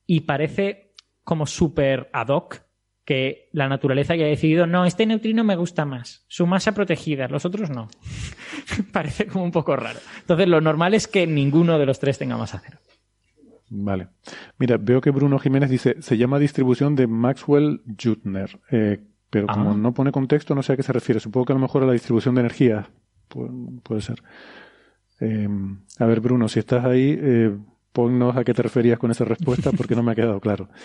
Y 0.06 0.20
parece 0.20 0.92
como 1.24 1.46
súper 1.46 2.08
ad 2.12 2.28
hoc 2.28 2.65
que 3.06 3.48
la 3.52 3.68
naturaleza 3.68 4.12
haya 4.12 4.26
decidido, 4.26 4.66
no, 4.66 4.84
este 4.84 5.06
neutrino 5.06 5.44
me 5.44 5.56
gusta 5.56 5.86
más, 5.86 6.24
su 6.28 6.46
masa 6.46 6.72
protegida, 6.72 7.28
los 7.28 7.46
otros 7.46 7.70
no. 7.70 7.88
parece 8.92 9.26
como 9.26 9.44
un 9.44 9.52
poco 9.52 9.76
raro. 9.76 9.98
Entonces, 10.20 10.46
lo 10.48 10.60
normal 10.60 10.92
es 10.92 11.06
que 11.08 11.26
ninguno 11.26 11.78
de 11.78 11.86
los 11.86 11.98
tres 12.00 12.18
tenga 12.18 12.36
masa 12.36 12.60
cero. 12.62 12.78
Vale. 13.70 14.08
Mira, 14.58 14.76
veo 14.76 15.00
que 15.00 15.10
Bruno 15.10 15.38
Jiménez 15.38 15.70
dice, 15.70 15.96
se 16.00 16.16
llama 16.18 16.38
distribución 16.38 16.94
de 16.94 17.06
Maxwell-Jutner, 17.06 18.60
eh, 18.70 19.00
pero 19.30 19.46
como 19.48 19.70
Ah. 19.72 19.74
no 19.76 19.92
pone 19.94 20.12
contexto, 20.12 20.54
no 20.54 20.62
sé 20.62 20.72
a 20.74 20.76
qué 20.76 20.82
se 20.82 20.92
refiere. 20.92 21.18
Supongo 21.20 21.46
que 21.46 21.52
a 21.52 21.56
lo 21.56 21.62
mejor 21.62 21.82
a 21.82 21.86
la 21.86 21.92
distribución 21.92 22.34
de 22.36 22.42
energía. 22.42 22.88
Pu- 23.28 23.80
puede 23.82 24.02
ser. 24.02 24.22
Eh, 25.20 25.48
a 25.98 26.06
ver, 26.06 26.20
Bruno, 26.20 26.48
si 26.48 26.58
estás 26.60 26.84
ahí, 26.84 27.18
eh, 27.20 27.56
ponnos 27.92 28.36
a 28.36 28.44
qué 28.44 28.52
te 28.54 28.62
referías 28.62 28.98
con 28.98 29.10
esa 29.10 29.24
respuesta, 29.24 29.72
porque 29.72 29.96
no 29.96 30.02
me 30.02 30.12
ha 30.12 30.14
quedado 30.14 30.40
claro. 30.40 30.68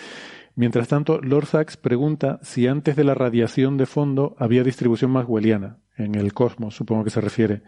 Mientras 0.54 0.88
tanto, 0.88 1.20
Lord 1.20 1.46
Sachs 1.46 1.76
pregunta 1.76 2.38
si 2.42 2.66
antes 2.66 2.94
de 2.96 3.04
la 3.04 3.14
radiación 3.14 3.76
de 3.76 3.86
fondo 3.86 4.36
había 4.38 4.62
distribución 4.62 5.10
maxwelliana 5.10 5.78
en 5.96 6.14
el 6.14 6.34
cosmos, 6.34 6.74
supongo 6.74 7.04
que 7.04 7.10
se 7.10 7.20
refiere. 7.20 7.62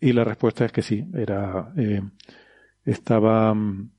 Y 0.00 0.12
la 0.12 0.24
respuesta 0.24 0.64
es 0.64 0.72
que 0.72 0.82
sí, 0.82 1.06
era, 1.14 1.72
eh, 1.76 2.02
estaba 2.84 3.54
mm, 3.54 3.90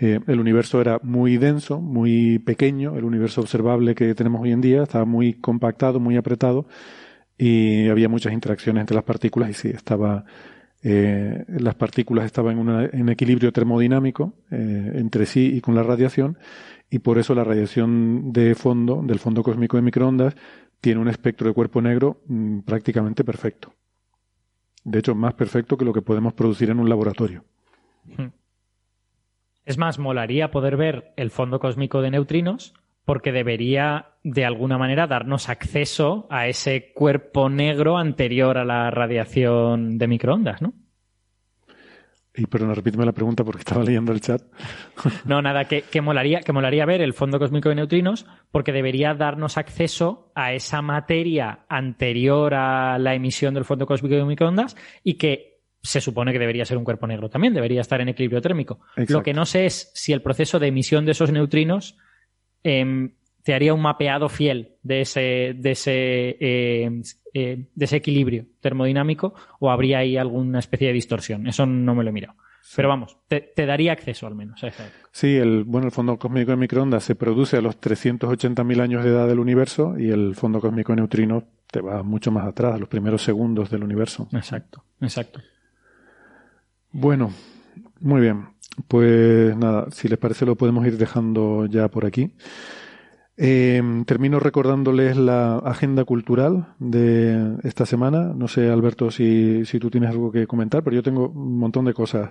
eh, 0.00 0.20
el 0.26 0.40
universo 0.40 0.80
era 0.80 1.00
muy 1.02 1.36
denso, 1.36 1.80
muy 1.80 2.38
pequeño, 2.38 2.96
el 2.96 3.04
universo 3.04 3.42
observable 3.42 3.94
que 3.94 4.14
tenemos 4.14 4.42
hoy 4.42 4.52
en 4.52 4.60
día 4.60 4.82
estaba 4.82 5.04
muy 5.04 5.34
compactado, 5.34 6.00
muy 6.00 6.16
apretado 6.16 6.66
y 7.38 7.88
había 7.88 8.08
muchas 8.08 8.32
interacciones 8.32 8.80
entre 8.80 8.94
las 8.94 9.04
partículas 9.04 9.50
y 9.50 9.54
sí, 9.54 9.68
estaba 9.68 10.24
eh, 10.82 11.44
las 11.48 11.74
partículas 11.74 12.26
estaban 12.26 12.52
en, 12.52 12.58
una, 12.58 12.84
en 12.86 13.08
equilibrio 13.08 13.52
termodinámico 13.52 14.34
entre 14.50 15.26
sí 15.26 15.52
y 15.54 15.60
con 15.60 15.74
la 15.74 15.82
radiación 15.82 16.38
y 16.90 17.00
por 17.00 17.18
eso 17.18 17.34
la 17.34 17.44
radiación 17.44 18.32
de 18.32 18.54
fondo, 18.54 19.02
del 19.02 19.18
fondo 19.18 19.42
cósmico 19.42 19.76
de 19.76 19.82
microondas, 19.82 20.36
tiene 20.80 21.00
un 21.00 21.08
espectro 21.08 21.48
de 21.48 21.54
cuerpo 21.54 21.80
negro 21.82 22.22
mm, 22.26 22.60
prácticamente 22.60 23.24
perfecto. 23.24 23.74
De 24.84 25.00
hecho, 25.00 25.14
más 25.14 25.34
perfecto 25.34 25.76
que 25.76 25.84
lo 25.84 25.92
que 25.92 26.02
podemos 26.02 26.34
producir 26.34 26.70
en 26.70 26.78
un 26.78 26.88
laboratorio. 26.88 27.44
Es 29.64 29.78
más, 29.78 29.98
molaría 29.98 30.52
poder 30.52 30.76
ver 30.76 31.12
el 31.16 31.30
fondo 31.30 31.58
cósmico 31.58 32.02
de 32.02 32.12
neutrinos 32.12 32.72
porque 33.04 33.32
debería 33.32 34.14
de 34.22 34.44
alguna 34.44 34.78
manera 34.78 35.06
darnos 35.06 35.48
acceso 35.48 36.26
a 36.30 36.46
ese 36.48 36.92
cuerpo 36.92 37.48
negro 37.48 37.98
anterior 37.98 38.58
a 38.58 38.64
la 38.64 38.90
radiación 38.90 39.98
de 39.98 40.06
microondas, 40.08 40.62
¿no? 40.62 40.72
Y 42.36 42.46
perdona, 42.46 42.74
repíteme 42.74 43.06
la 43.06 43.12
pregunta 43.12 43.42
porque 43.44 43.60
estaba 43.60 43.82
leyendo 43.82 44.12
el 44.12 44.20
chat. 44.20 44.42
No, 45.24 45.40
nada, 45.42 45.64
que, 45.64 46.00
molaría, 46.00 46.40
que 46.40 46.52
molaría 46.52 46.84
ver 46.84 47.00
el 47.00 47.12
fondo 47.12 47.38
cósmico 47.38 47.68
de 47.68 47.76
neutrinos 47.76 48.26
porque 48.50 48.72
debería 48.72 49.14
darnos 49.14 49.56
acceso 49.56 50.30
a 50.34 50.52
esa 50.52 50.82
materia 50.82 51.60
anterior 51.68 52.54
a 52.54 52.98
la 52.98 53.14
emisión 53.14 53.54
del 53.54 53.64
fondo 53.64 53.86
cósmico 53.86 54.14
de 54.14 54.24
microondas 54.24 54.76
y 55.02 55.14
que 55.14 55.56
se 55.82 56.00
supone 56.00 56.32
que 56.32 56.38
debería 56.38 56.64
ser 56.64 56.76
un 56.76 56.84
cuerpo 56.84 57.06
negro 57.06 57.30
también, 57.30 57.54
debería 57.54 57.80
estar 57.80 58.00
en 58.00 58.08
equilibrio 58.08 58.40
térmico. 58.40 58.80
Lo 59.08 59.22
que 59.22 59.32
no 59.32 59.46
sé 59.46 59.66
es 59.66 59.90
si 59.94 60.12
el 60.12 60.22
proceso 60.22 60.58
de 60.58 60.68
emisión 60.68 61.04
de 61.04 61.12
esos 61.12 61.30
neutrinos 61.32 61.96
em, 62.62 63.14
te 63.46 63.54
haría 63.54 63.72
un 63.72 63.80
mapeado 63.80 64.28
fiel 64.28 64.74
de 64.82 65.02
ese, 65.02 65.54
de 65.56 65.70
ese, 65.70 66.36
em, 66.40 67.00
eh, 67.32 67.68
de 67.72 67.84
ese 67.84 67.98
equilibrio 67.98 68.44
termodinámico 68.60 69.34
o 69.60 69.70
habría 69.70 69.98
ahí 69.98 70.16
alguna 70.16 70.58
especie 70.58 70.88
de 70.88 70.94
distorsión. 70.94 71.46
Eso 71.46 71.64
no 71.64 71.94
me 71.94 72.02
lo 72.02 72.10
he 72.10 72.12
mirado. 72.12 72.34
Pero 72.74 72.88
vamos, 72.88 73.18
te, 73.28 73.52
daría 73.64 73.92
acceso 73.92 74.26
al 74.26 74.34
menos 74.34 74.64
a 74.64 74.72
Sí, 75.12 75.36
el, 75.36 75.62
bueno, 75.62 75.86
el 75.86 75.92
fondo 75.92 76.18
cósmico 76.18 76.50
de 76.50 76.56
microondas 76.56 77.04
se 77.04 77.14
produce 77.14 77.58
a 77.58 77.60
los 77.60 77.80
380.000 77.80 78.80
años 78.80 79.04
de 79.04 79.10
edad 79.10 79.28
del 79.28 79.38
universo 79.38 79.94
y 79.96 80.10
el 80.10 80.34
fondo 80.34 80.60
cósmico 80.60 80.90
de 80.90 80.96
neutrinos 80.96 81.44
te 81.70 81.80
va 81.80 82.02
mucho 82.02 82.32
más 82.32 82.48
atrás, 82.48 82.74
a 82.74 82.78
los 82.78 82.88
primeros 82.88 83.22
segundos 83.22 83.70
del 83.70 83.84
universo. 83.84 84.28
Exacto, 84.32 84.82
exacto. 85.00 85.40
Bueno, 86.90 87.32
muy 88.00 88.22
bien. 88.22 88.48
Pues 88.88 89.56
nada, 89.56 89.86
si 89.92 90.08
les 90.08 90.18
parece 90.18 90.44
lo 90.44 90.56
podemos 90.56 90.84
ir 90.84 90.98
dejando 90.98 91.66
ya 91.66 91.86
por 91.86 92.06
aquí. 92.06 92.32
Eh, 93.38 93.82
termino 94.06 94.40
recordándoles 94.40 95.16
la 95.16 95.58
agenda 95.58 96.04
cultural 96.04 96.74
de 96.78 97.56
esta 97.64 97.84
semana. 97.84 98.32
No 98.34 98.48
sé, 98.48 98.70
Alberto, 98.70 99.10
si, 99.10 99.64
si 99.66 99.78
tú 99.78 99.90
tienes 99.90 100.10
algo 100.10 100.32
que 100.32 100.46
comentar, 100.46 100.82
pero 100.82 100.96
yo 100.96 101.02
tengo 101.02 101.28
un 101.28 101.58
montón 101.58 101.84
de 101.84 101.94
cosas. 101.94 102.30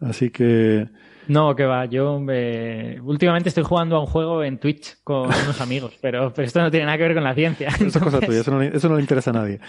Así 0.00 0.30
que. 0.30 0.88
No, 1.26 1.54
que 1.54 1.64
va. 1.64 1.84
Yo 1.84 2.24
eh, 2.30 2.98
últimamente 3.02 3.50
estoy 3.50 3.64
jugando 3.64 3.96
a 3.96 4.00
un 4.00 4.06
juego 4.06 4.42
en 4.42 4.58
Twitch 4.58 4.96
con 5.04 5.26
unos 5.44 5.60
amigos, 5.60 5.98
pero, 6.00 6.32
pero, 6.32 6.46
esto 6.46 6.60
no 6.60 6.70
tiene 6.70 6.86
nada 6.86 6.96
que 6.96 7.04
ver 7.04 7.14
con 7.14 7.24
la 7.24 7.34
ciencia. 7.34 7.68
Cosa 7.92 8.20
tuya, 8.20 8.40
eso 8.40 8.50
no, 8.50 8.62
eso 8.62 8.88
no, 8.88 8.96
le 8.96 9.02
interesa 9.02 9.30
a 9.30 9.34
nadie. 9.34 9.60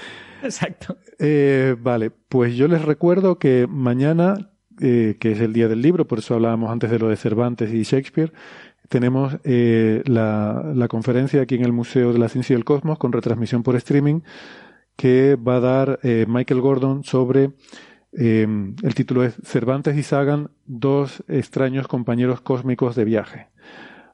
Exacto. 0.43 0.97
Eh, 1.17 1.75
vale, 1.77 2.11
pues 2.11 2.55
yo 2.55 2.67
les 2.67 2.83
recuerdo 2.83 3.37
que 3.39 3.67
mañana, 3.67 4.51
eh, 4.79 5.17
que 5.19 5.33
es 5.33 5.41
el 5.41 5.51
día 5.51 5.67
del 5.67 5.81
libro, 5.81 6.07
por 6.07 6.19
eso 6.19 6.35
hablábamos 6.35 6.71
antes 6.71 6.89
de 6.89 6.99
lo 6.99 7.09
de 7.09 7.17
Cervantes 7.17 7.73
y 7.73 7.83
Shakespeare, 7.83 8.31
tenemos 8.89 9.37
eh, 9.43 10.03
la, 10.05 10.87
conferencia 10.89 11.41
aquí 11.41 11.55
en 11.55 11.63
el 11.63 11.71
Museo 11.71 12.11
de 12.11 12.19
la 12.19 12.29
Ciencia 12.29 12.53
y 12.53 12.57
el 12.57 12.65
Cosmos 12.65 12.97
con 12.97 13.13
retransmisión 13.13 13.63
por 13.63 13.75
streaming 13.75 14.21
que 14.95 15.35
va 15.35 15.55
a 15.55 15.59
dar 15.61 15.99
eh, 16.03 16.25
Michael 16.27 16.59
Gordon 16.59 17.03
sobre 17.03 17.51
eh, 18.11 18.47
el 18.83 18.95
título 18.95 19.23
es 19.23 19.35
Cervantes 19.43 19.95
y 19.95 20.03
Sagan, 20.03 20.49
dos 20.65 21.23
extraños 21.27 21.87
compañeros 21.87 22.41
cósmicos 22.41 22.95
de 22.95 23.05
viaje. 23.05 23.47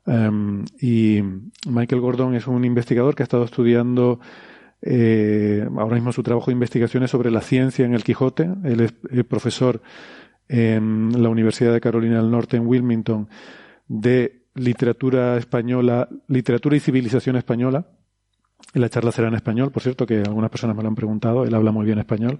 Um, 0.05 0.65
y 0.79 1.23
Michael 1.67 2.01
Gordon 2.01 2.35
es 2.35 2.45
un 2.45 2.63
investigador 2.63 3.15
que 3.15 3.23
ha 3.23 3.25
estado 3.25 3.45
estudiando 3.45 4.19
eh, 4.81 5.67
ahora 5.77 5.95
mismo 5.95 6.11
su 6.11 6.21
trabajo 6.21 6.47
de 6.47 6.53
investigación 6.53 7.01
es 7.01 7.09
sobre 7.09 7.31
la 7.31 7.41
ciencia 7.41 7.85
en 7.85 7.95
el 7.95 8.03
Quijote. 8.03 8.47
Él 8.63 8.81
es 8.81 9.23
profesor 9.23 9.81
en 10.47 11.23
la 11.23 11.29
Universidad 11.29 11.73
de 11.73 11.81
Carolina 11.81 12.21
del 12.21 12.29
Norte 12.29 12.57
en 12.57 12.67
Wilmington 12.67 13.27
de 13.87 14.44
literatura 14.56 15.38
española, 15.38 16.08
literatura 16.27 16.75
y 16.75 16.80
civilización 16.80 17.35
española. 17.35 17.85
La 18.74 18.90
charla 18.90 19.11
será 19.11 19.27
en 19.27 19.35
español, 19.35 19.72
por 19.72 19.84
cierto, 19.84 20.06
que 20.06 20.19
algunas 20.19 20.50
personas 20.50 20.75
me 20.75 20.82
lo 20.82 20.90
han 20.90 20.95
preguntado. 20.95 21.43
Él 21.43 21.53
habla 21.53 21.72
muy 21.72 21.85
bien 21.85 22.00
español. 22.00 22.40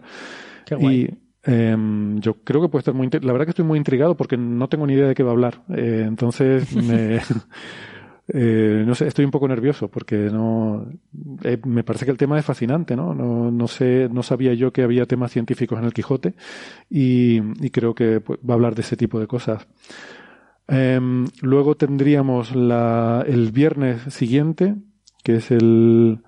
Y 0.80 1.10
em, 1.44 2.20
yo 2.20 2.36
creo 2.44 2.62
que 2.62 2.70
puede 2.70 2.82
estar 2.82 2.94
muy. 2.94 3.10
La 3.22 3.32
verdad 3.32 3.46
que 3.46 3.52
estoy 3.52 3.66
muy 3.66 3.78
intrigado 3.78 4.18
porque 4.18 4.38
no 4.38 4.68
tengo 4.68 4.88
ni 4.88 4.94
idea 4.94 5.08
de 5.08 5.14
qué 5.14 5.24
va 5.24 5.30
a 5.30 5.34
hablar. 5.34 5.62
Eh, 5.76 6.04
entonces, 6.08 6.74
me, 6.76 7.20
eh, 8.30 8.84
no 8.86 8.96
sé, 8.96 9.08
estoy 9.08 9.26
un 9.26 9.32
poco 9.32 9.48
nervioso 9.48 9.90
porque 9.90 10.16
no. 10.16 10.88
Eh, 11.44 11.60
me 11.66 11.84
parece 11.84 12.06
que 12.06 12.12
el 12.12 12.18
tema 12.18 12.40
es 12.40 12.46
fascinante, 12.46 12.96
¿no? 12.96 13.14
No, 13.14 13.52
no 13.52 13.68
sé, 13.68 14.10
no 14.12 14.24
sabía 14.24 14.54
yo 14.54 14.74
que 14.74 14.84
había 14.84 15.06
temas 15.06 15.32
científicos 15.32 15.78
en 15.78 15.86
el 15.86 15.94
Quijote 15.94 16.34
y, 16.90 17.40
y 17.64 17.70
creo 17.70 17.94
que 17.94 18.22
pues, 18.22 18.40
va 18.40 18.54
a 18.54 18.56
hablar 18.56 18.74
de 18.74 18.82
ese 18.82 18.98
tipo 18.98 19.20
de 19.20 19.28
cosas. 19.28 19.68
Em, 20.68 21.28
luego 21.42 21.76
tendríamos 21.76 22.56
la, 22.56 23.24
el 23.28 23.52
viernes 23.52 24.02
siguiente, 24.14 24.76
que 25.24 25.36
es 25.36 25.52
el. 25.52 26.20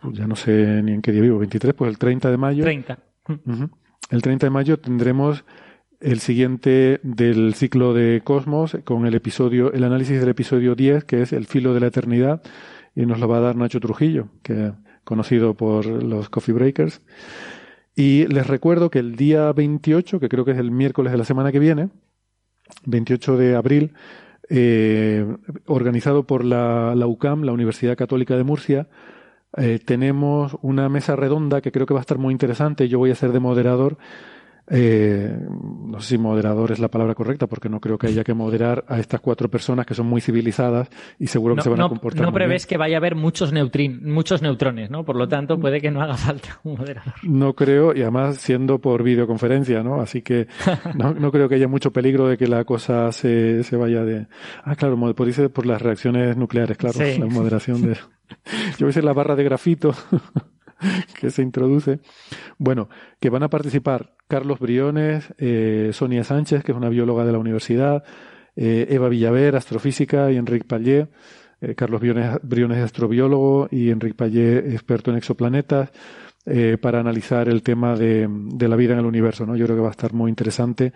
Pues 0.00 0.16
ya 0.16 0.26
no 0.26 0.36
sé 0.36 0.82
ni 0.82 0.92
en 0.92 1.02
qué 1.02 1.12
día 1.12 1.22
vivo, 1.22 1.38
23, 1.38 1.74
pues 1.74 1.90
el 1.90 1.98
30 1.98 2.30
de 2.30 2.36
mayo. 2.36 2.64
30. 2.64 2.98
El 4.10 4.22
30 4.22 4.46
de 4.46 4.50
mayo 4.50 4.78
tendremos 4.78 5.44
el 6.00 6.20
siguiente 6.20 7.00
del 7.02 7.54
ciclo 7.54 7.92
de 7.92 8.22
Cosmos 8.24 8.78
con 8.84 9.06
el 9.06 9.14
episodio, 9.14 9.72
el 9.72 9.84
análisis 9.84 10.18
del 10.18 10.30
episodio 10.30 10.74
10, 10.74 11.04
que 11.04 11.22
es 11.22 11.32
el 11.32 11.46
filo 11.46 11.74
de 11.74 11.80
la 11.80 11.88
eternidad, 11.88 12.42
y 12.96 13.04
nos 13.04 13.20
lo 13.20 13.28
va 13.28 13.36
a 13.36 13.40
dar 13.40 13.56
Nacho 13.56 13.80
Trujillo, 13.80 14.28
que 14.42 14.72
conocido 15.04 15.54
por 15.54 15.86
los 15.86 16.30
Coffee 16.30 16.54
Breakers. 16.54 17.02
Y 17.94 18.26
les 18.28 18.46
recuerdo 18.46 18.90
que 18.90 18.98
el 18.98 19.16
día 19.16 19.52
28, 19.52 20.20
que 20.20 20.28
creo 20.28 20.44
que 20.44 20.52
es 20.52 20.58
el 20.58 20.70
miércoles 20.70 21.12
de 21.12 21.18
la 21.18 21.24
semana 21.24 21.52
que 21.52 21.58
viene, 21.58 21.90
28 22.84 23.36
de 23.36 23.56
abril, 23.56 23.92
eh, 24.48 25.26
organizado 25.66 26.24
por 26.24 26.44
la, 26.44 26.94
UCAM, 27.06 27.44
la 27.44 27.52
Universidad 27.52 27.96
Católica 27.96 28.36
de 28.36 28.44
Murcia. 28.44 28.88
Eh, 29.56 29.78
tenemos 29.84 30.56
una 30.62 30.88
mesa 30.88 31.16
redonda 31.16 31.60
que 31.60 31.72
creo 31.72 31.86
que 31.86 31.94
va 31.94 32.00
a 32.00 32.02
estar 32.02 32.18
muy 32.18 32.32
interesante. 32.32 32.88
Yo 32.88 32.98
voy 32.98 33.10
a 33.10 33.14
ser 33.14 33.32
de 33.32 33.40
moderador 33.40 33.98
eh, 34.70 35.36
no 35.86 36.00
sé 36.00 36.10
si 36.10 36.18
moderador 36.18 36.70
es 36.70 36.78
la 36.78 36.88
palabra 36.88 37.14
correcta, 37.14 37.48
porque 37.48 37.68
no 37.68 37.80
creo 37.80 37.98
que 37.98 38.06
haya 38.06 38.22
que 38.22 38.34
moderar 38.34 38.84
a 38.86 39.00
estas 39.00 39.20
cuatro 39.20 39.50
personas 39.50 39.84
que 39.84 39.94
son 39.94 40.06
muy 40.06 40.20
civilizadas 40.20 40.88
y 41.18 41.26
seguro 41.26 41.56
que 41.56 41.62
se 41.62 41.70
van 41.70 41.80
a 41.80 41.88
comportar. 41.88 42.22
No 42.22 42.32
prevés 42.32 42.66
que 42.66 42.76
vaya 42.76 42.96
a 42.96 42.98
haber 42.98 43.16
muchos, 43.16 43.52
neutrin, 43.52 44.08
muchos 44.08 44.42
neutrones, 44.42 44.90
¿no? 44.90 45.04
Por 45.04 45.16
lo 45.16 45.28
tanto, 45.28 45.58
puede 45.58 45.80
que 45.80 45.90
no 45.90 46.00
haga 46.00 46.16
falta 46.16 46.60
un 46.62 46.78
moderador. 46.78 47.14
No 47.24 47.54
creo, 47.54 47.94
y 47.94 48.02
además 48.02 48.36
siendo 48.36 48.78
por 48.78 49.02
videoconferencia, 49.02 49.82
¿no? 49.82 50.00
Así 50.00 50.22
que 50.22 50.46
no, 50.94 51.14
no 51.14 51.32
creo 51.32 51.48
que 51.48 51.56
haya 51.56 51.68
mucho 51.68 51.92
peligro 51.92 52.28
de 52.28 52.38
que 52.38 52.46
la 52.46 52.64
cosa 52.64 53.10
se, 53.12 53.64
se 53.64 53.76
vaya 53.76 54.04
de. 54.04 54.26
Ah, 54.62 54.76
claro, 54.76 54.96
por, 55.14 55.26
dice 55.26 55.48
por 55.48 55.66
las 55.66 55.82
reacciones 55.82 56.36
nucleares, 56.36 56.76
claro, 56.76 56.98
la 57.00 57.26
moderación 57.26 57.82
de. 57.82 57.94
Yo 58.78 58.86
voy 58.86 58.90
a 58.90 58.92
ser 58.92 59.04
la 59.04 59.12
barra 59.12 59.34
de 59.34 59.42
grafito. 59.44 59.92
que 61.20 61.30
se 61.30 61.42
introduce. 61.42 62.00
Bueno, 62.58 62.88
que 63.18 63.30
van 63.30 63.42
a 63.42 63.50
participar 63.50 64.14
Carlos 64.28 64.58
Briones, 64.58 65.32
eh, 65.38 65.90
Sonia 65.92 66.24
Sánchez, 66.24 66.62
que 66.62 66.72
es 66.72 66.78
una 66.78 66.88
bióloga 66.88 67.24
de 67.24 67.32
la 67.32 67.38
universidad, 67.38 68.04
eh, 68.56 68.86
Eva 68.90 69.08
Villaver, 69.08 69.56
astrofísica, 69.56 70.30
y 70.30 70.36
Enrique 70.36 70.66
Pallé. 70.66 71.08
Eh, 71.60 71.74
Carlos 71.74 72.00
Briones, 72.00 72.38
Briones, 72.42 72.78
astrobiólogo, 72.78 73.68
y 73.70 73.90
Enrique 73.90 74.14
Pallé, 74.14 74.58
experto 74.72 75.10
en 75.10 75.18
exoplanetas, 75.18 75.90
para 76.80 76.98
analizar 76.98 77.48
el 77.48 77.62
tema 77.62 77.94
de, 77.94 78.26
de, 78.28 78.66
la 78.66 78.74
vida 78.74 78.94
en 78.94 79.00
el 79.00 79.04
universo. 79.04 79.46
¿no? 79.46 79.54
Yo 79.54 79.66
creo 79.66 79.76
que 79.76 79.82
va 79.82 79.88
a 79.88 79.92
estar 79.92 80.14
muy 80.14 80.30
interesante. 80.30 80.92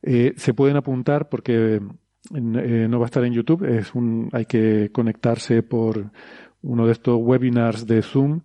se 0.00 0.54
pueden 0.54 0.76
apuntar 0.76 1.28
porque 1.28 1.80
no 2.30 2.98
va 3.00 3.06
a 3.06 3.08
estar 3.08 3.24
en 3.24 3.32
YouTube, 3.32 3.64
es 3.64 3.94
un, 3.94 4.28
hay 4.32 4.44
que 4.44 4.90
conectarse 4.92 5.62
por 5.62 6.12
uno 6.60 6.86
de 6.86 6.92
estos 6.92 7.16
webinars 7.20 7.86
de 7.86 8.02
Zoom 8.02 8.42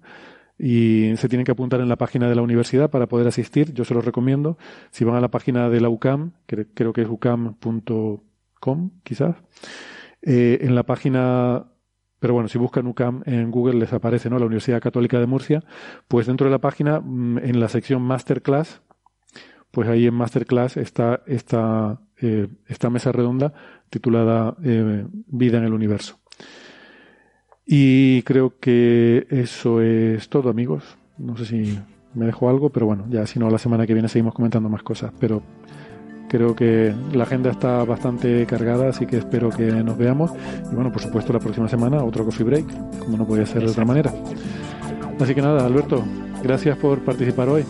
y 0.60 1.16
se 1.18 1.30
tienen 1.30 1.46
que 1.46 1.52
apuntar 1.52 1.82
en 1.82 1.90
la 1.90 1.98
página 1.98 2.28
de 2.28 2.36
la 2.36 2.42
universidad 2.42 2.90
para 2.90 3.08
poder 3.08 3.28
asistir. 3.28 3.74
Yo 3.74 3.86
se 3.86 3.94
los 3.94 4.04
recomiendo. 4.04 4.58
Si 4.92 5.04
van 5.04 5.16
a 5.16 5.22
la 5.22 5.30
página 5.30 5.70
de 5.70 5.82
la 5.82 5.90
UCAM, 5.90 6.34
que 6.48 6.66
creo 6.74 6.94
que 6.94 7.02
es 7.02 7.10
ucam.com, 7.10 8.92
quizás, 9.04 9.36
eh, 10.22 10.60
en 10.62 10.76
la 10.76 10.84
página, 10.84 11.68
pero 12.20 12.34
bueno, 12.34 12.50
si 12.50 12.58
buscan 12.58 12.88
UCAM 12.88 13.22
en 13.26 13.52
Google 13.52 13.80
les 13.80 13.94
aparece, 13.94 14.30
¿no? 14.30 14.40
La 14.40 14.46
Universidad 14.46 14.82
Católica 14.82 15.20
de 15.20 15.28
Murcia. 15.28 15.64
Pues 16.08 16.26
dentro 16.26 16.46
de 16.46 16.52
la 16.52 16.60
página, 16.60 17.00
mm, 17.00 17.38
en 17.40 17.60
la 17.60 17.70
sección 17.70 18.02
Masterclass, 18.02 18.82
pues 19.72 19.88
ahí 19.88 20.08
en 20.08 20.14
Masterclass 20.16 20.78
está 20.78 21.22
esta, 21.28 22.02
eh, 22.20 22.48
mesa 22.90 23.12
redonda 23.12 23.54
titulada 23.92 24.56
eh, 24.64 25.06
Vida 25.28 25.60
en 25.60 25.66
el 25.66 25.74
Universo. 25.74 26.20
Y 27.68 28.22
creo 28.22 28.54
que 28.60 29.28
eso 29.30 29.82
es 29.82 30.30
todo, 30.30 30.50
amigos. 30.50 30.84
No 31.18 31.36
sé 31.36 31.46
si 31.46 31.78
me 32.14 32.26
dejo 32.26 32.50
algo, 32.50 32.70
pero 32.70 32.86
bueno, 32.86 33.06
ya 33.10 33.28
si 33.28 33.40
no, 33.40 33.50
la 33.50 33.58
semana 33.58 33.86
que 33.86 33.94
viene 33.94 34.08
seguimos 34.08 34.34
comentando 34.34 34.70
más 34.70 34.84
cosas. 34.84 35.12
Pero 35.20 35.42
creo 36.30 36.56
que 36.56 36.94
la 37.14 37.24
agenda 37.24 37.52
está 37.52 37.84
bastante 37.84 38.46
cargada, 38.46 38.90
así 38.90 39.06
que 39.06 39.18
espero 39.18 39.50
que 39.50 39.66
nos 39.66 39.98
veamos. 39.98 40.32
Y 40.72 40.76
bueno, 40.76 40.94
por 40.94 41.02
supuesto, 41.02 41.34
la 41.34 41.40
próxima 41.40 41.68
semana 41.68 42.04
otro 42.04 42.24
coffee 42.24 42.46
break, 42.46 43.00
como 43.00 43.18
no 43.18 43.28
podía 43.28 43.46
ser 43.46 43.64
de 43.64 43.72
otra 43.72 43.84
manera. 43.84 44.14
Así 45.20 45.36
que 45.36 45.42
nada, 45.42 45.66
Alberto, 45.66 46.04
gracias 46.42 46.78
por 46.78 47.00
participar 47.00 47.50
hoy. 47.50 47.66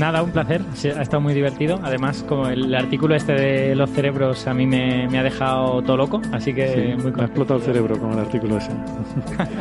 Nada, 0.00 0.22
un 0.22 0.30
placer. 0.30 0.62
Ha 0.96 1.02
estado 1.02 1.20
muy 1.20 1.34
divertido. 1.34 1.78
Además, 1.82 2.24
como 2.26 2.48
el 2.48 2.74
artículo 2.74 3.14
este 3.14 3.34
de 3.34 3.74
los 3.74 3.90
cerebros 3.90 4.46
a 4.46 4.54
mí 4.54 4.66
me, 4.66 5.06
ha 5.18 5.22
dejado 5.22 5.82
todo 5.82 5.98
loco, 5.98 6.22
así 6.32 6.54
que 6.54 6.96
muy 6.96 7.12
me 7.12 7.20
ha 7.20 7.26
explotado 7.26 7.60
el 7.60 7.66
cerebro 7.66 7.98
con 7.98 8.12
el 8.12 8.20
artículo 8.20 8.56
ese. 8.56 8.70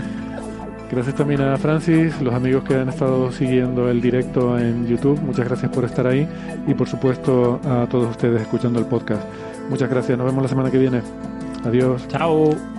gracias 0.91 1.15
también 1.15 1.41
a 1.41 1.57
Francis, 1.57 2.21
los 2.21 2.33
amigos 2.33 2.63
que 2.63 2.75
han 2.75 2.87
estado 2.87 3.29
siguiendo 3.33 3.89
el 3.89 3.99
directo 3.99 4.57
en 4.57 4.87
YouTube. 4.87 5.19
Muchas 5.19 5.45
gracias 5.45 5.71
por 5.73 5.83
estar 5.83 6.07
ahí 6.07 6.25
y, 6.65 6.73
por 6.73 6.87
supuesto, 6.87 7.59
a 7.65 7.85
todos 7.87 8.11
ustedes 8.11 8.41
escuchando 8.41 8.79
el 8.79 8.85
podcast. 8.85 9.21
Muchas 9.69 9.89
gracias. 9.89 10.17
Nos 10.17 10.25
vemos 10.25 10.41
la 10.41 10.49
semana 10.49 10.71
que 10.71 10.77
viene. 10.77 11.01
Adiós. 11.65 12.07
Chao. 12.07 12.78